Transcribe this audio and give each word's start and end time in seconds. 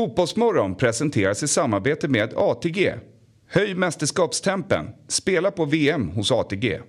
Fotbollsmorgon 0.00 0.74
presenteras 0.74 1.42
i 1.42 1.48
samarbete 1.48 2.08
med 2.08 2.32
ATG. 2.36 2.94
Höj 3.48 3.74
mästerskapstempen. 3.74 4.86
Spela 5.08 5.50
på 5.50 5.64
VM 5.64 6.08
hos 6.08 6.32
ATG. 6.32 6.80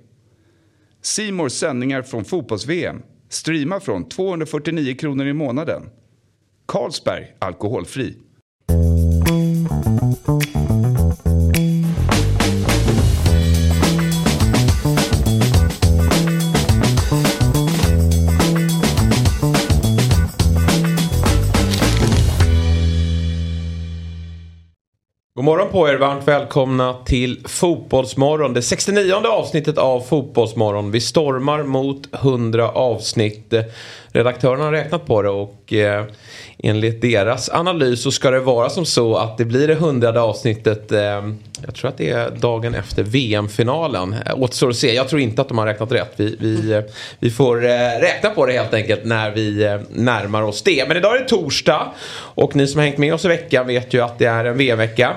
Simors 1.01 1.51
sändningar 1.51 2.01
från 2.01 2.25
fotbolls-VM. 2.25 3.01
Streama 3.29 3.79
från 3.79 4.09
249 4.09 4.95
kronor 4.95 5.27
i 5.27 5.33
månaden. 5.33 5.89
Carlsberg 6.67 7.35
Alkoholfri. 7.39 8.15
På 25.71 25.89
er, 25.89 25.95
varmt 25.95 26.27
välkomna 26.27 26.95
till 27.05 27.39
Fotbollsmorgon. 27.45 28.53
Det 28.53 28.61
69 28.61 29.13
avsnittet 29.13 29.77
av 29.77 30.01
Fotbollsmorgon. 30.01 30.91
Vi 30.91 31.01
stormar 31.01 31.63
mot 31.63 32.13
100 32.13 32.69
avsnitt. 32.69 33.53
Redaktörerna 34.07 34.63
har 34.63 34.71
räknat 34.71 35.05
på 35.05 35.21
det 35.21 35.29
och 35.29 35.73
eh, 35.73 36.05
enligt 36.57 37.01
deras 37.01 37.49
analys 37.49 38.03
så 38.03 38.11
ska 38.11 38.31
det 38.31 38.39
vara 38.39 38.69
som 38.69 38.85
så 38.85 39.15
att 39.15 39.37
det 39.37 39.45
blir 39.45 39.67
det 39.67 39.73
100 39.73 40.23
avsnittet. 40.23 40.91
Eh, 40.91 40.99
jag 41.65 41.75
tror 41.75 41.89
att 41.89 41.97
det 41.97 42.09
är 42.09 42.29
dagen 42.29 42.75
efter 42.75 43.03
VM-finalen. 43.03 44.15
Återstår 44.35 44.69
att 44.69 44.75
se, 44.75 44.95
jag 44.95 45.09
tror 45.09 45.21
inte 45.21 45.41
att 45.41 45.47
de 45.47 45.57
har 45.57 45.65
räknat 45.65 45.91
rätt. 45.91 46.13
Vi, 46.15 46.35
vi, 46.39 46.71
eh, 46.71 46.81
vi 47.19 47.31
får 47.31 47.65
eh, 47.65 47.69
räkna 48.01 48.29
på 48.29 48.45
det 48.45 48.53
helt 48.53 48.73
enkelt 48.73 49.05
när 49.05 49.31
vi 49.31 49.63
eh, 49.63 49.79
närmar 49.89 50.41
oss 50.41 50.61
det. 50.61 50.87
Men 50.87 50.97
idag 50.97 51.15
är 51.15 51.19
det 51.19 51.29
torsdag 51.29 51.91
och 52.15 52.55
ni 52.55 52.67
som 52.67 52.79
har 52.79 52.85
hängt 52.85 52.97
med 52.97 53.13
oss 53.13 53.25
i 53.25 53.27
veckan 53.27 53.67
vet 53.67 53.93
ju 53.93 54.01
att 54.01 54.19
det 54.19 54.25
är 54.25 54.45
en 54.45 54.57
VM-vecka. 54.57 55.15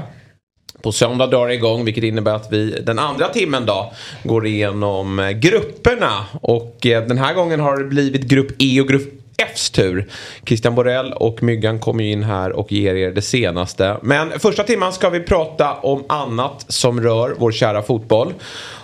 På 0.84 0.92
söndag 0.92 1.26
drar 1.26 1.48
det 1.48 1.54
igång 1.54 1.84
vilket 1.84 2.04
innebär 2.04 2.34
att 2.34 2.52
vi 2.52 2.70
den 2.70 2.98
andra 2.98 3.28
timmen 3.28 3.66
då 3.66 3.92
går 4.22 4.46
igenom 4.46 5.18
eh, 5.18 5.30
grupperna. 5.30 6.24
Och 6.40 6.86
eh, 6.86 7.06
den 7.06 7.18
här 7.18 7.34
gången 7.34 7.60
har 7.60 7.78
det 7.78 7.84
blivit 7.84 8.22
grupp 8.22 8.52
E 8.58 8.80
och 8.80 8.88
grupp 8.88 9.12
Fs 9.38 9.70
tur. 9.70 10.08
Christian 10.46 10.74
Borell 10.74 11.12
och 11.12 11.42
Myggan 11.42 11.78
kommer 11.78 12.04
ju 12.04 12.12
in 12.12 12.22
här 12.22 12.52
och 12.52 12.72
ger 12.72 12.94
er 12.94 13.10
det 13.10 13.22
senaste. 13.22 13.96
Men 14.02 14.40
första 14.40 14.62
timman 14.62 14.92
ska 14.92 15.10
vi 15.10 15.20
prata 15.20 15.74
om 15.74 16.04
annat 16.08 16.64
som 16.68 17.00
rör 17.00 17.34
vår 17.38 17.52
kära 17.52 17.82
fotboll. 17.82 18.34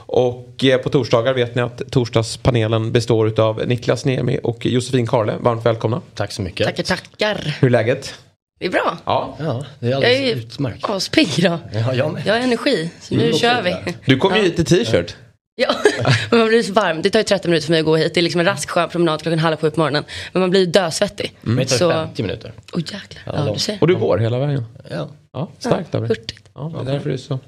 Och 0.07 0.65
eh, 0.65 0.79
på 0.79 0.89
torsdagar 0.89 1.35
vet 1.35 1.55
ni 1.55 1.63
att 1.63 1.83
torsdagspanelen 1.91 2.93
består 2.93 3.41
av 3.41 3.67
Niklas 3.67 4.05
Niemi 4.05 4.41
och 4.43 4.67
Josefin 4.67 5.07
Karle. 5.07 5.35
Varmt 5.41 5.67
välkomna. 5.67 6.01
Tack 6.15 6.33
så 6.33 6.43
mycket. 6.43 6.67
Tackar, 6.67 6.83
tackar. 6.83 7.57
Hur 7.61 7.69
är 7.69 7.71
läget? 7.71 8.15
Det 8.61 8.67
är 8.67 8.71
bra. 8.71 8.99
Ja. 9.05 9.37
Ja, 9.39 9.65
det 9.79 9.87
är 9.87 9.91
Jag 9.91 9.97
alldeles 9.97 10.21
är 10.21 10.37
utmärkt. 10.37 10.85
aspigg 10.91 11.39
idag. 11.39 11.59
Ja, 11.73 11.95
jag 11.95 12.13
med. 12.13 12.23
Jag 12.27 12.35
har 12.35 12.41
energi, 12.41 12.91
så 13.01 13.15
nu 13.15 13.25
Mm, 13.25 13.37
kör 13.39 13.63
vi. 13.63 13.77
Du 14.05 14.17
kom 14.17 14.37
ju 14.37 14.43
hit 14.43 14.59
i 14.59 14.65
t-shirt. 14.65 15.17
Ja, 15.57 15.75
men 16.31 16.39
man 16.41 16.49
blir 16.49 16.63
så 16.63 16.73
varm. 16.73 17.03
Det 17.03 17.11
tar 17.11 17.19
ju 17.21 17.25
30 17.25 17.49
minuter 17.49 17.67
för 17.67 17.73
mig 17.73 17.81
att 17.81 17.87
gå 17.87 17.97
hit. 17.97 18.15
Det 18.15 18.21
är 18.21 18.23
liksom 18.23 18.41
en 18.41 18.47
rask 18.47 18.71
skön 18.71 18.89
promenad 18.89 19.23
klockan 19.23 19.39
halv 19.39 19.57
sju 19.57 19.71
på 19.71 19.81
morgonen. 19.81 20.05
Men 20.33 20.41
man 20.41 20.51
blir 20.51 20.67
dösvettig. 20.67 21.33
Men 21.41 21.57
det 21.57 21.65
tar 21.65 21.77
Så, 21.77 21.91
50 21.91 22.23
minuter. 22.23 22.53
åh 22.73 22.81
jäklar. 22.81 23.23
Ja, 23.27 23.33
Ja, 23.47 23.53
du 23.53 23.59
ser. 23.59 23.79
Och 23.81 23.87
du 23.89 23.97
går 23.97 24.19
hela 24.19 24.39
vägen. 24.39 24.65
Ja. 24.91 25.09
Ja, 25.33 25.49
starkt 25.59 25.95
av 25.95 26.09
dig. 26.09 26.17
Ja, 26.61 26.83
det 26.85 26.91
är 26.91 26.93
därför 26.95 27.09
du 27.09 27.15
är 27.15 27.19
så, 27.19 27.39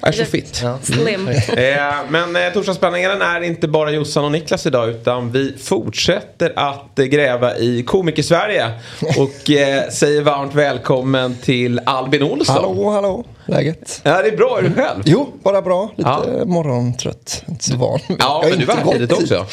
är 0.06 0.12
så 0.12 0.24
fit. 0.24 0.60
Ja. 0.62 0.78
Slim. 0.82 1.28
Eh, 1.56 1.94
men 2.08 2.36
eh, 2.36 2.52
torsdagspanelen 2.52 3.22
är 3.22 3.40
inte 3.40 3.68
bara 3.68 3.90
Jossan 3.90 4.24
och 4.24 4.32
Niklas 4.32 4.66
idag 4.66 4.88
utan 4.90 5.32
vi 5.32 5.54
fortsätter 5.58 6.52
att 6.56 6.98
eh, 6.98 7.04
gräva 7.04 7.56
i 7.56 7.82
komiker-Sverige 7.82 8.70
och 9.18 9.50
eh, 9.50 9.88
säger 9.88 10.22
varmt 10.22 10.54
välkommen 10.54 11.34
till 11.42 11.80
Albin 11.86 12.22
Olsson. 12.22 12.54
Hallå, 12.56 12.90
hallå. 12.90 13.24
Läget? 13.48 14.00
Ja, 14.04 14.22
det 14.22 14.28
är 14.28 14.36
bra. 14.36 14.58
Är 14.58 14.62
du 14.62 14.72
själv? 14.74 15.02
Jo, 15.04 15.28
bara 15.42 15.62
bra. 15.62 15.90
Lite 15.96 16.10
Ja. 16.10 16.44
morgontrött. 16.44 17.44
Inte 17.48 17.64
så 17.64 17.76
van. 17.76 17.98
Ja, 18.18 18.40
men 18.42 18.52
du 18.52 18.60
inte 18.64 18.84
var 18.84 18.92
tidigt 18.92 19.12
också. 19.12 19.46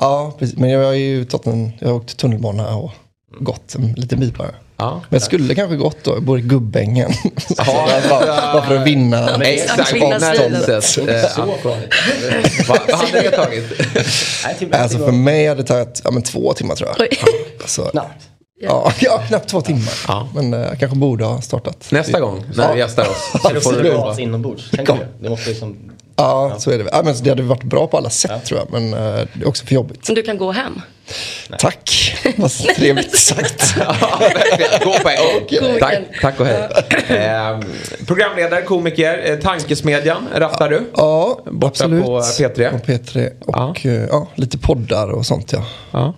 Ja, 0.00 0.32
precis. 0.38 0.56
Men 0.58 0.70
jag 0.70 0.84
har 0.84 0.92
ju 0.92 1.24
tagit 1.24 1.46
en, 1.46 1.72
jag 1.78 1.88
har 1.88 1.94
åkt 1.94 2.16
tunnelbana 2.16 2.76
och 2.76 2.90
gått 3.38 3.74
en 3.74 3.92
liten 3.92 4.20
bit 4.20 4.38
bara. 4.38 4.50
Ja. 4.76 5.00
Men 5.08 5.20
skulle 5.20 5.54
kanske 5.54 5.76
gått 5.76 6.04
då, 6.04 6.10
jag 6.14 6.22
bor 6.22 6.38
i 6.38 6.42
Gubbängen. 6.42 7.10
Ja, 7.56 7.88
bara, 8.10 8.26
bara 8.52 8.66
för 8.66 8.76
att 8.76 8.86
vinna. 8.86 9.42
Exakt, 9.44 9.92
Vinna 9.92 10.18
närområdet. 10.18 10.84
stilen. 10.84 11.24
Eh. 11.24 11.46
Vad 12.68 12.78
hade 12.98 13.20
det 13.20 13.30
tagit? 13.30 13.64
Nej, 14.44 14.68
Alltså 14.80 14.98
för 14.98 15.12
mig 15.12 15.48
hade 15.48 15.62
det 15.62 15.66
tagit 15.68 16.00
ja, 16.04 16.10
men 16.10 16.22
två 16.22 16.52
timmar 16.52 16.74
tror 16.74 16.90
jag. 16.98 17.08
Alltså, 17.60 17.82
Knappt. 17.84 18.28
ja, 18.60 18.92
ja, 19.00 19.22
knappt 19.28 19.48
två 19.48 19.60
timmar. 19.60 19.94
Ja. 20.08 20.28
Men 20.34 20.54
eh, 20.54 20.60
jag 20.60 20.78
kanske 20.78 20.98
borde 20.98 21.24
ha 21.24 21.40
startat. 21.40 21.86
Nästa 21.90 22.20
gång 22.20 22.44
när 22.54 22.72
du 22.72 22.78
gästar 22.78 23.02
oss. 23.08 23.32
Så 23.42 23.60
får 23.60 23.82
du 23.82 23.90
gas 23.90 24.18
inombords. 24.18 24.70
Det 25.20 25.28
måste 25.30 25.48
liksom... 25.50 25.90
Ja, 26.16 26.54
så 26.58 26.70
är 26.70 26.78
det. 26.78 26.88
Ja, 26.92 27.02
men 27.04 27.14
det 27.22 27.28
hade 27.30 27.42
varit 27.42 27.62
bra 27.62 27.86
på 27.86 27.96
alla 27.96 28.10
sätt 28.10 28.44
tror 28.44 28.60
jag. 28.60 28.80
Men 28.80 28.94
eh, 28.94 29.26
det 29.32 29.42
är 29.44 29.48
också 29.48 29.66
för 29.66 29.74
jobbigt. 29.74 30.08
Men 30.08 30.14
du 30.14 30.22
kan 30.22 30.38
gå 30.38 30.52
hem. 30.52 30.80
Tack, 31.58 32.14
vad 32.36 32.50
trevligt 32.50 33.18
sagt. 33.18 33.74
Ja. 33.78 33.96
Gå 34.84 34.92
på 35.02 35.08
en. 35.08 35.78
Tack, 35.80 35.98
tack 36.20 36.40
och 36.40 36.46
hej. 36.46 36.68
Eh, 37.08 37.58
programledare, 38.06 38.62
komiker, 38.62 39.30
eh, 39.30 39.38
Tankesmedjan 39.38 40.28
rattar 40.34 40.68
du. 40.68 40.90
Ja, 40.96 41.40
Borta 41.44 41.66
absolut. 41.66 42.04
på 42.04 42.20
P3. 42.20 42.70
På 42.70 42.78
P3 42.92 43.30
och 43.40 43.54
Ja. 43.56 43.74
ja. 43.82 43.90
ja, 44.10 44.28
lite 44.34 44.58
poddar 44.58 45.08
och 45.10 45.26
sånt 45.26 45.52
ja. 45.90 46.14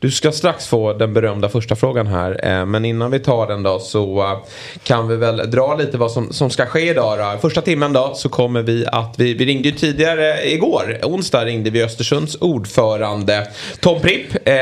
Du 0.00 0.10
ska 0.10 0.32
strax 0.32 0.66
få 0.66 0.92
den 0.92 1.14
berömda 1.14 1.48
första 1.48 1.76
frågan 1.76 2.06
här. 2.06 2.40
Eh, 2.44 2.66
Men 2.66 2.84
innan 2.84 3.10
vi 3.10 3.18
tar 3.18 3.46
den 3.46 3.62
då 3.62 3.78
så 3.78 4.22
eh, 4.22 4.38
kan 4.82 5.08
vi 5.08 5.16
väl 5.16 5.50
dra 5.50 5.76
lite 5.76 5.98
vad 5.98 6.12
som, 6.12 6.32
som 6.32 6.50
ska 6.50 6.66
ske 6.66 6.90
idag. 6.90 7.18
Då. 7.18 7.38
Första 7.40 7.60
timmen 7.60 7.92
då 7.92 8.12
så 8.14 8.28
kommer 8.28 8.62
vi 8.62 8.86
att 8.86 9.14
vi, 9.18 9.34
vi 9.34 9.44
ringde 9.46 9.68
ju 9.68 9.74
tidigare 9.74 10.50
igår. 10.50 10.98
Onsdag 11.02 11.44
ringde 11.44 11.70
vi 11.70 11.82
Östersunds 11.84 12.36
ordförande 12.40 13.48
Tom 13.80 14.00
Pripp. 14.00 14.48
Eh, 14.48 14.54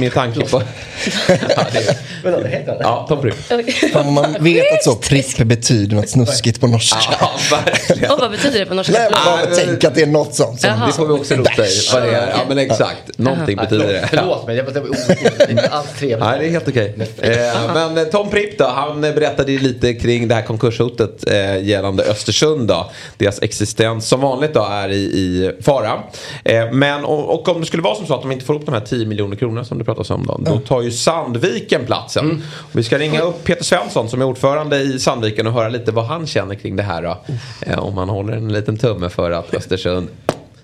med 0.00 0.12
tanke 0.14 0.40
på... 0.40 0.62
ja, 1.28 1.64
det, 1.72 1.98
Men 2.24 2.32
vad 2.32 2.46
heter 2.46 2.72
han? 2.72 2.78
ja, 2.80 3.06
Tom 3.08 3.20
Pripp. 3.20 3.34
Fan, 3.92 4.12
man 4.12 4.36
vet 4.40 4.72
att 4.72 4.84
så 4.84 4.96
pripp 4.96 5.38
betyder 5.38 5.96
något 5.96 6.08
snuskigt 6.08 6.60
på 6.60 6.66
norska. 6.66 6.98
Ja, 7.20 7.30
verkligen. 7.50 8.12
Och 8.12 8.18
vad 8.20 8.30
betyder 8.30 8.58
det 8.58 8.66
på 8.66 8.74
norska? 8.74 8.92
Nej, 8.92 9.10
bara 9.10 9.56
tänk 9.56 9.84
att 9.84 9.94
det 9.94 10.02
är 10.02 10.06
något 10.06 10.34
sånt. 10.34 10.60
Som. 10.60 10.70
Det 10.86 10.92
får 10.92 11.06
vi 11.06 11.12
också 11.12 11.34
rota 11.34 11.66
i 11.66 11.80
vad 11.92 12.02
det 12.02 12.10
är. 12.10 12.28
Ja 12.30 12.40
men 12.48 12.58
exakt. 12.58 13.18
Någonting 13.18 13.56
betyder 13.56 13.92
det. 13.92 14.08
Förlåt 14.10 14.46
mig, 14.46 14.61
det 14.70 14.80
var, 14.80 14.88
det 14.88 15.38
var. 15.38 15.50
Inte 15.50 15.68
alls 15.68 15.92
trevligt. 15.98 16.20
Nej, 16.20 16.38
det 16.38 16.46
är 16.46 16.50
helt 16.50 16.68
okej. 16.68 16.94
Eh, 17.18 17.74
men 17.74 17.98
eh, 17.98 18.04
Tom 18.04 18.30
Pripp 18.30 18.58
då, 18.58 18.64
han 18.64 19.04
eh, 19.04 19.14
berättade 19.14 19.52
ju 19.52 19.58
lite 19.58 19.94
kring 19.94 20.28
det 20.28 20.34
här 20.34 20.42
konkurshotet 20.42 21.30
eh, 21.30 21.64
gällande 21.64 22.04
Östersund 22.04 22.68
då. 22.68 22.90
Deras 23.16 23.42
existens 23.42 24.08
som 24.08 24.20
vanligt 24.20 24.54
då 24.54 24.64
är 24.64 24.88
i, 24.88 25.02
i 25.02 25.52
fara. 25.62 26.02
Eh, 26.44 26.72
men 26.72 27.04
och, 27.04 27.34
och 27.34 27.48
om 27.48 27.60
det 27.60 27.66
skulle 27.66 27.82
vara 27.82 27.94
som 27.94 28.06
så 28.06 28.14
att 28.14 28.22
de 28.22 28.32
inte 28.32 28.44
får 28.44 28.54
upp 28.54 28.66
de 28.66 28.74
här 28.74 28.80
10 28.80 29.06
miljoner 29.06 29.36
kronorna 29.36 29.64
som 29.64 29.78
det 29.78 29.84
pratas 29.84 30.10
om 30.10 30.26
då. 30.26 30.40
Då 30.50 30.58
tar 30.58 30.82
ju 30.82 30.90
Sandviken 30.90 31.86
platsen. 31.86 32.42
Och 32.56 32.78
vi 32.78 32.84
ska 32.84 32.98
ringa 32.98 33.20
upp 33.20 33.44
Peter 33.44 33.64
Svensson 33.64 34.08
som 34.08 34.20
är 34.20 34.24
ordförande 34.24 34.80
i 34.80 34.98
Sandviken 34.98 35.46
och 35.46 35.52
höra 35.52 35.68
lite 35.68 35.92
vad 35.92 36.04
han 36.04 36.26
känner 36.26 36.54
kring 36.54 36.76
det 36.76 36.82
här 36.82 37.02
då. 37.02 37.18
Eh, 37.60 37.78
om 37.78 37.96
han 37.96 38.08
håller 38.08 38.32
en 38.32 38.52
liten 38.52 38.78
tumme 38.78 39.08
för 39.08 39.30
att 39.30 39.54
Östersund 39.54 40.08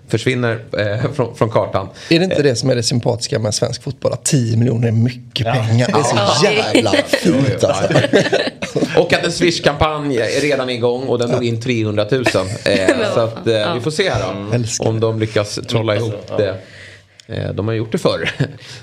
försvinner 0.08 0.60
eh, 0.78 1.12
från, 1.12 1.34
från 1.36 1.50
kartan. 1.50 1.88
Är 2.10 2.18
det 2.18 2.24
inte 2.24 2.42
det 2.42 2.56
som 2.56 2.70
är 2.70 2.74
det 2.74 2.82
sympatiska 2.82 3.38
med 3.38 3.54
svensk 3.54 3.82
fotboll? 3.82 4.12
Att 4.12 4.24
10 4.24 4.56
miljoner 4.56 4.88
är 4.88 4.92
mycket 4.92 5.46
pengar. 5.46 5.86
Det 5.92 5.98
är 5.98 6.02
så 6.02 6.16
Ja. 6.16 6.50
jävla 6.50 6.90
fint 6.90 7.64
alltså. 7.64 7.94
Och 9.00 9.12
att 9.12 9.24
en 9.24 9.32
Swish-kampanj 9.32 10.16
är 10.18 10.40
redan 10.40 10.70
igång 10.70 11.02
och 11.02 11.18
den 11.18 11.30
drog 11.30 11.44
in 11.44 11.60
300 11.60 12.06
000. 12.10 12.24
Eh, 12.64 12.88
så 13.14 13.20
att, 13.20 13.46
eh, 13.46 13.74
vi 13.74 13.80
får 13.80 13.90
se 13.90 14.10
här 14.10 14.22
då. 14.50 14.54
Älskar 14.54 14.88
Om 14.88 15.00
de 15.00 15.18
lyckas 15.20 15.58
trolla 15.68 15.96
ihop 15.96 16.32
det. 16.36 16.54
Eh, 17.26 17.52
de 17.54 17.68
har 17.68 17.74
gjort 17.74 17.92
det 17.92 17.98
förr. 17.98 18.30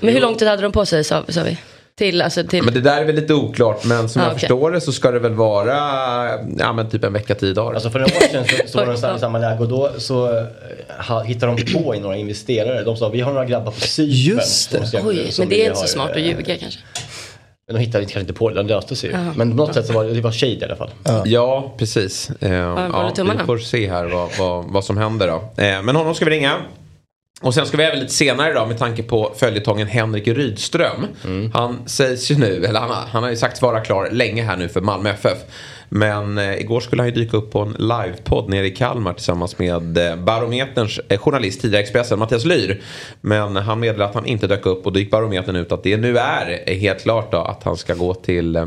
Men 0.00 0.14
hur 0.14 0.20
lång 0.20 0.34
tid 0.34 0.48
hade 0.48 0.62
de 0.62 0.72
på 0.72 0.86
sig 0.86 1.04
sa, 1.04 1.24
sa 1.28 1.42
vi? 1.42 1.58
Till, 1.98 2.22
alltså 2.22 2.44
till... 2.44 2.62
Men 2.62 2.74
det 2.74 2.80
där 2.80 3.00
är 3.00 3.04
väl 3.04 3.14
lite 3.14 3.34
oklart 3.34 3.84
men 3.84 4.08
som 4.08 4.22
Ah, 4.22 4.24
jag 4.24 4.32
okej. 4.32 4.40
förstår 4.40 4.70
det 4.70 4.80
så 4.80 4.92
ska 4.92 5.10
det 5.10 5.18
väl 5.18 5.34
vara 5.34 5.74
ja, 6.58 6.72
men 6.72 6.90
typ 6.90 7.04
en 7.04 7.12
vecka, 7.12 7.34
tio 7.34 7.52
dagar. 7.52 7.74
Alltså 7.74 7.90
för 7.90 7.98
några 7.98 8.16
år 8.16 8.20
sedan 8.20 8.44
så, 8.44 8.56
så 8.68 8.78
var 8.78 8.86
de 8.86 9.16
i 9.16 9.20
samma 9.20 9.38
läge 9.38 9.60
och 9.60 9.68
då 9.68 9.90
så 9.98 10.38
eh, 10.38 10.44
ha, 11.08 11.22
hittade 11.22 11.56
de 11.56 11.72
på 11.72 11.94
i 11.94 12.00
några 12.00 12.16
investerare. 12.16 12.84
De 12.84 12.96
sa 12.96 13.08
vi 13.08 13.20
har 13.20 13.32
några 13.32 13.46
grabbar 13.46 13.72
på 13.72 13.80
Cypern. 13.80 14.36
Just 14.36 14.70
det. 14.70 14.86
som 14.86 15.06
Oj, 15.06 15.32
som 15.32 15.42
men 15.42 15.48
det 15.48 15.62
är 15.62 15.66
inte 15.66 15.80
så 15.80 15.86
smart 15.86 16.10
att 16.10 16.20
ljuga 16.20 16.58
kanske. 16.58 16.80
Men 17.66 17.76
de 17.76 17.82
hittade 17.82 18.04
kanske 18.04 18.20
inte 18.20 18.32
på 18.32 18.48
det, 18.48 18.54
de 18.54 18.66
löste 18.66 18.96
sig 18.96 19.10
ju. 19.10 19.16
Jaha. 19.16 19.32
Men 19.36 19.50
på 19.50 19.56
något 19.56 19.74
sätt 19.74 19.86
så 19.86 19.92
var 19.92 20.04
det, 20.04 20.14
det 20.14 20.20
var 20.20 20.32
shade 20.32 20.52
i 20.52 20.64
alla 20.64 20.76
fall. 20.76 20.90
Ja, 21.24 21.74
precis. 21.78 22.30
Eh, 22.40 22.50
håller 22.50 23.12
ja, 23.16 23.34
vi 23.38 23.46
får 23.46 23.58
se 23.58 23.90
här 23.90 24.04
vad, 24.04 24.28
vad, 24.38 24.64
vad 24.64 24.84
som 24.84 24.96
händer 24.96 25.26
då. 25.26 25.62
Eh, 25.62 25.82
men 25.82 25.96
honom 25.96 26.14
ska 26.14 26.24
vi 26.24 26.30
ringa. 26.30 26.56
Och 27.42 27.54
sen 27.54 27.66
ska 27.66 27.76
vi 27.76 27.82
även 27.84 27.98
lite 28.00 28.12
senare 28.12 28.50
idag 28.50 28.68
med 28.68 28.78
tanke 28.78 29.02
på 29.02 29.32
följetongen 29.36 29.86
Henrik 29.86 30.28
Rydström. 30.28 31.06
Han 31.54 31.88
sägs 31.88 32.30
ju 32.30 32.38
nu, 32.38 32.64
eller 32.64 32.80
han, 32.80 32.90
har- 32.90 33.06
han 33.10 33.22
har 33.22 33.30
ju 33.30 33.36
sagt 33.36 33.62
vara 33.62 33.80
klar 33.80 34.08
länge 34.12 34.42
här 34.42 34.56
nu 34.56 34.68
för 34.68 34.80
Malmö 34.80 35.10
FF. 35.10 35.38
Men 35.88 36.38
eh, 36.38 36.54
igår 36.60 36.80
skulle 36.80 37.02
han 37.02 37.08
ju 37.08 37.14
dyka 37.14 37.36
upp 37.36 37.52
på 37.52 37.60
en 37.60 37.72
livepodd 37.78 38.48
nere 38.50 38.66
i 38.66 38.70
Kalmar 38.70 39.12
tillsammans 39.12 39.58
med 39.58 39.98
eh, 39.98 40.16
Barometerns 40.16 41.00
eh, 41.08 41.18
journalist, 41.18 41.60
tidigare 41.60 41.82
Expressen, 41.82 42.18
Mattias 42.18 42.44
Lyr. 42.44 42.80
Men 43.20 43.56
han 43.56 43.80
meddelade 43.80 44.04
att 44.08 44.14
han 44.14 44.26
inte 44.26 44.46
dök 44.46 44.66
upp 44.66 44.86
och 44.86 44.92
då 44.92 44.98
gick 44.98 45.10
Barometern 45.10 45.56
ut 45.56 45.72
att 45.72 45.82
det 45.82 45.96
nu 45.96 46.18
är 46.18 46.62
eh, 46.66 46.76
helt 46.78 47.02
klart 47.02 47.32
då 47.32 47.38
att 47.38 47.62
han 47.64 47.76
ska 47.76 47.94
gå 47.94 48.14
till 48.14 48.56
eh, 48.56 48.66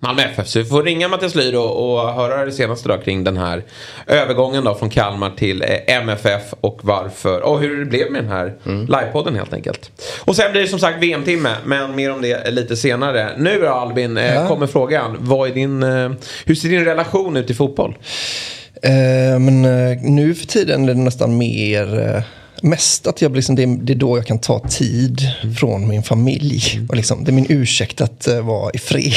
Malmö 0.00 0.22
FF. 0.22 0.48
Så 0.48 0.58
vi 0.58 0.64
får 0.64 0.82
ringa 0.82 1.08
Mattias 1.08 1.34
Lyr 1.34 1.54
och, 1.54 1.94
och 1.94 2.12
höra 2.14 2.44
det 2.44 2.52
senaste 2.52 2.88
då 2.88 2.98
kring 2.98 3.24
den 3.24 3.36
här 3.36 3.62
övergången 4.06 4.64
då 4.64 4.74
från 4.74 4.90
Kalmar 4.90 5.30
till 5.30 5.62
eh, 5.62 5.96
MFF 5.96 6.42
och 6.60 6.80
varför 6.82 7.40
och 7.40 7.60
hur 7.60 7.78
det 7.78 7.84
blev 7.84 8.12
med 8.12 8.22
den 8.24 8.30
här 8.30 8.54
mm. 8.66 8.86
livepodden 8.86 9.34
helt 9.34 9.52
enkelt. 9.52 9.90
Och 10.24 10.36
sen 10.36 10.52
blir 10.52 10.62
det 10.62 10.68
som 10.68 10.78
sagt 10.78 11.02
VM-timme 11.02 11.54
men 11.64 11.96
mer 11.96 12.12
om 12.12 12.22
det 12.22 12.50
lite 12.50 12.76
senare. 12.76 13.30
Nu 13.38 13.60
då 13.60 13.68
Albin 13.68 14.16
eh, 14.16 14.34
ja. 14.34 14.48
kommer 14.48 14.66
frågan. 14.66 15.16
Vad 15.20 15.50
är 15.50 15.54
din, 15.54 15.82
eh, 15.82 16.10
hur 16.44 16.54
ser 16.54 16.68
din 16.68 16.84
relation 16.84 17.36
ut 17.36 17.50
i 17.50 17.54
fotboll? 17.54 17.98
Eh, 18.82 19.38
men 19.38 19.62
nu 20.16 20.34
för 20.34 20.46
tiden 20.46 20.84
är 20.84 20.94
det 20.94 21.00
nästan 21.00 21.38
mer 21.38 22.22
mest 22.66 23.06
att 23.06 23.22
jag 23.22 23.36
liksom, 23.36 23.54
det, 23.54 23.62
är, 23.62 23.66
det 23.66 23.92
är 23.92 23.96
då 23.96 24.18
jag 24.18 24.26
kan 24.26 24.38
ta 24.38 24.58
tid 24.68 25.28
mm. 25.42 25.54
från 25.54 25.88
min 25.88 26.02
familj. 26.02 26.62
Mm. 26.74 26.86
Och 26.88 26.96
liksom, 26.96 27.24
det 27.24 27.30
är 27.30 27.32
min 27.32 27.46
ursäkt 27.48 28.00
att 28.00 28.28
uh, 28.28 28.40
vara 28.40 28.70
i 28.74 28.78
fred, 28.78 29.12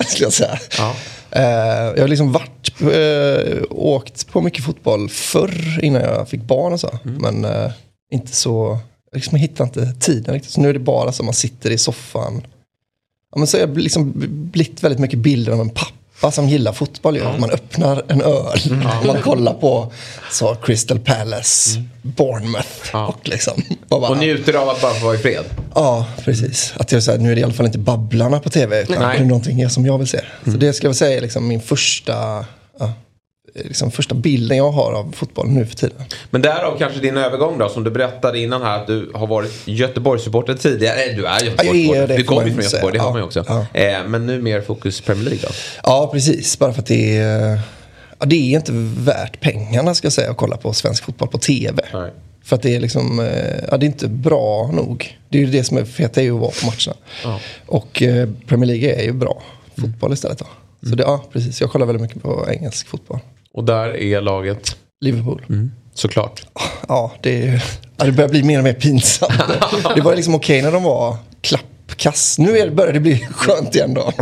skulle 0.06 0.26
jag 0.26 0.32
säga. 0.32 0.58
Ja. 0.78 0.94
Uh, 1.36 1.94
jag 1.94 2.00
har 2.00 2.08
liksom 2.08 2.32
varit, 2.32 2.82
uh, 2.82 3.62
åkt 3.70 4.28
på 4.28 4.40
mycket 4.40 4.64
fotboll 4.64 5.08
förr 5.08 5.80
innan 5.82 6.02
jag 6.02 6.28
fick 6.28 6.42
barn 6.42 6.72
och 6.72 6.80
så. 6.80 6.98
Mm. 7.04 7.22
Men 7.22 7.44
uh, 7.44 7.70
inte 8.10 8.36
så, 8.36 8.78
liksom, 9.14 9.38
jag 9.38 9.42
hittar 9.42 9.64
inte 9.64 9.92
tiden 10.00 10.34
riktigt. 10.34 10.52
Så 10.52 10.60
nu 10.60 10.68
är 10.68 10.72
det 10.72 10.78
bara 10.78 11.12
så 11.12 11.22
man 11.22 11.34
sitter 11.34 11.70
i 11.70 11.78
soffan. 11.78 12.46
Ja, 13.32 13.38
men 13.38 13.46
så 13.46 13.56
har 13.56 13.60
jag 13.60 13.78
liksom 13.78 14.12
blivit 14.52 14.82
väldigt 14.82 15.00
mycket 15.00 15.18
bilder 15.18 15.52
av 15.52 15.60
en 15.60 15.70
pappa 15.70 16.03
pappa 16.24 16.32
som 16.32 16.48
gillar 16.48 16.72
fotboll 16.72 17.16
gör. 17.16 17.28
Mm. 17.28 17.40
Man 17.40 17.50
öppnar 17.50 18.02
en 18.08 18.22
öl, 18.22 18.60
mm. 18.66 18.86
man 19.06 19.22
kollar 19.22 19.54
på 19.54 19.92
så 20.30 20.54
Crystal 20.54 20.98
Palace, 20.98 21.76
mm. 21.76 21.88
Bournemouth. 22.02 22.90
Ja. 22.92 23.06
Och, 23.06 23.28
liksom, 23.28 23.62
och, 23.88 24.00
bara, 24.00 24.10
och 24.10 24.18
njuter 24.18 24.54
av 24.54 24.68
att 24.68 24.82
bara 24.82 24.94
få 24.94 25.04
vara 25.04 25.14
i 25.14 25.18
fred. 25.18 25.44
Ja, 25.74 26.06
precis. 26.24 26.74
Att 26.76 26.92
jag, 26.92 27.02
så 27.02 27.10
här, 27.10 27.18
nu 27.18 27.30
är 27.30 27.34
det 27.34 27.40
i 27.40 27.44
alla 27.44 27.52
fall 27.52 27.66
inte 27.66 27.78
Babblarna 27.78 28.40
på 28.40 28.50
tv, 28.50 28.82
utan 28.82 29.02
Nej. 29.02 29.18
det 29.18 29.24
är 29.24 29.28
någonting 29.28 29.70
som 29.70 29.86
jag 29.86 29.98
vill 29.98 30.06
se. 30.06 30.20
Så 30.44 30.48
mm. 30.48 30.60
det 30.60 30.72
skulle 30.72 30.88
jag 30.88 30.96
säga 30.96 31.16
är 31.16 31.20
liksom 31.20 31.48
min 31.48 31.60
första 31.60 32.44
ja, 32.78 32.92
liksom 33.54 33.90
första 33.90 34.14
bilden 34.14 34.58
jag 34.58 34.70
har 34.70 34.92
av 34.92 35.12
fotboll 35.16 35.48
nu 35.48 35.66
för 35.66 35.76
tiden. 35.76 36.02
Men 36.30 36.42
därav 36.42 36.78
kanske 36.78 37.00
din 37.00 37.16
övergång 37.16 37.58
då, 37.58 37.68
som 37.68 37.84
du 37.84 37.90
berättade 37.90 38.38
innan 38.38 38.62
här 38.62 38.80
att 38.80 38.86
du 38.86 39.10
har 39.14 39.26
varit 39.26 39.52
Göteborgssupporter 39.64 40.54
tidigare. 40.54 40.96
Nej, 40.96 41.14
du 41.14 41.26
är 41.26 41.44
Göteborgssupporter. 41.44 42.16
Du 42.16 42.24
kommer 42.24 42.44
ju 42.44 42.52
från 42.52 42.62
Göteborg, 42.62 42.92
det 42.92 42.98
ja, 42.98 43.02
har 43.02 43.10
man 43.10 43.20
ju 43.20 43.24
också. 43.24 43.44
Ja. 43.48 43.66
Eh, 43.80 44.04
men 44.06 44.26
nu 44.26 44.42
mer 44.42 44.60
fokus 44.60 45.00
Premier 45.00 45.24
League 45.24 45.40
då? 45.42 45.48
Ja, 45.82 46.10
precis. 46.12 46.58
Bara 46.58 46.72
för 46.72 46.80
att 46.80 46.86
det 46.86 47.16
är, 47.16 47.60
ja, 48.18 48.26
det 48.26 48.36
är 48.36 48.56
inte 48.56 48.72
värt 48.98 49.40
pengarna 49.40 49.94
ska 49.94 50.06
jag 50.06 50.12
säga 50.12 50.30
att 50.30 50.36
kolla 50.36 50.56
på 50.56 50.72
svensk 50.72 51.04
fotboll 51.04 51.28
på 51.28 51.38
tv. 51.38 51.82
Nej. 51.92 52.10
För 52.44 52.56
att 52.56 52.62
det 52.62 52.76
är 52.76 52.80
liksom, 52.80 53.20
eh, 53.20 53.64
ja 53.70 53.76
det 53.76 53.84
är 53.84 53.88
inte 53.88 54.08
bra 54.08 54.70
nog. 54.72 55.18
Det 55.28 55.38
är 55.38 55.42
ju 55.42 55.50
det 55.50 55.64
som 55.64 55.76
är 55.76 55.84
fett, 55.84 56.18
är 56.18 56.32
att 56.32 56.40
vara 56.40 56.50
på 56.50 56.66
matcherna. 56.66 56.96
Ja. 57.24 57.40
Och 57.66 58.02
eh, 58.02 58.28
Premier 58.46 58.66
League 58.66 58.94
är 58.94 59.02
ju 59.02 59.12
bra 59.12 59.42
fotboll 59.76 60.12
istället 60.12 60.38
då. 60.38 60.46
Så 60.80 60.86
mm. 60.86 60.96
det, 60.96 61.02
ja, 61.02 61.24
precis. 61.32 61.60
Jag 61.60 61.70
kollar 61.70 61.86
väldigt 61.86 62.02
mycket 62.02 62.22
på 62.22 62.46
engelsk 62.50 62.88
fotboll. 62.88 63.20
Och 63.54 63.64
där 63.64 63.96
är 63.96 64.20
laget? 64.20 64.76
Liverpool. 65.00 65.42
Mm. 65.48 65.72
Såklart. 65.94 66.46
Ja, 66.88 67.12
det, 67.20 67.60
ja, 67.96 68.04
det 68.04 68.12
börjar 68.12 68.28
bli 68.28 68.42
mer 68.42 68.58
och 68.58 68.64
mer 68.64 68.72
pinsamt. 68.72 69.32
det 69.94 70.00
var 70.00 70.16
liksom 70.16 70.34
okej 70.34 70.62
när 70.62 70.72
de 70.72 70.82
var 70.82 71.16
klappkass. 71.40 72.38
Nu 72.38 72.58
är 72.58 72.64
det, 72.64 72.70
börjar 72.70 72.92
det 72.92 73.00
bli 73.00 73.18
skönt 73.30 73.74
igen 73.74 73.94
då. 73.94 74.12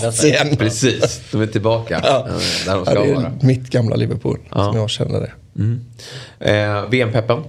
Kass 0.00 0.24
igen. 0.24 0.56
Precis, 0.56 1.20
de 1.32 1.40
är 1.42 1.46
tillbaka 1.46 2.00
ja. 2.04 2.28
där 2.66 2.74
de 2.74 2.84
ska 2.84 2.94
ja, 2.94 3.00
det 3.00 3.10
är 3.10 3.14
vara. 3.14 3.32
Mitt 3.42 3.70
gamla 3.70 3.96
Liverpool, 3.96 4.38
ja. 4.50 4.64
som 4.64 4.76
jag 4.76 4.90
känner 4.90 5.20
det. 5.20 5.32
Mm. 5.58 5.84
Eh, 6.40 6.90
VM-peppen? 6.90 7.42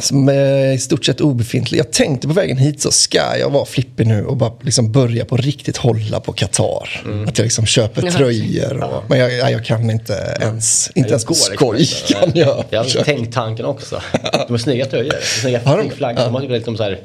Som 0.00 0.28
är 0.28 0.72
i 0.72 0.78
stort 0.78 1.04
sett 1.04 1.20
obefintlig. 1.20 1.78
Jag 1.78 1.92
tänkte 1.92 2.28
på 2.28 2.34
vägen 2.34 2.56
hit 2.56 2.82
så 2.82 2.90
ska 2.90 3.38
jag 3.38 3.50
vara 3.50 3.64
flippig 3.64 4.06
nu 4.06 4.24
och 4.24 4.36
bara 4.36 4.52
liksom 4.60 4.92
börja 4.92 5.24
på 5.24 5.36
riktigt 5.36 5.76
hålla 5.76 6.20
på 6.20 6.32
Qatar. 6.32 7.02
Mm. 7.04 7.28
Att 7.28 7.38
jag 7.38 7.44
liksom 7.44 7.66
köper 7.66 8.10
tröjor. 8.10 8.82
Och, 8.82 9.02
men 9.08 9.18
jag, 9.18 9.50
jag, 9.50 9.64
kan 9.64 9.90
inte 9.90 10.36
ens, 10.40 10.90
inte 10.94 11.10
ens 11.10 11.22
skoj 11.22 11.86
kan 12.08 12.32
jag. 12.34 12.64
Jag 12.70 12.78
har 12.78 13.04
tänkt 13.04 13.34
tanken 13.34 13.66
också. 13.66 14.02
De 14.46 14.52
har 14.52 14.58
snygga 14.58 14.86
tröjor. 14.86 15.14
Snygga 15.40 15.60
flaggor. 15.60 16.24
De 16.24 16.34
har 16.34 16.40
liksom 16.42 16.76
så 16.76 16.82
här, 16.82 17.00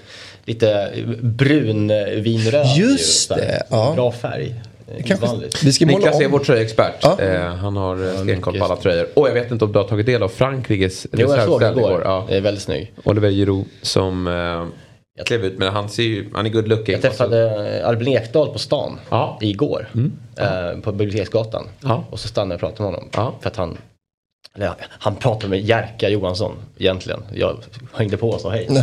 lite 0.45 0.91
brun 1.21 1.87
vinröd. 2.23 2.67
Just 2.77 3.29
det. 3.29 3.63
Ja. 3.69 3.93
Bra 3.95 4.11
färg. 4.11 4.55
Kanske, 5.05 5.27
vi 5.63 5.73
ska 5.73 5.85
Niklas 5.85 6.21
är 6.21 6.27
vår 6.27 6.39
tröjexpert. 6.39 6.95
Ja. 7.01 7.21
Eh, 7.21 7.55
han 7.55 7.77
har 7.77 8.07
eh, 8.07 8.21
stenkoll 8.21 8.59
på 8.59 8.65
alla 8.65 8.75
tröjor. 8.75 9.07
Och 9.13 9.27
jag 9.27 9.33
vet 9.33 9.51
inte 9.51 9.65
om 9.65 9.71
du 9.71 9.79
har 9.79 9.87
tagit 9.87 10.05
del 10.05 10.23
av 10.23 10.29
Frankrikes 10.29 11.07
reservställ 11.11 11.79
igår. 11.79 12.01
Ja. 12.03 12.25
Det 12.29 12.37
är 12.37 12.41
väldigt 12.41 12.63
snygg. 12.63 12.93
Oliver 13.03 13.29
Giroud 13.29 13.65
som 13.81 14.27
eh, 14.27 14.33
jag 15.17 15.27
klev 15.27 15.45
ut 15.45 15.57
men 15.57 15.73
han, 15.73 15.89
ser 15.89 16.03
ju, 16.03 16.29
han 16.33 16.45
är 16.45 16.49
good 16.49 16.67
looking. 16.67 16.93
Jag 16.93 17.01
träffade 17.01 17.81
Albin 17.85 18.07
Ekdal 18.07 18.53
på 18.53 18.59
stan 18.59 18.99
ja. 19.09 19.37
igår. 19.41 19.89
Mm. 19.93 20.11
Eh, 20.37 20.81
på 20.81 20.91
Biblioteksgatan. 20.91 21.67
Ja. 21.79 22.03
Och 22.09 22.19
så 22.19 22.27
stannade 22.27 22.53
jag 22.53 22.69
och 22.69 22.77
pratade 22.77 22.89
med 22.89 22.99
honom. 22.99 23.09
Ja. 23.13 23.35
För 23.41 23.49
att 23.49 23.55
han, 23.55 23.77
eller, 24.55 24.73
han 24.79 25.15
pratade 25.15 25.49
med 25.49 25.59
Jerka 25.59 26.09
Johansson 26.09 26.55
egentligen. 26.77 27.23
Jag 27.33 27.57
hängde 27.93 28.17
på 28.17 28.29
och 28.29 28.41
sa 28.41 28.49
hej. 28.49 28.67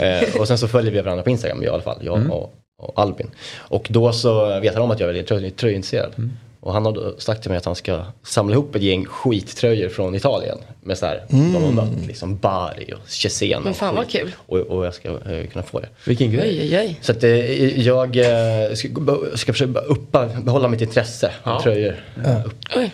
eh, 0.00 0.40
och 0.40 0.48
sen 0.48 0.58
så 0.58 0.68
följer 0.68 0.92
vi 0.92 1.00
varandra 1.00 1.22
på 1.22 1.30
Instagram 1.30 1.62
i 1.62 1.68
alla 1.68 1.82
fall. 1.82 1.98
Jag 2.02 2.16
mm. 2.16 2.30
och 2.30 2.54
och 2.78 2.92
Albin. 2.96 3.30
Och 3.58 3.86
då 3.90 4.12
så 4.12 4.60
vet 4.60 4.74
han 4.74 4.82
om 4.82 4.90
att 4.90 5.00
jag 5.00 5.08
är 5.08 5.14
väldigt 5.14 5.56
tröjintresserad. 5.56 6.12
Mm. 6.18 6.32
Och 6.60 6.72
han 6.72 6.84
har 6.84 6.92
då 6.92 7.14
sagt 7.18 7.42
till 7.42 7.50
mig 7.50 7.58
att 7.58 7.64
han 7.64 7.74
ska 7.74 8.04
samla 8.22 8.54
ihop 8.54 8.74
ett 8.74 8.82
gäng 8.82 9.04
skittröjor 9.04 9.88
från 9.88 10.14
Italien. 10.14 10.58
Med 10.80 10.98
så 10.98 11.06
här, 11.06 11.24
mm. 11.30 11.52
de 11.52 11.64
har 11.64 11.72
mött 11.72 12.06
liksom 12.06 12.36
Bari 12.36 12.92
och 12.92 13.08
Cesena. 13.10 13.60
Men 13.60 13.74
fan 13.74 13.94
vad 13.94 14.10
kul. 14.10 14.34
Och, 14.46 14.58
och 14.58 14.86
jag 14.86 14.94
ska 14.94 15.08
uh, 15.08 15.46
kunna 15.52 15.64
få 15.64 15.80
det. 15.80 15.88
Vilken 16.04 16.32
grej. 16.32 16.60
Oj, 16.60 16.60
oj, 16.60 16.78
oj. 16.78 16.98
Så 17.00 17.12
att 17.12 17.24
uh, 17.24 17.80
jag 17.80 18.16
uh, 18.16 18.74
ska, 18.74 18.88
ska 19.34 19.52
försöka 19.52 19.80
uppa, 19.80 20.26
behålla 20.26 20.68
mitt 20.68 20.80
intresse 20.80 21.32
ja. 21.44 21.60
tröjor. 21.62 22.04
Ja. 22.24 22.42
Oj. 22.76 22.92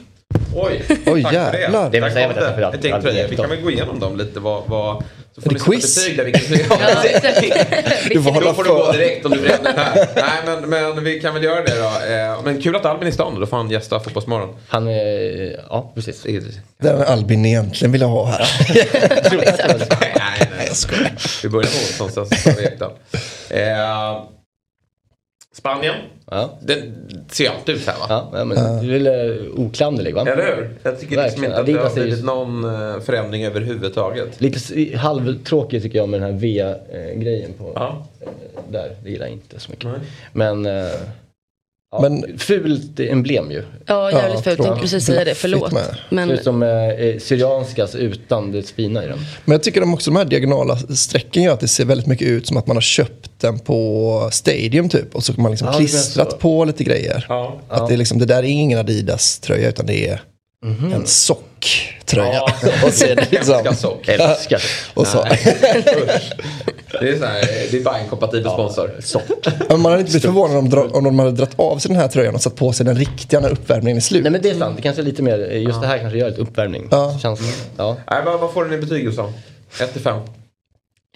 Oj, 0.54 0.82
Oj 1.06 1.20
jävlar. 1.32 1.90
Det, 1.90 2.00
det, 2.00 2.08
det, 2.08 2.14
det, 2.14 2.78
det, 2.82 2.98
det, 3.02 3.12
det, 3.12 3.26
Vi 3.30 3.36
kan 3.36 3.50
väl 3.50 3.60
gå 3.62 3.70
igenom 3.70 4.00
dem 4.00 4.16
lite. 4.16 4.40
Vad, 4.40 4.62
vad, 4.66 5.04
så 5.34 5.40
får 5.40 5.50
är 5.50 5.54
det 5.54 5.60
quiz? 5.60 5.96
Betyg 5.96 6.16
där, 6.16 6.24
vilket, 6.24 6.48
du 8.10 8.22
får 8.22 8.30
hålla 8.30 8.46
då 8.46 8.54
får 8.54 8.64
du 8.64 8.70
gå 8.70 8.92
direkt 8.92 9.26
om 9.26 9.32
du 9.32 9.40
bränner 9.40 9.72
här. 9.76 10.08
Nej 10.16 10.58
men, 10.60 10.70
men 10.70 11.04
vi 11.04 11.20
kan 11.20 11.34
väl 11.34 11.44
göra 11.44 11.62
det 11.62 11.78
då. 11.78 12.14
Eh, 12.14 12.42
men 12.44 12.62
kul 12.62 12.76
att 12.76 12.84
Albin 12.84 13.06
är 13.06 13.10
i 13.10 13.14
stan 13.14 13.40
då 13.40 13.46
får 13.46 13.56
han 13.56 13.70
gästa 13.70 14.00
Fotbollsmorgon. 14.00 14.56
Han 14.68 14.88
är, 14.88 15.60
ja 15.70 15.92
precis. 15.94 16.22
Det 16.78 16.88
är 16.88 17.04
Albin 17.04 17.44
egentligen 17.44 17.92
vill 17.92 18.02
ha 18.02 18.26
här. 18.26 18.48
nej, 20.00 20.48
nej, 20.56 20.66
jag 20.66 20.76
skojar. 20.76 21.12
Vi 21.42 21.48
börjar 21.48 21.70
med 21.70 22.02
Olsson, 22.02 22.10
sen 22.10 22.38
så 22.38 22.50
tar 22.50 22.56
vi 22.56 22.66
Ekdal. 22.66 22.92
Eh, 25.54 25.58
Spanien. 25.58 25.94
Ja. 26.30 26.58
Den 26.62 26.94
ser 27.28 27.50
alltid 27.50 27.74
ut 27.74 27.86
här 27.86 27.98
va? 27.98 28.28
Ja, 28.32 28.44
men 28.44 28.58
uh. 28.58 28.82
du 28.82 28.96
är 28.96 28.98
väl 28.98 29.48
oklanderlig 29.56 30.14
va? 30.14 30.20
Eller 30.20 30.56
hur? 30.56 30.70
Jag 30.82 31.00
tycker 31.00 31.22
liksom 31.22 31.44
inte 31.44 31.60
att 31.60 31.66
det 31.66 31.72
har 31.72 31.94
blivit 31.94 32.24
någon 32.24 32.64
eh, 32.64 33.00
förändring 33.00 33.44
överhuvudtaget. 33.44 34.40
Lite 34.40 34.96
halvtråkigt 34.96 35.82
tycker 35.82 35.98
jag 35.98 36.08
med 36.08 36.20
den 36.20 36.32
här 36.32 36.38
V-grejen 36.40 37.52
på 37.52 37.72
ja. 37.74 38.06
Eh, 38.20 38.28
där. 38.68 38.96
Det 39.02 39.10
gillar 39.10 39.26
jag 39.26 39.32
inte 39.32 39.60
så 39.60 39.70
mycket. 39.70 39.84
Nej. 39.84 40.00
Men 40.32 40.66
eh, 40.66 40.92
Ja, 41.94 42.08
men, 42.08 42.38
fult 42.38 43.00
emblem 43.00 43.50
ju. 43.50 43.62
Ja, 43.86 44.12
jävligt 44.12 44.34
ja, 44.34 44.42
fult. 44.42 44.58
Jag 44.58 44.66
tänkte 44.66 44.80
precis 44.80 45.06
säga 45.06 45.24
det. 45.24 45.34
Förlåt. 45.34 45.72
Men... 46.10 46.28
Det 46.28 46.34
ser 46.34 46.40
ut 46.40 46.44
som 46.44 46.62
eh, 46.62 47.18
Syrianskas 47.18 47.94
utan 47.94 48.52
det 48.52 48.70
fina 48.70 49.04
i 49.04 49.06
den. 49.06 49.18
Men 49.44 49.52
jag 49.52 49.62
tycker 49.62 49.80
de 49.80 49.94
också 49.94 50.10
de 50.10 50.16
här 50.16 50.24
diagonala 50.24 50.76
strecken 50.76 51.42
gör 51.42 51.52
att 51.52 51.60
det 51.60 51.68
ser 51.68 51.84
väldigt 51.84 52.06
mycket 52.06 52.28
ut 52.28 52.46
som 52.46 52.56
att 52.56 52.66
man 52.66 52.76
har 52.76 52.80
köpt 52.80 53.30
den 53.40 53.58
på 53.58 54.28
Stadium 54.32 54.88
typ. 54.88 55.14
Och 55.14 55.24
så 55.24 55.32
har 55.32 55.42
man 55.42 55.50
liksom 55.50 55.68
ja, 55.68 55.78
klistrat 55.78 56.38
på 56.38 56.64
lite 56.64 56.84
grejer. 56.84 57.26
Ja, 57.28 57.60
att 57.68 57.88
det, 57.88 57.94
är 57.94 57.98
liksom, 57.98 58.18
det 58.18 58.26
där 58.26 58.38
är 58.38 58.42
ingen 58.42 58.78
Adidas-tröja 58.78 59.68
utan 59.68 59.86
det 59.86 60.08
är 60.08 60.20
Mm 60.64 60.76
-hmm. 60.76 60.94
En 60.94 61.06
socktröja. 62.04 62.32
Ja, 62.34 62.52
och 62.86 62.92
det 63.00 63.30
liksom... 63.30 63.54
Älskar 63.54 63.72
sock. 63.72 64.08
Älskar. 64.08 64.62
och 64.94 65.06
så. 65.06 65.24
det 67.00 67.08
är, 67.08 67.18
så 67.18 67.24
här, 67.24 67.70
det 67.70 67.76
är 67.76 67.84
bara 67.84 67.98
en 67.98 68.08
kompatibel 68.08 68.52
sponsor. 68.52 68.90
Sock. 69.00 69.22
Men 69.68 69.80
man 69.80 69.92
hade 69.92 70.00
inte 70.00 70.10
blivit 70.10 70.24
förvånad 70.24 70.56
om, 70.56 70.70
dra, 70.70 70.82
om 70.82 71.04
de 71.04 71.18
hade 71.18 71.30
dragit 71.30 71.58
av 71.58 71.78
sig 71.78 71.88
den 71.88 72.00
här 72.00 72.08
tröjan 72.08 72.34
och 72.34 72.40
satt 72.40 72.56
på 72.56 72.72
sig 72.72 72.86
den 72.86 72.96
riktiga 72.96 73.40
när 73.40 73.52
uppvärmningen 73.52 73.96
är 73.96 74.00
slut. 74.00 74.22
Nej 74.22 74.32
men 74.32 74.42
det 74.42 74.50
är 74.50 74.54
sant. 74.54 74.76
Det 74.76 74.82
kanske 74.82 75.02
är 75.02 75.04
lite 75.04 75.22
mer, 75.22 75.38
just 75.38 75.80
det 75.80 75.86
här 75.86 75.98
kanske 75.98 76.18
gör 76.18 76.30
lite 76.30 76.40
uppvärmning. 76.40 76.88
Ja. 76.90 77.18
Känns, 77.22 77.40
ja. 77.76 77.96
Nej, 78.10 78.22
vad, 78.24 78.40
vad 78.40 78.52
får 78.52 78.64
den 78.64 78.74
i 78.74 78.78
betyg 78.78 79.04
Jossan? 79.04 79.32
1 79.80 79.92
till 79.92 80.02
5? 80.02 80.20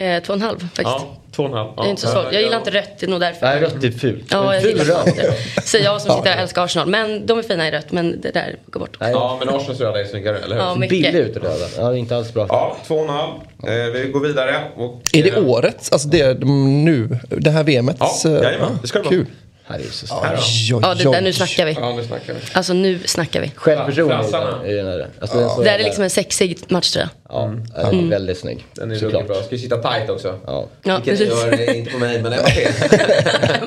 Eh, 0.00 0.22
två 0.22 0.32
och 0.32 0.36
en 0.36 0.42
halv 0.42 0.58
faktiskt. 0.58 0.82
Ja, 0.84 1.16
två 1.32 1.42
och 1.42 1.48
en 1.48 1.54
halv. 1.54 1.68
Ja. 1.68 1.74
Jag 1.76 1.86
är 1.86 1.90
inte 1.90 2.06
så. 2.06 2.24
Jag 2.32 2.42
gillar 2.42 2.58
inte 2.58 2.70
rött, 2.70 2.98
det 2.98 3.06
är 3.06 3.10
nog 3.10 3.20
därför. 3.20 3.46
Nej, 3.46 3.60
rött 3.60 3.84
är 3.84 3.90
fult. 3.90 4.24
Ja, 4.30 4.54
jag 4.54 4.64
gillar 4.64 5.08
inte 5.08 5.34
Säger 5.62 5.84
jag 5.84 6.02
som 6.02 6.16
sitter 6.16 6.34
och 6.34 6.40
älskar 6.40 6.64
Arsenal. 6.64 6.88
Men 6.88 7.26
de 7.26 7.38
är 7.38 7.42
fina 7.42 7.68
i 7.68 7.70
rött, 7.70 7.92
men 7.92 8.20
det 8.20 8.30
där 8.30 8.56
går 8.66 8.80
bort. 8.80 8.96
Ja, 9.00 9.36
men 9.40 9.48
Arsenals 9.48 9.80
röda 9.80 10.00
är 10.00 10.04
snyggare, 10.04 10.38
eller 10.38 10.56
hur? 10.56 10.62
Ja, 10.62 10.74
mycket. 10.74 10.90
Billig 10.90 11.18
ut 11.18 11.36
röda. 11.36 11.66
Ja, 11.76 11.88
det 11.88 11.96
är 11.96 11.98
inte 11.98 12.16
alls 12.16 12.34
bra. 12.34 12.46
Ja, 12.48 12.76
två 12.86 12.94
och 12.94 13.02
en 13.02 13.08
halv. 13.08 13.32
Eh, 13.62 13.92
vi 13.92 14.10
går 14.12 14.20
vidare. 14.20 14.56
Och, 14.76 15.02
är 15.12 15.22
det 15.22 15.40
året? 15.40 15.88
Alltså 15.92 16.08
det 16.08 16.44
nu, 16.44 17.18
det 17.28 17.50
här 17.50 17.64
VMet? 17.64 17.96
Ja, 18.00 18.10
jajamän. 18.24 18.78
Det 18.82 18.88
ska 18.88 18.98
det 18.98 19.04
vara. 19.04 19.10
Kul. 19.14 19.26
Här 19.68 19.78
är 19.78 19.82
ju 19.82 19.90
så 19.90 20.06
starkt. 20.06 20.42
Ja, 20.70 20.94
det, 20.94 21.04
där, 21.04 21.20
nu 21.20 21.32
snackar 21.32 21.66
vi. 21.66 21.72
Ja, 21.72 21.92
nu 21.96 22.04
snackar 22.04 22.34
vi. 22.34 22.40
Alltså 22.52 22.72
nu 22.72 22.98
snackar 23.04 23.40
vi. 23.40 23.52
Självförtroende 23.54 24.70
i 24.70 24.72
den 24.72 24.86
här. 24.86 25.08
Alltså, 25.20 25.40
ja. 25.40 25.60
Det 25.64 25.70
är 25.70 25.78
liksom 25.78 26.04
en 26.04 26.10
sexig 26.10 26.58
matchtröja. 26.68 27.10
Ja, 27.28 27.44
mm. 27.44 27.64
den 27.74 27.86
är 27.86 27.92
mm. 27.92 28.10
väldigt 28.10 28.38
snygg. 28.38 28.64
Den 28.74 28.90
är 28.90 28.94
ruggigt 28.94 29.26
bra. 29.26 29.42
Ska 29.42 29.54
ju 29.54 29.58
sitta 29.58 29.76
tight 29.76 30.10
också. 30.10 30.38
Ja. 30.46 30.66
ja 30.82 31.00
Vilket 31.04 31.28
gör 31.28 31.74
inte 31.74 31.90
på 31.90 31.98
mig, 31.98 32.22
men 32.22 32.30
det 32.30 32.38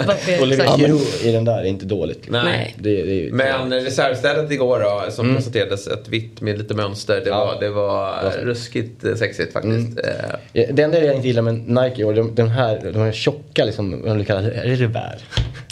var 0.05 0.13
fel. 0.25 0.43
Oliver 0.43 0.77
Giroud 0.77 1.07
i 1.23 1.31
den 1.31 1.45
där 1.45 1.57
är 1.57 1.65
inte 1.65 1.85
dåligt. 1.85 2.23
Nej. 2.29 2.75
Det, 2.79 3.03
det 3.03 3.27
är, 3.27 3.31
men 3.31 3.73
reservstället 3.73 4.51
igår 4.51 4.79
då, 4.79 5.11
som 5.11 5.25
mm. 5.25 5.35
presenterades, 5.35 5.87
ett 5.87 6.07
vitt 6.07 6.41
med 6.41 6.57
lite 6.57 6.73
mönster. 6.73 7.21
Det 7.23 7.29
ja. 7.29 7.45
var, 7.45 7.59
det 7.59 7.69
var 7.69 8.31
ruskigt 8.41 9.03
eh, 9.03 9.15
sexigt 9.15 9.53
faktiskt. 9.53 9.99
Mm. 9.99 10.31
Eh. 10.53 10.73
Det 10.73 10.83
enda 10.83 10.99
jag 10.99 11.15
inte 11.15 11.27
gillar 11.27 11.41
med 11.41 11.53
Nike 11.53 12.03
och 12.03 12.15
de, 12.15 12.35
de 12.35 12.49
här, 12.49 12.91
de 12.93 12.99
här 12.99 13.11
tjocka, 13.11 13.65
liksom, 13.65 14.01
vad 14.01 14.17
de 14.17 14.25
kallar 14.25 14.41
det 14.41 14.75
revär? 14.75 15.17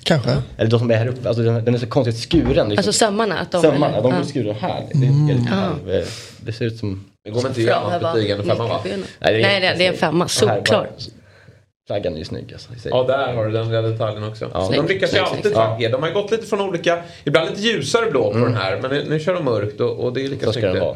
Kanske. 0.03 0.37
Eller 0.57 0.71
de 0.71 0.79
som 0.79 0.91
är 0.91 0.95
här 0.95 1.07
uppe, 1.07 1.27
alltså 1.27 1.43
den, 1.43 1.65
den 1.65 1.75
är 1.75 1.79
så 1.79 1.87
konstigt 1.87 2.17
skuren. 2.17 2.69
Liksom. 2.69 2.77
Alltså 2.77 2.93
sömmarna? 2.93 3.39
Att 3.39 3.51
de, 3.51 3.61
sömmarna, 3.61 4.01
de 4.01 4.13
är 4.13 4.23
skurna 4.23 4.53
här. 4.53 4.85
Det, 4.93 5.07
mm. 5.07 5.45
det, 5.85 6.05
det, 6.41 6.53
ser 6.53 6.65
ut 6.65 6.77
som... 6.77 7.05
Det 7.23 7.29
går 7.29 7.47
inte 7.47 7.49
att 7.49 7.57
göra 7.57 7.99
något 7.99 8.13
betyg 8.13 8.29
än 8.29 8.43
femma 8.43 8.67
va? 8.67 8.81
Nej, 8.83 9.03
det 9.19 9.27
är, 9.27 9.41
Nej, 9.41 9.75
det 9.77 9.85
är 9.85 9.91
en 9.91 9.97
femma, 9.97 10.27
solklar. 10.27 10.89
Flaggan 11.87 12.13
är 12.13 12.17
ju 12.17 12.25
snygg 12.25 12.53
alltså, 12.53 12.89
Ja, 12.89 13.03
där 13.03 13.33
har 13.33 13.45
du 13.45 13.51
den 13.51 13.67
lilla 13.67 13.81
detaljen 13.81 14.23
också. 14.23 14.49
Ja. 14.53 14.71
De 14.75 14.87
lyckas 14.87 15.13
ju 15.13 15.19
alltid 15.19 15.51
ja. 15.55 15.77
De 15.91 16.03
har 16.03 16.11
gått 16.11 16.31
lite 16.31 16.45
från 16.45 16.61
olika, 16.61 17.03
ibland 17.23 17.49
lite 17.49 17.61
ljusare 17.61 18.11
blå 18.11 18.31
på 18.31 18.37
mm. 18.37 18.51
den 18.51 18.61
här. 18.61 18.79
Men 18.81 18.91
nu, 18.91 19.05
nu 19.09 19.19
kör 19.19 19.33
de 19.33 19.45
mörkt 19.45 19.79
och, 19.79 19.99
och 19.99 20.13
det 20.13 20.25
är 20.25 20.27
lika 20.27 20.45
så 20.45 20.53
snyggt. 20.53 20.67
Ska 20.67 20.73
det 20.73 20.79
vara. 20.79 20.95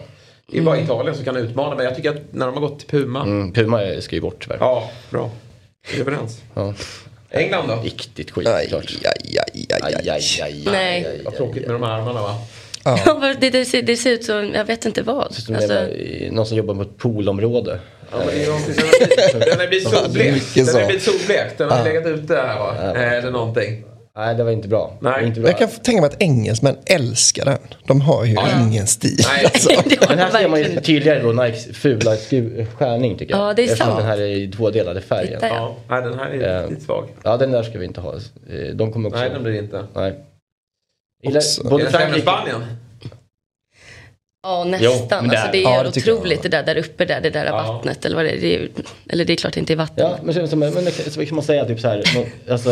Det 0.51 0.57
är 0.57 0.61
bara 0.61 0.79
Italien 0.79 1.15
som 1.15 1.25
kan 1.25 1.37
utmana. 1.37 1.75
Men 1.75 1.85
jag 1.85 1.95
tycker 1.95 2.09
att 2.09 2.21
när 2.31 2.45
de 2.45 2.53
har 2.53 2.61
gått 2.61 2.79
till 2.79 2.87
Puma. 2.87 3.23
Mm, 3.23 3.53
Puma 3.53 4.01
ska 4.01 4.15
ju 4.15 4.21
bort 4.21 4.43
tyvärr. 4.43 4.57
Ja, 4.59 4.89
bra. 5.09 5.29
Vi 5.91 5.97
är 5.97 6.01
överens. 6.01 6.41
Ja. 6.53 6.73
England 7.33 7.67
då? 7.67 7.75
Riktigt 7.83 8.31
skit 8.31 8.47
aj, 8.47 8.67
klart. 8.67 8.91
Aj, 9.05 9.39
aj, 9.53 9.65
aj, 9.69 9.83
aj, 9.83 10.09
aj, 10.09 10.41
aj, 10.41 10.63
Nej. 10.65 11.21
Vad 11.25 11.35
tråkigt 11.35 11.65
med 11.67 11.75
de 11.75 11.83
här 11.83 11.91
armarna 11.91 12.21
va? 12.21 12.35
Ja. 12.83 13.33
det, 13.39 13.49
det, 13.49 13.65
ser, 13.65 13.81
det 13.81 13.97
ser 13.97 14.11
ut 14.11 14.23
som, 14.23 14.53
jag 14.53 14.65
vet 14.65 14.85
inte 14.85 15.01
vad. 15.01 15.35
Som 15.35 15.55
alltså... 15.55 15.87
någon 16.31 16.45
som 16.45 16.57
jobbar 16.57 16.75
på 16.75 16.81
ett 16.81 16.97
poolområde. 16.97 17.79
Ja, 18.11 18.17
men 18.17 18.27
det 18.27 18.43
är 18.43 18.47
någonting 18.47 18.73
som 19.31 19.39
den 19.39 19.59
har 19.59 19.67
blivit 19.67 19.89
solblekt. 19.89 20.55
Den 20.55 20.75
har 20.75 20.85
blivit 20.85 21.03
solblekt. 21.03 21.57
Den 21.57 21.69
har 21.69 21.83
legat 21.83 22.05
ute 22.05 22.35
här 22.35 22.59
va? 22.59 22.93
Eller 22.95 23.31
någonting. 23.31 23.83
Nej, 24.17 24.35
det 24.35 24.43
var 24.43 24.51
inte 24.51 24.67
bra. 24.67 24.97
Nej. 24.99 25.25
Inte 25.25 25.39
bra. 25.39 25.49
Jag 25.49 25.57
kan 25.57 25.69
tänka 25.69 26.01
mig 26.01 26.07
att 26.07 26.21
engelsmän 26.21 26.75
älskar 26.85 27.45
den. 27.45 27.57
De 27.87 28.01
har 28.01 28.25
ju 28.25 28.33
ja. 28.33 28.47
ingen 28.61 28.87
stil. 28.87 29.17
Nej. 29.27 29.45
Alltså. 29.53 29.69
Men 30.09 30.19
här 30.19 30.31
ser 30.31 30.49
man 30.49 30.59
ju 30.59 30.81
tydligare 30.81 31.19
då 31.19 31.31
Nikes 31.31 31.77
fula 31.77 32.15
skärning 32.77 33.17
tycker 33.17 33.33
jag. 33.33 33.49
Ja, 33.49 33.53
det 33.53 33.61
är 33.61 33.63
Eftersom 33.63 33.87
sant. 33.87 33.97
den 33.97 34.07
här 34.07 34.17
är 34.17 34.27
i 34.27 34.51
tvådelade 34.51 35.01
färgen. 35.01 35.39
Ja. 35.41 35.75
ja, 35.87 36.01
den 36.01 36.19
här 36.19 36.29
är 36.29 36.63
uh, 36.63 36.69
lite 36.69 36.81
svag. 36.81 37.09
Ja, 37.23 37.37
den 37.37 37.51
där 37.51 37.63
ska 37.63 37.79
vi 37.79 37.85
inte 37.85 38.01
ha. 38.01 38.13
Eh, 38.13 38.75
de 38.75 38.91
kommer 38.91 39.09
också... 39.09 39.19
Nej, 39.19 39.29
den 39.29 39.43
blir 39.43 39.59
inte. 39.59 39.85
Nej. 39.93 40.13
Både 41.63 41.89
Frankrike... 41.89 42.21
Spanien? 42.21 42.63
Ja 44.45 44.63
nästan. 44.63 45.25
Jo, 45.25 45.31
alltså, 45.31 45.47
det 45.51 45.57
är 45.57 45.61
ja, 45.61 45.83
det 45.83 45.89
otroligt 45.89 46.43
det 46.43 46.49
där 46.49 46.63
där 46.63 46.77
uppe 46.77 47.05
där, 47.05 47.21
det 47.21 47.29
där 47.29 47.45
ja. 47.45 47.57
vattnet. 47.57 48.05
Eller 48.05 48.15
vad 48.15 48.25
det 48.25 48.31
är. 48.31 48.41
Det 48.41 48.55
är, 48.55 48.69
eller 49.09 49.25
det 49.25 49.33
är 49.33 49.37
klart 49.37 49.53
det 49.53 49.59
inte 49.59 49.73
är 49.73 49.77
vatten. 49.77 50.09
Ja, 50.09 50.17
men, 50.23 50.47
så, 50.47 50.55
men, 50.55 50.91
så 51.11 51.25
kan 51.25 51.35
man 51.35 51.43
säga 51.43 51.65
typ 51.65 51.79
så 51.79 51.87
här. 51.87 52.03
Alltså, 52.51 52.69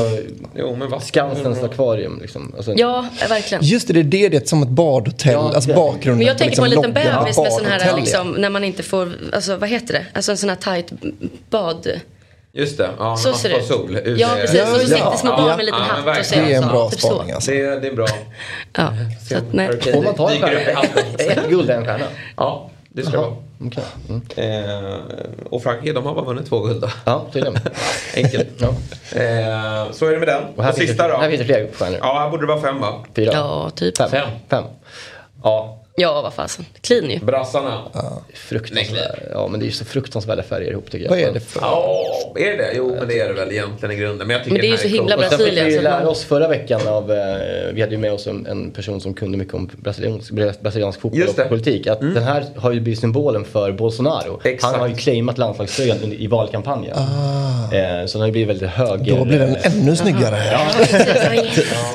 jo, 0.55 0.75
men 0.75 1.01
Skansens 1.01 1.63
akvarium 1.63 2.19
liksom. 2.21 2.53
Alltså, 2.57 2.73
ja, 2.77 3.05
verkligen. 3.29 3.63
Just 3.63 3.87
det, 3.87 4.03
det 4.03 4.25
är 4.25 4.29
det 4.29 4.49
som 4.49 4.63
ett 4.63 4.69
badhotell. 4.69 5.33
Ja, 5.33 5.53
alltså 5.55 5.73
bakgrunden. 5.73 6.17
Men 6.17 6.27
jag 6.27 6.37
tänker 6.37 6.61
liksom 6.61 6.83
på 6.83 6.89
en 6.89 6.91
liten 6.91 7.21
bebis 7.23 7.37
med 7.37 7.53
sån 7.53 7.65
här 7.65 7.97
liksom, 7.97 8.31
när 8.31 8.49
man 8.49 8.63
inte 8.63 8.83
får, 8.83 9.11
alltså 9.33 9.55
vad 9.55 9.69
heter 9.69 9.93
det? 9.93 10.05
Alltså 10.13 10.31
en 10.31 10.37
sån 10.37 10.49
här 10.49 10.55
tight 10.55 10.91
bad. 11.49 11.87
Just 12.53 12.77
det, 12.77 12.89
ja, 12.99 13.17
så 13.17 13.33
ser 13.33 13.49
det 13.49 13.63
sol. 13.63 13.97
UV. 14.05 14.17
Ja, 14.19 14.29
precis. 14.41 14.57
Ja, 14.57 14.73
och 14.73 14.81
så 14.81 14.87
sitter 14.87 15.17
små 15.17 15.31
barn 15.31 15.45
med 15.45 15.59
en 15.59 15.65
liten 15.65 15.81
ja, 16.05 16.11
hatt 16.11 16.19
och 16.19 16.25
ser 16.25 16.45
Det 16.45 16.53
är 16.53 16.61
en 16.61 16.67
bra 16.67 16.89
typ 16.89 16.99
spaning 16.99 17.31
alltså. 17.31 17.51
Det, 17.51 17.79
det 17.79 17.87
är 17.87 17.95
bra. 17.95 18.07
ja, 18.77 18.93
så 19.29 19.37
att, 19.37 19.53
nej. 19.53 19.81
Får 19.81 20.03
man 20.03 20.15
ta 20.15 20.31
en 20.31 20.41
stjärna? 20.41 20.81
Ett 21.17 21.49
guld, 21.49 21.69
en 21.69 21.85
stjärna? 21.85 22.05
Ja, 22.37 22.69
det 22.89 23.03
ska 23.03 23.21
vara. 23.21 23.35
Okay. 23.65 23.83
Mm. 24.09 24.21
Eh, 24.35 24.99
och 25.49 25.63
Frankrike, 25.63 25.93
de 25.93 26.05
har 26.05 26.15
bara 26.15 26.25
vunnit 26.25 26.49
två 26.49 26.59
guld 26.59 26.81
då. 26.81 26.89
Ja, 27.05 27.25
tydligen. 27.33 27.59
Enkelt. 28.15 28.47
ja. 28.57 28.67
eh, 29.19 29.91
så 29.91 30.05
är 30.05 30.11
det 30.11 30.19
med 30.19 30.27
den. 30.27 30.43
Och 30.55 30.63
här, 30.63 30.71
finns 30.71 30.89
sista 30.89 31.07
det, 31.07 31.13
då. 31.13 31.19
här 31.19 31.29
finns 31.29 31.39
det 31.39 31.45
fler 31.45 31.69
stjärnor. 31.73 31.99
Ja, 32.01 32.19
här 32.19 32.29
borde 32.29 32.43
det 32.43 32.47
vara 32.47 32.61
fem 32.61 32.79
va? 32.81 33.05
Fyra. 33.15 33.31
Ja, 33.33 33.69
typ. 33.75 33.97
Fem. 33.97 34.09
Fem. 34.09 34.29
fem. 34.49 34.63
Ja, 35.43 35.80
Ja, 35.95 36.21
vad 36.21 36.33
fasen. 36.33 36.65
Clean 36.81 37.09
ju. 37.09 37.19
Brassarna. 37.19 37.81
Ja. 37.93 38.21
Fruktansvärda. 38.33 39.15
Ja, 39.31 39.47
men 39.47 39.59
det 39.59 39.63
är 39.63 39.67
ju 39.67 39.71
så 39.71 39.85
fruktansvärda 39.85 40.43
färger 40.43 40.71
ihop 40.71 40.91
tycker 40.91 41.05
jag. 41.05 41.09
Vad 41.09 41.19
är 41.19 41.33
det 41.33 41.39
för? 41.39 41.61
Ja, 41.61 42.33
är 42.35 42.57
det? 42.57 42.71
Jo, 42.75 42.95
men 42.99 43.07
det 43.07 43.19
är 43.19 43.27
det 43.27 43.33
väl 43.33 43.51
egentligen 43.51 43.95
i 43.95 43.97
grunden. 43.97 44.27
Men, 44.27 44.35
jag 44.35 44.43
tycker 44.43 44.51
men 44.51 44.61
det 44.61 44.67
är 44.67 44.71
ju 44.71 44.77
så 44.77 44.87
himla 44.87 45.15
cool. 45.15 45.25
Brasilien. 45.29 45.65
Vi 45.65 45.71
fick 45.71 45.79
ju 45.79 45.81
lära 45.81 46.09
oss 46.09 46.23
förra 46.23 46.47
veckan 46.47 46.87
av, 46.87 47.11
eh, 47.11 47.17
vi 47.73 47.81
hade 47.81 47.93
ju 47.93 47.97
med 47.97 48.13
oss 48.13 48.27
en, 48.27 48.45
en 48.45 48.71
person 48.71 49.01
som 49.01 49.13
kunde 49.13 49.37
mycket 49.37 49.53
om 49.53 49.69
brasiliansk, 49.77 50.31
brasiliansk 50.61 51.01
fotboll 51.01 51.27
och 51.27 51.49
politik. 51.49 51.87
Att 51.87 52.01
mm. 52.01 52.13
den 52.13 52.23
här 52.23 52.45
har 52.55 52.71
ju 52.71 52.79
blivit 52.79 52.99
symbolen 52.99 53.45
för 53.45 53.71
Bolsonaro. 53.71 54.41
Exakt. 54.43 54.71
Han 54.71 54.81
har 54.81 54.87
ju 54.87 54.95
claimat 54.95 55.37
landslagströjan 55.37 55.97
i 56.03 56.27
valkampanjen. 56.27 56.97
Ah. 56.97 57.75
Eh, 57.75 58.05
så 58.05 58.17
den 58.17 58.21
har 58.21 58.27
ju 58.27 58.31
blivit 58.31 58.49
väldigt 58.49 58.69
höger. 58.69 59.17
Då 59.17 59.25
blir 59.25 59.39
den 59.39 59.55
ännu 59.55 59.95
snyggare. 59.95 60.37
Ja. 60.51 60.67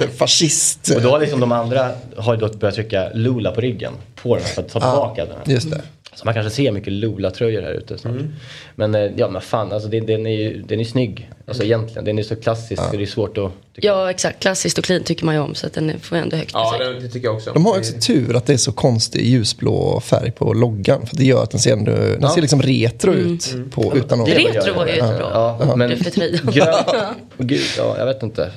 Fascist. 0.17 0.93
Och 0.97 1.03
då 1.03 1.11
har 1.11 1.21
liksom 1.21 1.41
de 1.41 1.53
andra 1.53 1.91
har 2.17 2.35
ju 2.35 2.41
då 2.41 2.49
börjat 2.49 2.75
trycka 2.75 3.11
Lula 3.15 3.50
på 3.50 3.61
ryggen 3.61 3.86
på 4.14 4.37
den 4.37 4.45
för 4.45 4.62
att 4.62 4.69
ta 4.69 4.81
tillbaka 4.81 5.23
ah, 5.23 5.26
den. 5.26 5.37
Här. 5.45 5.52
Just 5.55 5.71
det. 5.71 5.83
Så 6.16 6.25
man 6.25 6.35
kanske 6.35 6.50
ser 6.50 6.73
mycket 6.73 6.93
Lula-tröjor 6.93 7.62
här 7.62 7.73
ute 7.73 7.99
snart. 7.99 8.12
Mm. 8.12 8.33
Men 8.75 8.95
eh, 8.95 9.11
ja 9.16 9.28
men 9.28 9.43
fan, 9.43 9.73
alltså, 9.73 9.88
den, 9.88 10.07
den, 10.07 10.26
är 10.26 10.31
ju 10.31 10.62
den 10.62 10.81
är 10.81 10.85
snygg. 10.85 11.31
Alltså 11.47 11.62
mm. 11.62 11.73
egentligen, 11.73 12.05
den 12.05 12.19
är 12.19 12.23
så 12.23 12.37
klassisk 12.37 12.83
ja. 12.83 12.90
så 12.90 12.97
det 12.97 13.02
är 13.02 13.07
svårt 13.07 13.38
att... 13.38 13.52
Ja 13.75 14.11
exakt, 14.11 14.40
klassiskt 14.40 14.78
och 14.78 14.85
clean 14.85 15.02
tycker 15.02 15.25
man 15.25 15.35
ju 15.35 15.40
om 15.40 15.55
så 15.55 15.66
att 15.66 15.73
den 15.73 16.00
får 16.00 16.16
ändå 16.16 16.37
högt 16.37 16.50
Ja 16.55 16.78
det, 16.78 17.00
det, 17.00 17.09
tycker 17.09 17.28
jag 17.28 17.35
också. 17.35 17.52
De 17.52 17.66
har 17.66 17.78
också 17.78 17.93
tur 18.00 18.37
att 18.37 18.47
det 18.47 18.52
är 18.52 18.57
så 18.57 18.73
konstig 18.73 19.26
ljusblå 19.26 20.00
färg 20.00 20.31
på 20.31 20.52
loggan. 20.52 21.07
För 21.07 21.16
det 21.16 21.25
gör 21.25 21.43
att 21.43 21.50
den 21.50 21.61
ser, 21.61 21.73
ändå, 21.73 21.93
den 21.93 22.19
ja. 22.21 22.35
ser 22.35 22.40
liksom 22.40 22.62
retro 22.62 23.12
mm. 23.12 23.35
ut. 23.35 23.52
Mm. 23.55 23.71
På, 23.71 23.97
utan 23.97 24.21
att... 24.21 24.28
Retro 24.28 24.75
var 24.75 24.87
ju 24.87 24.97
ja. 24.97 25.16
bra 25.19 25.59
ja. 25.61 25.76
men, 25.76 25.97
för 25.97 26.11
tröjan. 26.11 27.14
Gud, 27.38 27.61
ja 27.78 27.95
jag 27.99 28.07
vet 28.07 28.23
inte. 28.23 28.50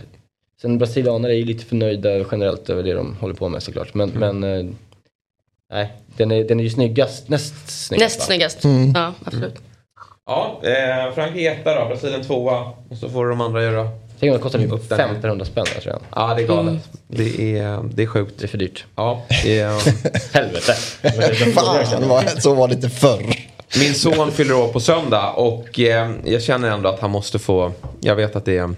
Sen 0.61 0.77
brasilianer 0.77 1.29
är 1.29 1.33
ju 1.33 1.45
lite 1.45 1.65
förnöjda 1.65 2.09
generellt 2.31 2.69
över 2.69 2.83
det 2.83 2.93
de 2.93 3.15
håller 3.19 3.35
på 3.35 3.49
med 3.49 3.63
såklart. 3.63 3.93
Men, 3.93 4.11
mm. 4.11 4.39
men 4.39 4.67
eh, 4.67 4.73
nej, 5.71 5.93
den 6.17 6.31
är, 6.31 6.43
den 6.43 6.59
är 6.59 6.63
ju 6.63 6.69
snyggast, 6.69 7.29
näst 7.29 7.69
snyggast. 7.69 8.17
Näst 8.17 8.27
snyggast, 8.27 8.63
mm. 8.63 8.93
ja 8.95 9.13
absolut. 9.25 9.57
Mm. 9.57 9.63
Ja, 10.25 10.61
eh, 10.63 11.13
Frankrike 11.13 11.51
etta 11.51 11.79
då, 11.79 11.87
Brasilien 11.87 12.23
tvåa. 12.23 12.59
Och 12.89 12.97
så 12.97 13.09
får 13.09 13.27
de 13.27 13.41
andra 13.41 13.63
göra 13.63 13.89
Tänk 14.19 14.31
om 14.31 14.37
det 14.37 14.43
kostar 14.43 14.59
typ 14.59 14.73
1500 14.73 15.45
spänn 15.45 15.65
där 15.75 15.81
tror 15.81 15.93
jag. 15.93 16.01
Ja, 16.15 16.33
det 16.33 16.43
är 16.43 16.47
galet. 16.47 16.67
Mm. 16.67 16.79
Det, 17.07 17.57
är, 17.57 17.89
det 17.93 18.03
är 18.03 18.07
sjukt. 18.07 18.33
Det 18.39 18.45
är 18.45 18.47
för 18.47 18.57
dyrt. 18.57 18.85
Ja. 18.95 19.21
Det 19.43 19.59
är, 19.59 19.69
Helvete. 20.33 20.73
Fan, 21.53 22.41
så 22.41 22.53
var 22.53 22.67
det 22.67 22.73
inte 22.73 22.89
förr. 22.89 23.35
Min 23.79 23.93
son 23.93 24.31
fyller 24.31 24.55
år 24.55 24.67
på 24.67 24.79
söndag 24.79 25.29
och 25.29 25.79
eh, 25.79 26.11
jag 26.25 26.41
känner 26.41 26.71
ändå 26.71 26.89
att 26.89 26.99
han 26.99 27.11
måste 27.11 27.39
få, 27.39 27.71
jag 28.01 28.15
vet 28.15 28.35
att 28.35 28.45
det 28.45 28.57
är 28.57 28.75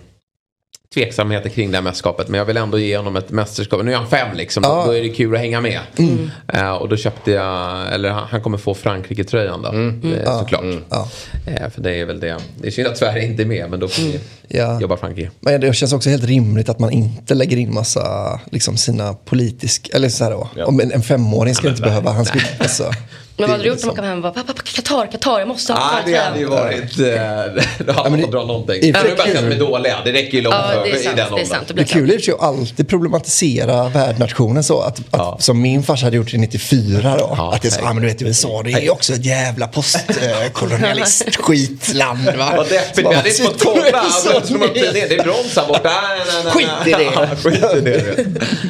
tveksamheter 0.94 1.50
kring 1.50 1.72
det 1.72 1.78
här 1.78 1.84
mästerskapet. 1.84 2.28
Men 2.28 2.38
jag 2.38 2.46
vill 2.46 2.58
ändå 2.58 2.80
ge 2.80 2.98
honom 2.98 3.16
ett 3.16 3.30
mästerskap. 3.30 3.86
Nu 3.86 3.92
är 3.94 3.98
han 3.98 4.10
fem 4.10 4.38
liksom. 4.38 4.64
Ja. 4.64 4.84
Då 4.86 4.92
är 4.92 5.02
det 5.02 5.10
kul 5.10 5.36
att 5.36 5.40
hänga 5.40 5.62
med. 5.62 5.80
Mm. 5.98 6.32
Uh, 6.56 6.72
och 6.72 6.90
då 6.90 6.98
köpte 6.98 7.32
jag, 7.32 7.94
eller 7.94 8.10
han 8.10 8.42
kommer 8.42 8.58
få 8.58 8.74
Frankrike-tröjan 8.74 9.62
då. 9.62 9.70
Mm. 9.70 10.04
Uh, 10.04 10.40
såklart. 10.40 10.62
Mm. 10.62 10.78
Uh, 10.78 11.70
för 11.70 11.82
det 11.82 11.96
är 11.96 12.06
väl 12.06 12.20
det. 12.20 12.38
Det 12.62 12.68
är 12.68 12.72
synd 12.72 12.88
att 12.88 12.98
Sverige 12.98 13.26
inte 13.26 13.44
är 13.44 13.46
med 13.46 13.70
men 13.70 13.80
då 13.80 13.88
får 13.88 14.04
vi 14.04 14.20
ja. 14.48 14.82
jobba 14.82 14.98
Frankrike. 14.98 15.32
Men 15.40 15.62
det 15.62 15.74
känns 15.74 15.94
också 15.94 16.10
helt 16.10 16.26
rimligt 16.26 16.70
att 16.70 16.80
man 16.80 16.92
inte 16.92 17.36
lägger 17.36 17.58
in 17.58 17.74
massa, 17.74 18.40
liksom 18.52 18.78
sina 18.78 19.14
politiska, 19.14 19.96
eller 19.96 20.10
så 20.10 20.24
här 20.24 20.32
då. 20.32 20.50
Ja. 20.56 20.66
Om 20.66 20.80
en, 20.80 20.92
en 20.92 21.02
femåring 21.02 21.56
ska 21.56 21.68
ja, 21.68 21.72
inte 21.72 21.84
behöva, 21.84 22.12
han 22.12 22.26
ska 22.26 22.40
alltså, 22.60 22.92
men 23.42 23.50
vad 23.50 23.58
hade 23.58 23.64
du 23.64 23.70
gjort 23.70 23.84
om 23.84 23.88
man 23.88 23.96
kom 23.96 24.06
hem 24.06 24.18
och 24.18 24.22
bara 24.22 24.44
pappa 24.44 24.54
Qatar, 24.54 25.12
Qatar, 25.12 25.40
jag 25.40 25.48
måste 25.48 25.74
ha 25.74 25.80
Qatar. 25.80 26.00
Ah, 26.00 26.02
det 26.06 26.18
hade 26.18 26.40
ju 26.40 26.46
varit, 26.46 27.00
eh, 27.00 27.64
då 27.86 27.94
hade 27.94 28.10
man 28.10 28.22
fått 28.22 28.32
dra 28.32 28.46
någonting. 28.46 28.82
Det 28.82 28.90
är 28.90 29.16
bara 29.16 29.24
att 29.24 29.34
de 29.34 29.56
är 29.56 29.60
dåliga, 29.60 29.98
det 30.06 30.12
räcker 30.12 30.38
ju 30.38 30.44
långt 30.44 30.56
ja, 30.56 30.84
för, 30.84 31.12
i 31.12 31.16
den 31.16 31.34
åldern. 31.34 31.64
Det, 31.68 31.74
det 31.74 31.84
kul 31.84 32.12
är 32.12 32.18
ju 32.18 32.34
att 32.34 32.42
alltid 32.42 32.88
problematisera 32.88 33.90
värdnationen 33.90 34.64
så. 34.64 34.82
Att, 34.82 35.02
ja. 35.12 35.38
som 35.40 35.62
min 35.62 35.84
farsa 35.84 36.06
hade 36.06 36.18
gjort 36.18 36.34
i 36.34 36.38
94 36.38 37.18
då. 37.18 37.36
Ja, 37.38 37.54
att 37.56 37.62
det 37.62 37.68
är 37.68 37.72
så, 37.72 37.86
ah, 37.86 37.94
men 37.94 38.02
du 38.02 38.08
vet 38.08 38.22
USA, 38.22 38.62
det 38.64 38.72
är 38.72 38.82
ju 38.82 38.90
också 38.90 39.14
ett 39.14 39.26
jävla 39.26 39.68
postkolonialist 39.68 41.36
skitland 41.36 42.26
va. 42.38 42.54
Vad 42.58 42.70
deppigt, 42.70 43.10
vi 43.10 43.16
hade 43.16 43.30
inte 43.30 43.44
fått 43.44 43.64
kolla. 43.64 44.04
Det 44.74 45.14
är 45.16 45.24
brons 45.24 45.56
här 45.56 45.68
borta. 45.68 45.92
Skit 46.46 46.70
i 46.86 46.92
det. 46.92 47.36
Skit 47.44 47.64
i 47.76 47.82
det. 47.82 48.18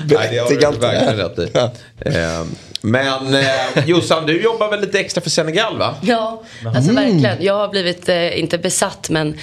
Nej, 0.06 0.30
det 0.32 0.38
har 0.38 0.72
du 0.72 0.78
verkligen 0.78 1.18
rätt 1.18 1.40
i. 1.40 1.58
Ehm, 2.06 2.56
men 2.82 3.34
eh, 3.34 3.86
Jossan, 3.86 4.26
du 4.26 4.42
jobbar 4.42 4.61
väl 4.70 4.82
lite 4.82 5.00
extra 5.00 5.22
för 5.22 5.30
Senegal 5.30 5.78
va? 5.78 5.96
Ja, 6.02 6.44
alltså 6.66 6.92
mm. 6.92 6.96
verkligen. 6.96 7.46
Jag 7.46 7.54
har 7.54 7.68
blivit, 7.68 8.10
eh, 8.10 8.40
inte 8.40 8.58
besatt, 8.58 9.10
men 9.10 9.38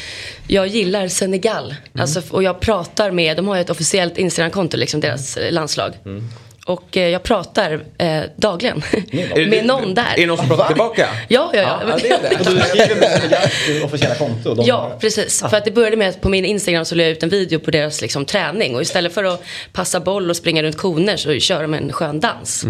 jag 0.46 0.66
gillar 0.66 1.08
Senegal. 1.08 1.64
Mm. 1.64 2.02
Alltså, 2.02 2.22
och 2.30 2.42
jag 2.42 2.60
pratar 2.60 3.10
med, 3.10 3.36
de 3.36 3.48
har 3.48 3.54
ju 3.54 3.60
ett 3.60 3.70
officiellt 3.70 4.18
Instagramkonto, 4.18 4.76
liksom 4.76 5.00
deras 5.00 5.36
eh, 5.36 5.52
landslag. 5.52 5.92
Mm. 6.04 6.28
Och 6.68 6.96
eh, 6.96 7.08
jag 7.08 7.22
pratar 7.22 7.80
eh, 7.98 8.22
dagligen 8.36 8.82
med 9.50 9.66
någon 9.66 9.94
där. 9.94 10.12
Är 10.16 10.20
det 10.20 10.26
någon 10.26 10.36
som 10.36 10.48
pratar 10.48 10.66
tillbaka? 10.66 11.08
Ja, 11.28 11.50
ja, 11.54 11.60
ja. 11.60 11.80
ja 11.88 11.96
det 12.02 12.08
är 12.10 12.18
det. 12.22 12.36
Och 12.36 12.44
du 12.54 12.60
skriver 12.60 13.00
med 13.00 13.84
officiella 13.84 14.14
konto? 14.14 14.54
De 14.54 14.66
Ja, 14.66 14.96
precis. 15.00 15.40
För 15.50 15.56
att 15.56 15.64
det 15.64 15.70
började 15.70 15.96
med 15.96 16.08
att 16.08 16.20
på 16.20 16.28
min 16.28 16.44
Instagram 16.44 16.84
så 16.84 16.94
la 16.94 17.02
jag 17.02 17.12
ut 17.12 17.22
en 17.22 17.28
video 17.28 17.58
på 17.58 17.70
deras 17.70 18.00
liksom, 18.00 18.24
träning. 18.24 18.74
Och 18.74 18.82
istället 18.82 19.14
för 19.14 19.24
att 19.24 19.42
passa 19.72 20.00
boll 20.00 20.30
och 20.30 20.36
springa 20.36 20.62
runt 20.62 20.76
koner 20.76 21.16
så 21.16 21.38
kör 21.38 21.62
de 21.62 21.74
en 21.74 21.92
skön 21.92 22.20
dans. 22.20 22.64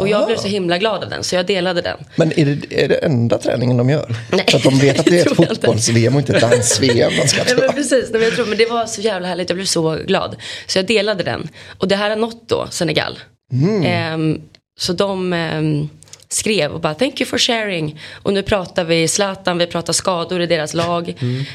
Och 0.00 0.08
jag 0.08 0.26
blev 0.26 0.36
så 0.36 0.48
himla 0.48 0.78
glad 0.78 1.04
av 1.04 1.10
den 1.10 1.24
så 1.24 1.34
jag 1.36 1.46
delade 1.46 1.80
den. 1.80 1.96
Men 2.16 2.40
är 2.40 2.44
det, 2.44 2.84
är 2.84 2.88
det 2.88 2.94
enda 2.94 3.38
träningen 3.38 3.76
de 3.76 3.90
gör? 3.90 4.14
Nej, 4.30 4.44
För 4.48 4.56
att 4.58 4.64
de 4.64 4.78
vet 4.78 4.98
att 4.98 5.06
det 5.06 5.20
är 5.20 5.26
ett 5.30 5.36
fotbolls-VM 5.36 6.14
och 6.14 6.20
inte 6.20 6.32
ett 6.36 6.40
dans-VM 6.40 7.12
man 7.18 7.28
ska 7.28 7.38
Ja, 7.38 7.44
ta. 7.44 7.54
men 7.60 7.72
precis, 7.74 8.10
Nej, 8.10 8.12
men 8.12 8.22
jag 8.22 8.34
tror, 8.34 8.46
men 8.46 8.58
det 8.58 8.66
var 8.66 8.86
så 8.86 9.00
jävla 9.00 9.28
härligt, 9.28 9.50
jag 9.50 9.56
blev 9.56 9.66
så 9.66 9.98
glad. 10.06 10.36
Så 10.66 10.78
jag 10.78 10.86
delade 10.86 11.24
den. 11.24 11.48
Och 11.78 11.88
det 11.88 11.96
här 11.96 12.10
har 12.10 12.16
nått 12.16 12.48
då 12.48 12.66
Senegal. 12.70 13.18
Mm. 13.52 13.82
Ehm, 13.82 14.40
så 14.76 14.92
de 14.92 15.04
ehm, 15.32 15.88
skrev 16.30 16.72
och 16.72 16.80
bara 16.80 16.94
thank 16.94 17.20
you 17.20 17.28
for 17.30 17.38
sharing. 17.38 18.00
Och 18.22 18.32
nu 18.32 18.42
pratar 18.42 18.84
vi 18.84 19.08
Zlatan, 19.08 19.58
vi 19.58 19.66
pratar 19.66 19.92
skador 19.92 20.40
i 20.40 20.46
deras 20.46 20.74
lag. 20.74 21.14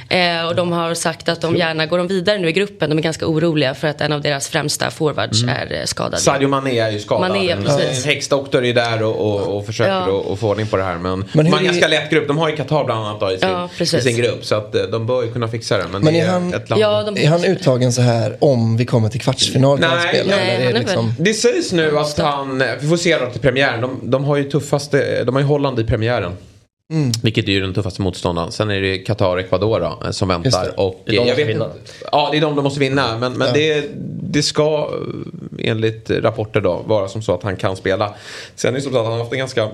Eh, 0.10 0.48
och 0.48 0.56
de 0.56 0.72
har 0.72 0.94
sagt 0.94 1.30
att 1.30 1.42
de 1.42 1.56
gärna 1.56 1.86
går 1.86 1.98
de 1.98 2.08
vidare 2.08 2.38
nu 2.38 2.50
i 2.50 2.51
gruppen. 2.51 2.89
De 2.89 2.98
är 2.98 3.01
ganska 3.03 3.27
oroliga 3.27 3.74
för 3.74 3.88
att 3.88 4.01
en 4.01 4.12
av 4.12 4.22
deras 4.22 4.48
främsta 4.48 4.92
forwards 4.92 5.44
är 5.44 5.77
eh, 5.80 5.86
skadad. 5.86 6.20
Sadio 6.20 6.48
Mané 6.48 6.80
är 6.80 6.92
ju 6.92 7.00
skadad. 7.00 7.30
Mané, 7.30 7.50
En- 7.51 7.63
precis. 7.63 8.03
en 8.06 8.10
häxdoktor 8.10 8.65
är 8.65 8.74
där 8.74 9.03
och, 9.03 9.15
och, 9.15 9.58
och 9.58 9.65
försöker 9.65 9.92
Ja. 9.92 10.24
att- 10.34 10.39
få 10.39 10.50
ordning 10.50 10.68
på 10.68 10.77
det 10.77 10.84
här. 10.84 10.98
Men, 10.98 11.25
Men 11.34 11.50
man 11.50 11.60
är 11.60 11.63
ganska 11.65 11.88
lätt 11.88 12.10
grupp. 12.10 12.27
De 12.27 12.38
har 12.38 12.50
ju 12.50 12.56
Qatar 12.56 12.84
bland 12.86 13.06
annat 13.06 13.20
då, 13.20 13.32
i, 13.32 13.38
sin, 13.38 13.50
Ja, 13.50 13.70
i 13.82 13.86
sin 13.86 14.18
grupp. 14.18 14.46
Så 14.46 14.56
att 14.56 14.75
eh, 14.75 14.82
de 14.84 15.06
bör 15.08 15.24
ju 15.24 15.32
kunna 15.34 15.48
fixa 15.48 15.77
det. 15.77 15.84
Men, 15.92 16.01
Men 16.03 16.15
är 16.15 16.27
han- 16.27 16.53
ett 16.53 16.70
land. 16.70 16.82
Ja, 16.82 17.03
de, 17.03 17.18
Är 17.18 17.27
han 17.27 17.46
uttagen 17.46 17.94
så 17.94 18.01
här 18.01 18.38
om 18.39 18.77
vi 18.77 18.86
kommer 18.86 19.10
till 19.10 19.22
kvartsfinal? 19.22 19.80
Nej, 19.80 20.24
nej, 20.27 20.63
han 20.65 20.74
det 20.74 20.80
liksom... 20.80 21.13
Det 21.20 21.34
sägs 21.34 21.72
nu 21.72 21.98
att 22.00 22.18
han, 22.18 22.63
vi 22.82 22.88
får 22.88 22.98
se 22.98 23.18
då 23.18 23.25
till 23.32 23.42
premiären. 23.42 23.82
De, 23.82 24.00
de 24.03 24.24
har 24.24 24.38
ju 24.38 24.44
tuffaste, 24.63 25.24
de 25.24 25.36
har 25.36 25.41
ju 25.41 25.48
Holland 25.48 25.79
i 25.79 25.84
premiären. 25.84 26.32
Mm. 26.93 27.12
Vilket 27.24 27.48
är 27.48 27.51
ju 27.51 27.62
den 27.62 27.74
tuffaste 27.74 28.01
motståndaren. 28.01 28.51
Sen 28.51 28.70
är 28.70 28.82
det 28.82 28.98
Qatar 28.98 29.29
och 29.34 29.39
Ecuador 29.39 29.79
då, 29.79 30.05
eh, 30.05 30.12
som 30.12 30.27
väntar. 30.27 30.63
det. 30.65 30.70
Och, 30.72 31.01
Det 31.05 31.15
är 31.15 31.20
de 31.22 31.27
jag 31.27 31.36
vet 31.36 31.50
inte- 31.50 31.72
Ja, 32.12 32.29
det 32.32 32.38
är 32.38 32.41
de 32.41 32.55
de 32.55 32.63
måste 32.63 32.79
vinna. 32.79 33.17
Men, 33.17 33.34
men 33.34 33.48
Ja. 33.48 33.53
det, 33.53 33.86
det 34.24 34.43
ska 34.43 34.89
eh, 35.60 35.70
enligt 35.70 36.10
rapporter 36.10 36.62
då 36.62 36.84
vara 36.88 37.08
som 37.08 37.22
så 37.22 37.34
att 37.34 37.43
han 37.43 37.55
kan 37.55 37.75
spela. 37.75 38.13
Sen 38.55 38.74
är 38.74 38.77
det 38.77 38.82
som 38.84 38.91
så 38.93 38.98
att 39.00 39.03
han 39.05 39.13
har 39.13 39.20
haft 39.20 39.32
en 39.34 39.39
ganska 39.39 39.70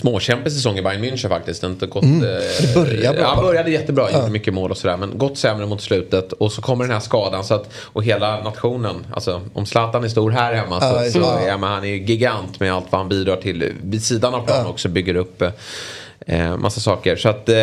småkämpig 0.00 0.52
säsong 0.52 0.78
i 0.78 0.82
Bayern 0.82 1.04
München 1.04 1.28
faktiskt. 1.28 1.60
Det 1.60 1.66
Inte 1.66 1.86
gått, 1.86 2.02
Mm. 2.04 2.22
eh, 2.24 2.28
Det 2.60 2.74
börjar 2.74 3.12
bra. 3.12 3.22
Ja, 3.22 3.28
han 3.34 3.44
började 3.44 3.70
jättebra, 3.70 4.08
Ja. 4.12 4.18
gjorde 4.18 4.30
mycket 4.32 4.54
mål 4.54 4.70
och 4.70 4.76
sådär. 4.76 4.96
Men 4.96 5.18
gått 5.18 5.38
sämre 5.38 5.66
mot 5.66 5.82
slutet. 5.82 6.32
Och 6.32 6.52
så 6.52 6.62
kommer 6.62 6.84
den 6.84 6.92
här 6.92 7.00
skadan. 7.00 7.44
Så 7.44 7.54
att, 7.54 7.68
och 7.82 8.04
hela 8.04 8.40
nationen, 8.42 9.06
alltså 9.14 9.40
om 9.54 9.66
Zlatan 9.66 10.04
är 10.04 10.08
stor 10.08 10.30
här 10.30 10.54
hemma 10.54 10.78
Ja, 10.80 11.04
så, 11.04 11.10
så 11.10 11.18
ja. 11.18 11.38
är 11.38 11.50
han 11.58 11.84
är 11.84 11.88
gigant 11.88 12.60
med 12.60 12.72
allt 12.72 12.86
vad 12.90 13.00
han 13.00 13.08
bidrar 13.08 13.36
till 13.36 13.72
vid 13.82 14.04
sidan 14.04 14.34
av 14.34 14.46
plan 14.46 14.58
Ja. 14.64 14.68
också. 14.70 14.88
Bygger 14.88 15.16
upp 15.16 15.42
eh, 15.42 15.50
eh, 16.26 16.56
massa 16.56 16.80
saker. 16.80 17.16
Så 17.16 17.28
att 17.28 17.48
eh, 17.48 17.54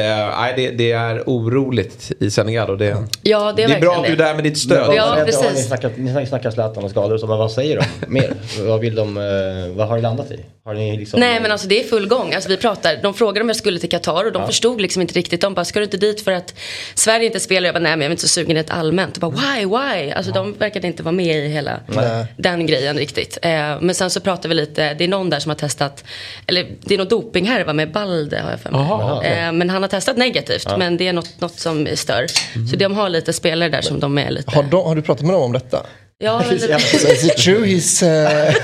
det, 0.55 0.71
det 0.71 0.91
är 0.91 1.23
oroligt 1.25 2.11
i 2.19 2.31
Senegal. 2.31 2.69
Och 2.69 2.77
det, 2.77 2.97
ja, 3.21 3.53
det 3.55 3.63
är, 3.63 3.67
det 3.67 3.73
är 3.73 3.81
bra 3.81 3.95
att 3.95 4.05
du 4.05 4.11
är 4.11 4.17
det. 4.17 4.23
där 4.23 4.35
med 4.35 4.43
ditt 4.43 4.57
stöd. 4.57 4.93
Ja, 4.95 5.17
precis. 5.25 5.69
Har 5.71 6.19
ni 6.19 6.27
snackar 6.27 6.51
Zlatan 6.51 6.83
och 6.83 6.89
skador 6.89 7.13
och 7.13 7.19
så, 7.19 7.27
men 7.27 7.37
vad 7.37 7.51
säger 7.51 7.77
de 7.77 8.07
mer? 8.07 8.33
vad 8.67 8.79
vill 8.79 8.95
de, 8.95 9.17
eh, 9.17 9.75
vad 9.77 9.87
har 9.87 9.95
ni 9.95 10.01
landat 10.01 10.31
i? 10.31 10.39
Har 10.65 10.73
ni 10.73 10.97
liksom... 10.97 11.19
Nej 11.19 11.39
men 11.41 11.51
alltså 11.51 11.67
det 11.67 11.79
är 11.79 11.83
full 11.83 12.07
gång. 12.07 12.33
Alltså, 12.33 12.49
vi 12.49 12.57
pratar, 12.57 12.99
de 13.01 13.13
frågade 13.13 13.41
om 13.41 13.49
jag 13.49 13.55
skulle 13.55 13.79
till 13.79 13.89
Qatar 13.89 14.25
och 14.25 14.31
de 14.31 14.47
förstod 14.47 14.81
liksom 14.81 15.01
inte 15.01 15.13
riktigt. 15.13 15.41
De 15.41 15.53
bara, 15.53 15.65
ska 15.65 15.79
du 15.79 15.85
inte 15.85 15.97
dit 15.97 16.21
för 16.21 16.31
att 16.31 16.53
Sverige 16.95 17.25
inte 17.25 17.39
spelar? 17.39 17.67
Jag 17.67 17.75
bara, 17.75 17.79
nej 17.79 17.91
men 17.91 18.01
jag 18.01 18.07
är 18.07 18.11
inte 18.11 18.21
så 18.21 18.27
sugen 18.27 18.55
rent 18.55 18.69
allmänt. 18.69 19.17
Och 19.17 19.31
bara, 19.31 19.55
why, 19.55 19.65
why? 19.65 20.11
Alltså 20.11 20.31
de 20.31 20.53
verkade 20.53 20.87
inte 20.87 21.03
vara 21.03 21.11
med 21.11 21.45
i 21.45 21.47
hela 21.47 21.79
Nej. 21.87 22.25
den 22.37 22.65
grejen 22.65 22.97
riktigt. 22.97 23.37
Eh, 23.41 23.51
men 23.81 23.95
sen 23.95 24.09
så 24.09 24.19
pratar 24.19 24.49
vi 24.49 24.55
lite, 24.55 24.93
det 24.93 25.03
är 25.03 25.07
någon 25.07 25.29
där 25.29 25.39
som 25.39 25.49
har 25.49 25.55
testat, 25.55 26.03
eller 26.47 26.67
det 26.81 26.93
är 26.93 26.97
någon 26.97 27.07
dopinghärva 27.07 27.73
med 27.73 27.91
Balde 27.91 28.39
har 28.39 28.52
jag 28.53 28.61
för 28.61 28.71
mig. 28.71 28.81
Okej. 28.91 29.31
eh, 29.31 29.51
men 29.51 29.69
han 29.69 29.81
har 29.81 29.89
testat 29.89 30.17
negativt, 30.17 30.67
men 30.77 30.97
det 30.97 31.07
är 31.07 31.13
något, 31.13 31.41
något 31.41 31.59
som 31.59 31.87
stör. 31.95 32.27
Så 32.71 32.75
de 32.75 32.95
har 32.95 33.09
lite 33.09 33.33
spelare 33.33 33.69
där 33.69 33.81
som 33.81 33.99
de 33.99 34.17
är 34.17 34.31
lite... 34.31 34.51
Har, 34.51 34.63
de, 34.63 34.85
har 34.85 34.95
du 34.95 35.01
pratat 35.01 35.25
med 35.25 35.33
dem 35.33 35.41
om 35.43 35.53
detta? 35.53 35.85
Ja, 36.23 36.43
men, 36.49 36.59
Ja. 36.69 36.79
So 36.79 37.07
is 37.07 37.25
it 37.25 37.37
true 37.37 37.65
he's... 37.65 38.03
Uh, 38.03 38.55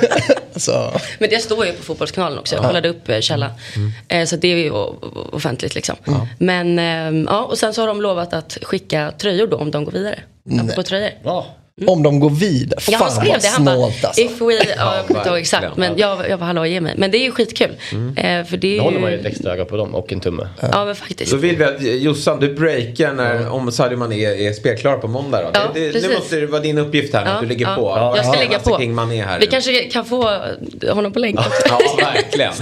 alltså, 0.53 0.99
Men 1.19 1.29
det 1.29 1.39
står 1.39 1.65
ju 1.65 1.73
på 1.73 1.83
Fotbollskanalen 1.83 2.39
också. 2.39 2.55
Jag 2.55 2.63
kollade 2.63 2.89
upp 2.89 3.09
eh, 3.09 3.19
källa. 3.19 3.51
Eh, 4.07 4.25
så 4.25 4.35
det 4.35 4.47
är 4.47 4.57
ju 4.57 4.71
offentligt 5.31 5.75
liksom. 5.75 5.95
Men 6.37 6.79
eh, 6.79 7.23
ja, 7.31 7.43
och 7.43 7.57
sen 7.57 7.73
så 7.73 7.81
har 7.81 7.87
de 7.87 8.01
lovat 8.01 8.33
att 8.33 8.57
skicka 8.61 9.11
tröjor 9.17 9.47
då 9.47 9.57
om 9.57 9.71
de 9.71 9.85
går 9.85 9.91
vidare. 9.91 10.19
På 10.75 10.83
tröjor. 10.83 11.11
Ja. 11.23 11.47
Om 11.87 12.03
de 12.03 12.19
går 12.19 12.29
vidare. 12.29 12.79
Ja, 12.89 12.97
han 13.01 13.11
skrev 13.11 13.31
vad 13.31 13.41
det. 13.41 13.47
Han 13.47 13.65
bara, 13.65 13.75
snålt 13.75 14.05
alltså. 14.05 14.21
if 14.21 14.41
we, 14.41 14.53
ja, 14.53 14.95
jag 14.95 15.07
kommer 15.07 15.19
inte 15.19 15.29
ihåg 15.29 15.39
exakt. 15.39 15.77
Men 15.77 15.97
jag, 15.97 16.29
jag 16.29 16.39
bara, 16.39 16.45
hallå 16.45 16.65
ge 16.65 16.81
mig. 16.81 16.93
Men 16.97 17.11
det 17.11 17.17
är 17.17 17.23
ju 17.23 17.31
skitkul. 17.31 17.69
Eh, 18.17 18.45
för 18.45 18.57
det 18.57 18.75
Då 18.77 18.81
är 18.81 18.85
håller 18.85 18.99
man 18.99 19.11
ju 19.11 19.15
ju, 19.17 19.21
ett 19.21 19.27
extra 19.27 19.53
öga 19.53 19.65
på 19.65 19.77
dem 19.77 19.95
och 19.95 20.13
en 20.13 20.19
tumme. 20.19 20.47
ja 20.71 20.85
men 20.85 20.95
faktiskt. 20.95 21.31
Så 21.31 21.37
vill 21.37 21.57
vi 21.57 21.63
att 21.63 21.81
Jossan, 21.81 22.39
du 22.39 22.53
breakar 22.53 23.13
när, 23.13 23.49
om 23.49 23.71
Sadio 23.71 23.97
Mané 23.97 24.25
är, 24.25 24.47
är 24.49 24.53
spelklar 24.53 24.97
på 24.97 25.07
måndag 25.07 25.41
då. 25.41 25.49
Ja, 25.53 25.59
det, 25.73 25.79
det, 25.79 25.91
precis. 25.91 26.09
nu 26.09 26.15
måste 26.15 26.35
det 26.35 26.45
vara 26.45 26.61
din 26.61 26.77
uppgift 26.77 27.13
här 27.13 27.23
nu, 27.23 27.29
Ja, 27.29 27.35
att 27.35 27.41
du 27.41 27.47
ligger 27.47 27.65
ja. 27.67 27.75
på. 27.75 27.81
Ja, 27.81 28.15
jag 28.15 28.25
ska 28.25 28.33
lägga 28.35 28.49
senaste 28.49 28.69
på. 28.69 28.77
Kring 28.77 28.93
Mané 28.93 29.21
här. 29.23 29.39
Vi 29.39 29.47
kanske 29.47 29.83
kan 29.83 30.05
få 30.05 30.39
honom 30.91 31.13
på 31.13 31.19
länk 31.19 31.39
också. 31.39 31.51
Ja, 31.69 31.79
verkligen. 32.13 32.53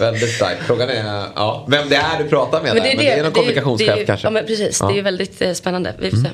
Väldigt 0.00 0.30
starkt. 0.34 0.62
Frågan 0.66 0.88
är 0.90 1.24
ja, 1.36 1.66
vem 1.68 1.88
det 1.88 1.96
är 1.96 2.22
du 2.22 2.28
pratar 2.28 2.62
med 2.62 2.74
Men 2.74 2.82
där. 2.82 2.90
det 2.90 2.92
är, 2.92 2.96
Men 2.96 3.04
det, 3.04 3.10
det 3.12 3.18
är 3.18 3.22
någon 3.22 3.32
kommunikationschef 3.32 4.06
kanske. 4.06 4.26
Ja 4.26 4.30
men 4.30 4.46
precis, 4.46 4.78
Ja. 4.80 4.88
det 4.88 4.98
är 4.98 5.02
väldigt 5.02 5.42
eh, 5.42 5.52
spännande. 5.52 5.94
Vi 5.98 6.10
får 6.10 6.16
se. 6.16 6.28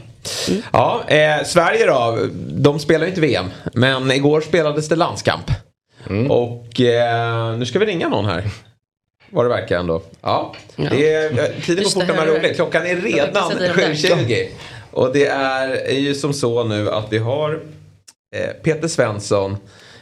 Ja, 0.73 1.03
eh, 1.29 1.45
Sverige 1.45 1.87
då. 1.87 2.19
De 2.49 2.79
spelar 2.79 3.05
ju 3.05 3.09
inte 3.09 3.21
VM. 3.21 3.47
Men 3.73 4.11
igår 4.11 4.41
spelades 4.41 4.89
det 4.89 4.97
landskamp. 4.97 5.51
Mm. 6.11 6.31
Och 6.31 6.81
eh, 6.81 7.57
nu 7.57 7.67
ska 7.67 7.79
vi 7.79 7.87
ringa 7.87 8.09
någon 8.09 8.25
här. 8.25 8.45
Vad 9.31 9.45
det 9.45 9.49
verkar 9.49 9.79
ändå. 9.79 10.03
Ja, 10.21 10.55
det 10.77 11.13
är, 11.13 11.39
eh, 11.39 11.63
tiden 11.67 11.85
går 11.85 11.91
fort 11.91 12.07
när 12.07 12.15
man 12.15 12.17
här 12.17 12.27
är 12.27 12.31
är 12.31 12.33
det. 12.35 12.39
rolig. 12.39 12.57
Klockan 12.57 12.87
är 12.87 12.97
redan 12.97 13.29
Jag 13.35 13.45
ska 13.45 13.59
sätta 13.59 14.13
dem 14.13 14.27
där. 14.27 14.27
7.20. 14.27 14.49
Och 14.91 15.13
det 15.13 15.27
är, 15.27 15.69
är 15.69 15.99
ju 15.99 16.15
som 16.15 16.33
så 16.33 16.65
nu 16.65 16.91
att 16.91 17.13
vi 17.13 17.19
har 17.19 17.61
eh, 18.37 18.51
Peter 18.63 18.89
Svensson 18.89 19.57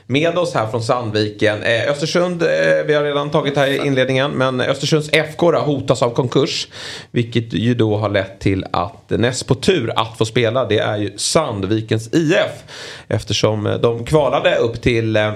med 0.06 0.38
oss 0.38 0.54
här 0.54 0.66
från 0.66 0.82
Sandviken. 0.82 1.62
Eh, 1.62 1.90
Östersund, 1.90 2.42
eh, 2.42 2.48
vi 2.86 2.94
har 2.94 3.04
redan 3.04 3.30
tagit 3.30 3.56
här 3.56 3.66
i 3.66 3.86
inledningen, 3.86 4.30
men 4.30 4.60
Östersunds 4.60 5.08
FK 5.12 5.52
då, 5.52 5.58
hotas 5.58 6.02
av 6.02 6.10
konkurs. 6.10 6.68
Vilket 7.10 7.52
ju 7.52 7.74
då 7.74 7.96
har 7.96 8.08
lett 8.08 8.40
till 8.40 8.64
att 8.72 9.10
näst 9.10 9.46
på 9.46 9.54
tur 9.54 9.92
att 9.96 10.18
få 10.18 10.24
spela, 10.24 10.64
det 10.64 10.78
är 10.78 10.96
ju 10.96 11.12
Sandvikens 11.16 12.14
IF. 12.14 12.64
Eftersom 13.08 13.78
de 13.82 14.04
kvalade 14.04 14.56
upp 14.56 14.82
till 14.82 15.16
eh, 15.16 15.32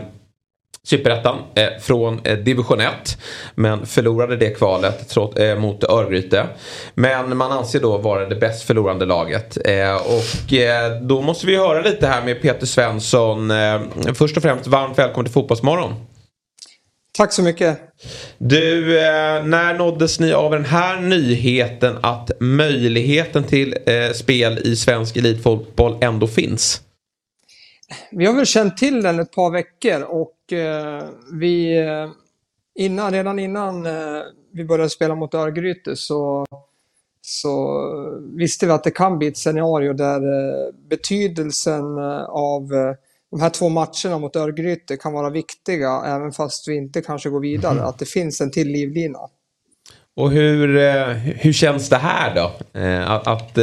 Superettan 0.86 1.38
eh, 1.54 1.68
från 1.80 2.20
eh, 2.24 2.38
division 2.38 2.80
1. 2.80 3.18
Men 3.54 3.86
förlorade 3.86 4.36
det 4.36 4.50
kvalet 4.50 5.08
trots, 5.08 5.36
eh, 5.36 5.58
mot 5.58 5.84
Örgryte. 5.84 6.46
Men 6.94 7.36
man 7.36 7.52
anser 7.52 7.80
då 7.80 7.98
vara 7.98 8.28
det 8.28 8.36
bäst 8.36 8.62
förlorande 8.62 9.04
laget. 9.04 9.58
Eh, 9.64 9.94
och 9.94 10.52
eh, 10.52 11.00
då 11.02 11.22
måste 11.22 11.46
vi 11.46 11.56
höra 11.56 11.82
lite 11.82 12.06
här 12.06 12.24
med 12.24 12.42
Peter 12.42 12.66
Svensson. 12.66 13.50
Eh, 13.50 13.80
först 14.14 14.36
och 14.36 14.42
främst 14.42 14.66
varmt 14.66 14.98
välkommen 14.98 15.24
till 15.24 15.32
Fotbollsmorgon. 15.32 15.94
Tack 17.12 17.32
så 17.32 17.42
mycket. 17.42 17.78
Du, 18.38 18.86
när 19.44 19.74
nåddes 19.74 20.20
ni 20.20 20.32
av 20.32 20.50
den 20.50 20.64
här 20.64 21.00
nyheten 21.00 21.98
att 22.02 22.30
möjligheten 22.40 23.44
till 23.44 23.74
spel 24.14 24.58
i 24.64 24.76
svensk 24.76 25.16
elitfotboll 25.16 25.98
ändå 26.00 26.26
finns? 26.26 26.80
Vi 28.10 28.26
har 28.26 28.34
väl 28.34 28.46
känt 28.46 28.76
till 28.76 29.02
den 29.02 29.20
ett 29.20 29.32
par 29.32 29.50
veckor 29.50 30.02
och 30.02 30.52
eh, 30.52 31.04
vi 31.32 31.78
eh, 31.78 32.10
innan, 32.74 33.12
redan 33.12 33.38
innan 33.38 33.86
eh, 33.86 34.22
vi 34.52 34.64
började 34.64 34.90
spela 34.90 35.14
mot 35.14 35.34
Örgryte 35.34 35.96
så, 35.96 36.46
så 37.22 37.84
visste 38.36 38.66
vi 38.66 38.72
att 38.72 38.84
det 38.84 38.90
kan 38.90 39.18
bli 39.18 39.28
ett 39.28 39.36
scenario 39.36 39.92
där 39.92 40.16
eh, 40.16 40.74
betydelsen 40.90 41.98
eh, 41.98 42.24
av 42.24 42.62
eh, 42.74 42.94
de 43.30 43.40
här 43.40 43.50
två 43.50 43.68
matcherna 43.68 44.18
mot 44.18 44.36
Örgryte 44.36 44.96
kan 44.96 45.12
vara 45.12 45.30
viktiga 45.30 46.02
även 46.06 46.32
fast 46.32 46.68
vi 46.68 46.76
inte 46.76 47.02
kanske 47.02 47.30
går 47.30 47.40
vidare. 47.40 47.82
Att 47.82 47.98
det 47.98 48.06
finns 48.06 48.40
en 48.40 48.50
till 48.50 48.68
livlina. 48.68 49.18
Och 50.16 50.30
hur, 50.30 50.78
hur 51.14 51.52
känns 51.52 51.88
det 51.88 51.96
här 51.96 52.34
då? 52.34 52.52
Att, 53.06 53.26
att 53.26 53.58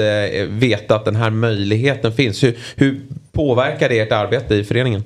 veta 0.50 0.96
att 0.96 1.06
den 1.06 1.16
här 1.16 1.30
möjligheten 1.30 2.12
finns. 2.12 2.44
Hur, 2.44 2.58
hur 2.76 3.02
påverkar 3.38 3.90
det 3.90 4.00
ert 4.00 4.12
arbete 4.12 4.56
i 4.56 4.64
föreningen? 4.64 5.04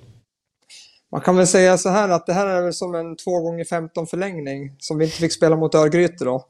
Man 1.11 1.21
kan 1.21 1.35
väl 1.35 1.47
säga 1.47 1.77
så 1.77 1.89
här 1.89 2.09
att 2.09 2.25
det 2.25 2.33
här 2.33 2.47
är 2.47 2.61
väl 2.61 2.73
som 2.73 2.95
en 2.95 3.15
2 3.15 3.39
gånger 3.39 3.65
15 3.65 4.07
förlängning 4.07 4.75
som 4.79 4.97
vi 4.97 5.05
inte 5.05 5.17
fick 5.17 5.33
spela 5.33 5.55
mot 5.55 5.75
Örgryte 5.75 6.25
då. 6.25 6.45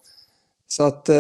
Så 0.68 0.84
att... 0.84 1.10
Eh, 1.10 1.16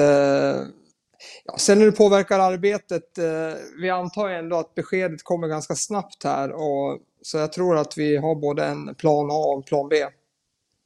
ja, 1.45 1.57
sen 1.57 1.79
hur 1.79 1.85
det 1.85 1.91
påverkar 1.91 2.39
arbetet, 2.39 3.17
eh, 3.17 3.59
vi 3.81 3.89
antar 3.89 4.29
ju 4.29 4.35
ändå 4.35 4.57
att 4.57 4.75
beskedet 4.75 5.23
kommer 5.23 5.47
ganska 5.47 5.75
snabbt 5.75 6.23
här 6.23 6.51
och 6.51 6.99
så 7.21 7.37
jag 7.37 7.53
tror 7.53 7.77
att 7.77 7.97
vi 7.97 8.17
har 8.17 8.35
både 8.35 8.65
en 8.65 8.95
plan 8.95 9.31
A 9.31 9.33
och 9.33 9.57
en 9.57 9.63
plan 9.63 9.89
B. 9.89 9.95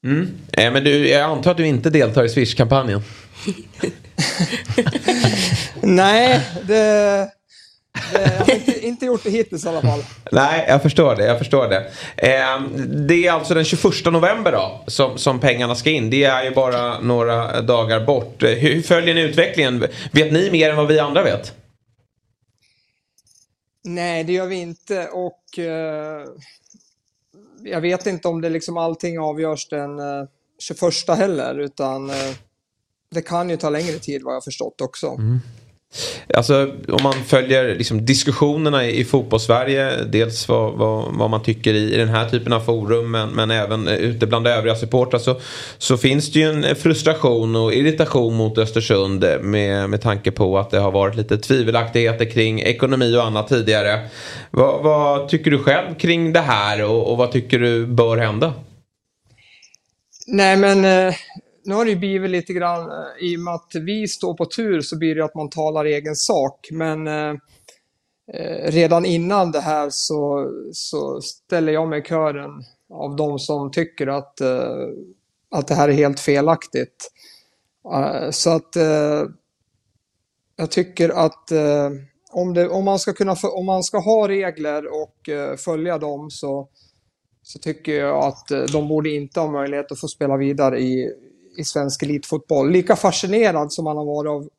Mm. 0.05 0.27
Eh, 0.57 0.73
Men 0.73 0.83
du, 0.83 1.09
jag 1.09 1.21
antar 1.21 1.51
att 1.51 1.57
du 1.57 1.67
inte 1.67 1.89
deltar 1.89 2.23
i 2.23 2.29
Swish-kampanjen? 2.29 3.01
Nej, 5.81 6.41
det, 6.67 7.31
Det, 8.13 8.21
jag 8.37 8.45
har 8.45 8.53
inte, 8.53 8.85
inte 8.85 9.05
gjort 9.05 9.23
det 9.23 9.29
hittills 9.29 9.65
i 9.65 9.67
alla 9.67 9.81
fall. 9.81 10.03
Nej, 10.31 10.65
jag 10.67 10.81
förstår 10.81 11.15
det. 11.15 11.25
Jag 11.25 11.37
förstår 11.37 11.67
det. 11.67 11.91
Eh, 12.17 12.61
det 13.07 13.27
är 13.27 13.31
alltså 13.31 13.53
den 13.53 13.65
21 13.65 13.83
november 14.05 14.51
då 14.51 14.83
som, 14.87 15.17
som 15.17 15.39
pengarna 15.39 15.75
ska 15.75 15.89
in. 15.89 16.09
Det 16.09 16.23
är 16.23 16.43
ju 16.43 16.51
bara 16.51 16.99
några 16.99 17.61
dagar 17.61 18.05
bort. 18.05 18.43
Hur, 18.43 18.55
hur 18.55 18.81
följer 18.81 19.15
ni 19.15 19.21
utvecklingen? 19.21 19.79
Vet 20.11 20.31
ni 20.31 20.51
mer 20.51 20.69
än 20.69 20.77
vad 20.77 20.87
vi 20.87 20.99
andra 20.99 21.23
vet? 21.23 21.53
Nej, 23.83 24.23
det 24.23 24.33
gör 24.33 24.47
vi 24.47 24.55
inte 24.55 25.07
och 25.07 25.59
eh, 25.59 26.25
jag 27.63 27.81
vet 27.81 28.05
inte 28.05 28.27
om 28.27 28.41
det 28.41 28.49
liksom 28.49 28.77
allting 28.77 29.19
avgörs 29.19 29.67
den 29.67 29.99
eh, 29.99 30.27
21 30.59 31.17
heller 31.17 31.59
utan 31.59 32.09
eh, 32.09 32.35
det 33.11 33.21
kan 33.21 33.49
ju 33.49 33.57
ta 33.57 33.69
längre 33.69 33.99
tid 33.99 34.23
vad 34.23 34.35
jag 34.35 34.43
förstått 34.43 34.81
också. 34.81 35.07
Mm. 35.07 35.39
Alltså 36.33 36.71
om 36.87 37.03
man 37.03 37.13
följer 37.13 37.75
liksom, 37.75 38.05
diskussionerna 38.05 38.85
i, 38.85 38.99
i 38.99 39.05
fotbollssverige. 39.05 39.91
Dels 40.05 40.47
vad, 40.47 40.73
vad, 40.73 41.05
vad, 41.13 41.29
man 41.29 41.43
tycker 41.43 41.73
i, 41.73 41.93
i 41.93 41.97
den 41.97 42.09
här 42.09 42.29
typen 42.29 42.53
av 42.53 42.59
forum 42.59 43.11
men, 43.11 43.29
men 43.29 43.51
även 43.51 43.87
eh, 43.87 43.93
ute 43.93 44.27
bland 44.27 44.47
övriga 44.47 44.75
supportrar 44.75 45.19
så, 45.19 45.39
så 45.77 45.97
finns 45.97 46.31
det 46.31 46.39
ju 46.39 46.49
en 46.49 46.63
eh, 46.63 46.75
frustration 46.75 47.55
och 47.55 47.73
irritation 47.73 48.35
mot 48.35 48.57
Östersund 48.57 49.23
eh, 49.23 49.39
med, 49.39 49.89
med 49.89 50.01
tanke 50.01 50.31
på 50.31 50.57
att 50.59 50.71
det 50.71 50.79
har 50.79 50.91
varit 50.91 51.15
lite 51.15 51.37
tvivelaktigheter 51.37 52.25
kring 52.25 52.61
ekonomi 52.61 53.17
och 53.17 53.23
annat 53.23 53.47
tidigare. 53.47 53.99
Vad, 54.51 54.83
vad 54.83 55.29
tycker 55.29 55.51
du 55.51 55.59
själv 55.59 55.95
kring 55.95 56.33
det 56.33 56.39
här 56.41 56.83
och, 56.83 57.11
och 57.11 57.17
vad 57.17 57.31
tycker 57.31 57.59
du 57.59 57.85
bör 57.85 58.17
hända? 58.17 58.53
Nej 60.27 60.57
men 60.57 60.85
eh, 60.85 61.13
nu 61.65 61.75
har 61.75 61.85
det 61.85 61.91
ju 61.91 61.97
blivit 61.97 62.31
lite 62.31 62.53
grann, 62.53 62.91
eh, 62.91 63.27
i 63.27 63.37
och 63.37 63.39
med 63.39 63.53
att 63.53 63.71
vi 63.73 64.07
står 64.07 64.33
på 64.33 64.45
tur 64.45 64.81
så 64.81 64.97
blir 64.97 65.15
det 65.15 65.25
att 65.25 65.35
man 65.35 65.49
talar 65.49 65.85
egen 65.85 66.15
sak. 66.15 66.67
Men 66.71 67.07
eh, 67.07 67.33
eh, 68.33 68.71
redan 68.71 69.05
innan 69.05 69.51
det 69.51 69.59
här 69.59 69.89
så, 69.91 70.51
så 70.73 71.21
ställer 71.21 71.73
jag 71.73 71.87
mig 71.87 71.99
i 71.99 72.03
kören 72.03 72.51
av 72.89 73.15
de 73.15 73.39
som 73.39 73.71
tycker 73.71 74.07
att, 74.07 74.41
eh, 74.41 74.87
att 75.51 75.67
det 75.67 75.75
här 75.75 75.89
är 75.89 75.93
helt 75.93 76.19
felaktigt. 76.19 77.11
Uh, 77.93 78.31
så 78.31 78.49
att 78.49 78.75
eh, 78.75 79.23
jag 80.55 80.71
tycker 80.71 81.09
att 81.09 81.51
om, 82.31 82.53
det, 82.53 82.69
om, 82.69 82.85
man 82.85 82.99
ska 82.99 83.13
kunna, 83.13 83.35
om 83.43 83.65
man 83.65 83.83
ska 83.83 83.97
ha 83.97 84.27
regler 84.27 85.01
och 85.01 85.29
följa 85.65 85.97
dem 85.97 86.29
så, 86.29 86.69
så 87.41 87.59
tycker 87.59 87.93
jag 87.93 88.23
att 88.23 88.47
de 88.71 88.87
borde 88.87 89.09
inte 89.09 89.39
ha 89.39 89.51
möjlighet 89.51 89.91
att 89.91 89.99
få 89.99 90.07
spela 90.07 90.37
vidare 90.37 90.79
i, 90.79 91.11
i 91.57 91.63
svensk 91.63 92.03
elitfotboll. 92.03 92.71
Lika 92.71 92.95
fascinerad 92.95 93.73
som 93.73 93.83
man 93.85 93.97
har 93.97 94.05
varit 94.05 94.29
av 94.29 94.49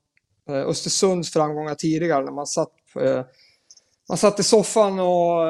eh, 0.54 0.68
Östersunds 0.68 1.32
framgångar 1.32 1.74
tidigare 1.74 2.24
när 2.24 2.32
man 2.32 2.46
satt, 2.46 2.72
eh, 3.00 3.24
man 4.08 4.18
satt 4.18 4.40
i 4.40 4.42
soffan 4.42 5.00
och, 5.00 5.42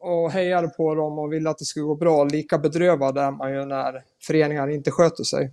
och 0.00 0.30
hejade 0.30 0.68
på 0.68 0.94
dem 0.94 1.18
och 1.18 1.32
ville 1.32 1.50
att 1.50 1.58
det 1.58 1.64
skulle 1.64 1.84
gå 1.84 1.94
bra. 1.94 2.24
Lika 2.24 2.58
bedrövad 2.58 3.18
är 3.18 3.30
man 3.30 3.52
ju 3.52 3.64
när 3.64 4.04
föreningar 4.26 4.68
inte 4.68 4.90
sköter 4.90 5.24
sig. 5.24 5.52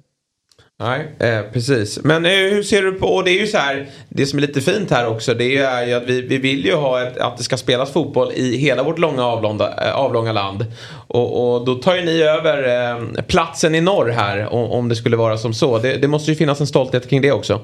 Nej, 0.81 1.15
eh, 1.19 1.41
precis. 1.51 1.99
Men 2.03 2.25
eh, 2.25 2.31
hur 2.31 2.63
ser 2.63 2.81
du 2.81 2.91
på, 2.91 3.07
och 3.07 3.23
det 3.23 3.31
är 3.31 3.39
ju 3.39 3.47
så 3.47 3.57
här, 3.57 3.89
det 4.09 4.25
som 4.25 4.39
är 4.39 4.41
lite 4.41 4.61
fint 4.61 4.91
här 4.91 5.07
också 5.07 5.33
det 5.33 5.57
är 5.57 5.85
ju 5.85 5.93
att 5.93 6.03
vi, 6.03 6.21
vi 6.21 6.37
vill 6.37 6.65
ju 6.65 6.75
ha 6.75 7.07
ett, 7.07 7.17
att 7.17 7.37
det 7.37 7.43
ska 7.43 7.57
spelas 7.57 7.91
fotboll 7.91 8.31
i 8.31 8.57
hela 8.57 8.83
vårt 8.83 8.99
långa 8.99 9.25
avlånga, 9.25 9.67
eh, 9.67 9.95
avlånga 9.95 10.31
land. 10.31 10.65
Och, 11.07 11.53
och, 11.53 11.65
då 11.65 11.75
tar 11.75 11.95
ju 11.95 12.05
ni 12.05 12.21
över 12.21 12.87
eh, 12.91 13.23
platsen 13.23 13.75
i 13.75 13.81
norr 13.81 14.09
här 14.09 14.53
om, 14.53 14.71
om 14.71 14.89
det 14.89 14.95
skulle 14.95 15.17
vara 15.17 15.37
som 15.37 15.53
så. 15.53 15.77
Det, 15.77 15.97
det, 15.97 16.07
måste 16.07 16.31
ju 16.31 16.37
finnas 16.37 16.61
en 16.61 16.67
stolthet 16.67 17.09
kring 17.09 17.21
det 17.21 17.31
också. 17.31 17.61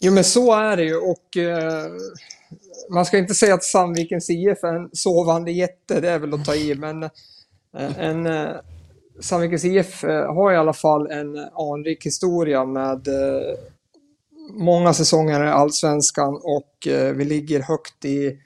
Jo 0.00 0.12
men 0.12 0.24
så 0.24 0.54
är 0.54 0.76
det 0.76 0.84
ju 0.84 0.96
och 0.96 1.36
eh, 1.36 1.84
man 2.90 3.04
ska 3.04 3.18
inte 3.18 3.34
säga 3.34 3.54
att 3.54 3.64
Sandvikens 3.64 4.30
IF 4.30 4.64
är 4.64 4.74
en 4.74 4.90
sovande 4.92 5.52
jätte, 5.52 6.00
det 6.00 6.10
är 6.10 6.18
väl 6.18 6.34
att 6.34 6.44
ta 6.44 6.54
i, 6.54 6.74
men 6.74 7.02
eh, 7.02 7.98
en 7.98 8.26
Sandvikens 9.20 9.64
IF 9.64 10.04
eh, 10.04 10.34
har 10.34 10.52
i 10.52 10.56
alla 10.56 10.72
fall 10.72 11.10
en 11.10 11.38
anrik 11.38 12.06
historia 12.06 12.64
med 12.64 13.08
eh, 13.08 13.56
många 14.50 14.94
säsonger 14.94 15.44
i 15.44 15.48
Allsvenskan 15.48 16.40
och 16.42 16.86
eh, 16.86 17.12
vi 17.12 17.24
ligger 17.24 17.60
högt 17.60 18.04
i, 18.04 18.38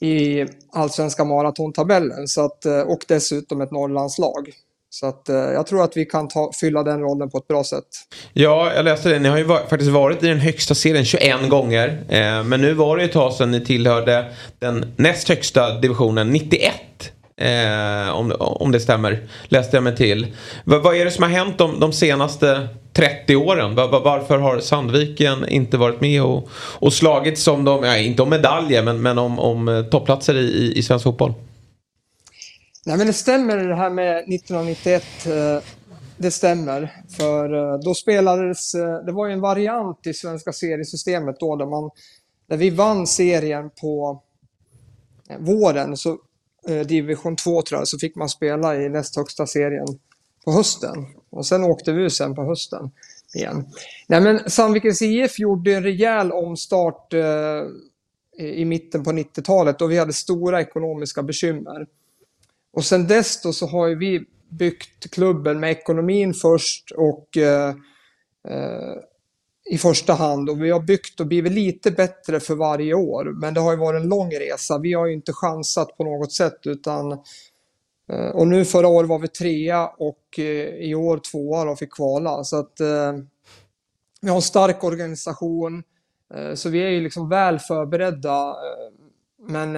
i 0.00 0.46
Allsvenska 0.72 1.24
maratontabellen 1.24 2.28
så 2.28 2.44
att, 2.44 2.64
och 2.86 3.04
dessutom 3.08 3.60
ett 3.60 3.70
Norrlandslag. 3.70 4.52
Så 4.90 5.06
att, 5.06 5.22
jag 5.28 5.66
tror 5.66 5.84
att 5.84 5.96
vi 5.96 6.04
kan 6.04 6.28
ta, 6.28 6.50
fylla 6.60 6.82
den 6.82 7.00
rollen 7.00 7.30
på 7.30 7.38
ett 7.38 7.48
bra 7.48 7.64
sätt. 7.64 7.86
Ja, 8.32 8.72
jag 8.74 8.84
läste 8.84 9.08
det. 9.08 9.18
Ni 9.18 9.28
har 9.28 9.38
ju 9.38 9.44
var, 9.44 9.58
faktiskt 9.58 9.90
varit 9.90 10.22
i 10.22 10.26
den 10.26 10.40
högsta 10.40 10.74
serien 10.74 11.04
21 11.04 11.48
gånger. 11.48 11.88
Eh, 12.08 12.44
men 12.44 12.60
nu 12.60 12.74
var 12.74 12.96
det 12.96 13.04
ett 13.04 13.12
tag 13.12 13.32
sedan 13.32 13.50
ni 13.50 13.64
tillhörde 13.64 14.32
den 14.58 14.94
näst 14.96 15.28
högsta 15.28 15.80
divisionen 15.80 16.30
91. 16.30 16.72
Eh, 17.40 18.10
om, 18.10 18.32
om 18.38 18.72
det 18.72 18.80
stämmer, 18.80 19.28
läste 19.48 19.76
jag 19.76 19.84
mig 19.84 19.96
till. 19.96 20.24
V 20.64 20.78
vad 20.78 20.96
är 20.96 21.04
det 21.04 21.10
som 21.10 21.22
har 21.22 21.30
hänt 21.30 21.58
de, 21.58 21.80
de 21.80 21.92
senaste 21.92 22.68
30 22.92 23.36
åren? 23.36 23.74
V 23.74 23.82
varför 23.90 24.38
har 24.38 24.58
Sandviken 24.58 25.48
inte 25.48 25.76
varit 25.76 26.00
med 26.00 26.22
och, 26.22 26.48
och 26.54 26.92
slagit 26.92 27.38
som 27.38 27.64
de, 27.64 27.84
ja, 27.84 27.96
inte 27.96 28.22
om 28.22 28.30
medaljer, 28.30 28.82
men, 28.82 29.02
men 29.02 29.18
om, 29.18 29.38
om 29.38 29.68
eh, 29.68 29.82
toppplatser 29.82 30.34
i, 30.34 30.40
i, 30.40 30.78
i 30.78 30.82
svensk 30.82 31.02
fotboll? 31.02 31.34
Nej 32.86 32.96
men 32.96 33.06
det 33.06 33.12
stämmer 33.12 33.56
det 33.56 33.76
här 33.76 33.90
med 33.90 34.18
1991. 34.18 35.04
Eh, 35.26 35.32
det 36.16 36.30
stämmer. 36.30 36.92
För 37.16 37.54
eh, 37.54 37.78
då 37.78 37.94
spelades, 37.94 38.72
det 39.06 39.12
var 39.12 39.26
ju 39.26 39.32
en 39.32 39.40
variant 39.40 40.06
i 40.06 40.14
svenska 40.14 40.52
seriesystemet 40.52 41.36
då 41.40 41.56
där 41.56 41.66
man, 41.66 41.90
där 42.48 42.56
vi 42.56 42.70
vann 42.70 43.06
serien 43.06 43.70
på 43.80 44.22
våren 45.38 45.96
så 45.96 46.18
Eh, 46.68 46.86
division 46.86 47.36
2 47.36 47.62
tror 47.62 47.80
jag, 47.80 47.88
så 47.88 47.98
fick 47.98 48.14
man 48.16 48.28
spela 48.28 48.76
i 48.76 48.88
näst 48.88 49.16
högsta 49.16 49.46
serien 49.46 49.86
på 50.44 50.52
hösten. 50.52 51.06
Och 51.30 51.46
sen 51.46 51.64
åkte 51.64 51.92
vi 51.92 52.10
sen 52.10 52.34
på 52.34 52.44
hösten 52.44 52.90
igen. 53.34 53.64
Nej 54.08 54.20
men 54.20 54.50
Sandvikens 54.50 55.02
IF 55.02 55.38
gjorde 55.38 55.74
en 55.74 55.82
rejäl 55.82 56.32
omstart 56.32 57.12
eh, 57.12 57.62
i 58.38 58.64
mitten 58.64 59.04
på 59.04 59.10
90-talet 59.10 59.82
och 59.82 59.90
vi 59.90 59.98
hade 59.98 60.12
stora 60.12 60.60
ekonomiska 60.60 61.22
bekymmer. 61.22 61.86
Och 62.72 62.84
sen 62.84 63.06
dess 63.06 63.42
då 63.42 63.52
så 63.52 63.66
har 63.66 63.86
ju 63.86 63.98
vi 63.98 64.24
byggt 64.48 65.10
klubben 65.10 65.60
med 65.60 65.70
ekonomin 65.70 66.34
först 66.34 66.90
och 66.90 67.36
eh, 67.36 67.68
eh, 68.48 68.94
i 69.70 69.78
första 69.78 70.12
hand 70.12 70.50
och 70.50 70.64
vi 70.64 70.70
har 70.70 70.80
byggt 70.80 71.20
och 71.20 71.26
blivit 71.26 71.52
lite 71.52 71.90
bättre 71.90 72.40
för 72.40 72.54
varje 72.54 72.94
år. 72.94 73.24
Men 73.24 73.54
det 73.54 73.60
har 73.60 73.72
ju 73.72 73.78
varit 73.78 74.02
en 74.02 74.08
lång 74.08 74.30
resa. 74.30 74.78
Vi 74.78 74.92
har 74.92 75.06
ju 75.06 75.12
inte 75.12 75.32
chansat 75.32 75.96
på 75.96 76.04
något 76.04 76.32
sätt 76.32 76.58
utan 76.64 77.12
eh, 78.12 78.28
och 78.34 78.46
nu 78.46 78.64
förra 78.64 78.88
året 78.88 79.08
var 79.08 79.18
vi 79.18 79.28
trea 79.28 79.86
och 79.86 80.38
eh, 80.38 80.44
i 80.68 80.94
år 80.94 81.18
tvåa 81.18 81.70
och 81.70 81.78
fick 81.78 81.92
kvala. 81.92 82.44
Så 82.44 82.56
att 82.58 82.80
eh, 82.80 83.12
vi 84.20 84.28
har 84.28 84.36
en 84.36 84.42
stark 84.42 84.84
organisation. 84.84 85.82
Så 86.54 86.68
vi 86.68 86.82
är 86.82 86.88
ju 86.88 87.00
liksom 87.00 87.28
väl 87.28 87.58
förberedda. 87.58 88.56
Men 89.48 89.72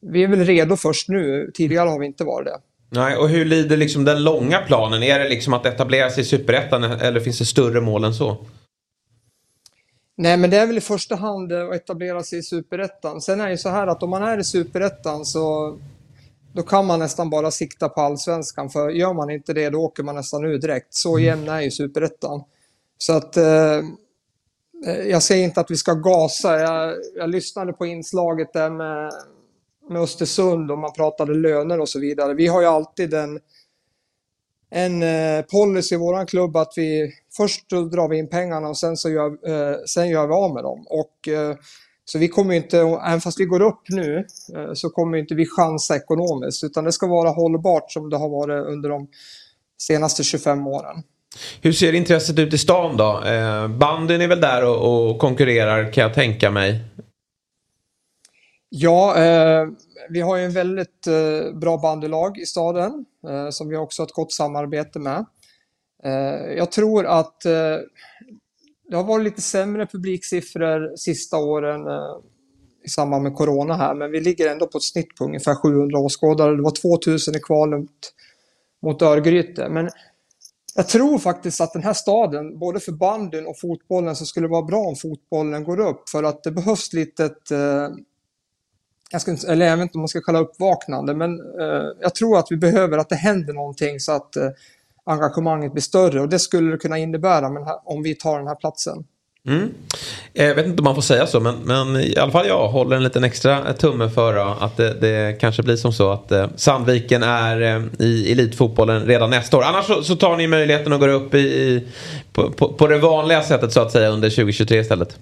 vi 0.00 0.24
är 0.24 0.28
väl 0.28 0.44
redo 0.44 0.76
först 0.76 1.08
nu. 1.08 1.50
Tidigare 1.54 1.88
har 1.88 1.98
vi 1.98 2.06
inte 2.06 2.24
varit 2.24 2.46
det. 2.46 2.60
Nej, 2.90 3.16
och 3.16 3.28
hur 3.28 3.44
lider 3.44 3.76
liksom 3.76 4.04
den 4.04 4.24
långa 4.24 4.58
planen? 4.58 5.02
Är 5.02 5.18
det 5.18 5.28
liksom 5.28 5.54
att 5.54 5.66
etablera 5.66 6.10
sig 6.10 6.22
i 6.22 6.24
Superettan 6.24 6.84
eller 6.84 7.20
finns 7.20 7.38
det 7.38 7.44
större 7.44 7.80
mål 7.80 8.04
än 8.04 8.14
så? 8.14 8.46
Nej, 10.20 10.36
men 10.36 10.50
det 10.50 10.56
är 10.56 10.66
väl 10.66 10.78
i 10.78 10.80
första 10.80 11.16
hand 11.16 11.52
att 11.52 11.74
etablera 11.74 12.22
sig 12.22 12.38
i 12.38 12.42
superettan. 12.42 13.20
Sen 13.20 13.40
är 13.40 13.44
det 13.44 13.50
ju 13.50 13.58
så 13.58 13.68
här 13.68 13.86
att 13.86 14.02
om 14.02 14.10
man 14.10 14.22
är 14.22 14.38
i 14.38 14.44
superettan 14.44 15.24
så 15.24 15.78
då 16.52 16.62
kan 16.62 16.86
man 16.86 16.98
nästan 16.98 17.30
bara 17.30 17.50
sikta 17.50 17.88
på 17.88 18.00
allsvenskan. 18.00 18.70
För 18.70 18.90
gör 18.90 19.12
man 19.14 19.30
inte 19.30 19.52
det, 19.52 19.70
då 19.70 19.78
åker 19.78 20.02
man 20.02 20.14
nästan 20.14 20.44
ur 20.44 20.58
direkt. 20.58 20.94
Så 20.94 21.16
mm. 21.16 21.24
jämn 21.24 21.48
är 21.48 21.60
ju 21.60 21.70
superettan. 21.70 22.42
Så 22.98 23.12
att 23.12 23.36
eh, 23.36 23.82
jag 25.06 25.22
säger 25.22 25.44
inte 25.44 25.60
att 25.60 25.70
vi 25.70 25.76
ska 25.76 25.94
gasa. 25.94 26.58
Jag, 26.58 26.94
jag 27.16 27.30
lyssnade 27.30 27.72
på 27.72 27.86
inslaget 27.86 28.52
där 28.52 28.70
med, 28.70 29.12
med 29.90 30.02
Östersund 30.02 30.70
och 30.70 30.78
man 30.78 30.92
pratade 30.92 31.34
löner 31.34 31.80
och 31.80 31.88
så 31.88 32.00
vidare. 32.00 32.34
Vi 32.34 32.46
har 32.46 32.60
ju 32.60 32.66
alltid 32.66 33.14
en 33.14 33.40
en 34.70 35.02
eh, 35.02 35.42
policy 35.42 35.94
i 35.94 35.98
våran 35.98 36.26
klubb 36.26 36.56
att 36.56 36.72
vi 36.76 37.12
först 37.36 37.70
drar 37.70 38.08
vi 38.08 38.18
in 38.18 38.28
pengarna 38.28 38.68
och 38.68 38.78
sen 38.78 38.96
så 38.96 39.10
gör, 39.10 39.26
eh, 39.26 39.76
sen 39.86 40.08
gör 40.08 40.26
vi 40.26 40.32
av 40.32 40.54
med 40.54 40.62
dem. 40.62 40.86
Och, 40.90 41.28
eh, 41.28 41.56
så 42.04 42.18
vi 42.18 42.28
kommer 42.28 42.54
inte, 42.54 42.78
även 42.78 43.20
fast 43.20 43.40
vi 43.40 43.44
går 43.44 43.62
upp 43.62 43.82
nu, 43.88 44.26
så 44.74 44.90
kommer 44.90 45.18
inte 45.18 45.34
vi 45.34 45.46
chansa 45.46 45.96
ekonomiskt 45.96 46.64
utan 46.64 46.84
det 46.84 46.92
ska 46.92 47.06
vara 47.06 47.28
hållbart 47.28 47.92
som 47.92 48.10
det 48.10 48.16
har 48.16 48.28
varit 48.28 48.66
under 48.66 48.88
de 48.88 49.08
senaste 49.82 50.24
25 50.24 50.66
åren. 50.66 51.02
Hur 51.62 51.72
ser 51.72 51.92
intresset 51.92 52.38
ut 52.38 52.54
i 52.54 52.58
stan 52.58 52.96
då? 52.96 53.22
Banden 53.78 54.20
är 54.20 54.28
väl 54.28 54.40
där 54.40 54.64
och, 54.64 55.10
och 55.10 55.18
konkurrerar 55.18 55.92
kan 55.92 56.02
jag 56.02 56.14
tänka 56.14 56.50
mig? 56.50 56.84
Ja, 58.70 59.16
eh, 59.16 59.66
vi 60.10 60.20
har 60.20 60.36
ju 60.36 60.44
en 60.44 60.52
väldigt 60.52 61.06
eh, 61.06 61.52
bra 61.54 61.78
bandylag 61.78 62.38
i 62.38 62.46
staden 62.46 63.04
eh, 63.28 63.50
som 63.50 63.68
vi 63.68 63.76
också 63.76 64.02
har 64.02 64.06
ett 64.06 64.12
gott 64.12 64.32
samarbete 64.32 64.98
med. 64.98 65.26
Eh, 66.04 66.52
jag 66.56 66.72
tror 66.72 67.06
att 67.06 67.40
det 68.90 68.96
har 68.96 69.04
varit 69.04 69.24
lite 69.24 69.42
sämre 69.42 69.86
publiksiffror 69.86 70.96
sista 70.96 71.36
åren 71.36 71.80
i 72.84 72.88
samband 72.88 73.22
med 73.22 73.34
corona 73.34 73.74
här, 73.74 73.94
men 73.94 74.10
vi 74.10 74.20
ligger 74.20 74.52
ändå 74.52 74.66
på 74.66 74.78
ett 74.78 74.84
snitt 74.84 75.16
på 75.16 75.24
ungefär 75.24 75.54
700 75.54 75.98
åskådare. 75.98 76.56
Det 76.56 76.62
var 76.62 76.70
2000 76.70 77.34
i 77.34 77.40
kvalet 77.40 77.90
mot 78.82 79.02
Örgryte. 79.02 79.68
Men 79.68 79.90
jag 80.74 80.88
tror 80.88 81.18
faktiskt 81.18 81.60
att 81.60 81.72
den 81.72 81.82
här 81.82 81.92
staden, 81.92 82.58
både 82.58 82.80
för 82.80 82.92
bandyn 82.92 83.46
och 83.46 83.60
fotbollen, 83.60 84.16
så 84.16 84.26
skulle 84.26 84.46
det 84.46 84.50
vara 84.50 84.62
bra 84.62 84.80
om 84.80 84.96
fotbollen 84.96 85.64
går 85.64 85.80
upp. 85.80 86.08
För 86.08 86.22
att 86.22 86.42
det 86.42 86.50
behövs 86.50 86.92
lite 86.92 87.24
ett, 87.24 87.50
jag, 89.08 89.20
ska, 89.20 89.36
eller 89.48 89.66
jag 89.66 89.76
vet 89.76 89.82
inte 89.82 89.94
om 89.94 90.00
man 90.00 90.08
ska 90.08 90.20
kalla 90.20 90.38
uppvaknande, 90.38 91.14
men 91.14 91.40
eh, 91.60 91.86
jag 92.00 92.14
tror 92.14 92.38
att 92.38 92.46
vi 92.50 92.56
behöver 92.56 92.98
att 92.98 93.08
det 93.08 93.16
händer 93.16 93.52
någonting 93.52 94.00
så 94.00 94.12
att 94.12 94.36
eh, 94.36 94.48
engagemanget 95.04 95.72
blir 95.72 95.82
större. 95.82 96.20
Och 96.20 96.28
det 96.28 96.38
skulle 96.38 96.70
det 96.70 96.78
kunna 96.78 96.98
innebära 96.98 97.50
men, 97.50 97.62
om 97.84 98.02
vi 98.02 98.14
tar 98.14 98.38
den 98.38 98.48
här 98.48 98.54
platsen. 98.54 99.04
Mm. 99.46 99.74
Jag 100.32 100.54
vet 100.54 100.66
inte 100.66 100.78
om 100.78 100.84
man 100.84 100.94
får 100.94 101.02
säga 101.02 101.26
så 101.26 101.40
men, 101.40 101.54
men 101.64 101.96
i 101.96 102.16
alla 102.18 102.32
fall 102.32 102.46
jag 102.46 102.68
håller 102.68 102.96
en 102.96 103.02
liten 103.02 103.24
extra 103.24 103.72
tumme 103.72 104.10
för 104.10 104.64
att 104.64 104.76
det, 104.76 104.94
det 104.94 105.40
kanske 105.40 105.62
blir 105.62 105.76
som 105.76 105.92
så 105.92 106.12
att 106.12 106.32
eh, 106.32 106.46
Sandviken 106.56 107.22
är 107.22 107.60
eh, 107.62 107.82
i 107.98 108.32
elitfotbollen 108.32 109.06
redan 109.06 109.30
nästa 109.30 109.56
år. 109.56 109.62
Annars 109.62 109.86
så, 109.86 110.02
så 110.02 110.16
tar 110.16 110.36
ni 110.36 110.46
möjligheten 110.46 110.92
att 110.92 111.00
gå 111.00 111.06
upp 111.06 111.34
i, 111.34 111.38
i 111.38 111.88
på, 112.32 112.50
på, 112.50 112.72
på, 112.72 112.86
det 112.86 112.98
vanliga 112.98 113.42
sättet 113.42 113.72
så 113.72 113.80
att 113.80 113.92
säga 113.92 114.08
under 114.08 114.30
2023 114.30 114.78
istället. 114.78 115.16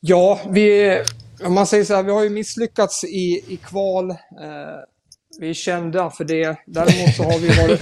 Ja, 0.00 0.40
vi, 0.50 0.98
om 1.44 1.54
man 1.54 1.66
säger 1.66 1.84
så 1.84 1.94
här, 1.94 2.02
vi 2.02 2.12
har 2.12 2.22
ju 2.22 2.30
misslyckats 2.30 3.04
i, 3.04 3.44
i 3.48 3.56
kval. 3.56 4.10
Eh, 4.10 4.16
vi 5.38 5.50
är 5.50 5.54
kända 5.54 6.10
för 6.10 6.24
det. 6.24 6.56
Däremot 6.66 7.16
så 7.16 7.22
har 7.22 7.38
vi 7.38 7.48
varit 7.48 7.80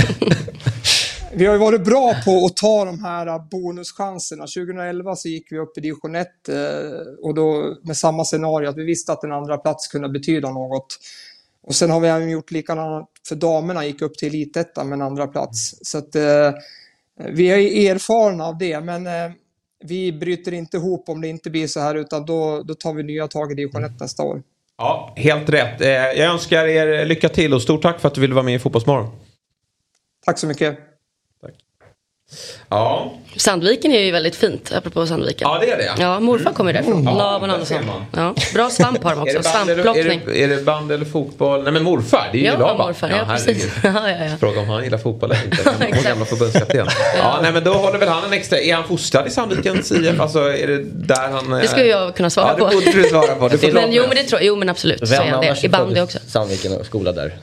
vi 1.33 1.47
har 1.47 1.53
ju 1.53 1.59
varit 1.59 1.85
bra 1.85 2.15
på 2.25 2.47
att 2.47 2.57
ta 2.57 2.85
de 2.85 3.05
här 3.05 3.39
bonuschanserna. 3.51 4.43
2011 4.43 5.17
så 5.17 5.29
gick 5.29 5.53
vi 5.53 5.59
upp 5.59 5.79
i 5.79 5.81
division 5.81 6.15
1 6.15 6.49
eh, 6.49 6.55
och 7.23 7.35
då 7.35 7.77
med 7.83 7.97
samma 7.97 8.25
scenario 8.25 8.69
att 8.69 8.77
vi 8.77 8.85
visste 8.85 9.13
att 9.13 9.25
en 9.25 9.33
andra 9.33 9.59
plats 9.59 9.89
kunde 9.89 10.09
betyda 10.09 10.51
något. 10.51 10.99
Och 11.63 11.75
sen 11.75 11.91
har 11.91 12.01
vi 12.01 12.09
även 12.09 12.31
gjort 12.31 12.51
likadant 12.51 13.09
för 13.29 13.37
damerna, 13.37 13.87
gick 13.87 14.03
upp 14.03 14.15
till 14.15 14.29
elitettan 14.29 14.89
med 14.89 14.97
en 14.97 15.03
andra 15.03 15.27
plats. 15.27 15.75
Så 15.83 15.99
att 15.99 16.15
eh, 16.15 16.53
vi 17.17 17.47
är 17.49 17.91
erfarna 17.95 18.47
av 18.47 18.59
det, 18.59 18.81
men 18.81 19.07
eh, 19.07 19.31
vi 19.85 20.13
bryter 20.13 20.55
inte 20.55 20.77
ihop 20.77 21.09
om 21.09 21.21
det 21.21 21.29
inte 21.29 21.51
blir 21.51 21.67
så 21.67 21.81
här 21.81 21.95
utan 21.95 22.27
då, 22.27 22.63
då 22.63 22.75
tar 22.75 22.95
vi 22.95 23.03
nya 23.03 23.29
tag 23.29 23.53
i 23.53 23.55
division 23.55 23.85
1 23.85 24.01
nästa 24.01 24.23
år. 24.23 24.43
Ja, 24.79 25.15
helt 25.17 25.49
rätt. 25.49 25.81
Jag 26.19 26.33
önskar 26.33 26.67
er 26.67 27.05
lycka 27.05 27.29
till 27.29 27.55
och 27.55 27.63
stort 27.63 27.83
tack 27.83 28.01
för 28.01 28.09
att 28.09 28.15
du 28.15 28.21
ville 28.21 28.35
vara 28.35 28.45
med 28.45 28.55
i 28.55 28.59
Fotbollsmorgon. 28.59 29.11
Tack 30.27 30.39
så 30.39 30.47
mycket. 30.47 30.79
Ja. 32.69 33.13
Sandviken 33.37 33.93
är 33.93 34.01
ju 34.01 34.11
väldigt 34.13 34.37
fint, 34.37 34.73
apropå 34.73 35.07
Sandviken. 35.07 35.49
Ja, 35.49 35.59
det 35.61 35.71
är 35.71 35.77
det. 35.77 36.03
Ja, 36.03 36.21
morfar 36.21 36.53
kommer 36.53 36.73
därifrån. 36.73 37.01
Mm. 37.01 37.17
Laban 37.17 37.51
Andersson. 37.51 37.79
Ja, 38.17 38.35
bra 38.55 38.71
svamp 38.71 39.05
har 39.05 39.15
de 39.15 39.23
också. 39.37 39.43
Svampplockning. 39.43 40.21
Är, 40.21 40.27
det, 40.27 40.43
är 40.43 40.49
det 40.49 40.63
band 40.63 40.93
eller 40.93 41.05
fotboll? 41.05 41.63
Nej 41.63 41.73
men 41.73 41.83
morfar, 41.83 42.29
det 42.33 42.39
är 42.39 42.41
ju 42.41 42.47
ja, 42.47 42.59
Laban. 42.59 42.87
Morfar, 42.87 43.09
ja, 43.09 43.17
ja, 43.17 43.25
precis. 43.35 43.69
ja, 43.85 44.11
ja, 44.11 44.25
ja. 44.25 44.37
Fråga 44.41 44.61
om 44.61 44.69
han 44.69 44.85
gillar 44.85 44.99
fotboll 44.99 45.31
eller 45.31 45.45
inte. 45.45 45.63
Vår 45.97 46.05
gamla 46.05 46.25
förbundskapten. 46.25 46.87
ja, 47.19 47.39
nej 47.43 47.53
men 47.53 47.65
då 47.65 47.73
håller 47.73 47.99
väl 47.99 48.09
han 48.09 48.25
en 48.25 48.33
extra. 48.33 48.59
Är 48.59 48.75
han 48.75 48.85
fostrad 48.85 49.27
i 49.27 49.31
Sandvikens 49.31 49.93
IF? 49.93 50.21
Alltså 50.21 50.39
är 50.39 50.67
det 50.67 50.85
där 50.85 51.29
han... 51.29 51.51
Det 51.51 51.69
skulle 51.69 51.87
jag 51.87 52.17
kunna 52.17 52.31
svara 52.31 52.55
på. 52.55 52.65
Ja, 52.65 52.69
det 52.69 52.75
borde 52.75 52.93
du 52.93 53.09
svara 53.09 53.35
på. 53.35 53.49
Du 53.49 53.73
men, 53.73 53.93
jo, 53.93 54.03
men 54.09 54.17
det 54.17 54.23
tror, 54.23 54.43
jo 54.43 54.57
men 54.57 54.69
absolut. 54.69 55.09
Så 55.09 55.15
är 55.15 55.31
han 55.31 55.41
det. 55.41 55.65
I 55.65 55.69
bandy 55.69 56.01
också. 56.01 56.19
Sandviken 56.27 56.73
och 56.73 56.87
skola 56.87 57.13
där. 57.13 57.37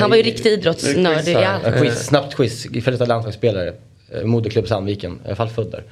Han 0.00 0.10
var 0.10 0.16
ju 0.16 0.22
riktig 0.22 0.52
idrottsnörd. 0.52 1.92
Snabbt 1.92 2.34
quiz. 2.36 2.62
Före 2.62 2.90
detta 2.90 3.04
landslagsspelare. 3.04 3.72
Eh, 4.12 4.24
Moderklubb 4.24 4.68
Sandviken, 4.68 5.20
i 5.24 5.26
alla 5.26 5.36
fall 5.36 5.48
född 5.48 5.70
där. 5.70 5.84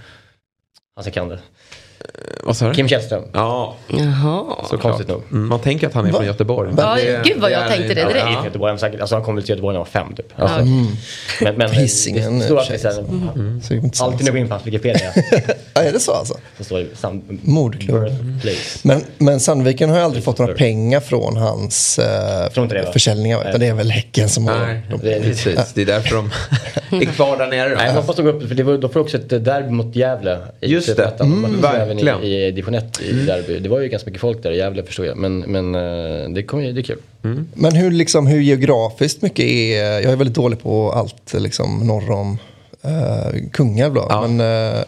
Han 0.94 1.04
som 1.04 1.12
kan 1.12 1.28
det. 1.28 1.40
Vad 2.44 2.56
sa 2.56 2.68
du? 2.68 2.74
Kim 2.74 2.88
Källström. 2.88 3.22
Ja. 3.32 3.76
Jaha. 3.88 4.44
Så 4.70 4.78
konstigt 4.78 5.08
nog. 5.08 5.22
Mm. 5.30 5.48
Man 5.48 5.60
tänker 5.60 5.86
att 5.86 5.94
han 5.94 6.06
är 6.06 6.10
Va? 6.10 6.18
från 6.18 6.26
Göteborg. 6.26 6.72
Ja, 6.76 6.94
det, 6.94 7.22
gud 7.24 7.40
vad 7.40 7.50
jag 7.50 7.68
tänkte 7.68 7.94
det 7.94 8.04
direkt. 8.04 8.26
Ja, 8.32 8.44
Göteborg, 8.44 8.78
säkert, 8.78 9.00
alltså 9.00 9.16
han 9.16 9.24
kom 9.24 9.40
till 9.40 9.50
Göteborg 9.50 9.74
när 9.74 9.80
han 9.80 9.88
var 9.94 10.06
fem 10.06 10.14
typ. 10.16 10.32
Alltså, 10.36 10.58
mm. 10.58 10.86
Men, 11.40 11.54
men 11.54 11.70
Hisingen. 11.70 12.38
Det 12.38 12.44
står 12.44 12.62
det 12.68 12.84
är 12.84 12.98
mm. 12.98 13.28
mm. 13.70 13.90
alltid 14.00 14.20
när 14.20 14.26
jag 14.26 14.34
går 14.34 14.36
in 14.36 14.48
på 14.48 14.54
hans 14.54 14.66
Wikipedia. 14.66 15.12
ja, 15.74 15.82
är 15.82 15.92
det 15.92 16.00
så 16.00 16.12
alltså? 16.12 16.34
Så 16.58 16.64
står 16.64 16.78
det 16.78 16.96
Sand, 16.96 17.38
Mordklubb. 17.42 18.12
Men, 18.82 19.00
men 19.18 19.40
Sandviken 19.40 19.90
har 19.90 19.96
ju 19.96 20.02
aldrig 20.02 20.24
fått 20.24 20.38
några 20.38 20.54
pengar 20.54 21.00
från 21.00 21.36
hans 21.36 22.00
uh, 22.56 22.92
försäljningar. 22.92 23.48
Utan 23.48 23.60
det 23.60 23.66
är 23.66 23.74
väl 23.74 23.90
Häcken 23.90 24.28
som 24.28 24.46
har... 24.46 24.58
Nej, 24.58 24.82
det 25.02 25.14
är, 25.14 25.20
precis. 25.20 25.72
Det 25.74 25.82
är 25.82 25.86
därför 25.86 26.16
de 26.16 26.30
är 27.02 27.04
kvar 27.04 27.36
där 27.36 27.46
nere. 27.46 27.74
Nej, 27.76 28.04
de 28.16 28.22
går 28.22 28.32
upp, 28.32 28.48
för 28.48 28.54
det 28.54 28.62
var, 28.62 28.78
då 28.78 28.88
får 28.88 29.00
också 29.00 29.16
ett 29.16 29.44
derby 29.44 29.70
mot 29.70 29.96
Gävle. 29.96 30.38
Just 30.60 30.96
det, 30.96 31.12
verkligen. 31.94 32.22
I, 32.22 32.46
i 32.46 32.50
division 32.50 32.74
1 32.74 33.00
i 33.02 33.10
mm. 33.10 33.26
derby. 33.26 33.58
Det 33.58 33.68
var 33.68 33.80
ju 33.80 33.88
ganska 33.88 34.10
mycket 34.10 34.20
folk 34.20 34.42
där 34.42 34.52
i 34.52 34.56
Gävle 34.56 34.82
förstår 34.82 35.06
jag. 35.06 35.16
Men, 35.16 35.38
men 35.38 35.74
eh, 35.74 36.28
det, 36.28 36.42
kom, 36.42 36.60
det 36.60 36.80
är 36.80 36.82
kul. 36.82 36.98
Mm. 37.24 37.48
Men 37.54 37.74
hur, 37.74 37.90
liksom, 37.90 38.26
hur 38.26 38.40
geografiskt 38.40 39.22
mycket 39.22 39.44
är... 39.44 39.82
Jag 39.82 40.12
är 40.12 40.16
väldigt 40.16 40.34
dålig 40.34 40.62
på 40.62 40.92
allt 40.92 41.34
liksom, 41.34 41.86
norr 41.86 42.10
om 42.10 42.38
uh, 42.84 43.50
Kungälv. 43.52 43.96
Ja. 43.96 44.26
Men, 44.28 44.40
uh, 44.40 44.84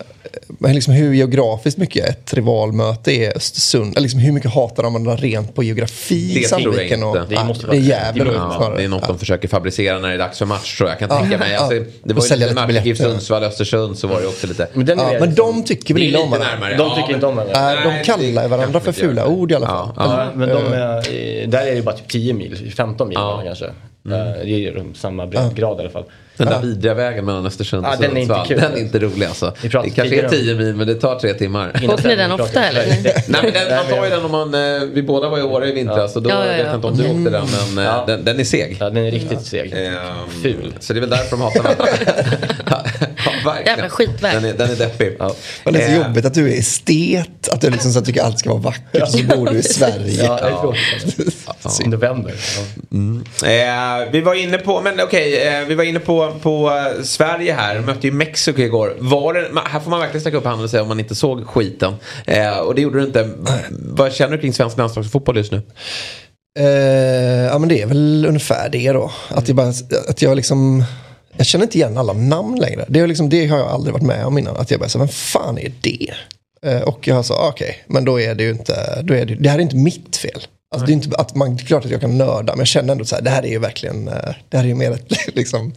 liksom 0.61 0.95
hur 0.95 1.15
geografiskt 1.15 1.79
mycket 1.79 2.09
ett 2.09 2.35
rivalmöte 2.35 3.13
är 3.13 3.37
Östersund? 3.37 4.01
Liksom 4.01 4.21
hur 4.21 4.33
mycket 4.33 4.55
hatar 4.55 4.83
de 4.83 4.93
varandra 4.93 5.17
rent 5.17 5.55
på 5.55 5.63
geografi? 5.63 6.35
Det 6.35 6.49
tror 6.49 6.75
jag 6.75 6.85
inte. 6.85 7.05
Och, 7.05 7.29
det, 7.29 7.45
måste 7.45 7.67
det 7.67 7.77
är 7.77 7.81
Gävle 7.81 8.33
ja, 8.35 8.73
Det 8.77 8.85
är 8.85 8.89
något 8.89 9.01
ja. 9.03 9.09
de 9.09 9.19
försöker 9.19 9.49
fabricera 9.49 9.99
när 9.99 10.09
det 10.09 10.15
är 10.15 10.19
dags 10.19 10.39
för 10.39 10.47
match 10.47 10.79
tror 10.79 10.89
jag. 10.89 10.99
kan 10.99 11.09
ja. 11.11 11.21
tänka 11.21 11.39
mig. 11.39 11.57
Alltså, 11.57 11.85
det 12.03 12.15
var 12.15 12.27
ju 12.27 12.37
lite 12.37 12.55
match 12.55 12.87
i 12.87 12.97
Sundsvall, 12.97 13.45
Östersund 13.45 13.99
så 13.99 14.07
var 14.07 14.21
det 14.21 14.27
också 14.27 14.47
lite. 14.47 14.69
Men, 14.73 14.87
ja, 14.87 15.13
men 15.21 15.35
de 15.35 15.65
tycker 15.65 15.95
väl 15.95 16.03
illa 16.03 16.21
om 16.21 16.31
varandra? 16.31 16.77
De 16.77 16.95
tycker 16.95 17.15
inte 17.15 17.27
om 17.27 17.37
varandra. 17.37 17.91
de 17.91 18.05
kallar 18.05 18.49
varandra 18.49 18.81
för 18.81 18.93
fula 18.93 19.27
ord 19.27 19.53
i 19.53 19.55
alla 19.55 19.67
fall. 19.67 19.89
Ja, 19.97 20.31
men 20.35 20.49
de 20.49 20.73
är, 20.73 21.47
där 21.47 21.67
är 21.67 21.75
det 21.75 21.83
bara 21.83 21.97
typ 21.97 22.09
10 22.09 22.35
mil, 22.35 22.73
15 22.77 23.09
mil 23.09 23.19
kanske. 23.45 23.65
Mm. 23.65 24.47
Det 24.47 24.67
är 24.67 24.95
samma 24.95 25.27
breddgrad 25.27 25.79
i 25.79 25.81
alla 25.81 25.91
fall. 25.91 26.05
Den 26.37 26.47
där 26.47 26.61
vidriga 26.61 26.95
vägen 26.95 27.25
mellan 27.25 27.47
Östersund 27.47 27.87
och 27.87 27.93
ja, 27.93 27.97
den 28.01 28.17
är 28.17 28.21
inte 28.21 28.43
kul. 28.47 28.61
Den 28.61 28.73
är 28.73 28.79
inte 28.79 28.99
rolig 28.99 29.27
alltså. 29.27 29.55
Det 29.63 29.69
kanske 29.69 30.23
är 30.23 30.29
10 30.29 30.55
mil 30.55 30.75
men 30.75 30.87
det 30.87 30.95
tar 30.95 31.19
tre 31.19 31.35
timmar. 31.35 31.73
Åker 31.89 32.09
ni 32.09 32.17
den 32.17 32.33
ofta 32.33 32.65
eller? 32.65 32.87
Nej 32.87 33.41
men 33.43 33.53
den, 33.53 33.77
man 33.77 33.87
tar 33.87 34.05
ju 34.05 34.11
den 34.11 34.25
om 34.25 34.31
man, 34.31 34.55
eh, 34.55 34.83
vi 34.93 35.03
båda 35.03 35.29
var 35.29 35.39
i 35.39 35.43
Åre 35.43 35.69
i 35.69 35.73
vintras 35.73 36.13
så 36.13 36.21
då 36.21 36.31
ja, 36.31 36.47
ja, 36.47 36.51
ja. 36.51 36.57
vet 36.57 36.67
jag 36.67 36.75
inte 36.75 36.87
om 36.87 36.97
du 36.97 37.05
åkte 37.05 37.31
den 37.31 37.47
men 37.75 37.87
eh, 37.87 38.07
den, 38.07 38.25
den, 38.25 38.41
är 38.41 38.45
seg. 38.45 38.77
Ja 38.81 38.91
den 38.91 39.07
är 39.07 39.11
riktigt 39.11 39.43
seg. 39.43 39.73
Um, 39.73 40.43
Ful. 40.43 40.75
Så 40.81 40.93
det 40.93 40.99
är 40.99 41.01
väl 41.01 41.11
därför 41.11 41.31
de 41.31 41.41
hatar 41.41 41.63
varandra. 41.63 41.87
ja, 43.45 43.57
Jävla 43.67 43.89
skitväg. 43.89 44.35
Den 44.35 44.45
är, 44.45 44.55
den 44.55 44.71
är 44.71 44.77
deppig. 44.77 45.17
Ja. 45.19 45.35
Men 45.65 45.75
det 45.75 45.83
är 45.83 45.97
så 45.97 46.03
jobbigt 46.03 46.25
att 46.25 46.35
du 46.35 46.53
är 46.53 46.59
estet. 46.59 47.49
Att 47.49 47.61
du 47.61 47.71
liksom 47.71 47.93
så 47.93 48.01
tycker 48.01 48.23
allt 48.23 48.39
ska 48.39 48.51
vara 48.51 48.61
vackert. 48.61 49.03
Och 49.03 49.09
så 49.09 49.25
bor 49.25 49.47
du 49.47 49.59
i 49.59 49.63
Sverige. 49.63 50.25
Ja, 50.25 50.39
ja. 50.43 50.75
I 51.85 51.89
november. 51.89 52.35
Mm. 52.93 53.25
Eh, 53.45 54.11
vi 54.13 54.21
var 54.21 54.35
inne 54.35 54.59
på, 54.59 54.81
men 54.81 55.01
okej, 55.01 55.33
okay, 55.33 55.61
eh, 55.63 55.67
vi 55.67 55.75
var 55.75 55.85
inne 55.85 55.99
på, 55.99 56.26
på 56.31 56.71
eh, 56.71 57.03
Sverige 57.03 57.53
här, 57.53 57.81
mötte 57.81 58.07
ju 58.07 58.13
Mexiko 58.13 58.63
igår. 58.63 58.97
Var 58.99 59.35
det, 59.35 59.49
här 59.65 59.81
får 59.81 59.91
man 59.91 60.01
verkligen 60.01 60.21
sträcka 60.21 60.37
upp 60.37 60.45
handen 60.45 60.65
och 60.65 60.71
säga 60.71 60.83
om 60.83 60.89
man 60.89 61.01
inte 61.01 61.15
såg 61.15 61.47
skiten. 61.47 61.95
Eh, 62.25 62.59
och 62.59 62.75
det 62.75 62.83
gjorde 62.83 62.99
du 62.99 63.07
inte. 63.07 63.31
Vad 63.71 64.13
känner 64.13 64.37
du 64.37 64.41
kring 64.41 64.53
svensk 64.53 64.77
landslagsfotboll 64.77 65.37
just 65.37 65.53
nu? 65.53 65.63
Eh, 66.59 67.45
ja 67.45 67.59
men 67.59 67.69
det 67.69 67.83
är 67.83 67.87
väl 67.87 68.27
ungefär 68.29 68.69
det 68.69 68.93
då. 68.93 69.11
Att 69.29 69.49
jag, 69.49 69.57
bara, 69.57 69.73
att 70.09 70.23
jag 70.23 70.37
liksom... 70.37 70.85
Jag 71.37 71.47
känner 71.47 71.65
inte 71.65 71.79
igen 71.79 71.99
alla 71.99 72.13
namn 72.13 72.59
längre. 72.61 72.85
Det, 72.89 73.01
är 73.01 73.07
liksom, 73.07 73.29
det 73.29 73.47
har 73.47 73.59
jag 73.59 73.69
aldrig 73.69 73.93
varit 73.93 74.07
med 74.07 74.27
om 74.27 74.39
innan. 74.39 74.57
Att 74.57 74.71
jag 74.71 74.81
bara, 74.81 74.89
så, 74.89 74.99
vem 74.99 75.09
fan 75.09 75.59
är 75.59 75.73
det? 75.81 76.15
Eh, 76.67 76.81
och 76.81 77.09
jag 77.09 77.25
sa, 77.25 77.35
ah, 77.35 77.49
okej, 77.49 77.69
okay, 77.69 77.77
men 77.87 78.05
då 78.05 78.21
är 78.21 78.35
det 78.35 78.45
ju 78.45 78.51
inte, 78.51 79.03
då 79.03 79.15
är 79.15 79.27
det, 79.27 79.35
det 79.35 79.49
här 79.49 79.59
är 79.59 79.63
inte 79.63 79.77
mitt 79.77 80.17
fel. 80.17 80.47
Alltså, 80.71 80.87
det 80.87 80.93
är 80.93 80.95
inte 80.95 81.17
att 81.17 81.35
man, 81.35 81.57
det 81.57 81.63
är 81.63 81.67
klart 81.67 81.85
att 81.85 81.91
jag 81.91 82.01
kan 82.01 82.19
nörda, 82.19 82.53
men 82.53 82.59
jag 82.59 82.67
känner 82.67 82.93
ändå 82.93 83.05
så 83.05 83.15
här, 83.15 83.23
det 83.23 83.31
här 83.31 83.43
är 83.43 83.51
ju 83.51 83.59
verkligen, 83.59 84.09
eh, 84.09 84.35
det 84.49 84.57
här 84.57 84.65
är 84.65 84.69
ju 84.69 84.75
mer 84.75 84.93
ett 84.93 85.13
liksom, 85.35 85.75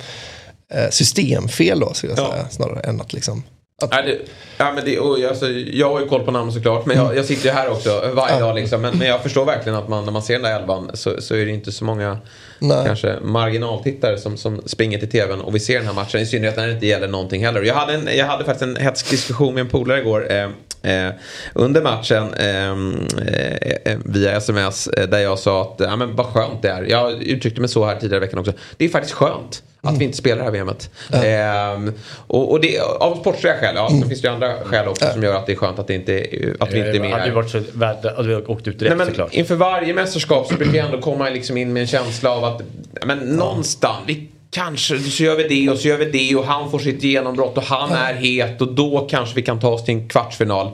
systemfel 0.90 1.80
då, 1.80 1.94
skulle 1.94 2.14
jag 2.14 2.32
säga. 2.32 2.50
Snarare 2.50 2.80
än 2.80 3.02
att 3.02 3.14
liksom... 3.14 3.44
Att... 3.82 3.90
Ja, 3.92 4.02
det, 4.02 4.18
ja, 4.58 4.72
men 4.76 4.86
det, 4.86 5.00
och, 5.00 5.24
alltså, 5.24 5.50
jag 5.50 5.90
har 5.90 6.00
ju 6.00 6.08
koll 6.08 6.24
på 6.24 6.32
namn 6.32 6.52
såklart. 6.52 6.86
Men 6.86 6.98
jag, 6.98 7.18
jag 7.18 7.26
sitter 7.26 7.46
ju 7.46 7.52
här 7.52 7.70
också 7.70 8.12
varje 8.14 8.34
ja. 8.34 8.40
dag. 8.40 8.56
Liksom. 8.56 8.82
Men, 8.82 8.98
men, 8.98 9.08
jag 9.08 9.24
förstår 9.24 9.46
verkligen 9.46 9.78
att 9.78 9.90
man, 9.90 10.06
när 10.06 10.12
man 10.12 10.22
ser 10.22 10.34
den 10.34 10.44
där 10.44 10.60
elvan 10.60 10.92
så, 10.94 11.22
så 11.22 11.36
är 11.36 11.46
det 11.46 11.52
inte 11.52 11.72
så 11.72 11.86
många 11.86 12.18
Nej. 12.60 12.86
kanske 12.86 13.20
marginaltittare 13.22 14.18
som, 14.18 14.38
som 14.38 14.62
springer 14.66 15.00
till 15.00 15.10
tvn 15.10 15.42
och 15.42 15.56
vi 15.56 15.60
ser 15.60 15.78
den 15.78 15.88
här 15.88 15.94
matchen. 15.94 16.22
I 16.22 16.26
synnerhet 16.26 16.58
när 16.58 16.68
det 16.68 16.74
inte 16.74 16.88
gäller 16.88 17.08
någonting 17.08 17.46
heller. 17.46 17.62
Jag 17.62 17.76
hade, 17.76 17.94
en, 17.94 18.18
jag 18.18 18.26
hade 18.26 18.46
faktiskt 18.46 18.64
en 18.64 18.76
hetsk 18.76 19.10
diskussion 19.10 19.54
med 19.54 19.62
en 19.62 19.70
polare 19.70 20.00
igår. 20.00 20.32
Eh, 20.32 20.50
Eh, 20.82 21.10
under 21.54 21.82
matchen 21.82 22.34
ehm, 22.34 23.08
eh, 23.28 23.94
eh, 23.94 24.00
via 24.06 24.32
sms 24.32 24.88
eh, 24.88 25.10
där 25.10 25.20
jag 25.20 25.40
sa 25.40 25.62
att 25.62 25.76
ja, 25.80 25.96
men 25.96 26.16
vad 26.16 26.26
skönt 26.26 26.62
det 26.62 26.70
är. 26.70 26.84
Jag 26.84 27.24
uttryckte 27.24 27.62
mig 27.62 27.70
så 27.70 27.86
här 27.86 27.96
tidigare 27.96 28.18
i 28.18 28.28
veckan 28.28 28.40
också. 28.40 28.54
Det 28.78 28.86
är 28.86 28.90
faktiskt 28.90 29.16
skönt 29.16 29.64
att 29.82 29.90
mm. 29.90 30.00
vi 30.00 30.06
inte 30.06 30.18
spelar 30.18 30.38
det 30.38 30.44
här 30.44 30.52
VMet. 30.52 30.90
Ja. 31.12 31.24
Ehm, 31.24 31.94
och, 32.28 32.52
och 32.52 32.62
det, 32.62 32.80
av 32.80 33.16
sportsliga 33.16 33.54
skäl, 33.54 33.76
ja. 33.76 33.88
Mm. 33.88 34.00
Sen 34.00 34.10
finns 34.10 34.22
det 34.22 34.28
ju 34.28 34.34
andra 34.34 34.64
skäl 34.64 34.88
också 34.88 35.06
som 35.14 35.24
gör 35.24 35.36
att 35.36 35.46
det 35.46 35.52
är 35.52 35.56
skönt 35.56 35.80
att, 35.80 35.88
det 35.88 35.94
inte, 35.94 36.14
att 36.60 36.74
vi 36.74 36.78
inte 36.78 36.90
är 36.90 37.00
med 37.00 37.12
hade 37.12 37.24
här. 37.24 37.32
varit 37.32 37.50
så 37.50 37.62
värt 37.74 38.06
att 38.06 38.26
vi 38.26 38.36
åkt 38.36 38.68
ut 38.68 38.80
direkt 38.80 38.90
Nej, 38.90 38.98
men 38.98 39.08
såklart. 39.08 39.34
Inför 39.34 39.56
varje 39.56 39.94
mästerskap 39.94 40.48
så 40.48 40.56
brukar 40.56 40.78
jag 40.78 40.86
ändå 40.86 41.02
komma 41.02 41.30
liksom 41.30 41.58
in 41.58 41.74
med 41.74 41.82
en 41.82 41.88
känsla 41.88 42.32
av 42.32 42.44
att 42.44 42.62
men, 43.06 43.18
någonstans, 43.18 44.04
vi 44.08 44.30
kanske 44.52 45.00
så 45.00 45.24
gör 45.24 45.36
vi 45.36 45.48
det 45.48 45.72
och 45.72 45.78
så 45.78 45.88
gör 45.88 45.98
vi 45.98 46.06
det 46.06 46.36
och 46.36 46.46
han 46.46 46.72
får 46.72 46.80
sitt 46.80 47.04
genombrott 47.04 47.58
och 47.58 47.64
han 47.64 47.92
är 47.92 48.14
het 48.14 48.62
och 48.62 48.74
då 48.74 49.08
kanske 49.10 49.36
vi 49.36 49.42
kan 49.42 49.60
ta 49.60 49.70
oss 49.70 49.86
till 49.86 49.94
en 49.94 50.10
kvartsfinal. 50.10 50.72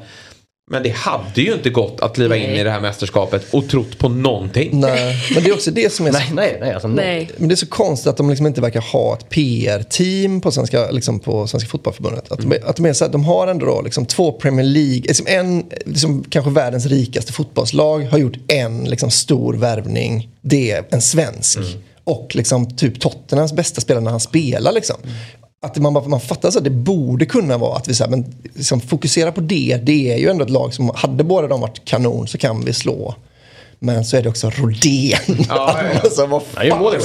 Men 0.71 0.84
det 0.84 0.89
hade 0.89 1.41
ju 1.41 1.54
inte 1.54 1.69
gått 1.69 2.01
att 2.01 2.15
kliva 2.15 2.36
in 2.36 2.49
i 2.49 2.63
det 2.63 2.71
här 2.71 2.80
mästerskapet 2.80 3.54
och 3.54 3.69
trott 3.69 3.97
på 3.99 4.10
någonting. 4.10 4.69
Nej, 4.73 5.15
men 5.34 5.43
det 5.43 5.49
är 5.49 5.54
också 5.54 5.71
det 5.71 5.93
som 5.93 6.06
är 6.06 6.12
så, 6.12 6.17
Nej, 6.17 6.30
nej, 6.34 6.58
nej. 6.62 6.73
Alltså, 6.73 6.88
Nej. 6.88 7.32
men 7.38 7.47
det 7.47 7.54
är 7.54 7.56
så 7.56 7.67
konstigt 7.67 8.08
att 8.08 8.17
de 8.17 8.30
liksom 8.30 8.47
inte 8.47 8.62
verkar 8.62 8.82
ha 8.82 9.13
ett 9.13 9.30
PR-team 9.30 10.41
på 10.41 10.51
Svenska, 10.51 10.91
liksom 10.91 11.19
på 11.19 11.47
Svenska 11.47 11.69
Fotbollförbundet. 11.69 12.32
Att, 12.32 12.39
de, 12.39 12.58
att 12.63 12.75
de, 12.75 12.86
är 12.86 12.93
så 12.93 13.06
här, 13.06 13.12
de 13.12 13.23
har 13.23 13.47
ändå 13.47 13.65
då 13.65 13.82
liksom 13.82 14.06
två 14.06 14.32
Premier 14.32 14.65
League, 14.65 15.01
liksom 15.01 15.25
en, 15.30 15.65
liksom 15.86 16.23
kanske 16.30 16.51
världens 16.51 16.86
rikaste 16.86 17.34
fotbollslag 17.34 18.01
har 18.01 18.17
gjort 18.17 18.38
en 18.47 18.84
liksom 18.84 19.12
stor 19.12 19.54
värvning. 19.54 20.30
Det 20.41 20.71
är 20.71 20.86
en 20.89 21.01
svensk. 21.01 21.60
Och 22.04 22.36
liksom 22.36 22.78
typ 22.78 22.99
Tottenhams 22.99 23.54
bästa 23.54 23.82
spelare 23.82 24.04
när 24.04 24.12
han 24.12 24.19
spelar. 24.19 24.71
Liksom. 24.71 24.97
Att 25.65 25.78
man, 25.78 25.93
man 25.93 26.19
fattar 26.19 26.51
så 26.51 26.58
att 26.58 26.63
det 26.63 26.69
borde 26.69 27.25
kunna 27.25 27.58
vara 27.58 27.78
att 27.78 27.88
vi 27.88 27.93
så 27.93 28.04
här, 28.04 28.12
men 28.12 28.25
liksom 28.54 28.82
fokuserar 28.82 29.32
på 29.32 29.41
det. 29.41 29.80
Det 29.84 30.13
är 30.13 30.17
ju 30.17 30.30
ändå 30.30 30.43
ett 30.43 30.49
lag 30.49 30.73
som, 30.73 30.91
hade 30.95 31.23
båda 31.23 31.47
de 31.47 31.62
varit 31.62 31.86
kanon 31.86 32.28
så 32.28 32.38
kan 32.38 32.65
vi 32.65 32.73
slå. 32.73 33.15
Men 33.79 34.05
så 34.05 34.17
är 34.17 34.21
det 34.21 34.29
också 34.29 34.49
Rodén. 34.49 35.17
Ja, 35.27 35.45
ja, 35.49 35.79
ja. 35.93 35.99
alltså, 36.03 36.25
vad 36.25 36.43
fan. 36.43 36.67
men 36.67 37.01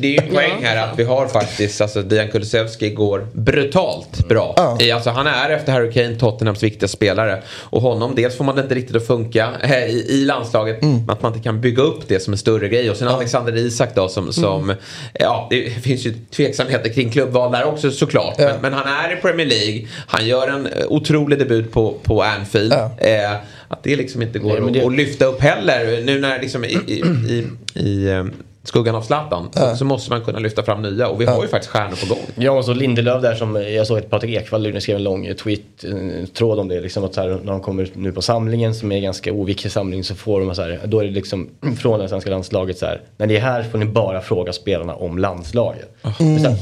Det 0.00 0.06
är 0.06 0.10
ju 0.10 0.18
en 0.28 0.34
poäng 0.34 0.64
här 0.64 0.88
att 0.88 0.98
vi 0.98 1.04
har 1.04 1.28
faktiskt, 1.28 1.80
alltså 1.80 2.02
Dejan 2.02 2.28
Kulusevski 2.28 2.90
går 2.90 3.26
brutalt 3.32 4.28
bra. 4.28 4.54
Ja. 4.56 4.78
I, 4.80 4.90
alltså, 4.92 5.10
han 5.10 5.26
är 5.26 5.50
efter 5.50 5.72
Harry 5.72 5.92
Kane 5.92 6.14
Tottenhams 6.14 6.62
viktigaste 6.62 6.96
spelare. 6.96 7.42
Och 7.48 7.82
honom, 7.82 8.14
dels 8.14 8.36
får 8.36 8.44
man 8.44 8.56
det 8.56 8.62
inte 8.62 8.74
riktigt 8.74 8.96
att 8.96 9.06
funka 9.06 9.48
eh, 9.62 9.84
i, 9.84 10.06
i 10.08 10.24
landslaget. 10.24 10.82
Mm. 10.82 10.96
Men 10.96 11.10
att 11.10 11.22
man 11.22 11.32
inte 11.32 11.44
kan 11.44 11.60
bygga 11.60 11.82
upp 11.82 12.08
det 12.08 12.20
som 12.20 12.32
en 12.32 12.38
större 12.38 12.68
grej. 12.68 12.90
Och 12.90 12.96
sen 12.96 13.08
Alexander 13.08 13.56
Isak 13.56 13.94
då 13.94 14.08
som, 14.08 14.32
som 14.32 14.62
Mm. 14.62 14.76
ja 15.14 15.46
det 15.50 15.70
finns 15.70 16.06
ju 16.06 16.14
tveksamheter 16.36 16.90
kring 16.92 17.10
klubbval 17.10 17.52
där 17.52 17.64
också 17.64 17.90
såklart. 17.90 18.38
Men, 18.38 18.60
men 18.62 18.72
han 18.72 18.86
är 18.86 19.12
i 19.12 19.16
Premier 19.16 19.46
League. 19.46 19.86
Han 20.06 20.26
gör 20.26 20.48
en 20.48 20.66
eh, 20.66 20.86
otrolig 20.88 21.38
debut 21.38 21.72
på, 21.72 21.94
på 22.02 22.22
Anfield. 22.22 22.72
Ja. 22.72 22.90
Eh, 22.98 23.36
att 23.72 23.82
det 23.82 23.96
liksom 23.96 24.22
inte 24.22 24.38
går 24.38 24.60
Nej, 24.60 24.72
det- 24.72 24.86
att, 24.86 24.92
lyfta 24.92 25.24
upp 25.24 25.40
heller. 25.40 26.02
Nu 26.04 26.20
när 26.20 26.40
liksom 26.40 26.64
i, 26.64 26.78
i, 26.86 27.02
i, 27.28 27.44
i 27.74 28.10
eh, 28.10 28.24
skuggan 28.64 28.94
av 28.94 29.02
Zlatan 29.02 29.48
så, 29.52 29.76
så 29.76 29.84
måste 29.84 30.10
man 30.10 30.24
kunna 30.24 30.38
lyfta 30.38 30.62
fram 30.62 30.82
nya. 30.82 31.08
Och 31.08 31.20
vi 31.20 31.24
har 31.24 31.42
ju 31.42 31.48
faktiskt 31.48 31.72
stjärnor 31.72 31.96
på 32.08 32.14
gång. 32.14 32.24
Ja, 32.34 32.52
och 32.52 32.64
så 32.64 32.74
Lindelöf 32.74 33.22
där 33.22 33.34
som, 33.34 33.56
jag 33.56 33.86
såg 33.86 33.98
att 33.98 34.10
Patrik 34.10 34.36
Ekwall 34.36 34.62
nu 34.72 34.80
skrev 34.80 34.96
en 34.96 35.02
lång 35.02 35.34
tweet, 35.34 35.84
en 35.84 36.26
tråd 36.34 36.58
om 36.58 36.68
det. 36.68 36.80
Liksom 36.80 37.04
att 37.04 37.14
så 37.14 37.20
här, 37.20 37.28
när 37.28 37.52
de 37.52 37.60
kommer 37.60 37.88
nu 37.94 38.12
på 38.12 38.22
samlingen 38.22 38.74
som 38.74 38.92
är 38.92 38.96
en 38.96 39.02
ganska 39.02 39.32
oviktig 39.32 39.72
samling 39.72 40.04
så 40.04 40.14
får 40.14 40.40
de 40.40 40.54
så 40.54 40.62
här, 40.62 40.80
då 40.84 41.00
är 41.00 41.04
det 41.04 41.10
liksom 41.10 41.48
från 41.78 42.00
det 42.00 42.08
svenska 42.08 42.30
landslaget 42.30 42.78
så 42.78 42.86
här. 42.86 43.00
När 43.16 43.26
ni 43.26 43.34
är 43.34 43.40
här 43.40 43.62
får 43.62 43.78
ni 43.78 43.84
bara 43.86 44.20
fråga 44.20 44.52
spelarna 44.52 44.94
om 44.94 45.18
landslaget. 45.18 45.96
Så 46.18 46.56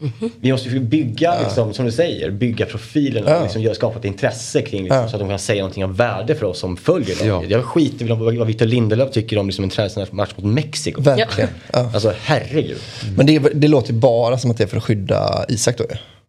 här, 0.00 0.30
vi 0.40 0.52
måste 0.52 0.68
ju 0.68 0.80
bygga, 0.80 1.40
liksom, 1.40 1.74
som 1.74 1.84
du 1.84 1.92
säger, 1.92 2.30
bygga 2.30 2.66
profilen 2.66 3.24
och 3.24 3.42
liksom, 3.42 3.74
skapa 3.74 3.98
ett 3.98 4.04
intresse 4.04 4.62
kring 4.62 4.82
liksom, 4.82 5.08
så 5.08 5.16
att 5.16 5.20
de 5.20 5.28
kan 5.28 5.38
säga 5.38 5.62
någonting 5.62 5.84
av 5.84 5.96
värde 5.96 6.34
för 6.34 6.46
oss 6.46 6.58
som 6.58 6.76
följer 6.76 7.28
laget. 7.28 7.50
Jag 7.50 7.64
skiter 7.64 8.04
väl 8.04 8.12
om 8.12 8.18
vad 8.38 8.46
Victor 8.46 8.66
Lindelöf 8.66 9.10
tycker 9.10 9.38
om 9.38 9.46
liksom, 9.46 9.64
en 9.64 9.70
träningsmatch 9.70 10.30
mot 10.36 10.44
Mexiko. 10.54 11.00
Verkligen. 11.02 11.50
Ja. 11.72 11.90
Alltså 11.94 12.12
herregud. 12.22 12.78
Men 13.16 13.26
det, 13.26 13.38
det 13.38 13.68
låter 13.68 13.92
bara 13.92 14.38
som 14.38 14.50
att 14.50 14.56
det 14.58 14.64
är 14.64 14.68
för 14.68 14.76
att 14.76 14.84
skydda 14.84 15.44
Isak 15.48 15.78
då. 15.78 15.84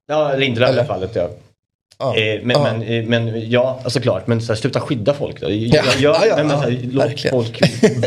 Ja, 0.07 0.35
Lindelöf 0.37 0.69
i 0.69 0.71
Eller? 0.71 0.81
det 0.81 0.87
fallet 0.87 1.11
ja. 1.13 1.29
Ja. 1.99 2.15
Eh, 2.17 2.39
men, 2.43 2.49
Ja. 2.49 2.63
men, 2.63 2.81
eh, 2.83 3.03
men 3.05 3.49
ja, 3.51 3.79
alltså 3.83 3.99
klart. 3.99 4.27
Men 4.27 4.41
så 4.41 4.53
här, 4.53 4.59
sluta 4.59 4.79
skydda 4.81 5.13
folk 5.13 5.41
då. 5.41 5.47
Ja. 5.49 5.53
Ja. 5.53 5.83
Ja, 5.99 6.17
Ja, 6.21 6.25
ja, 6.27 6.35
men, 6.35 6.47
men, 6.47 6.55
ja, 6.57 6.63
så 6.63 6.69
här, 6.69 6.79
låt 6.91 7.05
verkligen. 7.05 7.31
folk 7.43 7.61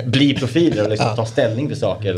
bli 0.06 0.34
profiler 0.34 0.84
och 0.84 0.90
liksom 0.90 1.16
ta 1.16 1.26
ställning 1.26 1.68
till 1.68 1.76
saker. 1.78 2.14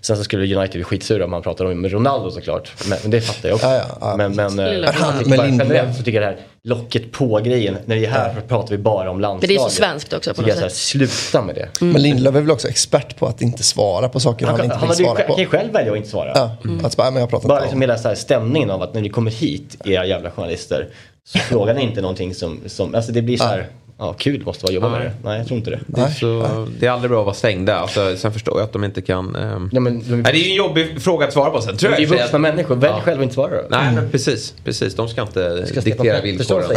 Ja. 0.00 0.04
Sen 0.06 0.16
så 0.16 0.24
skulle 0.24 0.56
United 0.56 0.72
bli 0.72 0.84
skitsura 0.84 1.24
om 1.24 1.30
man 1.30 1.42
pratar 1.42 1.64
om 1.64 1.88
Ronaldo 1.88 2.30
såklart. 2.30 2.72
Men, 2.88 2.98
men 3.02 3.10
det 3.10 3.20
fattar 3.20 3.48
jag 3.48 3.56
också. 3.56 3.66
Ja, 3.66 3.74
ja, 3.74 3.98
ja. 4.00 4.16
Men, 4.16 4.32
men, 4.36 4.58
eh, 4.58 4.90
Men 5.26 5.58
generellt 5.58 5.96
så 5.96 6.02
tycker 6.02 6.22
jag 6.22 6.32
det 6.32 6.36
här 6.36 6.46
locket 6.64 7.12
på-grejen. 7.12 7.76
När 7.84 7.96
vi 7.96 8.04
är 8.04 8.10
här 8.10 8.34
så 8.34 8.40
pratar 8.40 8.70
vi 8.70 8.78
bara 8.78 9.10
om 9.10 9.20
landslaget. 9.20 9.50
Men 9.50 9.56
det 9.56 9.64
är 9.64 9.68
så 9.68 9.76
svenskt 9.76 10.12
också 10.12 10.34
på 10.34 10.40
något 10.40 10.48
jag 10.48 10.56
så 10.56 10.62
här, 10.62 10.68
sätt. 10.68 10.78
Sluta 10.78 11.42
med 11.42 11.54
det. 11.54 11.68
Men 11.80 12.02
Lindelöf 12.02 12.34
är 12.34 12.40
väl 12.40 12.50
också 12.50 12.68
expert 12.68 13.16
på 13.18 13.26
att 13.26 13.42
inte 13.42 13.62
svara 13.62 14.08
på 14.08 14.20
saker 14.20 14.46
han, 14.46 14.54
Han, 14.54 14.64
inte 14.64 14.76
han, 14.76 14.80
vill 14.80 14.88
hade 14.88 15.02
ju, 15.02 15.04
svara 15.04 15.26
kan 15.26 15.38
ju 15.38 15.44
på. 15.46 15.50
själv 15.50 15.72
välja 15.72 15.92
att 15.92 15.96
inte 15.98 16.08
svara. 16.10 16.32
Ja, 16.34 16.56
att 16.84 16.96
bara, 16.96 17.10
men 17.10 17.20
jag 17.20 17.30
pratar 17.30 17.48
Bara 17.48 17.58
inte 17.58 17.64
liksom 17.64 17.76
om. 17.76 17.82
hela 17.82 17.98
så 17.98 18.08
här 18.08 18.14
stämningen 18.14 18.70
av 18.70 18.82
att 18.82 18.94
när 18.94 19.00
ni 19.00 19.08
kommer 19.08 19.30
hit, 19.30 19.76
era 19.84 20.06
jävla 20.06 20.30
journalister, 20.30 20.88
så 21.28 21.38
frågar 21.38 21.74
ni 21.74 21.82
inte 21.82 22.00
någonting 22.00 22.34
som, 22.34 22.60
som 22.66 22.94
alltså 22.94 23.12
det 23.12 23.22
blir 23.22 23.36
så 23.36 23.44
här, 23.44 23.66
ja 24.00 24.12
kul 24.18 24.42
måste 24.44 24.64
vara 24.64 24.70
att 24.70 24.74
jobba 24.74 24.88
med 24.88 25.00
det. 25.00 25.12
Nej, 25.24 25.38
jag 25.38 25.46
tror 25.46 25.58
inte 25.58 25.70
det. 25.70 25.80
Det 25.86 26.00
är, 26.00 26.08
så, 26.10 26.66
det 26.80 26.86
är 26.86 26.90
aldrig 26.90 27.10
bra 27.10 27.20
att 27.20 27.26
vara 27.26 27.34
stängda. 27.34 27.76
Alltså, 27.78 28.16
sen 28.16 28.32
förstår 28.32 28.58
jag 28.58 28.64
att 28.64 28.72
de 28.72 28.84
inte 28.84 29.02
kan... 29.02 29.36
ehm, 29.36 29.70
Ja, 29.72 29.80
men, 29.80 30.00
de, 30.08 30.16
Nej, 30.22 30.32
det 30.32 30.38
är 30.38 30.44
ju 30.44 30.50
en 30.50 30.56
jobbig 30.56 31.02
fråga 31.02 31.26
att 31.26 31.32
svara 31.32 31.50
på 31.50 31.60
sen. 31.60 31.76
Tror 31.76 31.90
det 31.90 32.02
är 32.02 32.06
vuxna 32.06 32.24
att- 32.24 32.40
människor, 32.40 32.76
välj 32.76 33.00
själv 33.02 33.18
att 33.18 33.22
inte 33.22 33.34
svara 33.34 33.50
då. 33.56 33.62
Nej, 33.70 33.94
men 33.94 34.10
precis. 34.10 34.54
precis. 34.64 34.94
De 34.94 35.08
ska 35.08 35.22
inte 35.22 35.66
Ska 35.66 35.80
diktera 35.80 36.20
villkoren. 36.20 36.68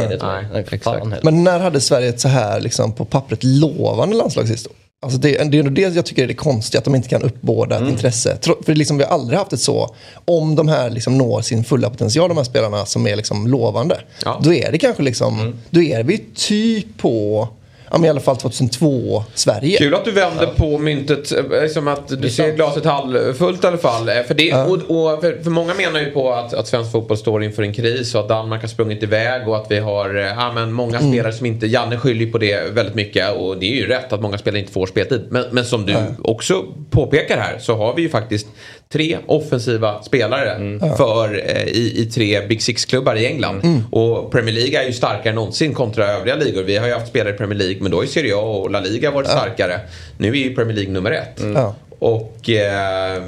Nej. 1.09 1.19
Men 1.23 1.43
när 1.43 1.59
hade 1.59 1.81
Sverige 1.81 2.09
ett 2.09 2.19
så 2.19 2.27
här 2.27 2.59
liksom, 2.59 2.93
på 2.93 3.05
pappret 3.05 3.43
lovande 3.43 4.15
landslag 4.15 4.47
sist? 4.47 4.67
Alltså 5.03 5.17
det, 5.17 5.51
det 5.51 5.57
är 5.59 5.63
det 5.63 5.81
jag 5.95 6.05
tycker 6.05 6.23
är 6.23 6.27
det 6.27 6.33
konstiga, 6.33 6.79
att 6.79 6.85
de 6.85 6.95
inte 6.95 7.09
kan 7.09 7.21
uppbåda 7.21 7.75
Mm. 7.75 7.87
ett 7.87 7.93
intresse. 7.93 8.37
För 8.65 8.75
liksom, 8.75 8.97
vi 8.97 9.03
har 9.03 9.11
aldrig 9.11 9.39
haft 9.39 9.53
ett 9.53 9.59
så, 9.59 9.95
om 10.25 10.55
de 10.55 10.67
här 10.67 10.89
liksom 10.89 11.17
når 11.17 11.41
sin 11.41 11.63
fulla 11.63 11.89
potential, 11.89 12.29
de 12.29 12.37
här 12.37 12.43
spelarna 12.43 12.85
som 12.85 13.07
är 13.07 13.15
liksom 13.15 13.47
lovande. 13.47 13.99
Ja. 14.25 14.39
Då 14.43 14.53
är 14.53 14.71
det 14.71 14.77
kanske 14.77 15.03
liksom, 15.03 15.39
Mm. 15.39 15.57
då 15.69 15.81
är 15.81 16.03
vi 16.03 16.17
typ 16.35 16.97
på, 16.97 17.47
ja, 17.93 18.05
i 18.05 18.09
alla 18.09 18.19
fall 18.19 18.37
2002 18.37 19.23
Sverige. 19.33 19.77
Kul 19.77 19.93
att 19.93 20.05
du 20.05 20.11
vänder 20.11 20.45
på 20.45 20.77
myntet, 20.77 21.31
eh, 21.31 21.67
som 21.73 21.87
att 21.87 22.21
du 22.21 22.29
ser 22.29 22.55
glaset 22.55 22.85
halvfullt 22.85 23.63
i 23.63 23.67
alla 23.67 23.77
fall. 23.77 24.09
Eh, 24.09 24.23
För, 24.27 24.33
det, 24.33 24.53
och, 24.53 24.73
och 24.73 25.21
för, 25.21 25.43
för 25.43 25.49
många 25.49 25.73
menar 25.73 25.99
ju 25.99 26.11
på 26.11 26.33
att, 26.33 26.53
att 26.53 26.67
svensk 26.67 26.91
fotboll 26.91 27.17
står 27.17 27.43
inför 27.43 27.63
en 27.63 27.73
kris 27.73 28.15
och 28.15 28.21
att 28.21 28.29
Danmark 28.29 28.61
har 28.61 28.67
sprungit 28.67 29.03
iväg 29.03 29.47
och 29.47 29.57
att 29.57 29.71
vi 29.71 29.79
har 29.79 30.15
eh, 30.15 30.25
ja, 30.25 30.51
men 30.53 30.71
många 30.71 30.99
spelare 30.99 31.33
som 31.33 31.45
inte, 31.45 31.67
Janne 31.67 31.97
skyller 31.97 32.25
på 32.31 32.37
det 32.37 32.73
väldigt 32.73 32.95
mycket 32.95 33.35
och 33.35 33.57
det 33.57 33.65
är 33.65 33.75
ju 33.75 33.87
rätt 33.87 34.13
att 34.13 34.21
många 34.21 34.37
spelare 34.37 34.59
inte 34.59 34.71
får 34.73 34.85
speltid. 34.85 35.21
Men, 35.29 35.45
men 35.51 35.65
som 35.65 35.85
du 35.85 35.95
också 36.23 36.65
påpekar 36.89 37.37
här 37.37 37.57
så 37.59 37.75
har 37.75 37.95
vi 37.95 38.01
ju 38.01 38.09
faktiskt 38.09 38.47
tre 38.93 39.17
offensiva 39.25 40.03
spelare 40.03 40.57
för, 40.97 41.41
eh, 41.49 41.63
i, 41.63 41.93
i 42.01 42.05
tre 42.05 42.47
Big 42.47 42.61
Six-klubbar 42.61 43.15
i 43.15 43.25
England. 43.27 43.83
Och 43.91 44.31
Premier 44.31 44.55
League 44.55 44.81
är 44.81 44.87
ju 44.87 44.93
starkare 44.93 45.29
än 45.29 45.35
någonsin 45.35 45.73
kontra 45.73 46.05
övriga 46.07 46.35
ligor. 46.35 46.63
Vi 46.63 46.77
har 46.77 46.87
ju 46.87 46.93
haft 46.93 47.07
spelare 47.07 47.33
i 47.33 47.37
Premier 47.37 47.59
League 47.59 47.77
men 47.81 47.91
då 47.91 47.97
har 47.97 48.03
ju 48.03 48.09
Serie 48.09 48.35
A 48.35 48.39
och 48.39 48.71
La 48.71 48.79
Liga 48.79 49.11
varit 49.11 49.27
starkare. 49.29 49.79
Nu 50.17 50.29
är 50.29 50.33
ju 50.35 50.55
Premier 50.55 50.75
League 50.75 50.93
nummer 50.93 51.11
ett. 51.11 51.41
Ja. 51.55 51.75
Och 51.99 52.49
eh, 52.49 53.23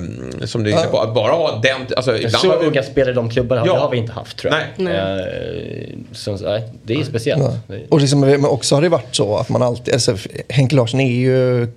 som 0.46 0.64
du 0.64 0.70
är 0.70 0.74
inne 0.74 0.88
på, 0.92 1.00
att 1.00 1.14
bara 1.14 1.32
ha 1.32 1.60
den... 1.64 1.82
Alltså, 1.96 2.16
ibland 2.18 2.36
Så 2.36 2.60
vi, 2.60 2.66
unga 2.66 2.84
spelare 2.84 3.12
i 3.12 3.16
de 3.16 3.30
klubbarna 3.30 3.62
har- 3.62 3.68
Ja. 3.68 3.78
har 3.80 3.92
vi 3.92 3.98
inte 3.98 4.12
haft 4.14 4.38
tror 4.38 4.54
jag. 4.54 4.64
Nej. 4.84 4.96
Eh, 4.96 5.96
så, 6.12 6.32
nej, 6.38 6.64
det 6.84 6.94
är 6.94 7.04
speciellt. 7.04 7.44
Det 7.68 7.74
är- 7.76 7.82
Och 7.90 8.00
liksom, 8.02 8.20
men 8.20 8.46
också 8.46 8.76
har 8.76 8.82
det 8.82 8.90
varit 8.90 9.16
så 9.16 9.38
att 9.38 9.50
man 9.50 9.62
alltid, 9.62 9.94
alltså, 9.94 10.18
Henke 10.50 10.76
Larsson 10.76 11.00
är 11.00 11.12
ju 11.16 11.68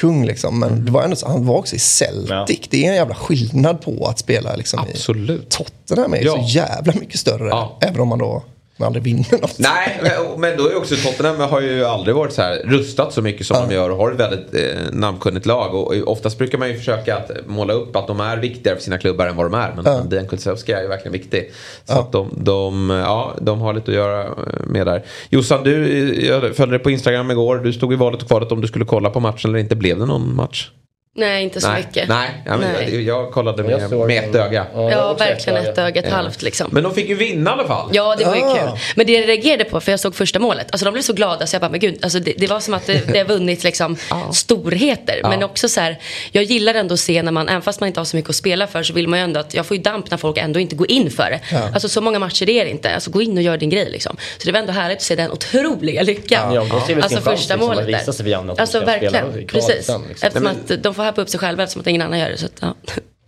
kung 0.00 0.24
liksom, 0.26 0.58
men 0.58 0.84
det 0.84 0.90
var 0.92 1.02
ändå 1.02 1.16
så, 1.16 1.28
han 1.28 1.46
var 1.46 1.54
också 1.56 1.76
i 1.76 1.78
Celtic. 1.78 2.30
Ja. 2.30 2.66
Det 2.70 2.84
är 2.84 2.88
en 2.90 2.94
jävla 2.96 3.14
skillnad 3.14 3.80
på 3.80 4.06
att 4.06 4.18
spela 4.18 4.56
liksom, 4.56 4.80
i 4.88 4.90
Absolut. 4.90 5.50
Tottenham 5.50 6.14
är 6.14 6.24
Ja. 6.24 6.32
så 6.32 6.42
jävla 6.48 6.92
mycket 7.00 7.20
större. 7.20 7.48
Ja. 7.48 7.78
Även 7.82 8.00
om 8.00 8.08
man 8.08 8.18
då 8.18 8.42
man 8.76 8.86
aldrig 8.86 9.02
vinner 9.04 9.40
något. 9.40 9.58
Nej, 9.58 10.00
men- 10.38 10.56
då 10.56 10.68
är 10.68 10.76
också 10.76 10.94
Tottenham 10.96 11.40
har 11.50 11.60
ju 11.60 11.84
aldrig 11.84 12.14
varit 12.14 12.32
så 12.32 12.42
här 12.42 12.56
rustat 12.64 13.12
så 13.12 13.22
mycket 13.22 13.46
som 13.46 13.68
de 13.68 13.74
gör 13.74 13.90
och 13.90 13.96
har 13.96 14.10
ett 14.12 14.20
väldigt 14.20 14.54
eh, 14.54 14.80
namnkunnigt 14.92 15.46
lag. 15.46 15.74
Och 15.74 15.94
oftast 16.06 16.38
brukar 16.38 16.58
man 16.58 16.68
ju 16.68 16.78
försöka 16.78 17.16
att 17.16 17.30
måla 17.46 17.72
upp 17.72 17.96
att 17.96 18.06
de 18.06 18.20
är 18.20 18.36
viktigare 18.36 18.76
för 18.76 18.84
sina 18.84 18.98
klubbar 18.98 19.26
än 19.26 19.36
vad 19.36 19.46
de 19.46 19.54
är. 19.54 19.72
Men 19.76 19.84
Ja. 19.84 20.02
Dejan 20.10 20.26
Kulusevski 20.26 20.72
är 20.72 20.82
ju 20.82 20.88
verkligen 20.88 21.12
viktig. 21.12 21.52
Så 21.84 21.92
att 21.98 22.12
de, 22.12 22.30
de, 22.36 22.90
ja, 22.90 23.34
de 23.40 23.60
har 23.60 23.74
lite 23.74 23.90
att 23.90 23.96
göra 23.96 24.22
eh, 24.24 24.30
med 24.66 24.86
där. 24.86 25.02
Jossan, 25.30 25.64
du, 25.64 26.14
jag 26.26 26.56
följde 26.56 26.76
dig 26.76 26.82
på 26.84 26.90
Instagram 26.90 27.30
igår. 27.30 27.56
Du 27.58 27.72
stod 27.72 27.92
i 27.92 27.96
valet 27.96 28.22
och 28.22 28.28
kvalet 28.28 28.52
om 28.52 28.60
du 28.60 28.66
skulle 28.68 28.84
kolla 28.84 29.10
på 29.10 29.20
matchen 29.20 29.50
eller 29.50 29.58
inte. 29.58 29.76
Blev 29.76 29.98
det 29.98 30.06
någon 30.06 30.34
match? 30.36 30.70
Nej, 31.16 31.44
inte 31.44 31.60
så 31.60 31.68
Nej, 31.68 31.84
mycket. 31.86 32.08
nej, 32.08 32.28
ja, 32.46 32.56
men 32.56 32.72
Nej. 32.72 32.94
Jag, 32.94 33.02
jag 33.02 33.32
kollade 33.32 33.62
Jag 33.70 33.80
med, 33.80 33.90
såg 33.90 34.06
med 34.06 34.24
ett 34.24 34.34
öga. 34.34 34.66
jag 34.74 34.92
Ja, 34.92 35.10
också 35.10 35.24
verkligen 35.24 35.56
ett 35.64 35.78
öga, 35.78 36.00
ett 36.00 36.06
Ja. 36.10 36.16
halvt 36.16 36.42
liksom. 36.42 36.68
Men 36.72 36.82
de 36.82 36.94
fick 36.94 37.08
ju 37.08 37.14
vinna 37.14 37.50
i 37.50 37.52
alla 37.52 37.66
fall. 37.66 37.90
Ja, 37.92 38.16
det 38.18 38.24
var 38.24 38.36
ju 38.36 38.42
Ah. 38.42 38.54
kul. 38.56 38.78
Men 38.96 39.06
det 39.06 39.12
jag 39.12 39.28
reagerade 39.28 39.64
på, 39.64 39.80
för 39.80 39.92
jag 39.92 40.00
såg 40.00 40.14
första 40.14 40.38
målet, 40.38 40.66
alltså 40.70 40.84
de 40.84 40.90
blev 40.92 41.02
så 41.02 41.12
glada 41.12 41.46
så 41.46 41.54
jag 41.54 41.60
bara, 41.60 41.70
men 41.70 41.80
gud, 41.80 41.98
alltså 42.02 42.18
det, 42.18 42.32
det 42.38 42.46
var 42.46 42.60
som 42.60 42.74
att 42.74 42.86
det, 42.86 43.12
det 43.12 43.18
har 43.18 43.24
vunnit 43.26 43.64
liksom 43.64 43.96
storheter. 44.32 45.20
Men 45.22 45.42
också 45.42 45.68
så 45.68 45.80
här, 45.80 45.98
jag 46.32 46.44
gillar 46.44 46.74
ändå 46.74 46.94
att 46.94 47.00
se 47.00 47.22
när 47.22 47.32
man, 47.32 47.48
även 47.48 47.62
fast 47.62 47.80
man 47.80 47.86
inte 47.86 48.00
har 48.00 48.04
så 48.04 48.16
mycket 48.16 48.30
att 48.30 48.36
spela 48.36 48.66
för, 48.66 48.82
så 48.82 48.92
vill 48.92 49.08
man 49.08 49.18
ju 49.18 49.22
ändå 49.24 49.40
att, 49.40 49.54
jag 49.54 49.66
får 49.66 49.76
ju 49.76 49.82
damp 49.82 50.10
när 50.10 50.18
folk 50.18 50.38
ändå 50.38 50.60
inte 50.60 50.76
går 50.76 50.90
in 50.90 51.10
för 51.10 51.30
det. 51.30 51.40
Alltså 51.74 51.88
så 51.88 52.00
många 52.00 52.18
matcher 52.18 52.50
är 52.50 52.64
det 52.64 52.70
inte, 52.70 52.94
alltså 52.94 53.10
gå 53.10 53.22
in 53.22 53.36
och 53.36 53.42
gör 53.42 53.56
din 53.56 53.70
grej 53.70 53.90
liksom. 53.90 54.16
Så 54.38 54.46
det 54.46 54.52
var 54.52 54.58
ändå 54.60 54.72
härligt 54.72 54.96
att 54.96 55.02
se 55.02 55.14
den 55.16 55.30
otroliga 55.32 56.02
lyckan. 56.02 56.54
Ja, 56.54 56.60
alltså 57.02 57.20
första 57.20 57.54
liksom, 57.54 57.60
målet 57.60 58.16
för 58.16 58.24
Janne 58.24 58.52
där. 58.54 58.60
Alltså 58.60 58.80
verkligen, 58.80 59.46
precis. 59.46 59.76
liksom. 59.76 60.04
Eftersom 60.22 60.46
att 60.46 60.82
de 60.82 60.94
får 60.94 61.02
hypa 61.06 61.22
upp 61.22 61.28
sig 61.28 61.40
själva 61.40 61.62
eftersom 61.62 61.80
att 61.80 61.86
ingen 61.86 62.02
annan 62.02 62.18
gör 62.18 62.28
det. 62.28 62.38
Så 62.38 62.46
att, 62.46 62.62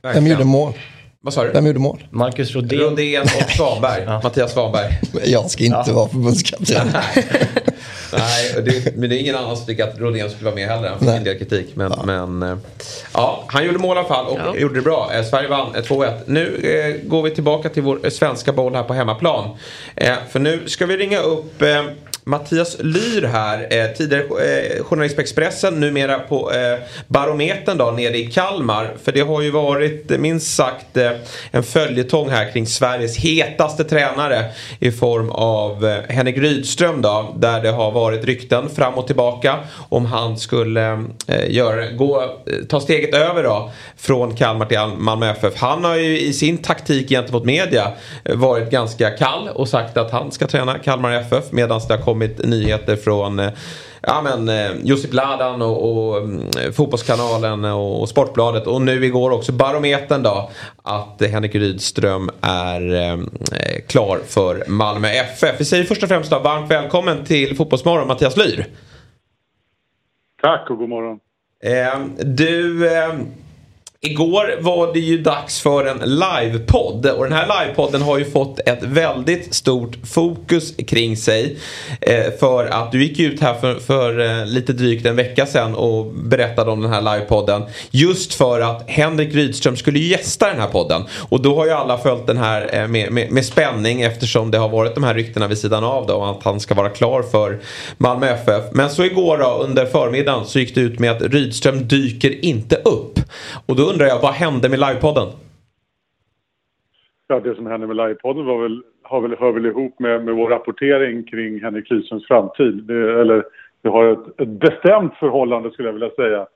ja. 0.03 0.13
De 0.13 0.27
gjorde 0.27 0.45
mål. 0.45 0.73
Vad 1.21 1.35
sa 1.35 1.45
du? 1.45 1.51
Vem 1.51 1.67
gjorde 1.67 1.79
mål? 1.79 2.05
Marcus 2.11 2.55
Rodén. 2.55 2.81
Rodén 2.81 3.23
och 3.23 3.51
Svanberg. 3.51 4.03
ja. 4.07 4.21
Mattias 4.23 4.53
Svanberg. 4.53 5.01
Jag 5.25 5.51
ska 5.51 5.65
inte 5.65 5.85
ja. 5.87 5.93
vara 5.93 6.09
förbundskapten. 6.09 6.91
Nej, 8.13 8.63
det, 8.65 8.97
men 8.97 9.11
det 9.11 9.17
är 9.17 9.21
ingen 9.21 9.37
annan 9.37 9.57
som 9.57 9.67
tycker 9.67 9.85
att 9.85 9.99
Rodén 9.99 10.31
skulle 10.31 10.45
vara 10.45 10.55
med 10.55 10.69
heller. 10.69 10.89
Han 10.89 10.99
fick 10.99 11.09
en 11.09 11.25
del 11.25 11.39
kritik. 11.39 11.71
Men, 11.75 11.93
ja. 11.97 12.27
men 12.27 12.43
eh, 12.43 12.59
ja, 13.15 13.45
han 13.47 13.67
gjorde 13.67 13.79
mål 13.79 13.97
i 13.97 14.01
alla 14.01 14.09
fall 14.09 14.27
och 14.27 14.39
ja. 14.39 14.57
gjorde 14.57 14.75
det 14.75 14.83
bra. 14.83 15.11
Eh, 15.15 15.25
Sverige 15.25 15.49
vann 15.49 15.75
2-1. 15.75 16.21
Nu 16.27 16.57
eh, 16.57 17.09
går 17.09 17.23
vi 17.23 17.31
tillbaka 17.31 17.69
till 17.69 17.83
vår 17.83 18.11
svenska 18.11 18.53
boll 18.53 18.75
här 18.75 18.83
på 18.83 18.95
hemmaplan. 18.95 19.57
Eh, 19.97 20.15
för 20.31 20.39
nu 20.39 20.69
ska 20.69 20.87
vi 20.87 20.97
ringa 20.97 21.19
upp 21.19 21.63
eh, 21.63 21.83
Mattias 22.29 22.77
Lyr 22.81 23.23
här, 23.23 23.67
eh, 23.71 23.93
tidigare 23.97 24.23
eh, 24.23 24.85
journalist 24.85 25.17
på 25.17 25.21
Expressen, 25.21 25.81
numera 25.81 26.19
på 26.19 26.53
eh, 26.53 26.79
Barometern 27.07 27.79
då, 27.79 27.91
nere 27.91 28.19
i 28.19 28.27
Kalmar. 28.27 28.95
För 29.05 29.13
det 29.13 29.21
har 29.21 29.43
ju 29.43 29.51
varit 29.51 30.21
minst 30.21 30.55
sagt 30.55 30.97
en 31.51 31.63
följetong 31.63 32.31
här 32.31 32.53
kring 32.53 32.67
Sveriges 32.67 33.17
hetaste 33.17 33.85
tränare 33.85 34.45
i 34.81 34.91
form 34.91 35.31
av 35.31 36.03
Henrik 36.09 36.39
Rydström 36.39 37.03
då, 37.03 37.35
där 37.37 37.63
det 37.63 37.71
har 37.71 37.91
varit 37.91 38.25
rykten 38.25 38.69
fram 38.69 38.95
och 38.95 39.07
tillbaka 39.07 39.59
om 39.89 40.07
han 40.07 40.39
skulle 40.39 41.05
göra, 41.47 41.91
gå, 41.91 42.39
ta 42.69 42.81
steget 42.81 43.15
över 43.15 43.43
då 43.43 43.71
från 43.97 44.37
Kalmar 44.37 44.67
till 44.67 44.79
Malmö 44.99 45.31
FF. 45.31 45.55
Han 45.57 45.85
har 45.85 45.97
ju 45.97 46.21
i 46.21 46.33
sin 46.33 46.59
taktik 46.59 47.09
gentemot 47.09 47.45
media 47.45 47.93
varit 48.25 48.71
ganska 48.71 49.11
kall 49.11 49.49
och 49.49 49.69
sagt 49.69 49.97
att 49.97 50.11
han 50.11 50.33
ska 50.33 50.47
träna 50.47 50.79
Kalmar 50.79 51.13
FF 51.13 51.45
medan 51.51 51.81
det 51.89 51.95
har 51.95 52.03
kommit 52.03 52.18
kommit 52.19 52.45
nyheter 52.45 52.97
från 52.97 53.39
eh, 53.39 53.51
ja, 54.03 54.23
men, 54.23 54.49
eh, 54.49 54.77
Josip 54.83 55.15
Ladan 55.15 55.63
och, 55.63 55.91
och 55.91 56.19
mm, 56.19 56.73
Fotbollskanalen 56.73 57.65
och, 57.65 58.01
och, 58.01 58.09
Sportbladet 58.09 58.67
och 58.67 58.83
nu 58.83 59.05
igår 59.05 59.31
också 59.31 59.53
Barometern 59.53 60.23
då 60.23 60.51
att 60.83 61.23
Henrik 61.23 61.55
Rydström 61.55 62.31
är 62.41 62.95
eh, 62.95 63.19
klar 63.87 64.19
för 64.27 64.65
Malmö 64.69 65.09
FF. 65.09 65.61
Vi 65.61 65.65
säger 65.65 65.85
först 65.85 66.03
och 66.03 66.09
främst 66.09 66.31
då, 66.31 66.39
varmt 66.39 66.71
välkommen 66.71 67.25
till 67.25 67.57
Fotbollsmorgon 67.57 68.09
Mattias 68.09 68.37
Lyr. 68.37 68.67
Tack 70.43 70.71
och 70.71 70.79
god 70.79 70.89
morgon. 70.89 71.19
Eh, 71.65 72.25
du 72.25 72.87
eh, 72.97 73.15
Igår 74.01 74.57
var 74.61 74.93
det 74.93 75.01
ju 75.01 75.19
dags 75.19 75.61
för 75.61 75.85
en 75.85 75.99
livepodd 75.99 77.07
och 77.07 77.25
den 77.25 77.33
här 77.33 77.65
livepodden 77.65 78.03
har 78.03 78.19
ju 78.19 78.25
fått 78.25 78.61
ett 78.61 78.83
väldigt 78.83 79.55
stort 79.55 79.97
fokus 80.05 80.75
kring 80.87 81.17
sig. 81.17 81.59
Eh, 82.01 82.33
för 82.41 82.67
att 82.67 82.93
du 82.93 83.05
gick 83.05 83.21
ut 83.21 83.41
här 83.41 83.55
för, 83.55 83.75
för 83.75 84.21
eh, 84.21 84.47
lite 84.47 84.73
drygt 84.73 85.07
en 85.07 85.17
vecka 85.17 85.47
sedan 85.47 85.75
och 85.75 86.07
berättade 86.07 86.71
om 86.71 86.81
den 86.81 86.93
här 86.93 87.01
livepodden. 87.01 87.63
Just 87.91 88.35
för 88.35 88.61
att 88.61 88.91
Henrik 88.91 89.35
Rydström 89.35 89.77
skulle 89.77 89.99
gästa 89.99 90.49
den 90.49 90.61
här 90.61 90.69
podden. 90.69 91.03
Och 91.29 91.43
då 91.43 91.57
har 91.57 91.67
ju 91.67 91.73
alla 91.73 91.99
följt 91.99 92.27
den 92.27 92.39
här 92.39 92.71
eh, 92.73 92.89
med, 92.89 93.13
med, 93.13 93.33
med, 93.33 93.45
spänning 93.45 94.03
eftersom 94.03 94.51
det 94.51 94.59
har 94.59 94.69
varit 94.69 94.95
de 94.95 95.05
här 95.05 95.15
ryktena 95.15 95.47
vid 95.47 95.59
sidan 95.59 95.85
av 95.85 96.07
då 96.07 96.25
att 96.25 96.43
han 96.45 96.61
ska 96.61 96.75
vara 96.75 96.89
klar 96.89 97.23
för 97.23 97.61
Malmö 97.97 98.27
FF. 98.27 98.65
Men 98.73 98.91
så 98.91 99.05
igår 99.05 99.39
då 99.39 99.63
under 99.65 99.87
förmiddagen 99.87 100.47
så 100.47 100.59
gick 100.59 100.75
det 100.75 100.81
ut 100.81 100.99
med 100.99 101.11
att 101.11 101.23
Rydström 101.23 101.89
dyker 101.89 102.45
inte 102.45 102.77
upp. 102.77 103.21
Och 103.67 103.77
då 103.77 103.88
undrar 103.91 104.07
jag, 104.07 104.21
vad 104.23 104.33
hände 104.33 104.69
med 104.69 104.79
livepodden? 104.79 105.29
Ja, 107.27 107.41
det 107.41 107.55
som 107.55 107.67
hände 107.67 107.87
med 107.87 107.97
livepodden 107.97 108.47
var 108.47 108.63
väl, 108.63 108.83
har 109.03 109.21
väl, 109.21 109.37
hör 109.39 109.53
väl 109.53 109.67
ihop 109.67 109.99
med, 109.99 110.25
med 110.25 110.35
vår 110.35 110.49
rapportering 110.49 111.25
kring 111.25 111.63
Henrik 111.63 111.91
Rydströms 111.91 112.27
framtid. 112.27 112.75
Det, 112.75 113.21
eller 113.21 113.45
vi 113.83 113.89
har 113.89 114.13
ett, 114.13 114.41
ett 114.41 114.49
bestämt 114.49 115.15
förhållande 115.15 115.71
skulle 115.71 115.89
jag 115.89 115.93
vilja 115.93 116.11
säga. 116.11 116.47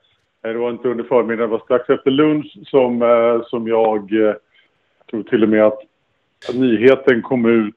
Det 0.41 0.53
var 0.53 0.69
inte 0.69 0.87
under 0.87 1.03
förmiddagen, 1.03 1.49
det 1.49 1.57
var 1.57 1.65
strax 1.65 1.89
efter 1.89 2.11
lunch 2.11 2.57
som, 2.65 3.01
eh, 3.01 3.41
som 3.45 3.67
jag 3.67 4.27
eh, 4.27 4.33
tror 5.09 5.23
till 5.23 5.43
och 5.43 5.49
med 5.49 5.63
att 5.63 5.79
nyheten 6.53 7.21
kom 7.21 7.45
ut 7.45 7.75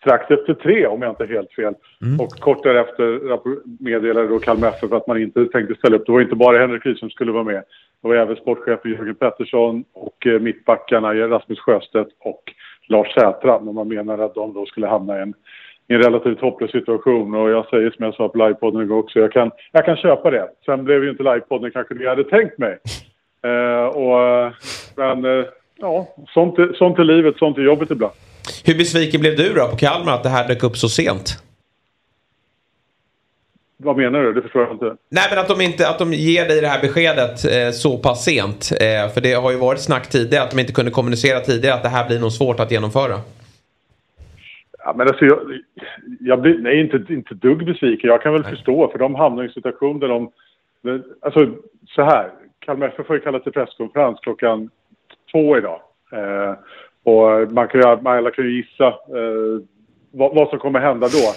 strax 0.00 0.30
efter 0.30 0.54
tre 0.54 0.86
om 0.86 1.02
jag 1.02 1.12
inte 1.12 1.24
är 1.24 1.28
helt 1.28 1.52
fel. 1.52 1.74
Mm. 2.02 2.20
Och 2.20 2.30
kort 2.30 2.62
därefter 2.62 3.38
meddelade 3.84 4.28
då 4.28 4.38
Kalmar 4.38 4.68
FF 4.68 4.92
att 4.92 5.06
man 5.06 5.22
inte 5.22 5.44
tänkte 5.44 5.74
ställa 5.74 5.96
upp. 5.96 6.06
Det 6.06 6.12
var 6.12 6.20
inte 6.20 6.34
bara 6.34 6.58
Henrik 6.58 6.86
Ryd 6.86 6.98
som 6.98 7.10
skulle 7.10 7.32
vara 7.32 7.44
med. 7.44 7.64
Det 8.02 8.08
var 8.08 8.14
även 8.14 8.36
sportchefen 8.36 8.90
Jörgen 8.90 9.14
Pettersson 9.14 9.84
och 9.92 10.26
eh, 10.26 10.40
mittbackarna 10.40 11.14
Rasmus 11.14 11.58
Sjöstedt 11.58 12.10
och 12.20 12.42
Lars 12.88 13.14
Sätra. 13.14 13.60
Men 13.60 13.74
man 13.74 13.88
menade 13.88 14.24
att 14.24 14.34
de 14.34 14.54
då 14.54 14.66
skulle 14.66 14.86
hamna 14.86 15.18
i 15.18 15.22
en, 15.22 15.34
i 15.88 15.94
en 15.94 16.02
relativt 16.02 16.40
hopplös 16.40 16.70
situation. 16.70 17.34
Och 17.34 17.50
jag 17.50 17.68
säger 17.68 17.90
som 17.90 18.04
jag 18.04 18.14
sa 18.14 18.28
på 18.28 18.38
livepodden 18.38 18.82
igår 18.82 18.98
också, 18.98 19.18
jag 19.18 19.32
kan, 19.32 19.50
jag 19.72 19.84
kan 19.84 19.96
köpa 19.96 20.30
det. 20.30 20.48
Sen 20.64 20.84
blev 20.84 21.04
ju 21.04 21.10
inte 21.10 21.22
livepodden 21.22 21.70
kanske 21.70 21.94
det 21.94 22.02
jag 22.02 22.10
hade 22.10 22.24
tänkt 22.24 22.58
mig. 22.58 22.78
Eh, 23.42 23.84
och, 23.84 24.52
men 24.96 25.24
eh, 25.24 25.44
ja, 25.76 26.08
sånt, 26.34 26.54
sånt 26.74 26.98
är 26.98 27.04
livet, 27.04 27.36
sånt 27.36 27.58
är 27.58 27.62
jobbet 27.62 27.90
ibland. 27.90 28.12
Hur 28.64 28.74
besviken 28.74 29.20
blev 29.20 29.36
du 29.36 29.54
då 29.54 29.68
på 29.68 29.76
Kalmar 29.76 30.14
att 30.14 30.22
det 30.22 30.28
här 30.28 30.48
dök 30.48 30.62
upp 30.62 30.76
så 30.76 30.88
sent? 30.88 31.47
Vad 33.82 33.96
menar 33.96 34.22
du? 34.22 34.32
Det 34.32 34.42
förstår 34.42 34.62
jag 34.62 34.72
inte. 34.72 34.96
Nej, 35.08 35.24
men 35.30 35.38
att 35.38 35.48
de, 35.48 35.60
inte, 35.60 35.88
att 35.88 35.98
de 35.98 36.12
ger 36.12 36.48
dig 36.48 36.60
det 36.60 36.66
här 36.66 36.80
beskedet 36.80 37.44
eh, 37.44 37.70
så 37.70 37.98
pass 37.98 38.24
sent. 38.24 38.70
Eh, 38.80 39.12
för 39.14 39.20
det 39.20 39.32
har 39.32 39.50
ju 39.50 39.58
varit 39.58 39.80
snack 39.80 40.08
tidigare 40.08 40.44
att 40.44 40.50
de 40.50 40.60
inte 40.60 40.72
kunde 40.72 40.90
kommunicera 40.90 41.40
tidigare 41.40 41.74
att 41.74 41.82
det 41.82 41.88
här 41.88 42.06
blir 42.08 42.20
nog 42.20 42.32
svårt 42.32 42.60
att 42.60 42.70
genomföra. 42.70 43.14
Ja, 44.84 44.94
men 44.96 45.08
alltså, 45.08 45.24
jag, 45.24 45.38
jag 46.20 46.40
blir 46.40 46.58
nej, 46.58 46.80
inte, 46.80 47.12
inte 47.12 47.34
dugg 47.34 47.64
besviken. 47.64 48.10
Jag 48.10 48.22
kan 48.22 48.32
väl 48.32 48.42
nej. 48.42 48.50
förstå, 48.50 48.88
för 48.88 48.98
de 48.98 49.14
hamnar 49.14 49.42
i 49.42 49.46
en 49.46 49.52
situation 49.52 49.98
där 50.00 50.08
de... 50.08 50.30
Alltså, 51.20 51.46
så 51.88 52.02
här. 52.02 52.30
Kalmar 52.58 52.86
FF 52.86 53.08
har 53.08 53.14
ju 53.14 53.20
kallat 53.20 53.42
till 53.42 53.52
presskonferens 53.52 54.20
klockan 54.20 54.70
två 55.32 55.58
idag. 55.58 55.80
Eh, 56.12 56.54
och 57.02 57.52
man 57.52 57.68
kan 57.68 57.80
ju, 57.80 57.86
alla 57.86 58.30
kan 58.30 58.44
ju 58.44 58.56
gissa 58.56 58.86
eh, 58.86 59.62
vad, 60.10 60.34
vad, 60.34 60.48
som 60.48 60.58
kommer 60.58 60.80
hända 60.80 61.06
då. 61.06 61.32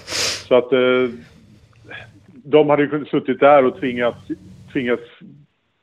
Så 0.47 0.55
att 0.55 0.73
eh, 0.73 1.09
de 2.43 2.69
hade 2.69 2.83
ju 2.83 3.05
suttit 3.05 3.39
där 3.39 3.65
och 3.65 3.79
tvingats, 3.79 4.17
tvingats 4.73 5.03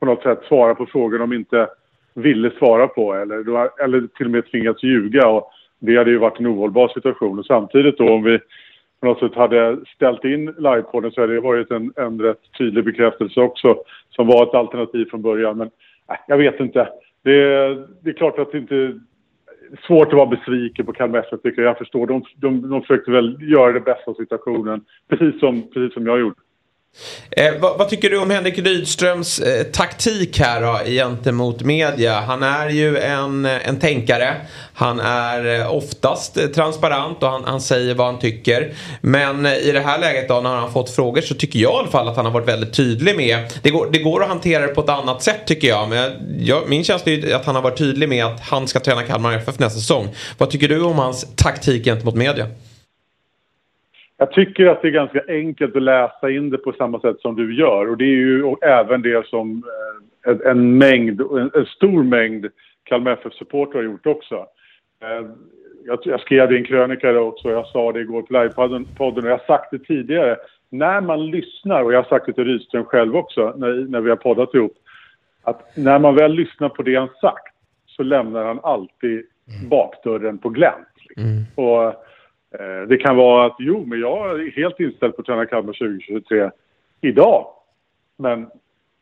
på 0.00 0.06
något 0.06 0.22
sätt 0.22 0.40
svara 0.48 0.74
på 0.74 0.86
frågor 0.86 1.18
de 1.18 1.32
inte 1.32 1.68
ville 2.14 2.50
svara 2.50 2.86
på 2.86 3.14
eller, 3.14 3.38
eller 3.84 4.06
till 4.06 4.26
och 4.26 4.32
med 4.32 4.50
tvingats 4.50 4.82
ljuga. 4.82 5.28
Och 5.28 5.50
det 5.78 5.96
hade 5.96 6.11
ju 6.11 6.18
varit 6.18 6.40
en 6.40 6.46
ohållbar 6.46 6.88
situation. 6.88 7.38
Och 7.38 7.46
samtidigt 7.46 7.98
då 7.98 8.09
om 8.09 8.22
vi 8.22 8.38
på 9.00 9.06
något 9.06 9.18
sätt 9.18 9.34
hade 9.34 9.78
ställt 9.94 10.24
in 10.24 10.54
livepodden 10.59 11.12
så 11.12 11.20
hade 11.20 11.34
det 11.34 11.40
varit 11.40 11.70
en, 11.70 11.92
en 11.96 12.22
rätt 12.22 12.40
tydlig 12.59 12.84
bekräftelse 12.84 13.40
också 13.40 13.76
som 14.11 14.26
var 14.26 14.42
ett 14.42 14.54
alternativ 14.54 15.04
från 15.04 15.22
början. 15.22 15.59
Men 15.59 15.70
äh, 16.11 16.16
jag 16.28 16.36
vet 16.36 16.61
inte. 16.61 16.88
Det, 17.22 17.38
det 18.02 18.11
är 18.11 18.14
klart 18.14 18.38
att 18.38 18.52
det 18.52 18.59
inte 18.59 19.00
svårt 19.86 20.09
att 20.09 20.14
vara 20.14 20.26
besviken 20.26 20.86
på 20.86 20.92
Kalmar 20.92 21.18
FF 21.18 21.42
tycker 21.42 21.62
jag. 21.62 21.70
Jag 21.70 21.78
förstår. 21.78 22.06
De, 22.06 22.24
de, 22.36 22.70
de 22.70 22.80
försökte 22.80 23.11
väl 23.11 23.38
göra 23.40 23.72
det 23.72 23.80
bästa 23.80 24.11
av 24.11 24.14
situationen. 24.14 24.84
Precis 25.09 25.40
som, 25.40 25.62
precis 25.62 25.94
som 25.94 26.06
jag 26.06 26.20
gjorde. 26.20 26.36
Eh, 27.30 27.55
vad, 27.61 27.78
vad, 27.78 27.89
tycker 27.89 28.11
du 28.11 28.18
om 28.18 28.30
Henrik 28.30 28.59
Rydströms 28.59 29.39
eh, 29.39 29.62
taktik 29.64 30.39
här 30.39 30.61
då, 30.61 30.91
gentemot 30.91 31.62
media? 31.62 32.20
Han 32.20 32.43
är 32.43 32.68
ju 32.68 32.99
en, 32.99 33.45
eh, 33.45 33.68
en 33.68 33.78
tänkare. 33.78 34.36
Han 34.74 35.01
är 35.01 35.61
eh, 35.61 35.74
oftast 35.74 36.36
eh, 36.36 36.47
transparent 36.47 37.22
och 37.22 37.30
han, 37.30 37.45
han, 37.45 37.61
säger 37.61 37.95
vad 37.95 38.07
han 38.07 38.18
tycker. 38.18 38.74
Men 39.01 39.47
eh, 39.47 39.57
i 39.57 39.72
det 39.72 39.80
här 39.80 39.99
läget 39.99 40.28
då 40.28 40.41
när 40.41 40.51
han 40.51 40.62
har 40.62 40.70
fått 40.70 40.91
frågor 40.91 41.20
så 41.20 41.34
tycker 41.34 41.59
jag 41.59 41.72
i 41.72 41.76
alla 41.78 41.91
fall 41.91 42.09
att 42.09 42.16
han 42.16 42.24
har 42.24 42.32
varit 42.32 42.49
väldigt 42.49 42.74
tydlig 42.74 43.16
med. 43.16 43.53
Det 43.62 43.70
går, 43.70 43.89
det 43.93 43.99
går 43.99 44.22
att 44.22 44.28
hantera 44.28 44.66
det 44.66 44.74
på 44.74 44.80
ett 44.80 44.89
annat 44.89 45.22
sätt 45.22 45.47
tycker 45.47 45.68
jag. 45.68 45.89
Men 45.89 46.12
jag, 46.41 46.68
min 46.68 46.84
känsla 46.84 47.12
är 47.12 47.34
att 47.34 47.45
han 47.45 47.55
har 47.55 47.62
varit 47.62 47.78
tydlig 47.78 48.09
med 48.09 48.24
att 48.24 48.41
han 48.41 48.68
ska 48.68 48.80
träna 48.80 49.03
Kalmar 49.03 49.32
FF 49.32 49.59
nästa 49.59 49.80
säsong. 49.80 50.09
Vad 50.39 50.51
tycker 50.51 50.68
du 50.68 50.82
om 50.82 50.99
hans 50.99 51.26
taktik 51.36 51.84
gentemot 51.84 52.14
media? 52.14 52.47
Jag 54.20 54.32
tycker 54.32 54.66
att 54.66 54.82
det 54.82 54.88
är 54.88 54.92
ganska 54.92 55.22
enkelt 55.28 55.76
att 55.76 55.82
läsa 55.82 56.30
in 56.30 56.50
det 56.50 56.58
på 56.58 56.72
samma 56.72 57.00
sätt 57.00 57.20
som 57.20 57.36
du 57.36 57.54
gör. 57.54 57.90
Och 57.90 57.96
det 57.96 58.04
är 58.04 58.16
ju 58.16 58.54
även 58.62 59.02
det 59.02 59.26
som 59.26 59.62
eh, 60.26 60.50
en, 60.50 60.78
mängd, 60.78 61.20
en, 61.54 61.66
stor 61.66 62.02
mängd 62.02 62.46
Kalmar 62.84 63.12
FF-supportrar 63.12 63.74
har 63.74 63.82
gjort 63.82 64.06
också. 64.06 64.34
Eh, 65.02 65.30
jag, 66.04 66.20
skrev 66.20 66.48
det 66.48 66.54
i 66.54 66.58
en 66.58 66.64
krönika 66.64 67.20
också, 67.20 67.50
jag 67.50 67.66
sa 67.66 67.92
det 67.92 68.00
igår 68.00 68.22
på 68.22 68.32
livepodden 68.32 69.24
och 69.24 69.30
jag 69.30 69.38
har 69.38 69.46
sagt 69.46 69.70
det 69.70 69.78
tidigare. 69.78 70.36
När 70.70 71.00
man 71.00 71.26
lyssnar, 71.26 71.82
och 71.82 71.92
jag 71.92 72.02
har 72.02 72.08
sagt 72.08 72.26
det 72.26 72.32
till 72.32 72.44
Rydström 72.44 72.84
själv 72.84 73.16
också 73.16 73.54
när, 73.56 73.88
när 73.88 74.00
vi 74.00 74.10
har 74.10 74.16
poddat 74.16 74.54
ihop, 74.54 74.74
att 75.42 75.76
när 75.76 75.98
man 75.98 76.14
väl 76.14 76.32
lyssnar 76.32 76.68
på 76.68 76.82
det 76.82 76.96
han 76.96 77.08
sagt 77.20 77.54
så 77.86 78.02
lämnar 78.02 78.44
han 78.44 78.60
alltid 78.62 79.24
bakdörren 79.70 80.38
på 80.38 80.48
glänt. 80.48 80.88
Liksom. 81.08 81.24
Mm. 81.24 81.44
Och 81.54 82.07
Eh, 82.55 82.88
det 82.88 82.96
kan 82.96 83.16
vara 83.16 83.46
att 83.46 83.57
jo, 83.59 83.84
men 83.86 84.01
jag 84.01 84.40
är 84.40 84.51
helt 84.51 84.80
inställd 84.80 85.16
på 85.16 85.20
att 85.20 85.26
träna 85.26 85.46
Kalmar 85.46 85.72
2023 85.72 86.51
idag. 87.01 87.46
Men 88.16 88.46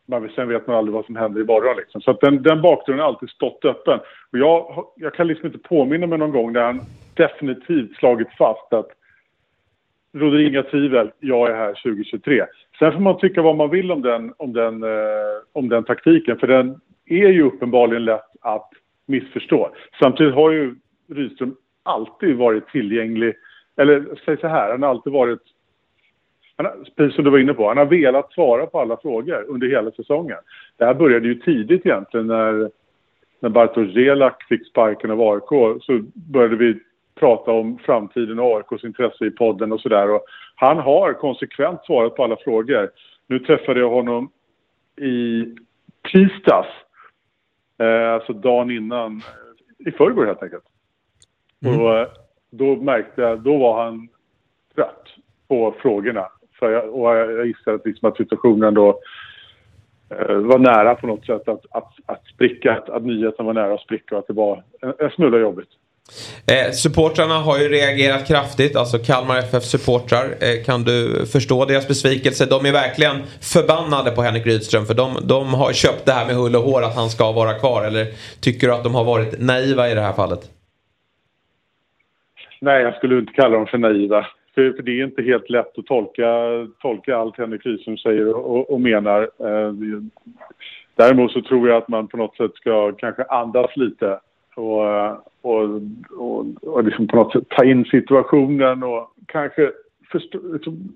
men 0.09 0.29
sen 0.29 0.47
vet 0.47 0.67
man 0.67 0.75
aldrig 0.75 0.93
vad 0.93 1.05
som 1.05 1.15
händer 1.15 1.41
i 1.41 1.43
morgon. 1.43 1.77
Liksom. 1.77 2.01
Så 2.01 2.11
att 2.11 2.21
den, 2.21 2.43
den 2.43 2.61
bakgrunden 2.61 3.03
har 3.03 3.07
alltid 3.07 3.29
stått 3.29 3.65
öppen. 3.65 3.99
Och 4.31 4.37
jag, 4.37 4.85
jag 4.95 5.13
kan 5.13 5.27
liksom 5.27 5.45
inte 5.45 5.57
påminna 5.57 6.07
mig 6.07 6.17
någon 6.17 6.31
gång 6.31 6.53
där 6.53 6.63
han 6.63 6.81
definitivt 7.13 7.95
slagit 7.95 8.27
fast 8.37 8.73
att 8.73 8.87
råder 10.13 10.39
inga 10.39 10.63
tvivel, 10.63 11.11
jag 11.19 11.49
är 11.49 11.55
här 11.55 11.73
2023. 11.73 12.45
Sen 12.79 12.91
får 12.91 12.99
man 12.99 13.19
tycka 13.19 13.41
vad 13.41 13.55
man 13.55 13.69
vill 13.69 13.91
om 13.91 14.01
den, 14.01 14.33
om 14.37 14.53
den, 14.53 14.83
eh, 14.83 14.89
om 15.53 15.69
den 15.69 15.83
taktiken, 15.83 16.37
för 16.37 16.47
den 16.47 16.79
är 17.05 17.27
ju 17.29 17.43
uppenbarligen 17.43 18.05
lätt 18.05 18.31
att 18.41 18.69
missförstå. 19.05 19.69
Samtidigt 19.99 20.35
har 20.35 20.51
ju 20.51 20.75
Rydström 21.09 21.55
alltid 21.87 22.37
varit 22.37 22.67
tillgänglig, 22.67 23.33
eller 23.77 24.05
säg 24.25 24.37
så 24.37 24.47
här, 24.47 24.71
han 24.71 24.83
har 24.83 24.89
alltid 24.89 25.13
varit 25.13 25.41
han 26.57 26.65
har, 26.65 26.75
precis 26.95 27.15
som 27.15 27.23
du 27.23 27.29
var 27.29 27.39
inne 27.39 27.53
på, 27.53 27.67
han 27.67 27.77
har 27.77 27.85
velat 27.85 28.33
svara 28.33 28.65
på 28.65 28.79
alla 28.79 28.97
frågor 28.97 29.45
under 29.47 29.67
hela 29.67 29.91
säsongen. 29.91 30.37
Det 30.77 30.85
här 30.85 30.93
började 30.93 31.27
ju 31.27 31.35
tidigt 31.35 31.85
egentligen 31.85 32.27
när, 32.27 32.71
när 33.39 33.49
Bartosz 33.49 33.93
Zelak 33.93 34.43
fick 34.43 34.67
sparken 34.67 35.11
av 35.11 35.21
AIK 35.21 35.81
så 35.83 36.01
började 36.13 36.55
vi 36.55 36.79
prata 37.19 37.51
om 37.51 37.77
framtiden 37.77 38.39
och 38.39 38.57
AIKs 38.57 38.83
intresse 38.83 39.25
i 39.25 39.31
podden 39.31 39.71
och 39.71 39.81
sådär. 39.81 40.19
Han 40.55 40.77
har 40.77 41.13
konsekvent 41.13 41.85
svarat 41.85 42.15
på 42.15 42.23
alla 42.23 42.37
frågor. 42.37 42.89
Nu 43.27 43.39
träffade 43.39 43.79
jag 43.79 43.89
honom 43.89 44.29
i 45.01 45.45
tisdags, 46.11 46.67
eh, 47.79 48.13
alltså 48.13 48.33
dagen 48.33 48.71
innan, 48.71 49.21
i 49.77 49.91
förrgår 49.91 50.25
helt 50.25 50.43
enkelt. 50.43 50.63
Mm. 51.65 51.81
Och 51.81 51.97
eh, 51.97 52.07
då 52.51 52.75
märkte 52.75 53.21
jag, 53.21 53.39
då 53.39 53.57
var 53.57 53.83
han 53.83 54.07
trött 54.75 55.03
på 55.47 55.75
frågorna. 55.81 56.27
För 56.59 56.71
jag, 56.71 56.93
och 56.93 57.15
jag 57.15 57.47
gissar 57.47 57.73
att, 57.73 57.85
liksom 57.85 58.09
att 58.09 58.17
situationen 58.17 58.73
då 58.73 58.99
eh, 60.09 60.35
var 60.35 60.59
nära 60.59 60.95
på 60.95 61.07
något 61.07 61.25
sätt 61.25 61.47
att, 61.47 61.65
att, 61.69 61.93
att 62.05 62.25
spricka, 62.33 62.73
att, 62.73 62.89
att 62.89 63.05
nyheten 63.05 63.45
var 63.45 63.53
nära 63.53 63.73
att 63.73 63.81
spricka 63.81 64.15
och 64.15 64.19
att 64.19 64.27
det 64.27 64.33
var 64.33 64.63
en, 64.81 64.93
en 64.99 65.09
smula 65.09 65.37
jobbigt. 65.37 65.69
Eh, 66.45 66.71
supportrarna 66.71 67.33
har 67.33 67.57
ju 67.57 67.69
reagerat 67.69 68.27
kraftigt, 68.27 68.75
alltså 68.75 68.99
Kalmar 68.99 69.37
FF 69.37 69.63
supportrar. 69.63 70.35
Eh, 70.39 70.63
kan 70.65 70.83
du 70.83 71.25
förstå 71.25 71.65
deras 71.65 71.87
besvikelse? 71.87 72.45
De 72.45 72.65
är 72.65 72.71
verkligen 72.71 73.15
förbannade 73.41 74.11
på 74.11 74.21
Henrik 74.21 74.45
Rydström 74.45 74.85
för 74.85 74.93
de, 74.93 75.17
de 75.23 75.53
har 75.53 75.73
köpt 75.73 76.05
det 76.05 76.11
här 76.11 76.25
med 76.25 76.35
hull 76.35 76.55
och 76.55 76.61
hår 76.61 76.83
att 76.83 76.95
han 76.95 77.09
ska 77.09 77.31
vara 77.31 77.53
kvar. 77.53 77.85
Eller 77.85 78.07
tycker 78.39 78.67
du 78.67 78.73
att 78.73 78.83
de 78.83 78.95
har 78.95 79.03
varit 79.03 79.39
naiva 79.39 79.89
i 79.89 79.93
det 79.93 80.01
här 80.01 80.13
fallet? 80.13 80.56
Nej, 82.61 82.83
jag 82.83 82.95
skulle 82.95 83.17
inte 83.17 83.33
kalla 83.33 83.57
dem 83.57 83.67
för 83.67 83.77
naiva. 83.77 84.27
För, 84.55 84.71
för 84.71 84.83
det 84.83 84.91
är 84.91 85.03
inte 85.03 85.21
helt 85.21 85.49
lätt 85.49 85.77
att 85.77 85.85
tolka, 85.85 86.27
tolka 86.81 87.17
allt 87.17 87.37
Henrik 87.37 87.65
Rydström 87.65 87.97
säger 87.97 88.35
och, 88.35 88.69
och 88.69 88.81
menar. 88.81 89.21
Eh, 89.21 89.73
däremot 90.95 91.31
så 91.31 91.41
tror 91.41 91.69
jag 91.69 91.77
att 91.77 91.87
man 91.87 92.07
på 92.07 92.17
något 92.17 92.37
sätt 92.37 92.55
ska 92.55 92.91
kanske 92.91 93.23
andas 93.23 93.77
lite 93.77 94.19
och, 94.55 94.85
eh, 94.87 95.17
och, 95.41 95.63
och, 96.17 96.45
och 96.61 96.83
liksom 96.83 97.07
på 97.07 97.15
något 97.15 97.31
sätt 97.31 97.49
ta 97.49 97.63
in 97.63 97.85
situationen 97.85 98.83
och 98.83 99.13
kanske 99.25 99.71
förstå, 100.11 100.39
liksom, 100.53 100.95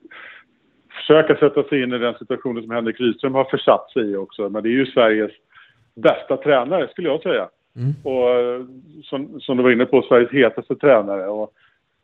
försöka 0.92 1.36
sätta 1.36 1.64
sig 1.64 1.84
in 1.84 1.94
i 1.94 1.98
den 1.98 2.14
situationen 2.14 2.64
som 2.64 2.72
Henrik 2.72 3.00
Rydström 3.00 3.34
har 3.34 3.46
försatt 3.46 3.92
sig 3.92 4.12
i 4.12 4.16
också. 4.16 4.50
Men 4.50 4.64
det 4.64 4.70
är 4.70 4.72
ju 4.72 4.86
Sveriges 4.86 5.32
bästa 5.96 6.38
tränare 6.38 6.88
skulle 6.88 7.08
jag 7.08 7.22
säga. 7.22 7.50
Mm. 7.76 7.94
Och 8.04 8.30
eh, 8.30 8.62
som, 9.04 9.42
som 9.42 9.58
du 9.58 9.64
var 9.64 9.72
inne 9.72 9.86
på, 9.86 10.02
Sveriges 10.02 10.32
hetaste 10.32 10.76
tränare. 10.76 11.28
Och 11.28 11.54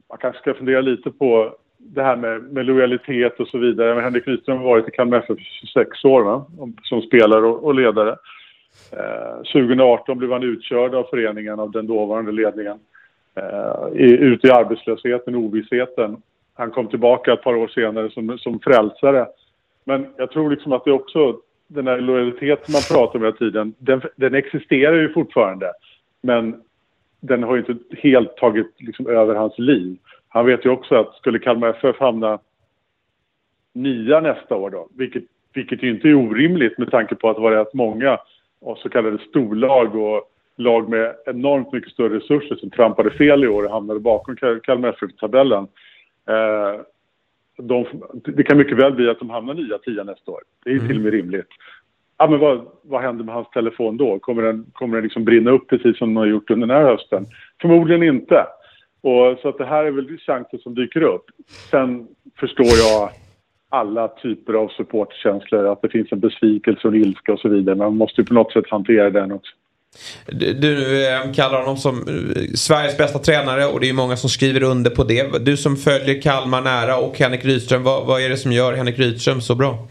man 0.09 0.17
kanske 0.17 0.41
ska 0.41 0.53
fundera 0.53 0.81
lite 0.81 1.11
på 1.11 1.55
det 1.77 2.03
här 2.03 2.15
med, 2.15 2.43
med 2.43 2.65
lojalitet 2.65 3.39
och 3.39 3.47
så 3.47 3.57
vidare. 3.57 3.95
Men 3.95 4.03
Henrik 4.03 4.27
Rydström 4.27 4.57
har 4.57 4.65
varit 4.65 4.87
i 4.87 4.91
Kalmar 4.91 5.17
FF 5.17 5.39
26 5.39 6.05
år 6.05 6.23
va? 6.23 6.45
som 6.83 7.01
spelare 7.01 7.45
och, 7.45 7.63
och 7.63 7.75
ledare. 7.75 8.17
Eh, 8.91 9.37
2018 9.37 10.17
blev 10.17 10.31
han 10.31 10.43
utkörd 10.43 10.95
av 10.95 11.03
föreningen, 11.03 11.59
av 11.59 11.71
den 11.71 11.87
dåvarande 11.87 12.31
ledningen. 12.31 12.79
Eh, 13.35 13.87
ut 14.01 14.45
i 14.45 14.51
arbetslösheten, 14.51 15.35
ovissheten. 15.35 16.21
Han 16.53 16.71
kom 16.71 16.87
tillbaka 16.87 17.33
ett 17.33 17.43
par 17.43 17.55
år 17.55 17.67
senare 17.67 18.11
som, 18.11 18.37
som 18.37 18.59
frälsare. 18.59 19.27
Men 19.83 20.07
jag 20.17 20.31
tror 20.31 20.49
liksom 20.49 20.71
att 20.71 20.85
det 20.85 20.91
också, 20.91 21.39
den 21.67 21.87
här 21.87 22.01
lojaliteten 22.01 22.73
man 22.73 22.81
pratar 22.81 23.19
om 23.19 23.25
hela 23.25 23.37
tiden, 23.37 23.73
den, 23.77 24.01
den 24.15 24.35
existerar 24.35 24.95
ju 24.95 25.13
fortfarande. 25.13 25.73
Men 26.21 26.61
den 27.19 27.43
har 27.43 27.55
ju 27.55 27.59
inte 27.67 27.97
helt 27.97 28.37
tagit 28.37 28.73
liksom 28.77 29.07
över 29.07 29.35
hans 29.35 29.59
liv. 29.59 29.97
Han 30.27 30.45
vet 30.45 30.65
ju 30.65 30.69
också 30.69 30.95
att 30.95 31.15
skulle 31.15 31.39
Kalmar 31.39 31.69
FF 31.69 31.99
hamna 31.99 32.39
nia 33.73 34.19
nästa 34.19 34.55
år 34.55 34.69
då, 34.69 34.89
vilket, 34.95 35.23
vilket 35.53 35.83
ju 35.83 35.89
inte 35.89 36.07
är 36.07 36.13
orimligt 36.13 36.77
med 36.77 36.91
tanke 36.91 37.15
på 37.15 37.29
att 37.29 37.35
det 37.35 37.41
var 37.41 37.51
rätt 37.51 37.73
många 37.73 38.19
och 38.59 38.77
så 38.77 38.89
kallade 38.89 39.17
storlag 39.29 39.95
och 39.95 40.31
lag 40.55 40.89
med 40.89 41.15
enormt 41.25 41.73
mycket 41.73 41.91
större 41.91 42.17
resurser 42.17 42.55
som 42.55 42.69
trampade 42.69 43.11
fel 43.11 43.43
i 43.43 43.47
år 43.47 43.63
och 43.63 43.71
hamnade 43.71 43.99
bakom 43.99 44.35
Kalmar 44.63 44.89
FF-tabellen. 44.89 45.67
Eh, 46.27 46.81
de, 47.57 47.85
det 48.13 48.43
kan 48.43 48.57
mycket 48.57 48.77
väl 48.77 48.93
bli 48.93 49.09
att 49.09 49.19
de 49.19 49.29
hamnar 49.29 49.53
nya 49.53 49.77
tia 49.77 50.03
nästa 50.03 50.31
år. 50.31 50.41
Det 50.63 50.69
är 50.69 50.75
mm. 50.75 50.87
till 50.87 50.97
och 50.97 51.03
med 51.03 51.11
rimligt. 51.11 51.47
Ja, 52.17 52.27
men 52.29 52.39
vad, 52.39 52.67
vad 52.81 53.01
händer 53.01 53.25
med 53.25 53.35
hans 53.35 53.49
telefon 53.49 53.97
då? 53.97 54.19
Kommer 54.19 54.43
den, 54.43 54.65
kommer 54.73 54.95
den 54.95 55.03
liksom 55.03 55.25
brinna 55.25 55.51
upp 55.51 55.67
precis 55.67 55.97
som 55.97 56.07
den 56.07 56.17
har 56.17 56.25
gjort 56.25 56.49
under 56.49 56.67
den 56.67 56.77
här 56.77 56.83
hösten? 56.83 57.25
Förmodligen 57.61 58.03
inte. 58.03 58.45
Och, 59.01 59.39
så 59.41 59.49
att 59.49 59.57
det 59.57 59.65
här 59.65 59.85
är 59.85 59.91
väl 59.91 60.17
chanser 60.17 60.57
som 60.57 60.75
dyker 60.75 61.01
upp. 61.01 61.25
Sen 61.71 62.07
förstår 62.39 62.65
jag 62.65 63.09
alla 63.69 64.07
typer 64.07 64.53
av 64.53 64.67
supportkänslor, 64.67 65.71
att 65.71 65.81
det 65.81 65.89
finns 65.89 66.11
en 66.11 66.19
besvikelse 66.19 66.87
och 66.87 66.93
en 66.93 67.01
ilska 67.01 67.33
och 67.33 67.39
så 67.39 67.49
vidare. 67.49 67.75
Man 67.75 67.97
måste 67.97 68.21
ju 68.21 68.27
på 68.27 68.33
något 68.33 68.53
sätt 68.53 68.69
hantera 68.69 69.09
den 69.09 69.31
också. 69.31 69.51
Du, 70.25 70.53
du 70.53 71.05
eh, 71.07 71.31
kallar 71.33 71.59
honom 71.59 71.77
som 71.77 71.95
eh, 71.95 72.41
Sveriges 72.55 72.97
bästa 72.97 73.19
tränare 73.19 73.65
och 73.65 73.79
det 73.79 73.89
är 73.89 73.93
många 73.93 74.15
som 74.15 74.29
skriver 74.29 74.63
under 74.63 74.91
på 74.91 75.03
det. 75.03 75.45
Du 75.45 75.57
som 75.57 75.75
följer 75.75 76.21
Kalmar 76.21 76.61
nära 76.61 76.97
och 76.97 77.19
Henrik 77.19 77.45
Rydström, 77.45 77.83
vad, 77.83 78.07
vad 78.07 78.21
är 78.21 78.29
det 78.29 78.37
som 78.37 78.51
gör 78.51 78.73
Henrik 78.73 78.99
Rydström 78.99 79.41
så 79.41 79.55
bra? 79.55 79.87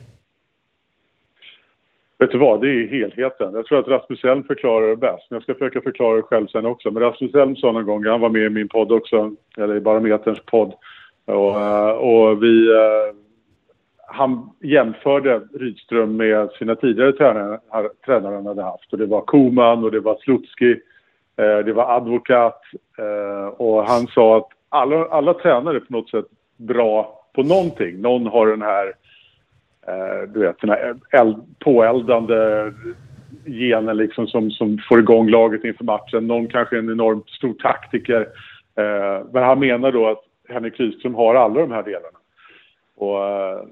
Vet 2.19 2.31
du 2.31 2.39
vad, 2.39 2.61
det 2.61 2.69
är 2.69 2.89
helheten. 2.89 3.55
Jag 3.55 3.67
tror 3.67 3.79
att 3.79 3.89
Rasmus 3.89 4.25
Elm 4.25 4.45
förklarar 4.45 4.89
det 4.89 4.97
bäst. 4.97 5.27
Jag 5.29 5.43
ska 5.43 5.55
försöka 5.55 5.81
förklara 5.81 6.17
det 6.17 6.23
själv 6.23 6.47
sen 6.47 6.67
också. 6.67 6.91
Men 6.91 7.03
Rasmus 7.03 7.35
Elm 7.35 7.57
sa 7.57 7.73
någon 7.73 7.87
gång, 7.87 8.07
han 8.07 8.21
var 8.21 8.29
med 8.29 8.43
i 8.43 8.49
min 8.49 8.69
podd 8.69 8.93
också, 8.93 9.35
eller 9.59 9.77
i 9.77 9.81
Barometerns 9.81 10.41
podd. 10.47 10.75
Och, 11.25 11.61
eh, 11.61 11.91
och 11.91 12.43
vi 12.43 12.69
eh, 12.69 13.15
han 14.07 14.51
jämförde 14.61 15.41
Rydström 15.55 16.17
med 16.17 16.51
sina 16.51 16.75
tidigare 16.75 17.13
tränare, 17.13 17.61
tränare 18.07 18.35
han 18.35 18.47
hade 18.47 18.63
haft. 18.63 18.93
Och 18.93 18.99
det 18.99 19.07
var 19.07 19.21
Koman 19.21 19.85
och 19.85 19.91
det 19.91 20.01
var 20.01 20.17
Slutski, 20.17 20.71
eh, 21.37 21.59
det 21.59 21.73
var 21.73 21.97
Advokat. 21.97 22.63
Eh, 22.99 23.47
och 23.47 23.85
han 23.85 24.07
sa 24.07 24.37
att 24.37 24.49
alla, 24.69 25.07
alla 25.07 25.35
tränare 25.35 25.77
är 25.77 25.81
på 25.81 25.93
något 25.93 26.11
sätt 26.11 26.27
bra 26.57 27.25
på 27.35 27.43
någonting. 27.43 28.01
Någon 28.01 28.27
har 28.27 28.47
den 28.47 28.63
här, 28.63 28.87
eh, 29.87 30.29
du 30.29 30.41
vet, 30.41 30.61
den 30.61 30.71
här 30.71 30.95
eld, 31.11 31.37
påeldande 31.59 32.73
genen 33.45 33.97
liksom 33.97 34.27
som, 34.27 34.51
som 34.51 34.79
får 34.89 34.99
igång 34.99 35.29
laget 35.29 35.65
inför 35.65 35.85
matchen. 35.85 36.27
Någon 36.27 36.49
kanske 36.49 36.77
är 36.77 36.79
en 36.79 36.91
enormt 36.91 37.31
stor 37.31 37.55
taktiker. 37.55 38.21
Eh, 38.77 39.27
men 39.33 39.43
han 39.43 39.59
menar 39.59 39.93
då 39.93 40.07
att 40.09 40.23
Henrik 40.49 40.81
Rydström 40.81 41.15
har 41.15 41.35
alla 41.35 41.61
de 41.61 41.71
här 41.71 41.83
delarna. 41.83 42.19
Och 42.97 43.29
eh, 43.29 43.63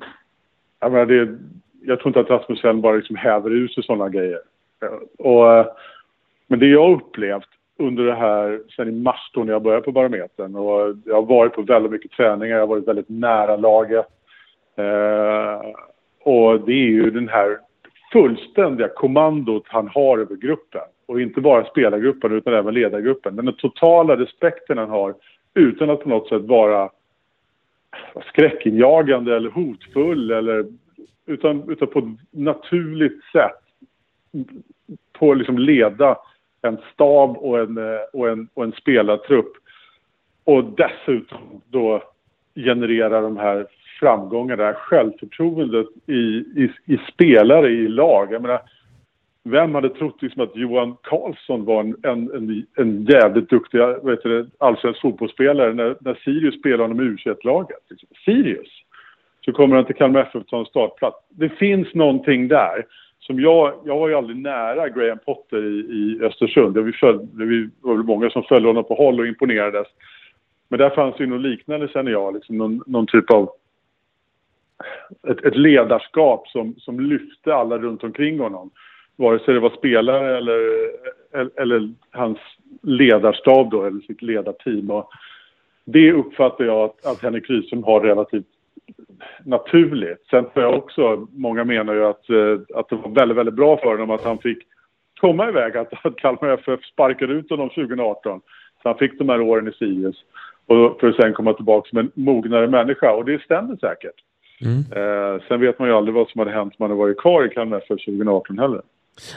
jag, 0.85 0.93
menar, 0.93 1.07
det, 1.07 1.39
jag 1.83 2.01
tror 2.01 2.09
inte 2.09 2.21
att 2.21 2.41
Rasmus 2.41 2.65
Elm 2.65 2.81
bara 2.81 2.97
liksom 2.97 3.17
häver 3.17 3.51
ur 3.51 3.69
sig 3.69 3.83
sådana 3.83 4.09
grejer. 4.09 4.39
Och, 5.19 5.53
eh, 5.53 5.67
men 6.47 6.59
det 6.59 6.67
jag 6.67 6.83
har 6.83 6.97
upplevt 6.97 7.49
under 7.79 8.05
det 8.05 8.15
här, 8.15 8.61
sen 8.77 8.89
i 8.89 8.93
mars 8.93 9.31
då 9.35 9.45
när 9.45 9.53
jag 9.53 9.63
började 9.63 9.83
på 9.83 9.93
Barometern 9.93 10.57
och 10.57 10.97
jag 11.05 11.15
har 11.15 11.23
varit 11.23 11.53
på 11.53 11.63
väldigt 11.63 11.93
mycket 11.93 12.11
träningar, 12.11 12.55
jag 12.55 12.63
har 12.63 12.67
varit 12.67 12.89
väldigt 12.89 13.09
nära 13.09 13.57
laget. 13.57 14.07
Eh, 14.77 15.61
och 16.25 16.61
det 16.61 16.73
är 16.73 16.87
ju 16.87 17.11
den 17.11 17.29
här 17.29 17.59
fullständiga 18.13 18.89
kommandot 18.89 19.63
han 19.67 19.89
har 19.89 20.19
över 20.19 20.37
gruppen. 20.37 20.83
Och 21.07 21.21
inte 21.21 21.41
bara 21.41 21.65
spelargruppen 21.65 22.33
utan 22.33 22.55
även 22.55 22.75
ledargruppen. 22.75 23.37
Den 23.37 23.53
totala 23.53 24.17
respekten 24.17 24.79
han 24.79 24.91
har 24.91 25.15
utan 25.55 25.91
att 25.91 26.03
på 26.03 26.09
något 26.09 26.29
sätt 26.29 26.43
vara 26.43 26.91
skräckinjagande 28.29 29.37
eller 29.37 29.51
hotfull 29.51 30.31
eller 30.31 30.67
utan, 31.27 31.71
utan 31.71 31.89
på 31.89 31.99
ett 31.99 32.05
naturligt 32.31 33.25
sätt 33.33 33.61
på 35.13 35.35
liksom 35.35 35.59
leda 35.59 36.19
en 36.63 36.79
stab 36.93 37.37
och 37.37 37.59
en, 37.59 37.79
eh, 37.79 38.01
och 38.13 38.29
en, 38.29 38.49
och 38.55 38.65
en 38.65 38.73
spelartrupp 38.73 39.53
och 40.45 40.65
dessutom 40.65 41.61
då 41.71 42.03
generera 42.55 43.21
de 43.21 43.37
här 43.37 43.67
framgångarna, 44.01 44.63
det 44.63 44.69
här 44.69 44.75
självförtroendet 44.75 45.87
i, 46.07 46.13
i, 46.13 46.71
i 46.85 46.99
spelare, 47.13 47.69
i 47.69 47.89
lag. 47.89 48.33
Jag 48.33 48.43
menar, 48.43 48.61
vem 49.45 49.75
hade 49.75 49.89
trott 49.89 50.23
liksom 50.23 50.43
att 50.43 50.57
Johan 50.57 50.97
Karlsson 51.03 51.65
var 51.65 51.81
en, 51.81 51.97
en, 52.03 52.67
en 52.77 53.05
jävligt 53.05 53.51
duktig 53.51 53.81
allsvensk 54.59 55.01
fotbollsspelare 55.01 55.75
när, 55.75 55.97
när 56.01 56.15
Sirius 56.15 56.59
spelade 56.59 56.83
honom 56.83 57.01
i 57.01 57.05
u 57.05 57.35
laget 57.45 57.79
liksom. 57.91 58.09
Sirius! 58.25 58.69
Så 59.45 59.53
kommer 59.53 59.77
han 59.77 59.85
till 59.85 59.95
Kalmar 59.95 60.21
FF 60.21 60.35
och 60.35 60.47
tar 60.47 60.59
en 60.59 60.67
startplats. 60.67 61.17
Det 61.29 61.49
finns 61.49 61.95
någonting 61.95 62.49
där. 62.49 62.87
Som 63.19 63.41
jag, 63.41 63.75
jag 63.85 63.99
var 63.99 64.09
ju 64.09 64.15
aldrig 64.15 64.37
nära 64.37 64.89
Graham 64.89 65.19
Potter 65.19 65.65
i, 65.65 65.79
i 65.79 66.21
Östersund. 66.23 66.75
Det, 66.75 66.83
vi 66.83 66.93
följde, 66.93 67.45
vi 67.45 67.71
var 67.81 67.95
väl 67.95 68.05
många 68.05 68.31
som 68.31 68.43
följde 68.43 68.69
honom 68.69 68.85
på 68.85 68.95
håll 68.95 69.21
och 69.21 69.27
imponerades. 69.27 69.87
Men 70.69 70.79
där 70.79 70.91
fanns 70.91 71.21
ju 71.21 71.27
något 71.27 71.41
liknande 71.41 71.89
känner 71.89 72.11
jag, 72.11 72.35
liksom 72.35 72.59
någon, 72.59 72.83
någon 72.87 73.07
typ 73.07 73.31
av 73.31 73.51
ett, 75.29 75.45
ett, 75.45 75.57
ledarskap 75.57 76.49
som, 76.49 76.75
som 76.79 77.01
lyfte 77.01 77.55
alla 77.55 77.79
runt 77.79 78.05
omkring 78.05 78.39
honom 78.39 78.71
vare 79.17 79.39
sig 79.39 79.55
det 79.55 79.61
var 79.61 79.71
spelare 79.71 80.39
eller, 80.39 80.91
eller 81.61 81.91
hans 82.11 82.39
ledarstab 82.83 83.71
då, 83.71 83.85
eller 83.85 84.01
sitt 84.01 84.23
ledarteam. 84.23 84.91
Och 84.91 85.11
det 85.85 86.13
uppfattar 86.13 86.65
jag 86.65 86.79
att, 86.81 87.07
att 87.07 87.23
Henrik 87.23 87.51
Rydström 87.51 87.83
har 87.83 88.01
relativt 88.01 88.47
naturligt. 89.45 90.27
Sen 90.31 90.45
tror 90.45 90.65
jag 90.65 90.75
också, 90.75 91.27
många 91.33 91.65
menar 91.65 91.95
ju 91.95 92.05
att, 92.05 92.31
eh, 92.31 92.79
att 92.79 92.89
det 92.89 92.97
var 92.97 93.11
väldigt, 93.11 93.39
väldigt 93.39 93.55
bra 93.55 93.77
för 93.77 93.91
honom 93.91 94.11
att 94.11 94.25
han 94.25 94.39
fick 94.39 94.59
komma 95.21 95.49
iväg, 95.49 95.77
att, 95.77 96.07
att 96.07 96.17
Kalmar 96.17 96.49
FF 96.49 96.85
sparkade 96.85 97.33
ut 97.33 97.51
honom 97.51 97.69
2018. 97.69 98.41
Så 98.83 98.89
han 98.89 98.99
fick 98.99 99.19
de 99.19 99.29
här 99.29 99.41
åren 99.41 99.69
i 99.69 99.73
Sirius 99.73 100.17
och 100.67 101.01
för 101.01 101.09
att 101.09 101.17
sen 101.17 101.33
komma 101.33 101.53
tillbaka 101.53 101.89
som 101.89 101.99
en 101.99 102.11
mognare 102.15 102.67
människa. 102.67 103.13
Och 103.13 103.25
det 103.25 103.43
stämmer 103.43 103.77
säkert. 103.77 104.15
Mm. 104.61 104.79
Eh, 104.79 105.43
sen 105.49 105.61
vet 105.61 105.79
man 105.79 105.89
ju 105.89 105.95
aldrig 105.95 106.15
vad 106.15 106.29
som 106.29 106.39
hade 106.39 106.51
hänt 106.51 106.75
om 106.79 106.83
han 106.83 106.91
hade 106.91 106.99
varit 106.99 107.19
kvar 107.19 107.45
i 107.45 107.49
Kalmar 107.49 107.77
FF 107.77 107.89
2018 107.89 108.59
heller. 108.59 108.83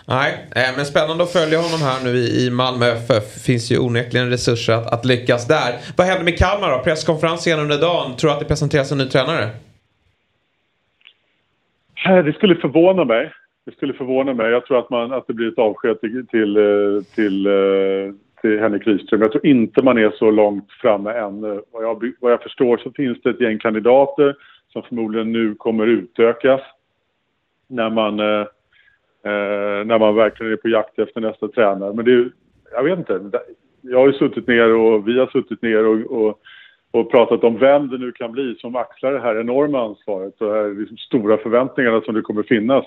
Nej, 0.08 0.48
eh, 0.56 0.76
men 0.76 0.86
spännande 0.86 1.24
att 1.24 1.34
följa 1.34 1.58
honom 1.58 1.82
här 1.90 2.04
nu 2.04 2.14
i 2.18 2.50
Malmö 2.52 2.86
FF. 2.86 3.46
Finns 3.46 3.72
ju 3.72 3.80
onekligen 3.80 4.30
resurser 4.30 4.74
att, 4.74 4.94
att 4.94 5.06
lyckas 5.06 5.48
där. 5.48 5.72
Vad 5.98 6.08
händer 6.08 6.26
med 6.26 6.38
Kalmar 6.38 6.72
då? 6.72 6.84
Presskonferens 6.84 7.44
senare 7.44 7.64
under 7.64 7.82
dagen. 7.82 8.16
Tror 8.16 8.30
du 8.30 8.34
att 8.34 8.40
det 8.40 8.46
presenteras 8.46 8.92
en 8.92 8.98
ny 8.98 9.06
tränare? 9.06 9.44
Eh, 12.06 12.24
det 12.26 12.34
skulle 12.34 12.56
förvåna 12.56 13.06
mig. 13.06 13.32
Det 13.66 13.72
skulle 13.72 13.94
förvåna 13.94 14.34
mig. 14.34 14.52
Jag 14.52 14.66
tror 14.66 14.80
att, 14.80 14.90
man, 14.90 15.14
att 15.14 15.28
det 15.28 15.34
blir 15.34 15.48
ett 15.48 15.60
avsked 15.60 16.02
till, 16.02 16.28
till, 16.28 16.58
eh, 16.58 17.04
till, 17.16 17.48
till 18.42 18.60
Henrik 18.60 18.88
Rydström. 18.88 19.22
Jag 19.22 19.32
tror 19.32 19.46
inte 19.46 19.82
man 19.82 19.98
är 19.98 20.12
så 20.20 20.32
långt 20.32 20.72
framme 20.82 21.12
ännu. 21.12 21.62
Vad 21.72 21.84
jag, 21.84 22.12
vad 22.20 22.32
jag 22.32 22.42
förstår 22.42 22.78
så 22.78 22.92
finns 22.92 23.22
det 23.24 23.30
ett 23.30 23.42
gäng 23.42 23.60
kandidater 23.60 24.36
som 24.74 24.84
förmodligen 24.84 25.32
nu 25.32 25.56
kommer 25.56 25.88
utökas 25.88 26.62
när 27.68 27.90
man 27.90 28.20
Eh, 28.20 28.46
Eh, 29.28 29.86
när 29.86 30.00
man 30.00 30.16
verkligen 30.16 30.52
är 30.52 30.58
på 30.58 30.70
jakt 30.70 31.00
efter 31.00 31.22
nästa 31.22 31.48
tränare. 31.48 31.94
Men 31.94 32.06
det 32.06 32.12
är, 32.12 32.30
jag 32.72 32.84
vet 32.84 33.00
inte. 33.00 33.22
Jag 33.82 34.00
har 34.00 34.08
ju 34.08 34.14
suttit 34.14 34.48
ner 34.48 34.76
och 34.76 35.08
vi 35.08 35.20
har 35.20 35.28
suttit 35.28 35.62
ner 35.62 35.86
och, 35.86 36.22
och, 36.22 36.40
och 36.92 37.12
pratat 37.12 37.44
om 37.44 37.60
vem 37.60 37.90
det 37.90 37.98
nu 37.98 38.12
kan 38.12 38.32
bli 38.32 38.56
som 38.60 38.76
axlar 38.76 39.14
det 39.14 39.20
här 39.20 39.40
enorma 39.40 39.86
ansvaret 39.86 40.42
och 40.42 40.48
de 40.48 40.54
här 40.54 40.80
liksom 40.80 40.98
stora 40.98 41.38
förväntningarna 41.38 42.02
som 42.02 42.16
det 42.16 42.22
kommer 42.22 42.44
finnas. 42.44 42.86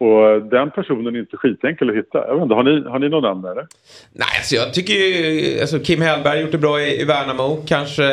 Och 0.00 0.42
den 0.42 0.70
personen 0.70 1.16
är 1.16 1.20
inte 1.20 1.36
skitenkel 1.36 1.90
att 1.90 1.96
hitta. 1.96 2.18
Jag 2.26 2.34
vet 2.34 2.42
inte, 2.42 2.54
har 2.54 2.62
ni, 2.62 2.88
har 2.88 2.98
ni 2.98 3.08
någon 3.08 3.22
namn 3.22 3.44
eller? 3.44 3.66
Nej, 4.12 4.34
alltså 4.38 4.54
jag 4.54 4.74
tycker 4.74 4.94
ju 4.94 5.60
alltså 5.60 5.78
Kim 5.78 6.00
Hellberg 6.00 6.36
har 6.36 6.42
gjort 6.42 6.52
det 6.52 6.58
bra 6.58 6.80
i, 6.80 7.00
i 7.00 7.04
Värnamo. 7.04 7.62
Kanske 7.66 8.04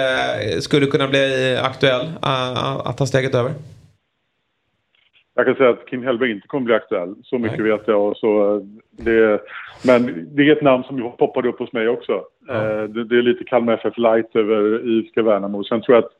skulle 0.60 0.86
kunna 0.86 1.08
bli 1.08 1.58
aktuell 1.62 2.06
uh, 2.06 2.88
att 2.88 2.98
ta 2.98 3.06
steget 3.06 3.36
över. 3.36 3.52
Jag 5.36 5.46
kan 5.46 5.56
säga 5.56 5.70
att 5.70 5.88
Kim 5.90 6.04
Hellberg 6.04 6.32
inte 6.32 6.48
kommer 6.48 6.66
bli 6.66 6.74
aktuell. 6.74 7.16
Så 7.24 7.38
mycket 7.38 7.60
Nej. 7.60 7.72
vet 7.72 7.88
jag. 7.88 8.08
Och 8.08 8.18
så, 8.18 8.62
det, 8.92 9.42
men 9.86 10.28
det 10.36 10.44
är 10.44 10.52
ett 10.52 10.62
namn 10.62 10.84
som 10.84 11.12
poppade 11.18 11.50
upp 11.50 11.60
hos 11.60 11.74
mig 11.74 11.88
också. 11.88 12.24
Ja. 12.48 12.54
Eh, 12.54 12.84
det, 12.84 13.04
det, 13.04 13.18
är 13.18 13.22
lite 13.22 13.44
Kalmar 13.44 13.74
FF 13.74 13.98
light 13.98 14.36
över 14.36 14.90
IFK 14.90 15.22
Värnamo. 15.22 15.64
Sen 15.64 15.82
tror 15.82 15.96
jag 15.96 16.04
att 16.04 16.12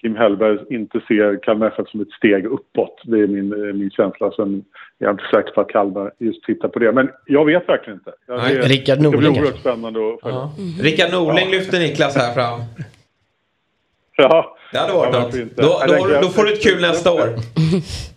Kim 0.00 0.16
Hellberg 0.16 0.58
inte 0.74 1.00
ser 1.08 1.42
Kalmar 1.42 1.66
FF 1.66 1.88
som 1.88 2.00
ett 2.00 2.10
steg 2.10 2.44
uppåt. 2.46 3.02
Det 3.04 3.20
är 3.20 3.26
min, 3.26 3.52
eh, 3.52 3.74
min 3.74 3.90
känsla. 3.90 4.30
Sen 4.30 4.64
är 4.98 5.04
jag 5.04 5.14
inte 5.14 5.24
säker 5.32 5.50
på 5.50 5.60
att 5.60 5.68
Kalmar 5.68 6.12
just 6.18 6.44
tittar 6.44 6.68
på 6.68 6.78
det. 6.78 6.92
Men 6.92 7.10
jag 7.26 7.44
vet 7.44 7.68
verkligen 7.68 7.98
inte. 7.98 8.12
Jag, 8.26 8.38
Nej, 8.38 8.54
det, 8.54 8.62
Rickard 8.62 9.00
Norling. 9.00 9.20
Det 9.20 9.30
blir 9.30 9.40
oerhört 9.40 9.60
spännande 9.60 10.14
att 10.14 10.20
följa. 10.20 10.36
Ja. 10.36 10.52
Mm. 10.58 10.82
Rickard 10.82 11.12
Norling 11.12 11.50
ja. 11.50 11.58
lyfter 11.58 11.78
Niklas 11.78 12.16
här 12.16 12.34
fram. 12.34 12.60
Ja. 14.16 14.56
Det 14.72 14.78
hade 14.78 14.92
varit 14.92 15.12
något. 15.12 15.56
Då, 15.56 15.80
då, 15.86 16.06
då, 16.08 16.20
då 16.22 16.28
får 16.28 16.44
du 16.44 16.52
ett 16.52 16.62
kul 16.62 16.80
nästa 16.80 17.12
år. 17.12 17.28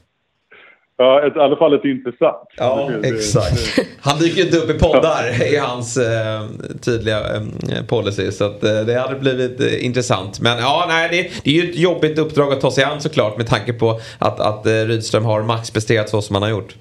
Ja, 0.98 1.22
ett, 1.22 1.36
i 1.36 1.40
alla 1.40 1.56
fall 1.56 1.74
ett 1.74 1.86
intressant. 1.86 2.50
Ja, 2.58 2.90
det, 3.02 3.08
exakt. 3.08 3.76
Det, 3.76 3.88
Han 4.02 4.20
dyker 4.20 4.46
inte 4.46 4.58
upp 4.58 4.70
i 4.70 4.80
poddar 4.80 5.54
i 5.54 5.58
hans 5.58 5.98
eh, 5.98 6.42
tydliga 6.86 7.20
eh, 7.20 7.86
policy. 7.90 8.32
Så 8.32 8.46
att, 8.46 8.64
eh, 8.64 8.80
det 8.86 9.00
hade 9.00 9.20
blivit 9.20 9.62
eh, 9.62 9.86
intressant. 9.86 10.42
Men 10.42 10.58
ja, 10.58 10.86
nej, 10.88 11.10
det, 11.12 11.42
det, 11.44 11.58
är 11.58 11.64
ju 11.64 11.70
ett 11.70 11.80
jobbigt 11.80 12.20
uppdrag 12.20 12.54
att 12.54 12.62
ta 12.62 12.72
sig 12.72 12.84
an 12.84 13.02
såklart 13.02 13.38
med 13.38 13.48
tanke 13.48 13.74
på 13.74 13.90
att, 14.20 14.40
att 14.40 14.66
eh, 14.66 14.72
Rydström 14.72 15.26
har 15.26 15.44
maxpresterat 15.44 16.10
så 16.10 16.22
som 16.22 16.34
han 16.34 16.44
har 16.44 16.50
gjort. 16.50 16.76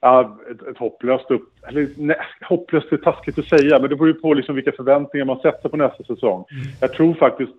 Ja, 0.00 0.38
ett, 0.50 0.68
ett 0.68 0.78
hopplöst 0.78 1.30
upp... 1.30 1.42
Eller, 1.68 1.88
nej, 1.96 2.16
hopplöst 2.48 2.92
är 2.92 2.96
taskigt 2.96 3.38
att 3.38 3.44
säga, 3.44 3.78
men 3.78 3.90
det 3.90 3.96
beror 3.96 4.08
ju 4.08 4.14
på 4.14 4.34
liksom 4.34 4.54
vilka 4.54 4.72
förväntningar 4.72 5.26
man 5.26 5.38
sätter 5.38 5.68
på 5.68 5.76
nästa 5.76 6.04
säsong. 6.04 6.44
Mm. 6.50 6.66
Jag 6.80 6.92
tror 6.92 7.14
faktiskt 7.14 7.52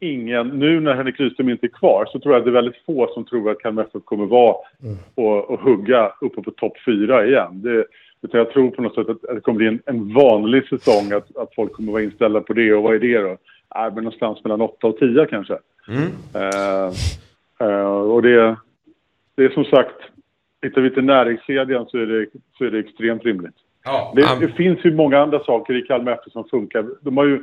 ingen, 0.00 0.48
nu 0.48 0.80
när 0.80 0.94
Henrik 0.94 1.20
Rydström 1.20 1.48
inte 1.48 1.66
är 1.66 1.68
kvar, 1.68 2.08
så 2.12 2.18
tror 2.18 2.34
jag 2.34 2.38
att 2.38 2.44
det 2.44 2.50
är 2.50 2.62
väldigt 2.62 2.84
få 2.86 3.10
som 3.14 3.24
tror 3.24 3.50
att 3.50 3.58
Kalmar 3.58 3.82
FF 3.82 4.04
kommer 4.04 4.26
vara 4.26 4.56
mm. 4.82 4.96
och, 5.14 5.50
och 5.50 5.60
hugga 5.60 6.12
uppe 6.20 6.42
på 6.42 6.50
topp 6.50 6.72
fyra 6.86 7.26
igen. 7.26 7.62
Det, 7.62 7.84
utan 8.22 8.38
jag 8.38 8.50
tror 8.50 8.70
på 8.70 8.82
något 8.82 8.94
sätt 8.94 9.08
att, 9.08 9.34
det 9.34 9.40
kommer 9.40 9.58
bli 9.58 9.66
en, 9.66 9.82
en 9.86 10.14
vanlig 10.14 10.68
säsong, 10.68 11.12
att, 11.12 11.36
att 11.36 11.54
folk 11.54 11.72
kommer 11.72 11.92
vara 11.92 12.02
inställda 12.02 12.40
på 12.40 12.52
det. 12.52 12.74
Och 12.74 12.82
vad 12.82 12.94
är 12.94 12.98
det 12.98 13.18
då? 13.18 13.36
Äh, 13.76 13.94
men 13.94 13.94
någonstans 13.94 14.44
mellan 14.44 14.60
8 14.60 14.86
och 14.86 14.98
10 14.98 15.26
kanske. 15.26 15.58
Mm. 15.88 16.02
Uh, 16.02 16.92
uh, 17.62 17.86
och 17.86 18.22
det, 18.22 18.56
det 19.34 19.44
är 19.44 19.50
som 19.50 19.64
sagt, 19.64 19.96
tittar 20.62 20.80
vi 20.80 20.90
till 20.90 21.04
näringskedjan 21.04 21.86
så 21.86 21.98
är 21.98 22.06
det, 22.06 22.26
så 22.58 22.64
är 22.64 22.70
det 22.70 22.78
extremt 22.78 23.24
rimligt. 23.24 23.56
Ja, 23.84 24.12
det, 24.16 24.22
um... 24.22 24.40
det, 24.40 24.48
finns 24.48 24.84
ju 24.84 24.94
många 24.94 25.18
andra 25.18 25.44
saker 25.44 25.74
i 25.74 25.82
Kalmar 25.82 26.12
FF 26.12 26.32
som 26.32 26.44
funkar. 26.44 26.86
De 27.00 27.16
har 27.16 27.24
ju 27.24 27.42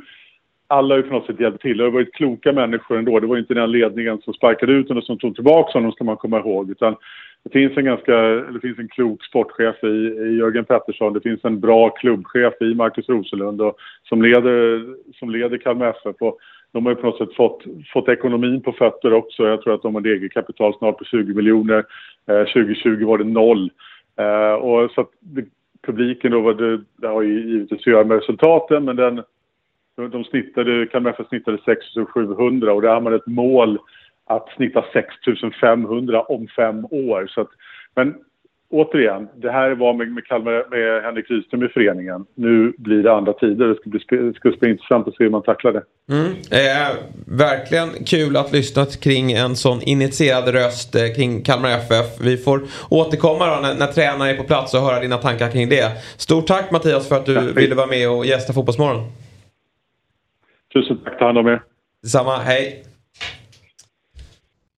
alla 0.74 0.94
har 0.94 0.96
ju 0.96 1.08
på 1.08 1.14
något 1.14 1.26
sätt 1.26 1.40
hjälpt 1.40 1.62
till. 1.62 1.76
Det 1.76 1.84
har 1.84 1.90
varit 1.90 2.14
kloka 2.14 2.52
människor 2.52 2.98
ändå. 2.98 3.20
Det 3.20 3.26
var 3.26 3.38
inte 3.38 3.54
den 3.54 3.70
ledningen 3.70 4.18
som 4.18 4.34
sparkade 4.34 4.72
ut 4.72 4.88
honom 4.88 5.02
som 5.02 5.18
tog 5.18 5.34
tillbaka 5.34 5.78
honom, 5.78 5.92
ska 5.92 6.04
man 6.04 6.16
komma 6.16 6.38
ihåg. 6.38 6.70
Utan 6.70 6.96
det 7.44 7.50
finns 7.50 7.76
en 7.76 7.84
ganska, 7.84 8.16
det 8.54 8.60
finns 8.62 8.78
en 8.78 8.88
klok 8.88 9.24
sportchef 9.24 9.84
i, 9.84 9.86
i 9.86 10.36
Jörgen 10.38 10.64
Pettersson. 10.64 11.12
Det 11.12 11.20
finns 11.20 11.44
en 11.44 11.60
bra 11.60 11.90
klubbchef 11.90 12.54
i 12.62 12.74
Markus 12.74 13.08
Roselund 13.08 13.60
och, 13.60 13.76
som, 14.08 14.22
leder, 14.22 14.84
som 15.18 15.30
leder 15.30 15.58
Kalmar 15.58 15.90
FF. 15.90 16.16
Och 16.20 16.38
de 16.72 16.86
har 16.86 16.92
ju 16.92 16.96
på 16.96 17.06
något 17.06 17.18
sätt 17.18 17.34
fått, 17.34 17.64
fått 17.92 18.08
ekonomin 18.08 18.62
på 18.62 18.72
fötter 18.72 19.12
också. 19.12 19.46
Jag 19.46 19.62
tror 19.62 19.74
att 19.74 19.82
de 19.82 19.94
har 19.94 20.02
ett 20.02 20.06
eget 20.06 20.32
kapital 20.32 20.74
snart 20.78 20.98
på 20.98 21.04
20 21.04 21.34
miljoner. 21.34 21.84
Eh, 22.28 22.44
2020 22.44 23.04
var 23.04 23.18
det 23.18 23.24
noll. 23.24 23.70
Eh, 24.18 24.54
och 24.54 24.90
så 24.90 25.00
att 25.00 25.10
det, 25.20 25.44
publiken 25.86 26.32
då, 26.32 26.40
var 26.40 26.54
det, 26.54 26.80
det 26.96 27.08
har 27.08 27.22
ju 27.22 27.50
givetvis 27.50 27.80
att 27.80 27.86
göra 27.86 28.04
med 28.04 28.16
resultaten, 28.16 28.84
men 28.84 28.96
den 28.96 29.22
de 29.96 30.24
snittade, 30.24 30.86
Kalmar 30.86 31.10
FF 31.10 31.28
snittade 31.28 31.58
6700 31.64 32.72
och 32.72 32.82
där 32.82 32.88
har 32.88 33.00
man 33.00 33.14
ett 33.14 33.26
mål 33.26 33.78
att 34.26 34.48
snitta 34.56 34.84
6500 34.92 36.22
om 36.22 36.48
fem 36.56 36.84
år. 36.84 37.26
Så 37.26 37.40
att, 37.40 37.50
men 37.94 38.14
återigen, 38.70 39.28
det 39.36 39.50
här 39.50 39.70
var 39.70 39.94
med, 39.94 40.12
med, 40.12 40.26
Kalmar, 40.26 40.70
med 40.70 41.02
Henrik 41.02 41.30
Rydström 41.30 41.62
i 41.64 41.68
föreningen. 41.68 42.24
Nu 42.34 42.72
blir 42.78 43.02
det 43.02 43.12
andra 43.12 43.32
tider. 43.32 43.66
Det 43.66 43.74
ska 43.74 43.90
bli, 43.90 44.00
det 44.08 44.34
ska 44.34 44.50
bli 44.50 44.70
intressant 44.70 45.08
att 45.08 45.16
se 45.16 45.24
hur 45.24 45.30
man 45.30 45.42
tacklar 45.42 45.72
det. 45.72 45.82
Mm. 46.10 46.26
Eh, 46.50 46.96
verkligen 47.26 47.88
kul 48.06 48.36
att 48.36 48.52
lyssna 48.52 48.86
kring 48.86 49.32
en 49.32 49.56
sån 49.56 49.82
initierad 49.82 50.48
röst 50.48 50.94
eh, 50.94 51.14
kring 51.16 51.42
Kalmar 51.42 51.68
FF. 51.68 52.20
Vi 52.20 52.36
får 52.36 52.60
återkomma 52.90 53.46
då 53.46 53.60
när, 53.62 53.74
när 53.78 53.86
tränaren 53.86 54.34
är 54.34 54.36
på 54.36 54.44
plats 54.44 54.74
och 54.74 54.80
höra 54.80 55.00
dina 55.00 55.16
tankar 55.16 55.50
kring 55.50 55.68
det. 55.68 55.92
Stort 56.16 56.46
tack 56.46 56.70
Mattias 56.70 57.08
för 57.08 57.16
att 57.16 57.26
du 57.26 57.34
tack. 57.34 57.56
ville 57.56 57.74
vara 57.74 57.86
med 57.86 58.10
och 58.10 58.26
gästa 58.26 58.52
Fotbollsmorgon. 58.52 59.23
Tusen 60.74 60.98
tack, 61.04 61.18
ta 61.18 61.24
hand 61.26 61.38
om 61.38 61.46
er. 61.46 61.62
Detsamma, 62.02 62.38
hej. 62.38 62.84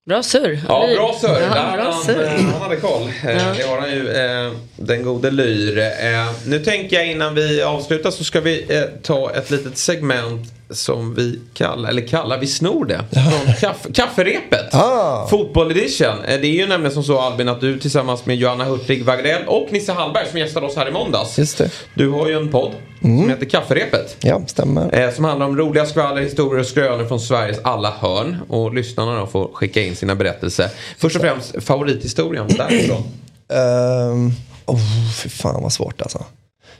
Bra 0.07 0.22
surr. 0.22 0.59
Ja, 0.68 0.86
bra 0.97 1.14
surr. 1.20 1.40
Ja, 1.40 1.55
Där 1.55 1.76
bra 1.76 1.92
surr. 1.92 2.26
Han, 2.26 2.44
han 2.44 2.62
hade 2.62 2.76
koll. 2.76 3.03
Eh, 3.03 3.30
ja. 3.36 3.55
Det 3.57 3.62
har 3.62 3.80
han 3.80 3.90
ju, 3.90 4.09
eh, 4.11 4.53
den 4.76 5.03
gode 5.03 5.30
Lyr. 5.30 5.78
Eh, 5.78 6.30
nu 6.47 6.59
tänker 6.59 6.97
jag 6.97 7.07
innan 7.11 7.34
vi 7.34 7.62
avslutar 7.62 8.11
så 8.11 8.24
ska 8.24 8.40
vi 8.40 8.76
eh, 8.76 8.82
ta 9.03 9.30
ett 9.34 9.51
litet 9.51 9.78
segment 9.78 10.53
som 10.71 11.14
vi 11.14 11.41
kallar, 11.55 11.89
eller 11.89 12.07
kallar, 12.07 12.39
vi 12.39 12.47
snor 12.47 12.85
det. 12.85 13.05
Från 13.12 13.55
kaff, 13.61 13.87
kafferepet. 13.95 14.75
Ah. 14.75 15.27
Fotboll 15.29 15.71
edition. 15.71 16.25
Eh, 16.25 16.41
det 16.41 16.47
är 16.47 16.55
ju 16.55 16.67
nämligen 16.67 16.95
som 16.95 17.03
så 17.03 17.21
Albin 17.21 17.49
att 17.49 17.61
du 17.61 17.79
tillsammans 17.79 18.27
med 18.27 18.37
Johanna 18.37 18.64
Hurtig 18.64 19.05
Wagrell 19.05 19.43
och 19.47 19.69
Nisse 19.73 19.93
Hallberg 19.93 20.27
som 20.31 20.39
gästade 20.39 20.67
oss 20.67 20.77
här 20.77 20.89
i 20.89 20.93
måndags. 20.93 21.39
Just 21.39 21.59
det. 21.59 21.71
Du 21.95 22.09
har 22.09 22.29
ju 22.29 22.37
en 22.37 22.51
podd 22.51 22.73
mm. 23.03 23.21
som 23.21 23.31
heter 23.31 23.47
Kafferepet. 23.47 24.17
Ja, 24.21 24.43
stämmer. 24.47 24.99
Eh, 24.99 25.14
som 25.14 25.25
handlar 25.25 25.47
om 25.47 25.57
roliga 25.57 25.87
skvaller, 25.87 26.23
historier 26.23 26.61
och 26.61 26.67
skrönor 26.67 27.05
från 27.05 27.21
Sveriges 27.21 27.59
alla 27.62 27.91
hörn. 27.91 28.37
Och 28.49 28.75
lyssnarna 28.75 29.21
då 29.21 29.27
får 29.27 29.51
skicka 29.55 29.83
in 29.83 29.97
sina 29.97 30.14
berättelser. 30.14 30.69
Först 30.99 31.17
och 31.17 31.23
främst 31.23 31.64
favorithistorien 31.64 32.49
därifrån. 32.49 33.03
um, 33.49 34.33
oh, 34.67 34.79
fy 35.23 35.29
fan 35.29 35.62
vad 35.62 35.73
svårt 35.73 36.03
alltså. 36.03 36.25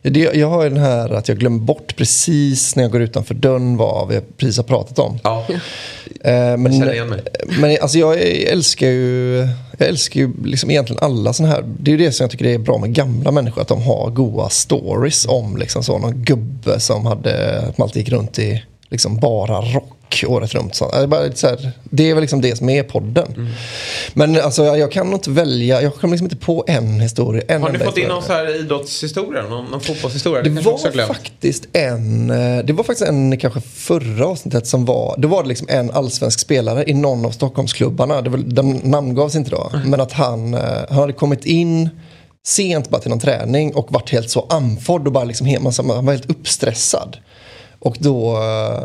Jag 0.03 0.49
har 0.49 0.63
ju 0.65 0.69
den 0.69 0.79
här 0.79 1.15
att 1.15 1.29
jag 1.29 1.39
glömmer 1.39 1.59
bort 1.59 1.97
precis 1.97 2.77
när 2.77 2.83
jag 2.83 2.93
går 2.93 3.01
utanför 3.01 3.35
dörren 3.35 3.77
vad 3.77 4.09
vi 4.09 4.21
precis 4.37 4.57
har 4.57 4.65
pratat 4.65 4.99
om. 4.99 5.19
Ja, 5.23 5.47
eh, 6.21 6.57
men, 6.57 6.79
jag 6.79 6.95
igen 6.95 7.09
mig. 7.09 7.23
Men 7.61 7.79
alltså 7.81 7.99
jag 7.99 8.21
älskar 8.23 8.87
ju, 8.87 9.37
jag 9.79 9.89
älskar 9.89 10.21
ju 10.21 10.33
liksom 10.45 10.71
egentligen 10.71 11.03
alla 11.03 11.33
sådana 11.33 11.55
här. 11.55 11.65
Det 11.81 11.91
är 11.91 11.93
ju 11.99 12.05
det 12.05 12.13
som 12.13 12.25
jag 12.25 12.31
tycker 12.31 12.45
är 12.45 12.59
bra 12.59 12.79
med 12.79 12.95
gamla 12.95 13.31
människor. 13.31 13.63
Att 13.63 13.69
de 13.69 13.83
har 13.83 14.11
goa 14.11 14.49
stories 14.49 15.27
om 15.29 15.57
liksom 15.57 15.83
så, 15.83 15.99
någon 15.99 16.25
gubbe 16.25 16.81
som 16.81 17.07
hade, 17.07 17.63
man 17.77 17.85
alltid 17.85 18.03
gick 18.03 18.13
runt 18.13 18.39
i 18.39 18.63
liksom 18.89 19.17
bara 19.17 19.61
rock 19.61 19.96
och 20.09 20.33
året 20.33 20.55
runt. 20.55 20.75
Så, 20.75 20.91
det, 20.91 20.97
är 20.97 21.07
bara 21.07 21.21
lite 21.21 21.37
så 21.37 21.47
här, 21.47 21.73
det 21.85 22.11
är 22.11 22.15
väl 22.15 22.21
liksom 22.21 22.41
det 22.41 22.57
som 22.57 22.69
är 22.69 22.83
podden. 22.83 23.33
Mm. 23.37 23.49
Men 24.15 24.41
alltså, 24.41 24.65
jag 24.65 24.93
kan 24.93 25.07
nog 25.07 25.15
inte 25.15 25.31
välja, 25.31 25.83
jag 25.83 25.95
kommer 25.95 26.13
liksom 26.13 26.27
inte 26.27 26.37
på 26.37 26.65
en 26.67 27.01
historia. 27.01 27.43
En 27.49 27.63
Har 27.63 27.71
ni 27.71 27.79
fått 27.79 27.99
in 27.99 28.09
någon 28.09 28.23
så 28.23 28.33
här 28.33 28.61
idrottshistoria? 28.61 29.43
Någon, 29.43 29.65
någon 29.65 29.81
fotbollshistoria? 29.81 30.43
Det 30.43 30.63
kanske 30.63 30.91
var 30.91 31.07
faktiskt 31.07 31.67
en, 31.73 32.31
eh, 32.31 32.65
det 32.65 32.73
var 32.73 32.85
faktiskt 32.85 33.09
en 33.09 33.39
kanske 33.39 33.61
förra 33.61 34.27
avsnittet 34.27 34.67
som 34.67 34.85
var, 34.85 35.15
då 35.19 35.29
var 35.29 35.43
det 35.43 35.49
liksom 35.49 35.69
en 35.71 35.91
allsvensk 35.91 36.41
spelare 36.41 36.85
i 36.87 36.95
någon 36.95 37.27
av 37.27 37.31
Stockholmsklubbarna. 37.31 38.23
Det 38.23 38.31
var, 38.31 38.39
den 38.39 38.81
namngavs 38.85 39.35
inte 39.35 39.51
då, 39.51 39.71
men 39.85 40.01
att 40.01 40.13
han, 40.13 40.55
eh, 40.55 40.61
han 40.89 40.99
hade 40.99 41.13
kommit 41.13 41.45
in 41.45 41.91
sent 42.47 42.91
bara 42.91 43.01
till 43.01 43.11
någon 43.11 43.21
träning 43.21 43.75
och 43.75 43.93
varit 43.93 44.11
helt 44.11 44.31
så 44.31 44.47
andfådd 44.51 45.07
och 45.07 45.13
bara 45.13 45.25
liksom, 45.25 45.57
man, 45.61 45.73
han 45.97 46.07
var 46.07 46.13
helt 46.13 46.31
uppstressad. 46.31 47.17
Och 47.87 47.97
då, 48.01 48.37
eh, 48.37 48.83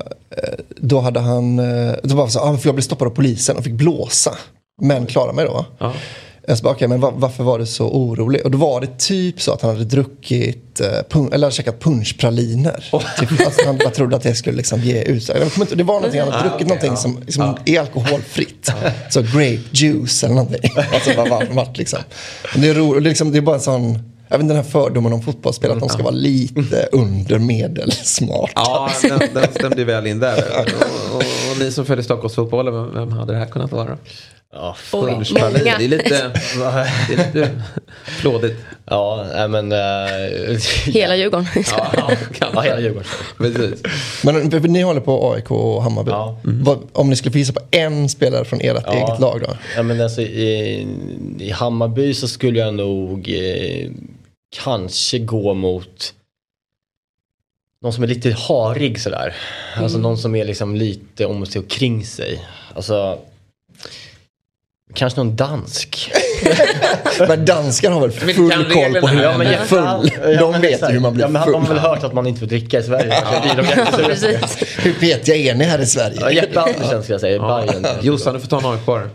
då 0.78 1.00
hade 1.00 1.20
han, 1.20 1.60
eh, 1.60 1.94
då 2.04 2.16
var 2.16 2.28
så, 2.28 2.40
ah, 2.40 2.58
för 2.58 2.68
jag 2.68 2.76
blev 2.76 2.84
stoppad 2.84 3.08
av 3.08 3.12
polisen 3.12 3.58
och 3.58 3.64
fick 3.64 3.74
blåsa. 3.74 4.38
Men 4.82 5.06
klarade 5.06 5.34
mig 5.34 5.46
då. 5.46 5.66
Ja. 5.80 5.94
Jag 6.48 6.58
sa, 6.58 6.70
okej, 6.72 6.88
men 6.88 7.00
va- 7.02 7.14
varför 7.16 7.44
var 7.44 7.60
du 7.60 7.66
så 7.66 7.88
orolig? 7.90 8.42
Och 8.46 8.52
då 8.52 8.58
var 8.58 8.82
det 8.82 9.00
typ 9.00 9.42
så 9.42 9.52
att 9.54 9.62
han 9.62 9.72
hade 9.72 9.86
druckit, 9.86 10.80
eh, 10.82 10.88
eller 11.32 11.38
hade 11.48 11.52
käkat 11.52 11.80
punschpraliner. 11.80 12.86
Typ, 13.20 13.32
alltså, 13.46 13.66
han 13.66 13.78
bara 13.78 13.90
trodde 13.90 14.16
att 14.16 14.24
det 14.24 14.36
skulle 14.36 14.58
liksom 14.58 14.80
ge 14.82 15.02
utslag. 15.02 15.38
Det 15.76 15.84
var 15.84 15.96
någonting, 15.96 16.20
han 16.22 16.32
hade 16.32 16.50
druckit 16.50 16.68
någonting 16.68 16.98
som 16.98 17.20
liksom 17.26 17.56
är 17.66 17.80
alkoholfritt. 17.80 18.70
Så 19.10 19.22
grape 19.22 19.60
juice 19.72 20.24
eller 20.24 20.36
någonting. 20.36 20.72
Alltså 20.94 21.12
bara 21.16 21.46
vart 21.52 21.78
liksom. 21.78 22.00
Det, 22.56 22.70
är 22.70 22.74
ro, 22.74 23.00
liksom, 23.00 23.32
det 23.32 23.38
är 23.38 23.42
bara 23.42 23.56
en 23.56 23.62
sån, 23.62 24.00
inte 24.40 24.54
den 24.54 24.64
här 24.64 24.72
fördomen 24.72 25.14
om 25.14 25.22
fotbollsspelare, 25.22 25.76
att 25.76 25.80
de 25.80 25.90
ska 25.90 26.04
vara 26.04 26.14
lite 26.16 26.90
under 26.92 27.40
medelsmart. 27.40 28.52
Ja, 28.56 28.92
den, 29.04 29.20
den 29.34 29.44
stämde 29.54 29.78
ju 29.78 29.84
väl 29.86 30.08
in 30.08 30.20
där. 30.20 30.44
Och, 30.60 31.16
och, 31.16 31.22
och 31.52 31.60
ni 31.60 31.72
som 31.72 31.86
följer 31.86 32.04
Stockholmsfotbollen, 32.04 32.74
vem, 32.74 32.94
vem 32.94 33.12
hade 33.12 33.34
det 33.34 33.40
här 33.40 33.46
kunnat 33.46 33.72
vara? 33.72 33.98
Ja, 34.54 34.76
Oj, 34.94 35.02
många. 35.12 35.50
Det 35.50 35.70
är 35.70 35.88
lite, 35.88 36.10
det 37.10 37.14
är 37.14 37.18
lite 37.18 37.62
flådigt. 38.06 38.60
ja 38.86 39.26
men... 39.50 39.72
eh, 39.72 39.78
Hela 40.86 41.16
Djurgården. 41.16 41.48
Ja, 41.78 42.12
kan 42.34 42.50
ja, 42.54 42.62
hela 42.62 42.80
Djurgården. 42.80 43.08
Precis. 43.38 43.84
Men 44.24 44.50
ni 44.74 44.82
håller 44.82 45.02
på 45.02 45.32
AIK 45.34 45.52
och 45.52 45.84
Hammarby. 45.84 46.12
Ja. 46.12 46.40
Vad, 46.44 46.80
om 46.94 47.10
ni 47.10 47.16
skulle 47.16 47.32
få 47.32 47.38
gissa 47.38 47.54
på 47.54 47.62
en 47.72 48.10
spelare 48.10 48.46
från 48.46 48.62
ert 48.62 48.84
Ja. 48.86 48.94
eget 48.94 49.20
lag 49.20 49.42
då? 49.48 49.58
Ja, 49.76 49.84
men 49.84 50.02
alltså, 50.02 50.22
i, 50.22 50.88
I 51.40 51.50
Hammarby 51.52 52.14
så 52.14 52.28
skulle 52.28 52.60
jag 52.60 52.74
nog 52.74 53.30
eh, 53.30 53.90
kanske 54.56 55.20
gå 55.20 55.54
mot 55.54 56.14
någon 57.82 57.94
som 57.94 58.04
är 58.04 58.08
lite 58.08 58.32
harig 58.32 59.02
sådär. 59.02 59.36
Alltså 59.78 59.98
någon 59.98 60.18
som 60.18 60.36
är 60.36 60.46
liksom 60.46 60.76
lite 60.76 61.26
om 61.26 61.46
sig 61.46 61.60
och 61.62 61.70
kring 61.70 62.06
sig. 62.06 62.46
Alltså 62.76 63.20
Kanske 64.94 65.20
någon 65.20 65.36
dansk. 65.36 66.12
Men 67.28 67.46
danskar 67.46 67.92
har 67.92 68.02
väl 68.02 68.12
full 68.12 68.52
koll 68.74 69.02
på 69.02 69.08
hur 69.08 69.28
man 69.28 69.40
blir 69.40 69.58
full. 69.58 70.12
De 70.40 70.62
vet 70.62 70.82
ju 70.82 70.94
hur 70.94 71.00
man 71.00 71.14
blir 71.14 71.24
ja, 71.26 71.30
men 71.30 71.42
De 71.52 71.54
har 71.54 71.60
väl 71.60 71.68
full. 71.68 71.78
hört 71.78 72.04
att 72.04 72.14
man 72.14 72.28
inte 72.28 72.40
får 72.40 72.48
dricka 72.48 72.80
i 72.80 72.84
Sverige. 72.84 73.14
Hur 74.78 74.94
petiga 74.94 75.36
är 75.36 75.56
ni 75.56 75.64
här 75.64 75.78
i 75.80 75.82
Ja, 75.82 75.86
Sverige? 75.88 76.32
Jätteambitiöst 76.36 77.04
ska 77.04 77.14
jag 77.14 77.22
säga. 77.22 77.40
Bayern. 77.40 77.88
Jossan, 78.02 78.34
du 78.34 78.40
får 78.40 78.48
ta 78.48 78.60
en 78.60 78.66
AIK. 78.66 79.08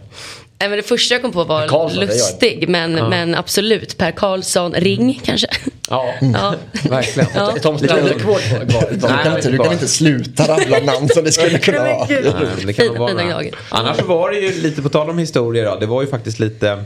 Nej, 0.59 0.69
men 0.69 0.77
det 0.77 0.83
första 0.83 1.15
jag 1.15 1.23
kom 1.23 1.33
på 1.33 1.45
var 1.45 1.69
Karlsson, 1.69 2.01
lustig, 2.01 2.69
men, 2.69 2.93
men 2.93 3.35
absolut. 3.35 3.99
Per 3.99 4.11
Karlsson, 4.11 4.73
Ring 4.73 5.21
kanske. 5.25 5.47
Ja, 5.91 6.15
Ja. 6.21 6.55
verkligen. 6.91 7.29
Ja. 7.35 7.55
Tom 7.63 7.79
Strand. 7.79 8.09
Du 8.91 9.01
kan, 9.01 9.37
inte, 9.37 9.51
du 9.51 9.59
kan 9.59 9.73
inte 9.73 9.89
sluta 9.89 10.49
rabbla 10.49 10.79
namn 10.79 11.09
som 11.09 11.25
det 11.25 11.33
skulle 11.33 11.59
kunna 11.59 11.79
vara. 11.79 12.07
Nej, 12.09 12.23
det 12.67 12.73
kan 12.73 12.85
Fina, 12.85 12.99
nog 12.99 13.09
fina 13.11 13.35
vara. 13.35 13.45
Annars 13.69 14.03
var 14.03 14.31
det 14.31 14.39
ju 14.39 14.63
lite 14.63 14.83
på 14.83 14.89
tal 14.89 15.11
om 15.11 15.19
historier 15.19 15.65
då. 15.65 15.77
Det 15.77 15.87
var 15.87 16.03
ju 16.03 16.09
faktiskt 16.09 16.39
lite 16.39 16.85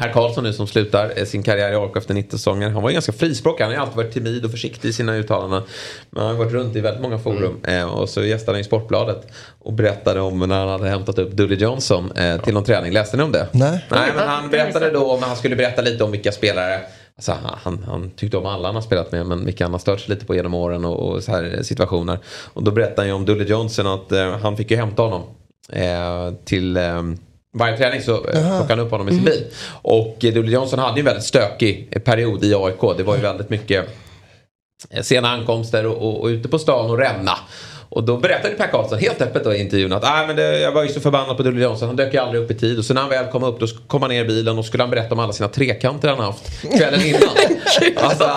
Per 0.00 0.12
Karlsson 0.12 0.44
nu 0.44 0.52
som 0.52 0.66
slutar 0.66 1.12
eh, 1.16 1.24
sin 1.24 1.42
karriär 1.42 1.72
i 1.72 1.76
AIK 1.76 1.96
efter 1.96 2.14
90 2.14 2.30
säsonger. 2.36 2.70
Han 2.70 2.82
var 2.82 2.90
ju 2.90 2.94
ganska 2.94 3.12
frispråkig. 3.12 3.64
Han 3.64 3.70
har 3.72 3.76
ju 3.76 3.82
alltid 3.82 3.96
varit 3.96 4.12
timid 4.12 4.44
och 4.44 4.50
försiktig 4.50 4.88
i 4.88 4.92
sina 4.92 5.14
uttalanden. 5.16 5.62
Men 6.10 6.22
han 6.22 6.32
har 6.36 6.44
varit 6.44 6.52
runt 6.52 6.76
i 6.76 6.80
väldigt 6.80 7.02
många 7.02 7.18
forum. 7.18 7.60
Eh, 7.64 7.84
och 7.84 8.08
så 8.08 8.22
gästade 8.24 8.56
han 8.56 8.60
i 8.60 8.64
Sportbladet. 8.64 9.26
Och 9.58 9.72
berättade 9.72 10.20
om 10.20 10.38
när 10.38 10.58
han 10.58 10.68
hade 10.68 10.88
hämtat 10.88 11.18
upp 11.18 11.32
Dully 11.32 11.56
Johnson 11.56 12.12
eh, 12.12 12.40
till 12.42 12.54
någon 12.54 12.64
träning. 12.64 12.92
Läste 12.92 13.16
ni 13.16 13.22
om 13.22 13.32
det? 13.32 13.46
Nej. 13.52 13.86
Nej, 13.90 14.12
men 14.16 14.28
han 14.28 14.50
berättade 14.50 14.90
då 14.90 15.12
om, 15.12 15.22
han 15.22 15.36
skulle 15.36 15.56
berätta 15.56 15.82
lite 15.82 16.04
om 16.04 16.10
vilka 16.10 16.32
spelare 16.32 16.80
Alltså, 17.16 17.36
han- 17.62 17.84
han, 17.86 18.10
tyckte 18.10 18.36
om 18.36 18.46
alla 18.46 18.68
han 18.68 18.74
har 18.74 18.82
spelat 18.82 19.12
med 19.12 19.26
men 19.26 19.44
vilka 19.44 19.64
han 19.64 19.72
har 19.72 19.78
stört 19.78 20.00
sig 20.00 20.14
lite 20.14 20.26
på 20.26 20.34
genom 20.34 20.54
åren 20.54 20.84
och, 20.84 21.08
och 21.12 21.22
så 21.22 21.32
här 21.32 21.62
situationer. 21.62 22.18
Och 22.52 22.62
då 22.64 22.70
berättade 22.70 23.00
han 23.00 23.06
ju 23.06 23.12
om 23.12 23.24
Dully 23.24 23.44
Johnson 23.44 23.86
att 23.86 24.12
eh, 24.12 24.36
han 24.38 24.56
fick 24.56 24.70
ju 24.70 24.76
hämta 24.76 25.02
honom 25.02 25.22
till 26.44 26.76
varje 27.52 27.76
träning 27.76 28.02
så 28.02 28.14
eh, 28.14 28.58
plockade 28.58 28.68
han 28.68 28.78
upp 28.80 28.90
honom 28.90 29.08
i 29.08 29.12
sin 29.12 29.24
bil. 29.24 29.44
Och 29.82 30.24
eh, 30.24 30.34
Dully 30.34 30.52
Johnson 30.52 30.78
hade 30.78 30.96
ju 30.96 31.00
en 31.00 31.04
väldigt 31.04 31.24
stökig 31.24 31.88
eh, 31.90 32.02
period 32.02 32.44
i 32.44 32.54
AIK. 32.54 32.96
Det 32.96 33.02
var 33.02 33.16
ju 33.16 33.22
väldigt 33.22 33.50
mycket 33.50 33.88
sena 35.02 35.28
ankomster 35.30 35.86
och, 35.86 35.96
och, 35.96 36.20
och 36.20 36.26
ute 36.26 36.48
på 36.48 36.58
stan 36.58 36.90
och 36.90 36.98
ränna. 36.98 37.38
Och 37.90 38.04
då 38.04 38.16
berättade 38.16 38.54
Per 38.54 38.66
Karlsson 38.66 38.98
helt 38.98 39.22
öppet 39.22 39.44
då 39.44 39.54
i 39.54 39.60
intervjun 39.60 39.92
att 39.92 40.04
ah, 40.04 40.26
men 40.26 40.36
det, 40.36 40.60
jag 40.60 40.72
var 40.72 40.82
ju 40.82 40.88
så 40.88 41.00
förbannad 41.00 41.36
på 41.36 41.42
Dully 41.42 41.62
Johnson. 41.62 41.88
Han 41.88 41.96
dök 41.96 42.14
ju 42.14 42.20
aldrig 42.20 42.42
upp 42.42 42.50
i 42.50 42.54
tid. 42.54 42.78
Och 42.78 42.84
så 42.84 42.94
när 42.94 43.00
han 43.00 43.10
väl 43.10 43.26
kom 43.26 43.44
upp 43.44 43.60
då 43.60 43.66
kom 43.86 44.02
han 44.02 44.10
ner 44.10 44.24
i 44.24 44.26
bilen 44.26 44.58
och 44.58 44.64
skulle 44.64 44.82
han 44.82 44.90
berätta 44.90 45.14
om 45.14 45.18
alla 45.18 45.32
sina 45.32 45.48
trekanter 45.48 46.08
han 46.08 46.18
haft 46.18 46.62
kvällen 46.78 47.06
innan. 47.06 47.22
alltså, 47.96 48.30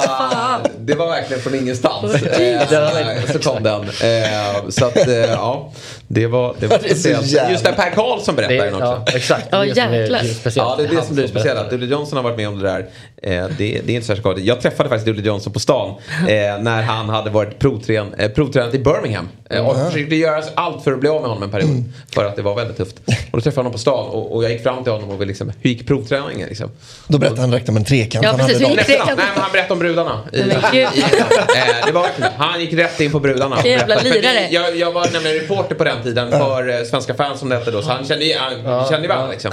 det 0.78 0.96
var 0.96 1.08
verkligen 1.08 1.42
från 1.42 1.56
ingenstans. 1.56 2.16
Eh, 2.24 3.32
så 3.32 3.40
kom 3.40 3.64
den. 3.64 3.82
Eh, 3.82 4.70
så 4.70 4.86
att 4.86 5.08
eh, 5.08 5.16
ja, 5.16 5.74
det 6.14 6.28
var, 6.28 6.56
det 6.60 6.68
var 6.68 6.78
Det 6.84 6.90
är 6.92 6.96
speciellt. 6.96 7.52
Just 7.52 7.64
det, 7.66 7.72
Per 7.72 7.90
Karlsson 7.92 8.36
Det 8.36 8.42
berättar 8.48 8.66
är, 8.66 8.72
den 8.72 8.74
också. 8.82 9.04
ja, 9.06 9.14
exakt. 9.16 9.48
Ja, 9.52 9.58
Det 9.60 9.64
är 9.66 9.68
det 9.70 9.76
som 9.76 9.94
är 9.94 10.00
jäklar. 10.00 10.20
speciellt. 10.20 10.56
Ja, 10.56 10.76
det 10.78 10.84
är 10.84 10.96
det 10.96 11.06
som 11.06 11.16
blir 11.16 11.28
speciellt. 11.28 11.70
Dully 11.70 11.86
Johnson 11.88 12.18
har 12.18 12.24
varit 12.24 12.38
med 12.38 12.48
om 12.48 12.60
det 12.60 12.68
där. 12.68 12.80
Eh, 13.24 13.32
det, 13.32 13.48
det 13.58 13.92
är 13.92 13.96
inte 13.96 14.08
särskilt 14.08 14.20
skadligt. 14.24 14.46
Jag 14.48 14.62
träffade 14.62 14.90
faktiskt 14.90 15.06
Dully 15.06 15.22
Johnson 15.28 15.54
på 15.54 15.60
stan 15.60 15.90
eh, 16.28 16.28
när 16.62 16.82
han 16.82 17.10
hade 17.10 17.30
varit 17.30 17.60
provträn, 17.60 18.14
eh, 18.14 18.30
provtränat 18.30 18.74
i 18.74 18.80
Birmingham. 18.80 19.30
Eh, 19.50 19.68
och 19.68 19.92
försökte 19.92 20.16
göra 20.16 20.44
allt 20.56 20.84
för 20.84 20.92
att 20.94 21.00
bli 21.00 21.10
av 21.10 21.22
med 21.22 21.30
honom 21.30 21.44
en 21.44 21.52
period. 21.52 21.84
För 22.16 22.26
att 22.26 22.36
det 22.36 22.42
var 22.42 22.56
väldigt 22.56 22.78
tufft. 22.78 22.96
Och 23.08 23.14
då 23.32 23.42
träffade 23.42 23.52
jag 23.52 23.56
honom 23.56 23.72
på 23.72 23.78
stan 23.78 24.08
och, 24.10 24.36
och 24.36 24.44
jag 24.44 24.52
gick 24.52 24.64
fram 24.64 24.84
till 24.84 24.94
honom 24.94 25.10
och 25.10 25.22
vi 25.22 25.26
liksom, 25.26 25.52
hur 25.62 25.70
gick 25.70 25.88
provträningen 25.88 26.48
liksom? 26.50 26.72
Då 27.08 27.18
berättade 27.18 27.42
han 27.42 27.50
direkt 27.52 27.70
om 27.70 27.78
en 27.78 27.84
trekant 27.84 28.24
Ja, 28.24 28.30
han 28.30 28.40
precis. 28.40 28.54
hade 28.54 28.70
Hur 28.70 28.78
gick 28.78 28.88
det? 28.88 28.94
Nästan. 28.98 29.18
Nej, 29.18 29.26
men 29.34 29.44
han 29.44 29.52
berättade 29.52 29.74
om 29.74 29.80
brudarna. 29.80 30.20
I, 30.34 30.38
i, 30.78 30.82
eh, 30.82 30.90
det 31.86 31.92
var 31.92 32.08
det. 32.18 32.32
Han 32.38 32.60
gick 32.62 32.74
rätt 32.74 33.02
in 33.02 33.12
på 33.12 33.20
brudarna. 33.20 33.58
Jävla 33.66 33.96
lirare. 34.02 34.48
Jag, 34.52 34.78
jag 34.78 34.92
var 34.92 35.08
nämligen 35.14 35.40
reporter 35.40 35.76
på 35.76 35.84
den 35.84 36.03
tiden 36.04 36.32
för 36.32 36.70
eh, 36.70 36.84
Svenska 36.86 37.14
fans 37.14 37.40
som 37.40 37.50
det 37.50 37.56
hette 37.58 37.72
då. 37.72 37.82
Så 37.82 37.92
han 37.92 38.06
kände, 38.06 38.36
han 38.66 38.86
kände 38.90 39.02
ju 39.02 39.08
varandra 39.08 39.32
liksom. 39.32 39.52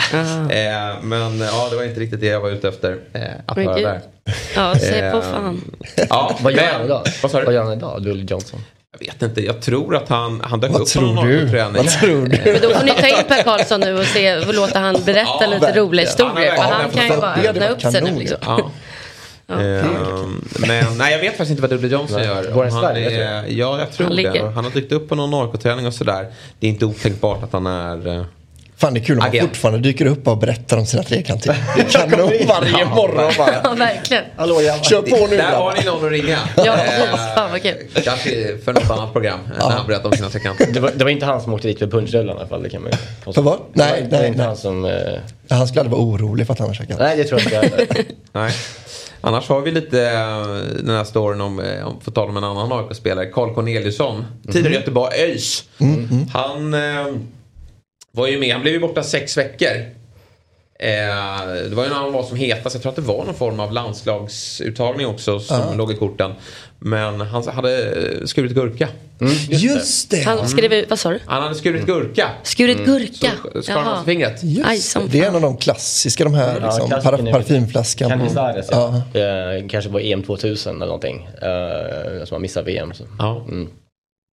Eh, 0.50 1.02
men 1.02 1.40
ja, 1.40 1.68
det 1.70 1.76
var 1.76 1.84
inte 1.84 2.00
riktigt 2.00 2.20
det 2.20 2.26
jag 2.26 2.40
var 2.40 2.50
ute 2.50 2.68
efter 2.68 2.98
eh, 3.12 3.22
att 3.46 3.56
Men 3.56 3.66
höra 3.66 3.76
gud. 3.76 3.84
där. 3.84 4.00
Ja, 4.56 4.74
se 4.74 5.10
på 5.10 5.16
Eh, 5.16 5.22
fan. 5.22 5.60
Ja, 6.08 6.36
Vad 6.40 6.52
gör 6.52 6.72
han 6.72 6.84
idag? 6.84 7.02
Vad 7.22 7.32
Vad 7.32 7.54
gör 7.54 7.64
han 7.64 7.72
idag, 7.72 8.02
Dully 8.02 8.24
Johnson? 8.24 8.60
Jag 8.98 9.06
vet 9.06 9.22
inte. 9.22 9.40
Jag 9.44 9.62
tror 9.62 9.96
att 9.96 10.08
han, 10.08 10.40
han 10.44 10.60
dök 10.60 10.70
Vad 10.70 10.80
upp 10.80 10.94
på 10.94 11.00
någon 11.00 11.50
träning. 11.50 11.76
Vad 11.76 11.88
tror 11.88 12.26
du? 12.26 12.38
Men 12.52 12.62
då 12.62 12.70
får 12.70 12.84
ni 12.84 12.90
ta 12.92 13.06
in 13.08 13.24
Per 13.28 13.42
Karlsson 13.42 13.80
nu 13.80 13.98
och 13.98 14.06
se, 14.06 14.36
och 14.36 14.54
låta 14.54 14.78
han 14.78 14.96
berätta 15.04 15.30
Ja, 15.40 15.46
lite 15.46 15.72
roliga 15.78 16.06
historier. 16.06 16.46
Ja, 16.46 16.54
För 16.56 16.62
han 16.62 16.80
han 16.80 16.90
kan 16.90 17.04
ju 17.06 17.20
bara 17.20 17.34
öppna 17.34 17.68
upp 17.68 17.80
sig 17.80 18.02
nu 18.02 18.18
liksom. 18.18 18.38
Ja. 18.40 18.70
Ehm, 19.50 20.44
men 20.58 20.98
nej, 20.98 21.12
jag 21.12 21.18
vet 21.20 21.28
faktiskt 21.30 21.50
inte 21.50 21.62
vad 21.62 21.70
Dudley 21.70 21.90
Johnson 21.90 22.18
Nej. 22.18 22.26
gör. 22.26 22.52
Går 22.52 22.64
han 22.64 22.84
är, 22.96 23.44
ja, 23.48 23.78
jag 23.78 23.92
tror 23.92 24.06
Han 24.06 24.16
det. 24.16 24.22
ligger. 24.22 24.46
Han 24.50 24.64
har 24.64 24.70
dykt 24.70 24.92
upp 24.92 25.08
på 25.08 25.14
någon 25.14 25.34
AIK-träning 25.34 25.86
och 25.86 25.94
sådär. 25.94 26.26
Det 26.60 26.66
är 26.66 26.70
inte 26.70 26.84
otänkbart 26.84 27.42
att 27.42 27.52
han 27.52 27.66
är... 27.66 28.08
eh, 28.18 28.24
Fan 28.76 28.94
det 28.94 29.00
är 29.00 29.04
kul 29.04 29.18
om 29.18 29.22
han 29.22 29.40
fortfarande 29.40 29.80
dyker 29.80 30.06
upp 30.06 30.28
och 30.28 30.38
berättar 30.38 30.76
om 30.78 30.86
sina 30.86 31.02
trekanter. 31.02 31.56
Det 31.76 31.82
är 31.82 32.08
kanon 32.08 32.30
varje 32.48 32.84
morgon 32.84 33.32
bara. 33.38 33.54
Ja, 33.64 33.74
verkligen. 33.74 34.24
Hallå, 34.36 34.60
jag... 34.62 34.84
Kör 34.84 35.02
på 35.02 35.26
nu 35.30 35.36
Där 35.36 35.52
har 35.52 35.74
ni 35.78 35.84
någon 35.84 36.04
att 36.06 36.10
ringa. 36.12 36.38
Ja, 36.56 36.64
Eh. 36.76 37.16
Fan 37.34 37.50
vad 37.50 37.62
kul. 37.62 37.74
Kanske 38.04 38.58
för 38.64 38.72
något 38.72 38.90
annat 38.90 39.12
program. 39.12 39.38
eh, 39.58 39.68
När 39.68 39.76
han 39.76 39.86
berättar 39.86 40.06
om 40.06 40.12
sina 40.12 40.28
trekanter. 40.30 40.66
Det 40.72 40.80
var, 40.80 40.90
det 40.94 41.04
var 41.04 41.10
inte 41.10 41.26
han 41.26 41.40
som 41.40 41.54
åkte 41.54 41.68
dit 41.68 41.78
för 41.78 41.86
punschrullen 41.86 42.36
i 42.36 42.38
alla 42.38 42.48
fall. 42.48 42.62
Det 42.62 42.70
kan 42.70 42.82
man 42.82 42.90
ju 42.90 42.96
För 43.32 43.42
vad? 43.42 43.58
Det 43.74 43.80
var- 43.80 43.86
Nej, 43.90 44.02
det 44.02 44.10
var 44.10 44.18
nej, 44.18 44.26
inte 44.28 44.38
nej. 44.38 44.46
han 44.46 44.56
som... 44.56 44.84
eh, 44.84 44.90
Han 45.50 45.66
skulle 45.68 45.80
aldrig 45.80 45.98
vara 45.98 46.02
orolig 46.06 46.46
för 46.46 46.52
att 46.52 46.58
han 46.58 46.68
har 46.68 46.74
käkat. 46.74 46.98
Nej, 46.98 47.16
det 47.16 47.24
tror 47.24 47.40
jag 47.52 47.64
inte. 47.64 47.86
Nej. 48.32 48.52
Annars 49.20 49.48
har 49.48 49.60
vi 49.60 49.70
lite 49.70 50.02
eh, 50.10 50.46
den 50.82 50.96
här 50.96 51.04
storyn 51.04 51.40
om, 51.40 51.60
eh, 51.60 51.86
om 51.86 52.00
för 52.00 52.10
tal 52.10 52.28
om 52.28 52.36
en 52.36 52.44
annan 52.44 52.72
AIK-spelare, 52.72 53.26
Carl 53.26 53.54
Corneliusson. 53.54 54.24
Tidigare 54.52 54.74
Göteborg 54.74 55.20
ÖIS. 55.20 55.68
Han 56.32 56.74
eh, 56.74 57.06
var 58.12 58.26
ju 58.26 58.40
med, 58.40 58.52
han 58.52 58.62
blev 58.62 58.74
ju 58.74 58.80
borta 58.80 59.02
sex 59.02 59.36
veckor. 59.36 59.99
Eh, 60.82 61.68
det 61.68 61.74
var 61.74 61.82
ju 61.84 61.88
när 61.90 61.96
han 61.96 62.12
var 62.12 62.22
som 62.22 62.36
hetast, 62.36 62.74
jag 62.74 62.82
tror 62.82 62.90
att 62.90 62.96
det 62.96 63.02
var 63.02 63.24
någon 63.24 63.34
form 63.34 63.60
av 63.60 63.72
landslagsuttagning 63.72 65.06
också 65.06 65.40
som 65.40 65.78
låg 65.78 65.92
i 65.92 65.96
korten. 65.96 66.32
Men 66.78 67.20
han 67.20 67.48
hade 67.48 68.26
skurit 68.28 68.52
gurka. 68.52 68.88
Just 69.48 70.10
det! 70.10 70.22
Han 70.22 70.48
skrev 70.48 70.84
vad 70.88 70.98
sa 70.98 71.10
du? 71.10 71.18
Han 71.26 71.42
hade 71.42 71.54
skurit 71.54 71.86
gurka. 71.86 72.30
Skurit 72.42 72.84
gurka. 72.84 73.30
Så 73.54 73.62
skar 73.62 73.74
han 73.80 74.02
i 74.02 74.04
fingret. 74.06 74.42
Just 74.42 74.94
det. 74.94 75.00
det 75.10 75.20
är 75.20 75.28
en 75.28 75.34
av 75.34 75.40
de 75.40 75.56
klassiska, 75.56 76.24
de 76.24 76.34
här 76.34 76.60
liksom, 76.60 76.90
par 77.02 77.12
är- 77.28 77.32
parfymflaskan. 77.32 78.10
Canizares, 78.10 78.68
Ja. 78.70 79.02
ja. 79.14 79.20
Eh, 79.20 79.68
kanske 79.68 79.90
var 79.90 80.00
EM 80.00 80.22
2000 80.22 80.76
eller 80.76 80.86
någonting. 80.86 81.28
Eh, 81.42 82.24
som 82.24 82.34
har 82.34 82.38
missat 82.40 82.66
VM. 82.66 82.92
Så. 82.94 83.04
Ja. 83.18 83.44
Mm. 83.48 83.68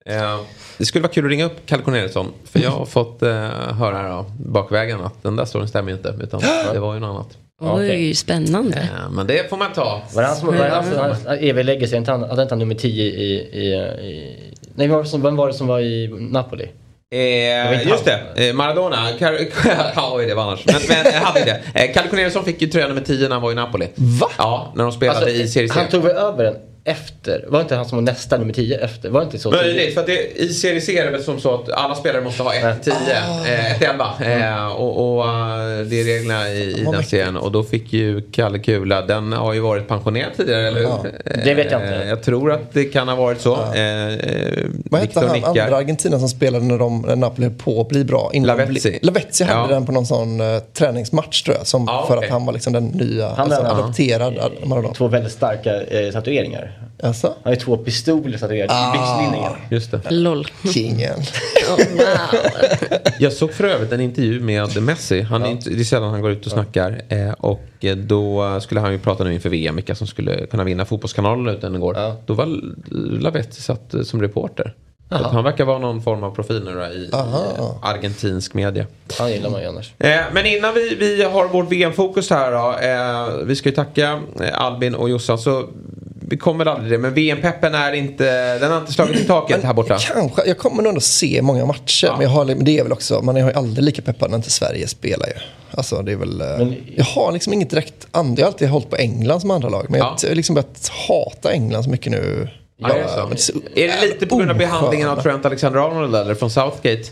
Eh, 0.08 0.40
det 0.78 0.86
skulle 0.86 1.02
vara 1.02 1.14
kul 1.14 1.26
att 1.26 1.32
ringa 1.32 1.46
upp 1.46 1.66
Kalle 1.66 1.84
Corneliusson. 1.84 2.34
För 2.44 2.60
jag 2.60 2.70
har 2.70 2.86
fått 2.86 3.24
eh, 3.24 3.30
höra 3.74 3.98
här 3.98 4.10
då, 4.10 4.26
bakvägen 4.38 5.02
att 5.02 5.24
den 5.24 5.36
där 5.36 5.46
storyn 5.46 5.68
stämmer 5.68 5.92
inte. 5.92 6.16
Utan 6.22 6.42
det 6.74 6.80
var 6.80 6.94
ju 6.94 7.00
något 7.00 7.16
annat. 7.16 7.38
Oj, 7.62 7.86
okay. 7.86 8.14
spännande. 8.14 8.78
Eh, 8.78 9.12
men 9.12 9.28
det 9.28 9.50
får 9.50 9.58
man 9.58 9.74
ta. 9.74 10.02
Var 10.14 10.22
det 10.22 10.28
han 10.28 10.38
som, 10.38 10.48
var 10.48 10.56
det 10.56 10.70
han 10.70 10.86
som, 10.86 11.16
han, 11.26 11.38
Evi 11.38 11.64
Legacy, 11.64 11.96
hade 11.96 12.42
inte 12.42 12.54
han 12.54 12.60
nummer 12.60 12.76
10 12.76 13.04
i, 13.04 13.08
i, 13.08 13.74
i... 13.74 14.54
Nej, 14.76 14.88
vem 14.88 15.36
var 15.36 15.48
det 15.48 15.54
som 15.54 15.68
var 15.68 15.80
i 15.80 16.08
Napoli? 16.08 16.70
Eh, 17.12 17.88
just 17.88 18.06
det, 18.06 18.48
eh, 18.48 18.54
Maradona. 18.54 19.10
ja, 19.96 20.18
det 20.28 20.34
var 20.34 20.44
annars. 20.44 20.66
Men, 20.66 20.76
men 20.90 21.14
hade 21.14 21.46
det. 21.46 21.62
Eh, 21.74 21.94
Kalle 21.94 22.08
Corneliusson 22.08 22.46
fick 22.46 22.62
ju 22.62 22.68
tröja 22.68 22.88
nummer 22.88 23.02
10 23.02 23.28
när 23.28 23.36
han 23.36 23.42
var 23.42 23.52
i 23.52 23.56
Napoli. 23.56 23.88
Va? 23.96 24.30
Ja, 24.38 24.74
när 24.76 24.84
de 24.84 24.92
spelade 24.92 25.18
alltså, 25.18 25.34
i 25.34 25.48
Serie 25.48 25.70
C. 25.70 25.80
Han 25.80 25.90
tog 25.90 26.04
väl 26.04 26.16
över 26.16 26.44
den 26.44 26.56
efter? 26.88 27.46
Var 27.48 27.62
inte 27.62 27.76
han 27.76 27.86
som 27.86 27.98
var 27.98 28.04
nästa 28.04 28.38
nummer 28.38 28.54
10 28.54 28.80
efter? 28.80 29.10
Var 29.10 29.20
det 29.20 29.26
inte 29.26 29.40
så 29.40 29.52
Möjligt, 29.52 29.94
för 29.94 30.02
att 30.02 30.08
det, 30.08 30.42
i 30.42 30.50
Serie 30.50 30.82
C 30.82 30.98
är 30.98 31.06
det 31.06 31.12
väl 31.12 31.24
som 31.24 31.40
så 31.40 31.56
att 31.56 31.70
alla 31.70 31.96
spelare 31.96 32.22
måste 32.22 32.44
ha 32.44 32.54
1 32.54 32.84
10, 32.84 32.94
1 33.76 33.82
11. 33.82 34.06
Mm. 34.22 34.72
och, 34.72 35.18
och 35.18 35.26
eh, 35.26 35.80
det 35.80 36.02
är 36.02 36.04
reglerna 36.04 36.50
i, 36.50 36.82
i 36.82 36.84
den 36.92 37.04
serien. 37.04 37.38
Och 37.38 37.52
då 37.52 37.64
fick 37.64 37.94
ju 37.94 38.22
Kalle 38.32 38.60
Kula, 38.60 39.02
den 39.02 39.34
har 39.34 39.54
ju 39.54 39.60
varit 39.60 39.88
pensionerad 39.88 40.32
tidigare, 40.38 40.68
eller 40.68 40.80
hur? 40.80 40.88
Ja. 40.88 41.06
Det 41.46 41.54
vet 41.54 41.72
jag 41.72 41.82
inte. 41.82 41.96
Eh, 41.96 42.10
jag 42.10 42.24
tror 42.24 42.52
att 42.52 42.74
det 42.74 42.84
kan 42.86 43.08
ha 43.08 43.16
varit 43.16 43.42
så. 43.42 43.50
Ja. 43.50 43.76
Eh, 43.76 44.66
Vad 44.92 45.02
hette 45.02 45.20
han 45.20 45.34
nickar. 45.34 45.48
andra 45.48 45.78
Argentina 45.78 46.20
som 46.20 46.30
spelade 46.30 46.66
när, 46.66 46.78
de, 46.80 47.02
när 47.02 47.16
Napoli 47.16 47.48
höll 47.48 47.56
på 47.56 47.82
att 47.82 47.90
bli 47.90 48.04
bra? 48.04 48.32
Lavezzi. 48.34 49.00
Lavezzi 49.02 49.44
hade 49.44 49.60
ja. 49.60 49.68
den 49.68 49.86
på 49.86 49.92
någon 49.92 50.06
sån 50.06 50.42
uh, 50.42 50.60
träningsmatch 50.60 51.42
tror 51.42 51.58
jag. 51.58 51.68
Som, 51.68 51.86
ja, 51.88 52.06
För 52.08 52.18
att 52.18 52.30
han 52.30 52.46
var 52.46 52.54
liksom 52.54 52.74
den 52.74 52.86
nya, 52.86 53.30
han 53.30 53.52
alltså, 53.52 53.62
adopterad 53.62 54.34
Maradona. 54.64 54.94
Två 54.94 55.08
väldigt 55.08 55.32
starka 55.32 55.82
eh, 55.82 56.12
tatueringar. 56.12 56.77
Alltså? 57.04 57.28
Han 57.28 57.38
har 57.44 57.52
ju 57.52 57.60
två 57.60 57.78
pistoler 57.78 58.38
tatuerade 58.38 58.74
ah, 58.74 58.96
i 58.96 58.98
byxlinningen. 58.98 59.52
Just 59.72 59.92
det. 59.92 60.12
LOL. 60.12 60.48
Kingen. 60.74 61.14
oh, 61.70 61.78
wow. 61.78 63.00
Jag 63.20 63.34
såg 63.34 63.54
för 63.54 63.64
övrigt 63.64 63.92
en 63.92 64.02
intervju 64.02 64.40
med 64.40 64.84
Messi. 64.84 65.22
Han 65.22 65.44
är 65.44 65.52
inte, 65.52 65.70
det 65.70 65.80
är 65.80 65.84
sällan 65.84 66.12
han 66.12 66.22
går 66.22 66.32
ut 66.32 66.46
och 66.46 66.52
snackar. 66.52 67.02
Eh, 67.10 67.32
och 67.32 67.86
då 67.98 68.60
skulle 68.62 68.82
han 68.82 68.92
ju 68.92 69.00
prata 69.00 69.24
nu 69.24 69.34
inför 69.34 69.50
VM 69.50 69.76
vilka 69.76 69.96
som 69.96 70.08
skulle 70.08 70.46
kunna 70.46 70.64
vinna 70.64 70.86
Fotbollskanalen 70.86 71.56
ut 71.56 71.62
den 71.62 71.76
igår. 71.76 71.96
Ja. 71.98 72.16
Då 72.26 72.34
var 72.34 72.46
Lavetti 73.22 73.62
satt 73.62 73.94
eh, 73.94 74.02
som 74.02 74.22
reporter. 74.22 74.74
Han 75.10 75.44
verkar 75.44 75.66
vara 75.66 75.80
någon 75.80 76.02
form 76.02 76.24
av 76.24 76.32
profil 76.32 76.64
nu 76.64 76.74
då, 76.74 76.86
i, 76.86 76.98
i 76.98 77.10
argentinsk 77.82 78.54
media. 78.54 78.86
Han 79.20 79.32
gillar 79.32 79.50
man 79.50 79.62
ju 79.62 79.68
annars. 79.68 79.94
Eh, 79.98 80.20
men 80.34 80.46
innan 80.46 80.74
vi, 80.74 80.96
vi 80.96 81.24
har 81.24 81.48
vårt 81.48 81.72
VM-fokus 81.72 82.30
här 82.30 82.52
då. 82.52 82.78
Eh, 82.88 83.46
vi 83.46 83.56
ska 83.56 83.70
ju 83.70 83.76
tacka 83.76 84.22
eh, 84.42 84.62
Albin 84.62 84.96
och 84.96 85.10
Jossan. 85.10 85.38
Så 85.38 85.70
vi 86.30 86.38
kommer 86.38 86.66
aldrig 86.66 86.92
det. 86.92 86.98
Men 86.98 87.14
VM-peppen 87.14 87.76
är 87.76 87.94
inte, 87.94 88.58
den 88.60 88.72
har 88.72 88.78
inte 88.78 88.92
slagit 88.92 89.22
i 89.22 89.24
taket 89.24 89.64
här 89.64 89.74
borta. 89.74 89.98
Kanske, 90.14 90.42
jag 90.46 90.58
kommer 90.58 90.84
nog 90.84 90.90
ändå 90.90 91.02
se 91.02 91.42
många 91.42 91.66
matcher. 91.66 92.08
Ja. 92.08 92.14
Men 92.14 92.22
jag 92.22 92.30
har, 92.30 92.46
det 92.46 92.80
är 92.80 92.84
väl 92.84 92.92
också, 92.92 93.22
man 93.22 93.38
är 93.38 93.48
ju 93.48 93.54
aldrig 93.54 93.86
lika 93.86 94.02
peppad 94.02 94.30
när 94.30 94.38
inte 94.38 94.52
Sverige 94.52 94.88
spelar 94.88 95.28
ju. 95.28 95.34
Alltså 95.72 96.02
det 96.02 96.12
är 96.12 96.16
väl, 96.16 96.42
eh, 96.42 96.48
men, 96.58 96.76
jag 96.96 97.06
har 97.06 97.32
liksom 97.32 97.54
inget 97.54 97.70
direkt, 97.70 98.08
jag 98.12 98.20
har 98.20 98.44
alltid 98.44 98.70
hållit 98.70 98.90
på 98.90 98.96
England 98.96 99.42
som 99.42 99.52
andra 99.52 99.70
lag. 99.70 99.86
Men 99.90 100.00
ja. 100.00 100.18
jag 100.22 100.30
har 100.30 100.36
liksom 100.36 100.56
börjat 100.56 100.92
hata 101.08 101.52
England 101.52 101.84
så 101.84 101.90
mycket 101.90 102.12
nu. 102.12 102.50
Ja, 102.78 102.90
är, 102.90 103.30
det 103.30 103.38
så? 103.38 103.54
är 103.76 103.88
det 103.88 104.02
lite 104.02 104.28
på 104.28 104.36
grund 104.36 104.52
av 104.52 104.58
behandlingen 104.58 105.10
av 105.10 105.22
Trent 105.22 105.46
Alexander-Arnold 105.46 106.16
eller 106.16 106.36
från 106.36 106.50
Southgate? 106.50 107.04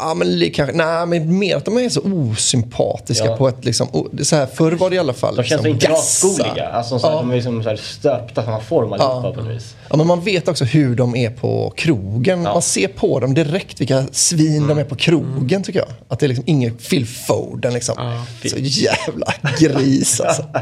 Ja, 0.00 0.14
men 0.14 0.50
kanske, 0.50 0.76
nej, 0.76 1.06
men 1.06 1.38
mer 1.38 1.56
att 1.56 1.64
de 1.64 1.78
är 1.78 1.88
så 1.88 2.00
osympatiska 2.00 3.24
ja. 3.24 3.36
på 3.36 3.48
ett 3.48 3.64
liksom, 3.64 4.10
så 4.22 4.36
här, 4.36 4.46
förr 4.46 4.72
var 4.72 4.90
det 4.90 4.96
i 4.96 4.98
alla 4.98 5.12
fall 5.12 5.36
De 5.36 5.42
känns 5.42 5.62
liksom, 5.62 5.80
så 5.80 5.86
internatskogliga, 5.86 6.68
alltså 6.68 6.98
så 6.98 7.06
här, 7.06 7.14
ja. 7.14 7.20
de 7.20 7.30
är 7.30 7.34
liksom 7.34 7.62
så 7.62 7.68
här 7.68 7.76
stöpta 7.76 8.44
samma 8.44 8.60
form 8.60 8.92
allihopa 8.92 9.28
ja. 9.28 9.34
på 9.34 9.40
något 9.40 9.56
vis. 9.56 9.74
Ja, 9.90 9.96
men 9.96 10.06
man 10.06 10.20
vet 10.20 10.48
också 10.48 10.64
hur 10.64 10.96
de 10.96 11.16
är 11.16 11.30
på 11.30 11.72
krogen. 11.76 12.42
Ja. 12.42 12.52
Man 12.52 12.62
ser 12.62 12.88
på 12.88 13.20
dem 13.20 13.34
direkt 13.34 13.80
vilka 13.80 14.06
svin 14.12 14.56
mm. 14.56 14.68
de 14.68 14.78
är 14.78 14.84
på 14.84 14.96
krogen 14.96 15.62
tycker 15.62 15.78
jag. 15.78 15.88
Att 16.08 16.18
det 16.18 16.26
är 16.26 16.28
liksom 16.28 16.44
ingen 16.46 16.74
Phil 16.74 17.06
Foden 17.06 17.74
liksom. 17.74 18.20
Så 18.42 18.56
jävla 18.58 19.34
gris 19.58 20.20
alltså. 20.20 20.44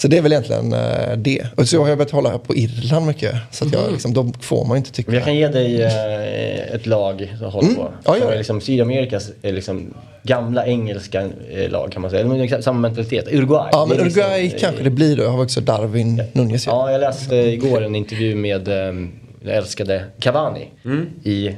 Så 0.00 0.08
det 0.08 0.18
är 0.18 0.22
väl 0.22 0.32
egentligen 0.32 0.72
uh, 0.72 1.16
det. 1.16 1.46
Och 1.56 1.68
så 1.68 1.80
har 1.80 1.88
jag 1.88 1.98
börjat 1.98 2.10
hålla 2.10 2.38
på 2.38 2.54
Irland 2.54 3.06
mycket. 3.06 3.34
Så 3.50 3.64
att 3.64 3.72
jag, 3.72 3.80
mm. 3.80 3.92
liksom, 3.92 4.14
då 4.14 4.32
får 4.40 4.64
man 4.64 4.76
inte 4.76 4.92
tycka... 4.92 5.12
Jag 5.12 5.24
kan 5.24 5.36
ge 5.36 5.48
dig 5.48 5.82
uh, 5.82 6.74
ett 6.74 6.86
lag 6.86 7.36
att 7.42 7.52
hålla 7.52 7.68
mm. 7.68 7.76
på. 7.76 7.92
Ja, 8.04 8.14
som 8.14 8.28
är 8.28 8.36
liksom 8.36 8.60
Sydamerikas 8.60 9.30
liksom, 9.42 9.94
gamla 10.22 10.66
engelska 10.66 11.24
uh, 11.24 11.68
lag 11.70 11.92
kan 11.92 12.02
man 12.02 12.10
säga. 12.10 12.22
De 12.22 12.40
har 12.40 12.60
samma 12.60 12.80
mentalitet. 12.80 13.28
Uruguay. 13.32 13.68
Ja, 13.72 13.86
men 13.86 14.00
Uruguay 14.00 14.42
liksom, 14.42 14.60
kanske 14.60 14.82
det 14.82 14.90
blir 14.90 15.16
då. 15.16 15.22
Jag 15.22 15.30
har 15.30 15.42
också 15.42 15.60
Darwin 15.60 16.16
ja. 16.16 16.24
Nunez. 16.32 16.66
Ja, 16.66 16.90
jag 16.92 17.00
läste 17.00 17.36
igår 17.36 17.82
en 17.82 17.94
intervju 17.94 18.34
med 18.34 18.68
um, 18.68 19.12
jag 19.44 19.56
älskade 19.56 20.04
Cavani 20.18 20.68
mm. 20.84 21.06
i, 21.24 21.48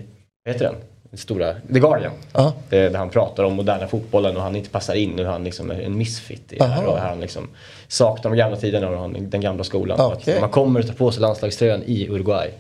vad 0.45 0.55
heter 0.55 0.65
den? 0.65 0.75
Stora 1.15 1.55
The 1.73 1.81
Guardian. 1.81 2.13
Uh-huh. 2.33 2.53
Där 2.71 2.95
han 2.95 3.11
pratar 3.11 3.45
om 3.45 3.53
moderna 3.53 3.87
fotbollen 3.87 4.37
och 4.37 4.43
han 4.43 4.57
inte 4.57 4.71
passar 4.71 4.95
in 4.95 5.21
och 5.21 5.27
han 5.27 5.45
liksom 5.45 5.71
är 5.71 5.81
en 5.81 5.99
misfit 5.99 6.53
i 6.53 6.57
det 6.57 6.65
här. 6.65 6.87
Och 6.87 6.99
han 6.99 7.21
liksom 7.21 7.49
saknar 7.89 8.31
de 8.31 8.37
gamla 8.37 8.57
tiderna 8.57 8.89
och 8.89 9.11
den 9.13 9.41
gamla 9.41 9.65
skolan. 9.65 10.01
Okay. 10.01 10.35
Att 10.35 10.41
man 10.41 10.51
kommer 10.51 10.81
att 10.81 10.87
ta 10.87 10.93
på 10.93 11.13
sig 11.13 11.21
landslagströjan 11.21 11.83
i 11.83 12.09
Uruguay. 12.09 12.51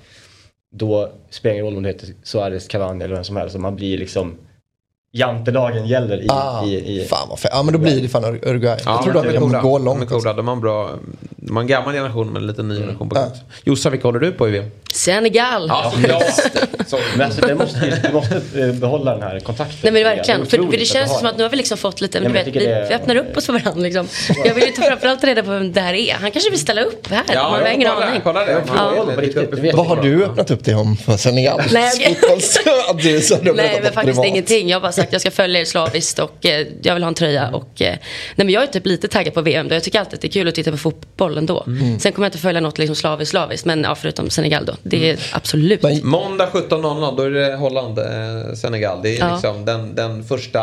Då 0.74 1.08
spelar 1.30 1.54
det 1.54 1.60
ingen 1.60 1.64
roll 1.64 1.76
om 1.76 1.82
det 1.82 1.88
heter 1.88 2.08
Suarez, 2.22 2.68
Cavani 2.68 3.04
eller 3.04 3.14
vem 3.14 3.24
som 3.24 3.36
helst. 3.36 3.56
Man 3.56 3.76
blir 3.76 3.98
liksom 3.98 4.34
jantelagen 5.12 5.86
gäller 5.86 6.22
i... 6.22 6.26
Ah, 6.30 6.64
i, 6.64 7.00
i 7.00 7.04
fan 7.04 7.28
vad 7.28 7.38
fett. 7.38 7.50
Ja 7.54 7.62
men 7.62 7.72
då 7.72 7.78
blir 7.78 8.02
det 8.02 8.08
fan 8.08 8.24
Uruguay. 8.24 8.78
Ja, 8.84 8.92
jag 8.94 9.02
tror 9.02 9.16
att 9.26 9.32
de 9.32 9.38
kommer 9.38 9.60
gå 9.60 9.78
långt. 9.78 10.00
De 10.00 10.06
är 10.06 10.20
coola. 10.20 10.32
De 10.32 10.48
har 10.48 10.54
en 10.54 10.60
bra... 10.60 10.90
De 11.44 11.56
har 11.56 11.62
en 11.62 11.66
gammal 11.66 11.94
generation 11.94 12.32
men 12.32 12.42
en 12.42 12.46
liten 12.46 12.68
ny 12.68 12.74
generation 12.74 13.08
på 13.08 13.14
gång. 13.14 13.24
Mm. 13.24 13.38
Jossan, 13.64 13.92
vilka 13.92 14.08
håller 14.08 14.20
du 14.20 14.32
på 14.32 14.48
i 14.48 14.50
VM? 14.50 14.70
Senegal. 14.94 15.66
Ja, 15.68 15.92
men 16.02 16.10
alltså, 16.10 16.42
det 17.46 17.54
måste, 17.54 18.00
vi 18.02 18.12
måste 18.12 18.42
eh, 18.60 18.72
behålla 18.72 19.12
den 19.12 19.22
här 19.22 19.40
kontakten. 19.40 19.78
Nej 19.82 19.92
men 19.92 20.02
verkligen. 20.16 20.46
För, 20.46 20.56
för 20.56 20.78
det 20.78 20.84
känns 20.84 21.18
som 21.18 21.26
att 21.26 21.36
nu 21.36 21.42
har 21.42 21.50
vi 21.50 21.56
liksom 21.56 21.78
fått 21.78 22.00
lite, 22.00 22.20
men, 22.20 22.32
du 22.32 22.38
vet, 22.38 22.46
vi, 22.46 22.58
vi 22.88 22.94
öppnar 22.94 23.16
upp 23.16 23.36
oss 23.36 23.46
för 23.46 23.52
varandra 23.52 23.82
liksom. 23.82 24.08
Jag 24.44 24.54
vill 24.54 24.64
ju 24.64 24.70
ta 24.72 24.82
framförallt 24.82 25.24
reda 25.24 25.42
på 25.42 25.50
vem 25.50 25.72
det 25.72 25.80
här 25.80 25.94
är. 25.94 26.14
Han 26.14 26.30
kanske 26.30 26.50
vill 26.50 26.60
ställa 26.60 26.82
upp 26.82 27.06
här. 27.10 27.24
Ja, 27.34 27.50
Man 27.50 27.60
har 27.60 27.68
ingen 27.68 27.90
aning. 27.90 28.20
Kolla 28.24 28.44
det. 28.44 28.62
Ja. 28.66 29.06
Vad 29.74 29.86
har 29.86 30.02
du 30.02 30.24
öppnat 30.24 30.50
upp 30.50 30.64
dig 30.64 30.74
om 30.74 30.96
för 30.96 31.16
Senegal? 31.16 31.60
Nej, 31.72 32.16
Nej 33.54 33.80
men 33.82 33.92
faktiskt 33.92 34.24
ingenting. 34.24 34.68
Jag 34.68 34.76
har 34.76 34.82
bara 34.82 34.92
sagt 34.92 35.08
att 35.08 35.12
jag 35.12 35.20
ska 35.20 35.30
följa 35.30 35.60
er 35.60 35.64
slaviskt 35.64 36.18
och 36.18 36.46
eh, 36.46 36.66
jag 36.82 36.94
vill 36.94 37.02
ha 37.02 37.08
en 37.08 37.14
tröja. 37.14 37.48
Och, 37.48 37.82
eh, 37.82 37.88
nej 37.88 37.98
men 38.46 38.50
jag 38.50 38.62
är 38.62 38.66
typ 38.66 38.86
lite 38.86 39.08
taggad 39.08 39.34
på 39.34 39.40
VM 39.40 39.68
då. 39.68 39.74
Jag 39.74 39.82
tycker 39.82 39.98
alltid 39.98 40.14
att 40.14 40.20
det 40.20 40.28
är 40.28 40.32
kul 40.32 40.48
att 40.48 40.54
titta 40.54 40.70
på 40.70 40.76
fotboll 40.76 41.31
ändå. 41.38 41.64
Mm. 41.66 41.98
Sen 41.98 42.12
kommer 42.12 42.26
jag 42.26 42.28
inte 42.28 42.38
följa 42.38 42.60
något 42.60 42.78
liksom 42.78 42.96
slaviskt 42.96 43.30
slaviskt. 43.30 43.66
Men 43.66 43.82
ja, 43.82 43.94
förutom 43.94 44.30
Senegal 44.30 44.64
då. 44.64 44.74
Det 44.82 45.08
är 45.08 45.12
mm. 45.12 45.24
absolut. 45.32 45.82
Men, 45.82 46.06
Måndag 46.06 46.48
17.00 46.52 47.16
då 47.16 47.22
är 47.22 47.30
det 47.30 47.56
Holland, 47.56 47.98
eh, 47.98 48.54
Senegal. 48.54 48.98
Det 49.02 49.16
är 49.16 49.20
ja. 49.20 49.32
liksom 49.32 49.64
den, 49.64 49.94
den 49.94 50.24
första 50.24 50.60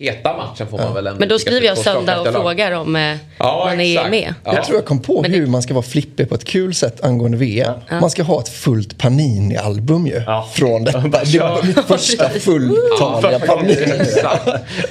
heta 0.00 0.36
matchen 0.36 0.66
får 0.66 0.78
man 0.78 0.94
väl 0.94 1.06
ändå 1.06 1.18
Men 1.18 1.28
då 1.28 1.38
skriver 1.38 1.66
jag 1.66 1.78
söndag 1.78 2.20
och 2.20 2.26
frågar 2.26 2.72
om 2.72 2.96
eh, 2.96 3.16
ja, 3.38 3.64
man 3.66 3.80
är 3.80 4.10
med. 4.10 4.34
Ja. 4.44 4.54
Jag 4.54 4.64
tror 4.64 4.78
jag 4.78 4.86
kom 4.86 5.02
på 5.02 5.22
Men 5.22 5.32
hur 5.32 5.46
man 5.46 5.62
ska 5.62 5.74
vara 5.74 5.84
flippig 5.84 6.28
på 6.28 6.34
ett 6.34 6.44
kul 6.44 6.74
sätt 6.74 7.04
angående 7.04 7.36
VM. 7.38 7.74
Ja. 7.88 8.00
Man 8.00 8.10
ska 8.10 8.22
ha 8.22 8.40
ett 8.40 8.48
fullt 8.48 8.98
Panini-album 8.98 10.06
ju. 10.06 10.22
Ja. 10.26 10.48
Från 10.52 10.84
detta. 10.84 11.00
Det 11.24 11.38
var 11.38 11.62
mitt 11.62 11.84
första 11.86 12.28
fulltaliga 12.28 13.38
Panini. 13.38 13.76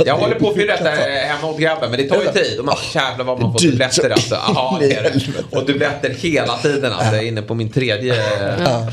jag 0.05 0.18
håller 0.18 0.36
på 0.36 0.49
att 0.49 0.55
fylla 0.55 0.74
detta 0.74 0.89
hemma 0.89 1.47
hos 1.47 1.60
grabben 1.60 1.89
men 1.89 1.99
det 1.99 2.10
tar 2.10 2.22
ju 2.22 2.43
tid. 2.43 2.60
Och 2.60 2.66
man, 2.66 2.76
jävlar 2.93 3.26
vad 3.26 3.41
man 3.41 3.51
får 3.51 3.60
dubbletter 3.60 4.10
alltså. 4.10 4.36
Aha, 4.36 4.78
det 4.82 4.93
är 4.93 5.03
det. 5.03 5.58
Och 5.58 5.66
dubbletter 5.66 6.10
hela 6.10 6.58
tiden 6.58 6.93
alltså. 6.93 7.16
Jag 7.16 7.24
är 7.24 7.28
inne 7.28 7.41
på 7.41 7.55
min 7.55 7.70
tredje 7.70 8.16
äh, 8.60 8.88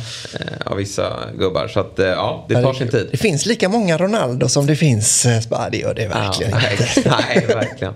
av 0.65 0.77
vissa 0.77 1.13
gubbar. 1.39 1.69
Så 1.69 1.81
att 1.81 1.93
ja, 1.97 2.45
det 2.49 2.63
tar 2.63 2.73
sin 2.73 2.89
tid. 2.89 3.09
Det 3.11 3.17
finns 3.17 3.47
lika 3.47 3.69
många 3.69 3.99
Ronaldo 3.99 4.49
som 4.49 4.67
det 4.67 4.77
finns 4.77 5.27
äh, 5.27 5.41
det 5.71 5.79
gör 5.79 5.95
det 5.95 6.04
det 6.09 6.15
verkligen 6.15 6.53
ja, 6.53 6.59
inte. 6.71 7.17
Nej, 7.29 7.47
verkligen. 7.47 7.95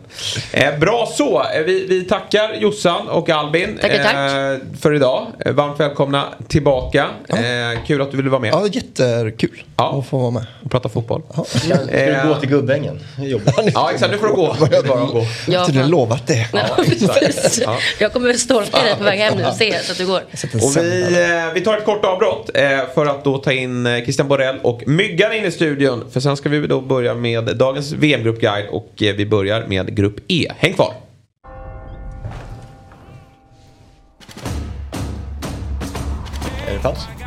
Eh, 0.52 0.78
bra 0.78 1.09
så. 1.14 1.42
Eh, 1.42 1.62
vi, 1.66 1.86
vi 1.86 2.04
tackar 2.04 2.54
Jossan 2.54 3.09
och 3.09 3.30
Albin 3.30 3.78
tackar, 3.82 4.04
tack. 4.04 4.14
Eh, 4.14 4.80
för 4.80 4.94
idag. 4.94 5.26
Eh, 5.44 5.52
varmt 5.52 5.80
välkomna 5.80 6.24
tillbaka. 6.48 7.06
Ja. 7.26 7.36
Eh, 7.36 7.78
kul 7.86 8.02
att 8.02 8.11
du 8.11 8.16
ville 8.16 8.30
vara 8.30 8.40
med. 8.40 8.52
Ja, 8.52 8.66
jättekul 8.66 9.62
ja. 9.76 9.98
att 9.98 10.09
få 10.09 10.18
vara 10.18 10.30
med. 10.30 10.46
Och 10.64 10.70
prata 10.70 10.88
fotboll. 10.88 11.22
Ja. 11.36 11.44
Ska, 11.44 11.59
ska 11.59 12.22
du 12.22 12.28
gå 12.28 12.34
till 12.34 12.48
Gubbängen? 12.48 13.00
Ja, 13.74 13.90
exakt. 13.92 14.12
Nu 14.12 14.18
får 14.18 14.26
du 14.26 14.34
gå. 14.34 14.56
Jag 15.46 15.61
har 15.61 15.88
lovat 15.88 16.26
det. 16.26 16.48
Ja, 16.52 16.61
ja. 17.61 17.78
Jag 17.98 18.12
kommer 18.12 18.26
väl 18.26 18.38
stolka 18.38 18.82
dig 18.82 18.94
på 18.98 19.04
väg 19.04 19.18
hem 19.18 19.38
nu 19.38 19.44
och 19.44 19.54
se 19.54 19.78
så 19.82 19.92
att 19.92 19.98
du 19.98 20.06
går. 20.06 20.20
Och 20.62 20.76
vi, 20.76 21.50
vi 21.54 21.61
tar 21.61 21.76
ett 21.76 21.84
kort 21.84 22.04
avbrott 22.04 22.50
för 22.94 23.06
att 23.06 23.24
då 23.24 23.38
ta 23.38 23.52
in 23.52 23.88
Christian 24.02 24.28
Borell 24.28 24.59
och 24.62 24.82
Myggan 24.86 25.32
in 25.32 25.44
i 25.44 25.50
studion. 25.50 26.04
För 26.12 26.20
sen 26.20 26.36
ska 26.36 26.48
vi 26.48 26.66
då 26.66 26.80
börja 26.80 27.14
med 27.14 27.56
dagens 27.56 27.92
VM-gruppguide 27.99 28.68
och 28.68 29.03
eh, 29.03 29.14
vi 29.14 29.26
börjar 29.26 29.66
med 29.66 29.96
grupp 29.96 30.20
E. 30.28 30.46
Häng 30.57 30.72
kvar! 30.72 30.94
Är 36.68 36.74
det 36.74 36.82
paus? 36.82 37.17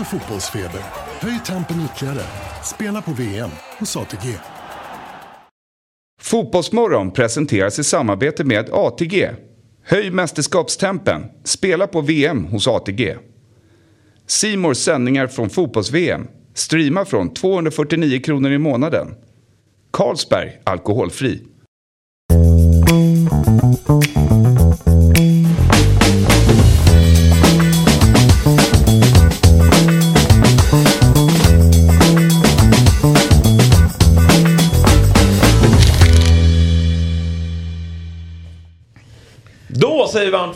Också 0.00 0.18
fotbollsfeber? 0.18 0.80
Höj 1.20 1.40
tempen 1.46 1.76
ytterligare. 1.84 2.22
Spela 2.64 3.02
på 3.02 3.12
VM 3.12 3.50
hos 3.78 3.96
ATG. 3.96 4.38
Fotbollsmorgon 6.20 7.10
presenteras 7.10 7.78
i 7.78 7.84
samarbete 7.84 8.44
med 8.44 8.70
ATG. 8.72 9.30
Höj 9.84 10.10
mästerskapstempen. 10.10 11.22
Spela 11.44 11.86
på 11.86 12.00
VM 12.00 12.44
hos 12.44 12.68
ATG. 12.68 13.16
Simors 14.26 14.76
sändningar 14.76 15.26
från 15.26 15.50
fotbolls-VM. 15.50 16.28
Streama 16.54 17.04
från 17.04 17.34
249 17.34 18.20
kronor 18.20 18.52
i 18.52 18.58
månaden. 18.58 19.14
Carlsberg 19.92 20.60
Alkoholfri. 20.64 21.42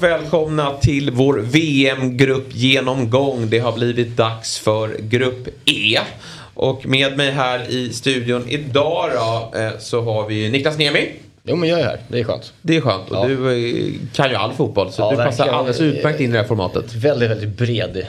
Varmt 0.00 0.22
välkomna 0.22 0.76
till 0.76 1.10
vår 1.10 1.38
VM-gruppgenomgång. 1.38 3.50
Det 3.50 3.58
har 3.58 3.72
blivit 3.72 4.16
dags 4.16 4.58
för 4.58 4.96
Grupp 5.00 5.48
E. 5.64 5.98
Och 6.54 6.86
med 6.86 7.16
mig 7.16 7.30
här 7.30 7.70
i 7.70 7.92
studion 7.92 8.44
idag 8.48 9.10
då, 9.14 9.52
eh, 9.58 9.70
så 9.78 10.02
har 10.02 10.28
vi 10.28 10.50
Niklas 10.50 10.78
Niemi. 10.78 11.10
Jo 11.44 11.56
men 11.56 11.68
jag 11.68 11.80
är 11.80 11.84
här, 11.84 11.98
det 12.08 12.18
är 12.20 12.24
skönt. 12.24 12.52
Det 12.62 12.76
är 12.76 12.80
skönt 12.80 13.10
och 13.10 13.16
Ja. 13.16 13.24
du 13.28 13.34
eh, 13.34 13.92
kan 14.14 14.30
ju 14.30 14.36
all 14.36 14.52
fotboll 14.52 14.92
så 14.92 15.02
Ja, 15.02 15.10
du 15.10 15.16
passar 15.16 15.48
alldeles 15.48 15.80
utmärkt 15.80 16.20
in 16.20 16.30
i 16.30 16.32
det 16.32 16.38
här 16.38 16.46
formatet. 16.48 16.94
Väldigt, 16.94 17.30
väldigt 17.30 17.48
bred. 17.58 18.06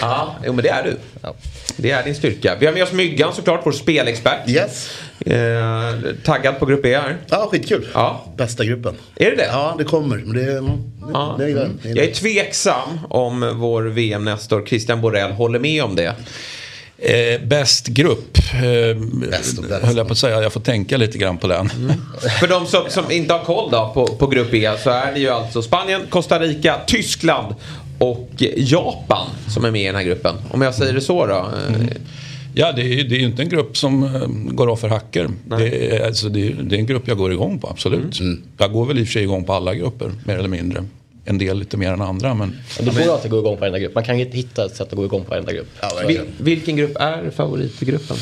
Ja, 0.00 0.34
jo, 0.46 0.52
men 0.52 0.62
det 0.64 0.68
är 0.70 0.82
du. 0.82 0.96
Ja. 1.22 1.34
Det 1.76 1.90
är 1.90 2.04
din 2.04 2.14
styrka. 2.14 2.56
Vi 2.60 2.66
har 2.66 2.72
med 2.72 2.82
oss 2.82 2.92
Myggan 2.92 3.34
såklart, 3.34 3.60
vår 3.64 3.72
spelexpert. 3.72 4.48
Yes. 4.48 4.90
Eh, 5.20 5.94
taggad 6.24 6.58
på 6.58 6.66
Grupp 6.66 6.84
E 6.86 6.96
här. 6.96 7.16
Ja, 7.28 7.48
skitkul. 7.50 7.86
Ja. 7.94 8.24
Bästa 8.36 8.64
gruppen. 8.64 8.94
Är 9.16 9.30
det 9.30 9.36
det? 9.36 9.46
Ja, 9.52 9.74
det 9.78 9.84
kommer. 9.84 10.16
Men 10.16 10.36
det, 10.36 10.52
mm, 10.58 10.70
Ja. 11.12 11.34
det, 11.38 11.44
det, 11.46 11.52
det, 11.52 11.60
Mm. 11.60 11.78
Jag 11.96 12.04
är 12.06 12.12
tveksam 12.14 13.00
om 13.08 13.52
vår 13.60 13.82
VM-nestor 13.82 14.66
Christian 14.66 15.00
Borell 15.00 15.30
håller 15.32 15.58
med 15.58 15.84
om 15.84 15.96
det. 15.96 16.14
Eh, 16.98 17.46
bäst 17.46 17.86
grupp, 17.86 18.38
eh, 18.54 18.96
Bäst 19.30 19.58
och 19.58 19.64
bäst. 19.64 19.84
höll 19.84 19.96
jag 19.96 20.06
på 20.06 20.12
att 20.12 20.18
säga. 20.18 20.42
Jag 20.42 20.52
får 20.52 20.60
tänka 20.60 20.96
lite 20.96 21.18
grann 21.18 21.38
på 21.38 21.46
den. 21.46 21.68
För 22.40 22.48
de 22.48 22.66
som, 22.66 22.82
som 22.88 23.10
inte 23.10 23.32
har 23.32 23.44
koll 23.44 23.70
då 23.70 23.90
på, 23.94 24.06
på 24.06 24.26
Grupp 24.26 24.54
E 24.54 24.72
så 24.84 24.90
är 24.90 25.12
det 25.12 25.20
ju 25.20 25.28
alltså 25.28 25.62
Spanien, 25.62 26.00
Costa 26.10 26.38
Rica, 26.38 26.80
Tyskland 26.86 27.54
och 27.98 28.28
Japan 28.56 29.26
som 29.48 29.64
är 29.64 29.70
med 29.70 29.82
i 29.82 29.86
den 29.86 29.94
här 29.94 30.02
gruppen. 30.02 30.34
Om 30.50 30.62
jag 30.62 30.74
säger 30.74 30.92
det 30.92 31.00
så 31.00 31.26
då. 31.26 31.34
eh, 31.34 31.86
Ja, 32.56 32.72
det 32.72 32.82
är, 32.82 33.04
det 33.04 33.14
är 33.14 33.18
ju 33.18 33.26
inte 33.26 33.42
en 33.42 33.48
grupp 33.48 33.76
som 33.76 34.02
eh, 34.02 34.26
går 34.54 34.70
av 34.72 34.76
för 34.76 34.88
hacker. 34.88 35.28
Det 35.58 35.96
är, 35.96 36.06
alltså, 36.06 36.28
det, 36.28 36.46
är, 36.48 36.52
det 36.52 36.76
är 36.76 36.78
en 36.78 36.86
grupp 36.86 37.08
jag 37.08 37.18
går 37.18 37.32
igång 37.32 37.58
på, 37.58 37.68
absolut. 37.68 38.20
Jag 38.58 38.72
går 38.72 38.86
väl 38.86 38.98
i 38.98 39.02
och 39.02 39.06
för 39.06 39.12
sig 39.12 39.22
igång 39.22 39.44
på 39.44 39.52
alla 39.52 39.74
grupper, 39.74 40.12
mer 40.26 40.38
eller 40.38 40.48
mindre. 40.48 40.84
En 41.24 41.38
del 41.38 41.58
lite 41.58 41.76
mer 41.76 41.92
än 41.92 42.00
andra, 42.00 42.34
men 42.34 42.56
Det 42.78 42.84
går 42.84 42.90
alltid 42.90 43.08
att 43.08 43.30
gå 43.30 43.38
igång 43.38 43.56
på 43.56 43.60
varenda 43.60 43.78
grupp. 43.78 43.94
Man 43.94 44.04
kan 44.04 44.16
hitta 44.16 44.64
ett 44.64 44.76
sätt 44.76 44.88
att 44.92 44.96
gå 44.96 45.04
igång 45.04 45.24
på 45.24 45.30
varenda 45.30 45.52
grupp. 45.52 45.68
ja, 45.80 45.90
Vil, 46.06 46.20
vilken 46.38 46.76
grupp 46.76 46.96
är 47.00 47.30
favoritgruppen? 47.30 48.16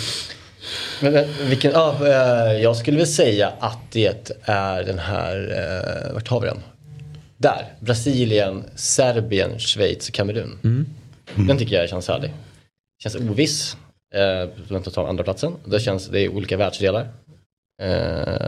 Men, 1.01 1.13
men, 1.13 1.25
vilken, 1.49 1.73
ja, 1.73 1.97
eh, 2.01 2.63
jag 2.63 2.77
skulle 2.77 2.97
väl 2.97 3.07
säga 3.07 3.53
att 3.61 3.79
det 3.93 4.33
är 4.43 4.85
den 4.85 4.99
här, 4.99 5.37
eh, 6.09 6.15
vart 6.15 6.29
har 6.29 6.41
vi 6.41 6.47
den? 6.47 6.59
Där, 7.37 7.65
Brasilien, 7.81 8.65
Serbien, 8.75 9.59
Schweiz 9.59 10.09
och 10.09 10.15
Kamerun. 10.15 10.87
Den 11.35 11.59
tycker 11.59 11.77
jag 11.77 11.89
känns 11.89 12.09
härlig. 12.09 12.33
Känns 13.03 13.15
oviss. 13.15 13.77
Eh, 14.15 14.49
vem 14.69 14.83
tar 14.83 15.09
andra 15.09 15.25
platsen. 15.25 15.53
Det 15.65 15.81
känns, 15.81 16.07
det 16.07 16.21
är 16.21 16.29
olika 16.29 16.57
världsdelar. 16.57 17.09
Eh, 17.83 17.89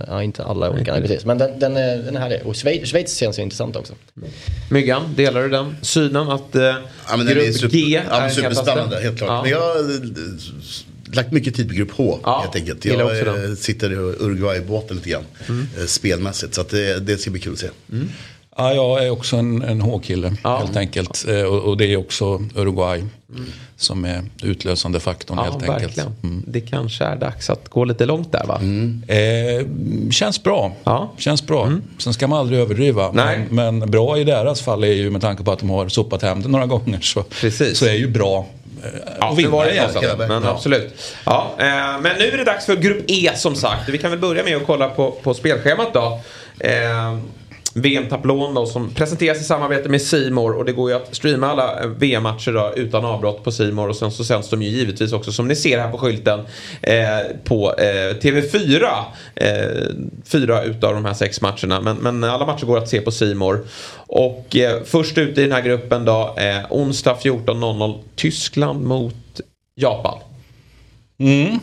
ja, 0.06 0.22
inte 0.22 0.44
alla 0.44 0.70
olika, 0.70 0.92
nej, 0.92 1.02
precis. 1.02 1.24
Men 1.24 1.38
den, 1.38 1.58
den, 1.58 1.76
är, 1.76 1.96
den 1.96 2.16
är 2.16 2.20
härlig. 2.20 2.40
Och 2.44 2.56
Schweiz, 2.56 2.90
Schweiz 2.90 3.16
känns 3.16 3.38
ju 3.38 3.42
intressant 3.42 3.76
också. 3.76 3.94
Myggan, 4.70 5.14
delar 5.16 5.42
du 5.42 5.48
den 5.48 5.76
synen 5.82 6.28
att 6.28 6.54
eh, 6.54 6.62
Ja, 6.62 6.76
men 7.16 7.26
den 7.26 7.34
grupp 7.34 7.48
är 7.48 7.52
super, 7.52 7.76
G 7.76 8.02
ja, 8.08 8.16
är 8.16 8.20
den 8.20 8.30
superspännande, 8.30 9.00
helt 9.00 9.18
klart. 9.18 9.28
Ja. 9.28 9.42
Men 9.42 9.50
jag 9.50 9.60
har 9.60 9.80
eh, 9.80 11.14
lagt 11.14 11.32
mycket 11.32 11.54
tid 11.54 11.68
på 11.68 11.74
grupp 11.74 11.90
H, 11.90 12.18
Ja, 12.22 12.40
helt 12.40 12.56
enkelt. 12.56 12.84
Jag 12.84 13.06
också 13.06 13.18
eh, 13.18 13.24
den. 13.24 13.44
Mm. 13.44 13.56
sitter 13.56 13.92
i 13.92 13.94
Uruguay-båten 13.94 14.96
lite 14.96 15.10
grann, 15.10 15.24
eh, 15.78 15.86
spelmässigt. 15.86 16.54
Så 16.54 16.60
att 16.60 16.68
det, 16.68 17.00
det 17.00 17.18
ska 17.18 17.30
bli 17.30 17.40
kul 17.40 17.52
att 17.52 17.58
se. 17.58 17.68
Ja, 18.56 18.72
jag 18.74 19.04
är 19.06 19.10
också 19.10 19.36
en, 19.36 19.62
en 19.62 19.80
H-kille, 19.80 20.32
Ja. 20.44 20.56
helt 20.56 20.76
enkelt. 20.76 21.24
Eh, 21.28 21.42
Och, 21.42 21.62
och 21.62 21.76
det 21.76 21.86
är 21.92 21.96
också 21.96 22.42
Uruguay 22.54 23.02
som 23.76 24.04
är 24.04 24.22
utlösande 24.42 25.00
faktorn, 25.00 25.38
Ja, 25.38 25.44
helt 25.44 25.54
enkelt. 25.62 25.82
verkligen. 25.82 26.12
Mm. 26.22 26.42
Det 26.46 26.60
kanske 26.60 27.04
är 27.04 27.16
dags 27.16 27.50
att 27.50 27.68
gå 27.68 27.84
lite 27.84 28.06
långt 28.06 28.32
där 28.32 28.44
va? 28.46 28.60
Eh, 29.14 29.66
känns 30.10 30.42
bra. 30.42 30.72
Ja. 30.84 31.12
Känns 31.18 31.46
bra. 31.46 31.72
Sen 31.98 32.14
ska 32.14 32.26
man 32.26 32.38
aldrig 32.38 32.60
överdriva. 32.60 33.12
Men, 33.12 33.42
men 33.50 33.90
bra 33.90 34.18
i 34.18 34.24
deras 34.24 34.60
fall 34.62 34.84
är 34.84 34.92
ju 34.92 35.10
med 35.10 35.20
tanke 35.20 35.42
på 35.44 35.52
att 35.52 35.58
de 35.58 35.70
har 35.70 35.88
sopat 35.88 36.22
hem 36.22 36.42
det 36.42 36.48
några 36.48 36.66
gånger 36.74 37.00
så, 37.00 37.22
Precis. 37.22 37.78
så 37.78 37.86
är 37.86 37.92
ju 37.94 38.08
bra 38.08 38.46
eh, 38.84 38.90
Ja, 39.20 39.30
det 39.30 39.36
vinna 39.36 39.50
var 39.50 39.64
det 39.64 39.78
konstigt, 39.92 40.18
men 40.18 40.44
absolut. 40.44 40.94
Ja, 41.26 41.50
eh, 41.58 41.64
men 42.00 42.18
nu 42.18 42.24
är 42.30 42.36
det 42.38 42.44
dags 42.44 42.66
för 42.66 42.76
Grupp 42.76 43.04
E 43.10 43.30
som 43.36 43.54
sagt. 43.54 43.88
Vi 43.88 43.98
kan 43.98 44.10
väl 44.10 44.20
börja 44.20 44.44
med 44.44 44.56
att 44.56 44.66
kolla 44.66 44.88
på, 44.88 45.10
på 45.10 45.34
spelschemat 45.34 45.94
då. 45.94 46.20
Eh, 46.60 47.18
VM-tablån 47.74 48.54
då 48.54 48.66
som 48.66 48.90
presenteras 48.90 49.40
i 49.40 49.44
samarbete 49.44 49.88
med 49.88 50.02
Simor 50.02 50.52
och 50.56 50.64
det 50.64 50.72
går 50.72 50.90
ju 50.90 50.96
att 50.96 51.14
streama 51.14 51.46
alla 51.46 51.80
eh, 51.80 51.86
VM-matcher 51.86 52.52
då 52.52 52.72
utan 52.76 53.04
avbrott 53.04 53.44
på 53.44 53.52
Simor 53.52 53.88
och 53.88 53.96
sen 53.96 54.10
så 54.10 54.24
sänds 54.24 54.50
de 54.50 54.62
ju 54.62 54.68
givetvis 54.68 55.12
också 55.12 55.32
som 55.32 55.48
ni 55.48 55.56
ser 55.56 55.78
här 55.78 55.90
på 55.90 55.98
skylten 55.98 56.40
eh, 56.82 57.36
på 57.44 57.74
eh, 57.78 58.16
TV4. 58.20 58.88
Eh, 59.34 59.48
fyra 60.24 60.62
utav 60.62 60.94
de 60.94 61.04
här 61.04 61.14
sex 61.14 61.40
matcherna 61.40 61.80
men, 61.80 61.96
men 61.96 62.24
alla 62.24 62.46
matcher 62.46 62.66
går 62.66 62.78
att 62.78 62.88
se 62.88 63.00
på 63.00 63.10
Simor. 63.10 63.66
Och 63.96 64.56
eh, 64.56 64.82
först 64.84 65.18
ut 65.18 65.38
i 65.38 65.42
den 65.42 65.52
här 65.52 65.62
gruppen 65.62 66.04
då 66.04 66.34
eh, 66.38 66.58
onsdag 66.70 67.16
14.00 67.22 67.98
Tyskland 68.16 68.84
mot 68.84 69.40
Japan. 69.76 70.18
Mm. 71.18 71.58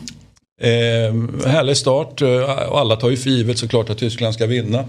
Eh, 0.62 1.14
härlig 1.46 1.78
start. 1.78 2.22
Eh, 2.22 2.42
och 2.44 2.80
alla 2.80 2.96
tar 2.96 3.10
ju 3.10 3.18
för 3.18 3.30
givet 3.30 3.58
såklart 3.58 3.90
att 3.90 3.98
Tyskland 3.98 4.34
ska 4.34 4.46
vinna. 4.46 4.86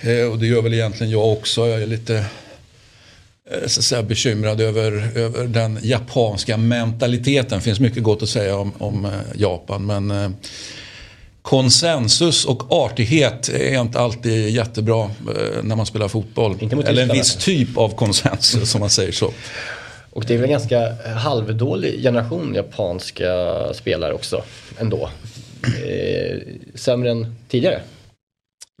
Eh, 0.00 0.30
och 0.30 0.38
det 0.38 0.46
gör 0.46 0.62
väl 0.62 0.74
egentligen 0.74 1.12
jag 1.12 1.32
också. 1.32 1.68
Jag 1.68 1.82
är 1.82 1.86
lite 1.86 2.16
eh, 3.50 3.66
så 3.66 3.80
att 3.80 3.84
säga, 3.84 4.02
bekymrad 4.02 4.60
över, 4.60 5.18
över 5.18 5.46
den 5.46 5.78
japanska 5.82 6.56
mentaliteten. 6.56 7.58
Det 7.58 7.64
finns 7.64 7.80
mycket 7.80 8.02
gott 8.02 8.22
att 8.22 8.28
säga 8.28 8.56
om, 8.56 8.72
om 8.78 9.04
eh, 9.04 9.10
Japan. 9.34 9.86
Men 9.86 10.10
eh, 10.10 10.30
konsensus 11.42 12.44
och 12.44 12.72
artighet 12.72 13.48
är 13.48 13.80
inte 13.80 14.00
alltid 14.00 14.50
jättebra 14.50 15.10
när 15.62 15.76
man 15.76 15.86
spelar 15.86 16.08
fotboll. 16.08 16.58
Eller 16.86 17.02
en 17.02 17.08
viss 17.08 17.36
typ 17.36 17.76
av 17.76 17.96
konsensus 17.96 18.74
om 18.74 18.80
man 18.80 18.90
säger 18.90 19.12
så. 19.12 19.32
Och 20.12 20.24
det 20.24 20.34
är 20.34 20.38
väl 20.38 20.44
en 20.44 20.50
ganska 20.50 20.96
halvdålig 21.16 22.02
generation 22.02 22.54
japanska 22.54 23.28
spelare 23.74 24.12
också 24.12 24.44
ändå. 24.78 25.10
Eh, 25.86 26.38
sämre 26.74 27.10
än 27.10 27.34
tidigare. 27.48 27.80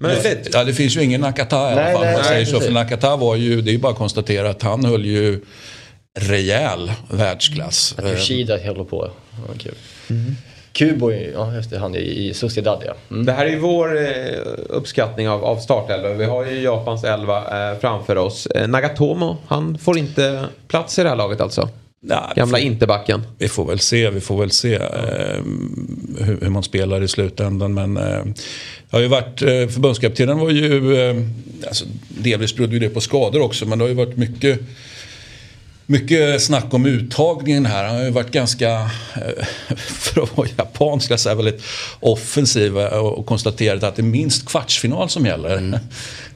Möjligt. 0.02 0.48
Ja, 0.52 0.64
det 0.64 0.74
finns 0.74 0.96
ju 0.96 1.02
ingen 1.02 1.20
Nakata 1.20 1.56
i 1.56 1.58
alla 1.72 1.74
Nej, 1.82 1.92
fall. 1.92 2.02
nej, 2.04 2.12
man 2.12 2.22
nej, 2.22 2.30
säger 2.30 2.44
så. 2.44 2.52
precis. 2.52 2.66
För 2.66 2.74
Nakata 2.74 3.16
var 3.16 3.36
ju, 3.36 3.60
det 3.62 3.70
är 3.70 3.72
ju 3.72 3.78
bara 3.78 3.92
att 3.92 3.98
konstatera 3.98 4.50
att 4.50 4.62
han 4.62 4.84
höll 4.84 5.04
ju 5.04 5.40
rejäl 6.20 6.92
världsklass. 7.10 7.94
Att 7.98 8.04
Eh, 8.04 8.10
Yoshida 8.10 8.58
håller 8.66 8.84
på. 8.84 9.10
Ja, 9.48 9.54
kul. 9.58 9.74
Kubo, 10.72 11.12
ja 11.12 11.54
just 11.54 11.70
det, 11.70 11.78
han 11.78 11.94
är 11.94 11.98
i 11.98 12.34
Sociedad 12.34 12.82
ja. 12.86 12.94
Mm. 13.10 13.26
Det 13.26 13.32
här 13.32 13.46
är 13.46 13.50
ju 13.50 13.58
vår 13.58 14.00
eh, 14.00 14.06
uppskattning 14.68 15.28
av, 15.28 15.44
av 15.44 15.56
startelva. 15.56 16.08
Vi 16.08 16.24
har 16.24 16.46
ju 16.46 16.60
Japans 16.62 17.04
elva 17.04 17.70
eh, 17.72 17.78
framför 17.78 18.16
oss. 18.16 18.46
Eh, 18.46 18.68
Nagatomo, 18.68 19.36
han 19.46 19.78
får 19.78 19.98
inte 19.98 20.44
plats 20.68 20.98
i 20.98 21.02
det 21.02 21.08
här 21.08 21.16
laget 21.16 21.40
alltså. 21.40 21.68
nej, 22.00 22.18
Gamla 22.36 22.58
vi, 22.58 22.62
får, 22.62 22.72
interbacken. 22.72 23.22
vi 23.38 23.48
får 23.48 23.64
väl 23.64 23.78
se, 23.78 24.10
vi 24.10 24.20
får 24.20 24.38
väl 24.38 24.50
se 24.50 24.74
eh, 24.74 25.42
hur, 26.18 26.38
hur 26.40 26.50
man 26.50 26.62
spelar 26.62 27.02
i 27.02 27.08
slutändan. 27.08 27.74
Men 27.74 27.96
eh, 27.96 28.24
har 28.90 29.00
ju 29.00 29.08
varit, 29.08 29.42
eh, 29.42 29.48
förbundskaptenen 29.48 30.38
var 30.38 30.50
ju, 30.50 30.96
eh, 30.96 31.16
alltså, 31.66 31.84
delvis 32.08 32.56
berodde 32.56 32.72
ju 32.72 32.78
det 32.78 32.88
på 32.88 33.00
skador 33.00 33.42
också, 33.42 33.66
men 33.66 33.78
det 33.78 33.84
har 33.84 33.88
ju 33.88 33.94
varit 33.94 34.16
mycket 34.16 34.60
Mycket 35.86 36.42
snack 36.42 36.74
om 36.74 36.86
uttagningen 36.86 37.66
här. 37.66 37.84
Han 37.84 37.96
har 37.96 38.04
ju 38.04 38.10
varit 38.10 38.30
ganska, 38.30 38.70
eh, 38.70 39.44
för 39.86 40.22
att 40.22 40.36
vara 40.36 40.48
japan, 40.58 41.00
ska 41.00 41.12
jag 41.12 41.20
säga, 41.20 41.34
väldigt 41.34 41.62
offensiv 42.00 42.78
och 42.78 43.26
konstaterat 43.26 43.82
att 43.82 43.96
det 43.96 44.02
är 44.02 44.04
minst 44.04 44.46
kvartsfinal 44.48 45.08
som 45.08 45.26
gäller. 45.26 45.56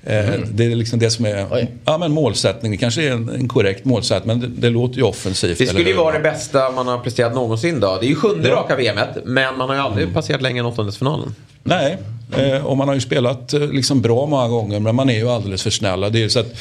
Eh, 0.02 0.24
Det 0.50 0.64
är 0.64 0.74
liksom 0.76 0.98
det 0.98 1.10
som 1.10 1.24
är 1.24 1.46
Oj. 1.50 1.70
ja, 1.84 1.98
men 1.98 2.12
målsättning. 2.12 2.72
Det 2.72 2.78
kanske 2.78 3.02
är 3.02 3.12
en, 3.12 3.28
en 3.28 3.48
korrekt 3.48 3.84
målsättning, 3.84 4.38
men 4.38 4.54
det, 4.54 4.60
det 4.60 4.70
låter 4.70 4.96
ju 4.96 5.02
offensivt. 5.02 5.58
Det 5.58 5.66
skulle 5.66 5.90
ju 5.90 5.96
vara 5.96 6.14
det 6.14 6.20
bästa 6.22 6.70
man 6.70 6.88
har 6.88 6.98
presterat 6.98 7.34
någonsin 7.34 7.80
då. 7.80 7.98
Det 8.00 8.06
är 8.06 8.08
ju 8.08 8.14
sjunde 8.16 8.48
Ja. 8.48 8.54
raka 8.54 8.76
VMet, 8.76 9.08
men 9.24 9.56
man 9.58 9.68
har 9.68 9.76
ju 9.76 9.82
aldrig 9.82 10.14
passerat 10.14 10.42
längre 10.42 10.60
än 10.60 10.66
åttondelsfinalen. 10.66 11.34
Nej, 11.62 11.98
eh, 12.36 12.66
och 12.66 12.76
man 12.76 12.88
har 12.88 12.94
ju 12.94 13.00
spelat 13.00 13.52
liksom 13.52 14.02
bra 14.02 14.26
många 14.26 14.48
gånger 14.48 14.80
men 14.80 14.94
man 14.94 15.10
är 15.10 15.16
ju 15.16 15.28
alldeles 15.30 15.62
för 15.62 15.70
snälla. 15.70 16.10
Det 16.10 16.22
är 16.22 16.28
så 16.28 16.40
att 16.40 16.54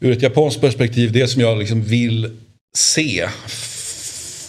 ur 0.00 0.12
ett 0.12 0.22
japanskt 0.22 0.60
perspektiv, 0.60 1.12
det 1.12 1.28
som 1.28 1.40
jag 1.40 1.58
liksom 1.58 1.82
vill 1.82 2.30
se 2.76 3.28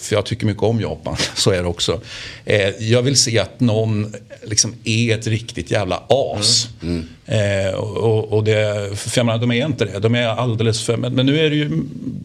för 0.07 0.15
jag 0.15 0.25
tycker 0.25 0.45
mycket 0.45 0.63
om 0.63 0.81
Japan, 0.81 1.15
så 1.35 1.51
är 1.51 1.61
det 1.61 1.67
också. 1.67 2.01
Eh, 2.45 2.69
jag 2.79 3.01
vill 3.01 3.15
se 3.15 3.39
att 3.39 3.59
någon 3.59 4.13
liksom 4.43 4.75
är 4.83 5.17
ett 5.17 5.27
riktigt 5.27 5.71
jävla 5.71 6.03
as. 6.09 6.69
Mm. 6.81 7.05
Mm. 7.25 7.67
Eh, 7.67 7.73
och, 7.73 8.33
och 8.33 8.43
det, 8.43 8.89
för 8.97 9.19
jag 9.19 9.25
menar, 9.25 9.39
de 9.39 9.51
är 9.51 9.65
inte 9.65 9.85
det. 9.85 9.99
De 9.99 10.15
är 10.15 10.27
alldeles 10.27 10.83
för... 10.83 10.97
Men, 10.97 11.13
men 11.13 11.25
nu 11.25 11.39
är 11.39 11.49
det 11.49 11.55
ju 11.55 11.69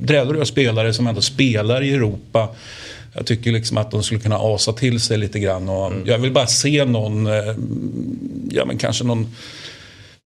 drädliga 0.01 0.45
spelare 0.45 0.95
som 0.95 1.07
ändå 1.07 1.21
spelar 1.21 1.83
i 1.83 1.95
Europa. 1.95 2.49
Jag 3.15 3.27
tycker 3.27 3.53
liksom 3.53 3.77
att 3.77 3.91
de 3.91 4.03
skulle 4.03 4.21
kunna 4.21 4.39
asa 4.39 4.73
till 4.73 5.01
sig 5.01 5.19
lite 5.19 5.39
grann. 5.39 5.69
Och 5.69 5.87
mm. 5.87 6.03
Jag 6.07 6.19
vill 6.19 6.33
bara 6.33 6.47
se 6.47 6.85
någon, 6.85 7.27
eh, 7.27 7.55
ja 8.51 8.65
men 8.65 8.79
kanske 8.79 9.05
någon 9.05 9.35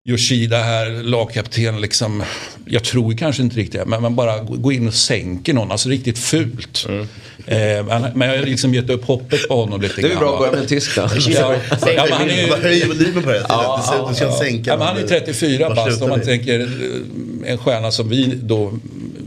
Yoshida 0.08 0.58
här, 0.58 1.03
lagkapten, 1.03 1.82
liksom, 1.82 2.24
jag 2.66 2.84
tror 2.84 3.14
kanske 3.14 3.41
inte 3.41 3.56
riktigt 3.56 3.88
men 3.88 4.01
man 4.01 4.16
bara 4.16 4.39
gå 4.39 4.72
in 4.72 4.88
och 4.88 4.93
sänker 4.93 5.53
någon, 5.53 5.72
alltså 5.72 5.89
riktigt 5.89 6.20
fult. 6.20 6.86
Mm. 6.89 7.01
Eh, 7.45 8.12
men 8.16 8.30
jag 8.30 8.38
har 8.38 8.45
liksom 8.45 8.74
gett 8.74 8.89
upp 8.89 9.06
hoppet 9.06 9.47
på 9.47 9.56
honom 9.56 9.82
lite 9.82 10.01
grann. 10.01 10.10
Det 10.10 10.16
är 10.16 10.20
bra 10.20 10.34
att 10.34 10.39
börja 10.39 10.51
med 10.51 10.68
tyska. 10.70 11.10
ja, 11.16 11.56
ja, 11.95 12.08
han 12.12 12.30
är 12.30 12.62
Höj 12.62 12.88
volymen 12.88 13.24
på 13.24 13.30
det. 13.30 13.45
Ja, 13.49 14.06
du 14.10 14.16
ska 14.16 14.32
sänka. 14.32 14.72
Ja, 14.72 14.78
men 14.78 14.88
han 14.88 14.97
är 14.97 15.08
34 15.08 15.76
bast 15.76 16.01
om 16.01 16.10
man 16.10 16.22
tänker 16.22 16.60
eh, 16.60 17.51
en 17.51 17.58
stjärna 17.58 17.91
som 17.91 18.10
vi 18.10 18.34
då 18.43 18.74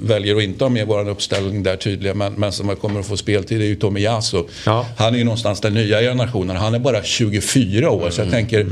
väljer 0.02 0.36
att 0.36 0.42
inte 0.42 0.64
ha 0.64 0.68
med 0.68 0.86
vår 0.86 1.08
uppställning 1.08 1.62
där 1.62 1.76
tydliga 1.76 2.14
men, 2.14 2.32
men 2.32 2.52
som 2.52 2.76
kommer 2.76 3.00
att 3.00 3.06
få 3.06 3.16
speltid 3.16 3.62
är 3.62 3.66
ju 3.66 3.76
Tomiyasu. 3.76 4.42
Ja. 4.66 4.86
Han 4.96 5.14
är 5.14 5.18
ju 5.18 5.24
någonstans 5.24 5.60
den 5.60 5.74
nya 5.74 6.00
generationen. 6.00 6.56
Han 6.56 6.74
är 6.74 6.78
bara 6.78 7.02
24 7.02 7.90
år 7.90 8.00
mm. 8.00 8.12
så 8.12 8.20
jag 8.20 8.30
tänker 8.30 8.66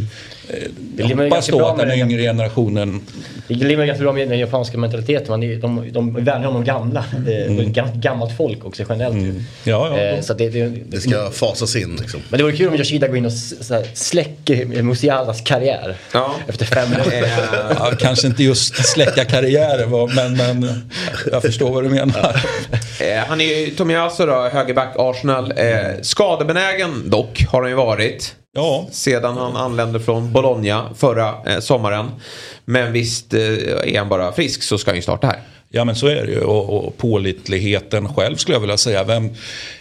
jag 0.97 1.09
hoppas 1.09 1.47
då 1.47 1.67
att 1.67 1.79
den 1.79 1.91
yngre 1.91 2.23
generationen... 2.23 3.01
Det 3.49 3.55
limmar 3.55 3.87
ganska 3.87 4.03
bra 4.03 4.13
med 4.13 4.29
den 4.29 4.39
japanska 4.39 4.79
mentaliteten. 4.79 5.27
Man 5.29 5.43
är, 5.43 5.57
de, 5.57 5.93
de 5.93 6.25
värnar 6.25 6.49
om 6.49 6.55
de 6.55 6.65
gamla. 6.65 7.05
Mm. 7.27 7.73
Gammalt 7.95 8.37
folk 8.37 8.65
också 8.65 8.85
generellt. 8.89 9.15
Mm. 9.15 9.45
Ja, 9.65 9.99
ja. 9.99 10.03
Eh, 10.03 10.21
så 10.21 10.35
det, 10.35 10.49
det, 10.49 10.69
det, 10.69 11.01
ska 11.01 11.31
fasas 11.31 11.77
in. 11.77 11.97
Liksom. 12.01 12.21
Men 12.29 12.39
det 12.39 12.45
vore 12.45 12.57
kul 12.57 12.69
om 12.69 12.75
Yoshida 12.75 13.09
går 13.09 13.17
in 13.17 13.27
och 13.27 13.33
släcker 13.95 14.83
Musialas 14.83 15.41
karriär. 15.41 15.97
Ja. 16.13 16.35
Efter 16.49 16.67
fem 16.67 16.93
år. 17.07 17.13
ja, 17.79 17.93
kanske 17.99 18.27
inte 18.27 18.43
just 18.43 18.87
släcka 18.87 19.25
karriären 19.25 19.91
men, 20.15 20.37
men 20.37 20.91
jag 21.33 21.43
förstår 21.43 21.71
vad 21.71 21.85
du 21.85 21.89
menar. 21.89 22.43
Eh, 23.01 23.25
han 23.29 23.41
är 23.41 23.45
ju 23.45 23.71
Tomiyasu 23.71 24.27
då, 24.27 24.49
högerback 24.53 24.95
Arsenal. 24.99 25.53
Eh, 25.57 25.77
skadebenägen 26.03 27.11
dock 27.11 27.47
har 27.49 27.63
han 27.63 27.71
ju 27.71 27.77
varit. 27.77 28.35
Ja. 28.57 28.87
Sedan 28.91 29.37
han 29.37 29.57
anlände 29.57 30.01
från 30.01 30.33
Bologna 30.33 30.91
förra 30.97 31.35
eh, 31.47 31.61
sommaren. 31.61 32.11
Men 32.65 32.93
visst 32.93 33.35
eh, 33.35 33.41
är 33.41 33.99
han 33.99 34.09
bara 34.09 34.33
frisk 34.33 34.63
så 34.63 34.79
ska 34.79 34.91
han 34.91 34.97
ju 34.97 35.03
starta 35.03 35.27
här. 35.27 35.41
Ja 35.69 35.85
men 35.85 35.97
så 35.97 36.07
är 36.07 36.27
det 36.27 36.33
ju 36.33 36.41
och, 36.41 36.87
och 36.87 36.97
pålitligheten 36.97 38.15
själv 38.15 38.37
skulle 38.37 38.55
jag 38.55 38.61
vilja 38.61 38.77
säga. 38.77 39.05
Vem, 39.05 39.31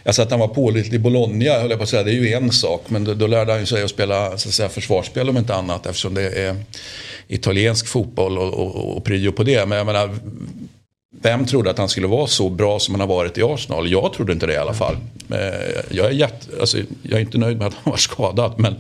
alltså 0.06 0.22
att 0.22 0.32
han 0.32 0.40
var 0.40 0.48
pålitlig 0.48 0.96
i 0.96 1.00
Bologna 1.00 1.54
höll 1.54 1.70
jag 1.70 1.80
på 1.80 1.84
att 1.84 1.90
säga, 1.90 2.04
det 2.04 2.12
är 2.12 2.14
ju 2.14 2.34
en 2.34 2.52
sak. 2.52 2.82
Men 2.88 3.04
då, 3.04 3.14
då 3.14 3.28
lärde 3.28 3.52
han 3.52 3.60
ju 3.60 3.66
sig 3.66 3.84
att 3.84 3.90
spela 3.90 4.38
så 4.38 4.50
att 4.50 4.54
säga, 4.54 4.70
försvarsspel 4.70 5.30
om 5.30 5.38
inte 5.38 5.56
annat 5.56 5.86
eftersom 5.86 6.14
det 6.14 6.30
är 6.30 6.56
italiensk 7.28 7.88
fotboll 7.88 8.38
och, 8.38 8.54
och, 8.54 8.98
och 8.98 9.04
prio 9.04 9.32
på 9.32 9.44
det. 9.44 9.66
Men 9.66 9.78
jag 9.78 9.86
menar, 9.86 10.10
vem 11.22 11.46
trodde 11.46 11.70
att 11.70 11.78
han 11.78 11.90
skulle 11.90 12.08
vara 12.08 12.28
så 12.28 12.50
bra 12.50 12.80
som 12.80 12.94
han 12.94 13.02
har 13.02 13.08
varit 13.08 13.38
i 13.38 13.44
Arsenal? 13.44 13.92
Jag 13.92 14.14
trodde 14.14 14.34
inte 14.34 14.46
det 14.46 14.54
i 14.54 14.58
alla 14.58 14.74
fall. 14.74 14.96
Eh, 15.30 15.82
jag 15.90 16.06
är, 16.06 16.12
jätte, 16.12 16.60
alltså, 16.60 16.78
jag 17.02 17.14
är 17.14 17.20
inte 17.20 17.38
nöjd 17.38 17.58
med 17.58 17.68
att 17.68 17.74
han 17.74 17.92
var 17.92 17.98
skadad 17.98 18.54
men 18.58 18.76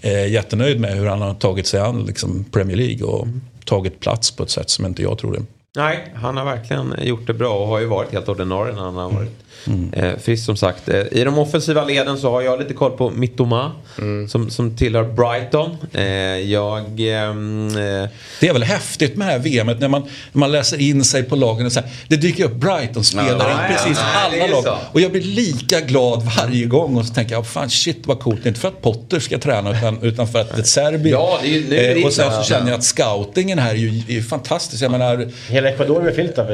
eh, 0.00 0.32
jättenöjd 0.32 0.80
med 0.80 0.94
hur 0.94 1.06
han 1.06 1.22
har 1.22 1.34
tagit 1.34 1.66
sig 1.66 1.80
an 1.80 2.04
liksom, 2.04 2.44
Premier 2.44 2.76
League 2.76 3.06
och 3.06 3.26
tagit 3.64 4.00
plats 4.00 4.30
på 4.30 4.42
ett 4.42 4.50
sätt 4.50 4.70
som 4.70 4.86
inte 4.86 5.02
jag 5.02 5.18
trodde. 5.18 5.42
Nej, 5.78 6.12
han 6.14 6.36
har 6.36 6.44
verkligen 6.44 6.94
gjort 7.02 7.26
det 7.26 7.34
bra 7.34 7.58
och 7.58 7.66
har 7.66 7.78
ju 7.78 7.86
varit 7.86 8.12
helt 8.12 8.28
ordinarie 8.28 8.74
när 8.74 8.82
han 8.82 8.94
har 8.94 9.10
varit 9.10 9.48
Mm. 9.66 9.92
Eh, 9.92 10.18
frisk 10.18 10.44
som 10.44 10.56
sagt. 10.56 10.88
Eh, 10.88 11.00
I 11.12 11.24
de 11.24 11.38
offensiva 11.38 11.84
leden 11.84 12.18
så 12.18 12.30
har 12.30 12.42
jag 12.42 12.58
lite 12.58 12.74
koll 12.74 12.90
på 12.90 13.10
Mittoma. 13.10 13.72
Mm. 13.98 14.28
Som, 14.28 14.50
som 14.50 14.76
tillhör 14.76 15.04
Brighton. 15.04 15.76
Eh, 15.92 16.04
jag... 16.52 17.00
Ehm, 17.00 17.68
eh, 17.68 18.08
det 18.40 18.48
är 18.48 18.52
väl 18.52 18.62
häftigt 18.62 19.16
med 19.16 19.28
det 19.28 19.32
här 19.32 19.38
VMet 19.38 19.80
när 19.80 19.88
man, 19.88 20.02
när 20.32 20.40
man 20.40 20.52
läser 20.52 20.80
in 20.80 21.04
sig 21.04 21.22
på 21.22 21.36
lagen. 21.36 21.66
Och 21.66 21.72
så 21.72 21.80
här, 21.80 21.90
det 22.08 22.16
dyker 22.16 22.44
upp 22.44 22.54
Brighton-spelare 22.54 23.52
i 23.52 23.72
precis 23.74 23.98
alla 24.14 24.46
lag. 24.46 24.78
Och 24.92 25.00
jag 25.00 25.12
blir 25.12 25.22
lika 25.22 25.80
glad 25.80 26.22
varje 26.36 26.66
gång. 26.66 26.96
Och 26.96 27.06
så 27.06 27.14
tänker 27.14 27.34
jag, 27.34 27.46
fan 27.46 27.70
shit 27.70 28.06
vad 28.06 28.20
coolt. 28.20 28.46
Inte 28.46 28.60
för 28.60 28.68
att 28.68 28.82
Potter 28.82 29.20
ska 29.20 29.38
träna 29.38 29.78
utan, 29.78 30.02
utan 30.02 30.28
för 30.28 30.40
att 30.40 30.58
ett 30.58 30.66
Serbi. 30.66 31.10
Ja, 31.10 31.38
det 31.42 31.56
är, 31.56 31.60
nu 31.60 31.76
är 31.76 31.94
det 31.94 32.04
och 32.04 32.12
sen 32.12 32.32
så 32.32 32.42
känner 32.42 32.70
jag 32.70 32.78
att 32.78 32.84
scoutingen 32.84 33.58
här 33.58 33.70
är 33.70 33.74
ju 33.74 34.18
är 34.18 34.22
fantastisk. 34.22 34.82
Jag 34.82 34.90
menar, 34.90 35.28
Hela 35.48 35.67
Ecuador 35.68 36.08
är 36.08 36.12
fyllt 36.12 36.38
av 36.38 36.46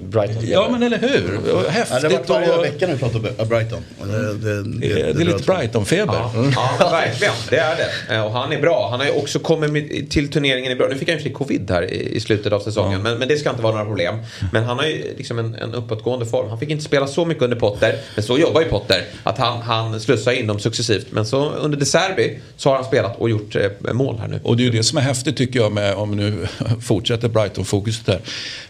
Brighton. 0.00 0.42
Ja 0.46 0.68
men 0.70 0.82
eller 0.82 0.98
hur. 0.98 1.68
Häftigt. 1.68 2.12
Ja, 2.12 2.20
varje 2.28 2.62
vecka 2.62 2.86
när 2.86 2.94
vi 2.94 3.00
pratar 3.00 3.42
om 3.42 3.48
Brighton. 3.48 3.82
Det, 4.04 4.34
det, 4.34 4.62
det, 4.62 5.12
det 5.12 5.22
är 5.22 5.24
lite 5.24 5.42
Brighton-feber. 5.42 6.14
Ja. 6.14 6.32
Mm. 6.34 6.52
ja, 6.56 6.88
verkligen. 6.90 7.34
Det 7.50 7.56
är 7.56 7.76
det. 7.76 8.14
Eh, 8.14 8.26
och 8.26 8.32
han 8.32 8.52
är 8.52 8.60
bra. 8.60 8.88
Han 8.90 9.00
har 9.00 9.06
ju 9.06 9.12
också 9.12 9.38
kommit 9.38 10.10
till 10.10 10.30
turneringen 10.30 10.72
i 10.72 10.76
bra. 10.76 10.88
Nu 10.88 10.94
fick 10.94 11.08
han 11.08 11.18
ju 11.18 11.32
covid 11.32 11.70
här 11.70 11.92
i 11.92 12.20
slutet 12.20 12.52
av 12.52 12.60
säsongen. 12.60 12.92
Ja. 12.92 12.98
Men, 12.98 13.18
men, 13.18 13.28
det 13.28 13.36
ska 13.36 13.50
inte 13.50 13.62
vara 13.62 13.72
några 13.72 13.86
problem. 13.86 14.14
Men 14.52 14.64
han 14.64 14.78
har 14.78 14.86
ju 14.86 15.14
liksom 15.16 15.38
en, 15.38 15.54
en 15.54 15.74
uppåtgående 15.74 16.26
form. 16.26 16.48
Han 16.48 16.58
fick 16.58 16.70
inte 16.70 16.84
spela 16.84 17.06
så 17.06 17.24
mycket 17.24 17.42
under 17.42 17.56
Potter. 17.56 17.98
Men 18.14 18.24
så 18.24 18.38
jobbar 18.38 18.60
ju 18.60 18.68
Potter. 18.68 19.02
Att 19.22 19.38
han, 19.38 19.62
han 19.62 20.00
slussar 20.00 20.32
in 20.32 20.46
dem 20.46 20.58
successivt. 20.58 21.06
Men 21.10 21.26
så 21.26 21.50
under 21.50 21.78
De 21.78 21.84
Serbi 21.84 22.38
så 22.56 22.68
har 22.68 22.76
han 22.76 22.84
spelat 22.84 23.18
och 23.18 23.30
gjort 23.30 23.56
eh, 23.56 23.92
mål 23.92 24.18
här 24.18 24.28
nu. 24.28 24.40
Och 24.42 24.56
det 24.56 24.62
är 24.62 24.64
ju 24.64 24.70
det 24.70 24.82
som 24.82 24.98
är 24.98 25.02
häftigt 25.02 25.36
tycker 25.36 25.60
jag 25.60 25.72
med, 25.72 25.94
om 25.94 26.10
nu 26.10 26.46
fortsätter 26.82 27.28
Brighton-fokuset 27.28 28.06
här 28.06 28.20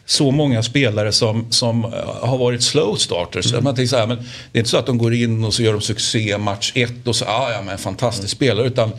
så 0.06 0.30
många 0.30 0.62
spelare 0.62 1.12
som, 1.12 1.46
som 1.50 1.84
eh, 1.84 1.90
har 2.28 2.38
varit 2.38 2.62
slow 2.62 2.96
starters. 2.96 3.52
Mm. 3.52 3.64
Man 3.64 3.74
tänker 3.74 3.88
så 3.88 3.96
här, 3.96 4.06
men 4.06 4.16
det 4.52 4.58
är 4.58 4.60
inte 4.60 4.70
så 4.70 4.76
att 4.76 4.86
de 4.86 4.98
går 4.98 5.14
in 5.14 5.44
och 5.44 5.54
så 5.54 5.62
gör 5.62 5.72
de 5.72 5.80
succé 5.80 6.38
match 6.38 6.72
ett 6.74 7.06
och 7.06 7.16
så, 7.16 7.24
ah, 7.24 7.52
ja 7.52 7.62
men 7.62 7.78
fantastisk 7.78 8.34
mm. 8.34 8.36
spelare. 8.36 8.66
Utan 8.66 8.90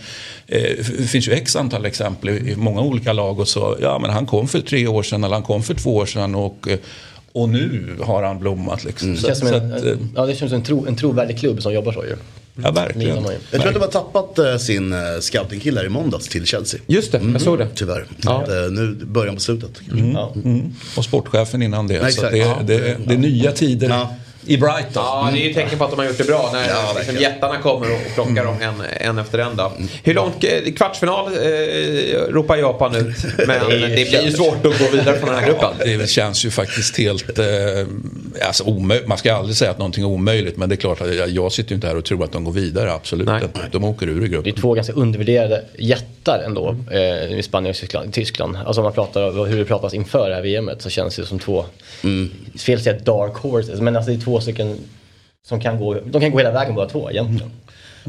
eh, 0.47 0.61
det 0.97 1.07
finns 1.09 1.27
ju 1.27 1.31
x 1.31 1.55
antal 1.55 1.85
exempel 1.85 2.29
i 2.29 2.55
många 2.55 2.81
olika 2.81 3.13
lag 3.13 3.39
och 3.39 3.47
så, 3.47 3.77
ja 3.81 3.99
men 3.99 4.09
han 4.09 4.25
kom 4.25 4.47
för 4.47 4.61
tre 4.61 4.87
år 4.87 5.03
sedan 5.03 5.23
eller 5.23 5.35
han 5.35 5.43
kom 5.43 5.63
för 5.63 5.73
två 5.73 5.95
år 5.95 6.05
sedan 6.05 6.35
och 6.35 6.67
eh, 6.67 6.77
och 7.33 7.49
nu 7.49 7.95
har 8.01 8.23
han 8.23 8.39
blommat. 8.39 8.83
Liksom. 8.83 9.07
Mm. 9.07 9.19
Så, 9.19 9.27
det, 9.27 9.35
känns 9.35 9.49
som 9.49 9.61
en, 9.61 9.73
att, 9.73 9.85
eh, 9.85 9.97
ja, 10.15 10.25
det 10.25 10.35
känns 10.35 10.51
som 10.51 10.59
en, 10.59 10.65
tro, 10.65 10.85
en 10.85 10.95
trovärdig 10.95 11.39
klubb 11.39 11.61
som 11.61 11.73
jobbar 11.73 11.91
så 11.91 12.05
ju. 12.05 12.15
Ja, 12.55 12.71
verkligen. 12.71 13.25
Jag 13.51 13.61
tror 13.61 13.67
att 13.67 13.73
de 13.73 13.79
har 13.79 13.87
tappat 13.87 14.39
uh, 14.39 14.57
sin 14.57 14.93
uh, 14.93 15.19
scoutingkille 15.19 15.79
här 15.79 15.85
i 15.85 15.89
måndags 15.89 16.27
till 16.27 16.45
Chelsea. 16.45 16.79
Just 16.87 17.11
det, 17.11 17.17
mm. 17.17 17.31
jag 17.31 17.41
såg 17.41 17.57
det. 17.57 17.67
Tyvärr. 17.75 18.05
Ja. 18.21 18.41
Att, 18.43 18.49
uh, 18.49 18.71
nu 18.71 18.95
början 19.05 19.35
på 19.35 19.41
slutet. 19.41 19.81
Mm. 19.91 20.11
Ja. 20.11 20.33
Mm. 20.35 20.73
Och 20.97 21.05
sportchefen 21.05 21.61
innan 21.61 21.87
det. 21.87 21.93
Ja, 21.93 22.11
så 22.11 22.21
det, 22.21 22.29
det, 22.63 22.97
det, 23.05 23.13
är 23.13 23.17
nya 23.17 23.51
tider. 23.51 24.07
Ja 24.45 24.53
i 24.53 24.57
Brighton. 24.57 25.03
Ja, 25.03 25.29
det 25.33 25.39
är 25.39 25.47
ju 25.47 25.53
tecken 25.53 25.77
på 25.77 25.85
att 25.85 25.91
de 25.91 25.99
har 25.99 26.05
gjort 26.05 26.17
det 26.17 26.23
bra 26.23 26.49
när 26.53 26.69
ja, 26.69 26.93
liksom, 26.97 27.17
jättarna 27.17 27.57
kommer 27.57 27.93
och 27.93 28.13
plockar 28.13 28.45
dem 28.45 28.55
en, 28.61 29.07
en 29.07 29.17
efter 29.17 29.39
en. 29.39 29.55
Då. 29.55 29.71
Hur 30.03 30.13
långt, 30.13 30.43
eh, 30.43 30.73
kvartsfinal 30.73 31.27
eh, 31.27 32.19
ropar 32.29 32.57
Japan 32.57 32.95
ut. 32.95 33.15
Men 33.47 33.69
det, 33.69 33.77
det 33.87 34.09
blir 34.09 34.25
ju 34.25 34.31
svårt 34.31 34.65
att 34.65 34.79
gå 34.79 34.97
vidare 34.97 35.19
från 35.19 35.29
den 35.29 35.39
här 35.39 35.47
gruppen. 35.47 35.99
Det 35.99 36.09
känns 36.09 36.45
ju 36.45 36.51
faktiskt 36.51 36.97
helt, 36.97 37.39
eh, 37.39 37.45
alltså. 38.47 38.69
Man 39.05 39.17
ska 39.17 39.35
aldrig 39.35 39.55
säga 39.55 39.71
att 39.71 39.77
någonting 39.77 40.03
är 40.03 40.07
omöjligt. 40.07 40.57
Men 40.57 40.69
det 40.69 40.75
är 40.75 40.77
klart 40.77 41.01
att 41.01 41.15
jag, 41.15 41.29
jag 41.29 41.51
sitter 41.51 41.69
ju 41.69 41.75
inte 41.75 41.87
här 41.87 41.97
och 41.97 42.05
tror 42.05 42.23
att 42.23 42.31
de 42.31 42.43
går 42.43 42.51
vidare, 42.51 42.93
absolut. 42.93 43.27
Nej. 43.27 43.41
De 43.71 43.83
åker 43.83 44.07
ur 44.07 44.25
i 44.25 44.27
gruppen. 44.27 44.43
Det 44.43 44.59
är 44.59 44.61
två 44.61 44.73
ganska 44.73 44.93
undervärderade 44.93 45.63
jättar 45.77 46.43
ändå 46.45 46.75
eh, 46.91 47.37
i 47.39 47.43
Spanien 47.43 47.75
och 47.93 48.13
Tyskland. 48.13 48.57
Alltså 48.65 48.81
om 48.81 48.83
man 48.83 48.93
pratar 48.93 49.45
hur 49.47 49.57
det 49.57 49.65
pratas 49.65 49.93
inför 49.93 50.29
det 50.29 50.35
här 50.35 50.41
VMet 50.41 50.81
så 50.81 50.89
känns 50.89 51.15
det 51.15 51.25
som 51.25 51.39
två, 51.39 51.65
mm. 52.03 52.31
fel 52.57 52.77
att 52.77 52.83
säga 52.83 52.99
dark 52.99 53.37
horses, 53.37 53.81
men 53.81 53.95
alltså 53.95 54.11
det 54.11 54.17
är 54.17 54.21
två 54.21 54.32
två 54.33 54.41
stycken 54.41 54.77
som 55.47 55.61
kan 55.61 55.79
gå, 55.79 55.93
de 55.93 56.21
kan 56.21 56.31
gå 56.31 56.37
hela 56.37 56.51
vägen 56.51 56.75
båda 56.75 56.89
två 56.89 57.11
egentligen. 57.11 57.51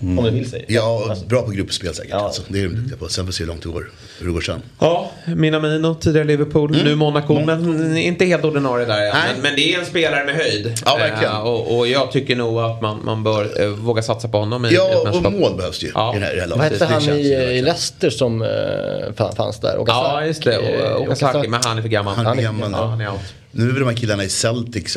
Mm. 0.03 0.18
Om 0.18 0.25
det 0.25 0.31
vill 0.31 0.51
sig. 0.51 0.64
Ja, 0.68 1.07
alltså. 1.11 1.27
bra 1.27 1.43
på 1.43 1.51
gruppspel 1.51 1.95
säkert. 1.95 2.11
Ja. 2.11 2.18
Alltså. 2.18 2.43
Det 2.49 2.61
är 2.61 2.64
de 2.64 2.75
duktiga 2.75 2.97
på. 2.97 3.09
Sen 3.09 3.25
får 3.25 3.27
vi 3.27 3.33
se 3.33 3.43
hur 3.43 3.49
långt 3.49 3.62
det 3.62 3.68
går. 3.68 3.91
Hur 4.18 4.27
det 4.27 4.33
går 4.33 4.41
sen. 4.41 4.62
Ja, 4.79 5.11
Minamino, 5.27 5.94
tidigare 5.94 6.27
Liverpool, 6.27 6.74
mm. 6.74 6.86
nu 6.86 6.94
Monaco. 6.94 7.36
Mm. 7.36 7.62
Men 7.62 7.97
inte 7.97 8.24
helt 8.24 8.44
ordinarie 8.44 8.86
där. 8.86 9.12
Men, 9.12 9.43
men, 9.43 9.57
det 9.57 9.74
är 9.74 9.78
en 9.78 9.86
spelare 9.86 10.24
med 10.24 10.35
höjd. 10.35 10.73
Ja, 10.85 10.97
verkligen. 10.97 11.32
Uh, 11.32 11.40
och, 11.40 11.78
och, 11.78 11.86
jag 11.89 12.12
tycker 12.12 12.36
nog 12.36 12.61
att 12.61 12.82
man, 12.82 13.05
man 13.05 13.24
bör 13.24 13.62
uh, 13.62 13.69
våga 13.69 14.03
satsa 14.03 14.28
på 14.28 14.39
honom 14.39 14.65
i 14.65 14.74
Ja, 14.74 15.11
och 15.12 15.32
mål 15.32 15.57
behövs 15.57 15.85
ju 15.85 15.90
ja. 15.94 16.16
i 16.16 16.19
det 16.19 16.27
här, 16.27 16.36
i 16.36 16.40
det 16.40 16.47
Vad 16.47 16.61
hette 16.61 16.85
han 16.85 17.03
i, 17.03 17.28
i 17.32 17.62
Leicester 17.62 18.11
som 18.11 18.43
uh, 18.43 19.32
fanns 19.36 19.61
där? 19.61 19.78
Okazaki. 19.78 20.09
Ja, 20.09 20.27
just 20.27 20.44
det. 20.44 20.94
Okazaki, 20.97 21.48
men 21.48 21.61
han 21.65 21.78
är 21.78 21.82
för 21.82 21.89
gammal. 21.89 22.15
Han 22.15 22.39
är 22.39 22.43
gammal. 22.43 22.70
Ja, 22.73 22.85
han 22.86 23.01
är 23.01 23.09
out. 23.09 23.20
Nu 23.56 23.70
är 23.70 23.81
de 23.81 23.89
här 23.89 23.97
killarna 23.97 24.24
i 24.24 24.28
Celtic, 24.28 24.97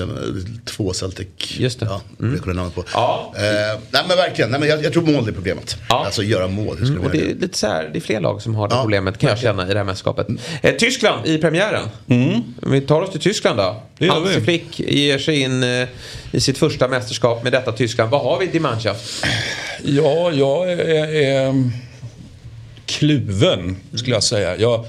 två 0.65 0.93
Celtic. 0.93 1.27
Just 1.57 1.79
det. 1.79 1.85
Ja, 1.85 2.01
mm. 2.19 2.41
namnet 2.45 2.75
på. 2.75 2.84
Ja. 2.93 3.34
Eh, 3.35 3.43
nej 3.91 4.03
men 4.07 4.17
verkligen, 4.17 4.51
nej, 4.51 4.59
men 4.59 4.69
jag, 4.69 4.84
jag 4.84 4.93
tror 4.93 5.03
mål 5.03 5.27
är 5.27 5.31
problemet. 5.31 5.77
Ja. 5.89 6.05
Alltså 6.05 6.23
göra 6.23 6.47
mål. 6.47 6.77
Mm, 6.77 7.01
och 7.01 7.11
det, 7.11 7.21
är 7.21 7.35
lite 7.35 7.57
så 7.57 7.67
här, 7.67 7.89
det 7.93 7.99
är 7.99 8.01
fler 8.01 8.19
lag 8.19 8.41
som 8.41 8.55
har 8.55 8.67
det 8.67 8.75
ja, 8.75 8.81
problemet 8.81 9.17
kan 9.17 9.29
jag 9.29 9.39
känna 9.39 9.69
i 9.69 9.73
det 9.73 9.79
här 9.79 9.85
mästerskapet. 9.85 10.27
Eh, 10.61 10.75
Tyskland 10.75 11.27
i 11.27 11.38
premiären. 11.38 11.89
Mm. 12.07 12.43
Vi 12.61 12.81
tar 12.81 13.01
oss 13.01 13.11
till 13.11 13.19
Tyskland 13.19 13.59
då. 13.59 13.84
Hansi 14.07 14.41
Flick 14.41 14.79
ger 14.79 15.19
sig 15.19 15.41
in 15.41 15.63
eh, 15.63 15.88
i 16.31 16.39
sitt 16.39 16.57
första 16.57 16.88
mästerskap 16.88 17.43
med 17.43 17.51
detta 17.51 17.71
Tyskland. 17.71 18.11
Vad 18.11 18.21
har 18.21 18.39
vi 18.39 18.57
i 18.57 18.59
Mannschaft? 18.59 19.25
Ja, 19.84 20.31
jag 20.31 20.71
är, 20.71 21.15
är 21.15 21.71
kluven 22.85 23.77
skulle 23.93 24.15
jag 24.15 24.23
säga. 24.23 24.57
Jag, 24.57 24.85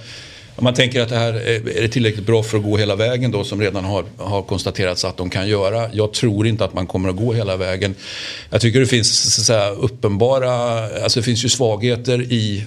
om 0.59 0.65
man 0.65 0.75
tänker 0.75 1.03
att 1.03 1.09
det 1.09 1.17
här 1.17 1.33
är 1.35 1.81
det 1.83 1.89
tillräckligt 1.89 2.27
bra 2.27 2.43
för 2.43 2.59
att 2.59 2.65
gå 2.65 2.77
hela 2.77 2.97
vägen 2.97 3.31
då 3.31 3.45
som 3.45 3.61
redan 3.61 3.85
har, 3.85 4.05
har 4.17 4.43
konstaterats 4.43 5.05
att 5.05 5.17
de 5.17 5.31
kan 5.31 5.49
göra. 5.49 5.91
Jag 5.93 6.13
tror 6.13 6.47
inte 6.47 6.65
att 6.65 6.75
man 6.75 6.87
kommer 6.87 7.09
att 7.09 7.17
gå 7.17 7.33
hela 7.33 7.57
vägen. 7.57 7.95
Jag 8.51 8.61
tycker 8.61 8.81
det 8.81 8.87
finns 8.87 9.35
så 9.35 9.45
säga, 9.45 9.71
uppenbara, 9.71 10.53
alltså 11.03 11.21
det 11.21 11.25
finns 11.25 11.45
ju 11.45 11.49
svagheter 11.49 12.23
i 12.23 12.65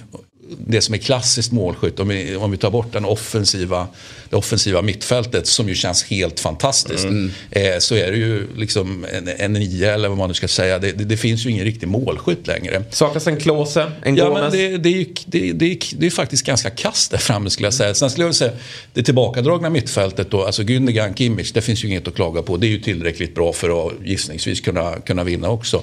det 0.58 0.80
som 0.80 0.94
är 0.94 0.98
klassiskt 0.98 1.52
målskytt, 1.52 2.00
om 2.00 2.08
vi, 2.08 2.36
om 2.36 2.50
vi 2.50 2.56
tar 2.56 2.70
bort 2.70 2.92
den 2.92 3.04
offensiva, 3.04 3.88
det 4.30 4.36
offensiva 4.36 4.82
mittfältet 4.82 5.46
som 5.46 5.68
ju 5.68 5.74
känns 5.74 6.04
helt 6.04 6.40
fantastiskt. 6.40 7.04
Mm. 7.04 7.30
Eh, 7.50 7.78
så 7.78 7.94
är 7.94 8.10
det 8.10 8.16
ju 8.16 8.46
liksom 8.56 9.06
en, 9.12 9.28
en 9.28 9.52
nio 9.52 9.94
eller 9.94 10.08
vad 10.08 10.18
man 10.18 10.28
nu 10.28 10.34
ska 10.34 10.48
säga. 10.48 10.78
Det, 10.78 10.92
det, 10.92 11.04
det 11.04 11.16
finns 11.16 11.46
ju 11.46 11.50
ingen 11.50 11.64
riktig 11.64 11.88
målskytt 11.88 12.46
längre. 12.46 12.84
Saknas 12.90 13.26
en 13.26 13.36
Klose, 13.36 13.92
en 14.02 14.16
Ja 14.16 14.34
men 14.34 14.52
det, 14.52 14.78
det, 14.78 14.88
är 14.88 14.92
ju, 14.92 15.06
det, 15.26 15.52
det, 15.52 15.78
det 15.96 16.06
är 16.06 16.10
faktiskt 16.10 16.46
ganska 16.46 16.70
kast 16.70 17.10
där 17.10 17.18
framme 17.18 17.50
skulle 17.50 17.66
jag 17.66 17.74
säga. 17.74 17.94
Sen 17.94 18.10
skulle 18.10 18.22
jag 18.22 18.28
vilja 18.28 18.38
säga 18.38 18.52
det 18.92 19.02
tillbakadragna 19.02 19.70
mittfältet 19.70 20.30
då, 20.30 20.44
alltså 20.44 20.62
Gündogan, 20.62 21.14
Kimmich, 21.14 21.52
det 21.52 21.60
finns 21.60 21.84
ju 21.84 21.88
inget 21.88 22.08
att 22.08 22.14
klaga 22.14 22.42
på. 22.42 22.56
Det 22.56 22.66
är 22.66 22.70
ju 22.70 22.80
tillräckligt 22.80 23.34
bra 23.34 23.52
för 23.52 23.86
att 23.86 23.92
gissningsvis 24.04 24.60
kunna, 24.60 25.00
kunna 25.00 25.24
vinna 25.24 25.50
också. 25.50 25.82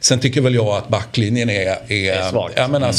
Sen 0.00 0.18
tycker 0.18 0.40
väl 0.40 0.54
jag 0.54 0.68
att 0.68 0.88
backlinjen 0.88 1.50
är, 1.50 1.92
är, 1.92 2.12
är 2.12 2.30
svag. 2.30 2.50
Ja, 2.56 2.68
men 2.68 2.82
mm. 2.82 2.94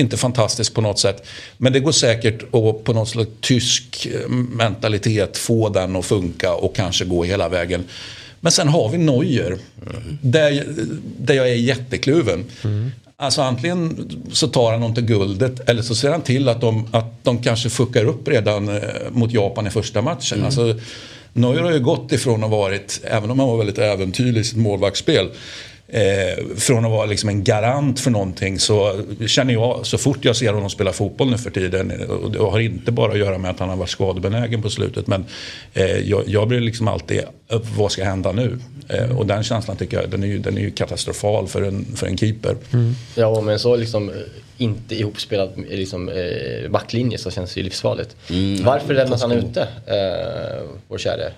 Inte 0.00 0.16
fantastisk 0.16 0.74
på 0.74 0.80
något 0.80 0.98
sätt. 0.98 1.26
Men 1.58 1.72
det 1.72 1.80
går 1.80 1.92
säkert 1.92 2.42
att 2.42 2.84
på 2.84 2.92
något 2.92 3.08
slags 3.08 3.30
tysk 3.40 4.08
mentalitet 4.28 5.38
få 5.38 5.68
den 5.68 5.96
att 5.96 6.06
funka 6.06 6.54
och 6.54 6.76
kanske 6.76 7.04
gå 7.04 7.24
hela 7.24 7.48
vägen. 7.48 7.84
Men 8.40 8.52
sen 8.52 8.68
har 8.68 8.88
vi 8.88 8.98
Neuer. 8.98 9.46
Mm. 9.46 10.18
Där, 10.22 10.64
där 11.18 11.34
jag 11.34 11.48
är 11.48 11.54
jättekluven. 11.54 12.44
Mm. 12.64 12.90
Alltså 13.16 13.42
antingen 13.42 14.10
så 14.32 14.48
tar 14.48 14.72
han 14.72 14.82
inte 14.82 15.02
guldet 15.02 15.68
eller 15.68 15.82
så 15.82 15.94
ser 15.94 16.10
han 16.10 16.22
till 16.22 16.48
att 16.48 16.60
de, 16.60 16.88
att 16.90 17.24
de 17.24 17.42
kanske 17.42 17.70
fuckar 17.70 18.04
upp 18.04 18.28
redan 18.28 18.68
eh, 18.68 18.82
mot 19.10 19.32
Japan 19.32 19.66
i 19.66 19.70
första 19.70 20.02
matchen. 20.02 20.38
Mm. 20.38 20.46
Alltså, 20.46 20.78
Neuer 21.32 21.62
har 21.62 21.72
ju 21.72 21.80
gått 21.80 22.12
ifrån 22.12 22.44
att 22.44 22.50
varit, 22.50 23.00
även 23.04 23.30
om 23.30 23.38
han 23.38 23.48
var 23.48 23.56
väldigt 23.56 23.78
äventyrlig 23.78 24.40
i 24.40 24.44
sitt 24.44 24.58
målvaktsspel, 24.58 25.28
Eh, 25.92 26.56
från 26.56 26.84
att 26.84 26.90
vara 26.90 27.06
liksom 27.06 27.28
en 27.28 27.44
garant 27.44 28.00
för 28.00 28.10
någonting 28.10 28.58
så 28.58 29.00
känner 29.26 29.52
jag 29.52 29.86
så 29.86 29.98
fort 29.98 30.24
jag 30.24 30.36
ser 30.36 30.52
honom 30.52 30.70
spela 30.70 30.92
fotboll 30.92 31.30
nu 31.30 31.38
för 31.38 31.50
tiden 31.50 32.08
och 32.08 32.30
det 32.30 32.38
har 32.38 32.58
inte 32.58 32.92
bara 32.92 33.12
att 33.12 33.18
göra 33.18 33.38
med 33.38 33.50
att 33.50 33.58
han 33.58 33.68
har 33.68 33.76
varit 33.76 33.90
skadebenägen 33.90 34.62
på 34.62 34.70
slutet 34.70 35.06
men 35.06 35.24
eh, 35.74 35.98
jag, 35.98 36.22
jag, 36.26 36.48
blir 36.48 36.60
liksom 36.60 36.88
alltid 36.88 37.22
vad 37.76 37.92
ska 37.92 38.04
hända 38.04 38.32
nu? 38.32 38.58
Eh, 38.88 39.18
och 39.18 39.26
den 39.26 39.42
känslan 39.42 39.76
tycker 39.76 40.00
jag 40.00 40.10
den 40.10 40.22
är 40.22 40.26
ju, 40.26 40.38
den 40.38 40.56
är 40.56 40.60
ju 40.60 40.70
katastrofal 40.70 41.48
för 41.48 41.62
en, 41.62 41.84
för 41.96 42.06
en 42.06 42.18
keeper. 42.18 42.56
Mm. 42.72 42.94
Ja 43.14 43.40
men 43.40 43.58
så 43.58 43.76
liksom 43.76 44.08
eh, 44.08 44.14
inte 44.58 44.94
ihopspelad 44.94 45.50
liksom, 45.68 46.08
eh, 46.08 46.70
backlinje 46.70 47.18
så 47.18 47.30
känns 47.30 47.54
det 47.54 47.60
ju 47.60 47.64
livsfarligt. 47.64 48.16
Mm. 48.30 48.64
Varför 48.64 48.94
lämnas 48.94 49.22
han 49.22 49.32
ute, 49.32 49.62
eh, 49.86 50.62
vår 50.88 50.98
käre 50.98 51.32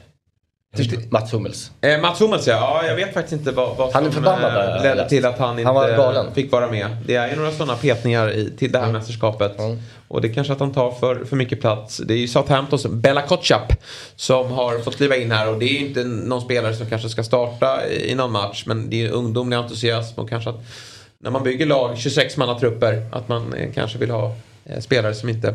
Mats 1.10 1.32
Hummels. 1.32 1.70
Eh, 1.80 2.00
Mats 2.00 2.20
Hummels 2.20 2.46
ja. 2.46 2.54
ja, 2.82 2.88
jag 2.88 2.96
vet 2.96 3.14
faktiskt 3.14 3.32
inte 3.32 3.52
vad, 3.52 3.76
vad 3.76 3.92
han 3.92 4.06
är 4.06 4.10
som 4.10 4.24
eh, 4.24 4.82
ledde 4.82 5.08
till 5.08 5.24
att 5.24 5.38
han 5.38 5.58
inte 5.58 6.30
fick 6.34 6.52
vara 6.52 6.70
med. 6.70 6.96
Det 7.06 7.14
är 7.14 7.30
ju 7.30 7.36
några 7.36 7.50
sådana 7.50 7.76
petningar 7.76 8.30
i, 8.30 8.50
till 8.58 8.72
det 8.72 8.78
här 8.78 8.84
mm. 8.84 8.98
mästerskapet. 8.98 9.58
Mm. 9.58 9.78
Och 10.08 10.20
det 10.20 10.28
är 10.28 10.32
kanske 10.34 10.52
att 10.52 10.60
han 10.60 10.72
tar 10.72 10.90
för, 10.90 11.24
för 11.24 11.36
mycket 11.36 11.60
plats. 11.60 11.96
Det 11.96 12.14
är 12.14 12.18
ju 12.18 12.28
Southamptons 12.28 12.86
Bella 12.86 13.22
Kotschap 13.22 13.72
som 14.16 14.50
har 14.52 14.78
fått 14.78 14.96
kliva 14.96 15.16
in 15.16 15.30
här 15.30 15.48
och 15.48 15.58
det 15.58 15.64
är 15.64 15.72
ju 15.72 15.86
inte 15.86 16.04
någon 16.04 16.40
spelare 16.40 16.74
som 16.74 16.86
kanske 16.86 17.08
ska 17.08 17.22
starta 17.22 17.86
i, 17.86 18.10
i 18.10 18.14
någon 18.14 18.32
match. 18.32 18.64
Men 18.66 18.90
det 18.90 19.06
är 19.06 19.10
ungdomlig 19.10 19.56
entusiasm 19.56 20.20
och 20.20 20.28
kanske 20.28 20.50
att 20.50 20.64
när 21.18 21.30
man 21.30 21.42
bygger 21.42 21.66
lag, 21.66 21.98
26 21.98 22.36
mannatrupper, 22.36 23.06
att 23.12 23.28
man 23.28 23.54
eh, 23.54 23.72
kanske 23.74 23.98
vill 23.98 24.10
ha 24.10 24.34
Eh, 24.64 24.80
spelare 24.80 25.14
som 25.14 25.28
inte 25.28 25.54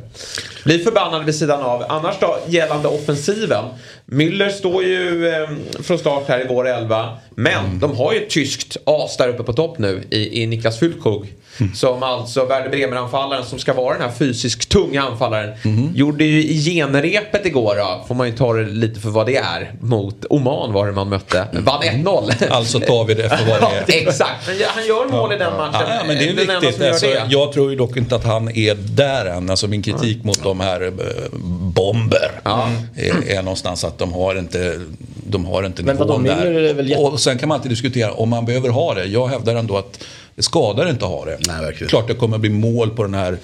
blir 0.64 0.80
förbannade 0.80 1.26
vid 1.26 1.36
sidan 1.36 1.62
av. 1.62 1.86
Annars 1.90 2.16
då, 2.20 2.40
gällande 2.48 2.88
offensiven. 2.88 3.66
Müller 4.06 4.50
står 4.50 4.84
ju 4.84 5.28
eh, 5.28 5.50
från 5.84 6.00
start 6.00 6.28
här 6.28 6.42
i 6.42 6.48
vår 6.48 6.68
elva. 6.68 7.18
Men 7.36 7.66
mm. 7.66 7.80
de 7.80 7.98
har 7.98 8.14
ju 8.14 8.24
ett 8.24 8.30
tyskt 8.30 8.78
as 8.84 9.18
där 9.18 9.30
uppe 9.30 9.44
på 9.44 9.54
topp 9.54 9.78
nu 9.78 10.04
i, 10.10 10.44
i 10.44 10.48
Niklas 10.48 10.80
Füllkrug. 10.80 11.34
Mm. 11.60 11.76
Som 11.76 12.04
alltså 12.04 12.46
Werder 12.46 12.70
Bremer-anfallaren 12.70 13.46
som 13.46 13.60
ska 13.60 13.74
vara 13.74 13.94
den 13.94 14.10
här 14.10 14.16
fysiskt 14.18 14.70
tunga 14.70 15.02
anfallaren. 15.02 15.54
Mm. 15.64 15.96
Gjorde 15.96 16.24
ju 16.24 16.44
i 16.44 16.64
genrepet 16.64 17.46
igår 17.46 17.76
då, 17.76 18.06
får 18.08 18.16
man 18.16 18.28
ju 18.28 18.38
ta 18.38 18.54
det 18.54 18.66
lite 18.66 19.00
för 19.00 19.10
vad 19.10 19.26
det 19.26 19.38
är. 19.38 19.72
Mot 19.80 20.26
Oman 20.30 20.74
var 20.74 20.88
det 20.88 20.94
man 20.94 21.10
mötte. 21.10 21.48
Mm. 21.52 21.64
Vann 21.64 21.82
1-0. 21.82 22.50
Alltså 22.50 22.80
tar 22.80 23.06
vi 23.06 23.14
det 23.14 23.30
för 23.30 23.46
vad 23.46 23.72
det 23.88 23.94
är. 23.94 24.02
Exakt, 24.08 24.50
han 24.68 24.86
gör 24.86 25.12
mål 25.12 25.34
i 25.34 25.38
den 25.38 25.58
matchen. 25.58 25.88
Ja, 25.90 26.04
men 26.08 26.18
det 26.18 26.30
är 26.30 26.48
den 26.48 26.62
viktigt. 26.62 26.88
Alltså, 26.88 27.06
jag 27.30 27.54
tror 27.54 27.70
ju 27.70 27.76
dock 27.76 27.98
inte 27.98 28.16
att 28.16 28.24
han 28.24 28.50
är 28.58 28.76
där 28.76 29.26
än. 29.26 29.50
Alltså 29.50 29.68
min 29.68 29.82
kritik 29.82 30.24
mot 30.24 30.44
de 30.44 30.60
här 30.60 30.82
äh, 30.82 30.92
bomber 31.60 32.32
ja. 32.44 32.70
är, 32.96 33.32
är 33.32 33.42
någonstans 33.42 33.84
att 33.84 33.98
de 33.98 34.14
har 34.14 34.36
inte 34.36 34.80
de 35.30 35.46
har 35.46 35.64
inte 35.64 35.84
men 35.84 35.96
nivån 35.96 36.24
där. 36.24 37.00
Och 37.00 37.20
sen 37.20 37.38
kan 37.38 37.50
man 37.50 37.56
alltid 37.56 37.72
diskutera 37.72 38.12
om 38.12 38.30
man 38.30 38.46
behöver 38.46 38.70
ha 38.70 38.94
det. 38.94 39.06
Jag 39.06 39.28
hävdar 39.28 39.56
ändå 39.56 39.78
att 39.78 40.04
det 40.38 40.44
skadar 40.44 40.90
inte 40.90 41.06
att 41.06 41.12
ha 41.12 41.26
det. 41.26 41.38
Nej, 41.48 41.62
verkligen. 41.62 41.90
Klart 41.90 42.08
det 42.08 42.14
kommer 42.14 42.38
bli 42.38 42.50
mål 42.50 42.90
på 42.90 43.04
den 43.04 43.14
här 43.14 43.38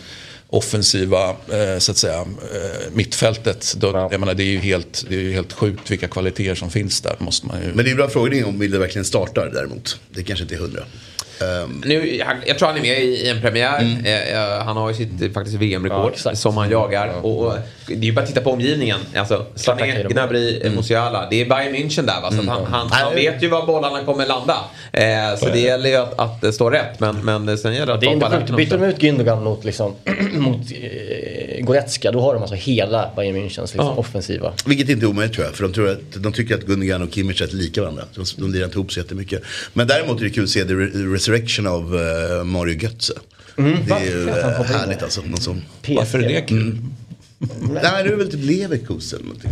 offensiva 0.48 1.30
eh, 1.30 1.80
så 1.80 1.92
att 1.92 1.98
säga, 1.98 2.20
eh, 2.20 2.92
mittfältet. 2.92 3.74
Då, 3.78 3.88
ja. 3.88 4.08
jag 4.12 4.20
menar, 4.20 4.34
det, 4.34 4.44
är 4.44 4.52
ju 4.52 4.60
helt, 4.60 5.06
det 5.10 5.16
är 5.16 5.20
ju 5.20 5.34
helt 5.34 5.54
sjukt 5.54 5.92
vilka 5.92 6.08
kvaliteter 6.08 6.56
som 6.56 6.70
finns 6.70 7.02
där. 7.02 7.16
Måste 7.20 7.48
man 7.48 7.62
ju... 7.62 7.68
Men 7.68 7.78
det 7.78 7.90
är 7.90 7.92
en 7.92 7.98
bra 7.98 8.10
fråga 8.10 8.48
om 8.48 8.60
Wilde 8.60 8.80
verkligen 8.80 9.06
startar 9.06 9.52
däremot. 9.54 10.00
Det 10.10 10.24
kanske 10.24 10.44
inte 10.44 10.56
är 10.56 10.60
hundra. 10.60 10.84
Um, 11.64 11.84
nu, 11.86 12.22
jag 12.46 12.58
tror 12.58 12.68
han 12.68 12.78
är 12.78 12.82
med 12.82 13.04
i, 13.04 13.30
en 13.30 13.42
premiär. 13.42 13.80
Mm. 13.80 14.06
Eh, 14.06 14.66
han 14.66 14.78
har 14.78 14.90
ju 14.90 14.96
sitt 14.96 15.34
faktiskt 15.34 15.58
VM-rekord 15.58 16.14
ja, 16.26 16.36
som 16.36 16.58
han 16.58 16.70
jagar. 16.70 17.08
Ja. 17.08 17.14
Och, 17.22 17.46
och, 17.46 17.54
det 17.88 17.94
är 17.94 18.04
ju 18.04 18.12
bara 18.12 18.22
att 18.22 18.28
titta 18.28 18.42
på 18.42 18.52
omgivningen. 18.52 19.00
Alltså, 19.16 19.46
Sané, 19.56 20.04
Gnabry, 20.10 20.62
mm. 20.62 20.76
Musiala. 20.76 21.28
Det 21.30 21.42
är 21.42 21.46
Bayern 21.46 21.76
München 21.76 22.06
där 22.06 22.22
va. 22.22 22.32
Så 22.32 22.34
mm. 22.34 22.48
han, 22.48 22.66
han, 22.66 22.88
han, 22.92 23.16
vet 23.16 23.44
ju 23.44 23.48
var 23.48 23.66
bollarna 23.66 24.04
kommer 24.04 24.26
landa. 24.26 24.58
Eh, 24.92 25.40
så 25.40 25.46
det 25.46 25.60
gäller 25.60 25.90
ju 25.90 25.96
att, 25.96 26.20
att 26.20 26.42
det 26.42 26.54
står 26.54 26.72
rätt. 26.72 27.00
Men, 27.00 27.26
men 27.26 27.58
sen 27.58 27.74
gäller 27.74 27.86
det 27.86 27.94
att 27.94 28.02
Det 28.02 28.08
är 28.08 28.12
inte 28.12 28.30
sjukt. 28.30 28.56
Byter 28.56 28.78
de 28.78 28.84
ut 28.84 29.00
Gündogan 29.00 29.44
mot, 29.44 29.64
liksom, 29.64 29.96
mot 30.34 30.58
eh, 30.72 31.66
Goretzka 31.66 32.12
då 32.12 32.22
har 32.22 32.34
de 32.34 32.42
alltså 32.42 32.56
hela 32.56 33.12
Bayern 33.16 33.36
Münchens 33.36 33.62
liksom, 33.62 33.86
ja. 33.86 33.96
offensiva. 33.96 34.54
Vilket 34.66 34.90
inte 34.90 35.06
är 35.06 35.08
omöjligt 35.08 35.36
tror 35.36 35.46
jag. 35.46 35.56
För 35.56 35.64
de, 35.64 35.74
tror 35.74 35.90
att, 35.92 36.00
de 36.14 36.34
tycker 36.34 36.56
att 36.56 36.64
Gundogan 36.66 37.02
och 37.02 37.14
Kimmich 37.14 37.42
är 37.42 37.48
lika 37.48 37.82
varandra. 37.82 38.04
De, 38.16 38.26
de 38.38 38.54
lirar 38.54 38.66
inte 38.66 38.78
ihop 38.78 38.92
så 38.92 39.00
jättemycket. 39.00 39.44
Men 39.74 39.88
däremot 39.88 40.20
är 40.20 40.24
det 40.24 40.30
kul 40.30 40.44
att 40.44 40.50
se 40.50 40.64
The 40.66 40.74
Resurrection 40.74 41.33
av 41.68 41.96
uh, 41.96 42.44
Mario 42.44 42.78
Götze. 42.78 43.14
Mm, 43.58 43.78
det 43.88 43.94
är 43.94 44.06
ju 44.06 44.26
uh, 44.26 44.34
härligt 44.64 45.04
alltså. 45.04 45.22
Någon 45.22 45.38
som... 45.38 45.62
Varför 45.88 46.20
är 46.20 46.30
det 46.30 46.42
kul? 46.42 46.62
Mm. 46.62 46.94
Nej, 47.84 48.04
det 48.04 48.10
är 48.10 48.16
väl 48.16 48.32
typ 48.32 48.44
Leverkusen 48.44 49.22
någonting. 49.22 49.52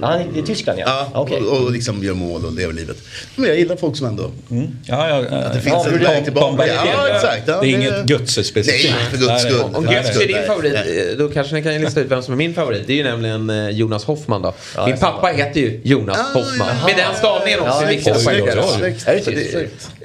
Ja, 0.00 0.20
i 0.34 0.42
Tyskland 0.42 0.78
ja. 0.78 1.10
ja 1.14 1.20
okay. 1.20 1.40
och, 1.40 1.62
och 1.62 1.72
liksom 1.72 2.04
gör 2.04 2.14
mål 2.14 2.44
och 2.44 2.52
lever 2.52 2.72
livet. 2.72 2.96
Men 3.36 3.48
jag 3.48 3.58
gillar 3.58 3.76
folk 3.76 3.96
som 3.96 4.06
ändå... 4.06 4.30
Mm. 4.50 4.66
Ja, 4.86 5.08
ja, 5.08 5.38
att 5.38 5.54
det 5.54 5.60
finns 5.60 5.86
ja, 5.86 5.88
en 5.92 5.98
väg 5.98 6.24
tillbaka. 6.24 6.66
Ja, 6.66 7.08
exakt. 7.08 7.42
Ja, 7.46 7.60
det 7.60 7.66
är 7.66 7.76
inget 7.76 8.10
Götze 8.10 8.44
specifikt. 8.44 8.94
Nej, 8.94 9.10
för 9.10 9.18
guds 9.18 9.42
skull. 9.42 9.74
Om 9.74 9.84
Götze 9.84 10.22
är 10.22 10.28
din 10.28 10.46
favorit, 10.46 11.18
då 11.18 11.28
kanske 11.28 11.54
ni 11.54 11.62
kan 11.62 11.80
lista 11.80 12.00
ut 12.00 12.10
vem 12.10 12.22
som 12.22 12.32
är 12.32 12.38
min 12.38 12.54
favorit. 12.54 12.86
Det 12.86 12.92
är 12.92 12.96
ju 12.96 13.04
nämligen 13.04 13.50
eh, 13.50 13.68
Jonas 13.68 14.04
Hoffman 14.04 14.42
då. 14.42 14.54
Ja, 14.76 14.86
min 14.86 14.98
pappa 14.98 15.26
heter 15.26 15.60
ju 15.60 15.80
Jonas 15.84 16.18
ah, 16.18 16.38
Hoffman. 16.38 16.68
Med 16.86 16.96
den 16.96 17.14
stavningen 17.14 17.60
också. 17.60 17.82
Ja, 17.82 17.88
viktigt 17.88 18.16
att 18.16 18.24
poängtera. 18.24 18.62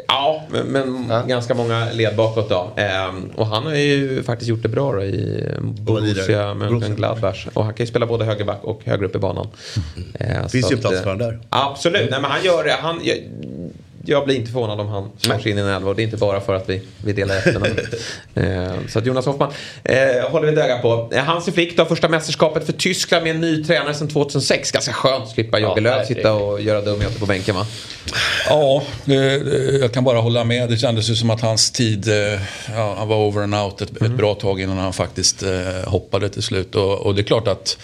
Ja, 0.08 0.44
men, 0.50 0.68
men 0.68 1.28
ganska 1.28 1.54
många 1.54 1.88
led 1.94 2.16
bakåt 2.16 2.50
då. 2.50 2.72
Ehm, 2.76 3.32
och 3.36 3.48
han 3.48 3.64
har 3.64 3.74
ju 3.74 4.24
faktiskt 4.24 4.50
gjort 4.50 4.64
det 4.64 4.70
bra 4.70 4.92
då 4.92 5.04
i 5.04 5.46
Borussia 5.62 6.54
Mönchengladbach. 6.54 7.21
Gladbach. 7.22 7.48
Och 7.54 7.66
han 7.66 7.74
kan 7.74 7.84
ju 7.86 7.90
spela 7.90 8.06
både 8.06 8.26
högerback 8.26 8.64
och 8.64 8.86
högre 8.86 9.06
upp 9.06 9.16
i 9.16 9.20
banan. 9.20 9.48
Mm. 10.18 10.38
Eh, 10.38 10.48
Finns 10.48 10.72
ju 10.72 10.78
plats 10.78 10.98
för 10.98 11.10
honom 11.10 11.18
där. 11.18 11.40
Absolut, 11.50 12.12
nej 12.12 12.22
men 12.22 12.32
han 12.32 12.44
gör 12.44 12.64
det. 12.64 12.72
Han, 12.80 13.00
jag, 13.04 13.18
jag 14.06 14.26
blir 14.26 14.36
inte 14.36 14.52
förvånad 14.52 14.80
om 14.80 14.88
han 14.88 15.12
sig 15.42 15.52
in 15.52 15.58
i 15.58 15.62
en 15.62 15.68
elva 15.68 15.90
och 15.90 15.96
det 15.96 16.02
är 16.02 16.04
inte 16.04 16.18
bara 16.18 16.42
för 16.42 16.54
att 16.54 16.70
vi, 16.70 16.82
vi 17.06 17.14
delar 17.14 17.36
efternamn. 17.36 17.80
eh, 18.36 18.88
så 18.90 19.00
att 19.00 19.06
Jonas 19.06 19.26
Hoffman 19.26 19.52
eh, 19.84 20.30
håller 20.30 20.48
vi 20.48 20.54
ett 20.54 20.60
öga 20.60 20.78
på. 20.78 21.10
Eh, 21.14 21.24
Hansi 21.24 21.52
Flick 21.52 21.78
då, 21.78 21.86
första 21.86 22.08
mästerskapet 22.08 22.66
för 22.66 22.74
Tyskland 22.74 23.24
med 23.24 23.36
en 23.36 23.42
ny 23.42 23.64
tränare 23.64 23.94
sedan 23.94 24.08
2006. 24.08 24.72
Ganska 24.72 24.94
skönt 24.94 25.24
att 25.24 25.30
slippa 25.30 25.60
Jogge 25.60 25.82
ja, 25.82 25.98
Löw 25.98 26.06
sitta 26.06 26.34
och 26.34 26.62
göra 26.62 26.82
dumheter 26.82 27.20
på 27.20 27.26
bänken 27.26 27.56
va? 27.56 27.66
Ja, 28.50 28.84
jag 29.82 29.94
kan 29.94 30.04
bara 30.04 30.20
hålla 30.20 30.44
med. 30.44 30.70
Det 30.70 30.78
kändes 30.78 31.10
ju 31.10 31.16
som 31.16 31.30
att 31.30 31.42
hans 31.42 31.72
tid, 31.72 32.08
eh, 32.08 32.42
ja, 32.76 32.96
han 32.98 33.08
var 33.08 33.18
over 33.18 33.44
and 33.44 33.56
out 33.56 33.82
ett, 33.82 34.02
mm. 34.02 34.12
ett 34.12 34.18
bra 34.18 34.36
tag 34.36 34.62
innan 34.62 34.78
han 34.78 34.94
faktiskt 34.94 35.44
eh, 35.44 35.50
hoppade 35.86 36.30
till 36.30 36.44
slut. 36.44 36.76
Och, 36.76 37.00
och 37.00 37.16
det 37.16 37.22
är 37.22 37.24
klart 37.24 37.48
att 37.48 37.78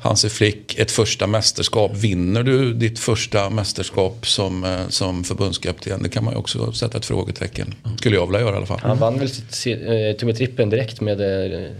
Hansi 0.00 0.28
Flick, 0.28 0.78
ett 0.78 0.90
första 0.90 1.26
mästerskap. 1.26 1.92
Vinner 1.94 2.42
du 2.42 2.74
ditt 2.74 2.98
första 2.98 3.50
mästerskap 3.50 4.26
som, 4.26 4.64
eh, 4.64 4.88
som 4.88 5.24
förbundskapten? 5.24 6.02
Det 6.02 6.08
kan 6.08 6.24
man 6.24 6.34
ju 6.34 6.38
också 6.38 6.72
sätta 6.72 6.98
ett 6.98 7.06
frågetecken. 7.06 7.74
Skulle 7.98 8.16
jag 8.16 8.26
vilja 8.26 8.40
göra 8.40 8.54
i 8.54 8.56
alla 8.56 8.66
fall. 8.66 8.80
Han 8.82 8.98
vann 8.98 9.18
väl 9.18 9.28
eh, 9.66 10.16
tog 10.16 10.36
trippen 10.36 10.70
direkt 10.70 11.00
med 11.00 11.20
eh, 11.20 11.70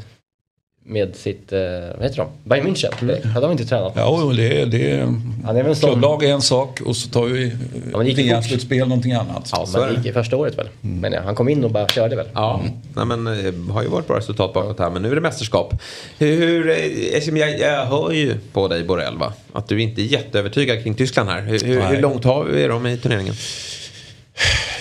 med 0.88 1.16
sitt, 1.16 1.52
eh, 1.52 1.60
vad 1.96 2.02
heter 2.02 2.16
de? 2.16 2.26
Bayern 2.44 2.66
München. 2.66 2.90
Mm. 3.02 3.30
Hade 3.30 3.46
de 3.46 3.52
inte 3.52 3.64
tränat? 3.64 3.92
Ja, 3.96 4.32
det, 4.36 4.64
det, 4.64 5.00
Han 5.44 5.56
är 5.56 5.62
väl 5.62 5.76
som- 5.76 5.90
klubblag 5.90 6.24
är 6.24 6.32
en 6.32 6.42
sak 6.42 6.80
och 6.80 6.96
så 6.96 7.08
tar 7.08 7.24
vi 7.24 7.52
Ja, 7.92 7.98
men 7.98 8.06
gick 8.06 8.16
det 8.16 8.22
fort? 8.22 8.30
VM-slutspel 8.32 8.88
någonting 8.88 9.12
annat. 9.12 9.50
Ja, 9.52 9.66
så 9.66 9.88
gick 9.96 10.06
i 10.06 10.12
första 10.12 10.36
året 10.36 10.58
väl? 10.58 10.68
Men 10.80 11.12
ja, 11.12 11.20
han 11.24 11.34
kom 11.34 11.48
in 11.48 11.64
och 11.64 11.70
bara 11.70 11.88
körde 11.88 12.16
väl? 12.16 12.26
Ja, 12.34 12.60
nej, 12.96 13.06
men 13.06 13.26
eh, 13.26 13.72
har 13.74 13.82
ju 13.82 13.88
varit 13.88 14.06
bra 14.06 14.16
resultat 14.16 14.52
bakåt 14.54 14.78
här 14.78 14.90
men 14.90 15.02
nu 15.02 15.10
är 15.10 15.14
det 15.14 15.20
mästerskap. 15.20 15.74
Hur, 16.18 16.36
hur, 16.36 16.70
eh, 16.70 17.38
jag, 17.38 17.58
jag 17.60 17.86
hör 17.86 18.12
ju 18.12 18.34
på 18.52 18.68
dig 18.68 18.84
Borrell 18.84 19.18
va? 19.18 19.32
Att 19.52 19.68
du 19.68 19.82
inte 19.82 20.02
är 20.02 20.04
jätteövertygad 20.04 20.82
kring 20.82 20.94
Tyskland 20.94 21.28
här. 21.30 21.42
Hur, 21.42 21.60
hur, 21.64 21.80
hur 21.80 22.00
långt 22.02 22.24
har 22.24 22.44
vi 22.44 22.66
dem 22.66 22.86
i 22.86 22.96
turneringen? 22.96 23.34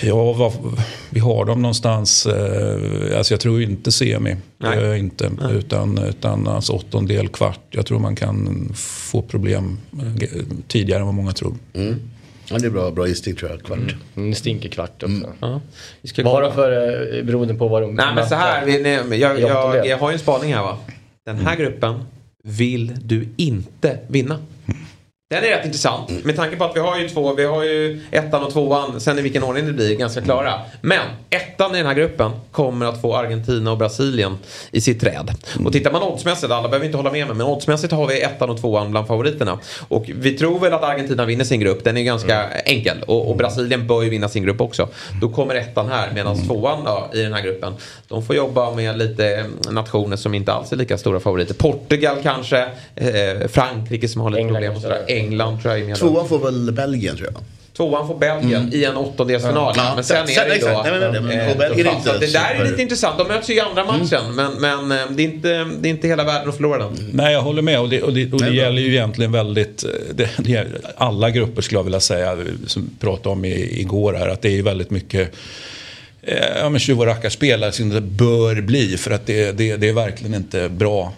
Ja, 0.02 0.32
vad, 0.32 0.52
vi 1.10 1.20
har 1.20 1.44
dem 1.44 1.62
någonstans, 1.62 2.26
eh, 2.26 3.18
alltså 3.18 3.32
jag 3.34 3.40
tror 3.40 3.62
inte 3.62 3.92
semi. 3.92 4.30
Det 4.30 4.68
Nej. 4.68 4.78
gör 4.78 4.86
jag 4.86 4.98
inte. 4.98 5.30
Utan, 5.52 5.98
utan 5.98 6.48
alltså 6.48 6.72
åttondel, 6.72 7.28
kvart. 7.28 7.60
Jag 7.70 7.86
tror 7.86 7.98
man 7.98 8.16
kan 8.16 8.68
få 8.74 9.22
problem 9.22 9.78
eh, 9.92 10.28
tidigare 10.68 11.00
än 11.00 11.06
vad 11.06 11.14
många 11.14 11.32
tror. 11.32 11.54
Mm. 11.74 12.00
Ja, 12.50 12.58
det 12.58 12.66
är 12.66 12.70
bra, 12.70 12.90
bra 12.90 13.06
gissning 13.08 13.36
tror 13.36 13.50
jag. 13.50 13.62
Kvart. 13.62 13.96
Mm, 14.16 14.30
det 14.30 14.36
stinker 14.36 14.68
kvart 14.68 15.02
också. 15.02 15.32
Ja. 15.40 15.60
Vi 16.02 16.08
ska 16.08 16.22
de 16.22 16.52
för, 16.52 17.16
eh, 17.18 17.24
beroende 17.24 17.54
på 17.54 17.68
vad 17.68 17.82
de 17.82 17.94
Nej 17.94 18.06
men 18.14 18.28
så 18.28 18.34
här, 18.34 18.66
vi, 18.66 18.82
nej, 18.82 19.20
jag, 19.20 19.40
jag, 19.40 19.64
åttondel. 19.64 19.88
jag 19.88 19.98
har 19.98 20.10
ju 20.10 20.12
en 20.12 20.18
spaning 20.18 20.54
här 20.54 20.62
va. 20.62 20.78
Den 21.26 21.36
här 21.38 21.56
gruppen 21.56 22.04
vill 22.42 22.92
du 23.02 23.28
inte 23.36 23.98
vinna. 24.08 24.38
Den 25.30 25.44
är 25.44 25.48
rätt 25.48 25.64
intressant. 25.64 26.24
Med 26.24 26.36
tanke 26.36 26.56
på 26.56 26.64
att 26.64 26.76
vi 26.76 26.80
har 26.80 26.98
ju 26.98 27.08
två, 27.08 27.34
vi 27.34 27.44
har 27.44 27.64
ju 27.64 28.00
ettan 28.10 28.42
och 28.42 28.52
tvåan, 28.52 29.00
sen 29.00 29.18
i 29.18 29.22
vilken 29.22 29.42
ordning 29.42 29.66
det 29.66 29.72
blir, 29.72 29.96
ganska 29.96 30.20
klara. 30.20 30.60
Men 30.80 31.00
ettan 31.30 31.74
i 31.74 31.78
den 31.78 31.86
här 31.86 31.94
gruppen 31.94 32.30
kommer 32.52 32.86
att 32.86 33.00
få 33.00 33.16
Argentina 33.16 33.72
och 33.72 33.78
Brasilien 33.78 34.38
i 34.70 34.80
sitt 34.80 35.00
träd. 35.00 35.30
Och 35.64 35.72
tittar 35.72 35.92
man 35.92 36.02
oddsmässigt, 36.02 36.52
alla 36.52 36.68
behöver 36.68 36.86
inte 36.86 36.96
hålla 36.96 37.12
med 37.12 37.26
mig, 37.26 37.36
men 37.36 37.46
oddsmässigt 37.46 37.92
har 37.92 38.06
vi 38.06 38.22
ettan 38.22 38.50
och 38.50 38.60
tvåan 38.60 38.90
bland 38.90 39.06
favoriterna. 39.06 39.58
Och 39.88 40.04
vi 40.14 40.38
tror 40.38 40.58
väl 40.58 40.72
att 40.72 40.82
Argentina 40.82 41.24
vinner 41.24 41.44
sin 41.44 41.60
grupp, 41.60 41.84
den 41.84 41.96
är 41.96 42.02
ganska 42.02 42.50
enkel. 42.50 43.02
Och, 43.06 43.30
och 43.30 43.36
Brasilien 43.36 43.86
bör 43.86 44.02
ju 44.02 44.10
vinna 44.10 44.28
sin 44.28 44.42
grupp 44.42 44.60
också. 44.60 44.88
Då 45.20 45.28
kommer 45.28 45.54
ettan 45.54 45.88
här, 45.88 46.10
medan 46.14 46.46
tvåan 46.46 46.84
då, 46.84 47.10
i 47.18 47.22
den 47.22 47.32
här 47.32 47.42
gruppen, 47.42 47.72
de 48.08 48.26
får 48.26 48.36
jobba 48.36 48.74
med 48.74 48.98
lite 48.98 49.44
nationer 49.70 50.16
som 50.16 50.34
inte 50.34 50.52
alls 50.52 50.72
är 50.72 50.76
lika 50.76 50.98
stora 50.98 51.20
favoriter. 51.20 51.54
Portugal 51.54 52.16
kanske, 52.22 52.68
eh, 52.94 53.48
Frankrike 53.48 54.08
som 54.08 54.20
har 54.20 54.30
lite 54.30 54.40
England 54.40 54.54
problem. 54.54 54.76
Och 54.76 54.82
sådär. 54.82 55.15
England 55.18 55.62
tror 55.62 55.74
jag 55.74 55.82
är 55.82 55.86
med. 55.86 55.96
Tvåan 55.96 56.28
får 56.28 56.38
väl 56.38 56.72
Belgien 56.72 57.16
tror 57.16 57.28
jag. 57.32 57.42
Tvåan 57.76 58.06
får 58.06 58.18
Belgien 58.18 58.70
i 58.72 58.84
en 58.84 58.96
åttondelsfinal. 58.96 59.74
Ja. 59.76 59.92
Men 59.94 60.04
sen 60.04 60.26
Sen- 60.26 60.44
är 60.44 60.48
det 60.48 60.54
ju 60.54 60.60
då... 60.60 60.84
Nej, 61.26 61.50
eh, 61.50 61.58
Belgien 61.58 61.86
är 61.86 61.96
inte 61.96 62.18
det 62.18 62.32
där 62.32 62.54
är 62.54 62.64
lite 62.64 62.82
intressant. 62.82 63.18
De 63.18 63.28
möts 63.28 63.50
ju 63.50 63.54
i 63.54 63.60
andra 63.60 63.84
matchen. 63.84 64.34
Men, 64.34 64.52
men 64.52 64.92
eh, 64.92 65.06
det, 65.10 65.22
är 65.22 65.24
inte, 65.24 65.48
det 65.80 65.88
är 65.88 65.90
inte 65.90 66.08
hela 66.08 66.24
världen 66.24 66.48
att 66.48 66.56
förlora 66.56 66.78
den. 66.78 67.10
Nej, 67.12 67.32
jag 67.32 67.42
håller 67.42 67.62
med. 67.62 67.80
Och 67.80 67.88
det, 67.88 68.02
och 68.02 68.12
det, 68.12 68.32
och 68.32 68.40
det 68.42 68.54
gäller 68.54 68.82
ju 68.82 68.92
egentligen 68.92 69.32
väldigt... 69.32 69.84
eh, 69.84 69.90
Det, 70.14 70.30
det, 70.38 70.66
alla 70.96 71.30
grupper 71.30 71.62
skulle 71.62 71.78
jag 71.78 71.84
vilja 71.84 72.00
säga, 72.00 72.36
som 72.66 72.82
vi 72.82 73.06
pratade 73.06 73.28
om 73.28 73.44
i, 73.44 73.80
igår 73.80 74.14
här, 74.14 74.28
att 74.28 74.42
det 74.42 74.48
är 74.48 74.52
ju 74.52 74.62
väldigt 74.62 74.90
mycket 74.90 75.32
ja, 76.60 76.68
men 76.68 76.78
tjuv 76.80 77.00
och 77.00 77.06
rackarspel 77.06 77.72
som 77.72 77.88
det 77.88 78.00
bör 78.00 78.60
bli. 78.60 78.96
För 78.96 79.10
att 79.10 79.26
det, 79.26 79.52
det, 79.52 79.76
det 79.76 79.88
är 79.88 79.92
verkligen 79.92 80.34
inte 80.34 80.68
bra 80.68 81.12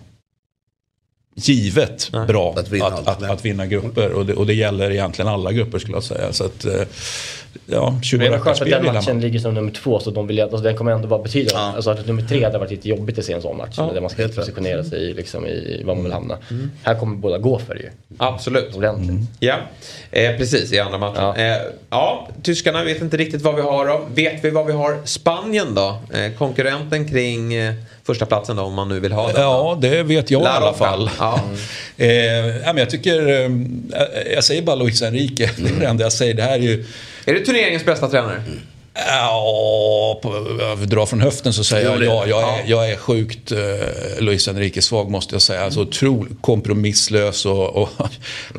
givet 1.39 2.11
bra 2.29 2.53
Att 2.53 2.59
att 2.59 2.69
vinna 2.69 2.85
allt. 2.85 3.09
att, 3.09 3.23
att, 3.23 3.45
vinna 3.45 3.67
grupper. 3.67 4.13
Och 4.13 4.27
det, 4.27 4.35
och 4.35 4.47
det 4.47 4.55
gäller 4.55 4.91
egentligen 4.91 5.29
alla 5.29 5.53
grupper 5.53 5.79
skulle 5.79 5.97
jag 5.97 6.05
säga. 6.05 6.33
Så 6.33 6.45
att, 6.45 6.65
eh, 6.65 6.83
ja, 7.67 8.01
tjuv 8.03 8.21
Men 8.21 8.27
och 8.29 8.33
det 8.33 8.37
är 8.39 8.41
skönt 8.41 8.63
att 8.63 8.71
den 8.71 8.85
matchen 8.95 9.15
man. 9.15 9.21
ligger 9.21 9.39
som 9.39 9.55
nummer 9.55 9.71
två 9.71 10.01
så 10.01 10.11
de 10.11 10.27
vill, 10.27 10.41
alltså, 10.41 10.57
den 10.57 10.77
kommer 10.77 10.93
ändå 10.93 11.09
vara 11.09 11.23
betydande. 11.23 11.53
Ja. 11.55 11.73
Alltså 11.77 11.91
att 11.91 12.07
nummer 12.07 12.23
tre 12.23 12.45
hade 12.45 12.59
varit 12.59 12.71
lite 12.71 12.89
jobbigt 12.89 13.19
att 13.19 13.25
se 13.25 13.33
en 13.33 13.43
sån 13.43 13.57
match. 13.57 13.77
där 13.77 14.01
man 14.01 14.11
ska 14.11 14.23
helt 14.23 14.33
rätt. 14.33 14.45
positionera 14.47 14.85
sig 14.85 14.99
i, 14.99 15.15
liksom, 15.15 15.47
i 15.47 15.83
vad 15.85 15.97
man 15.97 16.05
vill 16.05 16.13
hamna. 16.13 16.39
Här 16.83 16.95
kommer 16.95 17.17
båda 17.17 17.39
gå 17.39 17.59
för 17.59 17.75
det 17.75 17.81
ju. 17.81 17.91
Absolut. 18.19 18.77
Ordentligt. 18.77 19.21
Ja, 19.41 19.57
eh, 20.11 20.37
precis 20.37 20.73
i 20.73 20.79
andra 20.79 20.99
matchen. 20.99 21.15
Ja. 21.23 21.35
Ja. 21.39 21.43
Eh, 21.57 21.63
ja, 21.91 22.29
tyskarna 22.43 22.85
vet 22.85 23.03
inte 23.03 23.17
riktigt 23.17 23.43
vad 23.43 23.55
vi 23.55 23.63
har 23.63 23.87
då. 23.87 24.01
Vet 24.15 24.45
vi 24.45 24.51
vad 24.51 24.67
vi 24.67 24.73
har? 24.73 24.97
Spanien 25.05 25.75
då? 25.75 25.99
Eh, 26.15 26.33
konkurrenten 26.39 27.09
kring 27.09 27.55
eh, 27.55 27.75
första 28.05 28.27
platsen 28.27 28.57
då 28.57 28.63
om 28.63 28.75
man 28.75 28.89
nu 28.89 29.01
vill 29.01 29.13
ha 29.13 29.27
den. 29.33 29.43
Ja, 29.43 29.79
det 29.81 30.03
vet 30.03 30.31
jag 30.31 30.41
i 30.41 30.45
La 30.45 30.51
alla 30.51 30.73
fall. 30.75 31.11
Ja. 31.19 31.41
Eh, 31.97 32.09
ja, 32.47 32.67
men 32.67 32.77
jag 32.77 32.91
tycker, 32.91 33.29
eh, 33.29 33.51
jag 34.35 34.45
säger 34.45 34.63
bara 34.63 34.77
Luis 34.77 35.03
Enrique. 35.03 35.51
Det 35.57 35.69
är 35.69 35.73
det 35.81 35.87
enda 35.87 36.03
jag 36.05 36.13
säger. 36.13 36.35
Det 36.35 36.43
här 36.43 36.55
är 36.55 36.63
ju, 36.63 36.85
Är 37.29 37.35
det 37.35 37.41
turneringens 37.41 37.85
bästa 37.85 38.09
tränare? 38.09 38.43
ja, 39.07 40.19
på, 40.23 40.29
drar 40.87 41.07
från 41.07 41.21
höften 41.21 41.53
så 41.53 41.65
säger 41.65 41.91
jag 41.91 42.05
ja. 42.05 42.27
Jag 42.27 42.43
är, 42.43 42.59
ja. 42.59 42.63
jag 42.67 42.91
är 42.91 42.97
sjukt 42.97 43.53
eh, 43.53 43.59
Luis 44.19 44.49
Enrique 44.49 44.83
svag 44.83 45.11
måste 45.11 45.35
jag 45.35 45.43
säga. 45.43 45.65
Alltså 45.65 45.81
otroligt 45.81 46.43
kompromisslös 46.43 47.47
och, 47.47 47.77
och 47.77 47.89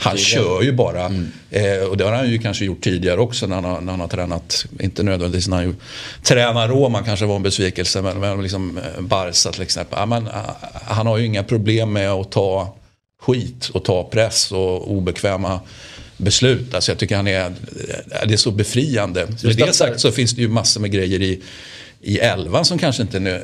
han 0.01 0.17
kör 0.17 0.61
ju 0.61 0.71
bara. 0.71 1.05
Eh, 1.49 1.83
och 1.89 1.97
det 1.97 2.03
har 2.03 2.11
han 2.11 2.29
ju 2.29 2.39
kanske 2.39 2.65
gjort 2.65 2.81
tidigare 2.81 3.19
också 3.19 3.47
när 3.47 3.55
han 3.55 3.65
har, 3.65 3.81
när 3.81 3.91
han 3.91 3.99
har 3.99 4.07
tränat, 4.07 4.65
inte 4.79 5.03
nödvändigtvis 5.03 5.47
när 5.47 5.57
han 5.57 5.65
ju 5.65 5.75
tränar 6.23 6.67
Roma 6.67 7.03
kanske 7.03 7.25
var 7.25 7.35
en 7.35 7.43
besvikelse, 7.43 8.01
men, 8.01 8.19
men 8.19 8.43
liksom 8.43 8.77
eh, 8.77 9.01
Barca 9.01 9.51
till 9.51 9.61
exempel. 9.61 9.99
Ja, 9.99 10.05
men, 10.05 10.27
eh, 10.27 10.33
han 10.85 11.07
har 11.07 11.17
ju 11.17 11.25
inga 11.25 11.43
problem 11.43 11.93
med 11.93 12.11
att 12.11 12.31
ta 12.31 12.75
skit 13.21 13.69
och 13.73 13.85
ta 13.85 14.03
press 14.03 14.51
och 14.51 14.91
obekväma 14.91 15.59
beslut. 16.19 16.73
Alltså 16.73 16.91
jag 16.91 16.99
tycker 16.99 17.15
han 17.15 17.27
är, 17.27 17.53
det 18.27 18.33
är 18.33 18.37
så 18.37 18.51
befriande. 18.51 19.27
Med 19.43 19.55
det 19.55 19.73
sagt 19.73 19.99
så 19.99 20.11
finns 20.11 20.31
det 20.31 20.41
ju 20.41 20.47
massor 20.47 20.81
med 20.81 20.91
grejer 20.91 21.21
i, 21.21 21.41
i 22.01 22.19
elvan 22.19 22.65
som 22.65 22.77
kanske 22.77 23.01
inte... 23.01 23.19
nu, 23.19 23.35
eh, 23.35 23.41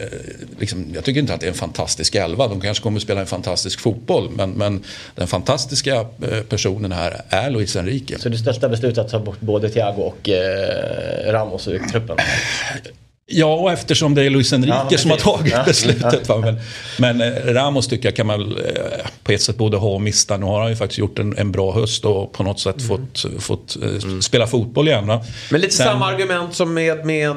Liksom, 0.60 0.92
jag 0.94 1.04
tycker 1.04 1.22
inte 1.22 1.34
att 1.34 1.40
det 1.40 1.46
är 1.46 1.52
en 1.52 1.58
fantastisk 1.58 2.16
elva. 2.16 2.48
De 2.48 2.62
kanske 2.62 2.84
kommer 2.84 2.98
att 2.98 3.04
spela 3.04 3.22
en 3.22 3.28
fantastisk 3.28 3.80
fotboll. 3.80 4.30
Men, 4.30 4.52
men 4.52 4.84
den 5.16 5.28
fantastiska 5.28 5.96
eh, 5.96 6.42
personen 6.50 6.92
här 6.92 7.22
är 7.30 7.50
Luis 7.50 7.76
Enrique. 7.76 8.20
Så 8.20 8.30
det 8.30 8.38
största 8.38 8.70
beslutet 8.70 8.98
att 8.98 9.12
ta 9.12 9.20
bort 9.20 9.40
både 9.40 9.70
Thiago 9.70 10.02
och 10.02 10.30
eh, 10.30 11.32
Ramos 11.32 11.68
ur 11.68 11.80
truppen. 11.80 12.18
Ja, 13.28 13.54
och 13.56 13.72
eftersom 13.72 14.16
det 14.16 14.24
är 14.24 14.30
Luis 14.30 14.54
Enrique 14.54 14.86
Ja, 14.90 14.98
som 14.98 15.12
har 15.12 15.18
tagit 15.18 15.54
Ja, 15.54 15.64
beslutet. 15.66 16.30
Va? 16.30 16.38
Men, 16.38 16.60
men 16.98 17.22
eh, 17.22 17.54
Ramos 17.54 17.88
tycker 17.88 18.08
jag 18.08 18.16
kan 18.16 18.28
man 18.28 18.42
eh, 18.42 19.06
på 19.24 19.32
ett 19.32 19.42
sätt 19.42 19.58
både 19.58 19.78
ha 19.78 19.90
och 19.90 20.02
mista. 20.02 20.38
Nu 20.38 20.46
har 20.46 20.60
han 20.62 20.70
ju 20.70 20.76
faktiskt 20.76 21.00
gjort 21.00 21.20
en, 21.20 21.38
en 21.38 21.52
bra 21.52 21.72
höst 21.74 22.06
och 22.06 22.34
på 22.34 22.44
något 22.44 22.60
sätt 22.60 22.82
fått, 22.88 23.26
fått 23.40 23.78
eh, 23.84 24.20
spela 24.20 24.48
fotboll 24.48 24.88
igen. 24.88 25.08
Va? 25.08 25.22
Men 25.52 25.62
lite 25.62 25.74
Sen- 25.74 25.86
samma 25.86 26.06
argument 26.08 26.56
som 26.56 26.74
med, 26.74 27.06
med 27.06 27.36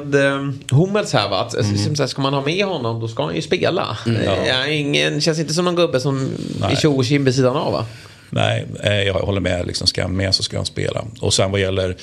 Hummels 0.71 1.13
här 1.13 1.29
va? 1.29 1.39
Att, 1.41 1.53
Mm. 1.53 1.75
här, 1.99 2.07
ska 2.07 2.21
man 2.21 2.33
ha 2.33 2.41
med 2.41 2.65
honom 2.65 2.99
då 2.99 3.07
ska 3.07 3.25
han 3.25 3.35
ju 3.35 3.41
spela. 3.41 3.97
Eh, 4.07 4.47
ja, 4.47 4.67
ingen, 4.67 5.21
känns 5.21 5.39
inte 5.39 5.53
som 5.53 5.65
någon 5.65 5.75
gubbe 5.75 5.99
som 5.99 6.29
Nej. 6.61 6.71
är 6.71 6.75
tjo 6.75 6.95
och 6.97 7.05
vid 7.11 7.35
sidan 7.35 7.55
av 7.55 7.71
va? 7.73 7.85
Nej, 8.29 8.65
jag 9.05 9.13
håller 9.13 9.41
med. 9.41 9.67
Liksom, 9.67 9.87
ska 9.87 10.01
han 10.01 10.15
med 10.15 10.35
så 10.35 10.43
ska 10.43 10.57
han 10.57 10.65
spela. 10.65 11.05
Och 11.21 11.33
sen 11.33 11.51
vad 11.51 11.61
gäller 11.61 11.95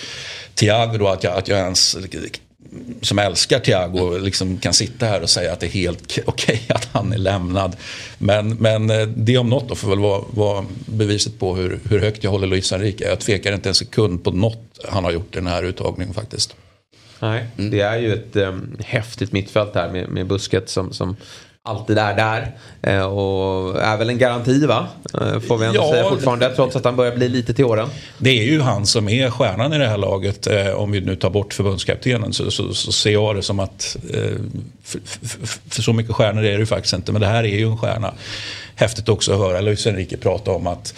Thiago 0.54 0.98
då, 0.98 1.08
att 1.08 1.24
jag, 1.24 1.36
att 1.36 1.48
jag 1.48 1.58
ens 1.58 1.96
som 3.02 3.18
älskar 3.18 3.58
Thiago 3.58 4.18
liksom 4.18 4.58
kan 4.58 4.72
sitta 4.72 5.06
här 5.06 5.22
och 5.22 5.30
säga 5.30 5.52
att 5.52 5.60
det 5.60 5.66
är 5.66 5.70
helt 5.70 6.18
okej 6.26 6.62
att 6.68 6.88
han 6.92 7.12
är 7.12 7.18
lämnad. 7.18 7.76
Men, 8.18 8.48
men 8.48 8.90
eh, 8.90 9.06
det 9.06 9.38
om 9.38 9.48
något 9.48 9.68
då 9.68 9.74
får 9.74 9.88
väl 9.88 9.98
vara, 9.98 10.24
vara 10.30 10.64
beviset 10.86 11.38
på 11.38 11.56
hur, 11.56 11.80
hur 11.90 11.98
högt 11.98 12.24
jag 12.24 12.30
håller 12.30 12.46
Luis 12.46 12.72
Enrique. 12.72 13.08
Jag 13.08 13.20
tvekar 13.20 13.52
inte 13.52 13.68
en 13.68 13.74
sekund 13.74 14.24
på 14.24 14.30
något 14.30 14.78
han 14.88 15.04
har 15.04 15.10
gjort 15.12 15.34
i 15.34 15.38
den 15.38 15.46
här 15.46 15.62
uttagningen 15.62 16.14
faktiskt. 16.14 16.56
Nej, 17.20 17.46
det 17.56 17.80
är 17.80 17.98
ju 17.98 18.14
ett 18.14 18.36
um, 18.36 18.76
häftigt 18.80 19.32
mittfält 19.32 19.74
här 19.74 19.92
med, 19.92 20.08
med 20.08 20.26
Busket 20.26 20.68
som, 20.68 20.92
som 20.92 21.16
alltid 21.66 21.98
är 21.98 22.14
där. 22.14 22.52
Eh, 22.82 23.04
och 23.04 23.82
är 23.82 23.96
väl 23.96 24.10
en 24.10 24.18
garanti 24.18 24.66
va? 24.66 24.86
Eh, 25.20 25.40
får 25.40 25.58
vi 25.58 25.66
ändå 25.66 25.80
Ja, 25.80 25.90
säga 25.90 26.08
fortfarande. 26.08 26.54
Trots 26.54 26.76
att 26.76 26.84
han 26.84 26.96
börjar 26.96 27.16
bli 27.16 27.28
lite 27.28 27.54
till 27.54 27.64
åren. 27.64 27.88
Det 28.18 28.30
är 28.30 28.44
ju 28.44 28.60
han 28.60 28.86
som 28.86 29.08
är 29.08 29.30
stjärnan 29.30 29.72
i 29.72 29.78
det 29.78 29.88
här 29.88 29.98
laget. 29.98 30.46
Eh, 30.46 30.70
om 30.70 30.90
vi 30.90 31.00
nu 31.00 31.16
tar 31.16 31.30
bort 31.30 31.54
förbundskaptenen 31.54 32.32
så, 32.32 32.50
så, 32.50 32.74
så 32.74 32.92
ser 32.92 33.12
jag 33.12 33.36
det 33.36 33.42
som 33.42 33.60
att... 33.60 33.96
För, 34.84 35.00
för, 35.04 35.46
för 35.70 35.82
så 35.82 35.92
mycket 35.92 36.14
stjärnor 36.14 36.44
är 36.44 36.52
det 36.52 36.58
ju 36.58 36.66
faktiskt 36.66 36.94
inte. 36.94 37.12
Men 37.12 37.20
det 37.20 37.26
här 37.26 37.44
är 37.44 37.58
ju 37.58 37.70
en 37.70 37.78
stjärna. 37.78 38.14
Häftigt 38.74 39.08
också 39.08 39.32
att 39.32 39.38
höra 39.38 39.60
Luis 39.60 39.86
Enrique 39.86 40.16
prata 40.16 40.50
om 40.50 40.66
att 40.66 40.94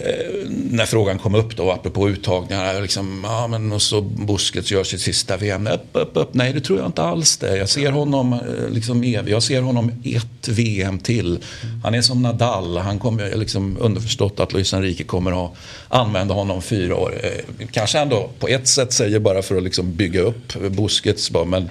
Eh, 0.00 0.48
när 0.70 0.86
frågan 0.86 1.18
kom 1.18 1.34
upp 1.34 1.56
då, 1.56 1.70
apropå 1.70 2.08
uttagningar, 2.08 2.82
liksom, 2.82 3.20
ja 3.24 3.46
men 3.46 3.72
och 3.72 3.82
så 3.82 4.00
Busquets 4.00 4.70
gör 4.70 4.84
sitt 4.84 5.00
sista 5.00 5.36
VM. 5.36 5.66
Upp, 5.66 5.86
upp, 5.92 6.10
upp. 6.14 6.28
Nej, 6.34 6.52
det 6.52 6.60
tror 6.60 6.78
jag 6.78 6.88
inte 6.88 7.02
alls 7.02 7.36
det. 7.36 7.56
Jag 7.56 7.68
ser 7.68 7.90
honom 7.90 8.32
eh, 8.32 8.38
liksom. 8.70 9.04
Jag 9.04 9.42
ser 9.42 9.60
honom 9.62 9.92
ett 10.04 10.48
VM 10.48 10.98
till. 10.98 11.38
Han 11.84 11.94
är 11.94 12.02
som 12.02 12.22
Nadal. 12.22 12.78
Han 12.78 12.98
kommer 12.98 13.36
liksom 13.36 13.76
underförstått 13.80 14.40
att 14.40 14.52
Luis 14.52 14.74
Enrique 14.74 15.04
kommer 15.04 15.44
att 15.46 15.52
använda 15.88 16.34
honom 16.34 16.62
fyra 16.62 16.96
år. 16.96 17.14
Eh, 17.22 17.66
Kanske 17.72 17.98
ändå 17.98 18.30
på 18.38 18.48
ett 18.48 18.68
sätt 18.68 18.92
säger 18.92 19.18
bara 19.18 19.42
för 19.42 19.56
att 19.56 19.62
liksom 19.62 19.94
bygga 19.96 20.20
upp 20.20 20.54
Busquets. 20.70 21.30
bara, 21.30 21.44
Men 21.44 21.70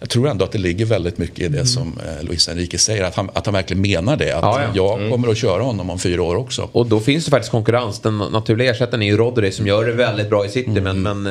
jag 0.00 0.08
tror 0.08 0.28
ändå 0.28 0.44
att 0.44 0.52
det 0.52 0.58
ligger 0.58 0.86
väldigt 0.86 1.18
mycket 1.18 1.38
i 1.38 1.48
det 1.48 1.66
som 1.66 1.98
eh, 2.06 2.24
Luis 2.24 2.48
Enrique 2.48 2.78
säger. 2.78 3.04
Att 3.04 3.14
han, 3.14 3.30
att 3.32 3.46
han 3.46 3.52
verkligen 3.54 3.82
menar 3.82 4.16
det. 4.16 4.32
Att 4.32 4.42
Ja, 4.42 4.60
ja. 4.62 4.98
jag 4.98 5.10
kommer 5.10 5.28
att 5.28 5.36
köra 5.36 5.62
honom 5.62 5.90
om 5.90 5.98
fyra 5.98 6.22
år 6.22 6.36
också. 6.36 6.68
Och 6.72 6.86
då 6.86 7.00
finns 7.00 7.24
det 7.24 7.30
faktiskt 7.30 7.50
konkurrens. 7.50 8.00
Den 8.00 8.18
naturliga 8.18 8.70
ersättaren 8.70 9.02
är 9.02 9.06
ju 9.06 9.16
Rodri 9.16 9.52
som 9.52 9.66
gör 9.66 9.84
det 9.84 9.92
väldigt 9.92 10.30
bra 10.30 10.46
i 10.46 10.48
City. 10.48 10.80
Men, 10.80 11.02
men 11.02 11.26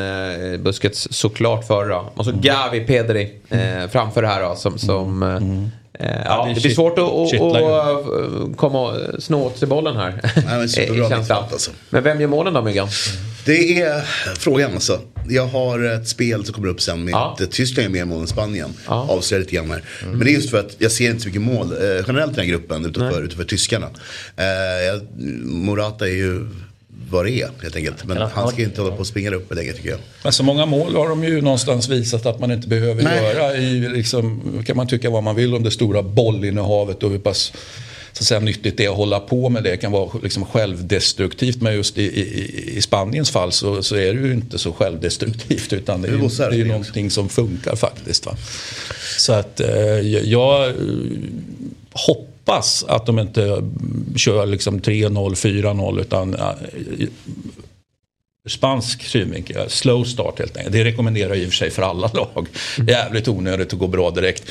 eh, 0.54 0.60
Busquets 0.60 1.08
såklart 1.12 1.68
före. 1.68 1.96
Och 2.16 2.26
så 2.26 2.32
Gavi 2.32 2.80
Pedri 2.80 3.34
eh, 3.50 3.90
framför 3.92 4.22
det 4.22 4.28
här 4.28 4.42
då, 4.44 4.56
som, 4.56 4.78
som 4.78 5.24
Eh, 6.00 6.22
ja, 6.26 6.46
det, 6.46 6.54
det 6.54 6.62
blir 6.62 6.72
svårt 6.72 7.00
att, 7.00 8.58
komma 8.58 8.82
och 8.82 9.24
snå 9.24 9.46
åt 9.46 9.58
sig 9.58 9.68
bollen 9.68 9.96
här. 9.96 10.22
Nej, 10.36 10.44
men, 10.46 11.00
mittfält, 11.20 11.32
alltså. 11.32 11.72
men 11.90 12.04
vem 12.04 12.22
gör 12.22 12.28
målen 12.28 12.54
då 12.54 12.62
Myggan? 12.62 12.88
Det 13.46 13.82
är 13.82 14.02
frågan 14.40 14.74
alltså. 14.74 15.00
Jag 15.30 15.46
har 15.46 15.84
ett 15.84 16.08
spel 16.08 16.46
som 16.46 16.54
kommer 16.54 16.68
upp 16.68 16.82
sen 16.82 17.04
med 17.04 17.12
Ja. 17.12 17.38
att 17.40 17.52
Tyskland 17.52 17.84
gör 17.84 17.92
mer 17.92 18.06
mål 18.06 18.22
än 18.22 18.28
Spanien. 18.28 18.74
Ja. 18.88 19.08
Avslöjar 19.10 19.40
lite 19.40 19.56
grann 19.56 19.72
här. 19.72 19.84
Men 20.06 20.20
det 20.20 20.32
är 20.32 20.34
just 20.34 20.50
för 20.50 20.60
att 20.60 20.76
jag 20.78 20.92
ser 20.92 21.10
inte 21.10 21.22
så 21.22 21.28
mycket 21.28 21.42
mål 21.42 21.72
eh, 21.72 22.04
generellt 22.08 22.32
i 22.32 22.36
den 22.36 22.46
här 22.46 22.52
gruppen 22.52 22.86
utanför, 22.86 23.24
utanför 23.24 23.44
tyskarna. 23.44 23.88
Eh, 24.38 24.46
jag, 24.86 25.02
Morata 25.46 26.08
är 26.08 26.12
ju 26.14 26.48
vad 27.10 27.26
det 27.26 27.32
är 27.32 27.50
helt 27.62 27.76
enkelt. 27.76 28.06
Men 28.06 28.18
han 28.18 28.48
ska 28.48 28.62
inte 28.62 28.82
hålla 28.82 28.94
på 28.94 29.00
och 29.00 29.08
springa 29.08 29.32
upp 29.32 29.56
länge 29.56 29.74
tycker 29.74 29.90
jag. 29.90 30.00
Men 30.24 30.34
så 30.34 30.44
många 30.44 30.66
mål 30.66 30.96
har 30.96 31.10
de 31.10 31.24
ju 31.24 31.42
någonstans 31.42 31.90
visat 31.90 32.26
att 32.26 32.40
man 32.40 32.52
inte 32.52 32.68
behöver 32.68 33.04
Nej. 33.04 33.24
göra. 33.24 33.56
I, 33.56 33.80
liksom, 33.80 34.42
kan 34.66 34.78
man 34.78 34.88
tycka 34.88 35.10
vad 35.10 35.24
man 35.24 35.36
vill 35.36 35.56
om 35.56 35.64
det 35.64 35.72
stora 35.72 36.04
bollinnehavet 36.04 37.04
och 37.04 37.12
hur 37.12 37.20
pass 37.20 37.54
så 38.14 38.24
att 38.24 38.28
säga, 38.28 38.40
nyttigt 38.40 38.78
det 38.78 38.86
är 38.86 38.90
att 38.90 38.96
hålla 38.96 39.20
på 39.20 39.50
med 39.50 39.64
det. 39.64 39.78
kan 39.78 39.92
vara 39.92 40.10
liksom 40.24 40.46
självdestruktivt. 40.46 41.62
Men 41.62 41.74
just 41.74 41.98
i, 41.98 42.04
i, 42.04 42.78
i 42.78 42.82
Spaniens 42.82 43.32
fall 43.32 43.52
så, 43.52 43.84
så 43.84 43.96
är 43.96 44.14
det 44.14 44.28
ju 44.28 44.34
inte 44.34 44.60
så 44.60 44.74
självdestruktivt. 44.74 45.74
Utan 45.74 46.02
det 46.02 46.08
är, 46.08 46.12
Det 46.12 46.18
är 46.18 46.50
det 46.50 46.56
är 46.56 46.58
ju 46.58 46.64
det 46.64 46.70
är 46.70 46.72
någonting 46.72 47.12
som 47.12 47.30
funkar 47.30 47.76
faktiskt. 47.76 48.26
Va? 48.26 48.36
Så 49.18 49.34
att 49.34 49.60
eh, 49.60 50.00
jag 50.24 50.70
eh, 50.70 50.74
hoppas 51.92 52.39
att 52.88 53.06
de 53.06 53.20
inte 53.20 53.44
mm, 53.44 54.14
kör 54.16 54.46
liksom 54.46 54.80
3-0, 54.80 55.34
4-0 55.34 56.02
utan 56.02 56.34
eh, 56.36 56.52
spansk 58.50 59.04
synvinkel, 59.04 59.70
slow 59.70 60.04
start 60.04 60.40
helt 60.40 60.58
enkelt. 60.58 60.74
Det 60.74 60.84
rekommenderar 60.84 61.30
jag 61.30 61.38
i 61.38 61.46
och 61.46 61.50
för 61.50 61.58
sig 61.58 61.70
för 61.70 61.82
alla 61.82 62.08
lag. 62.14 62.48
Jävligt 62.88 63.28
onödigt 63.28 63.74
att 63.74 63.80
gå 63.80 63.88
bra 63.88 64.12
direkt. 64.12 64.44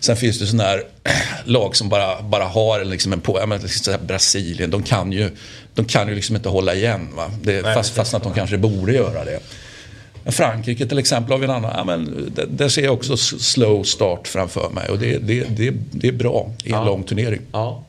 Sen 0.00 0.16
finns 0.16 0.38
det 0.38 0.46
sådana 0.46 0.68
här 0.68 0.82
lag 1.44 1.76
som 1.76 1.88
bara, 1.88 2.22
bara 2.22 2.44
har 2.44 2.84
liksom 2.84 3.12
en 3.12 3.20
på, 3.20 3.38
ja, 3.40 3.46
men 3.46 3.60
liksom 3.60 3.94
Brasilien, 4.06 4.70
de 4.70 4.82
kan 4.82 5.12
ju, 5.12 5.30
de 5.74 5.84
kan 5.84 6.08
ju 6.08 6.14
liksom 6.14 6.36
inte 6.36 6.48
hålla 6.48 6.74
igen. 6.74 7.08
Va? 7.16 7.30
Det, 7.42 7.62
fast, 7.62 7.94
fast 7.94 8.14
att 8.14 8.22
de 8.22 8.34
kanske 8.34 8.58
borde 8.58 8.92
göra 8.92 9.24
det. 9.24 9.40
Frankrike 10.30 10.86
till 10.86 10.98
exempel 10.98 11.32
har 11.32 11.38
vi 11.38 11.44
en 11.44 11.50
annan. 11.50 11.72
Ja, 11.76 11.84
men 11.84 12.32
där, 12.50 12.68
ser 12.68 12.84
jag 12.84 12.94
också 12.94 13.16
slow 13.16 13.82
start 13.82 14.28
framför 14.28 14.70
mig 14.70 14.88
och 14.88 14.98
det, 14.98 15.18
det, 15.18 15.44
det, 15.56 15.74
det 15.90 16.08
är 16.08 16.12
bra 16.12 16.50
i 16.64 16.72
en 16.72 16.84
lång 16.84 17.02
turnering. 17.02 17.40
Ja. 17.52 17.82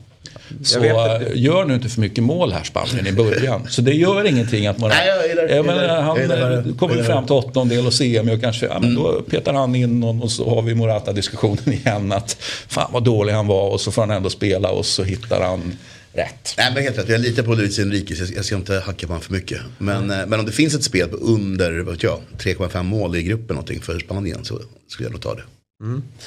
Så 0.64 0.84
äh, 0.84 0.94
gör 1.34 1.66
nu 1.66 1.74
inte 1.76 1.90
för 1.90 2.02
mycket 2.02 2.24
mål 2.24 2.52
här 2.52 2.64
Spanien 2.64 3.08
i 3.08 3.12
början. 3.12 3.68
Så 3.70 3.82
det 3.82 3.94
gör 3.94 4.28
ingenting 4.28 4.68
att 4.68 4.78
man... 4.78 4.90
Nej, 4.90 5.08
jag 5.08 5.28
gillar- 5.28 5.44
ja, 5.44 5.50
jag 5.56 5.66
gillar- 5.66 6.02
han 6.02 6.18
jag 6.30 6.54
eh, 6.68 6.76
kommer 6.76 7.04
fram 7.04 7.26
till 7.26 7.36
åttondel 7.36 7.88
och 7.88 7.94
semi 7.94 8.36
och 8.36 8.42
kanske, 8.42 8.66
ja, 8.66 8.80
men 8.80 8.96
då 8.96 9.22
petar 9.30 9.54
han 9.54 9.76
in 9.76 10.00
någon 10.00 10.22
och 10.22 10.32
så 10.32 10.50
har 10.56 10.62
vi 10.62 10.76
Morata-diskussionen 10.76 11.74
igen. 11.74 12.12
Att 12.12 12.38
fan 12.68 12.90
vad 12.94 13.04
dålig 13.04 13.34
han 13.34 13.48
var 13.48 13.70
och 13.70 13.82
så 13.82 13.92
får 13.92 14.02
han 14.02 14.12
ändå 14.12 14.30
spela 14.30 14.70
och 14.72 14.86
så 14.86 15.04
hittar 15.04 15.42
han 15.42 15.78
rätt. 16.18 16.54
Nej 16.58 16.72
men 16.74 16.84
helt 16.84 16.98
rätt, 16.98 17.10
jag 17.10 17.22
litar 17.22 17.44
på 17.44 17.54
Luis 17.56 17.80
Enriquez, 17.80 18.20
jag- 18.20 18.38
jag 18.38 18.46
ska 18.46 18.56
inte 18.56 18.74
hacka 18.80 19.08
på 19.08 19.14
honom 19.14 19.22
för 19.24 19.34
mycket. 19.34 19.62
Men, 19.78 20.12
eh, 20.12 20.18
men 20.28 20.40
om 20.40 20.46
det 20.46 20.52
finns 20.52 20.76
ett 20.76 20.84
spel 20.84 21.10
under, 21.12 21.80
vad 21.80 21.94
vet 21.94 22.04
jag, 22.04 22.20
3,5 22.38 22.86
mål 22.88 23.16
i 23.16 23.24
gruppen 23.24 23.56
någonting 23.56 23.82
för 23.82 24.00
Spanien 24.00 24.46
så 24.46 24.62
skulle 24.88 25.06
jag 25.08 25.12
nog 25.14 25.22
ta 25.22 25.36
det. 25.36 25.44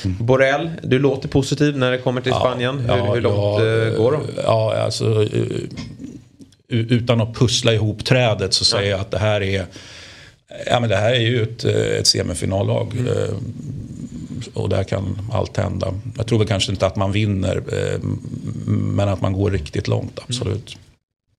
Borrell, 0.04 0.70
du 0.82 0.98
låter 0.98 1.28
positiv 1.28 1.76
när 1.78 1.90
det 1.90 1.98
kommer 1.98 2.20
till 2.20 2.32
Spanien. 2.32 2.78
Hur, 2.78 3.14
hur 3.14 3.20
långt 3.20 3.36
ja, 3.36 3.66
eh, 3.66 3.96
går 3.96 4.12
de? 4.12 4.22
Ja, 4.44 4.76
alltså 4.76 5.22
eh, 5.22 5.40
utan 6.68 7.20
att 7.20 7.34
pussla 7.34 7.72
ihop 7.74 8.04
trädet 8.04 8.54
så 8.54 8.64
säger 8.64 8.90
jag 8.90 9.00
att 9.00 9.10
det 9.10 9.18
här 9.18 9.40
är 9.42 9.66
Ja, 10.66 10.80
men 10.80 10.88
det 10.90 10.96
här 10.96 11.12
är 11.12 11.20
ju 11.20 11.42
ett, 11.42 11.64
ett 11.64 12.06
semifinallag. 12.06 12.94
eh, 12.98 13.34
Och 14.54 14.68
där 14.68 14.84
kan 14.84 15.18
allt 15.32 15.56
hända. 15.56 15.94
Jag 16.16 16.26
tror 16.26 16.38
väl 16.38 16.48
kanske 16.48 16.72
inte 16.72 16.86
att 16.86 16.96
man 16.96 17.12
vinner. 17.12 17.56
eh, 17.72 18.00
Men 18.66 19.08
att 19.08 19.20
man 19.20 19.32
går 19.32 19.50
riktigt 19.50 19.88
långt, 19.88 20.18
absolut. 20.28 20.76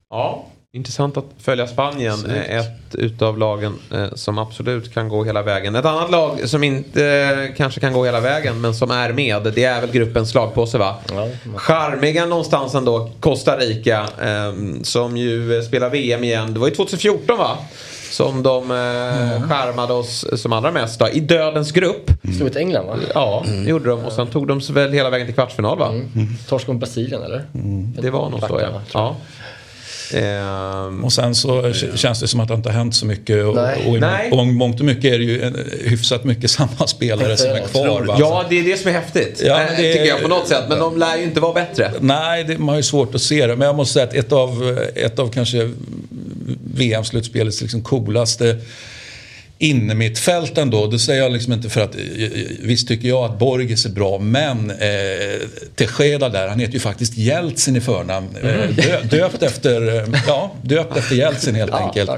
Ja, 0.10 0.46
intressant 0.74 1.18
att 1.18 1.26
följa 1.40 1.68
Spanien. 1.68 2.26
Eh, 2.26 2.58
Ett 2.58 2.96
utav 2.96 3.38
lagen 3.38 3.74
eh, 3.94 4.08
som 4.16 4.38
absolut 4.38 4.94
kan 4.94 5.10
gå 5.10 5.24
hela 5.24 5.42
vägen. 5.42 5.76
Ett 5.76 5.86
annat 5.86 6.12
lag 6.12 6.50
som 6.50 6.64
inte 6.64 7.54
kanske 7.58 7.80
kan 7.80 7.94
gå 7.94 8.06
hela 8.06 8.20
vägen 8.20 8.62
men 8.62 8.76
som 8.76 8.92
är 8.92 9.14
med. 9.14 9.52
Det 9.56 9.64
är 9.64 9.82
väl 9.82 9.92
gruppens 9.92 10.30
slagpåse 10.30 10.78
va? 10.78 10.96
Charmiga 11.56 12.26
någonstans 12.26 12.76
ändå. 12.76 13.12
Costa 13.20 13.58
Rica 13.58 14.08
som 14.84 15.18
ju 15.18 15.64
spelar 15.64 15.90
VM 15.90 16.24
igen. 16.24 16.54
Det 16.54 16.60
var 16.60 16.68
ju 16.68 16.76
2014 16.76 17.38
va? 17.38 17.58
Som 18.12 18.44
de 18.44 18.72
eh, 18.72 19.48
charmade 19.50 19.94
oss 19.94 20.26
som 20.42 20.54
allra 20.54 20.72
mest 20.72 21.00
då. 21.00 21.10
I 21.10 21.20
dödens 21.20 21.72
grupp. 21.72 22.12
Slog 22.38 22.50
ut 22.50 22.56
England 22.56 22.88
va? 22.88 22.96
Ja, 23.14 23.44
det 23.64 23.70
gjorde 23.70 23.90
de. 23.90 24.06
Och 24.06 24.12
sen 24.14 24.28
tog 24.28 24.48
de 24.48 24.62
sig 24.62 24.76
väl 24.76 24.92
hela 24.94 25.10
vägen 25.10 25.28
till 25.28 25.36
kvartsfinal 25.36 25.80
va? 25.80 25.92
Torsk 26.48 26.68
mot 26.68 26.78
Brasilien 26.80 27.24
eller? 27.24 27.46
Det 28.02 28.10
var 28.10 28.30
nog 28.30 28.40
så 28.40 28.60
ja. 28.62 28.82
Ja. 28.94 29.16
Ehm, 30.14 31.04
Och 31.06 31.14
sen 31.14 31.36
så 31.36 31.62
k- 31.62 31.88
känns 31.98 32.20
det 32.20 32.28
som 32.28 32.40
att 32.40 32.48
det 32.48 32.54
inte 32.54 32.70
har 32.70 32.74
hänt 32.78 32.96
så 32.96 33.06
mycket. 33.06 33.46
Och, 33.46 33.56
Nej. 33.56 33.86
och, 33.90 33.98
i 33.98 34.00
Nej. 34.00 34.32
mångt 34.54 34.80
och 34.80 34.86
mycket 34.86 35.06
är 35.14 35.18
det 35.18 35.24
ju 35.24 35.42
en, 35.42 35.58
hyfsat 35.86 36.24
mycket 36.24 36.52
samma 36.60 36.88
spelare 36.88 37.38
som 37.38 37.50
är 37.52 37.60
kvar. 37.68 38.02
Va? 38.02 38.16
Ja, 38.20 38.46
det 38.50 38.60
är 38.60 38.64
det 38.64 38.78
som 38.78 38.90
är 38.90 38.94
häftigt. 38.94 39.42
Ja, 39.46 39.62
eh, 39.62 39.68
det- 39.70 39.94
Tycker 39.94 40.06
jag 40.06 40.22
på 40.22 40.28
något 40.28 40.48
sätt. 40.48 40.64
Men 40.70 40.80
de 40.80 40.98
lär 40.98 41.18
ju 41.18 41.24
inte 41.24 41.40
vara 41.40 41.54
bättre. 41.54 41.92
Nej, 42.00 42.44
det, 42.44 42.58
man 42.58 42.70
har 42.70 42.76
ju 42.78 42.84
svårt 42.84 43.16
att 43.16 43.22
se 43.22 43.48
det. 43.48 43.56
Men 43.56 43.66
jag 43.66 43.76
måste 43.76 43.94
säga 43.94 44.06
att 44.06 44.14
ett 44.14 44.32
av, 44.32 44.80
ett 44.96 45.20
av 45.20 45.32
kanske 45.32 45.72
VM-slutspelets 46.64 47.62
liksom 47.62 47.82
coolaste 47.82 48.58
innermittfält 49.62 50.58
ändå. 50.58 50.88
Det 50.88 51.00
säger 51.00 51.22
jag 51.22 51.32
liksom 51.32 51.54
inte 51.54 51.70
för 51.70 51.82
att, 51.82 51.96
visst 52.60 52.88
tycker 52.88 53.08
jag 53.08 53.24
att 53.24 53.40
Borges 53.40 53.86
är 53.86 53.90
bra, 53.90 54.20
men 54.20 54.72
eh, 54.72 54.78
Tejeda 55.76 56.30
där, 56.30 56.48
han 56.48 56.60
heter 56.60 56.74
ju 56.74 56.80
faktiskt 56.80 57.18
Jeltsin 57.18 57.76
i 57.76 57.82
förnamn. 57.82 58.28
Eh, 58.44 58.70
dö, 58.70 59.02
döpt 59.04 59.44
efter, 59.44 59.98
eh, 59.98 60.22
ja, 60.28 60.56
döpt 60.62 60.98
efter 60.98 61.16
Jeltsin 61.16 61.56
helt 61.56 61.74
enkelt. 61.74 62.12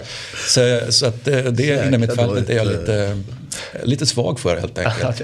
Så, 0.48 0.80
så 0.90 1.06
att 1.06 1.28
eh, 1.28 1.38
det 1.38 1.88
innermittfältet 1.88 2.50
är 2.50 2.56
jag 2.56 2.68
lite, 2.68 3.20
lite 3.84 4.06
svag 4.06 4.40
för 4.40 4.58
helt 4.58 4.78
enkelt. 4.78 5.22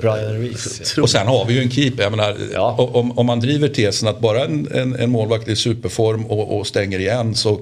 Brian 0.00 0.40
Reese. 0.40 0.98
Och 0.98 1.10
sen 1.10 1.26
har 1.26 1.44
vi 1.44 1.54
ju 1.54 1.60
en 1.60 1.70
keeper. 1.70 2.02
Jag 2.02 2.10
menar, 2.10 2.58
om, 2.96 3.18
om 3.18 3.26
man 3.26 3.40
driver 3.40 3.68
tesen 3.68 4.08
att 4.08 4.20
bara 4.20 4.44
en, 4.44 4.68
en, 4.74 4.96
en 4.96 5.10
målvakt 5.10 5.48
i 5.48 5.56
superform 5.56 6.26
och, 6.26 6.58
och 6.58 6.66
stänger 6.66 6.98
igen 6.98 7.34
så, 7.34 7.60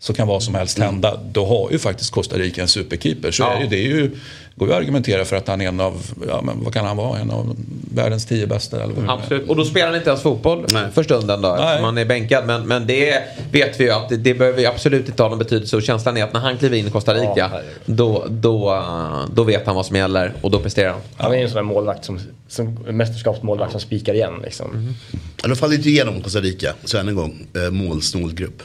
så 0.00 0.14
kan 0.14 0.28
vad 0.28 0.42
som 0.42 0.54
helst 0.54 0.78
hända. 0.78 1.20
Då 1.32 1.46
har 1.46 1.70
ju 1.70 1.78
faktiskt 1.78 2.10
Costa 2.10 2.36
Rica 2.36 2.62
en 2.62 2.68
superkeeper. 2.68 3.30
Så 3.30 3.42
Ja. 3.42 3.56
är 3.56 3.60
ju, 3.60 3.66
det 3.66 3.76
är 3.76 3.82
ju, 3.88 4.10
går 4.54 4.68
ju 4.68 4.74
att 4.74 4.80
argumentera 4.80 5.24
för 5.24 5.36
att 5.36 5.48
han 5.48 5.60
är 5.60 5.68
en 5.68 5.80
av, 5.80 6.02
ja, 6.28 6.40
men 6.42 6.64
vad 6.64 6.74
kan 6.74 6.86
han 6.86 6.96
vara, 6.96 7.18
en 7.18 7.30
av 7.30 7.56
världens 7.94 8.26
tio 8.26 8.46
bästa. 8.46 8.82
Eller 8.82 8.94
vad 8.94 9.04
det. 9.04 9.10
Absolut. 9.12 9.48
Och 9.48 9.56
då 9.56 9.64
spelar 9.64 9.86
han 9.86 9.96
inte 9.96 10.08
ens 10.10 10.22
fotboll 10.22 10.66
för 10.94 11.02
stunden 11.02 11.42
då. 11.42 11.54
Eftersom 11.54 11.84
han 11.84 11.98
är 11.98 12.04
bänkad. 12.04 12.46
Men, 12.46 12.66
men 12.66 12.86
det 12.86 13.22
vet 13.52 13.80
vi 13.80 13.84
ju 13.84 13.90
att 13.90 14.08
det, 14.08 14.16
det 14.16 14.34
behöver 14.34 14.60
ju 14.60 14.66
absolut 14.66 15.08
inte 15.08 15.22
ha 15.22 15.30
någon 15.30 15.38
betydelse. 15.38 15.76
Och 15.76 15.82
känslan 15.82 16.16
är 16.16 16.24
att 16.24 16.32
när 16.32 16.40
han 16.40 16.58
kliver 16.58 16.76
in 16.76 16.86
i 16.86 16.90
Costa 16.90 17.14
Rica. 17.14 17.50
då, 17.86 18.26
då, 18.28 18.74
eh, 18.74 19.24
då 19.34 19.42
vet 19.42 19.66
han 19.66 19.74
vad 19.76 19.86
som 19.86 19.96
gäller. 19.96 20.32
Och 20.40 20.50
då 20.50 20.60
presterar 20.60 20.90
han. 20.90 21.00
Han 21.16 21.32
är 21.32 21.36
ju 21.36 21.42
en 21.42 21.48
sån 21.48 21.56
där 21.56 21.62
målvakt 21.62 22.04
som, 22.04 22.20
som 22.48 22.78
mästerskapsmålvakt 22.90 23.72
som 23.72 23.80
spikar 23.80 24.14
igen 24.14 24.34
liksom. 24.44 24.94
Ja, 25.42 25.48
de 25.48 25.56
faller 25.56 25.74
inte 25.76 25.88
igenom 25.88 26.22
Costa 26.22 26.40
Rica, 26.40 26.74
så 26.84 26.98
än 26.98 27.08
en 27.08 27.14
gång, 27.14 27.46
eh, 27.64 27.70
målsnål 27.70 28.34
grupp. 28.34 28.62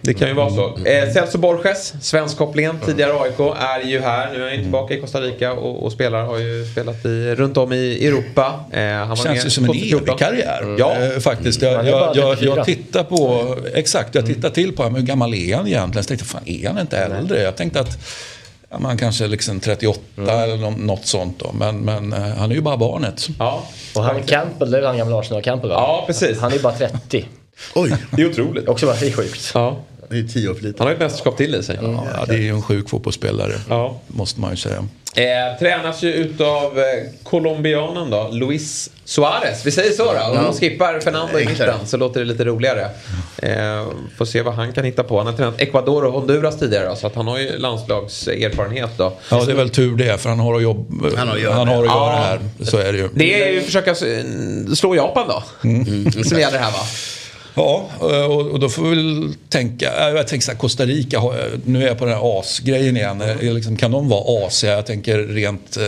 Det 0.00 0.14
kan 0.14 0.28
ju 0.28 0.34
vara 0.34 0.50
så. 0.50 0.76
Eh, 0.86 1.12
Celso 1.12 1.38
Borges, 1.38 1.94
svenskkopplingen, 2.00 2.78
tidigare 2.86 3.12
AIK, 3.12 3.40
är 3.60 3.86
ju 3.88 4.00
här. 4.00 4.30
Nu 4.32 4.38
är 4.38 4.42
han 4.44 4.52
ju 4.56 4.62
tillbaka 4.62 4.94
i 4.94 5.00
Costa 5.00 5.20
Rica 5.20 5.52
och, 5.52 5.82
och 5.84 5.92
spelar. 5.92 6.24
Har 6.24 6.38
ju 6.38 6.64
spelat 6.72 7.04
i, 7.04 7.34
runt 7.34 7.56
om 7.56 7.72
i 7.72 8.06
Europa. 8.06 8.60
Eh, 8.72 8.82
han 8.82 9.16
Känns 9.16 9.46
ju 9.46 9.50
som 9.50 9.64
en 9.64 9.70
2014. 9.70 10.08
evig 10.08 10.18
karriär. 10.18 10.76
Ja. 10.78 10.96
Eh, 11.14 11.20
faktiskt. 11.20 11.62
Jag, 11.62 11.74
bara 11.74 11.86
jag, 11.86 12.16
jag, 12.16 12.38
34. 12.38 12.56
jag 12.56 12.66
tittar 12.66 13.04
på, 13.04 13.56
exakt, 13.74 14.14
jag 14.14 14.26
tittar 14.26 14.50
till 14.50 14.72
på 14.76 14.82
honom. 14.82 15.00
Hur 15.00 15.06
gammal 15.06 15.34
är 15.34 15.56
han 15.56 15.66
egentligen? 15.66 16.04
Så 16.04 16.08
tänkte 16.08 16.22
jag, 16.24 16.28
fan 16.30 16.48
är 16.48 16.68
han 16.68 16.78
inte 16.78 16.98
äldre? 16.98 17.42
Jag 17.42 17.56
tänkte 17.56 17.80
att 17.80 17.98
ja, 18.70 18.78
man 18.78 18.98
kanske 18.98 19.26
liksom 19.26 19.60
38 19.60 20.00
eller 20.42 20.56
nå- 20.56 20.70
något 20.70 21.06
sånt 21.06 21.38
då. 21.38 21.50
Men, 21.52 21.78
men 21.80 22.12
eh, 22.12 22.18
han 22.20 22.50
är 22.50 22.54
ju 22.54 22.60
bara 22.60 22.76
barnet. 22.76 23.28
Ja. 23.38 23.62
Och 23.94 24.02
han 24.04 24.22
Campbell, 24.22 24.70
det 24.70 24.78
är 24.78 24.82
han 24.82 24.98
gamla 24.98 25.18
Arsenal 25.18 25.42
Campbell 25.42 25.70
va? 25.70 25.76
Ja, 25.76 26.04
precis. 26.06 26.38
Han 26.40 26.52
är 26.52 26.58
bara 26.58 26.72
30. 26.74 27.24
Oj, 27.74 27.94
Det 28.10 28.22
är 28.22 28.30
otroligt. 28.30 28.68
Också 28.68 28.86
bara, 28.86 28.96
det 28.96 29.06
är 29.08 29.12
sjukt. 29.12 29.50
Ja. 29.54 29.76
det 30.08 30.18
är 30.18 30.22
tio 30.22 30.48
år 30.48 30.54
för 30.54 30.62
lite. 30.62 30.76
Han 30.78 30.86
har 30.86 30.90
ju 30.90 30.94
ett 30.94 31.00
mästerskap 31.00 31.36
till 31.36 31.54
i 31.54 31.62
sig. 31.62 31.78
Ja, 31.82 32.24
det 32.28 32.34
är 32.34 32.38
ju 32.38 32.48
en 32.48 32.62
sjuk 32.62 32.88
fotbollsspelare. 32.90 33.52
Ja. 33.68 34.00
Måste 34.06 34.40
man 34.40 34.50
ju 34.50 34.56
säga. 34.56 34.84
Eh, 35.14 35.58
tränas 35.58 36.02
ju 36.02 36.12
utav 36.14 36.78
eh, 36.78 36.84
colombianen 37.22 38.10
då, 38.10 38.28
Luis 38.32 38.90
Suarez. 39.04 39.66
Vi 39.66 39.70
säger 39.70 39.92
så 39.92 40.04
då. 40.04 40.20
Om 40.20 40.34
man 40.44 40.52
skippar 40.54 41.00
Fernando 41.00 41.38
i 41.38 41.46
mitten 41.46 41.86
så 41.86 41.96
låter 41.96 42.20
det 42.20 42.26
lite 42.26 42.44
roligare. 42.44 42.82
Eh, 43.36 43.86
får 44.18 44.24
se 44.24 44.42
vad 44.42 44.54
han 44.54 44.72
kan 44.72 44.84
hitta 44.84 45.02
på. 45.02 45.18
Han 45.18 45.26
har 45.26 45.32
tränat 45.34 45.60
Ecuador 45.60 46.04
och 46.04 46.12
Honduras 46.12 46.58
tidigare 46.58 46.88
då, 46.88 46.96
så 46.96 47.06
att 47.06 47.14
han 47.14 47.26
har 47.26 47.38
ju 47.38 47.58
landslagserfarenhet 47.58 48.90
då. 48.96 49.12
Ja, 49.30 49.44
det 49.44 49.52
är 49.52 49.56
väl 49.56 49.70
tur 49.70 49.96
det, 49.96 50.18
för 50.20 50.28
han 50.28 50.38
har 50.40 50.54
att, 50.56 50.62
jobb, 50.62 51.06
Han 51.16 51.28
har 51.28 51.36
att 51.36 51.42
göra 51.42 51.54
han 51.54 51.68
har 51.68 51.74
att 51.76 51.82
det. 51.82 51.86
göra 51.86 52.12
Ja. 52.12 52.38
här. 52.58 52.64
Så 52.64 52.78
är 52.78 52.92
det 52.92 52.98
ju. 52.98 53.08
Det 53.14 53.42
är 53.42 53.52
ju 53.52 53.58
att 53.58 53.64
försöka 53.64 53.94
slå 54.74 54.94
Japan 54.94 55.28
då. 55.28 55.42
Som 56.24 56.38
gäller 56.40 56.58
här 56.58 56.70
va? 56.72 56.78
Ja, 57.54 57.90
och, 58.00 58.46
och 58.46 58.60
då 58.60 58.68
får 58.68 58.82
vi 58.82 58.88
väl 58.88 59.34
tänka, 59.48 60.10
jag 60.14 60.28
tänker 60.28 60.44
så 60.44 60.50
här, 60.50 60.58
Costa 60.58 60.86
Rica, 60.86 61.22
nu 61.64 61.82
är 61.82 61.86
jag 61.86 61.98
på 61.98 62.04
den 62.04 62.14
här 62.14 62.40
AS-grejen 62.40 62.96
igen. 62.96 63.20
Eh, 63.20 63.54
Liksom, 63.54 63.76
kan 63.76 63.90
de 63.90 64.08
vara 64.08 64.46
asiga? 64.46 64.72
Jag 64.72 64.86
tänker 64.86 65.18
rent 65.18 65.76
eh, 65.76 65.84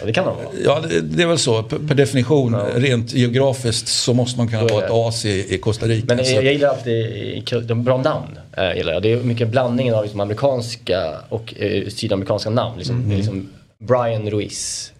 Ja, 0.00 0.06
det 0.06 0.12
kan 0.12 0.24
de 0.24 0.36
vara. 0.36 0.46
Ja, 0.64 0.82
det, 1.02 1.22
är 1.22 1.26
väl 1.26 1.38
så. 1.38 1.62
Per, 1.62 1.78
per 1.78 1.94
definition, 1.94 2.52
ja. 2.52 2.66
rent 2.74 3.12
geografiskt 3.12 3.88
så 3.88 4.14
måste 4.14 4.38
man 4.38 4.48
kunna 4.48 4.64
vara 4.64 4.84
ett 4.84 4.90
as 4.90 5.24
i, 5.24 5.54
i 5.54 5.58
Costa 5.58 5.86
Rica. 5.86 6.14
Men 6.14 6.24
jag, 6.24 6.44
jag 6.44 6.52
gillar 6.52 6.68
alltid 6.68 7.64
de 7.64 7.84
bra 7.84 8.02
namn. 8.02 8.38
Äh, 8.56 8.76
gillar 8.76 8.92
jag. 8.92 9.02
Det 9.02 9.12
är 9.12 9.16
mycket 9.16 9.48
blandningen 9.48 9.94
av 9.94 10.02
liksom 10.02 10.20
amerikanska 10.20 11.14
och 11.28 11.54
eh, 11.60 11.88
sydamerikanska 11.88 12.50
namn. 12.50 12.78
Liksom, 12.78 12.96
mm. 12.96 13.16
liksom 13.16 13.48
Brian 13.78 14.30
Ruiz. 14.30 14.92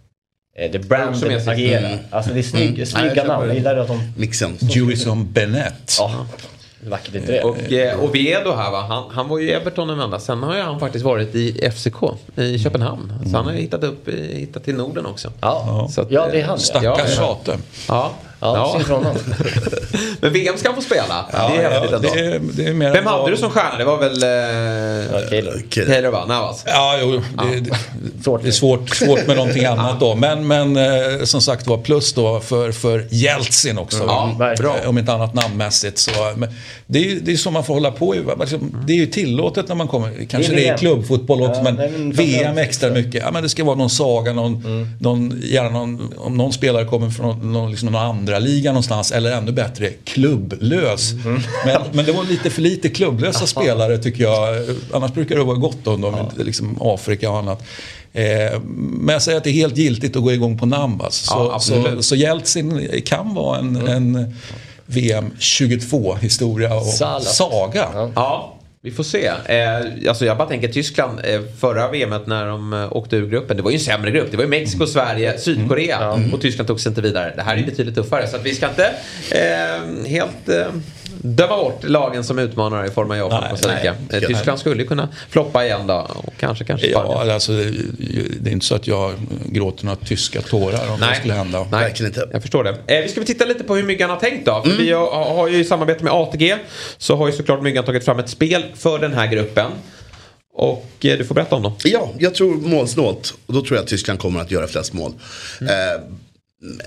Eh, 0.59 0.71
det 0.71 0.79
Brandon 0.79 1.49
Agera. 1.49 1.79
Mm. 1.79 1.99
Alltså 2.11 2.33
det 2.33 2.39
är 2.39 2.43
snygg, 2.43 2.75
mm. 2.75 2.87
snygga 2.87 3.25
namn. 3.25 3.47
Jag 3.47 3.55
gillar 3.55 3.77
att 3.77 3.89
de... 3.89 4.13
Mixen. 4.17 4.57
Jewison 4.61 5.33
Bennett. 5.33 5.97
Ja. 5.99 6.27
Vackert 6.81 7.15
inte 7.15 7.33
det. 7.33 7.43
Och 7.43 7.73
eh, 7.73 8.05
Oviedo 8.05 8.53
här 8.53 8.71
va, 8.71 8.81
han, 8.81 9.11
han 9.11 9.29
var 9.29 9.39
ju 9.39 9.49
i 9.49 9.53
Everton 9.53 9.91
en 9.91 9.99
vända. 9.99 10.19
Sen 10.19 10.43
har 10.43 10.57
ju 10.57 10.63
han 10.63 10.81
faktiskt 10.81 11.05
varit 11.05 11.35
i 11.35 11.71
FCK 11.71 12.03
i 12.37 12.59
Köpenhamn. 12.59 13.13
Mm. 13.17 13.31
Så 13.31 13.37
han 13.37 13.47
har 13.47 13.53
ju 13.53 13.59
hittat 13.59 13.85
upp, 13.85 14.09
hittat 14.33 14.65
till 14.65 14.75
Norden 14.75 15.07
också. 15.07 15.33
Ja, 15.41 15.89
så 15.91 16.01
att, 16.01 16.11
ja 16.11 16.29
det 16.33 16.41
är 16.41 16.45
han. 16.45 16.59
Stackars 16.59 17.17
tjate. 17.17 17.59
Ja. 17.89 18.13
Ja, 18.41 18.81
ja. 18.89 19.01
Men 20.21 20.33
VM 20.33 20.59
ska 20.59 20.69
han 20.69 20.77
få 20.77 20.83
spela. 20.83 21.27
Ja, 21.33 21.49
det 21.49 21.63
är 21.63 21.71
häftigt 21.71 21.91
ja, 21.91 21.97
ändå. 21.97 22.09
Det 22.15 22.21
är, 22.21 22.41
det 22.53 22.67
är 22.67 22.75
mer 22.75 22.93
Vem 22.93 23.07
hade 23.07 23.31
du 23.31 23.37
som 23.37 23.51
stjärna? 23.51 23.79
Det 23.79 23.85
var 23.85 23.99
väl 23.99 24.23
eh, 24.23 25.87
Taylor 25.87 26.11
va? 26.11 26.25
Navas? 26.27 26.65
Ja, 26.67 26.99
jo, 27.01 27.13
det, 27.13 27.61
det, 27.61 28.43
det 28.43 28.49
är 28.49 28.51
svårt, 28.51 28.97
svårt 28.97 29.27
med 29.27 29.37
någonting 29.37 29.65
annat 29.65 30.01
då. 30.01 30.15
Men, 30.15 30.47
men 30.47 30.77
eh, 30.77 31.25
som 31.25 31.41
sagt 31.41 31.67
var 31.67 31.79
plus 31.79 32.13
då 32.13 32.41
för, 32.41 32.73
för 32.73 33.07
Jeltsin 33.11 33.79
också. 33.79 34.05
Ja, 34.07 34.55
bra. 34.59 34.77
Om 34.87 34.99
inte 34.99 35.13
annat 35.13 35.35
namnmässigt. 35.35 35.99
Så, 35.99 36.11
men 36.37 36.49
det, 36.87 37.13
är, 37.13 37.21
det 37.21 37.33
är 37.33 37.37
så 37.37 37.51
man 37.51 37.65
får 37.65 37.75
hålla 37.75 37.91
på. 37.91 38.15
Det 38.87 38.93
är 38.93 38.97
ju 38.97 39.07
tillåtet 39.07 39.69
när 39.69 39.75
man 39.75 39.89
kommer. 39.89 40.27
Kanske 40.29 40.53
det 40.53 40.61
är, 40.61 40.65
det 40.65 40.69
är 40.69 40.79
klubbfotboll 40.79 41.43
också. 41.43 41.63
men, 41.63 41.75
men 41.75 42.13
VM 42.13 42.59
extra 42.59 42.91
mycket. 42.91 43.23
Ja, 43.25 43.31
men 43.31 43.43
det 43.43 43.49
ska 43.49 43.65
vara 43.65 43.77
någon 43.77 43.91
saga. 43.91 44.33
Någon, 44.33 44.55
mm. 44.55 44.89
någon, 45.01 45.41
gärna 45.45 45.71
någon, 45.71 46.13
om 46.17 46.37
någon 46.37 46.53
spelare 46.53 46.85
kommer 46.85 47.11
från 47.11 47.53
någon, 47.53 47.71
liksom 47.71 47.93
någon 47.93 48.03
annan 48.03 48.26
andra 48.27 48.39
liga 48.39 48.71
någonstans 48.71 49.13
eller 49.13 49.33
ännu 49.33 49.53
bättre 49.53 49.91
klubblös. 50.05 51.13
Mm. 51.13 51.41
Men, 51.67 51.83
men 51.93 52.05
det 52.05 52.13
var 52.13 52.25
lite 52.25 52.51
för 52.51 52.63
lite 52.63 52.89
klubblösa 52.89 53.47
spelare 53.47 53.99
tycker 53.99 54.23
jag. 54.23 54.65
Annars 54.93 55.13
brukar 55.13 55.37
det 55.37 55.45
vara 55.45 55.57
gott 55.57 55.87
om 55.87 56.01
de, 56.01 56.15
ja. 56.15 56.45
liksom 56.45 56.79
Afrika 56.81 57.31
och 57.31 57.39
annat. 57.39 57.63
Eh, 58.13 58.61
men 58.77 59.13
jag 59.13 59.23
säger 59.23 59.39
att 59.39 59.45
det 59.45 59.51
är 59.51 59.53
helt 59.53 59.77
giltigt 59.77 60.17
att 60.17 60.23
gå 60.23 60.33
igång 60.33 60.59
på 60.59 60.67
namn. 60.67 61.01
Alltså. 61.01 61.27
Så, 61.27 61.51
ja, 61.53 61.59
så, 61.61 62.03
så 62.03 62.17
Jeltsin 62.17 63.03
kan 63.05 63.35
vara 63.35 63.59
en, 63.59 63.77
mm. 63.77 64.17
en 64.17 64.35
VM 64.87 65.31
22 65.39 66.15
historia 66.15 66.75
och 66.75 66.87
Salat. 66.87 67.25
saga. 67.25 68.11
Ja. 68.15 68.56
Vi 68.87 68.93
får 68.93 69.05
se. 69.05 69.27
Eh, 69.27 70.09
alltså 70.09 70.25
jag 70.25 70.37
bara 70.37 70.49
tänker 70.49 70.69
Tyskland, 70.69 71.21
eh, 71.25 71.41
förra 71.61 71.91
VMet 71.91 72.27
när 72.27 72.47
de 72.47 72.73
eh, 72.73 72.97
åkte 72.97 73.17
ur 73.17 73.27
gruppen, 73.27 73.57
det 73.57 73.63
var 73.63 73.71
ju 73.71 73.75
en 73.75 73.81
sämre 73.81 74.11
grupp. 74.11 74.31
Det 74.31 74.37
var 74.37 74.45
ju 74.45 74.51
Mexiko, 74.51 74.77
mm. 74.77 74.87
Sverige, 74.87 75.39
Sydkorea 75.39 76.13
mm. 76.13 76.35
och 76.35 76.41
Tyskland 76.41 76.69
tog 76.69 76.81
sig 76.81 76.91
inte 76.91 77.01
vidare. 77.01 77.33
Det 77.37 77.43
här 77.43 77.57
är 77.57 77.65
betydligt 77.65 77.95
tuffare 77.95 78.29
så 78.29 78.37
att 78.37 78.47
vi 78.47 78.55
ska 78.55 78.69
inte 78.69 78.85
eh, 79.31 80.11
helt 80.11 80.49
eh, 80.49 80.67
döma 81.35 81.57
bort 81.57 81.85
lagen 81.85 82.25
som 82.25 82.39
utmanare 82.39 82.87
i 82.87 82.91
form 82.91 83.11
av 83.11 83.17
Japan 83.17 83.45
och 83.45 83.51
Costa 83.51 83.77
Rica. 83.77 83.95
Tyskland 84.27 84.59
skulle 84.59 84.85
kunna 84.85 85.09
floppa 85.29 85.65
igen 85.65 85.87
då 85.87 86.07
och 86.15 86.33
kanske, 86.39 86.65
kanske 86.65 86.91
Spanien. 86.91 87.27
Ja, 87.27 87.35
alltså, 87.35 87.53
det 88.41 88.51
är 88.51 88.53
inte 88.53 88.67
så 88.67 88.75
att 88.75 88.87
jag 88.87 89.15
gråter 89.47 89.85
några 89.85 89.97
tyska 89.97 90.41
tårar 90.41 90.93
om 90.93 91.01
nej. 91.01 91.09
det 91.11 91.17
skulle 91.17 91.35
hända. 91.35 91.67
Nej, 91.71 91.81
Verkligen 91.81 92.13
inte. 92.13 92.29
Jag 92.33 92.43
förstår 92.43 92.65
det. 92.65 92.71
Eh, 92.87 93.03
vi 93.03 93.09
ska 93.09 93.23
titta 93.25 93.45
lite 93.45 93.65
på 93.65 93.77
hur 93.77 93.83
Myggan 93.83 94.11
har 94.11 94.17
tänkt 94.17 94.47
då. 94.47 94.63
För 94.63 94.71
mm. 94.71 94.83
Vi 94.83 94.93
har, 94.93 95.25
har 95.35 95.49
ju 95.49 95.59
i 95.59 95.65
samarbete 95.65 96.05
med 96.05 96.13
ATG 96.13 96.57
så 96.99 97.17
har 97.17 97.27
ju 97.27 97.33
såklart 97.33 97.63
Myggan 97.63 97.85
tagit 97.85 98.05
fram 98.05 98.19
ett 98.19 98.29
spel 98.29 98.65
för 98.75 98.99
den 98.99 99.13
här 99.13 99.27
gruppen. 99.27 99.71
Och 100.55 100.87
eh, 101.05 101.19
du 101.19 101.25
får 101.25 101.35
berätta 101.35 101.57
om 101.57 101.63
dem. 101.63 101.73
Ja, 101.85 102.11
jag 102.19 102.35
tror 102.35 102.55
målsnålt. 102.57 103.35
Och 103.47 103.55
då 103.55 103.61
tror 103.61 103.77
jag 103.77 103.83
att 103.83 103.89
Tyskland 103.89 104.19
kommer 104.19 104.41
att 104.41 104.51
göra 104.51 104.67
flest 104.67 104.93
mål. 104.93 105.13
Mm. 105.61 105.73
Eh, 105.73 106.01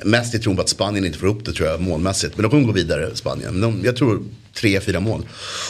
Mest 0.03 0.35
i 0.35 0.39
tron 0.39 0.55
på 0.55 0.61
att 0.61 0.69
Spanien 0.69 1.05
inte 1.05 1.19
får 1.19 1.27
upp 1.27 1.45
det 1.45 1.53
tror 1.53 1.69
jag 1.69 1.81
målmässigt. 1.81 2.37
Men 2.37 2.43
de 2.43 2.51
kommer 2.51 2.65
gå 2.65 2.71
vidare, 2.71 3.15
Spanien. 3.15 3.61
De, 3.61 3.81
jag 3.85 3.95
tror 3.95 4.23
tre, 4.53 4.81
fyra 4.81 4.99
mål. 4.99 5.25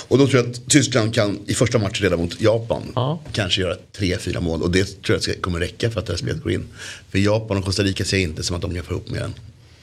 Och 0.08 0.18
då 0.18 0.28
tror 0.28 0.42
jag 0.42 0.52
att 0.52 0.70
Tyskland 0.70 1.14
kan 1.14 1.40
i 1.46 1.54
första 1.54 1.78
matchen 1.78 2.04
redan 2.04 2.20
mot 2.20 2.42
Japan 2.42 2.82
ja. 2.96 3.20
kanske 3.32 3.62
göra 3.62 3.76
tre, 3.98 4.18
fyra 4.18 4.40
mål. 4.40 4.62
Och 4.62 4.72
det 4.72 5.04
tror 5.04 5.20
jag 5.28 5.42
kommer 5.42 5.60
räcka 5.60 5.92
för 5.92 6.00
att 6.00 6.06
det 6.06 6.14
här 6.14 6.18
spelet 6.18 6.44
går 6.44 6.52
in. 6.52 6.66
För 7.10 7.20
Japan 7.20 7.58
och 7.58 7.66
Costa 7.66 7.84
Rica 7.84 8.06
ser 8.06 8.18
inte 8.18 8.44
som 8.44 8.56
att 8.56 8.62
de 8.62 8.76
kan 8.76 8.84
få 8.84 8.92
ihop 8.92 9.10
mer 9.10 9.22
än 9.22 9.34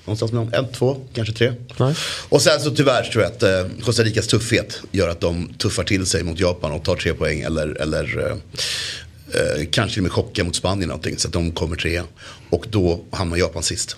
någonstans 0.05 0.33
mellan 0.33 0.55
en, 0.55 0.73
två, 0.73 0.97
kanske 1.13 1.35
tre. 1.35 1.53
Nej. 1.77 1.95
Och 2.29 2.43
sen 2.43 2.61
så 2.61 2.71
tyvärr 2.71 3.03
tror 3.03 3.25
jag 3.25 3.33
att 3.33 3.43
eh, 3.43 3.85
Costa 3.85 4.03
Ricas 4.03 4.27
tuffhet 4.27 4.81
gör 4.93 5.09
att 5.09 5.21
de 5.21 5.55
tuffar 5.59 5.85
till 5.85 6.07
sig 6.07 6.23
mot 6.23 6.41
Japan 6.41 6.73
och 6.73 6.85
tar 6.85 6.97
tre 6.97 7.15
poäng. 7.15 7.41
Eller, 7.41 7.81
eller 7.81 8.19
eh, 8.19 8.37
eh, 9.41 9.67
kanske 9.71 10.01
med 10.01 10.13
chocka 10.13 10.45
mot 10.45 10.57
Spanien 10.57 10.89
någonting. 10.89 11.19
Så 11.19 11.29
att 11.29 11.33
de 11.33 11.53
kommer 11.53 11.77
trea. 11.77 12.05
Och 12.51 12.67
då 12.71 13.05
hamnar 13.11 13.37
Japan 13.37 13.63
sist. 13.63 13.97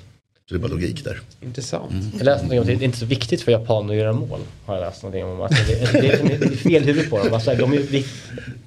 Så 0.49 0.55
det 0.55 0.59
är 0.59 0.61
bara 0.61 0.73
logik 0.73 1.05
där. 1.05 1.20
Intressant. 1.41 1.93
Mm. 1.93 2.05
Jag 2.19 2.25
läste 2.25 2.47
någonting 2.47 2.59
om 2.59 2.62
att 2.62 2.66
det 2.66 2.85
är 2.85 2.87
inte 2.87 2.99
så 2.99 3.07
viktigt 3.07 3.43
för 3.43 3.53
japaner 3.53 3.95
att 3.95 4.01
göra 4.01 4.12
mål. 4.12 4.41
Har 4.66 4.75
jag 4.75 4.81
läst 4.81 5.03
någonting 5.03 5.25
om. 5.25 5.41
Alltså 5.41 5.62
det, 5.66 5.93
det, 5.93 6.39
det, 6.39 6.45
är 6.45 6.57
fel 6.57 6.83
huvud 6.83 7.11
på 7.11 7.19
dem. 7.19 7.35
Alltså 7.35 7.55
de 7.55 7.73
är, 7.73 8.05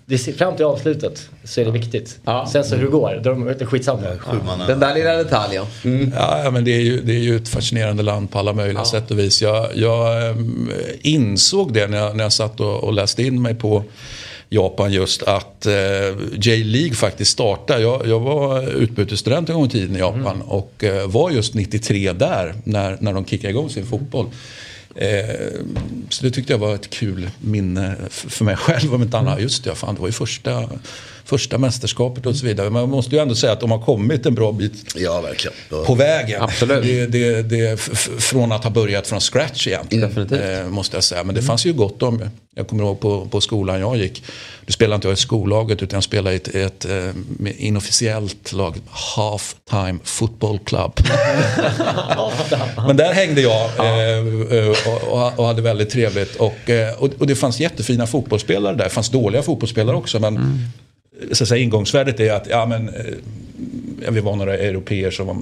det, 0.05 0.17
fram 0.17 0.55
till 0.55 0.65
avslutet 0.65 1.29
så 1.43 1.61
är 1.61 1.65
det 1.65 1.71
viktigt. 1.71 2.19
Ja. 2.25 2.49
Sen 2.51 2.63
så 2.63 2.75
hur 2.75 2.83
det 2.83 2.91
går, 2.91 3.21
då 3.23 3.31
är 3.31 3.55
det 3.59 3.65
skitsamma. 3.65 4.01
Ja. 4.03 4.65
Den 4.67 4.79
där 4.79 4.95
lilla 4.95 5.15
detaljen. 5.15 5.65
Mm. 5.83 6.13
Ja, 6.15 6.51
men 6.51 6.63
det 6.63 6.71
är, 6.71 6.81
ju, 6.81 7.01
det 7.01 7.13
är 7.13 7.19
ju 7.19 7.35
ett 7.35 7.49
fascinerande 7.49 8.03
land 8.03 8.31
på 8.31 8.39
alla 8.39 8.53
möjliga 8.53 8.79
ja. 8.79 8.85
sätt 8.85 9.11
och 9.11 9.19
vis. 9.19 9.41
Jag, 9.41 9.75
jag 9.75 10.29
ähm, 10.29 10.71
insåg 11.01 11.73
det 11.73 11.87
när 11.87 11.97
jag, 11.97 12.15
när 12.15 12.23
jag 12.23 12.33
satt 12.33 12.59
och, 12.59 12.83
och 12.83 12.93
läste 12.93 13.23
in 13.23 13.41
mig 13.41 13.55
på 13.55 13.83
Japan 14.53 14.93
just 14.93 15.23
att 15.23 15.65
eh, 15.65 15.73
J-League 16.33 16.93
faktiskt 16.93 17.31
startade. 17.31 17.81
Jag, 17.81 18.07
jag 18.07 18.19
var 18.19 18.61
utbytesstudent 18.61 19.49
en 19.49 19.55
gång 19.55 19.65
i 19.65 19.69
tiden 19.69 19.95
i 19.95 19.99
Japan 19.99 20.35
mm. 20.35 20.41
och 20.41 20.83
eh, 20.83 21.07
var 21.07 21.31
just 21.31 21.53
93 21.53 22.13
där 22.13 22.55
när, 22.63 22.97
när 22.99 23.13
de 23.13 23.25
kickade 23.25 23.49
igång 23.49 23.69
sin 23.69 23.85
fotboll. 23.85 24.25
Eh, 24.95 25.35
så 26.09 26.23
det 26.23 26.31
tyckte 26.31 26.53
jag 26.53 26.57
var 26.57 26.75
ett 26.75 26.89
kul 26.89 27.29
minne 27.39 27.95
för 28.09 28.45
mig 28.45 28.55
själv 28.55 28.93
om 28.93 29.01
inte 29.01 29.17
annat. 29.17 29.33
Mm. 29.33 29.43
Just 29.43 29.63
det, 29.63 29.75
fan, 29.75 29.95
det 29.95 30.01
var 30.01 30.07
ju 30.07 30.13
första 30.13 30.69
första 31.25 31.57
mästerskapet 31.57 32.25
och 32.25 32.35
så 32.35 32.45
vidare. 32.45 32.69
Men 32.69 32.81
man 32.81 32.89
måste 32.89 33.15
ju 33.15 33.21
ändå 33.21 33.35
säga 33.35 33.53
att 33.53 33.59
de 33.59 33.71
har 33.71 33.81
kommit 33.81 34.25
en 34.25 34.35
bra 34.35 34.51
bit 34.51 34.93
ja, 34.95 35.21
verkligen. 35.21 35.85
på 35.85 35.95
vägen. 35.95 36.41
Absolut. 36.41 36.83
Det, 36.83 37.05
det, 37.05 37.41
det, 37.41 37.79
från 38.19 38.51
att 38.51 38.63
ha 38.63 38.71
börjat 38.71 39.07
från 39.07 39.19
scratch 39.19 39.67
egentligen. 39.67 40.11
Mm. 40.33 40.71
måste 40.71 40.97
jag 40.97 41.03
säga. 41.03 41.23
Men 41.23 41.35
det 41.35 41.41
fanns 41.41 41.65
ju 41.65 41.73
gott 41.73 42.03
om. 42.03 42.29
Jag 42.55 42.67
kommer 42.67 42.83
ihåg 42.83 42.99
på, 42.99 43.25
på 43.25 43.41
skolan 43.41 43.79
jag 43.79 43.97
gick. 43.97 44.23
Du 44.65 44.73
spelade 44.73 44.95
inte 44.95 45.07
jag 45.07 45.13
i 45.13 45.17
skollaget 45.17 45.83
utan 45.83 45.97
jag 45.97 46.03
spelade 46.03 46.33
i 46.33 46.37
ett, 46.37 46.47
ett, 46.47 46.85
ett 46.85 46.85
eh, 46.85 47.65
inofficiellt 47.65 48.53
lag. 48.53 48.75
Half 48.89 49.55
time 49.69 49.99
football 50.03 50.59
club. 50.59 50.91
Men 52.87 52.97
där 52.97 53.13
hängde 53.13 53.41
jag 53.41 53.69
eh, 53.77 54.69
och, 55.07 55.39
och, 55.39 55.45
hade 55.45 55.61
väldigt 55.61 55.89
trevligt. 55.89 56.35
Och, 56.35 56.69
och, 56.97 57.09
och, 57.19 57.27
det 57.27 57.35
fanns 57.35 57.59
jättefina 57.59 58.07
fotbollsspelare 58.07 58.75
där. 58.75 58.83
Det 58.83 58.89
fanns 58.89 59.09
dåliga 59.09 59.43
fotbollsspelare 59.43 59.95
också. 59.95 60.19
Men 60.19 60.35
mm 60.35 60.59
så 61.31 61.43
att 61.43 61.47
säga, 61.49 61.63
ingångsvärdet 61.63 62.19
är 62.19 62.33
att 62.33 62.47
ja, 62.49 62.65
men, 62.65 62.89
eh, 62.89 64.11
vi 64.11 64.19
var 64.19 64.35
några 64.35 64.57
europeer 64.57 65.11
som 65.11 65.27
var 65.27 65.37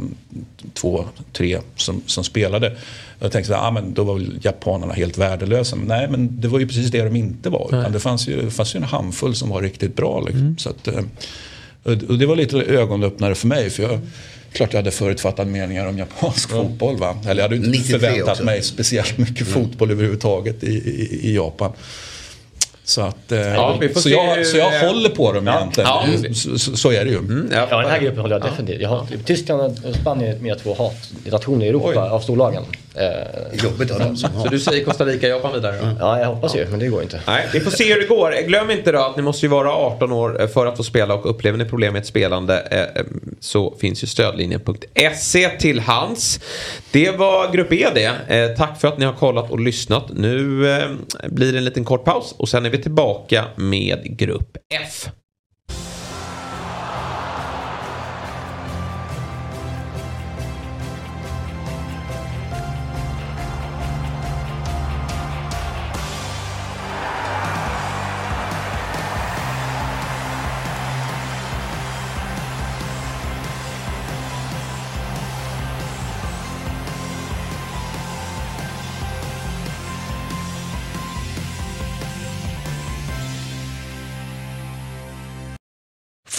två, 0.73 1.05
tre 1.33 1.59
som, 1.75 2.01
som 2.05 2.23
spelade. 2.23 2.75
Jag 3.19 3.31
tänkte 3.31 3.57
att 3.57 3.75
ja, 3.75 3.81
då 3.81 4.03
var 4.03 4.13
väl 4.13 4.39
japanerna 4.41 4.93
helt 4.93 5.17
värdelösa. 5.17 5.75
Men 5.75 5.87
nej, 5.87 6.07
men 6.09 6.41
det 6.41 6.47
var 6.47 6.59
ju 6.59 6.67
precis 6.67 6.91
det 6.91 7.03
de 7.03 7.15
inte 7.15 7.49
var. 7.49 7.67
Utan 7.67 7.91
det 7.91 7.99
fanns 7.99 8.27
ju, 8.27 8.41
det 8.41 8.51
fanns 8.51 8.75
ju 8.75 8.77
en 8.77 8.83
handfull 8.83 9.35
som 9.35 9.49
var 9.49 9.61
riktigt 9.61 9.95
bra. 9.95 10.19
Liksom. 10.19 10.41
Mm. 10.41 10.57
Så 10.57 10.69
att, 10.69 10.87
eh, 10.87 11.03
och 11.83 12.17
det 12.17 12.25
var 12.25 12.35
lite 12.35 12.57
ögonöppnare 12.57 13.35
för 13.35 13.47
mig. 13.47 13.69
För 13.69 13.83
jag, 13.83 13.99
klart 14.51 14.73
jag 14.73 14.79
hade 14.79 14.91
förutfattade 14.91 15.51
meningar 15.51 15.87
om 15.87 15.97
japansk 15.97 16.51
mm. 16.51 16.63
fotboll. 16.63 16.97
Va? 16.97 17.17
Eller 17.23 17.35
jag 17.35 17.49
hade 17.49 17.55
inte 17.55 17.79
förväntat 17.79 18.29
också. 18.29 18.43
mig 18.43 18.61
speciellt 18.61 19.17
mycket 19.17 19.47
mm. 19.47 19.53
fotboll 19.53 19.91
överhuvudtaget 19.91 20.63
i, 20.63 20.71
i, 20.71 21.19
i 21.23 21.35
Japan. 21.35 21.71
Så, 22.89 23.01
att, 23.01 23.31
eh, 23.31 23.39
ja, 23.39 23.79
så, 23.95 24.09
jag, 24.09 24.45
så 24.45 24.57
jag 24.57 24.87
håller 24.87 25.09
på 25.09 25.31
dem 25.31 25.47
ja. 25.47 25.57
egentligen. 25.57 25.89
Ja. 25.89 26.33
Så, 26.33 26.59
så, 26.59 26.77
så, 26.77 26.91
är 26.91 27.05
det 27.05 27.11
ju. 27.11 27.17
Mm, 27.17 27.49
ja, 27.51 27.81
den 27.81 27.91
här 27.91 27.99
gruppen 27.99 28.19
håller 28.19 28.35
jag 28.35 28.43
definitivt. 28.43 28.81
Jag 28.81 28.89
har, 28.89 29.07
Tyskland 29.25 29.61
och 29.85 29.95
Spanien 29.95 30.35
är 30.35 30.39
mina 30.39 30.55
två 30.55 30.91
hatnationer 31.23 31.65
i 31.65 31.69
Europa 31.69 31.89
Oj. 31.89 31.97
av 31.97 32.19
storlagen. 32.19 32.63
Eh, 32.95 33.63
Jobbigt 33.63 33.91
att 33.91 34.01
ha 34.01 34.15
Så 34.15 34.47
du 34.51 34.59
säger 34.59 34.85
Costa 34.85 35.05
Rica, 35.05 35.27
Japan 35.27 35.53
vidare? 35.53 35.77
Mm. 35.77 35.95
Ja, 35.99 36.19
jag 36.19 36.27
hoppas 36.27 36.55
ju, 36.55 36.67
men 36.69 36.79
det 36.79 36.87
går 36.87 37.01
inte. 37.01 37.21
Nej, 37.27 37.47
vi 37.53 37.59
får 37.59 37.71
se 37.71 37.93
hur 37.93 38.01
det 38.01 38.07
går. 38.07 38.47
Glöm 38.47 38.71
inte 38.71 38.91
då 38.91 38.99
att 38.99 39.15
ni 39.15 39.21
måste 39.21 39.45
ju 39.45 39.49
vara 39.49 39.71
18 39.71 40.11
år 40.11 40.47
för 40.47 40.65
att 40.65 40.77
få 40.77 40.83
spela 40.83 41.13
och 41.13 41.29
upplever 41.29 41.57
ni 41.57 41.65
problem 41.65 41.93
med 41.93 41.99
ett 41.99 42.05
spelande 42.05 42.59
eh, 42.95 43.03
så 43.39 43.75
finns 43.81 44.03
ju 44.03 44.07
stödlinjen.se 44.07 45.49
till 45.49 45.79
hands. 45.79 46.39
Det 46.91 47.17
var 47.17 47.51
Grupp 47.51 47.73
E 47.73 47.87
det. 47.93 48.37
Eh, 48.37 48.57
tack 48.57 48.81
för 48.81 48.87
att 48.87 48.97
ni 48.97 49.05
har 49.05 49.13
kollat 49.13 49.51
och 49.51 49.59
lyssnat. 49.59 50.05
Nu 50.13 50.39
blir 51.27 51.51
det 51.51 51.57
en 51.57 51.65
liten 51.65 51.83
kort 51.83 52.05
paus 52.05 52.35
och 52.37 52.49
sen 52.49 52.65
är 52.65 52.69
vi 52.69 52.81
tillbaka 52.81 53.45
med 53.55 54.17
Grupp 54.17 54.57
F. 54.73 55.09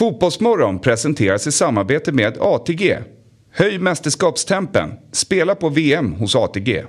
Fotbollsmorgon 0.01 0.79
presenteras 0.79 1.47
i 1.47 1.53
samarbete 1.53 2.13
med 2.13 2.37
ATG. 2.41 2.99
Höj 3.53 3.79
mästerskapstempen. 3.79 4.91
Spela 5.13 5.55
på 5.55 5.69
VM 5.69 6.13
hos 6.13 6.37
ATG. 6.37 6.85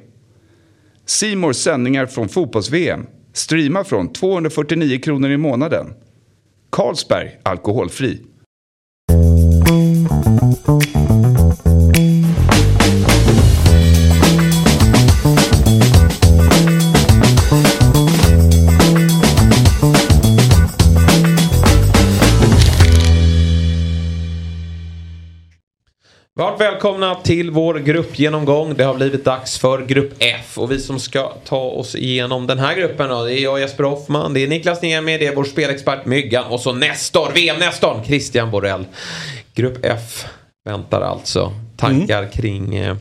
Simors 1.05 1.55
sändningar 1.55 2.05
från 2.05 2.29
fotbolls-VM. 2.29 3.07
Streama 3.33 3.83
från 3.83 4.13
249 4.13 4.99
kronor 4.99 5.29
i 5.29 5.37
månaden. 5.37 5.93
Carlsberg 6.69 7.39
Alkoholfri. 7.43 8.21
Välkomna 26.61 27.15
till 27.15 27.51
vår 27.51 27.75
gruppgenomgång. 27.75 28.73
Det 28.77 28.83
har 28.83 28.95
blivit 28.95 29.25
dags 29.25 29.59
för 29.59 29.85
grupp 29.85 30.13
F 30.19 30.57
och 30.57 30.71
vi 30.71 30.79
som 30.79 30.99
ska 30.99 31.33
ta 31.45 31.59
oss 31.59 31.95
igenom 31.95 32.47
den 32.47 32.59
här 32.59 32.75
gruppen 32.75 33.09
då, 33.09 33.23
det 33.23 33.39
är 33.39 33.43
jag 33.43 33.59
Jesper 33.59 33.83
Hoffman, 33.83 34.33
det 34.33 34.43
är 34.43 34.47
Niklas 34.47 34.81
Niemi, 34.81 35.17
det 35.17 35.27
är 35.27 35.35
vår 35.35 35.43
spelexpert 35.43 36.05
Myggan 36.05 36.45
och 36.45 36.59
så 36.59 36.73
Nestor, 36.73 37.31
VM-Nestorn, 37.33 38.03
Christian 38.03 38.51
Borell. 38.51 38.85
Grupp 39.55 39.85
F 39.85 40.25
väntar 40.65 41.01
alltså. 41.01 41.53
Tankar 41.77 42.19
mm. 42.19 42.31
kring 42.31 42.75
eh, 42.75 42.95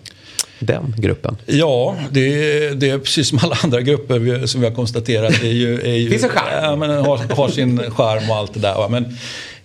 den 0.59 0.95
gruppen? 0.99 1.37
Ja, 1.47 1.97
det 2.11 2.21
är, 2.21 2.75
det 2.75 2.91
är 2.91 2.99
precis 2.99 3.29
som 3.29 3.39
alla 3.43 3.57
andra 3.65 3.81
grupper 3.81 4.47
som 4.47 4.61
vi 4.61 4.69
har 4.69 4.75
konstaterat. 4.75 5.43
Är 5.43 5.53
ju, 5.53 5.81
är 5.81 5.95
ju, 5.95 6.11
Finns 6.11 6.25
en 6.25 6.31
charm? 6.31 6.65
Ja, 6.65 6.77
men 6.77 6.91
har, 6.91 7.35
har 7.37 7.49
sin 7.49 7.91
charm 7.91 8.31
och 8.31 8.37
allt 8.37 8.55
det 8.55 8.61
där. 8.61 8.89
Men 8.89 9.05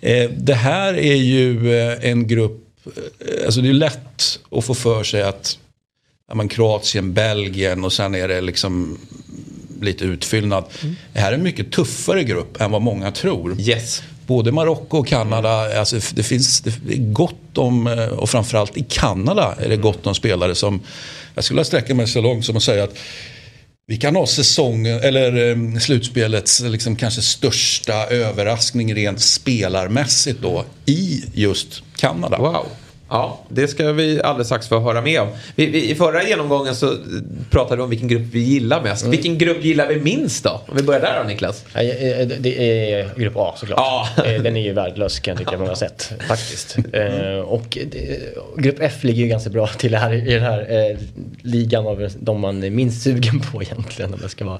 eh, 0.00 0.30
det 0.36 0.54
här 0.54 0.94
är 0.94 1.16
ju 1.16 1.78
eh, 1.78 2.10
en 2.10 2.26
grupp 2.26 2.65
alltså 3.44 3.60
det 3.60 3.68
är 3.68 3.72
lätt 3.72 4.38
att 4.50 4.64
få 4.64 4.74
för 4.74 5.04
sig 5.04 5.22
att 5.22 5.58
ja, 6.28 6.34
men 6.34 6.48
Kroatien, 6.48 7.12
Belgien 7.12 7.84
och 7.84 7.92
sen 7.92 8.14
är 8.14 8.28
det 8.28 8.40
liksom 8.40 8.98
lite 9.80 10.04
utfyllnad. 10.04 10.64
Mm. 10.82 10.96
Det 11.12 11.20
här 11.20 11.32
är 11.32 11.34
en 11.34 11.42
mycket 11.42 11.72
tuffare 11.72 12.24
grupp 12.24 12.60
än 12.60 12.70
vad 12.70 12.82
många 12.82 13.12
tror. 13.12 13.60
Yes. 13.60 14.02
Både 14.26 14.52
Marocko 14.52 14.98
och 14.98 15.06
Kanada, 15.06 15.78
alltså 15.78 16.00
det 16.14 16.22
finns 16.22 16.60
det 16.60 16.94
är 16.94 17.12
gott 17.12 17.58
om, 17.58 17.86
eh, 17.86 18.06
och 18.06 18.30
framförallt 18.30 18.76
i 18.76 18.86
Kanada 18.88 19.54
är 19.58 19.68
det 19.68 19.76
gott 19.76 20.06
om 20.06 20.14
spelare 20.14 20.54
som, 20.54 20.80
jag 21.34 21.44
skulle 21.44 21.56
vilja 21.56 21.64
sträcka 21.64 21.94
mig 21.94 22.06
så 22.06 22.20
långt 22.20 22.44
som 22.44 22.56
att 22.56 22.62
säga 22.62 22.84
att 22.84 22.98
vi 23.88 23.96
kan 23.96 24.16
ha 24.16 24.26
säsongen, 24.26 25.00
eller 25.00 25.50
ehm, 25.52 25.80
slutspelets 25.80 26.60
liksom 26.60 26.96
kanske 26.96 27.22
största 27.22 28.06
överraskning 28.06 28.94
rent 28.94 29.20
spelarmässigt 29.20 30.40
då 30.42 30.64
i 30.86 31.24
just 31.34 31.82
Kanada. 31.96 32.38
Wow. 32.38 32.66
Ja, 33.08 33.40
det 33.48 33.68
ska 33.68 33.92
vi 33.92 34.22
alldeles 34.22 34.46
strax 34.48 34.68
få 34.68 34.80
höra 34.80 35.00
mer 35.00 35.20
om. 35.20 35.28
Vi, 35.54 35.66
vi, 35.66 35.90
I 35.90 35.94
förra 35.94 36.22
genomgången 36.22 36.74
så 36.74 36.96
pratade 37.50 37.76
vi 37.76 37.82
om 37.82 37.90
vilken 37.90 38.08
grupp 38.08 38.22
vi 38.32 38.40
gillar 38.40 38.82
mest. 38.82 39.02
Mm. 39.02 39.10
Vilken 39.10 39.38
grupp 39.38 39.64
gillar 39.64 39.86
vi 39.86 40.00
minst 40.00 40.44
då? 40.44 40.60
Om 40.66 40.76
vi 40.76 40.82
börjar 40.82 41.00
där 41.00 41.18
då 41.22 41.28
Niklas? 41.28 41.64
Ja, 41.74 41.80
det 42.38 42.90
är 42.90 43.18
grupp 43.18 43.36
A 43.36 43.54
såklart. 43.56 43.78
Ja. 43.78 44.08
Eh, 44.24 44.42
den 44.42 44.56
är 44.56 44.60
ju 44.60 44.72
värdelös 44.72 45.18
kan 45.18 45.32
jag 45.32 45.38
tycka 45.38 45.50
på 45.50 45.62
många 45.62 45.76
sätt 45.76 46.12
faktiskt. 46.28 46.76
Mm. 46.92 47.44
Och 47.44 47.78
grupp 48.56 48.76
F 48.80 49.04
ligger 49.04 49.22
ju 49.22 49.28
ganska 49.28 49.50
bra 49.50 49.66
till 49.66 49.94
här, 49.94 50.12
i 50.12 50.34
den 50.34 50.42
här 50.42 50.90
eh, 50.90 50.96
ligan 51.42 51.86
av 51.86 52.10
de 52.20 52.40
man 52.40 52.62
är 52.62 52.70
minst 52.70 53.02
sugen 53.02 53.40
på 53.40 53.62
egentligen 53.62 54.14
om 54.14 54.18
jag 54.22 54.30
ska 54.30 54.44
vara 54.44 54.58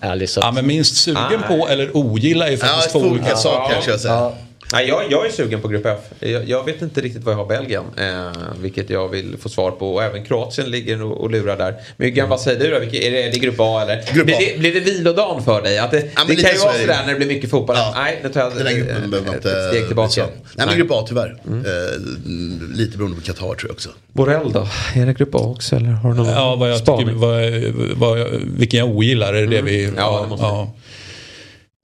ärlig. 0.00 0.28
Så 0.28 0.40
ja, 0.40 0.52
men 0.52 0.66
minst 0.66 0.96
sugen 0.96 1.42
ah. 1.44 1.48
på 1.48 1.68
eller 1.68 1.96
ogillar 1.96 2.46
är 2.46 2.56
faktiskt 2.56 2.94
ja, 2.94 3.00
två 3.00 3.08
olika 3.08 3.36
saker 3.36 3.72
kanske 3.72 3.90
jag 3.90 4.00
säga. 4.00 4.32
Nej, 4.72 4.88
jag, 4.88 5.02
jag, 5.10 5.26
är 5.26 5.30
sugen 5.30 5.60
på 5.60 5.68
Grupp 5.68 5.86
F. 5.86 5.98
Jag, 6.20 6.48
jag, 6.48 6.64
vet 6.64 6.82
inte 6.82 7.00
riktigt 7.00 7.24
vad 7.24 7.34
jag 7.34 7.38
har 7.38 7.46
Belgien. 7.46 7.84
Eh, 7.96 8.32
vilket 8.60 8.90
jag 8.90 9.08
vill 9.08 9.36
få 9.40 9.48
svar 9.48 9.70
på. 9.70 9.94
Och 9.94 10.02
även 10.02 10.24
Kroatien 10.24 10.70
ligger 10.70 11.02
och, 11.02 11.20
och 11.20 11.30
lurar 11.30 11.56
där. 11.56 11.74
Myggan, 11.96 12.28
vad 12.28 12.40
säger 12.40 12.60
du 12.60 12.70
då? 12.70 12.78
Vilket, 12.78 13.02
är, 13.02 13.10
det, 13.10 13.22
är 13.22 13.32
det 13.32 13.38
Grupp 13.38 13.54
A 13.58 13.82
eller? 13.82 14.14
Grupp 14.14 14.26
blir, 14.26 14.36
det, 14.38 14.58
blir 14.58 14.74
det 14.74 14.80
vilodagen 14.80 15.42
för 15.42 15.62
dig? 15.62 15.78
Att 15.78 15.90
det, 15.90 16.10
ja, 16.16 16.22
det 16.28 16.36
kan 16.36 16.50
ju 16.50 16.58
vara 16.58 16.72
sådär 16.72 17.02
när 17.06 17.12
det 17.12 17.18
blir 17.18 17.28
mycket 17.28 17.50
fotboll. 17.50 17.76
Ja. 17.76 17.92
Nej, 17.96 18.20
nu 18.22 18.28
tar 18.28 18.40
jag 18.40 18.54
Den 18.54 18.66
här 18.66 18.74
gruppen 18.74 19.10
behöver 19.10 19.26
man 19.26 19.36
inte... 19.36 19.52
ett 19.52 19.68
steg 19.68 19.86
tillbaka. 19.86 20.26
Nej, 20.56 20.66
men 20.66 20.76
Grupp 20.76 20.90
A 20.90 21.04
tyvärr. 21.08 21.36
Mm. 21.46 21.64
Eh, 21.64 22.76
lite 22.76 22.98
beroende 22.98 23.16
på 23.16 23.22
Qatar 23.22 23.40
tror 23.40 23.58
jag 23.62 23.70
också. 23.70 23.88
Borrell 24.12 24.52
då? 24.52 24.68
Är 24.94 25.06
det 25.06 25.12
Grupp 25.12 25.34
A 25.34 25.38
också 25.38 25.76
eller 25.76 25.88
har 25.88 26.10
du 26.10 26.16
någon 26.16 26.28
Ja, 26.28 26.56
vad 26.56 26.70
jag 26.70 26.78
spaning? 26.78 27.06
tycker, 27.06 27.18
vad, 27.18 28.16
vad, 28.16 28.28
vilken 28.58 28.78
jag 28.78 28.88
ogillar. 28.88 29.28
Är 29.28 29.32
det 29.32 29.38
mm. 29.38 29.50
det 29.50 29.62
vi... 29.62 29.92
Ja, 29.96 30.20
det 30.22 30.28
måste 30.28 30.46
ja. 30.46 30.72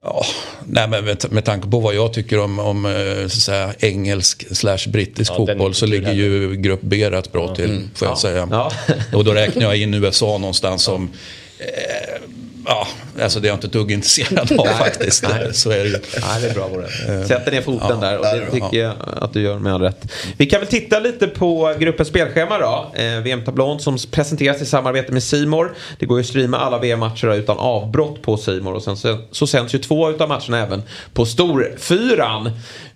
Ja, 0.04 0.24
nej 0.66 0.88
men 0.88 1.04
med, 1.04 1.24
med 1.30 1.44
tanke 1.44 1.68
på 1.68 1.80
vad 1.80 1.94
jag 1.94 2.12
tycker 2.12 2.38
om, 2.38 2.58
om 2.58 2.86
eh, 2.86 3.28
så 3.28 3.40
säga, 3.40 3.74
engelsk 3.78 4.56
slash 4.56 4.88
brittisk 4.88 5.32
ja, 5.32 5.36
fotboll 5.36 5.74
så 5.74 5.86
ligger 5.86 6.12
ju 6.12 6.56
grupp 6.56 6.80
B 6.82 7.10
rätt 7.10 7.32
bra 7.32 7.54
till, 7.54 7.70
mm. 7.70 7.90
får 7.94 8.08
jag 8.08 8.12
ja. 8.12 8.20
säga. 8.20 8.48
Ja. 8.50 8.72
Och 9.12 9.24
då 9.24 9.34
räknar 9.34 9.62
jag 9.62 9.76
in 9.76 9.94
USA 9.94 10.38
någonstans 10.38 10.82
som 10.82 11.10
eh, 11.58 12.20
Ja, 12.68 12.86
alltså 13.22 13.40
det 13.40 13.46
är 13.46 13.48
jag 13.48 13.56
inte 13.56 13.66
ett 13.66 13.72
dugg 13.72 13.92
intresserad 13.92 14.52
av 14.58 14.66
faktiskt. 14.66 15.22
Nej. 15.28 15.54
Så 15.54 15.70
är 15.70 15.78
det 15.78 15.84
ju. 15.84 15.90
Nej, 15.92 16.42
det 16.42 16.48
är 16.48 16.54
bra 16.54 16.68
det. 16.68 17.26
Sätter 17.26 17.52
ner 17.52 17.62
foten 17.62 17.88
ja, 17.90 17.96
där 17.96 18.18
och 18.18 18.24
det 18.24 18.50
tycker 18.50 18.78
jag 18.78 18.94
att 19.16 19.32
du 19.32 19.42
gör 19.42 19.58
med 19.58 19.74
all 19.74 19.80
rätt. 19.80 20.12
Vi 20.36 20.46
kan 20.46 20.60
väl 20.60 20.68
titta 20.68 20.98
lite 21.00 21.26
på 21.26 21.74
gruppens 21.78 22.08
spelschema 22.08 22.58
då. 22.58 22.92
Eh, 22.94 23.20
VM-tablån 23.20 23.80
som 23.80 23.98
presenteras 24.10 24.62
i 24.62 24.66
samarbete 24.66 25.12
med 25.12 25.22
Simor. 25.22 25.74
Det 25.98 26.06
går 26.06 26.18
ju 26.18 26.20
att 26.20 26.28
streama 26.28 26.58
alla 26.58 26.78
VM-matcher 26.78 27.34
utan 27.34 27.58
avbrott 27.58 28.22
på 28.22 28.36
Simor 28.36 28.74
och 28.74 28.82
sen 28.82 28.96
så, 28.96 29.18
så 29.30 29.46
sänds 29.46 29.74
ju 29.74 29.78
två 29.78 30.06
av 30.06 30.28
matcherna 30.28 30.58
även 30.58 30.82
på 31.12 31.26
Storfyran. 31.26 32.46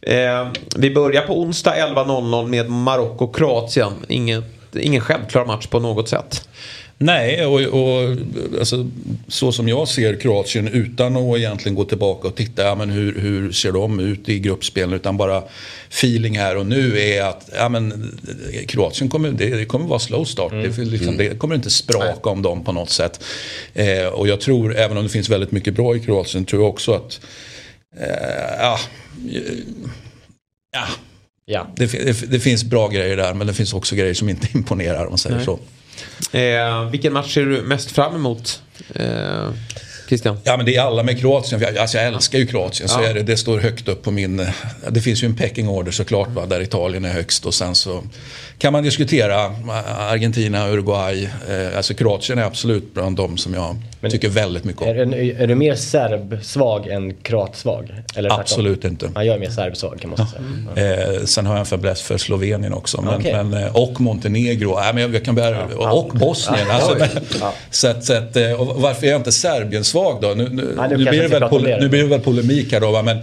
Eh, 0.02 0.48
vi 0.76 0.94
börjar 0.94 1.22
på 1.22 1.40
onsdag 1.40 1.74
11.00 1.74 2.46
med 2.46 2.70
Marocko-Kroatien. 2.70 3.92
Ingen, 4.08 4.44
ingen 4.72 5.00
självklar 5.00 5.44
match 5.44 5.66
på 5.66 5.80
något 5.80 6.08
sätt. 6.08 6.48
Nej, 7.02 7.46
och, 7.46 7.60
och 7.60 8.16
alltså, 8.58 8.90
så 9.28 9.52
som 9.52 9.68
jag 9.68 9.88
ser 9.88 10.20
Kroatien 10.20 10.68
utan 10.68 11.16
att 11.16 11.38
egentligen 11.38 11.74
gå 11.74 11.84
tillbaka 11.84 12.28
och 12.28 12.34
titta 12.34 12.62
ja, 12.62 12.74
men 12.74 12.90
hur, 12.90 13.20
hur 13.20 13.52
ser 13.52 13.72
de 13.72 14.00
ut 14.00 14.28
i 14.28 14.38
gruppspelen 14.38 14.94
utan 14.94 15.16
bara 15.16 15.42
feeling 15.90 16.38
här 16.38 16.56
och 16.56 16.66
nu 16.66 17.00
är 17.00 17.22
att 17.22 17.50
ja, 17.56 17.68
men, 17.68 18.18
Kroatien 18.68 19.10
kommer, 19.10 19.30
det, 19.30 19.48
det 19.56 19.64
kommer 19.64 19.86
vara 19.86 19.98
slow 19.98 20.24
start. 20.24 20.52
Mm. 20.52 20.72
Det, 20.76 20.84
liksom, 20.84 21.16
det, 21.16 21.38
kommer 21.38 21.54
inte 21.54 21.70
spraka 21.70 22.30
om 22.30 22.42
dem 22.42 22.64
på 22.64 22.72
något 22.72 22.90
sätt. 22.90 23.24
Eh, 23.74 24.06
och 24.06 24.28
jag 24.28 24.40
tror, 24.40 24.76
även 24.76 24.96
om 24.96 25.02
det 25.02 25.10
finns 25.10 25.28
väldigt 25.28 25.52
mycket 25.52 25.74
bra 25.74 25.96
i 25.96 26.00
Kroatien, 26.00 26.44
tror 26.44 26.62
jag 26.62 26.70
också 26.70 26.92
att 26.92 27.20
eh, 28.00 28.06
ja, 28.58 28.78
ja, 31.44 31.66
det, 31.76 32.30
det, 32.30 32.40
finns 32.40 32.64
bra 32.64 32.88
grejer 32.88 33.16
där 33.16 33.34
men 33.34 33.46
det 33.46 33.54
finns 33.54 33.74
också 33.74 33.94
grejer 33.94 34.14
som 34.14 34.28
inte 34.28 34.48
imponerar 34.54 35.04
om 35.04 35.10
man 35.10 35.18
säger 35.18 35.36
Nej. 35.36 35.44
så. 35.44 35.58
Eh, 36.32 36.90
vilken 36.90 37.12
match 37.12 37.35
ser 37.35 37.44
du 37.44 37.62
mest 37.62 37.90
fram 37.90 38.14
emot? 38.14 38.60
Eh, 38.94 39.48
Christian? 40.12 40.39
Ja 40.44 40.56
men 40.56 40.66
det 40.66 40.76
är 40.76 40.82
alla 40.82 41.02
med 41.02 41.20
Kroatien. 41.20 41.64
Alltså 41.78 41.98
jag 41.98 42.06
älskar 42.06 42.39
ju 42.39 42.47
Kroatien. 42.47 42.89
Så 42.89 43.01
är 43.01 43.14
det, 43.14 43.22
det 43.22 43.36
står 43.36 43.59
högt 43.59 43.89
upp 43.89 44.02
på 44.02 44.10
min... 44.10 44.47
Det 44.89 45.01
finns 45.01 45.22
ju 45.22 45.26
en 45.26 45.36
pecking 45.36 45.68
order 45.68 45.93
såklart 45.93 46.28
va, 46.28 46.47
där 46.47 46.60
Italien 46.60 47.05
är 47.05 47.12
högst. 47.12 47.47
Och 47.47 47.55
sen 47.55 47.74
så 47.74 48.02
kan 48.59 48.72
man 48.72 48.82
diskutera 48.82 49.55
Argentina, 49.98 50.68
Uruguay. 50.68 51.28
Eh, 51.51 51.76
alltså 51.76 51.94
Kroatien 51.94 52.39
är 52.39 52.43
absolut 52.43 52.94
bland 52.94 53.16
de 53.16 53.39
som 53.39 53.55
jag 53.55 53.76
men 54.02 54.10
tycker 54.10 54.28
väldigt 54.28 54.64
mycket 54.64 54.82
om. 54.82 54.89
Är, 54.89 55.40
är 55.40 55.47
du 55.47 55.55
mer 55.55 55.74
serbsvag 55.74 56.86
än 56.86 57.14
kroatsvag? 57.14 57.94
Eller 58.16 58.40
Absolut 58.40 58.84
inte. 58.84 59.10
Ja, 59.14 59.24
jag 59.24 59.34
är 59.34 59.40
mer 59.40 59.51
serbsvag 59.51 60.01
kan 60.01 60.10
man 60.10 60.18
ja. 60.18 60.26
säga. 60.26 60.43
Mm. 60.78 61.18
Eh, 61.18 61.24
sen 61.24 61.47
har 61.47 61.55
jag 61.55 61.60
en 61.60 61.66
fäbless 61.66 62.02
för 62.02 62.18
Slovenien 62.18 62.72
också. 62.72 63.02
Men, 63.02 63.20
okay. 63.20 63.43
men, 63.43 63.62
eh, 63.62 63.76
och 63.76 64.01
Montenegro. 64.01 64.70
Äh, 64.70 64.94
men 64.94 65.12
jag 65.12 65.24
kan 65.24 65.34
bära, 65.34 65.68
ja. 65.78 65.93
Och 65.93 66.09
Bosnien. 66.09 66.70
Alltså, 66.70 66.97
men, 66.98 67.09
så 67.70 67.89
att, 67.89 68.05
så 68.05 68.14
att, 68.14 68.36
eh, 68.36 68.52
och 68.52 68.82
varför 68.82 69.06
är 69.06 69.10
jag 69.10 69.20
inte 69.20 69.32
Serbien-svag 69.32 70.01
då? 70.20 70.28
Nu, 70.28 70.48
nu, 70.48 70.74
nu, 70.88 70.96
blir 70.96 71.22
det 71.22 71.28
väl 71.28 71.48
pol, 71.48 71.62
nu 71.62 71.88
blir 71.88 72.02
det 72.02 72.08
väl 72.08 72.20
polemik 72.20 72.72
här 72.72 72.80
då. 72.80 72.90
Va? 72.90 73.02
Men, 73.02 73.18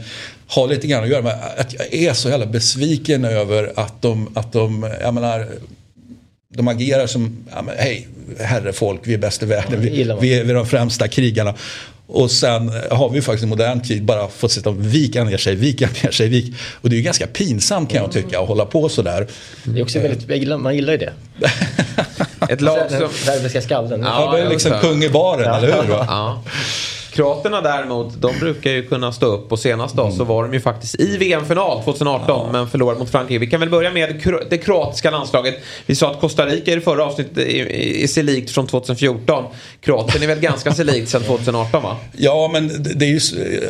har 0.49 0.67
lite 0.67 0.87
grann 0.87 1.03
att 1.03 1.09
göra 1.09 1.21
med 1.21 1.35
att 1.57 1.73
jag 1.73 1.93
är 1.93 2.13
så 2.13 2.29
jävla 2.29 2.45
besviken 2.45 3.25
över 3.25 3.71
att 3.75 4.01
de, 4.01 4.37
att 4.37 4.51
de 4.51 4.91
jag 5.01 5.13
menar, 5.13 5.47
de 6.53 6.67
agerar 6.67 7.07
som, 7.07 7.37
ja, 7.55 7.61
men, 7.61 7.75
hej, 7.77 8.07
herrefolk, 8.39 9.01
vi 9.03 9.13
är 9.13 9.17
bäst 9.17 9.43
i 9.43 9.45
världen, 9.45 9.81
vi, 9.81 9.89
vi, 9.89 10.01
är, 10.01 10.15
vi 10.19 10.51
är 10.51 10.53
de 10.53 10.65
främsta 10.65 11.07
krigarna. 11.07 11.53
Och 12.11 12.31
sen 12.31 12.71
har 12.91 13.09
vi 13.09 13.21
faktiskt 13.21 13.43
i 13.43 13.47
modern 13.47 13.81
tid 13.81 14.03
bara 14.03 14.27
fått 14.27 14.51
se 14.51 14.61
dem 14.61 14.81
vika 14.81 15.23
ner 15.23 15.37
sig, 15.37 15.55
vika 15.55 15.89
ner 16.03 16.11
sig, 16.11 16.27
vika. 16.27 16.57
Och 16.81 16.89
det 16.89 16.95
är 16.95 16.97
ju 16.97 17.03
ganska 17.03 17.27
pinsamt 17.27 17.91
kan 17.91 18.01
jag 18.01 18.11
tycka 18.11 18.39
att 18.39 18.47
hålla 18.47 18.65
på 18.65 18.89
sådär. 18.89 19.27
Det 19.63 19.79
är 19.79 19.83
också 19.83 19.99
väldigt, 19.99 20.59
man 20.59 20.75
gillar 20.75 20.93
ju 20.93 20.97
det. 20.97 21.13
Ett 22.49 22.61
lag 22.61 22.91
som... 22.91 23.09
Serbiska 23.13 23.61
skallen. 23.61 24.01
Ja, 24.01 24.31
det 24.35 24.41
är 24.41 24.49
liksom 24.49 24.71
kung 24.81 25.03
i 25.03 25.09
baren, 25.09 25.43
ja. 25.45 25.57
eller 25.57 25.83
hur? 25.83 25.93
Ja. 25.93 26.43
Kroaterna 27.11 27.61
däremot, 27.61 28.21
de 28.21 28.39
brukar 28.39 28.71
ju 28.71 28.87
kunna 28.87 29.11
stå 29.11 29.25
upp 29.25 29.51
och 29.51 29.59
senast 29.59 29.95
då 29.95 30.11
så 30.11 30.23
var 30.23 30.43
de 30.43 30.53
ju 30.53 30.59
faktiskt 30.59 30.99
i 30.99 31.17
VM-final 31.17 31.83
2018 31.83 32.25
ja. 32.27 32.49
men 32.51 32.69
förlorade 32.69 32.99
mot 32.99 33.09
Frankrike. 33.09 33.39
Vi 33.39 33.47
kan 33.47 33.59
väl 33.59 33.69
börja 33.69 33.91
med 33.91 34.21
det 34.49 34.57
kroatiska 34.57 35.11
landslaget. 35.11 35.55
Vi 35.85 35.95
sa 35.95 36.11
att 36.11 36.19
Costa 36.19 36.45
Rica 36.45 36.71
i 36.71 36.75
det 36.75 36.81
förra 36.81 37.05
avsnittet 37.05 37.37
är 37.37 38.07
sig 38.07 38.23
likt 38.23 38.51
från 38.51 38.67
2014. 38.67 39.43
Kroatien 39.81 40.23
är 40.23 40.27
väl 40.27 40.39
ganska 40.39 40.73
sig 40.73 40.85
likt 40.85 41.09
sedan 41.09 41.23
2018 41.23 41.83
va? 41.83 41.97
Ja 42.17 42.49
men 42.53 42.83
det 42.95 43.05
är 43.05 43.09
ju, 43.09 43.19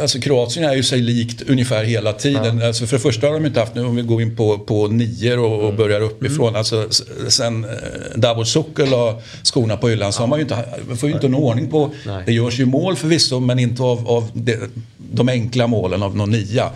alltså 0.01 0.19
Kroatien 0.19 0.65
är 0.65 0.75
ju 0.75 0.83
sig 0.83 1.01
likt 1.01 1.49
ungefär 1.49 1.83
hela 1.83 2.13
tiden. 2.13 2.59
Ja. 2.59 2.67
Alltså 2.67 2.85
för 2.85 2.95
det 2.95 3.01
första 3.01 3.27
har 3.27 3.33
de 3.33 3.45
inte 3.45 3.59
haft, 3.59 3.75
nu 3.75 3.85
om 3.85 3.95
vi 3.95 4.01
går 4.01 4.21
in 4.21 4.35
på, 4.35 4.59
på 4.59 4.87
nior 4.87 5.39
och, 5.39 5.57
och 5.57 5.63
mm. 5.63 5.75
börjar 5.75 6.01
uppifrån. 6.01 6.47
Mm. 6.47 6.59
Alltså 6.59 6.87
sen 7.27 7.63
eh, 7.63 7.69
Davor 8.15 8.43
Suckel 8.43 8.89
la 8.89 9.21
skorna 9.43 9.77
på 9.77 9.89
hyllan 9.89 10.13
så 10.13 10.21
har 10.21 10.27
man 10.27 10.39
ju 10.39 10.43
inte, 10.43 10.65
man 10.87 10.97
får 10.97 11.09
ju 11.09 11.15
inte 11.15 11.27
någon 11.27 11.43
ordning 11.43 11.69
på, 11.69 11.91
Nej. 12.05 12.23
det 12.25 12.33
görs 12.33 12.59
ju 12.59 12.65
mål 12.65 12.95
förvisso 12.95 13.28
men 13.39 13.59
inte 13.59 13.83
av, 13.83 14.07
av 14.07 14.31
de, 14.33 14.57
de 14.97 15.29
enkla 15.29 15.67
målen 15.67 16.03
av 16.03 16.15
någon 16.15 16.31
nia. 16.31 16.71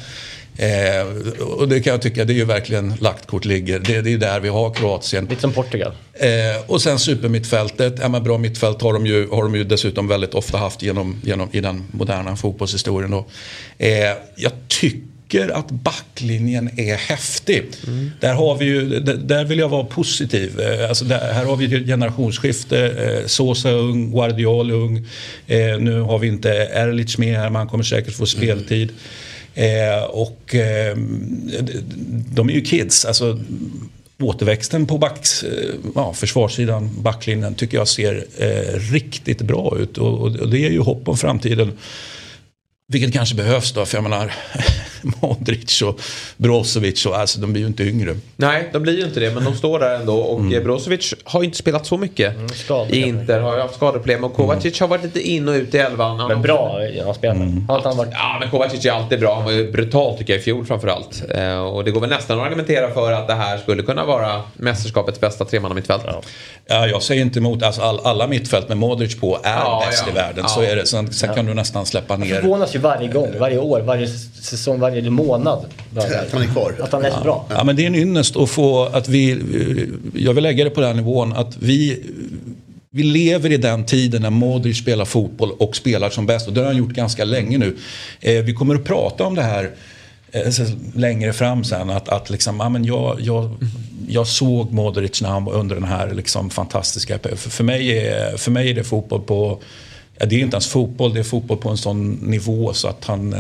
Eh, 0.58 1.44
och 1.44 1.68
det 1.68 1.80
kan 1.80 1.92
jag 1.92 2.02
tycka, 2.02 2.26
det 2.26 2.34
är 2.34 2.36
ju 2.36 2.46
verkligen 2.46 2.94
lagt 3.00 3.28
kort 3.28 3.46
ligger. 3.46 3.80
Det, 3.80 4.02
det 4.02 4.14
är 4.14 4.18
där 4.18 4.40
vi 4.40 4.50
har 4.50 4.74
Kroatien. 4.74 5.26
Lite 5.26 5.42
som 5.42 5.54
Portugal. 5.54 5.92
Eh, 6.14 6.30
och 6.68 6.82
sen 6.82 7.00
supermittfältet. 7.00 7.96
Ja, 8.02 8.10
men 8.10 8.24
bra 8.24 8.38
mittfält 8.38 8.82
har 8.82 8.94
de, 8.94 9.06
ju, 9.06 9.30
har 9.30 9.44
de 9.44 9.56
ju 9.56 9.64
dessutom 9.64 10.08
väldigt 10.08 10.34
ofta 10.34 10.58
haft 10.58 10.82
genom, 10.82 11.22
genom, 11.24 11.50
i 11.52 11.60
den 11.60 11.84
moderna 11.92 12.36
fotbollshistorien. 12.36 13.12
Då. 13.12 13.26
Eh, 13.78 13.90
jag 14.36 14.52
tycker 14.68 15.13
tycker 15.34 15.50
att 15.50 15.72
backlinjen 15.72 16.80
är 16.80 16.96
häftig. 16.96 17.64
Mm. 17.88 18.12
Där, 18.20 18.34
har 18.34 18.58
vi 18.58 18.66
ju, 18.66 19.00
där 19.00 19.46
vill 19.46 19.60
jag 19.60 19.70
vara 19.70 19.84
positiv. 19.84 20.60
Eh, 20.60 20.90
alltså 20.90 21.06
där, 21.06 21.34
här 21.34 21.46
har 21.46 21.56
vi 21.56 21.66
ett 21.66 21.86
generationsskifte. 21.88 22.88
Eh, 22.88 23.28
Sosa 23.28 23.72
ung, 23.72 24.12
Guardiol 24.12 24.72
ung. 24.72 24.98
Eh, 25.48 25.78
nu 25.80 26.00
har 26.00 26.20
vi 26.20 26.28
inte 26.28 26.50
Erlich 26.52 27.18
med 27.18 27.38
här, 27.38 27.50
men 27.50 27.56
han 27.56 27.68
kommer 27.68 27.84
säkert 27.84 28.14
få 28.14 28.26
speltid. 28.26 28.92
Mm. 29.56 30.00
Eh, 30.00 30.04
och 30.04 30.56
eh, 30.56 30.98
de 32.36 32.50
är 32.50 32.54
ju 32.54 32.62
kids. 32.62 33.06
Alltså, 33.06 33.40
återväxten 34.20 34.86
på 34.86 34.98
backs, 34.98 35.44
eh, 35.44 35.76
ja, 35.96 36.14
försvarssidan, 36.14 36.90
backlinjen, 37.02 37.56
tycker 37.56 37.78
jag 37.78 37.88
ser 37.88 38.26
eh, 38.38 38.80
riktigt 38.94 39.42
bra 39.42 39.78
ut. 39.80 39.98
Och, 39.98 40.22
och, 40.22 40.50
det 40.50 40.60
ger 40.60 40.72
ju 40.72 40.80
hopp 40.80 41.08
om 41.08 41.18
framtiden. 41.18 41.72
Vilket 42.88 43.14
kanske 43.14 43.36
behövs 43.36 43.72
då, 43.72 43.86
för 43.86 43.98
jag 43.98 44.04
menar 44.04 44.34
Modric 45.22 45.82
och 45.82 46.02
Brozovic, 46.38 47.06
och, 47.06 47.18
alltså, 47.18 47.40
de 47.40 47.54
blir 47.54 47.62
ju 47.62 47.68
inte 47.68 47.84
yngre. 47.84 48.16
Nej, 48.36 48.70
de 48.74 48.82
blir 48.84 48.98
ju 48.98 49.06
inte 49.06 49.20
det, 49.20 49.32
men 49.32 49.44
de 49.44 49.56
står 49.56 49.80
där 49.80 49.96
ändå. 49.96 50.16
Och 50.16 50.40
mm. 50.40 50.64
Brozovic 50.64 51.14
har 51.24 51.42
ju 51.42 51.46
inte 51.46 51.58
spelat 51.58 51.86
så 51.86 51.98
mycket 51.98 52.36
mm, 52.36 52.90
i 52.90 53.02
Inter, 53.02 53.40
har 53.40 53.58
haft 53.58 53.76
skadeproblem. 53.76 54.24
Och 54.24 54.34
Kovacic 54.34 54.82
mm. 54.82 54.90
har 54.90 54.98
varit 54.98 55.04
lite 55.04 55.30
in 55.30 55.48
och 55.48 55.54
ut 55.54 55.76
i 55.76 55.78
elvan. 55.78 56.28
Men 56.28 56.42
bra 56.42 56.80
har 57.06 57.14
spelat. 57.14 57.38
Mm. 57.38 57.66
han 57.68 57.98
varit... 57.98 58.10
Ja, 58.12 58.38
men 58.40 58.50
Kovacic 58.50 58.86
är 58.86 58.92
alltid 58.92 59.20
bra. 59.20 59.36
Han 59.36 59.44
var 59.44 59.52
ju 59.52 59.72
brutal 59.72 60.18
tycker 60.18 60.34
jag 60.34 60.40
i 60.40 60.44
fjol 60.44 60.66
framförallt. 60.66 61.24
Eh, 61.30 61.60
och 61.60 61.84
det 61.84 61.92
går 61.92 62.02
väl 62.02 62.10
nästan 62.10 62.40
att 62.40 62.46
argumentera 62.46 62.94
för 62.94 63.12
att 63.12 63.28
det 63.28 63.34
här 63.34 63.58
skulle 63.58 63.84
kunna 63.84 64.06
vara 64.06 64.42
mästerskapets 64.54 65.20
bästa 65.20 65.46
tremannamittfält. 65.46 66.04
Ja. 66.06 66.22
ja, 66.66 66.88
jag 66.88 67.04
säger 67.04 67.22
inte 67.22 67.40
emot. 67.40 67.64
Alltså, 67.64 67.82
all, 67.82 68.00
alla 68.00 68.28
mittfält 68.28 68.68
med 68.70 68.78
Modric 68.78 69.20
på 69.20 69.40
är 69.44 69.54
ja, 69.54 69.84
bäst 69.90 70.04
ja. 70.06 70.12
i 70.12 70.16
världen. 70.16 70.50
Så 70.50 70.62
är 70.62 70.76
det. 70.76 70.86
Sen, 70.86 71.14
sen 71.14 71.36
kan 71.36 71.46
du 71.46 71.54
nästan 71.54 71.86
släppa 71.86 72.18
ner. 72.18 72.42
Ju 72.74 72.80
varje 72.80 73.08
gång, 73.08 73.30
varje 73.40 73.58
år, 73.58 73.82
varje 73.82 74.08
säsong, 74.08 74.80
varje 74.80 75.10
månad. 75.10 75.66
Att 75.96 76.32
han 76.32 76.42
är 76.42 76.48
kvar. 76.48 76.76
Att 76.82 76.92
han 76.92 77.06
är 77.06 77.12
så 77.12 77.20
bra. 77.24 77.46
Ja, 77.50 77.64
men 77.64 77.76
det 77.76 77.84
är 77.84 77.88
en 77.88 77.96
ynnest 77.96 78.36
att 78.36 78.50
få 78.50 78.84
att 78.86 79.10
vi, 79.10 79.42
jag 80.16 80.34
vill 80.34 80.44
lägga 80.44 80.64
det 80.64 80.70
på 80.70 80.82
den 80.82 80.98
nivån, 80.98 81.34
att 81.34 81.58
vi 81.60 82.04
vi 82.96 83.04
lever 83.04 83.52
i 83.52 83.58
den 83.58 83.86
tiden 83.86 84.22
när 84.22 84.30
Modric 84.30 84.78
spelar 84.78 85.06
fotboll 85.06 85.52
och 85.52 85.76
spelar 85.76 86.10
som 86.10 86.26
bäst. 86.26 86.48
Och 86.48 86.54
det 86.54 86.60
har 86.60 86.68
han 86.68 86.78
gjort 86.78 86.94
ganska 86.94 87.24
länge 87.24 87.58
nu. 87.58 87.78
Eh, 88.20 88.44
vi 88.44 88.54
kommer 88.54 88.76
att 88.76 88.84
prata 88.84 89.24
om 89.24 89.36
det 89.36 89.42
här 89.42 89.72
eh, 90.32 90.54
längre 90.96 91.34
fram 91.34 91.64
sen. 91.64 91.90
Att, 91.90 92.10
att 92.10 92.30
liksom, 92.30 92.60
ja, 92.60 92.70
men 92.70 92.86
jag, 92.86 93.18
jag, 93.22 93.50
jag 94.08 94.28
såg 94.28 94.72
Modric 94.72 95.22
när 95.22 95.30
han 95.30 95.46
var 95.46 95.54
under 95.54 95.76
den 95.76 95.84
här 95.84 96.14
liksom, 96.14 96.50
fantastiska... 96.50 97.20
För, 97.20 97.36
för, 97.36 97.64
mig 97.64 97.98
är, 97.98 98.38
för 98.38 98.52
mig 98.52 98.70
är 98.70 98.74
det 98.74 98.84
fotboll 98.84 99.22
på 99.22 99.62
det 100.26 100.36
är 100.36 100.40
inte 100.40 100.56
ens 100.56 100.68
fotboll, 100.68 101.14
det 101.14 101.20
är 101.20 101.24
fotboll 101.24 101.58
på 101.58 101.70
en 101.70 101.78
sån 101.78 102.12
nivå 102.12 102.74
så 102.74 102.88
att 102.88 103.06
han, 103.06 103.34
eh, 103.34 103.40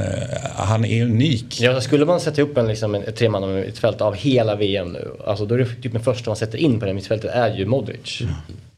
han 0.55 0.85
är 0.85 1.03
unik. 1.03 1.61
Ja, 1.61 1.81
skulle 1.81 2.05
man 2.05 2.19
sätta 2.19 2.41
upp 2.41 2.57
en, 2.57 2.67
liksom, 2.67 2.95
ett 2.95 3.15
tremannamittfält 3.15 4.01
av 4.01 4.15
hela 4.15 4.55
VM 4.55 4.93
nu, 4.93 5.11
alltså 5.27 5.45
då 5.45 5.55
är 5.55 5.59
det 5.59 5.65
typ 5.65 5.93
den 5.93 6.03
första 6.03 6.29
man 6.29 6.37
sätter 6.37 6.57
in 6.57 6.79
på 6.79 6.85
det 6.85 6.93
mittfältet 6.93 7.31
är 7.31 7.57
ju 7.57 7.65
Modric. 7.65 8.21
Mm. 8.21 8.33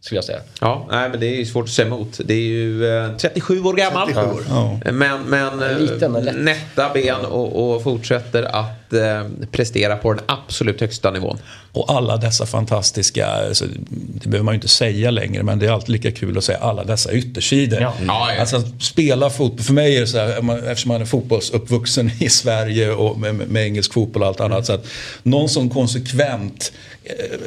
Skulle 0.05 0.17
jag 0.17 0.25
säga. 0.25 0.39
Ja, 0.59 0.87
nej, 0.91 1.09
men 1.09 1.19
det 1.19 1.25
är 1.25 1.35
ju 1.35 1.45
svårt 1.45 1.63
att 1.63 1.69
säga 1.69 1.87
emot. 1.87 2.19
Det 2.25 2.33
är 2.33 2.39
ju 2.39 2.97
eh, 2.97 3.17
37 3.17 3.63
år 3.63 3.73
gammal. 3.73 4.07
37 4.07 4.31
år. 4.31 4.43
Ja. 4.49 4.79
Men, 4.91 5.23
men, 5.23 5.59
Lite, 5.79 6.09
men 6.09 6.45
nätta 6.45 6.89
ben 6.93 7.25
och, 7.25 7.75
och 7.75 7.83
fortsätter 7.83 8.43
att 8.43 8.93
eh, 8.93 9.47
prestera 9.51 9.95
på 9.95 10.13
den 10.13 10.23
absolut 10.25 10.81
högsta 10.81 11.11
nivån. 11.11 11.37
Och 11.71 11.91
alla 11.91 12.17
dessa 12.17 12.45
fantastiska, 12.45 13.27
alltså, 13.27 13.65
det 13.89 14.29
behöver 14.29 14.45
man 14.45 14.53
ju 14.53 14.55
inte 14.55 14.67
säga 14.67 15.11
längre, 15.11 15.43
men 15.43 15.59
det 15.59 15.65
är 15.65 15.71
alltid 15.71 15.89
lika 15.89 16.11
kul 16.11 16.37
att 16.37 16.43
säga 16.43 16.57
alla 16.57 16.83
dessa 16.83 17.11
yttersidor. 17.11 17.81
Ja. 17.81 17.93
Mm. 17.99 18.39
Alltså 18.39 18.61
spela 18.79 19.29
fotboll, 19.29 19.63
för 19.63 19.73
mig 19.73 19.95
är 19.95 20.01
det 20.01 20.07
så 20.07 20.17
här, 20.17 20.67
eftersom 20.67 20.89
man 20.89 21.01
är 21.01 21.05
fotbollsuppvuxen 21.05 22.11
i 22.19 22.29
Sverige 22.29 22.91
och 22.91 23.19
med, 23.19 23.35
med 23.35 23.65
engelsk 23.65 23.93
fotboll 23.93 24.21
och 24.21 24.27
allt 24.27 24.39
annat. 24.39 24.51
Mm. 24.51 24.63
Så 24.63 24.73
att 24.73 24.85
någon 25.23 25.49
som 25.49 25.69
konsekvent 25.69 26.71
Eh, 26.71 26.94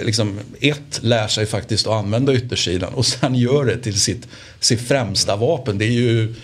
liksom, 0.02 0.38
ett, 0.60 1.00
lär 1.02 1.28
sig 1.28 1.46
faktiskt 1.46 1.86
att 1.86 1.92
använda 1.92 2.34
yttersidan 2.34 2.94
och 2.94 3.06
sen 3.06 3.34
gör 3.34 3.64
det 3.64 3.78
till 3.78 4.00
sitt, 4.00 4.28
sitt 4.60 4.88
främsta 4.88 5.36
vapen. 5.36 5.78
Det 5.78 5.84
är 5.84 5.90
ju, 5.90 6.34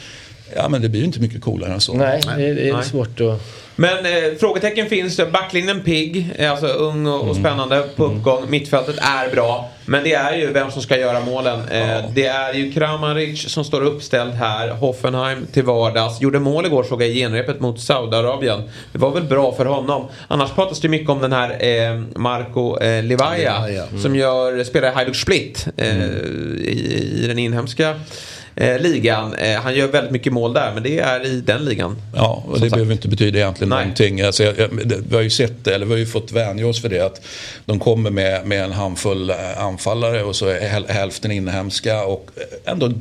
ja 0.57 0.69
men 0.69 0.83
det 0.83 0.89
blir 0.89 1.01
ju 1.01 1.07
inte 1.07 1.21
mycket 1.21 1.43
coolare 1.43 1.73
än 1.73 1.81
så. 1.81 1.95
Nej, 1.95 2.21
det 2.37 2.49
är, 2.49 2.55
det 2.55 2.69
är 2.69 2.83
svårt 2.83 3.21
att 3.21 3.65
men 3.77 4.07
eh, 4.07 4.39
frågetecken 4.39 4.89
finns. 4.89 5.21
Backlinjen 5.33 5.81
pigg, 5.81 6.31
alltså 6.41 6.67
ung 6.67 7.07
och, 7.07 7.21
och 7.21 7.37
mm. 7.37 7.43
spännande 7.43 7.89
på 7.97 8.05
mm. 8.05 8.17
uppgång. 8.17 8.51
Mittfältet 8.51 8.97
är 8.99 9.31
bra. 9.31 9.71
Men 9.87 10.05
det 10.05 10.13
är 10.13 10.37
ju 10.37 10.53
vem 10.53 10.71
som 10.71 10.83
ska 10.83 10.99
göra 10.99 11.21
målen. 11.21 11.69
Eh, 11.71 11.91
ja. 11.91 12.03
Det 12.15 12.27
är 12.27 12.55
ju 12.55 12.73
Kramaric 12.73 13.53
som 13.53 13.65
står 13.65 13.83
uppställd 13.83 14.33
här. 14.33 14.69
Hoffenheim 14.69 15.47
till 15.53 15.65
vardags. 15.65 16.21
Gjorde 16.21 16.39
mål 16.39 16.67
igår 16.67 16.83
såg 16.85 17.03
jag 17.03 17.09
i 17.09 17.15
genrepet 17.15 17.61
mot 17.61 17.81
Saudiarabien. 17.81 18.63
Det 18.93 18.99
var 18.99 19.11
väl 19.11 19.25
bra 19.25 19.53
för 19.53 19.65
honom. 19.65 20.09
Annars 20.29 20.51
pratas 20.51 20.81
det 20.81 20.89
mycket 20.89 21.09
om 21.09 21.21
den 21.21 21.33
här 21.33 21.51
eh, 21.65 22.03
Marco 22.17 22.79
eh, 22.81 23.03
Livaja. 23.03 23.57
Mm. 23.57 24.03
Som 24.03 24.17
gör, 24.17 24.65
spelar 24.65 24.89
i 24.89 24.95
Hajduk 24.95 25.17
Split. 25.17 25.67
Eh, 25.77 25.97
mm. 25.97 26.59
i, 26.59 27.21
I 27.23 27.27
den 27.27 27.39
inhemska 27.39 27.95
eh, 28.57 28.79
ligan. 28.79 29.35
Eh, 29.35 29.61
han 29.61 29.75
gör 29.75 29.87
väldigt 29.87 30.13
mycket 30.13 30.33
mål 30.33 30.53
där 30.53 30.75
men 30.75 30.83
det 30.83 30.99
är 30.99 31.27
i 31.27 31.41
den 31.41 31.65
ligan. 31.65 31.97
Ja, 32.15 32.45
och 32.47 32.55
det 32.55 32.61
sagt. 32.61 32.73
behöver 32.73 32.93
inte 32.93 33.09
betyda 33.09 33.39
egentligen 33.39 33.69
Nej. 33.69 33.79
någonting. 33.79 34.21
Alltså, 34.21 34.43
jag, 34.43 34.59
jag, 34.59 34.69
vi 35.09 35.15
har 35.17 35.23
ju 35.23 35.31
sett 35.31 35.65
det, 35.65 35.75
eller 35.75 35.87
vi 35.87 35.93
har 35.93 35.99
ju 35.99 36.07
fått 36.07 36.33
vänja 36.33 36.67
oss 36.67 36.83
för 36.83 36.89
det. 36.89 37.01
Att 37.01 37.21
de 37.65 37.79
kommer 37.79 38.11
med, 38.11 38.47
med 38.47 38.65
en 38.65 38.73
handfull 38.73 39.31
eh, 39.31 39.37
anfallare 39.59 40.23
och 40.23 40.37
så 40.37 40.47
är 40.47 40.93
hälften 40.93 41.31
inhemska 41.31 42.05
och 42.05 42.31
ändå 42.65 42.93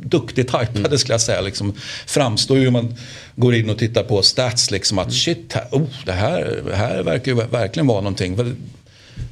duktigt 0.00 0.48
tajpade 0.48 0.78
mm. 0.78 0.98
skulle 0.98 1.14
jag 1.14 1.20
säga. 1.20 1.40
Liksom, 1.40 1.74
framstår 2.06 2.58
ju 2.58 2.66
om 2.66 2.72
man 2.72 2.94
går 3.36 3.54
in 3.54 3.70
och 3.70 3.78
tittar 3.78 4.02
på 4.02 4.22
stats 4.22 4.70
liksom 4.70 4.98
att 4.98 5.04
mm. 5.04 5.14
shit, 5.14 5.52
här, 5.52 5.64
oh, 5.70 5.88
det 6.04 6.12
här, 6.12 6.62
här 6.74 7.02
verkar 7.02 7.32
ju 7.32 7.42
verkligen 7.50 7.86
vara 7.86 8.00
någonting. 8.00 8.56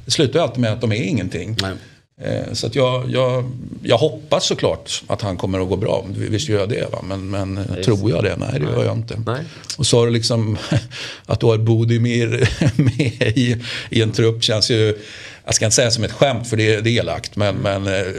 Det 0.05 0.11
slutar 0.11 0.39
ju 0.39 0.43
alltid 0.43 0.59
med 0.59 0.73
att 0.73 0.81
de 0.81 0.91
är 0.91 1.03
ingenting. 1.03 1.57
Nej. 1.61 1.73
Eh, 2.21 2.53
så 2.53 2.67
att 2.67 2.75
jag, 2.75 3.11
jag, 3.11 3.51
jag 3.83 3.97
hoppas 3.97 4.45
såklart 4.45 5.03
att 5.07 5.21
han 5.21 5.37
kommer 5.37 5.59
att 5.59 5.69
gå 5.69 5.75
bra. 5.75 6.05
Visst 6.07 6.49
gör 6.49 6.59
jag 6.59 6.69
det 6.69 6.91
va? 6.91 6.99
Men, 7.03 7.29
men 7.29 7.67
tror 7.85 8.09
jag 8.09 8.23
det? 8.23 8.35
Nej 8.37 8.59
det 8.59 8.65
gör 8.65 8.85
jag 8.85 8.97
inte. 8.97 9.21
Nej. 9.25 9.43
Och 9.77 9.85
så 9.85 9.99
har 9.99 10.05
du 10.05 10.11
liksom 10.11 10.57
att 11.25 11.39
du 11.39 11.45
har 11.45 11.57
Bodimir 11.57 12.49
med 12.81 13.37
i, 13.37 13.63
i 13.89 14.01
en 14.01 14.11
trupp 14.11 14.43
känns 14.43 14.71
ju, 14.71 14.97
jag 15.45 15.55
ska 15.55 15.65
inte 15.65 15.75
säga 15.75 15.91
som 15.91 16.03
ett 16.03 16.11
skämt 16.11 16.47
för 16.49 16.57
det, 16.57 16.73
är, 16.73 16.81
det 16.81 16.89
är 16.89 16.99
elakt. 16.99 17.35
Men, 17.35 17.55
men 17.55 17.87
eh, 17.87 18.13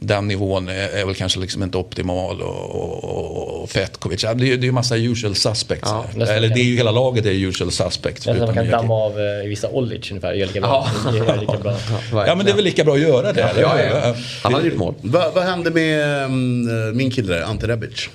den 0.00 0.28
nivån 0.28 0.68
är, 0.68 0.88
är, 0.88 1.06
väl 1.06 1.14
kanske 1.14 1.40
liksom 1.40 1.62
inte 1.62 1.78
optimal. 1.78 2.40
Och, 2.40 2.74
och, 2.74 3.62
och 3.62 3.70
Petkovic, 3.70 4.22
ja, 4.22 4.34
det, 4.34 4.52
är, 4.52 4.56
det 4.56 4.62
är 4.62 4.66
ju 4.66 4.72
massa 4.72 4.96
usual 4.96 5.34
suspects. 5.34 5.88
Ja, 5.90 6.06
Eller 6.14 6.48
det 6.48 6.60
är 6.60 6.64
ju 6.64 6.76
hela 6.76 6.90
laget 6.90 7.26
är 7.26 7.30
usual 7.30 7.70
suspects. 7.70 8.26
Nästan 8.26 8.46
man 8.46 8.54
kan 8.54 8.70
damma 8.70 8.94
av 8.94 9.20
eh, 9.20 9.48
vissa 9.48 9.68
Olic 9.68 10.10
ungefär. 10.10 10.32
Gör 10.32 10.46
lika 10.46 10.60
bra. 10.60 10.88
Ja. 11.04 11.34
lika 11.40 11.58
bra. 11.58 11.76
ja 12.26 12.34
men 12.34 12.46
det 12.46 12.52
är 12.52 12.56
väl 12.56 12.64
lika 12.64 12.84
bra 12.84 12.94
att 12.94 13.00
göra 13.00 13.32
det. 13.32 13.54
Ja. 13.60 14.14
Han 14.42 14.54
hade 14.54 14.68
gjort 14.68 14.78
mål. 14.78 14.94
Va, 15.02 15.32
vad 15.34 15.44
hände 15.44 15.70
med 15.70 16.24
um, 16.24 16.96
min 16.96 17.10
kille 17.10 17.34
där, 17.34 17.42
Ante 17.42 17.68
Rebic? 17.68 18.08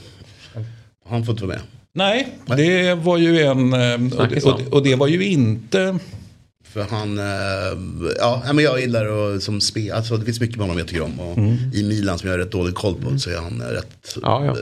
Han 1.10 1.26
får 1.26 1.32
inte 1.32 1.46
vara 1.46 1.58
med. 1.58 1.62
Nej, 1.94 2.28
det 2.58 2.94
var 2.94 3.18
ju 3.18 3.42
en... 3.42 3.74
Eh, 3.74 4.20
och, 4.20 4.54
och, 4.54 4.74
och 4.74 4.84
det 4.84 4.96
var 4.96 5.08
ju 5.08 5.26
inte 5.26 6.00
för 6.76 6.86
han, 6.90 7.20
eh, 7.20 8.14
ja 8.20 8.44
men 8.54 8.64
jag 8.64 8.80
gillar 8.80 9.36
att 9.36 9.44
som 9.44 9.62
spel, 9.62 9.92
alltså 9.92 10.18
det 10.18 10.26
finns 10.26 10.40
mycket 10.40 10.58
med 10.58 10.64
honom 10.64 10.78
jag 10.78 10.88
tycker 10.88 11.02
om. 11.02 11.20
Och 11.20 11.38
mm. 11.38 11.58
I 11.74 11.84
Milan 11.84 12.20
som 12.20 12.30
jag 12.30 12.34
har 12.34 12.40
rätt 12.40 12.52
dålig 12.52 12.76
koll 12.76 12.96
på 12.96 13.20
så 13.20 13.30
är 13.30 13.38
han 13.38 13.62
rätt 13.62 14.18
ja, 14.22 14.46
ja. 14.46 14.56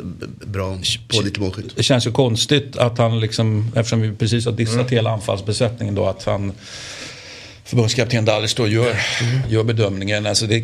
bra 0.45 0.79
på 1.07 1.21
lite 1.21 1.39
målskytt. 1.39 1.75
Det 1.75 1.83
känns 1.83 2.07
ju 2.07 2.11
konstigt 2.11 2.77
att 2.77 2.97
han 2.97 3.19
liksom, 3.19 3.71
eftersom 3.75 4.01
vi 4.01 4.11
precis 4.11 4.45
har 4.45 4.51
dissat 4.51 4.75
mm. 4.75 4.87
hela 4.87 5.11
anfallsbesättningen 5.11 5.95
då, 5.95 6.05
att 6.05 6.23
han 6.23 6.51
förbundskapten 7.63 8.25
Dallis 8.25 8.53
då 8.53 8.67
gör, 8.67 8.85
mm. 9.21 9.49
gör 9.49 9.63
bedömningen. 9.63 10.25
Alltså 10.25 10.45
det, 10.45 10.63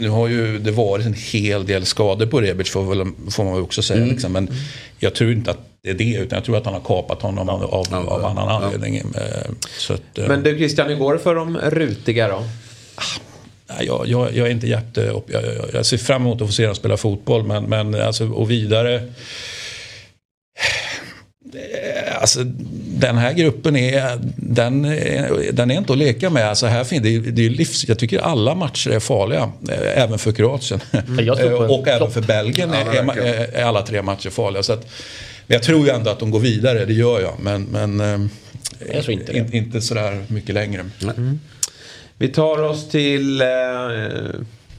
nu 0.00 0.08
har 0.08 0.28
ju 0.28 0.58
det 0.58 0.70
varit 0.70 1.06
en 1.06 1.14
hel 1.14 1.66
del 1.66 1.86
skador 1.86 2.26
på 2.26 2.40
Rebic 2.40 2.70
får, 2.70 2.84
får 3.30 3.44
man 3.44 3.54
väl 3.54 3.62
också 3.62 3.82
säga. 3.82 4.00
Mm. 4.00 4.10
Liksom. 4.10 4.32
Men 4.32 4.50
jag 4.98 5.14
tror 5.14 5.32
inte 5.32 5.50
att 5.50 5.58
det 5.82 5.90
är 5.90 5.94
det 5.94 6.14
utan 6.14 6.36
jag 6.36 6.44
tror 6.44 6.56
att 6.56 6.64
han 6.64 6.74
har 6.74 6.80
kapat 6.80 7.22
honom 7.22 7.48
av, 7.48 7.62
av, 7.62 8.08
av 8.08 8.24
annan 8.24 8.48
anledning. 8.48 9.02
Så 9.78 9.92
att, 9.92 10.02
Men 10.14 10.42
du 10.42 10.56
Christian, 10.56 10.88
hur 10.88 10.96
går 10.96 11.12
det 11.12 11.18
för 11.18 11.34
de 11.34 11.58
rutiga 11.58 12.28
då? 12.28 12.42
Jag, 13.80 14.06
jag, 14.06 14.36
jag 14.36 14.46
är 14.46 14.50
inte 14.50 14.66
jätte... 14.66 15.00
Jag, 15.00 15.22
jag, 15.26 15.42
jag, 15.72 15.86
ser 15.86 15.98
fram 15.98 16.22
emot 16.22 16.42
att 16.42 16.48
få 16.48 16.52
se 16.52 16.66
dem 16.66 16.74
spela 16.74 16.96
fotboll 16.96 17.46
men, 17.46 17.64
men 17.64 17.94
alltså, 17.94 18.28
och 18.28 18.50
vidare. 18.50 19.12
Alltså, 22.20 22.44
den 22.98 23.16
här 23.16 23.32
gruppen 23.32 23.76
är, 23.76 24.18
den, 24.36 24.82
den 25.52 25.70
är 25.70 25.78
inte 25.78 25.92
att 25.92 25.98
leka 25.98 26.30
med. 26.30 26.48
Alltså, 26.48 26.66
här 26.66 26.84
finns, 26.84 27.02
det, 27.02 27.18
det 27.18 27.46
är 27.46 27.50
livs, 27.50 27.88
jag 27.88 27.98
tycker 27.98 28.18
alla 28.18 28.54
matcher 28.54 28.90
är 28.90 29.00
farliga. 29.00 29.52
Även 29.94 30.18
för 30.18 30.32
Kroatien. 30.32 30.80
Mm. 30.92 31.70
och 31.70 31.88
även 31.88 32.10
för 32.10 32.20
Belgien 32.20 32.70
ja, 32.72 32.92
är, 32.92 33.18
är, 33.18 33.54
är, 33.54 33.64
alla 33.64 33.82
tre 33.82 34.02
matcher 34.02 34.30
farliga. 34.30 34.62
Så 34.62 34.72
att, 34.72 34.86
jag 35.46 35.62
tror 35.62 35.86
ju 35.86 35.92
ändå 35.92 36.10
att 36.10 36.18
de 36.18 36.30
går 36.30 36.40
vidare, 36.40 36.84
det 36.84 36.92
gör 36.92 37.20
jag. 37.20 37.34
Men, 37.40 37.62
men 37.62 38.30
jag 38.92 39.04
tror 39.04 39.12
inte, 39.12 39.32
det. 39.32 39.56
inte 39.56 39.80
sådär 39.80 40.24
mycket 40.28 40.54
längre. 40.54 40.84
Mm. 41.02 41.40
Vi 42.18 42.28
tar 42.28 42.62
oss 42.62 42.88
till 42.88 43.40
eh, 43.40 43.46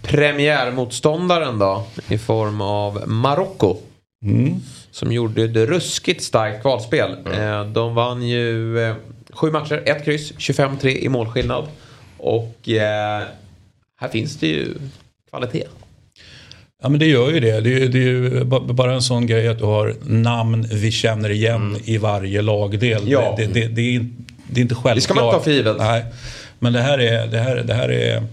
premiärmotståndaren 0.02 1.60
då. 1.60 1.88
I 2.10 2.18
form 2.18 2.62
av 2.62 3.08
Marocko. 3.08 3.78
Mm. 4.24 4.62
Som 4.98 5.11
gjorde 5.11 5.44
ett 5.44 5.56
ruskigt 5.56 6.24
starkt 6.24 6.61
kvalspel. 6.61 7.15
Mm. 7.26 7.41
Eh, 7.41 7.65
de 7.65 7.95
vann 7.95 8.28
ju 8.28 8.80
eh, 8.80 8.95
sju 9.30 9.52
matcher, 9.52 9.84
ett 9.86 10.06
kryss, 10.06 10.34
25-3 10.34 10.88
i 10.88 11.10
målskillnad. 11.10 11.68
Och 12.18 12.69
eh, 12.69 13.24
här 13.99 14.07
finns 14.11 14.38
det 14.38 14.48
ju 14.48 14.74
kvalitet. 15.30 15.64
Ja 16.84 16.90
men 16.90 16.99
det 16.99 17.06
gör 17.06 17.32
ju 17.32 17.40
det. 17.40 17.61
Det 17.61 17.84
är, 17.84 17.88
det 17.88 17.98
är 17.98 18.03
ju 18.03 18.44
bara 18.44 18.94
en 18.94 19.02
sån 19.02 19.28
grej 19.28 19.48
att 19.48 19.60
du 19.60 19.65
har 19.65 19.95
namn 20.02 20.68
vi 20.72 20.91
känner 20.91 21.30
igen 21.30 21.56
mm. 21.56 21.82
i 21.86 21.98
varje 21.98 22.41
lagdel. 22.41 23.03
Ja. 23.06 23.34
Det, 23.38 23.45
det, 23.45 23.68
det, 23.68 23.95
är, 23.95 24.06
det 24.48 24.60
är 24.60 24.61
inte 24.61 24.76
självklart. 24.76 24.95
Det 24.95 25.02
ska 25.02 25.14
man 25.14 25.26
inte 25.26 25.38
ta 25.38 25.44
för 25.44 25.52
givet. 25.52 25.78
Nej. 25.78 26.06
Men 26.60 26.74
det 26.74 26.82
här 26.82 26.99
är, 26.99 27.28
det 27.28 27.40
här, 27.40 27.56
det 27.56 27.74
här 27.74 27.91
är, 27.91 28.24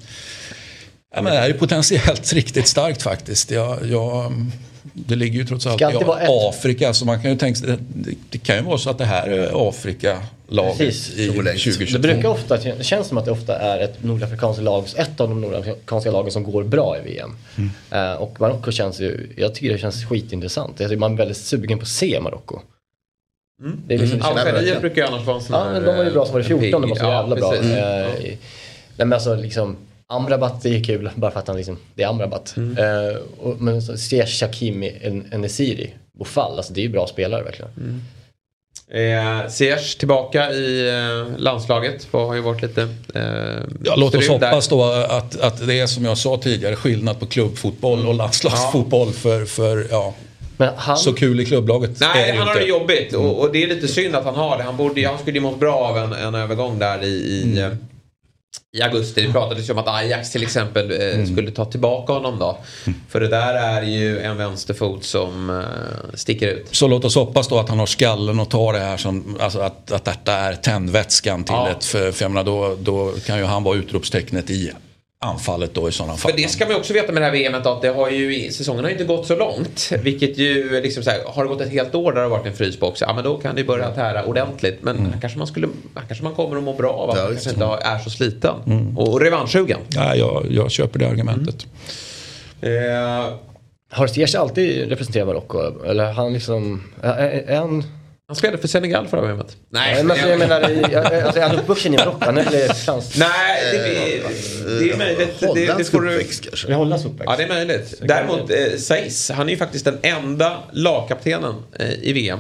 ja, 1.14 1.22
men 1.22 1.32
det 1.32 1.38
här 1.38 1.50
är 1.50 1.52
potentiellt 1.52 2.32
riktigt 2.32 2.66
starkt 2.66 3.02
faktiskt. 3.02 3.50
Jag, 3.50 3.78
jag, 3.86 4.32
det 4.92 5.16
ligger 5.16 5.38
ju 5.38 5.46
trots 5.46 5.66
allt 5.66 5.80
i 5.80 5.84
Afrika 6.28 6.94
så 6.94 7.04
man 7.04 7.22
kan 7.22 7.30
ju 7.30 7.36
tänka 7.36 7.60
sig, 7.60 7.78
det, 7.94 8.14
det 8.30 8.38
kan 8.38 8.56
ju 8.56 8.62
vara 8.62 8.78
så 8.78 8.90
att 8.90 8.98
det 8.98 9.04
här 9.04 9.28
är 9.28 9.68
Afrika 9.68 10.22
laget 10.48 10.80
i 10.80 11.26
2022. 11.28 11.98
Det 11.98 12.14
brukar 12.14 12.28
ofta, 12.28 12.56
det 12.56 12.84
känns 12.84 13.06
som 13.06 13.18
att 13.18 13.24
det 13.24 13.30
ofta 13.30 13.58
är 13.58 13.80
ett 13.80 14.02
nordafrikanskt 14.02 14.62
lag, 14.62 14.84
ett 14.96 15.20
av 15.20 15.28
de 15.28 15.40
nordafrikanska 15.40 16.10
lagen 16.10 16.30
som 16.30 16.44
går 16.44 16.64
bra 16.64 16.98
i 16.98 17.00
VM. 17.00 17.36
Mm. 17.56 18.12
Uh, 18.12 18.22
och 18.22 18.40
Marocko 18.40 18.70
känns 18.70 19.00
ju, 19.00 19.34
jag 19.36 19.54
tycker 19.54 19.72
det 19.72 19.78
känns 19.78 20.04
skitintressant. 20.04 20.80
Man 20.98 21.12
är 21.12 21.16
väldigt 21.16 21.36
sugen 21.36 21.78
på 21.78 21.82
att 21.82 21.88
se 21.88 22.20
Marocko. 22.20 22.60
Mm. 23.60 23.80
Det 23.86 23.94
är 23.94 23.98
liksom, 23.98 24.20
mm. 24.20 24.38
Algeriet 24.38 24.80
brukar 24.80 25.02
ju 25.02 25.08
annars 25.08 25.26
vara 25.26 25.36
en 25.36 25.42
sån 25.42 25.56
Ja, 25.56 25.72
men 25.72 25.84
de 25.84 25.96
var 25.96 26.04
ju 26.04 26.10
bra 26.10 26.24
som 26.24 26.32
var 26.32 26.40
det 26.40 26.46
14, 26.46 26.80
de 26.80 26.90
var 26.90 26.96
så 26.96 27.04
jävla 27.04 27.36
bra. 27.36 27.54
Mm. 27.54 27.70
Uh, 27.70 28.14
nej 28.16 28.38
men 28.96 29.12
alltså 29.12 29.34
liksom 29.34 29.76
Amrabat 30.14 30.64
är 30.64 30.84
kul 30.84 31.10
bara 31.14 31.30
för 31.30 31.40
att 31.40 31.48
han 31.48 31.56
liksom, 31.56 31.78
det 31.94 32.02
är 32.02 32.08
Amrabat. 32.08 32.56
Mm. 32.56 32.78
Uh, 32.78 33.16
och, 33.40 33.60
men 33.60 33.82
se 33.82 34.26
Shakimi 34.26 35.22
Enesiri, 35.32 35.94
Bofall, 36.18 36.56
alltså 36.56 36.72
det 36.72 36.80
är 36.80 36.82
ju 36.82 36.88
bra 36.88 37.06
spelare 37.06 37.42
verkligen. 37.42 37.70
Mm. 37.76 38.00
Eh, 38.88 39.48
Ziyech 39.48 39.98
tillbaka 39.98 40.52
i 40.52 40.88
eh, 40.88 41.38
landslaget. 41.38 42.08
Det 42.10 42.18
har 42.18 42.34
ju 42.34 42.40
varit 42.40 42.62
lite 42.62 42.82
eh, 43.14 43.22
ja, 43.84 43.94
Låt 43.96 44.14
oss 44.14 44.28
hoppas 44.28 44.68
då 44.68 44.84
att, 44.84 45.40
att 45.40 45.66
det 45.66 45.80
är 45.80 45.86
som 45.86 46.04
jag 46.04 46.18
sa 46.18 46.36
tidigare 46.36 46.76
skillnad 46.76 47.20
på 47.20 47.26
klubbfotboll 47.26 48.06
och 48.06 48.14
landslagsfotboll. 48.14 49.08
Ja. 49.08 49.12
För, 49.12 49.44
för 49.44 49.86
ja, 49.90 50.14
han... 50.76 50.96
Så 50.96 51.12
kul 51.12 51.40
i 51.40 51.44
klubblaget 51.44 52.00
Nej, 52.00 52.36
han 52.36 52.48
har 52.48 52.54
det 52.54 52.64
jobbigt 52.64 53.14
och, 53.14 53.40
och, 53.40 53.52
det 53.52 53.62
är 53.62 53.66
lite 53.66 53.88
synd 53.88 54.16
att 54.16 54.24
han 54.24 54.34
har 54.34 54.58
det. 54.58 54.62
Han, 54.62 54.76
borde, 54.76 55.08
han 55.08 55.18
skulle 55.18 55.36
ju 55.36 55.42
mått 55.42 55.60
bra 55.60 55.74
av 55.74 55.98
en, 55.98 56.12
en 56.12 56.34
övergång 56.34 56.78
där 56.78 57.04
i, 57.04 57.06
i, 57.06 57.42
mm. 57.58 57.78
I 58.74 58.82
augusti. 58.82 59.26
Det 59.26 59.32
pratades 59.32 59.68
ju 59.68 59.72
om 59.72 59.78
att 59.78 59.88
Ajax 59.88 60.30
till 60.30 60.42
exempel 60.42 60.90
eh, 60.90 61.14
mm. 61.14 61.26
skulle 61.26 61.50
ta 61.50 61.64
tillbaka 61.64 62.12
honom 62.12 62.38
då. 62.38 62.58
Mm. 62.86 63.00
För 63.08 63.20
det 63.20 63.28
där 63.28 63.54
är 63.54 63.82
ju 63.82 64.20
en 64.20 64.36
vänsterfot 64.36 65.04
som 65.04 65.50
uh, 65.50 65.64
sticker 66.14 66.48
ut. 66.48 66.68
Så 66.70 66.88
låt 66.88 67.04
oss 67.04 67.14
hoppas 67.14 67.48
då 67.48 67.58
att 67.58 67.68
han 67.68 67.78
har 67.78 67.86
skallen 67.86 68.40
och 68.40 68.48
tar 68.48 68.72
det 68.72 68.78
här 68.78 68.96
som, 68.96 69.36
alltså 69.40 69.60
att, 69.60 69.92
att 69.92 70.04
detta 70.04 70.32
är 70.32 70.54
tändvätskan 70.54 71.44
till 71.44 71.54
ja. 71.54 71.70
ett, 71.70 71.84
för, 71.84 72.12
för 72.12 72.24
jag 72.24 72.30
menar, 72.30 72.44
då, 72.44 72.76
då 72.80 73.12
kan 73.26 73.38
ju 73.38 73.44
han 73.44 73.62
vara 73.62 73.76
utropstecknet 73.76 74.50
i 74.50 74.72
anfallet 75.24 75.74
då 75.74 75.88
i 75.88 75.92
sådana 75.92 76.16
fall. 76.16 76.30
För 76.30 76.38
det 76.38 76.48
ska 76.48 76.66
man 76.66 76.76
också 76.76 76.92
veta 76.92 77.12
med 77.12 77.22
det 77.22 77.26
här 77.26 77.50
VMet 77.50 77.66
att 77.66 77.82
det 77.82 77.88
har 77.88 78.10
ju, 78.10 78.50
säsongen 78.50 78.84
har 78.84 78.90
inte 78.90 79.04
gått 79.04 79.26
så 79.26 79.36
långt. 79.36 79.90
Vilket 80.02 80.38
ju 80.38 80.80
liksom 80.80 81.02
så 81.02 81.10
här, 81.10 81.20
har 81.26 81.44
det 81.44 81.48
gått 81.48 81.60
ett 81.60 81.72
helt 81.72 81.94
år 81.94 82.12
där 82.12 82.20
det 82.20 82.28
har 82.28 82.30
varit 82.30 82.46
en 82.46 82.56
frysbox, 82.56 83.00
ja 83.00 83.14
men 83.14 83.24
då 83.24 83.38
kan 83.38 83.56
det 83.56 83.64
börja 83.64 83.90
tära 83.90 84.24
ordentligt. 84.24 84.78
Men 84.82 84.96
mm. 84.96 85.20
kanske 85.20 85.38
man 85.38 85.46
skulle, 85.46 85.68
kanske 86.06 86.24
man 86.24 86.34
kommer 86.34 86.56
att 86.56 86.62
må 86.62 86.72
bra 86.72 86.92
av 86.92 87.10
att 87.10 87.16
man 87.16 87.26
kanske 87.26 87.50
inte 87.50 87.64
är 87.64 87.98
så 87.98 88.10
sliten. 88.10 88.54
Mm. 88.66 88.98
Och 88.98 89.20
revanschsugen. 89.20 89.80
Ja, 89.88 90.14
jag, 90.14 90.46
jag 90.50 90.70
köper 90.70 90.98
det 90.98 91.08
argumentet. 91.08 91.66
Mm. 92.60 93.24
Eh. 93.24 93.34
Har 93.90 94.06
Ziyech 94.06 94.34
alltid 94.34 94.88
representerat 94.88 95.26
Marocko? 95.26 95.84
Eller 95.84 96.12
han 96.12 96.32
liksom, 96.32 96.82
är 97.02 97.56
han 97.56 97.84
han 98.26 98.36
spelade 98.36 98.58
för 98.58 98.68
Senegal 98.68 99.08
förra 99.08 99.20
gången. 99.20 99.46
Nej, 99.68 100.04
men 100.04 100.16
jag 100.16 100.38
menar, 100.38 100.60
alltså, 100.60 101.40
är 101.40 101.48
han 101.48 101.58
uppvuxen 101.58 101.94
i 101.94 101.96
Marocko? 101.96 102.18
Han 102.20 102.38
är 102.38 102.44
väl 102.44 102.74
fransk? 102.74 103.18
Nej, 103.18 103.72
det, 103.72 104.78
det 104.78 104.90
är 104.90 104.98
möjligt. 104.98 105.44
Holländsk 105.44 105.94
uppväxt 105.94 106.44
kanske? 106.44 106.74
Holländsk 106.74 107.06
uppväxt? 107.06 107.30
Ja, 107.30 107.36
det 107.36 107.42
är 107.42 107.48
möjligt. 107.48 107.94
Däremot 108.00 108.50
eh, 108.50 108.76
Seis, 108.78 109.30
han 109.30 109.48
är 109.48 109.50
ju 109.50 109.56
faktiskt 109.56 109.84
den 109.84 109.98
enda 110.02 110.62
lagkaptenen 110.72 111.54
eh, 111.78 111.92
i 111.92 112.12
VM 112.12 112.38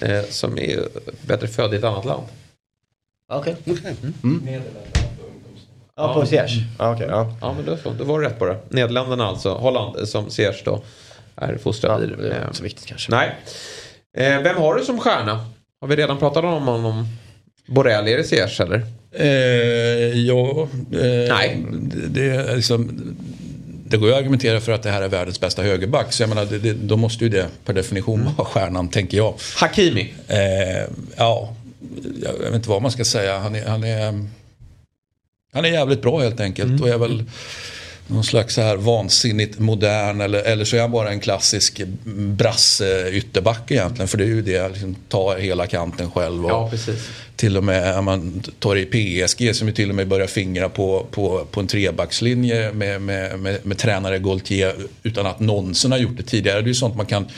eh, 0.00 0.22
som 0.28 0.58
är 0.58 0.80
bättre 1.22 1.48
född 1.48 1.74
i 1.74 1.76
ett 1.76 1.84
annat 1.84 2.04
land. 2.04 2.26
Okej. 3.32 3.56
Okay. 3.64 3.74
okay. 3.74 3.94
Mm. 4.22 4.62
Ja, 5.96 6.14
på 6.14 6.26
Ziyech? 6.26 6.52
Ja, 6.78 6.94
okay, 6.94 7.06
ja. 7.06 7.34
ja, 7.40 7.52
men 7.52 7.64
då, 7.64 7.92
då 7.98 8.04
var 8.04 8.20
du 8.20 8.26
rätt 8.26 8.38
på 8.38 8.46
det. 8.46 8.58
Nederländerna 8.68 9.26
alltså. 9.26 9.54
Holland 9.54 9.98
eh, 9.98 10.04
som 10.04 10.30
Ziyech 10.30 10.62
då 10.64 10.82
är 11.36 11.56
fostrad 11.56 12.04
i. 12.04 12.10
Ja, 12.10 12.16
det 12.16 12.34
är 12.34 12.44
inte 12.44 12.56
så 12.56 12.62
viktigt 12.62 12.86
kanske. 12.86 13.10
Nej. 13.10 13.36
Eh, 14.16 14.42
vem 14.42 14.56
har 14.56 14.74
du 14.74 14.84
som 14.84 14.98
stjärna? 14.98 15.46
Har 15.80 15.88
vi 15.88 15.96
redan 15.96 16.18
pratat 16.18 16.44
om 16.44 16.66
honom? 16.66 17.06
Borrell, 17.66 18.08
är 18.08 18.16
det 18.16 18.24
Ziyech 18.24 18.60
eller? 18.60 18.86
Eh, 19.12 20.18
ja, 20.20 20.68
eh, 20.92 21.28
Nej. 21.28 21.64
Det, 21.82 22.06
det, 22.08 22.56
liksom, 22.56 23.00
det 23.86 23.96
går 23.96 24.08
ju 24.08 24.14
att 24.14 24.20
argumentera 24.20 24.60
för 24.60 24.72
att 24.72 24.82
det 24.82 24.90
här 24.90 25.02
är 25.02 25.08
världens 25.08 25.40
bästa 25.40 25.62
högerback. 25.62 26.12
Så 26.12 26.22
jag 26.22 26.28
menar, 26.28 26.44
det, 26.44 26.58
det, 26.58 26.72
då 26.72 26.96
måste 26.96 27.24
ju 27.24 27.30
det 27.30 27.46
per 27.64 27.72
definition 27.72 28.20
mm. 28.20 28.34
vara 28.34 28.48
stjärnan, 28.48 28.88
tänker 28.88 29.16
jag. 29.16 29.34
Hakimi? 29.56 30.14
Eh, 30.28 30.38
ja, 31.16 31.54
jag 32.22 32.32
vet 32.32 32.54
inte 32.54 32.68
vad 32.68 32.82
man 32.82 32.90
ska 32.90 33.04
säga. 33.04 33.38
Han 33.38 33.54
är, 33.54 33.66
han 33.66 33.84
är, 33.84 34.26
han 35.52 35.64
är 35.64 35.68
jävligt 35.68 36.02
bra 36.02 36.20
helt 36.20 36.40
enkelt. 36.40 36.70
Mm. 36.70 36.82
Och 36.82 36.88
är 36.88 36.98
väl 36.98 37.24
någon 38.06 38.24
slags 38.24 38.54
så 38.54 38.60
här 38.60 38.76
vansinnigt 38.76 39.58
modern 39.58 40.20
eller, 40.20 40.42
eller 40.42 40.64
så 40.64 40.76
är 40.76 40.80
han 40.80 40.90
bara 40.90 41.10
en 41.10 41.20
klassisk 41.20 41.82
brasse 42.04 43.10
ytterback 43.10 43.70
egentligen. 43.70 44.08
För 44.08 44.18
det 44.18 44.24
är 44.24 44.28
ju 44.28 44.42
det, 44.42 44.68
liksom, 44.68 44.96
tar 45.08 45.38
hela 45.38 45.66
kanten 45.66 46.10
själv. 46.10 46.44
Och 46.44 46.50
ja. 46.50 46.70
Till 47.36 47.56
och 47.56 47.64
med, 47.64 48.04
man 48.04 48.42
tar 48.58 48.76
i 48.76 48.84
PSG 48.86 49.56
som 49.56 49.68
ju 49.68 49.74
till 49.74 49.88
och 49.88 49.94
med 49.94 50.08
börjar 50.08 50.26
fingra 50.26 50.68
på, 50.68 51.06
på, 51.10 51.46
på 51.50 51.60
en 51.60 51.66
trebackslinje 51.66 52.72
med, 52.72 53.02
med, 53.02 53.38
med, 53.38 53.66
med 53.66 53.78
tränare 53.78 54.18
Gaultier 54.18 54.76
utan 55.02 55.26
att 55.26 55.40
någonsin 55.40 55.92
ha 55.92 55.98
gjort 55.98 56.16
det 56.16 56.22
tidigare. 56.22 56.60
Det 56.60 56.64
är 56.64 56.68
ju 56.68 56.74
sånt 56.74 56.96
man 56.96 57.06
kan 57.06 57.28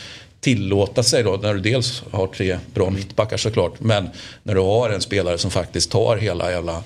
tillåta 0.40 1.02
sig 1.02 1.22
då 1.22 1.36
när 1.42 1.54
du 1.54 1.60
dels 1.60 2.02
har 2.10 2.26
tre 2.26 2.58
bra 2.74 2.90
mittbackar 2.90 3.36
såklart. 3.36 3.80
Men 3.80 4.08
när 4.42 4.54
du 4.54 4.60
har 4.60 4.90
en 4.90 5.00
spelare 5.00 5.38
som 5.38 5.50
faktiskt 5.50 5.90
tar 5.90 6.16
hela 6.16 6.50
jävla 6.50 6.82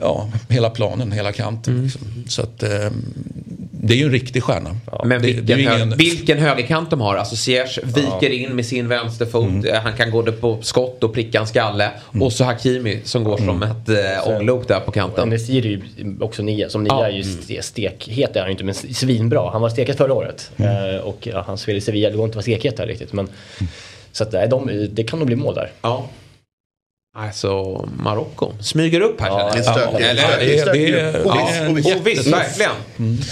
ja, 0.00 0.28
hela 0.48 0.70
planen, 0.70 1.12
hela 1.12 1.32
kanten. 1.32 1.74
Mm. 1.74 1.84
Liksom. 1.84 2.02
Så 2.28 2.42
att, 2.42 2.62
eh, 2.62 2.90
det 3.82 3.94
är 3.94 3.98
ju 3.98 4.04
en 4.04 4.12
riktig 4.12 4.42
stjärna. 4.42 4.76
Ja. 4.92 5.02
Men 5.04 5.22
vilken, 5.22 5.46
det, 5.46 5.54
det 5.54 5.62
ingen... 5.62 5.96
vilken 5.96 6.38
högerkant 6.38 6.90
de 6.90 7.00
har. 7.00 7.16
Alltså 7.16 7.36
Ziyech 7.36 7.78
viker 7.82 8.18
ja. 8.20 8.28
in 8.28 8.56
med 8.56 8.66
sin 8.66 8.88
vänsterfot. 8.88 9.48
Mm. 9.48 9.82
Han 9.82 9.92
kan 9.92 10.10
gå 10.10 10.22
på 10.22 10.58
skott 10.62 11.04
och 11.04 11.14
pricka 11.14 11.40
en 11.40 11.46
skalle. 11.46 11.90
Mm. 12.12 12.22
Och 12.22 12.32
så 12.32 12.44
Hakimi 12.44 13.00
som 13.04 13.24
går 13.24 13.36
som 13.36 13.48
mm. 13.48 13.70
ett 13.70 13.88
äh, 13.88 14.28
ånglok 14.28 14.68
där 14.68 14.80
på 14.80 14.90
kanten. 14.90 15.28
Nesir 15.28 15.66
är 15.66 15.70
ju 15.70 15.82
också 16.20 16.42
nia. 16.42 16.68
Som 16.68 16.82
nia 16.82 16.92
ja. 16.92 17.06
är 17.06 17.10
ju 17.10 17.22
mm. 17.22 17.62
stekhet 17.62 18.36
är 18.36 18.40
han 18.40 18.50
inte 18.50 18.64
men 18.64 18.74
svinbra. 18.74 19.50
Han 19.50 19.62
var 19.62 19.68
stekhet 19.68 19.96
förra 19.96 20.14
året. 20.14 20.50
Mm. 20.56 20.94
Eh, 20.94 21.00
och 21.00 21.18
ja, 21.26 21.44
han 21.46 21.58
spelade 21.58 21.78
i 21.78 21.80
Sevilla, 21.80 22.10
det 22.10 22.16
går 22.16 22.24
inte 22.24 22.38
att 22.38 22.46
vara 22.46 22.56
stekhet 22.56 22.76
där 22.76 22.86
riktigt. 22.86 23.12
Men, 23.12 23.28
Så 24.12 24.24
att, 24.24 24.50
de, 24.50 24.88
det 24.92 25.04
kan 25.04 25.18
nog 25.18 25.26
bli 25.26 25.36
mål 25.36 25.54
där. 25.54 25.70
Ja. 25.82 26.06
Alltså 27.14 27.88
Marocko 28.02 28.52
smyger 28.60 29.00
upp 29.00 29.20
här 29.20 29.28
Ja, 29.28 29.52
känner 29.54 29.66
jag. 29.80 29.94
det 29.94 30.04
är 30.04 30.06
stökigt. 30.06 30.06
Eller- 30.10 30.38
Det 30.46 30.58
är 30.58 30.62
stökigt. 30.62 30.94
det 30.94 31.00
är- 31.00 31.26
Oviss, 31.26 31.56
ja, 31.60 31.68
oviss. 31.70 31.86
Oviss, 32.00 32.26
verkligen. 32.26 32.70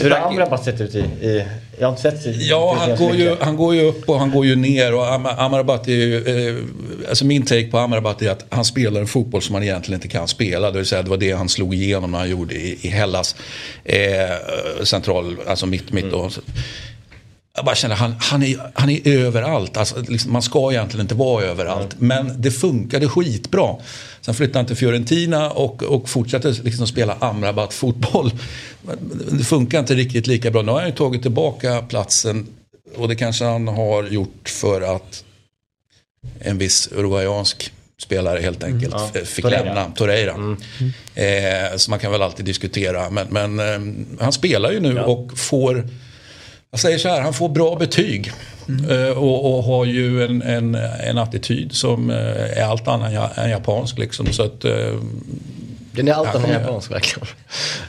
Hur 0.01 0.11
har 0.11 0.29
Amrabat 0.31 0.65
sett 0.65 0.81
ut 0.81 0.95
i, 0.95 0.99
i... 0.99 1.45
Jag 1.79 1.87
har 1.87 1.91
inte 1.99 2.03
sett 2.03 2.37
Ja, 2.37 2.77
han 2.79 2.97
går, 2.97 3.15
ju, 3.17 3.37
han 3.41 3.57
går 3.57 3.75
ju 3.75 3.83
upp 3.89 4.09
och 4.09 4.19
han 4.19 4.31
går 4.31 4.47
ju 4.47 4.57
ner. 4.57 4.95
Och 4.95 5.05
Am- 5.07 5.27
Amrabat 5.39 5.89
är 5.89 5.93
ju, 5.93 6.49
eh, 6.49 6.57
alltså 7.09 7.25
min 7.25 7.43
take 7.47 7.67
på 7.71 7.79
Amrabat 7.79 8.23
är 8.23 8.31
att 8.31 8.45
han 8.51 8.65
spelar 8.65 9.01
en 9.01 9.07
fotboll 9.07 9.43
som 9.43 9.55
han 9.55 9.65
egentligen 9.65 9.97
inte 9.99 10.09
kan 10.09 10.29
spela. 10.29 10.71
Det 10.71 10.77
vill 10.79 10.87
säga 10.87 11.03
det 11.03 11.11
var 11.11 11.17
det 11.17 11.33
han 11.33 11.49
slog 11.49 11.75
igenom 11.75 12.11
när 12.11 12.19
han 12.19 12.31
gjorde 12.31 12.55
i, 12.55 12.79
i 12.83 12.89
Hellas. 12.89 13.37
Eh, 13.85 13.99
central, 14.85 15.37
alltså 15.47 15.67
mitt, 15.67 15.93
mitt. 15.93 16.13
Och, 16.13 16.33
så- 16.33 16.41
jag 17.59 17.65
bara 17.65 17.75
känner 17.75 17.95
han, 17.95 18.15
han, 18.21 18.43
är, 18.43 18.71
han 18.75 18.91
är 18.91 19.09
överallt. 19.09 19.77
Alltså, 19.77 20.01
liksom, 20.09 20.33
man 20.33 20.43
ska 20.43 20.71
egentligen 20.73 21.05
inte 21.05 21.15
vara 21.15 21.45
överallt. 21.45 21.95
Men 21.99 22.33
det 22.43 22.51
funkade 22.51 23.09
skitbra. 23.09 23.77
Sen 24.21 24.35
flyttade 24.35 24.59
han 24.59 24.67
till 24.67 24.77
Fiorentina 24.77 25.51
och, 25.51 25.83
och 25.83 26.09
fortsatte 26.09 26.51
liksom 26.63 26.87
spela 26.87 27.15
Amrabat-fotboll. 27.21 28.31
Det 29.33 29.45
funkar 29.45 29.79
inte 29.79 29.95
riktigt 29.95 30.27
lika 30.27 30.51
bra. 30.51 30.63
Nu 30.63 30.73
har 30.73 30.79
han 30.81 30.89
ju 30.89 30.95
tagit 30.97 31.23
tillbaka 31.23 31.83
platsen. 31.83 32.47
Och 32.97 33.09
det 33.09 33.17
kanske 33.17 33.45
han 33.45 33.69
har 33.69 34.05
gjort 34.05 34.49
för 34.49 34.97
att 34.97 35.25
en 36.41 36.59
viss 36.59 36.89
uruguayansk 36.93 37.73
spelare 38.03 38.41
helt 38.41 38.65
enkelt 38.65 38.95
Ja, 38.99 39.11
f- 39.15 39.29
fick 39.29 39.45
Torreira. 39.45 39.65
lämna. 39.65 39.85
Torreira. 39.91 40.57
Eh, 41.15 41.77
så 41.77 41.91
man 41.91 41.99
kan 41.99 42.13
väl 42.13 42.23
alltid 42.23 42.45
diskutera. 42.45 43.11
Men, 43.11 43.27
men 43.31 43.59
eh, 43.61 43.95
han 44.21 44.33
spelar 44.33 44.71
ju 44.73 44.81
nu 44.81 45.01
och 45.01 45.39
får 45.39 45.89
jag 46.71 46.81
säger 46.81 46.99
så 46.99 47.09
här, 47.09 47.21
han 47.21 47.35
får 47.35 47.49
bra 47.49 47.77
betyg. 47.77 48.33
Eh, 48.91 49.19
och, 49.19 49.57
och 49.59 49.65
har 49.65 49.85
ju 49.85 50.25
en, 50.25 50.43
en, 50.43 50.75
en 50.75 51.19
attityd 51.19 51.73
som 51.73 52.11
eh, 52.11 52.59
är 52.59 52.63
allt 52.65 52.89
annat 52.89 53.09
än 53.09 53.15
ja- 53.15 53.49
japansk. 53.49 53.99
Liksom. 53.99 54.27
Så 54.27 54.43
att, 54.43 54.65
eh, 54.65 54.73
Den 55.93 56.09
är 56.09 56.13
allt 56.13 56.35
annat 56.35 56.49
än 56.49 56.61
japansk 56.61 56.91
verkligen. 56.91 57.29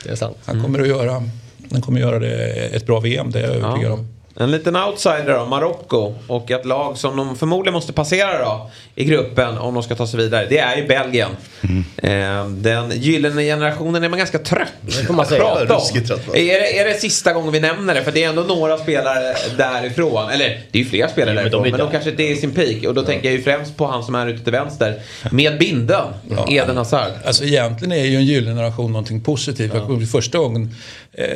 Det 0.04 0.10
är 0.10 0.16
sant. 0.16 0.38
Han 0.46 0.64
kommer 0.64 0.80
att 0.80 0.88
göra, 0.88 1.24
han 1.72 1.82
kommer 1.82 2.00
att 2.00 2.06
göra 2.08 2.20
det 2.20 2.54
ett 2.76 2.86
bra 2.86 3.00
VM, 3.00 3.32
det 3.32 3.40
är 3.40 3.44
jag 3.44 3.56
övertygad 3.56 3.92
om. 3.92 4.08
En 4.41 4.52
liten 4.52 4.76
outsider 4.76 5.38
då, 5.40 5.45
Marocko. 5.45 6.16
Och 6.28 6.52
ett 6.52 6.66
lag 6.66 6.98
som 6.98 7.18
de 7.18 7.36
förmodligen 7.36 7.74
måste 7.74 7.94
passera 7.94 8.45
då 8.45 8.70
i 8.95 9.06
gruppen 9.06 9.57
om 9.57 9.74
de 9.74 9.84
ska 9.84 9.95
ta 9.95 10.07
sig 10.07 10.20
vidare. 10.20 10.48
Det 10.49 10.57
är 10.57 10.78
ju 10.78 10.88
Belgien. 10.88 11.30
Eh, 11.98 12.48
den 12.48 12.91
gyllene 12.91 13.44
generationen 13.44 14.03
är 14.03 14.10
man 14.10 14.20
ganska 14.20 14.40
trött 14.40 14.68
man 15.10 15.20
att 15.20 15.28
säga. 15.28 15.41
prata 15.41 15.78
om. 15.78 15.82
Är 16.34 16.60
det, 16.60 16.80
är 16.80 16.86
det 16.86 16.94
sista 16.94 17.34
gången 17.34 17.52
vi 17.52 17.60
nämner 17.60 17.95
det? 17.95 18.03
För 18.03 18.11
det 18.11 18.24
är 18.24 18.30
ändå 18.30 18.41
några 18.41 18.78
spelare 18.78 19.36
därifrån. 19.57 20.30
Eller 20.30 20.61
det 20.72 20.80
är 20.80 20.84
ju 20.84 20.90
flera 20.90 21.10
spelare 21.10 21.36
Jo, 21.36 21.41
men 21.41 21.52
de 21.52 21.57
därifrån. 21.57 21.72
Men 21.72 21.80
de 21.80 21.91
kanske 21.91 22.10
inte 22.10 22.24
är 22.24 22.32
i 22.32 22.36
sin 22.36 22.52
peak. 22.52 22.84
Och 22.88 22.94
då 22.94 23.02
tänker 23.02 23.30
jag 23.30 23.38
ju 23.38 23.44
främst 23.44 23.78
på 23.78 23.86
han 23.86 24.03
som 24.03 24.16
är 24.16 24.28
ute 24.28 24.44
till 24.44 24.53
vänster. 24.53 25.02
Med 25.32 25.57
binden, 25.57 26.07
Eden 26.48 26.78
Hazard. 26.78 27.11
Alltså 27.26 27.44
egentligen 27.44 27.91
är 27.91 28.06
ju 28.06 28.16
en 28.16 28.26
gyllene 28.26 28.56
generation 28.56 28.91
någonting 28.91 29.22
positivt. 29.22 29.74
Ihåg 29.74 30.07
Första 30.11 30.38
gången 30.38 30.76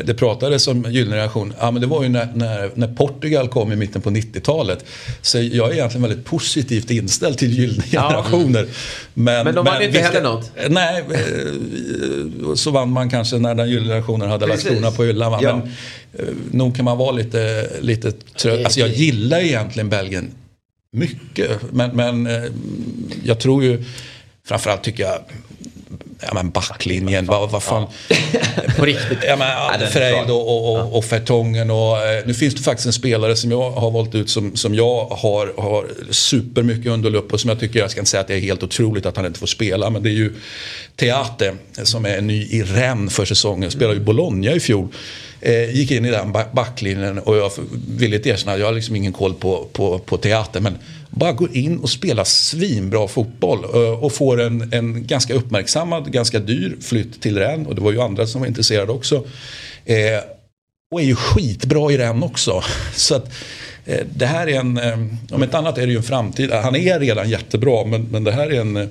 det 0.06 0.14
pratades 0.14 0.68
om 0.68 0.86
gyllene 0.92 1.16
generation, 1.16 1.54
ja, 1.60 1.72
men 1.72 1.82
det 1.82 1.88
var 1.88 2.04
ju 2.04 2.10
när, 2.10 2.28
när, 2.36 2.72
när 2.76 2.88
Portugal 2.88 3.48
kom 3.48 3.72
i 3.72 3.76
mitten 3.76 4.02
på 4.02 4.10
90-talet. 4.10 4.86
Så 5.22 5.38
jag 5.38 5.70
är 5.70 5.74
egentligen 5.74 6.08
väldigt 6.08 6.26
positivt 6.26 6.92
inställd 6.92 7.38
till 7.38 7.58
gyllene 7.60 7.84
Ja. 7.92 8.02
generationer. 8.10 8.68
Men, 9.14 9.46
Men 9.46 9.56
de 9.56 9.66
vann 9.66 9.82
inte 9.82 10.00
heller 10.00 10.22
något. 10.22 10.52
Nej, 10.70 11.04
eh, 11.14 12.54
så 12.56 12.72
vann 12.72 12.90
man 12.92 13.10
kanske 13.10 13.38
när 13.38 13.56
den 13.56 13.70
gyllene 13.70 13.90
generationen 13.90 14.30
hade 14.30 14.46
lagt 14.48 14.62
Precis. 14.62 14.78
skorna 14.78 14.92
på 14.92 15.04
hyllan. 15.04 15.40
Ja. 15.42 15.56
Men 15.56 15.68
eh, 16.28 16.34
nog 16.52 16.76
kan 16.76 16.86
man 16.86 16.98
vara 16.98 17.12
lite, 17.12 17.70
lite 17.82 18.12
trött. 18.12 18.66
Alltså 18.66 18.80
jag 18.80 18.90
gillar 18.90 19.40
egentligen 19.40 19.90
Belgien 19.90 20.32
mycket. 20.92 21.62
Men, 21.72 21.96
men 21.96 22.28
eh, 22.28 22.44
jag 23.24 23.40
tror 23.40 23.64
ju, 23.64 23.84
framförallt 24.48 24.84
tycker 24.84 25.04
jag, 25.04 25.20
ja 26.22 26.34
men 26.34 26.50
backlinjen, 26.50 27.26
vad, 27.26 27.52
vad 27.52 27.64
fan. 27.64 27.88
På 28.78 28.86
riktigt. 28.86 29.18
Ja, 29.28 29.36
men, 29.36 29.82
är 29.82 29.88
Frejd 29.88 30.26
bra. 30.28 30.36
och, 30.36 30.76
och, 30.76 30.98
och, 30.98 31.06
Fertongen 31.06 31.72
och 31.72 31.98
eh, 31.98 32.26
nu 32.26 32.34
finns 32.34 32.56
det 32.56 32.62
faktiskt 32.62 32.86
en 32.86 32.94
spelare 32.94 33.36
som 33.36 33.52
jag 33.52 33.72
har 33.72 33.92
valt 33.92 34.16
ut 34.16 34.30
som, 34.30 34.56
som 34.56 34.76
jag 34.76 35.06
har, 35.06 35.54
har 35.58 35.88
supermycket 36.12 36.92
under 36.92 37.10
lupp 37.10 37.34
och 37.34 37.40
som 37.40 37.50
jag 37.50 37.60
tycker, 37.60 37.80
jag 37.80 37.92
ska 37.92 38.00
inte 38.00 38.12
säga 38.12 38.22
att 38.22 38.28
det 38.28 38.36
är 38.36 38.40
helt 38.40 38.64
otroligt 38.64 39.06
att 39.06 39.18
han 39.18 39.26
inte 39.26 39.40
får 39.40 39.48
spela, 39.48 39.90
men 39.90 40.04
det 40.04 40.10
är 40.10 40.14
ju 40.14 40.34
Teate 40.96 41.56
som 41.84 42.06
är 42.06 42.22
ny 42.22 42.44
i 42.44 42.64
Rennes 42.64 43.16
för 43.16 43.26
säsongen, 43.26 43.72
spelade 43.72 43.94
ju 43.94 44.04
Bologna 44.04 44.52
i 44.52 44.60
fjol. 44.60 44.88
Eh, 45.42 45.76
gick 45.76 45.92
in 45.92 46.06
i 46.06 46.12
den 46.12 46.32
back- 46.32 46.54
backlinjen 46.54 47.20
och 47.20 47.38
jag 47.38 47.52
vill 47.88 48.14
inte 48.14 48.30
erkänna, 48.30 48.58
jag 48.58 48.66
har 48.66 48.74
liksom 48.74 48.96
ingen 48.96 49.14
koll 49.14 49.34
på, 49.34 49.68
på, 49.74 50.00
på 50.00 50.18
Teate, 50.18 50.60
men 50.60 50.78
bara 51.16 51.32
går 51.32 51.56
in 51.58 51.80
och 51.80 51.90
spelar 51.90 52.24
svinbra 52.24 53.08
fotboll 53.08 53.64
eh, 53.64 54.04
och 54.04 54.14
får 54.14 54.42
en, 54.42 54.74
en 54.74 55.08
ganska 55.08 55.34
uppmärksammad, 55.34 56.12
ganska 56.12 56.40
dyr 56.40 56.78
flytt 56.82 57.22
till 57.22 57.38
Rennes 57.38 57.68
och 57.68 57.76
det 57.76 57.82
var 57.82 57.92
ju 57.92 58.02
andra 58.02 58.28
som 58.28 58.42
var 58.42 58.48
intresserade 58.48 58.92
också. 58.92 59.16
Eh, 59.86 59.96
och 60.94 61.02
är 61.02 61.06
ju 61.06 61.16
skitbra 61.16 61.92
i 61.92 61.98
den 61.98 62.24
också. 62.24 62.64
Så 62.96 63.16
att 63.16 63.34
eh, 63.86 64.06
det 64.16 64.26
här 64.26 64.48
är 64.48 64.60
en, 64.60 64.78
eh, 64.78 64.98
om 65.32 65.44
ett 65.44 65.54
annat 65.54 65.78
är 65.78 65.86
det 65.86 65.92
ju 65.92 65.98
en 65.98 66.04
framtid. 66.04 66.52
Han 66.52 66.76
är 66.76 67.00
redan 67.00 67.30
jättebra 67.30 67.86
men, 67.86 68.04
men 68.04 68.24
det 68.24 68.32
här 68.32 68.54
är 68.54 68.62
en, 68.62 68.78
eh, 68.78 68.88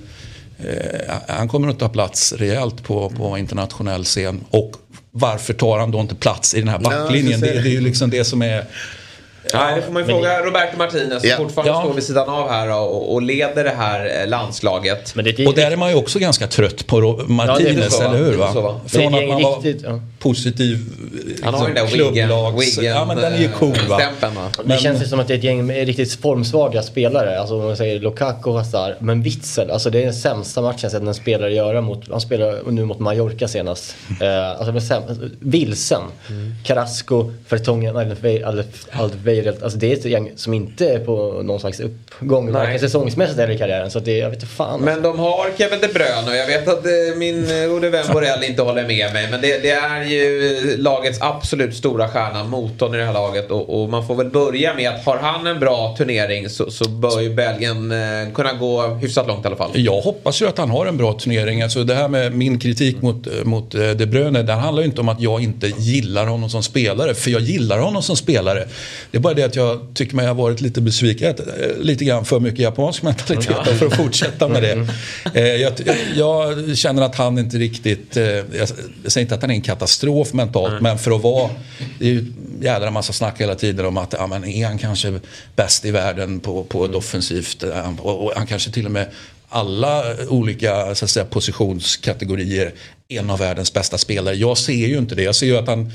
han 1.29 1.49
kommer 1.49 1.69
att 1.69 1.79
ta 1.79 1.89
plats 1.89 2.33
rejält 2.33 2.83
på, 2.83 3.11
på 3.11 3.39
internationell 3.39 4.05
scen. 4.05 4.41
Och 4.51 4.73
varför 5.11 5.55
tar 5.55 5.79
han 5.79 5.91
då 5.91 6.01
inte 6.01 6.15
plats 6.15 6.55
i 6.55 6.59
den 6.59 6.69
här 6.69 6.79
backlinjen? 6.79 7.41
ser 7.41 7.55
det. 7.55 7.63
det 7.63 7.69
är 7.69 7.73
ju 7.73 7.81
liksom 7.81 8.11
det 8.11 8.25
som 8.25 8.43
är 8.43 8.65
Nej, 9.55 9.75
det 9.77 9.83
får 9.83 9.93
man 9.93 10.03
ju 10.03 10.09
fråga 10.09 10.41
Roberto 10.45 10.77
Martinez 10.79 11.21
som 11.21 11.31
Ja. 11.31 11.37
fortfarande 11.37 11.73
Ja. 11.73 11.81
står 11.83 11.95
vid 11.95 12.05
sidan 12.05 12.29
av 12.29 12.49
här 12.51 12.71
och, 12.73 13.13
och 13.15 13.23
leder 13.23 13.65
det 13.65 13.75
här 13.79 14.21
eh, 14.23 14.29
landslaget. 14.29 15.15
Men 15.15 15.25
det 15.25 15.47
Och 15.47 15.55
där 15.55 15.71
är 15.71 15.77
man 15.77 15.91
ju 15.91 15.97
också 15.97 16.19
ganska 16.19 16.47
trött 16.47 16.87
på 16.87 17.01
Ja, 17.19 17.25
Martinez, 17.35 17.99
det 17.99 18.05
va? 18.05 18.11
eller 18.15 18.25
hur? 18.25 18.31
Det 18.33 18.37
va? 18.37 18.81
Det 18.85 18.91
Från 18.91 19.15
att 19.15 19.29
man 19.29 19.43
var 19.43 19.63
riktigt, 19.63 19.83
ja. 19.89 20.01
Positiv 20.23 20.79
Han 21.43 21.55
har 21.55 21.69
ju 21.69 21.75
den 21.75 21.85
där 21.87 21.97
liksom, 21.97 22.59
Wiggen, 22.59 22.85
Ja 22.95 23.05
men 23.05 23.17
den 23.17 23.33
är 23.33 23.39
ju 23.39 23.49
cool 23.49 23.77
va. 23.89 23.99
stämpeln 23.99 24.35
va? 24.35 24.51
Det 24.65 24.79
känns 24.79 25.03
ju 25.03 25.07
som 25.07 25.21
att 25.21 25.29
det 25.29 25.35
är 25.35 25.39
ett 25.39 25.45
gäng 25.45 25.67
med 25.67 25.87
riktigt 25.87 26.13
formsvaga 26.21 26.83
spelare. 26.83 27.41
Alltså 27.41 27.55
om 27.55 27.65
man 27.67 27.77
säger 27.77 28.01
Lukaku 28.01 28.51
och 28.51 28.57
Hazard. 28.57 28.93
Men 28.99 29.23
Witzel, 29.23 29.71
alltså 29.71 29.91
det 29.91 29.99
är 29.99 30.05
den 30.05 30.15
sämsta 30.15 30.63
matchen 30.63 30.79
jag 30.83 30.93
sett 30.93 31.03
en 31.03 31.15
spelare 31.15 31.55
göra 31.55 31.81
mot, 31.81 32.11
han 32.11 32.21
spelar 32.21 32.71
nu 32.71 32.85
mot 32.85 32.99
Mallorca 32.99 33.49
senast. 33.49 33.97
Eh, 34.21 34.51
alltså 34.51 34.73
säm- 34.73 35.31
vilsen. 35.41 36.03
Carrasco, 36.65 37.33
Fertongen, 37.47 37.97
Aldeveireld. 38.93 39.63
Alltså 39.63 39.79
det 39.79 39.93
är 39.93 39.97
ett 39.97 40.05
gäng 40.05 40.33
som 40.37 40.55
inte 40.55 40.89
är 40.89 40.99
på 40.99 41.43
någon 41.43 41.61
slags 41.61 41.81
uppgång. 41.81 42.53
Varken 42.53 42.81
säsongsmässigt 42.81 43.39
eller 43.39 43.55
i 43.55 43.59
karriären. 43.59 43.91
Så 43.91 43.99
det, 43.99 44.19
jag 44.19 44.31
vet 44.31 44.37
inte 44.43 44.47
fan. 44.55 44.81
Men 44.81 45.03
de 45.03 45.19
har 45.19 45.51
Kevin 45.59 45.79
De 45.81 45.89
Bruyne 45.89 46.31
och 46.31 46.37
jag 46.37 46.47
vet 46.47 46.69
att 46.69 46.87
eh, 46.87 46.93
min 47.17 47.63
eh, 47.63 47.69
gode 47.69 47.91
vän 47.91 48.05
Borrell 48.13 48.45
inte 48.45 48.63
håller 48.63 48.87
med 48.87 49.13
mig. 49.13 49.29
Men 49.31 49.41
det, 49.41 49.59
det 49.63 49.71
är 49.71 50.03
ju 50.13 50.77
lagets 50.79 51.19
absolut 51.21 51.77
stora 51.77 52.09
stjärna, 52.09 52.45
motorn 52.45 52.95
i 52.95 52.99
det 52.99 53.05
här 53.05 53.13
laget. 53.13 53.51
Och, 53.51 53.83
och 53.83 53.89
man 53.91 54.07
får 54.07 54.15
väl 54.15 54.31
börja 54.31 54.75
med 54.75 54.91
att 54.91 55.05
har 55.05 55.17
han 55.19 55.47
en 55.47 55.61
bra 55.61 55.95
turnering 55.99 56.49
så, 56.49 56.71
så 56.71 56.89
bör 56.89 57.21
ju 57.21 57.35
Belgien 57.35 57.93
eh, 57.93 58.33
kunna 58.35 58.53
gå 58.53 58.87
hyfsat 58.87 59.27
långt 59.27 59.45
i 59.45 59.47
alla 59.47 59.57
fall. 59.57 59.71
Jag 59.75 60.01
hoppas 60.01 60.43
ju 60.43 60.47
att 60.49 60.59
han 60.59 60.71
har 60.71 60.87
en 60.87 60.97
bra 60.97 61.13
turnering. 61.13 61.63
Alltså 61.63 61.85
det 61.85 61.95
här 61.95 62.09
med 62.09 62.33
min 62.35 62.59
kritik 62.59 63.03
mot, 63.03 63.45
mot 63.45 63.75
eh, 63.75 63.91
De 63.91 64.07
Bruyne, 64.07 64.43
det 64.43 64.53
handlar 64.53 64.83
ju 64.83 64.89
inte 64.89 65.01
om 65.01 65.09
att 65.09 65.21
jag 65.21 65.43
inte 65.43 65.67
gillar 65.79 66.27
honom 66.27 66.51
som 66.51 66.63
spelare. 66.63 67.15
För 67.15 67.31
jag 67.31 67.41
gillar 67.41 67.79
honom 67.79 68.03
som 68.03 68.17
spelare. 68.17 68.69
Det 69.11 69.17
är 69.19 69.21
bara 69.21 69.35
det 69.35 69.43
att 69.43 69.57
jag 69.57 69.81
tycker 69.95 70.17
mig 70.17 70.27
ha 70.27 70.35
varit 70.35 70.61
lite 70.61 70.81
besviken. 70.81 71.29
eh, 71.29 71.35
Lite 71.81 72.05
grann 72.05 72.25
för 72.25 72.41
mycket 72.41 72.59
japansk 72.61 73.03
mentalitet 73.03 73.79
för 73.79 73.87
att 73.87 73.97
fortsätta 73.97 74.49
med 74.49 74.63
det. 74.63 74.87
Eh, 75.35 75.47
Jag, 75.63 75.73
jag 76.17 76.77
känner 76.79 77.03
att 77.03 77.17
han 77.17 77.39
inte 77.39 77.57
riktigt, 77.57 78.17
eh, 78.17 78.25
jag 78.25 78.69
säger 79.07 79.21
inte 79.21 79.35
att 79.35 79.41
han 79.43 79.51
är 79.51 79.55
en 79.55 79.61
katastrof 79.61 80.02
mentalt, 80.35 80.83
men 80.83 80.99
för 80.99 81.11
att 81.11 81.23
vara, 81.23 81.51
det 81.99 82.05
är 82.05 82.11
ju 82.11 82.33
jädra 82.61 82.91
massa 82.91 83.13
snack 83.13 83.41
hela 83.41 83.55
tiden 83.55 83.87
om 83.87 83.97
att 83.97 84.13
ja, 84.19 84.27
men 84.27 84.45
är 84.45 84.67
han 84.67 84.79
kanske 84.79 85.21
bäst 85.57 85.85
i 85.85 85.91
världen 85.91 86.41
på, 86.41 86.65
på 86.65 86.85
ett 86.85 86.95
offensivt, 86.95 87.63
eh, 87.63 88.01
och, 88.01 88.25
och 88.25 88.33
han 88.37 88.47
kanske 88.47 88.71
till 88.71 88.87
och 88.87 88.93
med 88.93 89.11
alla 89.49 90.05
olika 90.29 90.95
så 90.95 91.05
att 91.05 91.11
säga, 91.11 91.25
positionskategorier 91.25 92.73
en 93.09 93.31
av 93.31 93.39
världens 93.39 93.73
bästa 93.73 93.99
spelare. 93.99 94.35
Jag 94.35 94.59
ser 94.59 94.73
ju 94.73 94.99
inte 94.99 95.15
det. 95.15 95.23
Jag 95.23 95.35
ser 95.35 95.47
ju 95.47 95.57
att 95.57 95.67
han 95.67 95.93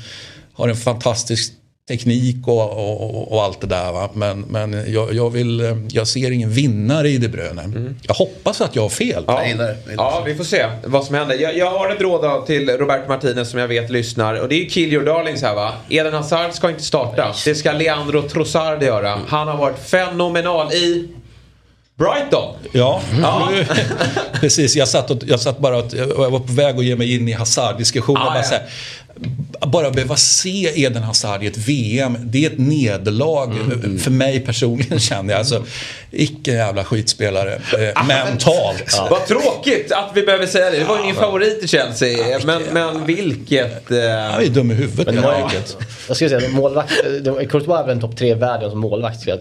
har 0.52 0.68
en 0.68 0.76
fantastisk 0.76 1.52
teknik 1.88 2.36
och, 2.48 2.70
och, 2.70 3.32
och 3.32 3.42
allt 3.42 3.60
det 3.60 3.66
där. 3.66 3.92
Va? 3.92 4.10
Men, 4.12 4.40
men 4.40 4.92
jag, 4.92 5.14
jag, 5.14 5.30
vill, 5.30 5.60
eh, 5.60 5.76
jag 5.88 6.06
ser 6.06 6.30
ingen 6.30 6.50
vinnare 6.50 7.08
i 7.08 7.18
De 7.18 7.28
Bruyne. 7.28 7.94
Jag 8.02 8.14
hoppas 8.14 8.60
att 8.60 8.76
jag 8.76 8.82
har 8.82 8.88
fel. 8.88 9.24
Ja. 9.26 9.40
Jag 9.40 9.48
gillar 9.48 9.64
jag 9.64 9.76
gillar 9.90 10.04
Ja, 10.04 10.22
vi 10.26 10.34
får 10.34 10.44
se 10.44 10.66
vad 10.84 11.04
som 11.04 11.14
händer. 11.14 11.36
Jag, 11.36 11.56
jag 11.56 11.70
har 11.70 11.90
ett 11.90 12.00
råd 12.00 12.46
till 12.46 12.70
Roberto 12.70 13.08
Martinez 13.08 13.50
som 13.50 13.60
jag 13.60 13.68
vet 13.68 13.90
lyssnar. 13.90 14.34
Och 14.34 14.48
det 14.48 14.54
är 14.54 14.58
ju 14.58 14.68
Kill 14.68 14.92
Your 14.92 15.04
Darlings 15.04 15.42
här 15.42 15.54
va. 15.54 15.72
Eden 15.88 16.14
Hazard 16.14 16.52
ska 16.52 16.70
inte 16.70 16.82
starta. 16.82 17.34
Det 17.44 17.54
ska 17.54 17.72
Leandro 17.72 18.28
Trossard 18.28 18.82
göra. 18.82 19.20
Han 19.28 19.48
har 19.48 19.56
varit 19.56 19.78
fenomenal 19.78 20.72
i 20.72 21.08
Brighton. 21.98 22.54
Ja, 22.72 23.02
precis. 24.40 24.76
Jag 24.76 24.88
satt, 24.88 25.10
och, 25.10 25.18
jag 25.26 25.40
satt 25.40 25.58
bara 25.58 25.78
och, 25.78 25.84
jag 25.94 26.30
var 26.30 26.40
på 26.40 26.52
väg 26.52 26.78
att 26.78 26.84
ge 26.84 26.96
mig 26.96 27.14
in 27.14 27.28
i 27.28 27.32
Hazard-diskussionen. 27.32 28.22
Ah, 28.22 28.42
ja. 28.50 28.58
Bara 29.66 29.90
behöva 29.90 30.16
se 30.16 30.84
Eden 30.84 31.02
Hazard 31.02 31.42
i 31.42 31.46
ett 31.46 31.56
VM, 31.56 32.18
det 32.22 32.44
är 32.44 32.50
ett 32.50 32.58
nederlag 32.58 33.52
mm. 33.52 33.98
för 33.98 34.10
mig 34.10 34.40
personligen 34.40 34.98
känner 34.98 35.32
jag. 35.32 35.38
Alltså, 35.38 35.64
icke 36.10 36.52
jävla 36.52 36.84
skitspelare, 36.84 37.54
eh, 37.54 38.06
mentalt. 38.06 38.84
Ja. 38.98 39.08
Vad 39.10 39.26
tråkigt 39.26 39.92
att 39.92 40.10
vi 40.14 40.22
behöver 40.22 40.46
säga 40.46 40.70
det. 40.70 40.78
Det 40.78 40.84
var 40.84 40.98
ju 40.98 41.04
min 41.04 41.14
favorit 41.14 41.64
i 41.64 41.68
Chelsea. 41.68 42.28
Ja, 42.28 42.38
men, 42.44 42.62
men 42.72 43.06
vilket... 43.06 43.90
Eh... 43.90 43.98
Han 43.98 44.42
är 44.42 44.48
dum 44.48 44.70
i 44.70 44.74
huvudet 44.74 45.14
helt 45.14 45.26
enkelt. 45.26 45.76
Jag 46.08 46.16
skulle 46.16 46.40
säga 46.40 46.50
målvakt, 46.50 46.92
Courtois 47.24 47.80
är 47.80 47.86
väl 47.86 47.90
en 47.90 48.00
topp 48.00 48.16
tre 48.16 48.30
i 48.30 48.34
världen 48.34 48.70
som 48.70 48.78
målvakt 48.78 49.24
kan 49.24 49.38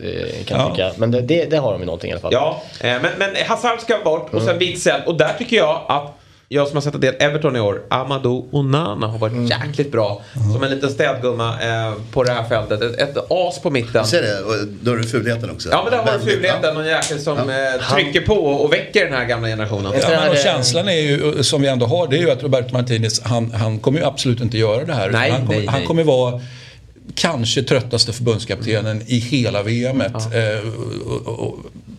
jag 0.48 0.72
tycka. 0.72 0.92
Men 0.98 1.12
det, 1.12 1.22
det, 1.22 1.46
det, 1.46 1.58
har 1.58 1.72
de 1.72 1.82
ju 1.82 1.86
någonting 1.86 2.10
i 2.10 2.14
alla 2.14 2.22
fall. 2.22 2.34
Ja, 2.34 2.64
eh, 2.80 2.86
men, 2.88 3.12
men 3.18 3.30
Hazard 3.48 3.80
ska 3.80 3.98
bort 4.04 4.34
och 4.34 4.42
sen 4.42 4.50
mm. 4.50 4.60
Witzel. 4.60 5.02
Och 5.06 5.18
där 5.18 5.34
tycker 5.38 5.58
jag 5.58 5.86
att 5.88 6.17
jag 6.50 6.68
som 6.68 6.78
har 6.78 6.82
sett 6.82 6.96
en 6.96 7.02
del 7.02 7.16
Everton 7.20 7.56
i 7.56 7.60
år, 7.60 7.82
Amadou 7.90 8.48
Onana 8.52 9.08
har 9.08 9.18
varit 9.18 9.34
mm. 9.34 9.46
jäkligt 9.46 9.92
bra. 9.92 10.22
Mm. 10.36 10.54
Som 10.54 10.64
en 10.64 10.72
liten 10.72 10.90
städgumma 10.90 11.62
eh, 11.62 11.94
på 12.12 12.24
det 12.24 12.32
här 12.32 12.44
fältet. 12.50 12.82
Ett, 12.82 13.00
ett 13.00 13.18
as 13.30 13.62
på 13.62 13.70
mitten. 13.70 14.06
Ser 14.06 14.22
det, 14.22 14.40
och 14.40 14.68
då 14.82 14.92
har 14.92 14.98
du 14.98 15.04
fulheten 15.04 15.50
också. 15.50 15.70
Ja, 15.72 15.82
men 15.84 15.92
där 15.92 16.12
har 16.12 16.20
du 16.20 16.32
fulheten. 16.32 16.76
Någon 16.76 16.86
jäkel 16.86 17.20
som 17.20 17.38
ja. 17.50 17.76
eh, 17.76 17.96
trycker 17.96 18.22
på 18.22 18.34
och 18.34 18.74
väcker 18.74 19.06
den 19.06 19.14
här 19.14 19.26
gamla 19.26 19.48
generationen. 19.48 19.94
Ja, 20.02 20.10
men 20.10 20.30
och 20.30 20.38
känslan 20.38 20.88
är 20.88 21.02
ju, 21.02 21.44
som 21.44 21.62
vi 21.62 21.68
ändå 21.68 21.86
har, 21.86 22.08
det 22.08 22.18
är 22.18 22.22
ju 22.22 22.32
att 22.32 22.44
Roberto 22.44 22.74
Martinez, 22.74 23.22
han, 23.24 23.52
han 23.52 23.80
kommer 23.80 24.00
ju 24.00 24.06
absolut 24.06 24.42
inte 24.42 24.58
göra 24.58 24.86
det 24.86 24.94
här. 24.94 25.10
Nej, 25.10 25.32
han, 25.32 25.48
kommer, 25.48 25.60
nej, 25.60 25.68
han 25.68 25.86
kommer 25.86 26.04
vara 26.04 26.42
kanske 27.16 27.64
tröttaste 27.64 28.14
förbundskaptenen 28.14 29.02
i 29.08 29.20
hela 29.20 29.64
VMet. 29.64 30.12
Ja. 30.14 30.40
Eh, 30.40 30.60
och, 31.06 31.28
och, 31.28 31.40
och, 31.40 31.58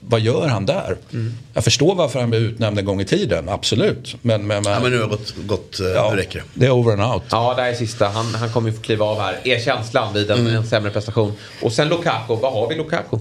vad 0.09 0.21
gör 0.21 0.49
han 0.49 0.67
där? 0.67 0.97
Mm. 1.13 1.35
Jag 1.55 1.65
förstår 1.65 1.95
varför 1.95 2.21
han 2.21 2.31
blev 2.31 2.43
utnämnd 2.43 2.79
en 2.79 2.85
gång 2.85 3.01
i 3.01 3.05
tiden, 3.05 3.49
absolut. 3.49 4.17
Men, 4.23 4.47
men, 4.47 4.63
men, 4.63 4.73
ja, 4.73 4.81
men 4.81 4.91
nu 4.91 4.99
har 4.99 5.05
det 5.05 5.11
gått, 5.11 5.35
gått 5.47 5.81
uh, 5.81 5.87
ja, 5.87 6.11
det 6.11 6.17
räcker. 6.17 6.43
Det 6.55 6.67
är 6.67 6.71
over 6.71 6.93
and 6.93 7.15
out. 7.15 7.23
Ja, 7.31 7.55
det 7.55 7.63
här 7.63 7.71
är 7.71 7.75
sista. 7.75 8.09
Han, 8.09 8.35
han 8.35 8.53
kommer 8.53 8.71
ju 8.71 8.77
få 8.77 8.83
kliva 8.83 9.05
av 9.05 9.21
här. 9.21 9.39
Är 9.45 9.61
känslan 9.61 10.15
vid 10.15 10.31
en, 10.31 10.39
mm. 10.39 10.55
en 10.55 10.67
sämre 10.67 10.91
prestation. 10.91 11.33
Och 11.63 11.73
sen 11.73 11.89
Lukaku, 11.89 12.37
vad 12.37 12.53
har 12.53 12.69
vi 12.69 12.75
Lukaku? 12.75 13.19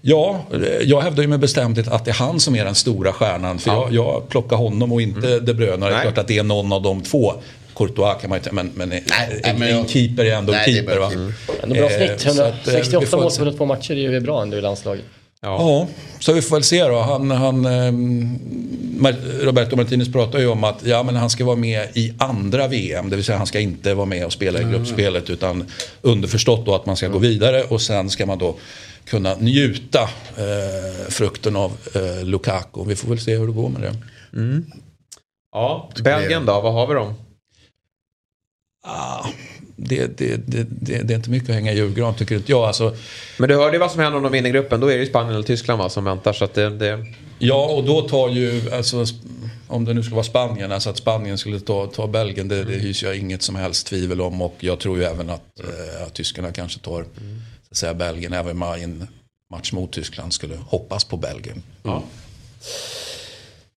Ja, 0.00 0.44
jag 0.82 1.00
hävdar 1.00 1.22
ju 1.22 1.28
med 1.28 1.40
bestämdhet 1.40 1.88
att 1.88 2.04
det 2.04 2.10
är 2.10 2.14
han 2.14 2.40
som 2.40 2.56
är 2.56 2.64
den 2.64 2.74
stora 2.74 3.12
stjärnan. 3.12 3.58
För 3.58 3.70
ja. 3.70 3.88
jag, 3.90 4.06
jag 4.06 4.28
plockar 4.28 4.56
honom 4.56 4.92
och 4.92 5.02
inte 5.02 5.28
mm. 5.28 5.44
De 5.44 5.54
Bruyne. 5.54 5.88
Det 5.88 5.94
är 5.94 6.02
klart 6.02 6.18
att 6.18 6.28
det 6.28 6.38
är 6.38 6.42
någon 6.42 6.72
av 6.72 6.82
de 6.82 7.02
två. 7.02 7.34
Courtois 7.78 8.20
kan 8.20 8.30
man 8.30 8.38
inte, 8.38 8.52
men, 8.52 8.72
men, 8.74 8.88
nej, 8.88 9.04
en, 9.44 9.58
men 9.58 9.68
en 9.68 9.88
keeper 9.88 10.24
är 10.24 10.34
ändå 10.34 10.52
en 10.52 10.64
keeper. 10.64 10.98
Va? 10.98 11.06
Mm. 11.12 11.32
Ändå 11.62 11.74
bra 11.74 11.88
snitt, 11.88 12.26
168 12.26 13.16
eh, 13.16 13.22
mål 13.22 13.30
på 13.30 13.56
två 13.56 13.64
matcher 13.64 13.92
är 13.92 13.96
ju 13.96 14.20
bra 14.20 14.42
ändå 14.42 14.56
i 14.56 14.60
landslaget. 14.60 15.04
Ja. 15.40 15.56
ja, 15.58 15.88
så 16.18 16.32
vi 16.32 16.42
får 16.42 16.56
väl 16.56 16.64
se 16.64 16.84
då. 16.84 17.00
Han, 17.00 17.30
han, 17.30 17.64
eh, 17.64 17.92
Roberto 19.44 19.76
Martinez 19.76 20.12
pratar 20.12 20.38
ju 20.38 20.46
om 20.46 20.64
att 20.64 20.86
ja, 20.86 21.02
men 21.02 21.16
han 21.16 21.30
ska 21.30 21.44
vara 21.44 21.56
med 21.56 21.88
i 21.94 22.14
andra 22.18 22.68
VM. 22.68 23.10
Det 23.10 23.16
vill 23.16 23.24
säga 23.24 23.38
han 23.38 23.46
ska 23.46 23.60
inte 23.60 23.94
vara 23.94 24.06
med 24.06 24.26
och 24.26 24.32
spela 24.32 24.58
i 24.58 24.62
mm. 24.62 24.74
gruppspelet. 24.74 25.30
Utan 25.30 25.64
underförstått 26.02 26.66
då 26.66 26.74
att 26.74 26.86
man 26.86 26.96
ska 26.96 27.06
mm. 27.06 27.12
gå 27.12 27.18
vidare 27.18 27.62
och 27.62 27.82
sen 27.82 28.10
ska 28.10 28.26
man 28.26 28.38
då 28.38 28.56
kunna 29.04 29.34
njuta 29.34 30.02
eh, 30.36 31.08
frukten 31.08 31.56
av 31.56 31.72
eh, 31.94 32.24
Lukaku. 32.24 32.84
Vi 32.86 32.96
får 32.96 33.08
väl 33.08 33.20
se 33.20 33.36
hur 33.36 33.46
det 33.46 33.52
går 33.52 33.68
med 33.68 33.82
det. 33.82 33.94
Mm. 34.38 34.66
Ja, 35.52 35.90
Belgien 36.04 36.46
då, 36.46 36.60
vad 36.60 36.72
har 36.72 36.86
vi 36.86 36.94
dem? 36.94 37.14
Ah, 38.84 39.26
det, 39.80 40.18
det, 40.18 40.36
det, 40.46 40.66
det, 41.02 41.14
är 41.14 41.16
inte 41.16 41.30
mycket 41.30 41.48
att 41.48 41.54
hänga 41.54 41.72
i 41.72 41.76
julgran 41.76 42.14
tycker 42.14 42.36
inte 42.36 42.52
jag. 42.52 42.64
Alltså, 42.64 42.96
men 43.36 43.48
du 43.48 43.56
hörde 43.56 43.72
ju 43.72 43.78
vad 43.78 43.90
som 43.90 44.00
händer 44.00 44.16
om 44.16 44.22
de 44.22 44.32
vinner 44.32 44.50
gruppen. 44.50 44.80
Då 44.80 44.86
är 44.86 44.94
det 44.94 45.00
ju 45.00 45.06
Spanien 45.06 45.34
eller 45.34 45.46
Tyskland 45.46 45.82
va, 45.82 45.88
som 45.88 46.04
väntar. 46.04 46.32
Så 46.32 46.46
det. 46.54 47.04
Ja 47.38 47.66
och 47.66 47.84
då 47.84 48.00
tar 48.00 48.28
ju, 48.28 48.70
alltså, 48.72 49.04
om 49.68 49.84
det 49.84 49.94
nu 49.94 50.02
ska 50.02 50.14
vara 50.14 50.24
Spanien, 50.24 50.72
alltså 50.72 50.90
att 50.90 50.96
Spanien 50.96 51.38
skulle 51.38 51.60
ta, 51.60 51.86
ta 51.86 52.06
Belgien. 52.06 52.48
Det, 52.48 52.64
det 52.64 52.74
hyser 52.74 53.06
jag 53.06 53.16
inget 53.16 53.42
som 53.42 53.56
helst 53.56 53.86
tvivel 53.86 54.20
om. 54.20 54.42
Och 54.42 54.56
jag 54.60 54.78
tror 54.78 54.98
ju 54.98 55.04
även 55.04 55.30
att, 55.30 55.60
äh, 55.60 56.06
att 56.06 56.14
tyskarna 56.14 56.52
kanske 56.52 56.80
tar 56.80 57.02
så 57.02 57.70
att 57.70 57.76
säga, 57.76 57.94
Belgien. 57.94 58.32
Även 58.32 58.50
om 58.50 58.58
man 58.58 58.78
i 58.78 58.82
en 58.82 59.08
match 59.50 59.72
mot 59.72 59.92
Tyskland 59.92 60.32
skulle 60.32 60.56
hoppas 60.56 61.04
på 61.04 61.16
Belgien. 61.16 61.62
Mm. 61.84 62.02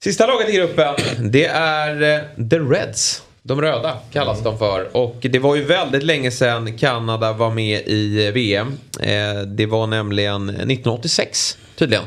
Sista 0.03 0.27
laget 0.27 0.49
i 0.49 0.51
gruppen, 0.51 0.95
det 1.31 1.45
är 1.45 2.01
eh, 2.01 2.47
The 2.49 2.59
Reds. 2.59 3.21
De 3.43 3.61
röda 3.61 3.97
kallas 4.11 4.39
mm. 4.39 4.51
de 4.51 4.59
för. 4.59 4.97
Och 4.97 5.17
det 5.21 5.39
var 5.39 5.55
ju 5.55 5.63
väldigt 5.63 6.03
länge 6.03 6.31
sedan 6.31 6.77
Kanada 6.77 7.33
var 7.33 7.51
med 7.51 7.87
i 7.87 8.31
VM. 8.31 8.77
Eh, 8.99 9.41
det 9.41 9.65
var 9.65 9.87
nämligen 9.87 10.49
1986 10.49 11.57
tydligen. 11.75 12.03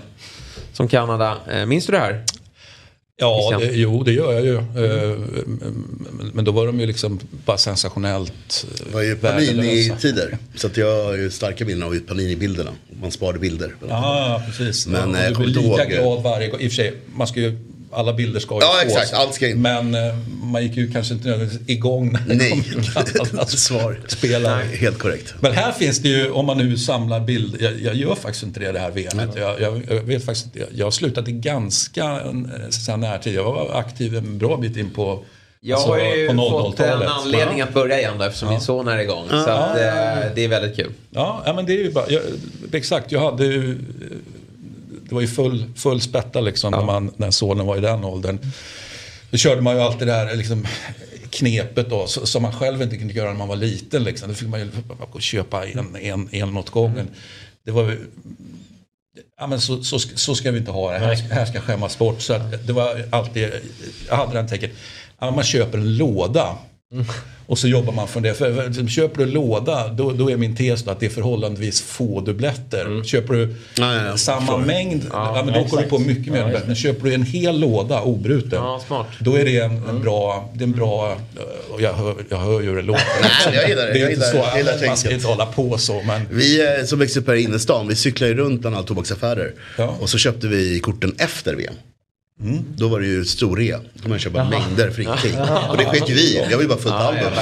Som 0.73 0.89
Kanada, 0.89 1.37
eh, 1.51 1.67
minns 1.67 1.87
du 1.87 1.93
det 1.93 1.99
här? 1.99 2.25
Ja, 3.17 3.57
det, 3.61 3.67
jo 3.67 4.03
det 4.03 4.13
gör 4.13 4.33
jag 4.33 4.45
ju. 4.45 4.57
Eh, 4.57 5.19
men 6.33 6.45
då 6.45 6.53
var 6.53 6.67
de 6.67 6.81
ju 6.81 6.87
liksom 6.87 7.21
bara 7.47 7.59
sensationellt 7.59 8.67
Det 8.87 8.95
var 8.95 9.03
ju 9.03 9.17
Panini-tider. 9.17 10.39
Så 10.55 10.67
att 10.67 10.77
jag 10.77 11.05
har 11.05 11.15
ju 11.15 11.31
starka 11.31 11.65
bilder 11.65 11.87
av 11.87 11.99
Panini-bilderna. 11.99 12.71
Man 13.01 13.11
sparade 13.11 13.39
bilder. 13.39 13.75
Ja, 13.89 14.43
precis. 14.47 14.87
Men 14.87 15.15
ja, 15.15 15.31
du 15.31 15.35
blir 15.35 15.47
lika 15.47 15.85
glad 15.85 16.23
varje 16.23 16.49
gång. 16.49 16.61
I 16.61 16.67
och 16.67 16.71
för 16.71 16.77
sig, 16.77 16.95
man 17.15 17.27
ska 17.27 17.41
ju 17.41 17.59
alla 17.95 18.13
bilder 18.13 18.41
ska 18.41 18.55
ju 18.55 18.61
ja, 18.61 18.73
fås. 18.85 18.97
Exakt, 18.97 19.15
allt 19.15 19.35
ska 19.35 19.49
in. 19.49 19.63
Men 19.63 19.95
eh, 19.95 20.15
man 20.43 20.63
gick 20.63 20.77
ju 20.77 20.93
kanske 20.93 21.15
inte 21.15 21.29
nödvändigtvis 21.29 21.69
igång 21.69 22.13
när 22.13 22.35
Nej, 22.35 22.65
svar. 23.47 24.01
Spela. 24.07 24.57
Nej, 24.57 24.77
helt 24.77 24.99
korrekt. 24.99 25.35
Men 25.41 25.53
här 25.53 25.73
finns 25.73 25.99
det 25.99 26.09
ju, 26.09 26.31
om 26.31 26.47
man 26.47 26.59
nu 26.59 26.79
samlar 26.79 27.21
bilder, 27.21 27.63
jag, 27.63 27.81
jag 27.81 27.95
gör 27.95 28.15
faktiskt 28.15 28.43
inte 28.43 28.61
det 28.61 28.73
det 28.73 28.79
här 28.79 28.91
VMet. 28.91 29.31
Jag, 29.37 29.61
jag, 29.61 29.83
jag, 29.89 30.01
vet 30.01 30.25
faktiskt 30.25 30.47
jag 30.75 30.87
har 30.87 30.91
slutat 30.91 31.29
i 31.29 31.33
ganska 31.33 32.21
eh, 32.89 32.97
närtid. 32.97 33.35
Jag 33.35 33.45
var 33.45 33.79
aktiv 33.79 34.17
en 34.17 34.39
bra 34.39 34.57
bit 34.57 34.77
in 34.77 34.91
på 34.91 35.25
jag 35.67 35.77
alltså, 35.77 35.91
har 35.91 35.99
ju 35.99 36.37
fått 36.37 36.81
en 36.81 37.03
anledning 37.03 37.61
att 37.61 37.75
börja 37.75 37.99
igen 37.99 38.15
då 38.19 38.25
eftersom 38.25 38.49
ja. 38.49 38.53
min 38.53 38.61
son 38.61 38.89
är 38.89 38.99
igång. 38.99 39.29
Så 39.29 39.37
att, 39.37 39.77
eh, 39.77 40.35
det 40.35 40.45
är 40.45 40.49
väldigt 40.49 40.77
kul. 40.77 40.93
Ja, 41.11 41.43
ja 41.47 41.53
men 41.53 41.67
det 41.67 41.73
är 41.73 41.83
ju 41.83 41.93
bara, 41.93 42.05
jag, 42.09 42.23
exakt. 42.73 43.13
Jag 43.13 43.21
hade 43.21 43.45
ju 43.45 43.79
det 45.15 45.17
var 45.17 45.23
ju 45.23 45.29
full, 45.29 45.65
full 45.77 46.01
spätta 46.01 46.41
liksom 46.41 46.73
ja. 46.73 46.79
när, 46.79 46.87
man, 46.87 47.11
när 47.17 47.31
sonen 47.31 47.67
var 47.67 47.77
i 47.77 47.81
den 47.81 48.05
åldern. 48.05 48.39
Då 49.31 49.37
körde 49.37 49.61
man 49.61 49.77
ju 49.77 49.83
alltid 49.83 50.09
det 50.09 50.13
här 50.13 50.37
liksom, 50.37 50.67
knepet 51.31 51.91
då, 51.91 52.07
som 52.07 52.43
man 52.43 52.53
själv 52.53 52.83
inte 52.83 52.97
kunde 52.97 53.15
göra 53.15 53.29
när 53.29 53.39
man 53.39 53.49
var 53.49 53.57
liten. 53.57 54.05
Liksom. 54.05 54.29
Då 54.29 54.35
fick 54.35 54.49
man 54.49 54.61
ju 54.61 54.71
köpa 55.21 55.67
en, 55.67 55.97
en, 55.97 56.29
en 56.33 56.57
åt 56.57 56.71
gången. 56.71 57.09
Det 57.65 57.71
var 57.71 57.97
Ja, 59.41 59.47
men 59.47 59.61
så, 59.61 59.85
så, 59.85 59.99
så 59.99 60.35
ska 60.35 60.51
vi 60.51 60.59
inte 60.59 60.71
ha 60.71 60.93
det. 60.93 60.99
Här, 60.99 61.15
här 61.15 61.45
ska 61.45 61.61
skämmas 61.61 61.99
bort. 61.99 62.21
Så 62.21 62.39
det 62.67 62.73
var 62.73 63.09
alltid, 63.11 63.51
jag 64.09 64.17
hade 64.17 64.33
den 64.33 64.49
tänket. 64.49 64.71
Ja, 65.19 65.31
man 65.31 65.45
köper 65.45 65.79
en 65.79 65.97
låda. 65.97 66.57
Mm. 66.93 67.07
Och 67.47 67.59
så 67.59 67.69
jobbar 67.69 67.93
man 67.93 68.09
från 68.09 68.23
det. 68.23 68.35
För, 68.35 68.73
för, 68.73 68.89
köper 68.89 69.25
du 69.25 69.27
låda, 69.27 69.89
då, 69.89 70.13
då 70.13 70.31
är 70.31 70.37
min 70.37 70.57
tes 70.57 70.89
att 70.89 71.01
det 71.01 71.07
är 71.07 71.11
förhållandevis 71.11 71.83
få 71.83 72.21
dubbletter. 72.21 72.85
Mm. 72.85 73.05
Köper 73.05 73.35
du 73.35 73.55
ja, 73.77 73.95
ja, 73.95 74.17
samma 74.17 74.57
mängd, 74.57 75.07
ja, 75.13 75.43
men 75.45 75.55
då 75.55 75.65
går 75.65 75.83
du 75.83 75.89
på 75.89 75.99
mycket 75.99 76.33
mer 76.33 76.43
dubbletter. 76.43 76.67
Men 76.67 76.77
köper 76.77 77.05
du 77.05 77.15
en 77.15 77.23
hel 77.23 77.61
låda 77.61 78.03
obruten, 78.03 78.63
då 79.19 79.35
är 79.35 79.45
det 79.45 79.59
en, 79.59 79.71
en 79.71 79.89
mm. 79.89 80.03
bra, 80.03 80.51
det 80.55 80.65
är 80.65 80.67
en 80.67 80.73
bra, 80.73 81.17
jag 81.79 81.93
hör, 81.93 82.15
jag 82.29 82.39
hör 82.39 82.61
ju 82.61 82.69
hur 82.69 82.77
det 82.77 82.83
låter. 82.83 83.05
Nej, 83.23 83.55
jag 83.55 83.69
gillar 83.69 83.87
det. 83.87 83.93
det 83.93 83.99
är 83.99 84.03
jag 84.03 84.11
gillar, 84.11 84.27
så, 84.27 84.57
gillar 84.57 84.87
man 84.87 84.97
ska 84.97 85.13
inte 85.13 85.27
hålla 85.27 85.47
på 85.47 85.79
så. 85.79 86.03
Men... 86.03 86.29
Vi 86.31 86.79
eh, 86.79 86.85
som 86.85 86.99
växte 86.99 87.21
upp 87.21 87.27
här 87.27 87.35
i 87.35 87.43
innerstan, 87.43 87.89
vi 87.89 87.97
cyklade 87.97 88.33
ju 88.33 88.39
runt 88.39 88.61
bland 88.61 88.77
alla 88.77 88.87
tobaksaffärer. 88.87 89.53
Och 90.01 90.11
så 90.11 90.19
köpte 90.19 90.47
vi 90.49 90.81
korten 90.81 91.15
efter 91.19 91.55
VM. 91.55 91.75
Mm. 92.41 92.65
Då 92.77 92.89
var 92.89 93.01
det 93.01 93.07
ju 93.07 93.25
storrea. 93.25 93.79
Då 93.79 93.93
kunde 93.93 94.09
man 94.09 94.19
köpa 94.19 94.39
Jaha. 94.39 94.51
mängder 94.51 94.91
för 94.91 95.03
ingenting. 95.03 95.39
Och 95.71 95.77
det 95.77 95.85
sket 95.85 96.11
ju 96.11 96.15
vi 96.15 96.47
Jag 96.51 96.59
vill 96.59 96.69
bara 96.69 96.79
fullt 96.79 96.95
album. 96.95 97.33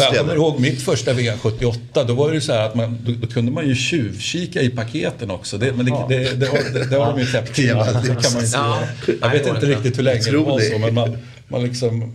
Jag 0.00 0.18
kommer 0.18 0.34
ihåg 0.34 0.60
mitt 0.60 0.82
första 0.82 1.12
VM 1.12 1.38
78. 1.38 2.04
Då 2.04 2.14
var 2.14 2.32
det 2.32 2.40
så 2.40 2.52
här 2.52 2.66
att 2.66 2.74
man, 2.74 2.98
då, 3.06 3.12
då 3.12 3.26
kunde 3.26 3.52
man 3.52 3.68
ju 3.68 3.74
tjuvkika 3.74 4.62
i 4.62 4.70
paketen 4.70 5.30
också. 5.30 5.58
Det, 5.58 5.72
men 5.72 5.86
det, 5.86 5.92
det, 6.08 6.40
det, 6.40 6.46
har, 6.46 6.72
det, 6.72 6.90
det 6.90 6.96
har 6.96 7.12
de 7.12 7.20
ju 7.20 7.26
täppt 7.26 7.54
till. 7.54 7.66
Det 7.66 7.74
kan 7.74 8.32
man 8.34 8.44
inte 8.44 8.56
ja. 8.56 8.78
Jag 9.20 9.30
vet 9.30 9.46
inte 9.46 9.66
riktigt 9.66 9.98
hur 9.98 10.02
länge 10.02 10.30
det 10.30 10.36
var 10.36 10.60
så. 10.60 10.78
Men 10.78 10.94
man, 10.94 11.16
man 11.48 11.62
liksom, 11.62 12.12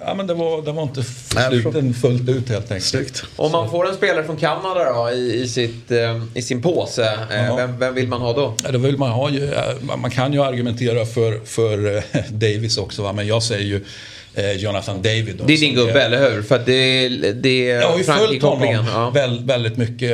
ja, 0.00 0.14
men 0.14 0.26
det, 0.26 0.34
var, 0.34 0.62
det 0.62 0.72
var 0.72 0.82
inte 0.82 1.02
sluten 1.02 1.94
fullt 1.94 2.28
ut 2.28 2.48
helt 2.48 2.70
enkelt. 2.70 2.84
Snyggt. 2.84 3.24
Om 3.36 3.52
man 3.52 3.70
får 3.70 3.88
en 3.88 3.94
spelare 3.94 4.24
från 4.24 4.36
Kanada 4.36 4.92
då, 4.92 5.10
i, 5.10 5.42
i, 5.42 5.48
sitt, 5.48 5.90
eh, 5.90 6.22
i 6.34 6.42
sin 6.42 6.62
påse, 6.62 7.18
eh, 7.30 7.56
vem, 7.56 7.78
vem, 7.78 7.94
vill 7.94 8.08
man 8.08 8.20
ha 8.20 8.32
då? 8.32 8.54
Ja, 8.64 8.72
då 8.72 8.78
vill 8.78 8.98
man, 8.98 9.10
ha 9.10 9.30
ju, 9.30 9.52
man 9.80 10.10
kan 10.10 10.32
ju 10.32 10.42
argumentera 10.42 11.06
för, 11.06 11.40
för 11.44 11.96
eh, 11.96 12.02
Davis 12.30 12.78
också, 12.78 13.02
va? 13.02 13.12
men 13.12 13.26
jag 13.26 13.42
säger 13.42 13.64
ju 13.64 13.84
Jonathan 14.56 15.02
David. 15.02 15.36
Då, 15.38 15.44
det 15.44 15.52
är 15.52 15.58
din 15.58 15.74
gubbe, 15.74 16.02
eller 16.02 16.30
hur? 16.30 16.42
För 16.42 16.58
det, 16.58 17.08
det 17.32 17.70
är 17.70 17.80
Jag 17.80 17.90
har 17.90 17.98
ju 17.98 18.04
följt 18.04 18.42
honom 18.42 18.86
ja. 18.94 19.10
väldigt, 19.10 19.46
väldigt 19.46 19.76
mycket. 19.76 20.10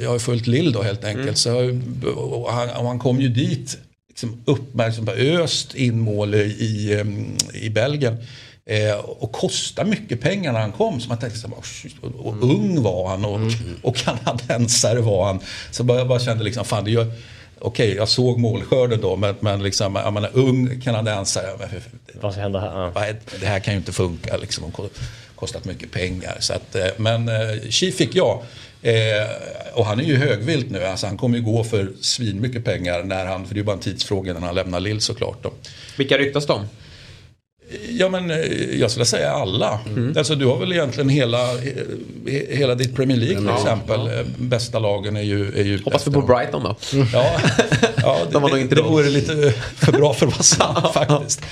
Jag 0.00 0.08
har 0.08 0.14
ju 0.14 0.20
följt 0.20 0.46
Lill 0.46 0.72
då 0.72 0.82
helt 0.82 1.04
enkelt. 1.04 1.24
Mm. 1.24 1.34
Så, 1.34 1.80
och 2.16 2.52
han, 2.52 2.70
och 2.70 2.86
han 2.86 2.98
kom 2.98 3.20
ju 3.20 3.28
dit 3.28 3.78
liksom 4.08 4.42
uppmärksam, 4.44 5.08
öst 5.08 5.74
in 5.74 6.00
mål 6.00 6.34
i, 6.34 7.04
i 7.52 7.70
Belgien. 7.70 8.16
Eh, 8.66 8.96
och 8.98 9.32
kostar 9.32 9.84
mycket 9.84 10.20
pengar 10.20 10.52
när 10.52 10.60
han 10.60 10.72
kom. 10.72 11.00
Så 11.00 11.08
man 11.08 11.18
tänkte 11.18 11.38
så 11.38 11.48
och, 11.48 11.64
och, 12.00 12.26
och 12.26 12.42
ung 12.42 12.82
var 12.82 13.08
han 13.08 13.24
och, 13.24 13.36
mm. 13.36 13.52
och 13.82 13.96
kanadensare 13.96 15.00
var 15.00 15.26
han. 15.26 15.40
Så 15.70 15.84
jag 15.88 16.08
bara 16.08 16.20
kände 16.20 16.44
liksom, 16.44 16.64
fan 16.64 16.84
det 16.84 16.90
gör 16.90 17.12
Okej, 17.58 17.86
okay, 17.86 17.96
jag 17.96 18.08
såg 18.08 18.38
målskörden 18.38 19.00
då, 19.00 19.16
men, 19.16 19.34
men 19.40 19.62
liksom, 19.62 19.96
jag 19.96 20.12
menar, 20.12 20.30
ung 20.32 20.80
kanadensare. 20.80 21.46
Vad 22.20 22.32
ska 22.32 22.42
hända 22.42 22.60
här? 22.94 23.16
Det 23.40 23.46
här 23.46 23.60
kan 23.60 23.74
ju 23.74 23.78
inte 23.78 23.92
funka. 23.92 24.36
Liksom. 24.36 24.72
kostat 25.34 25.64
mycket 25.64 25.90
pengar. 25.90 26.36
Så 26.40 26.52
att, 26.54 26.74
eh, 26.74 26.86
men 26.96 27.28
eh, 27.28 27.70
Chief 27.70 27.94
fick 27.94 28.14
jag. 28.14 28.42
Eh, 28.82 28.94
och 29.74 29.86
han 29.86 30.00
är 30.00 30.04
ju 30.04 30.16
högvilt 30.16 30.70
nu, 30.70 30.84
alltså 30.84 31.06
han 31.06 31.16
kommer 31.16 31.38
ju 31.38 31.44
gå 31.44 31.64
för 31.64 31.92
svin 32.00 32.40
mycket 32.40 32.64
pengar 32.64 33.02
när 33.02 33.26
han, 33.26 33.46
för 33.46 33.54
det 33.54 33.58
är 33.58 33.60
ju 33.60 33.64
bara 33.64 33.76
en 33.76 33.82
tidsfråga 33.82 34.32
när 34.32 34.40
han 34.40 34.54
lämnar 34.54 34.80
Lill 34.80 35.00
såklart. 35.00 35.42
Då. 35.42 35.52
Vilka 35.96 36.18
ryktas 36.18 36.46
de? 36.46 36.66
Ja 37.88 38.08
men 38.08 38.30
eh, 38.30 38.36
jag 38.80 38.90
skulle 38.90 39.06
säga 39.06 39.30
alla. 39.30 39.80
Mm. 39.86 40.14
Alltså 40.18 40.34
du 40.34 40.46
har 40.46 40.58
väl 40.58 40.72
egentligen 40.72 41.08
hela, 41.08 41.38
hela 42.48 42.74
ditt 42.74 42.96
Premier 42.96 43.18
League 43.18 43.38
till 43.38 43.48
exempel. 43.48 44.00
Ja. 44.06 44.12
Eh, 44.12 44.26
bästa 44.36 44.78
lagen 44.78 45.16
är 45.16 45.22
ju... 45.22 45.60
Är 45.60 45.64
ju 45.64 45.82
Hoppas 45.82 46.06
vi 46.06 46.12
på 46.12 46.22
Brighton 46.22 46.62
då. 46.62 46.76
Ja, 47.12 47.40
ja 48.04 48.18
det, 48.24 48.32
De 48.32 48.68
det, 48.68 48.74
det 48.74 48.82
vore 48.82 49.08
lite 49.08 49.52
för 49.76 49.92
bra 49.92 50.14
för 50.14 50.26
att 50.26 50.32
vara 50.32 50.42
sant 50.42 50.94
faktiskt. 50.94 51.42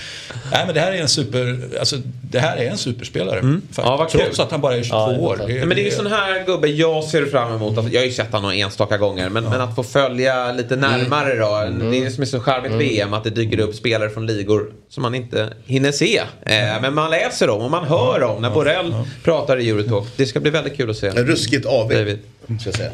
Nej 0.52 0.66
men 0.66 0.74
det 0.74 0.80
här 0.80 0.92
är 0.92 0.96
en 0.96 1.08
super, 1.08 1.58
alltså, 1.78 1.96
det 2.22 2.38
här 2.38 2.56
är 2.56 2.70
en 2.70 2.78
superspelare. 2.78 3.38
Mm. 3.38 3.62
Ja, 3.76 4.08
Trots 4.10 4.40
att 4.40 4.50
han 4.50 4.60
bara 4.60 4.76
är 4.76 4.82
22 4.82 4.96
ja, 4.96 5.18
år. 5.18 5.40
Det, 5.46 5.66
men 5.66 5.68
det 5.68 5.82
är 5.82 5.84
ju 5.84 5.90
sån 5.90 6.06
här 6.06 6.46
gubbe 6.46 6.68
jag 6.68 7.04
ser 7.04 7.26
fram 7.26 7.54
emot. 7.54 7.78
Alltså, 7.78 7.92
jag 7.92 8.00
har 8.00 8.06
ju 8.06 8.12
sett 8.12 8.32
honom 8.32 8.50
enstaka 8.50 8.98
gånger. 8.98 9.28
Men, 9.28 9.44
men, 9.44 9.60
att 9.60 9.74
få 9.74 9.82
följa 9.82 10.52
lite 10.52 10.76
närmare 10.76 11.36
då. 11.36 11.54
Mm. 11.54 11.90
Det 11.90 11.98
är 11.98 12.04
det 12.04 12.10
som 12.10 12.22
är 12.22 12.26
så 12.26 12.40
charmigt 12.40 12.72
med 12.72 13.02
mm. 13.02 13.14
Att 13.14 13.24
det 13.24 13.30
dyker 13.30 13.60
upp 13.60 13.74
spelare 13.74 14.10
från 14.10 14.26
ligor 14.26 14.72
som 14.88 15.02
man 15.02 15.14
inte 15.14 15.48
hinner 15.64 15.92
se. 15.92 16.18
Eh, 16.42 16.80
men 16.82 16.94
man 16.94 17.10
läser 17.10 17.46
dem 17.46 17.62
och 17.62 17.70
man 17.70 17.84
hör 17.84 18.20
dem 18.20 18.42
när 18.42 18.50
Borrell 18.50 18.94
pratar 19.24 19.56
i 19.60 19.70
Eurotalk. 19.70 20.08
Det 20.16 20.26
ska 20.26 20.40
bli 20.40 20.50
väldigt 20.50 20.76
kul 20.76 20.90
att 20.90 20.96
se. 20.96 21.10
Ruskigt 21.10 21.66
AV, 21.66 21.88
David. 21.88 22.18
ska 22.60 22.68
jag 22.68 22.74
säga. 22.74 22.90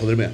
Håller 0.00 0.12
du 0.12 0.16
med? 0.16 0.30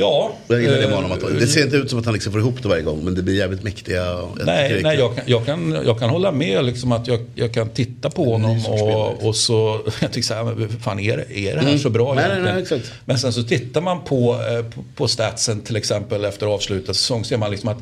Ja. 0.00 0.32
Jag 0.48 0.60
gillar 0.60 0.76
det, 0.76 0.88
med 0.88 1.12
att, 1.12 1.38
det 1.40 1.46
ser 1.46 1.64
inte 1.64 1.76
ut 1.76 1.90
som 1.90 1.98
att 1.98 2.04
han 2.04 2.14
liksom 2.14 2.32
får 2.32 2.40
ihop 2.40 2.62
det 2.62 2.68
varje 2.68 2.82
gång 2.82 3.04
men 3.04 3.14
det 3.14 3.22
blir 3.22 3.34
jävligt 3.34 3.62
mäktiga. 3.62 4.18
Nej, 4.44 4.80
nej 4.82 4.98
jag, 4.98 5.16
kan, 5.16 5.24
jag, 5.26 5.46
kan, 5.46 5.78
jag 5.86 5.98
kan 5.98 6.10
hålla 6.10 6.32
med 6.32 6.64
liksom 6.64 6.92
att 6.92 7.06
jag, 7.06 7.20
jag 7.34 7.54
kan 7.54 7.68
titta 7.68 8.10
på 8.10 8.32
honom 8.32 8.66
och, 8.66 9.26
och 9.26 9.36
så 9.36 9.80
jag 10.00 10.12
tycker 10.12 10.26
så 10.26 10.34
här, 10.34 10.68
fan 10.80 11.00
är, 11.00 11.32
är 11.32 11.54
det 11.54 11.60
här 11.60 11.68
mm. 11.68 11.78
så 11.78 11.90
bra 11.90 12.14
nej, 12.14 12.24
egentligen? 12.24 12.54
Nej, 12.54 12.64
nej, 12.70 13.00
men 13.04 13.18
sen 13.18 13.32
så 13.32 13.42
tittar 13.42 13.80
man 13.80 14.04
på, 14.04 14.32
eh, 14.32 14.64
på, 14.64 14.84
på 14.96 15.08
statsen 15.08 15.60
till 15.60 15.76
exempel 15.76 16.24
efter 16.24 16.46
avslutad 16.46 16.94
säsong 16.94 17.24
ser 17.24 17.36
man 17.36 17.50
liksom 17.50 17.68
att 17.68 17.78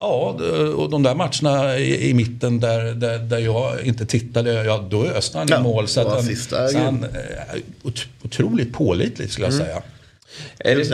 Ja, 0.00 0.38
och 0.76 0.90
de 0.90 1.02
där 1.02 1.14
matcherna 1.14 1.78
i, 1.78 2.10
i 2.10 2.14
mitten 2.14 2.60
där, 2.60 2.94
där, 2.94 3.18
där, 3.18 3.38
jag 3.38 3.80
inte 3.84 4.06
tittade, 4.06 4.64
ja, 4.64 4.86
då 4.90 5.04
öste 5.04 5.38
han 5.38 5.52
i 5.52 5.62
mål. 5.62 5.88
Så, 5.88 6.00
att 6.00 6.06
han, 6.08 6.36
så 6.36 6.78
han, 6.78 7.04
eh, 7.04 7.60
otroligt 8.22 8.72
pålitlig 8.72 9.30
skulle 9.30 9.46
jag 9.46 9.54
mm. 9.54 9.66
säga. 9.66 9.82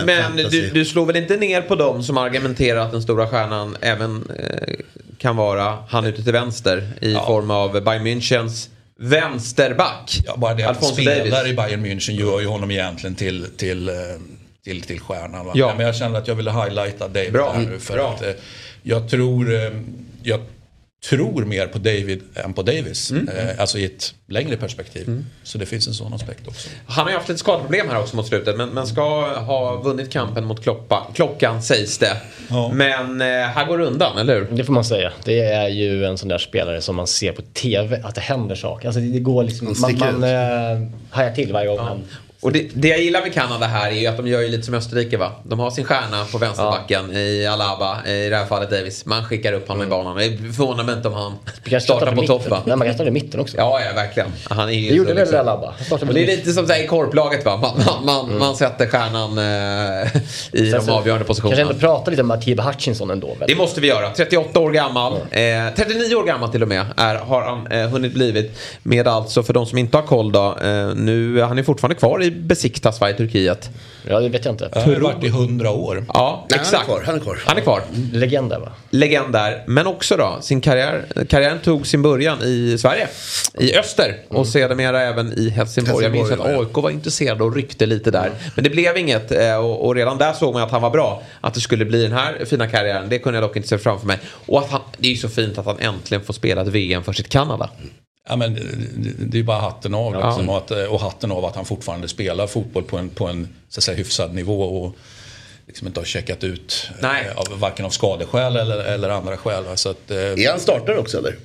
Men 0.05 0.37
du, 0.37 0.71
du, 0.71 0.85
slår 0.85 1.07
väl 1.07 1.17
inte 1.17 1.37
ner 1.37 1.62
på 1.62 1.75
dem 1.75 2.03
som 2.03 2.19
argumenterar 2.19 2.81
att 2.81 2.93
den 2.93 3.03
stora 3.03 3.27
stjärnan 3.27 3.77
även 3.81 4.31
eh, 4.39 4.75
kan 5.19 5.37
vara 5.37 5.79
han 5.89 6.07
ute 6.07 6.23
till 6.23 6.33
vänster 6.33 6.89
i 7.01 7.12
ja. 7.12 7.27
form 7.27 7.51
av 7.51 7.85
Bayern 7.85 8.07
Münchens 8.07 8.69
vänsterback. 8.99 10.21
Ja, 10.25 10.37
bara 10.37 10.55
det 10.55 10.65
att 10.65 10.85
han 10.85 10.93
spelar 10.93 11.49
i 11.49 11.55
Bayern 11.55 11.87
München 11.87 12.12
gör 12.12 12.41
ju 12.41 12.47
honom 12.47 12.71
egentligen 12.71 13.15
till, 13.15 13.47
till, 13.57 13.89
eh, 13.89 13.95
till, 14.65 14.83
till 14.83 15.01
stjärnan. 15.01 15.47
Va? 15.47 15.53
Ja. 15.55 15.75
Men 15.77 15.87
jag 15.87 15.97
kände 15.97 16.19
att 16.19 16.29
jag 16.29 16.35
ville 16.35 16.51
highlighta 16.51 17.09
David 17.09 17.33
Bra. 17.33 17.53
här 17.53 17.61
nu. 17.61 17.79
För 17.79 17.95
Bra. 17.95 18.19
att, 18.21 18.41
jag 18.83 19.11
tror, 19.11 19.55
eh, 19.55 19.71
jag 20.23 20.41
tror 21.09 21.45
mer 21.45 21.67
på 21.67 21.79
David 21.79 22.23
än 22.35 22.53
på 22.53 22.63
Davis. 22.63 23.11
Mm. 23.11 23.29
Eh, 23.29 23.61
alltså 23.61 23.79
i 23.79 23.85
ett 23.85 24.15
längre 24.27 24.57
perspektiv. 24.57 25.09
Mm. 25.09 25.27
Så 25.43 25.59
det 25.59 25.67
finns 25.67 25.87
en 25.87 25.95
sån 25.95 26.15
aspekt 26.15 26.49
också. 26.49 26.69
Han 26.87 27.05
har 27.05 27.11
ju 27.11 27.17
haft 27.17 27.29
lite 27.29 27.39
skadeproblem 27.39 27.89
här 27.89 27.99
också 27.99 28.17
mot 28.17 28.27
slutet. 28.27 28.57
Men, 28.57 28.69
men 28.69 28.87
ska 28.87 29.35
ha 29.35 29.77
vunnit 29.77 30.13
kampen 30.13 30.45
mot 30.45 30.63
kloppa, 30.63 31.07
klockan 31.15 31.63
sägs 31.63 31.99
det. 31.99 32.17
Ja. 32.49 32.71
Men 32.75 33.21
eh, 33.21 33.27
här 33.27 33.67
går 33.67 33.81
undan, 33.81 34.19
eller 34.19 34.35
hur? 34.35 34.49
Det 34.51 34.65
får 34.65 34.73
man 34.73 34.85
säga. 34.85 35.13
Det 35.25 35.41
är 35.41 35.69
ju 35.69 36.05
en 36.05 36.19
sån 36.19 36.29
där 36.29 36.39
spelare 36.39 36.81
som 36.81 36.97
man 36.97 37.07
ser 37.07 37.33
på 37.33 37.43
TV, 37.43 38.01
att 38.05 38.15
det 38.15 38.21
händer 38.21 38.55
saker. 38.55 38.89
Alltså 38.89 39.01
det, 39.01 39.21
går 39.21 39.45
liksom, 39.45 39.75
man, 39.81 39.99
man 39.99 40.25
eh, 40.25 40.89
hajar 41.11 41.35
till 41.35 41.53
varje 41.53 41.69
gång 41.69 41.77
ja. 41.77 41.83
han 41.83 42.05
och 42.41 42.53
det, 42.53 42.69
det, 42.75 42.89
jag 42.89 43.01
gillar 43.01 43.21
med 43.23 43.35
Kanada 43.35 43.67
här 43.67 43.91
är 43.91 43.95
ju 43.95 44.07
att 44.07 44.17
de 44.17 44.27
gör 44.27 44.41
ju 44.41 44.49
lite 44.49 44.62
som 44.62 44.75
Österrike 44.75 45.17
va. 45.17 45.33
De 45.43 45.59
har 45.59 45.71
sin 45.71 45.85
stjärna 45.85 46.25
på 46.33 46.39
vänsterbacken 46.39 47.11
ja. 47.12 47.19
i 47.19 47.47
Alaba, 47.47 48.07
i 48.07 48.29
det 48.29 48.37
här 48.37 48.47
fallet 48.47 48.71
Davis. 48.71 49.07
Man 49.07 49.25
skickar 49.25 49.53
upp 49.53 49.69
honom 49.69 49.83
mm. 49.83 49.89
i 49.89 49.91
banan. 49.91 50.17
Det 50.17 50.53
förvånar 50.55 50.85
mig 50.85 50.97
inte 50.97 51.09
om 51.09 51.15
han 51.15 51.81
startar 51.81 52.17
på 52.17 52.23
topp 52.23 52.49
va. 52.49 52.62
Nej, 52.65 52.77
man 52.77 52.87
kan 52.87 52.95
starta 52.95 53.09
i 53.09 53.12
mitten 53.12 53.41
också. 53.41 53.57
Ja, 53.57 53.81
ja 53.81 53.95
verkligen. 53.95 54.29
Han 54.45 54.69
är 54.69 54.73
ju 54.73 54.91
det 54.91 54.97
gjorde 54.97 55.15
väl 55.15 55.23
liksom, 55.23 55.41
Alaba? 55.41 55.75
Det 56.12 56.23
är 56.23 56.27
lite 56.27 56.53
som 56.53 56.65
i 56.65 56.87
korplaget 56.87 57.45
va. 57.45 57.57
Man, 57.57 57.73
man, 57.87 58.05
man, 58.05 58.27
mm. 58.27 58.39
man 58.39 58.57
sätter 58.57 58.87
stjärnan 58.87 59.39
eh, 59.39 60.17
i 60.53 60.71
Sen 60.71 60.87
de 60.87 60.93
avgörande 60.93 61.25
positionerna. 61.25 61.57
Kanske 61.57 61.75
ändå 61.75 61.87
prata 61.87 62.11
lite 62.11 62.23
om 62.23 62.31
Atiba 62.31 62.62
Hutchinson 62.62 63.11
ändå. 63.11 63.27
Väl? 63.27 63.49
Det 63.49 63.57
måste 63.57 63.81
vi 63.81 63.89
göra. 63.89 64.11
38 64.11 64.61
år 64.61 64.71
gammal. 64.71 65.17
Mm. 65.31 65.69
Eh, 65.69 65.75
39 65.75 66.15
år 66.15 66.25
gammal 66.25 66.49
till 66.49 66.62
och 66.62 66.69
med 66.69 66.87
är, 66.97 67.15
har 67.15 67.43
han 67.43 67.67
eh, 67.67 67.89
hunnit 67.89 68.15
blivit. 68.15 68.59
Med 68.83 69.09
alltså, 69.09 69.43
för 69.43 69.53
de 69.53 69.67
som 69.67 69.79
inte 69.79 69.97
har 69.97 70.03
koll 70.03 70.33
då, 70.33 70.57
eh, 70.62 70.95
nu, 70.95 71.41
han 71.41 71.59
är 71.59 71.62
fortfarande 71.62 71.95
kvar 71.95 72.23
i 72.23 72.30
Besiktas 72.31 73.02
i 73.02 73.15
Turkiet. 73.16 73.70
Ja, 74.09 74.20
det 74.20 74.28
vet 74.28 74.44
jag 74.44 74.55
inte. 74.55 74.70
Han 74.74 74.82
har 74.82 75.01
varit 75.01 75.24
i 75.24 75.28
hundra 75.28 75.70
år. 75.70 76.05
Ja, 76.09 76.47
Nej, 76.51 76.61
exakt. 76.61 76.89
Han 76.89 76.90
är 76.90 76.94
kvar. 76.94 77.02
Han 77.07 77.16
är 77.16 77.20
kvar. 77.20 77.39
Han 77.47 77.57
är 77.57 77.61
kvar. 77.61 77.82
Legend 78.12 78.51
där 78.51 78.59
va? 78.59 78.73
Legend 78.90 79.32
där. 79.32 79.65
Men 79.66 79.86
också 79.86 80.16
då, 80.16 80.39
sin 80.40 80.61
karriär, 80.61 81.05
karriären 81.28 81.59
tog 81.59 81.86
sin 81.86 82.02
början 82.02 82.43
i 82.43 82.78
Sverige. 82.78 83.09
I 83.59 83.77
öster. 83.77 84.09
Mm. 84.09 84.40
Och 84.40 84.47
sedermera 84.47 85.02
även 85.02 85.39
i 85.39 85.48
Helsingborg. 85.48 86.05
Jag 86.05 86.12
minns 86.12 86.31
att 86.31 86.40
AIK 86.40 86.77
var 86.77 86.90
intresserade 86.90 87.44
och 87.44 87.57
ryckte 87.57 87.86
lite 87.86 88.11
där. 88.11 88.27
Mm. 88.27 88.39
Men 88.55 88.65
det 88.65 88.70
blev 88.70 88.97
inget. 88.97 89.32
Eh, 89.32 89.57
och, 89.57 89.86
och, 89.86 89.94
redan 89.94 90.19
där 90.19 90.32
såg 90.32 90.55
man 90.55 90.62
att 90.62 90.70
han 90.70 90.82
var 90.82 90.90
bra. 90.90 91.23
Att 91.40 91.55
det 91.55 91.61
skulle 91.61 91.85
bli 91.85 92.02
den 92.02 92.12
här 92.12 92.44
fina 92.44 92.69
karriären. 92.69 93.09
Det 93.09 93.19
kunde 93.19 93.36
jag 93.39 93.48
dock 93.48 93.57
inte 93.57 93.69
se 93.69 93.78
framför 93.78 94.07
mig. 94.07 94.19
Och 94.47 94.59
att 94.59 94.70
han, 94.70 94.81
det 94.98 95.09
är 95.09 95.12
ju 95.12 95.19
så 95.19 95.28
fint 95.28 95.59
att 95.59 95.66
han 95.66 95.78
äntligen 95.78 96.24
får 96.24 96.35
spela 96.35 96.62
ett 96.62 96.69
VM 96.69 97.05
för 97.05 97.12
sitt 97.12 97.28
Kanada. 97.28 97.70
Ja, 98.29 98.37
men 98.37 98.59
det 99.19 99.39
är 99.39 99.43
bara 99.43 99.61
hatten 99.61 99.95
av. 99.95 100.15
Liksom, 100.15 100.47
ja. 100.47 100.53
och, 100.53 100.57
att, 100.57 100.89
och 100.89 101.01
hatten 101.01 101.33
av 101.33 101.45
att 101.45 101.57
han 101.57 101.65
fortfarande 101.65 102.09
spelar 102.09 102.47
fotboll 102.47 102.85
på 102.85 102.99
en, 102.99 103.09
på 103.09 103.27
en 103.27 103.49
så 103.69 103.81
att 103.81 103.85
säga, 103.85 103.97
hyfsad 103.97 104.35
nivå. 104.35 104.63
Och 104.63 104.97
liksom 105.67 105.87
inte 105.87 106.01
har 106.01 106.05
checkat 106.05 106.45
ut 106.45 106.91
Nej. 107.01 107.27
Eh, 107.27 107.39
av, 107.39 107.61
varken 107.61 107.85
av 107.85 107.91
skadeskäl 107.91 108.57
eller, 108.57 108.79
eller 108.79 109.09
andra 109.09 109.37
skäl. 109.37 109.65
Så 109.75 109.91
att, 109.91 110.11
eh, 110.11 110.17
är 110.17 110.51
han 110.51 110.61
startare 110.61 110.99
också 110.99 111.19
eller? 111.19 111.37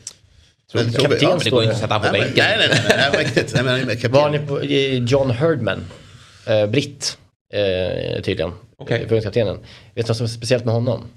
Kapten 0.74 1.18
ja, 1.22 1.38
det 1.44 1.50
går 1.50 1.64
inte 1.64 1.76
att 1.76 1.82
sätta 1.82 2.00
på 2.00 2.12
bänken. 2.12 2.34
Nej, 2.38 2.58
nej, 2.60 2.82
nej, 2.90 3.10
nej, 3.14 3.26
riktigt. 3.26 3.54
nej, 3.54 4.10
Var 4.10 4.30
ni 4.30 4.40
på 4.40 4.64
John 5.12 5.32
Herdman? 5.32 5.86
Eh, 6.48 6.66
britt, 6.68 7.18
eh, 7.54 8.22
tydligen. 8.22 8.52
Okay. 8.78 9.00
Förbundskaptenen. 9.00 9.58
Vet 9.94 10.06
du 10.06 10.10
vad 10.10 10.18
som 10.18 10.24
är 10.24 10.28
speciellt 10.30 10.66
med 10.66 10.74
honom? 10.74 11.08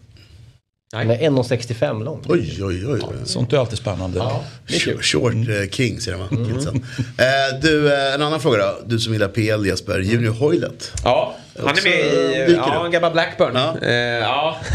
Han 0.92 1.10
är 1.10 1.18
1,65 1.18 2.04
lång. 2.04 2.24
Oj, 2.28 2.64
oj, 2.64 2.86
oj. 2.86 3.00
Sånt 3.24 3.52
är 3.52 3.58
alltid 3.58 3.78
spännande. 3.78 4.18
Ja, 4.18 4.44
short, 4.66 5.04
short 5.04 5.34
uh, 5.34 5.70
king 5.70 6.00
säger 6.00 6.18
man. 6.18 6.28
Mm. 6.28 6.56
Uh, 6.56 7.60
du, 7.62 7.86
uh, 7.86 8.14
en 8.14 8.22
annan 8.22 8.40
fråga 8.40 8.58
då. 8.58 8.78
Du 8.86 8.98
som 8.98 9.12
gillar 9.12 9.28
PL 9.28 9.66
Jesper. 9.66 9.98
Junior 9.98 10.32
Hoylet. 10.32 10.92
Ja, 11.04 11.36
han 11.58 11.78
är 11.78 11.82
med 11.82 12.48
i 12.50 12.54
ja, 12.54 12.84
en 12.86 12.92
gammal 12.92 13.12
Blackburn. 13.12 13.54
Ja. 13.54 13.76
Ja. 14.20 14.56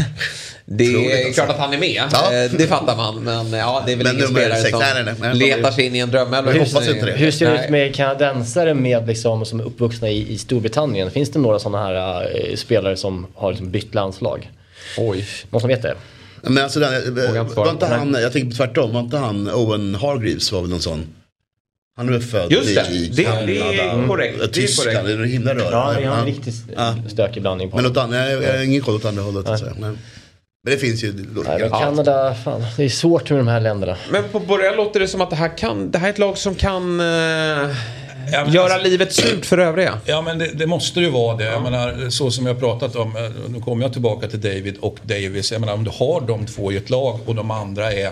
Det 0.66 0.84
är 0.84 1.32
klart 1.32 1.50
att 1.50 1.58
han 1.58 1.72
är 1.72 1.78
med, 1.78 2.02
ja. 2.12 2.48
det 2.58 2.66
fattar 2.66 2.96
man. 2.96 3.24
Men 3.24 3.52
ja, 3.52 3.82
det 3.86 3.92
är 3.92 3.96
väl 3.96 4.06
men 4.06 4.16
ingen 4.16 4.28
spelare 4.28 4.60
sex. 4.60 4.70
som 4.70 4.80
nej, 4.80 5.04
nej, 5.04 5.14
nej. 5.20 5.34
letar 5.34 5.70
sig 5.70 5.86
in 5.86 5.94
i 5.94 5.98
en 5.98 6.10
drömälva. 6.10 6.50
Hur, 6.50 7.16
hur 7.16 7.30
ser 7.30 7.50
det 7.50 7.64
ut 7.64 7.70
med 7.70 7.94
kanadensare 7.94 8.74
med 8.74 9.06
liksom, 9.06 9.44
som 9.44 9.60
är 9.60 9.64
uppvuxna 9.64 10.08
i, 10.08 10.32
i 10.32 10.38
Storbritannien? 10.38 11.10
Finns 11.10 11.30
det 11.30 11.38
några 11.38 11.58
sådana 11.58 11.84
här 11.84 12.22
uh, 12.50 12.56
spelare 12.56 12.96
som 12.96 13.26
har 13.34 13.50
liksom, 13.50 13.70
bytt 13.70 13.94
landslag? 13.94 14.50
Oj. 14.98 15.26
Någon 15.50 15.60
som 15.60 15.68
vet 15.68 15.82
det? 15.82 15.94
Men 16.42 16.64
alltså, 16.64 16.80
den, 16.80 17.54
var 17.54 17.70
inte 17.70 17.86
han, 17.86 18.16
jag 18.20 18.32
tänker 18.32 18.56
tvärtom, 18.56 18.92
var 18.92 19.00
inte 19.00 19.16
han 19.16 19.48
Owen 19.48 19.94
Hargreaves 19.94 20.52
var 20.52 20.60
väl 20.60 20.70
någon 20.70 20.80
sån? 20.80 21.06
Han 21.96 22.14
är 22.14 22.20
född 22.20 22.52
Just 22.52 22.74
det. 22.74 22.92
i 22.92 23.08
det, 23.08 23.24
Kanada. 23.24 23.46
Det 23.46 23.80
är 23.80 24.06
korrekt. 24.06 24.52
Tyskland, 24.52 25.08
det 25.08 25.12
är 25.12 25.24
himla 25.24 25.54
rörigt. 25.54 25.68
Ja, 25.72 25.94
det 25.96 26.04
är 26.04 26.18
en 26.18 26.24
riktigt 26.24 26.54
ja. 26.76 26.94
stökig 27.08 27.42
blandning 27.42 27.70
på 27.70 27.76
Men 27.76 27.86
åt 27.86 27.96
andra, 27.96 28.30
jag, 28.30 28.42
jag 28.42 28.56
har 28.56 28.64
ingen 28.64 28.82
koll 28.82 28.94
åt 28.94 29.04
andra 29.04 29.22
hållet. 29.22 29.46
Nej. 29.46 29.72
Men, 29.78 29.98
men 30.64 30.72
det 30.72 30.76
finns 30.76 31.04
ju. 31.04 31.12
Nej, 31.12 31.60
men 31.60 31.70
Kanada, 31.70 32.34
fan, 32.34 32.64
det 32.76 32.84
är 32.84 32.88
svårt 32.88 33.30
med 33.30 33.38
de 33.38 33.48
här 33.48 33.60
länderna. 33.60 33.96
Men 34.10 34.24
på 34.32 34.40
Borrell 34.40 34.76
låter 34.76 35.00
det 35.00 35.08
som 35.08 35.20
att 35.20 35.30
det 35.30 35.36
här, 35.36 35.58
kan, 35.58 35.90
det 35.90 35.98
här 35.98 36.08
är 36.08 36.12
ett 36.12 36.18
lag 36.18 36.38
som 36.38 36.54
kan... 36.54 37.00
Uh 37.00 37.70
Ja, 38.32 38.48
Göra 38.48 38.64
alltså, 38.64 38.88
livet 38.88 39.12
surt 39.12 39.46
för 39.46 39.58
övriga. 39.58 39.98
Ja 40.04 40.22
men 40.22 40.38
det, 40.38 40.46
det 40.46 40.66
måste 40.66 41.00
ju 41.00 41.10
vara 41.10 41.36
det. 41.36 41.44
Ja. 41.44 41.50
Jag 41.50 41.62
menar, 41.62 42.10
så 42.10 42.30
som 42.30 42.46
jag 42.46 42.60
pratat 42.60 42.96
om, 42.96 43.16
eh, 43.16 43.22
nu 43.48 43.60
kommer 43.60 43.82
jag 43.82 43.92
tillbaka 43.92 44.28
till 44.28 44.40
David 44.40 44.76
och 44.80 44.98
Davis. 45.02 45.52
Jag 45.52 45.60
menar 45.60 45.74
om 45.74 45.84
du 45.84 45.90
har 45.90 46.20
de 46.20 46.46
två 46.46 46.72
i 46.72 46.76
ett 46.76 46.90
lag 46.90 47.20
och 47.26 47.34
de 47.34 47.50
andra 47.50 47.92
är 47.92 48.10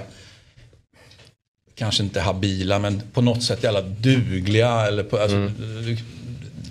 kanske 1.75 2.03
inte 2.03 2.21
habila 2.21 2.79
men 2.79 3.03
på 3.13 3.21
något 3.21 3.43
sätt 3.43 3.63
jävla 3.63 3.81
dugliga. 3.81 4.87
Eller 4.87 5.03
på, 5.03 5.19
alltså, 5.19 5.37
mm. 5.37 5.97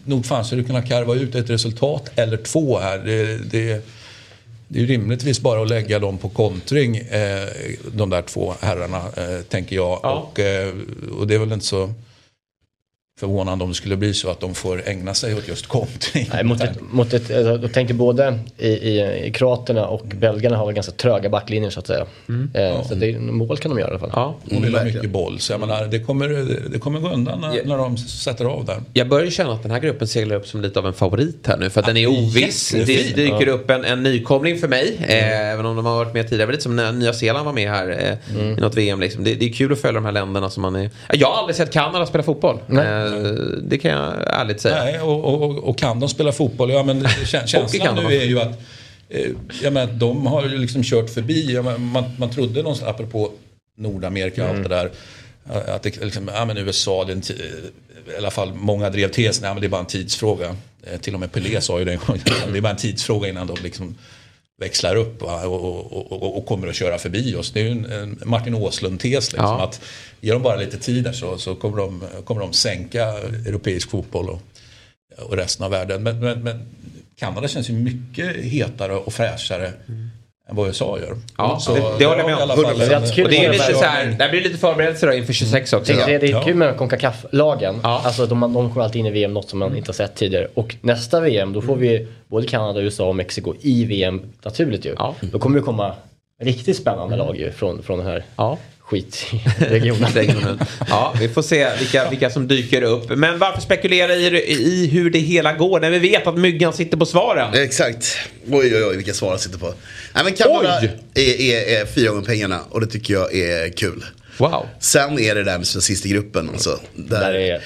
Nog 0.06 0.26
fan 0.26 0.46
så 0.46 0.56
du 0.56 0.64
kunna 0.64 0.82
karva 0.82 1.16
ut 1.16 1.36
ett 1.36 1.50
resultat 1.50 2.12
eller 2.16 2.38
två 2.38 2.80
här. 2.80 2.98
Det, 2.98 3.38
det, 3.38 3.86
det 4.68 4.80
är 4.80 4.82
ju 4.82 4.88
rimligtvis 4.88 5.40
bara 5.40 5.62
att 5.62 5.70
lägga 5.70 6.00
dem 6.00 6.18
på 6.18 6.30
kontring, 6.30 6.98
eh, 6.98 7.48
de 7.94 8.10
där 8.10 8.22
två 8.22 8.54
herrarna, 8.62 8.98
eh, 8.98 9.42
tänker 9.50 9.76
jag. 9.76 10.00
Ja. 10.04 10.12
Och, 10.14 10.40
eh, 10.40 10.74
och 11.20 11.28
det 11.28 11.36
är 11.36 11.40
väl 11.40 11.52
inte 11.52 11.66
så 11.66 11.94
förvånande 13.22 13.64
om 13.64 13.70
det 13.70 13.76
skulle 13.76 13.98
bli 13.98 14.14
så 14.14 14.30
att 14.30 14.40
de 14.40 14.56
får 14.56 14.90
ägna 14.90 15.14
sig 15.14 15.36
åt 15.36 15.48
just 15.48 15.68
kontring. 15.68 16.30
Nej, 16.34 16.44
mot 16.44 16.62
ett, 16.62 16.82
mot 16.92 17.14
ett, 17.14 17.22
alltså, 17.22 17.60
jag 17.62 17.74
tänkte 17.74 17.94
både 17.94 18.40
i, 18.58 18.68
i, 18.68 19.26
i 19.26 19.32
kroaterna 19.32 19.88
och 19.88 20.06
belgarna 20.06 20.58
har 20.58 20.66
väl 20.66 20.76
ganska 20.76 20.92
tröga 20.92 21.30
backlinjer 21.30 21.70
så 21.70 21.80
att 21.80 21.88
säga. 21.88 22.06
Mm. 22.30 22.52
Eh, 22.54 22.62
ja. 22.62 22.84
Så 22.84 22.96
det, 22.96 23.20
mål 23.20 23.58
kan 23.58 23.72
de 23.72 23.80
göra 23.80 23.90
i 23.90 23.92
alla 23.92 24.00
fall. 24.00 24.12
Ja. 24.14 24.36
De 24.46 24.62
vill 24.62 24.76
ha 24.76 24.84
mycket 24.84 25.10
boll. 25.10 25.40
Så 25.40 25.54
jag 25.54 25.60
menar, 25.60 25.86
det, 25.86 26.00
kommer, 26.00 26.30
det 26.72 26.80
kommer 26.80 27.00
gå 27.00 27.10
undan 27.10 27.42
när, 27.42 27.66
när 27.66 27.78
de 27.78 27.98
sätter 27.98 28.46
av 28.46 28.66
där. 28.66 28.82
Jag 28.94 29.10
börjar 29.10 29.30
känna 29.30 29.54
att 29.54 29.64
den 29.64 29.72
här 29.72 29.80
gruppen 29.80 30.08
seglar 30.08 30.36
upp 30.36 30.48
som 30.48 30.62
lite 30.62 30.80
av 30.80 30.88
en 30.88 30.94
favorit 30.94 31.48
här 31.48 31.58
nu. 31.58 31.70
För 31.70 31.80
att 31.80 31.86
den 31.86 31.98
är 31.98 32.08
oviss. 32.08 32.70
Det 32.70 33.16
dyker 33.16 33.48
upp 33.48 33.70
en, 33.70 33.86
en 33.86 34.04
nykomling 34.04 34.58
för 34.58 34.68
mig. 34.68 34.98
Mm. 34.98 35.10
Eh, 35.10 35.54
även 35.54 35.66
om 35.66 35.76
de 35.76 35.86
har 35.86 35.96
varit 35.96 36.14
med 36.14 36.30
tidigare. 36.30 36.52
Lite 36.52 36.64
som 36.64 36.76
när 36.76 36.92
Nya 36.92 37.14
Zeeland 37.14 37.46
var 37.46 37.54
med 37.54 37.70
här 37.70 37.90
eh, 37.90 38.38
mm. 38.40 38.58
i 38.58 38.62
något 38.62 38.76
VM. 38.76 39.00
Liksom. 39.00 39.24
Det, 39.24 39.36
det, 39.36 39.46
är 39.46 39.54
kul 39.54 39.72
att 39.72 39.82
följa 39.82 39.94
de 39.94 40.06
här 40.06 40.12
länderna 40.12 40.50
som 40.50 40.62
man 40.62 40.76
är... 40.76 40.90
Jag 41.14 41.28
har 41.28 41.40
aldrig 41.40 41.56
sett 41.56 41.72
Kanada 41.72 42.06
spela 42.06 42.24
fotboll. 42.24 42.60
Eh, 42.70 42.78
det 43.64 43.78
kan 43.78 43.92
jag 43.92 44.14
ärligt 44.28 44.62
säga. 44.62 44.84
Nej, 44.84 45.00
och, 45.00 45.26
och, 45.26 45.58
och 45.58 45.78
kan 45.78 46.00
de 46.00 46.10
spela 46.10 46.32
fotboll? 46.32 46.72
Ja, 46.72 46.84
men 46.84 47.08
känslan 47.26 47.96
nu 47.96 48.16
är 48.16 48.26
ju 48.26 48.40
att 48.40 48.62
eh, 49.10 49.32
jag 49.64 49.74
menar, 49.74 49.94
de 49.94 50.28
har 50.28 50.44
liksom 50.44 50.84
kört 50.84 51.10
förbi. 51.10 51.62
Man, 51.62 52.12
man 52.18 52.30
trodde 52.30 52.62
någonstans, 52.62 52.90
apropå 52.90 53.32
Nordamerika 53.78 54.44
och 54.44 54.50
mm. 54.50 54.62
allt 54.62 54.70
det 54.70 54.76
där. 54.76 54.92
Att 55.76 55.84
det, 55.84 56.04
liksom, 56.04 56.32
ja, 56.34 56.46
men 56.46 56.58
USA, 56.58 57.04
det 57.04 57.14
är 57.14 57.34
i 58.14 58.18
alla 58.18 58.32
fall 58.32 58.54
många 58.54 58.90
drev 58.90 59.12
tesen, 59.12 59.48
ja, 59.48 59.54
men 59.54 59.62
det 59.62 59.68
är 59.68 59.70
bara 59.70 59.82
en 59.82 59.88
tidsfråga. 59.88 60.56
Eh, 60.84 61.00
till 61.00 61.14
och 61.14 61.20
med 61.20 61.32
Pelé 61.32 61.62
sa 61.62 61.80
ju 61.80 61.86
det 61.86 61.92
en 61.92 62.00
gång, 62.08 62.20
det 62.52 62.58
är 62.58 62.62
bara 62.62 62.70
en 62.70 62.78
tidsfråga 62.78 63.30
innan 63.30 63.48
de 63.48 63.58
liksom 63.64 63.96
växlar 64.62 64.96
upp 64.96 65.24
och, 65.24 65.46
och, 65.46 66.12
och, 66.12 66.38
och, 66.38 66.46
kommer 66.46 66.68
att 66.68 66.76
köra 66.76 66.98
förbi 66.98 67.36
oss. 67.36 67.52
Det 67.52 67.60
är 67.60 67.64
ju 67.64 67.72
en, 67.72 67.86
en 67.86 68.22
Martin 68.26 68.56
Åslund-tes. 68.56 69.32
Liksom, 69.32 69.38
ja. 69.38 69.64
att 69.64 69.82
Ger 70.22 70.34
de 70.34 70.44
bara 70.44 70.56
lite 70.56 70.78
tid 70.78 71.04
där 71.04 71.14
så, 71.14 71.38
så 71.38 71.56
kommer, 71.56 71.78
de, 71.78 72.04
kommer 72.24 72.42
de 72.42 72.54
sänka 72.54 73.06
europeisk 73.48 73.90
fotboll 73.90 74.30
och, 74.30 74.42
och 75.18 75.38
resten 75.38 75.66
av 75.66 75.72
världen. 75.72 76.04
Men, 76.04 76.20
men, 76.20 76.44
men 76.44 76.66
Kanada 77.16 77.48
känns 77.48 77.70
ju 77.70 77.74
mycket 77.74 78.36
hetare 78.36 78.96
och 78.96 79.14
fräschare 79.14 79.74
mm 79.88 80.10
än 80.50 80.56
vad 80.56 80.68
USA 80.68 81.00
gör. 81.00 81.18
Ja, 81.38 81.60
så, 81.60 81.74
det, 81.74 81.82
det 82.00 82.06
håller 82.06 82.18
jag 82.18 82.26
med 82.26 82.36
om. 82.36 82.50
Och 82.50 83.30
det 83.30 83.46
är 83.46 83.52
lite 83.52 83.74
så 83.74 83.86
här, 83.86 84.06
det 84.20 84.30
blir 84.30 84.42
lite 84.42 84.58
förberedelser 84.58 85.08
då 85.08 85.14
inför 85.14 85.34
26 85.34 85.74
också. 85.74 85.94
Det, 85.94 86.18
det 86.18 86.32
är 86.32 86.44
kul 86.44 86.56
med 86.56 86.78
Concacaf-lagen. 86.78 87.80
Ja. 87.84 88.02
Alltså 88.06 88.26
de, 88.26 88.40
de 88.40 88.70
kommer 88.70 88.82
alltid 88.82 89.00
in 89.00 89.06
i 89.06 89.12
VM, 89.12 89.34
något 89.34 89.50
som 89.50 89.60
man 89.60 89.78
inte 89.78 89.90
har 89.90 89.94
sett 89.94 90.16
tidigare. 90.16 90.48
Och 90.54 90.76
nästa 90.82 91.20
VM, 91.20 91.54
då 91.54 91.62
får 91.62 91.76
vi 91.76 92.08
både 92.28 92.48
Kanada, 92.48 92.82
USA 92.82 93.08
och 93.08 93.16
Mexiko 93.16 93.54
i 93.62 93.86
VM 93.86 94.22
naturligt 94.44 94.86
ju. 94.86 94.96
Ja. 94.98 95.16
Då 95.22 95.40
kommer 95.40 95.60
det 95.60 95.64
komma 95.64 95.96
riktigt 96.42 96.78
spännande 96.78 97.16
lag 97.16 97.38
ju 97.38 97.52
från, 97.52 97.84
från 97.84 97.98
den 97.98 98.08
här 98.08 98.24
ja 98.36 98.58
skitregionen. 98.92 100.60
ja, 100.90 101.14
vi 101.20 101.30
får 101.30 101.42
se 101.42 101.78
vilka, 101.80 102.10
vilka 102.10 102.30
som 102.30 102.48
dyker 102.48 102.82
upp. 102.82 103.10
Men 103.10 103.40
varför 103.40 103.62
spekulera 103.62 104.16
i, 104.16 104.52
i 104.52 104.88
hur 104.88 105.10
det 105.10 105.20
hela 105.20 105.54
går 105.54 105.80
när 105.80 105.90
vi 105.90 106.00
vet 106.00 106.28
att 106.28 106.38
myggan 106.38 106.74
sitter 106.74 106.98
på 106.98 107.06
svaren? 107.06 107.54
Exakt. 107.54 108.18
Oj, 108.52 108.76
oj, 108.76 108.86
oj, 108.86 108.96
vilka 108.96 109.14
svar 109.14 109.30
han 109.30 109.40
sitter 109.40 109.58
på. 109.58 109.74
Nej, 110.16 110.24
men 110.24 110.34
Kanada 110.34 110.82
är, 111.14 111.42
är, 111.42 111.82
är 111.82 111.86
fyra 111.86 112.10
gånger 112.10 112.26
pengarna 112.26 112.60
och 112.70 112.82
det 112.82 112.88
tycker 112.88 113.14
jag 113.14 113.36
är 113.36 113.70
kul. 113.70 114.06
Wow. 114.38 114.66
Sen 114.80 115.20
är 115.20 115.36
det 115.36 115.44
där 115.44 115.58
med 115.58 115.68
sista 115.68 116.08
gruppen. 116.08 116.50
Alltså, 116.50 116.80
där, 116.96 117.20
där 117.20 117.34
är... 117.34 117.64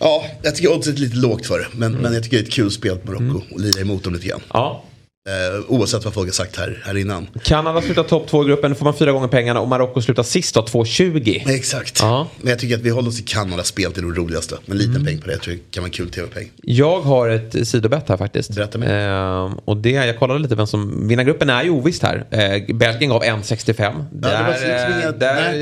Ja, 0.00 0.26
jag 0.42 0.56
tycker 0.56 0.72
oddset 0.72 0.96
är 0.96 1.00
lite 1.00 1.16
lågt 1.16 1.46
för 1.46 1.58
det. 1.58 1.66
Men, 1.72 1.90
mm. 1.90 2.02
men 2.02 2.14
jag 2.14 2.22
tycker 2.22 2.36
det 2.36 2.42
är 2.42 2.46
ett 2.46 2.52
kul 2.52 2.70
spel 2.70 2.98
på 2.98 3.06
Marocko 3.06 3.24
mm. 3.24 3.42
och 3.52 3.60
lira 3.60 3.80
emot 3.80 4.04
dem 4.04 4.14
lite 4.14 4.26
grann. 4.26 4.42
Ja. 4.52 4.84
Eh, 5.26 5.64
oavsett 5.68 6.04
vad 6.04 6.14
folk 6.14 6.28
har 6.28 6.32
sagt 6.32 6.56
här, 6.56 6.82
här 6.84 6.96
innan. 6.96 7.26
Kanada 7.42 7.82
slutar 7.82 8.02
topp 8.02 8.28
två 8.28 8.44
i 8.44 8.46
gruppen, 8.46 8.74
får 8.74 8.84
man 8.84 8.94
fyra 8.94 9.12
gånger 9.12 9.28
pengarna 9.28 9.60
och 9.60 9.68
Marocko 9.68 10.02
slutar 10.02 10.22
sist 10.22 10.54
då, 10.54 10.60
2,20. 10.60 11.50
Exakt. 11.54 11.98
Ja. 12.00 12.28
Men 12.40 12.50
jag 12.50 12.58
tycker 12.58 12.74
att 12.74 12.80
vi 12.80 12.90
håller 12.90 13.08
oss 13.08 13.20
i 13.20 13.22
Kanada 13.22 13.62
spel 13.62 13.92
till 13.92 14.02
det 14.02 14.08
roligaste. 14.08 14.58
Med 14.66 14.72
en 14.72 14.78
liten 14.78 14.94
mm. 14.94 15.06
peng 15.06 15.18
på 15.18 15.26
det, 15.26 15.32
jag 15.32 15.42
tror 15.42 15.54
det 15.54 15.60
kan 15.70 15.82
vara 15.82 15.88
en 15.88 15.92
kul 15.92 16.10
tv-peng. 16.10 16.50
Jag 16.62 17.00
har 17.00 17.28
ett 17.28 17.68
sidobett 17.68 18.08
här 18.08 18.16
faktiskt. 18.16 18.54
Berätta 18.54 18.78
mer. 18.78 19.08
Eh, 19.08 19.58
och 19.64 19.76
det, 19.76 19.90
jag 19.90 20.18
kollade 20.18 20.40
lite 20.40 20.54
vem 20.54 20.66
som, 20.66 21.08
vinnargruppen 21.08 21.50
är 21.50 21.64
ju 21.64 21.70
ovisst 21.70 22.02
här. 22.02 22.26
Eh, 22.30 22.74
Belgien 22.74 23.10
gav 23.10 23.22
1,65. 23.22 24.04
Ja, 24.22 24.28
där 24.28 24.48
liksom 24.48 25.00
inga, 25.00 25.12
där 25.12 25.52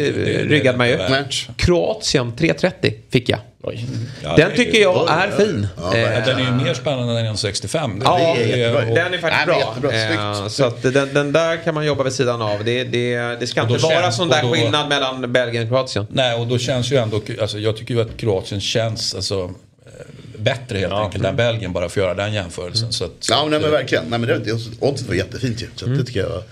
ryggade 0.48 0.78
man 0.78 0.88
ju. 0.88 0.98
Kroatien 1.56 2.32
3,30 2.32 2.94
fick 3.10 3.28
jag. 3.28 3.38
Oj. 3.66 3.86
Ja, 4.22 4.36
den 4.36 4.56
tycker 4.56 4.80
jag 4.80 5.10
är 5.10 5.30
fin. 5.30 5.68
Ja, 5.76 5.90
den 6.26 6.38
är 6.38 6.44
ju 6.44 6.64
mer 6.64 6.74
spännande 6.74 7.20
än 7.20 7.26
1,65. 7.26 8.00
Ja, 8.04 8.36
är, 8.36 8.94
den 8.94 9.14
är 9.14 9.18
faktiskt 9.18 9.80
bra. 9.80 9.92
Eh, 9.92 10.48
så 10.48 10.64
att 10.64 10.82
den, 10.82 11.14
den, 11.14 11.32
där 11.32 11.64
kan 11.64 11.74
man 11.74 11.86
jobba 11.86 12.04
vid 12.04 12.12
sidan 12.12 12.42
av. 12.42 12.64
Det, 12.64 12.84
det, 12.84 13.16
det 13.40 13.46
ska 13.46 13.62
inte 13.62 13.86
vara 13.86 14.12
sån 14.12 14.28
där 14.28 14.42
då, 14.42 14.52
skillnad 14.52 14.88
mellan 14.88 15.32
Belgien 15.32 15.62
och 15.62 15.68
Kroatien. 15.68 16.06
Nej, 16.10 16.40
och 16.40 16.46
då 16.46 16.58
känns 16.58 16.92
ju 16.92 16.96
ändå, 16.96 17.20
alltså, 17.40 17.58
jag 17.58 17.76
tycker 17.76 17.94
ju 17.94 18.00
att 18.00 18.16
Kroatien 18.16 18.60
känns 18.60 19.14
alltså, 19.14 19.50
eh, 19.86 19.90
bättre 20.38 20.78
helt 20.78 20.92
ja. 20.92 21.04
enkelt 21.04 21.24
än 21.24 21.36
Belgien 21.36 21.72
bara 21.72 21.88
för 21.88 22.00
att 22.00 22.04
göra 22.04 22.14
den 22.14 22.32
jämförelsen. 22.32 22.84
Mm. 22.84 22.92
Så 22.92 23.04
att, 23.04 23.28
ja, 23.30 23.46
nej, 23.50 23.60
men 23.60 23.70
verkligen. 23.70 24.04
Nej, 24.08 24.18
men 24.18 24.28
det, 24.28 24.52
oddset 24.80 25.08
var 25.08 25.14
jättefint 25.14 25.62
ju. 25.62 25.66
Så 25.74 25.86
mm. 25.86 25.98
det 25.98 26.04
tycker 26.04 26.20
jag 26.20 26.42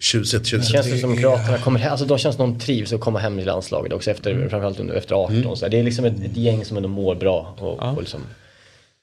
Tjusigt, 0.00 0.46
tjusigt. 0.46 0.72
Känns 0.72 0.90
det 0.90 0.98
som 0.98 1.16
Kroaterna 1.16 1.58
kommer 1.58 1.88
alltså 1.88 2.06
de 2.06 2.18
känns 2.18 2.36
som 2.36 2.52
de 2.52 2.60
trivs 2.60 2.92
att 2.92 3.00
komma 3.00 3.18
hem 3.18 3.38
i 3.38 3.44
landslaget 3.44 3.92
också 3.92 4.10
efter, 4.10 4.30
mm. 4.30 4.50
framförallt 4.50 4.80
under, 4.80 4.94
efter 4.94 5.14
18. 5.14 5.36
Mm. 5.36 5.56
Så 5.56 5.68
det 5.68 5.78
är 5.78 5.82
liksom 5.82 6.04
ett, 6.04 6.24
ett 6.24 6.36
gäng 6.36 6.64
som 6.64 6.76
ändå 6.76 6.88
mår 6.88 7.14
bra. 7.14 7.54
Och, 7.58 7.78
ja. 7.80 7.90
och 7.90 8.00
liksom, 8.00 8.20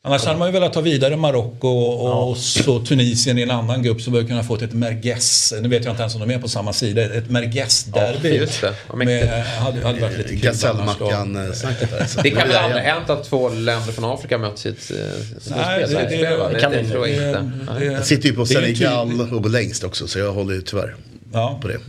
Annars 0.03 0.25
hade 0.25 0.39
man 0.39 0.47
ju 0.47 0.51
velat 0.51 0.73
ta 0.73 0.81
vidare 0.81 1.15
Marocko 1.15 1.67
och, 1.67 2.37
ja. 2.37 2.41
så 2.41 2.79
Tunisien 2.79 3.37
i 3.37 3.41
en 3.41 3.51
annan 3.51 3.83
grupp 3.83 4.01
som 4.01 4.13
borde 4.13 4.25
kunna 4.27 4.43
få 4.43 4.55
ett 4.55 4.73
Merguez. 4.73 5.53
Nu 5.61 5.69
vet 5.69 5.85
jag 5.85 5.91
inte 5.91 6.01
ens 6.01 6.15
om 6.15 6.21
de 6.21 6.33
är 6.33 6.39
på 6.39 6.47
samma 6.47 6.73
sida. 6.73 7.01
Ett 7.01 7.29
Merguez-derby. 7.29 8.47
Ja, 8.61 8.69
det. 8.89 9.05
Med, 9.05 9.43
hade, 9.43 9.83
hade 9.83 9.99
varit 10.01 10.17
lite 10.17 10.29
kul 10.29 10.39
Gasellmackan-snacket 10.39 11.91
där. 11.91 12.23
Det 12.23 12.29
kan 12.29 12.47
väl 12.47 12.57
aldrig 12.57 12.83
hänt 12.83 13.09
att 13.09 13.23
två 13.23 13.49
länder 13.49 13.91
från 13.91 14.05
Afrika 14.05 14.37
möts 14.37 14.65
i 14.65 14.69
ett 14.69 14.91
Nej, 15.49 15.79
det, 15.79 15.93
det, 15.93 16.03
det, 16.09 16.49
det, 16.53 16.59
kan 16.59 16.71
det, 16.71 16.89
tror 16.89 17.07
jag 17.07 17.27
inte. 17.29 17.85
Jag 17.85 18.05
sitter 18.05 18.29
ju 18.29 18.35
på 18.35 18.45
Senegal 18.45 19.33
och 19.33 19.49
längst 19.49 19.83
också 19.83 20.07
så 20.07 20.19
jag 20.19 20.33
håller 20.33 20.53
ju 20.53 20.61
tyvärr 20.61 20.95
ja. 21.33 21.59
på 21.61 21.67
det. 21.67 21.79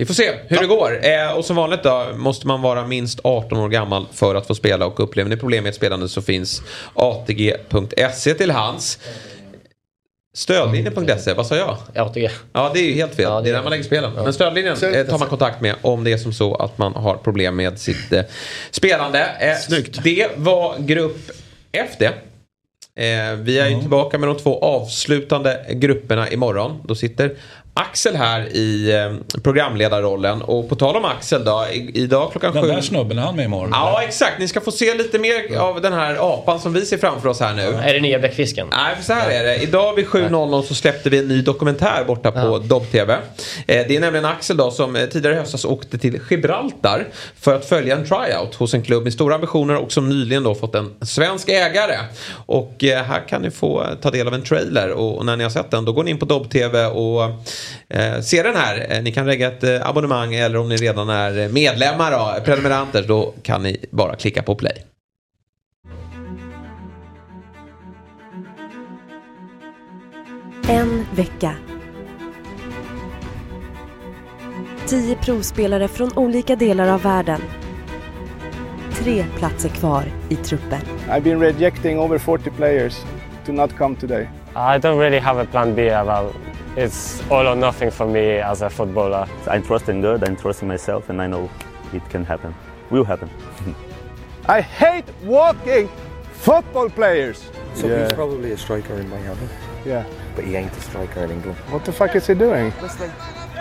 Vi 0.00 0.06
får 0.06 0.14
se 0.14 0.30
hur 0.46 0.56
ja. 0.56 0.60
det 0.60 0.66
går. 0.66 1.06
Eh, 1.06 1.32
och 1.32 1.44
som 1.44 1.56
vanligt 1.56 1.82
då 1.82 2.06
måste 2.14 2.46
man 2.46 2.62
vara 2.62 2.86
minst 2.86 3.20
18 3.24 3.58
år 3.58 3.68
gammal 3.68 4.06
för 4.12 4.34
att 4.34 4.46
få 4.46 4.54
spela 4.54 4.86
och 4.86 5.00
upplever 5.00 5.30
ni 5.30 5.36
problem 5.36 5.62
med 5.62 5.70
ett 5.70 5.76
spelande 5.76 6.08
så 6.08 6.22
finns 6.22 6.62
ATG.se 6.94 8.34
till 8.34 8.50
hands. 8.50 8.98
Stödlinjen.se, 10.34 11.32
vad 11.32 11.46
sa 11.46 11.56
jag? 11.56 11.76
ATG. 11.94 12.30
Ja, 12.52 12.70
det 12.74 12.80
är 12.80 12.84
ju 12.84 12.94
helt 12.94 13.14
fel. 13.14 13.24
Ja, 13.24 13.40
det, 13.40 13.50
är 13.50 13.54
där 13.54 13.62
man 13.62 13.70
lägger 13.70 13.84
spelen. 13.84 14.12
Ja. 14.16 14.22
Men 14.22 14.32
stödlinjen 14.32 14.94
eh, 14.94 15.06
tar 15.06 15.18
man 15.18 15.28
kontakt 15.28 15.60
med 15.60 15.74
om 15.82 16.04
det 16.04 16.12
är 16.12 16.18
som 16.18 16.32
så 16.32 16.54
att 16.54 16.78
man 16.78 16.94
har 16.94 17.16
problem 17.16 17.56
med 17.56 17.78
sitt 17.78 18.12
eh, 18.12 18.22
spelande. 18.70 19.26
Eh, 19.40 19.56
Snyggt. 19.56 20.04
Det 20.04 20.28
var 20.36 20.78
grupp 20.78 21.30
F 21.72 21.90
det. 21.98 22.06
Eh, 22.94 23.36
vi 23.36 23.58
är 23.58 23.64
ju 23.64 23.70
mm. 23.70 23.80
tillbaka 23.80 24.18
med 24.18 24.28
de 24.28 24.38
två 24.38 24.58
avslutande 24.58 25.66
grupperna 25.70 26.30
imorgon. 26.30 26.82
Då 26.84 26.94
sitter 26.94 27.36
Axel 27.80 28.16
här 28.16 28.56
i 28.56 28.92
eh, 28.92 29.40
programledarrollen. 29.42 30.42
Och 30.42 30.68
på 30.68 30.76
tal 30.76 30.96
om 30.96 31.04
Axel 31.04 31.44
då, 31.44 31.66
idag 31.94 32.30
klockan 32.30 32.52
den 32.52 32.62
sju. 32.62 32.68
Den 32.68 32.76
där 32.76 32.82
snubben, 32.82 33.18
är 33.18 33.22
han 33.22 33.36
med 33.36 33.44
imorgon? 33.44 33.70
Ja, 33.72 34.02
exakt. 34.02 34.38
Ni 34.38 34.48
ska 34.48 34.60
få 34.60 34.72
se 34.72 34.94
lite 34.94 35.18
mer 35.18 35.58
av 35.58 35.80
den 35.80 35.92
här 35.92 36.34
apan 36.34 36.60
som 36.60 36.72
vi 36.72 36.86
ser 36.86 36.98
framför 36.98 37.28
oss 37.28 37.40
här 37.40 37.54
nu. 37.54 37.62
Är 37.62 37.94
det 37.94 38.00
nya 38.00 38.18
bläckfisken? 38.18 38.66
Nej, 38.70 38.96
för 38.96 39.04
så 39.04 39.12
här 39.12 39.30
är 39.30 39.44
det. 39.44 39.56
Idag 39.56 39.94
vid 39.94 40.06
7.00 40.06 40.62
så 40.62 40.74
släppte 40.74 41.10
vi 41.10 41.18
en 41.18 41.28
ny 41.28 41.42
dokumentär 41.42 42.04
borta 42.06 42.32
på 42.32 42.38
ja. 42.38 42.58
Dobb-TV. 42.58 43.12
Eh, 43.12 43.18
det 43.66 43.96
är 43.96 44.00
nämligen 44.00 44.24
Axel 44.24 44.56
då 44.56 44.70
som 44.70 44.96
eh, 44.96 45.06
tidigare 45.06 45.34
i 45.34 45.38
höstas 45.38 45.64
åkte 45.64 45.98
till 45.98 46.20
Gibraltar 46.30 47.08
för 47.40 47.56
att 47.56 47.64
följa 47.64 47.96
en 47.96 48.06
tryout 48.06 48.54
hos 48.54 48.74
en 48.74 48.82
klubb 48.82 49.04
med 49.04 49.12
stora 49.12 49.34
ambitioner 49.34 49.76
och 49.76 49.92
som 49.92 50.08
nyligen 50.08 50.42
då 50.42 50.54
fått 50.54 50.74
en 50.74 50.94
svensk 51.02 51.48
ägare. 51.48 51.98
Och 52.46 52.74
här 52.80 53.28
kan 53.28 53.42
ni 53.42 53.50
få 53.50 53.86
ta 54.02 54.10
del 54.10 54.26
av 54.26 54.34
en 54.34 54.42
trailer 54.42 54.90
och 54.90 55.26
när 55.26 55.36
ni 55.36 55.42
har 55.42 55.50
sett 55.50 55.70
den 55.70 55.84
då 55.84 55.92
går 55.92 56.04
ni 56.04 56.10
in 56.10 56.18
på 56.18 56.24
Dobb-TV 56.24 56.86
och 56.86 57.22
eh, 57.88 58.20
se 58.20 58.42
den 58.42 58.56
här. 58.56 58.86
Eh, 58.90 59.02
ni 59.02 59.12
kan 59.12 59.26
lägga 59.26 59.48
ett 59.48 59.64
eh, 59.64 59.88
abonnemang 59.88 60.34
eller 60.34 60.58
om 60.58 60.68
ni 60.68 60.76
redan 60.76 61.08
är 61.08 61.48
medlemmar, 61.48 62.10
då, 62.10 62.44
prenumeranter, 62.44 63.04
då 63.08 63.34
kan 63.42 63.62
ni 63.62 63.76
bara 63.90 64.16
klicka 64.16 64.42
på 64.42 64.54
play. 64.54 64.84
En 70.68 71.06
vecka. 71.14 71.54
Tio 74.86 75.16
provspelare 75.16 75.88
från 75.88 76.18
olika 76.18 76.56
delar 76.56 76.88
av 76.88 77.02
världen. 77.02 77.40
Tre 78.92 79.24
platser 79.38 79.68
kvar 79.68 80.04
i 80.28 80.36
truppen. 80.36 80.80
I've 81.08 81.20
been 81.20 81.40
rejecting 81.40 81.98
over 81.98 82.18
40 82.18 82.50
players 82.50 82.96
to 83.46 83.52
not 83.52 83.76
come 83.78 83.96
today. 83.96 84.28
I 84.54 84.78
don't 84.78 84.98
really 84.98 85.18
have 85.18 85.42
a 85.42 85.46
plan 85.50 85.74
B 85.74 85.88
about 85.90 86.34
it's 86.76 87.20
all 87.30 87.46
or 87.46 87.56
nothing 87.56 87.90
for 87.90 88.06
me 88.06 88.38
as 88.38 88.62
a 88.62 88.70
footballer. 88.70 89.28
I 89.48 89.58
trust 89.58 89.88
in 89.88 90.00
God, 90.00 90.22
I 90.22 90.34
trust 90.34 90.62
in 90.62 90.68
myself, 90.68 91.10
and 91.10 91.20
I 91.20 91.26
know 91.26 91.50
it 91.92 92.08
can 92.08 92.24
happen. 92.24 92.54
Will 92.90 93.04
happen. 93.04 93.30
I 94.46 94.60
hate 94.60 95.04
walking 95.22 95.88
football 96.32 96.88
players. 96.88 97.50
So 97.74 97.86
yeah. 97.86 98.04
he's 98.04 98.12
probably 98.12 98.52
a 98.52 98.58
striker 98.58 98.94
in 98.94 99.08
Miami. 99.08 99.48
Yeah. 99.84 100.04
But 100.34 100.44
he 100.44 100.56
ain't 100.56 100.72
a 100.76 100.80
striker 100.80 101.24
in 101.24 101.30
England. 101.30 101.58
What 101.70 101.84
the 101.84 101.92
fuck 101.92 102.14
is 102.14 102.26
he 102.26 102.34
doing? 102.34 102.70
Whistling. 102.72 103.10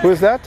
Who 0.02 0.12
is 0.12 0.20
that? 0.22 0.44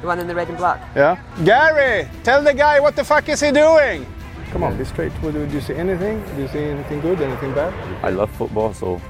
The 0.00 0.06
one 0.06 0.18
in 0.18 0.26
the 0.26 0.34
red 0.34 0.48
and 0.48 0.56
black. 0.56 0.80
Yeah. 0.94 1.18
Gary, 1.44 2.08
tell 2.24 2.42
the 2.42 2.54
guy 2.54 2.80
what 2.80 2.96
the 2.96 3.04
fuck 3.04 3.28
is 3.28 3.40
he 3.40 3.52
doing? 3.52 4.06
Come 4.50 4.62
on, 4.62 4.76
be 4.76 4.84
straight. 4.84 5.12
Do 5.20 5.30
you 5.30 5.60
see 5.60 5.74
anything? 5.74 6.22
Do 6.34 6.42
you 6.42 6.48
see 6.48 6.64
anything 6.64 7.00
good, 7.00 7.20
anything 7.20 7.52
bad? 7.54 7.72
I 8.04 8.10
love 8.10 8.30
football, 8.30 8.72
so 8.72 9.00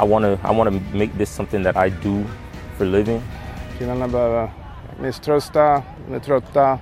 I 0.00 0.08
want 0.08 0.24
to 0.24 0.48
I 0.52 0.56
want 0.56 0.70
to 0.70 0.98
make 0.98 1.10
this 1.18 1.34
something 1.34 1.64
that 1.64 1.76
I 1.86 1.90
do 1.90 2.24
for 2.76 2.84
a 2.84 2.88
living. 2.88 3.22
Killarna 3.78 4.08
behöver 4.08 4.50
misströsta, 5.02 5.82
de 6.08 6.14
är 6.14 6.20
trötta. 6.20 6.78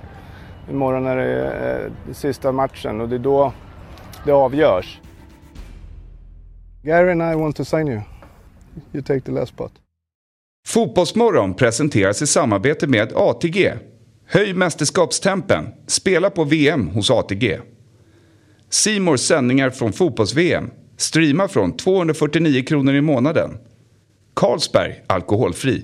Imorgon 0.69 1.05
är 1.05 1.15
det 1.15 1.91
eh, 2.07 2.13
sista 2.13 2.51
matchen 2.51 3.01
och 3.01 3.09
det 3.09 3.15
är 3.15 3.19
då 3.19 3.53
det 4.25 4.31
avgörs. 4.31 5.01
Gary 6.83 7.11
and 7.11 7.21
I 7.21 7.35
want 7.35 7.55
to 7.55 7.65
sign 7.65 7.87
you. 7.87 8.01
You 8.93 9.03
take 9.03 9.21
the 9.21 9.31
last 9.31 9.49
spot. 9.49 9.71
Fotbollsmorgon 10.67 11.53
presenteras 11.53 12.21
i 12.21 12.27
samarbete 12.27 12.87
med 12.87 13.11
ATG. 13.15 13.73
Höj 14.25 14.53
mästerskapstempen. 14.53 15.67
Spela 15.87 16.29
på 16.29 16.43
VM 16.43 16.87
hos 16.87 17.11
ATG. 17.11 17.59
Simors 18.69 19.19
sändningar 19.19 19.69
från 19.69 19.93
fotbolls-VM. 19.93 20.71
Streama 20.97 21.47
från 21.47 21.77
249 21.77 22.63
kronor 22.63 22.95
i 22.95 23.01
månaden. 23.01 23.57
Carlsberg 24.33 25.03
Alkoholfri. 25.07 25.83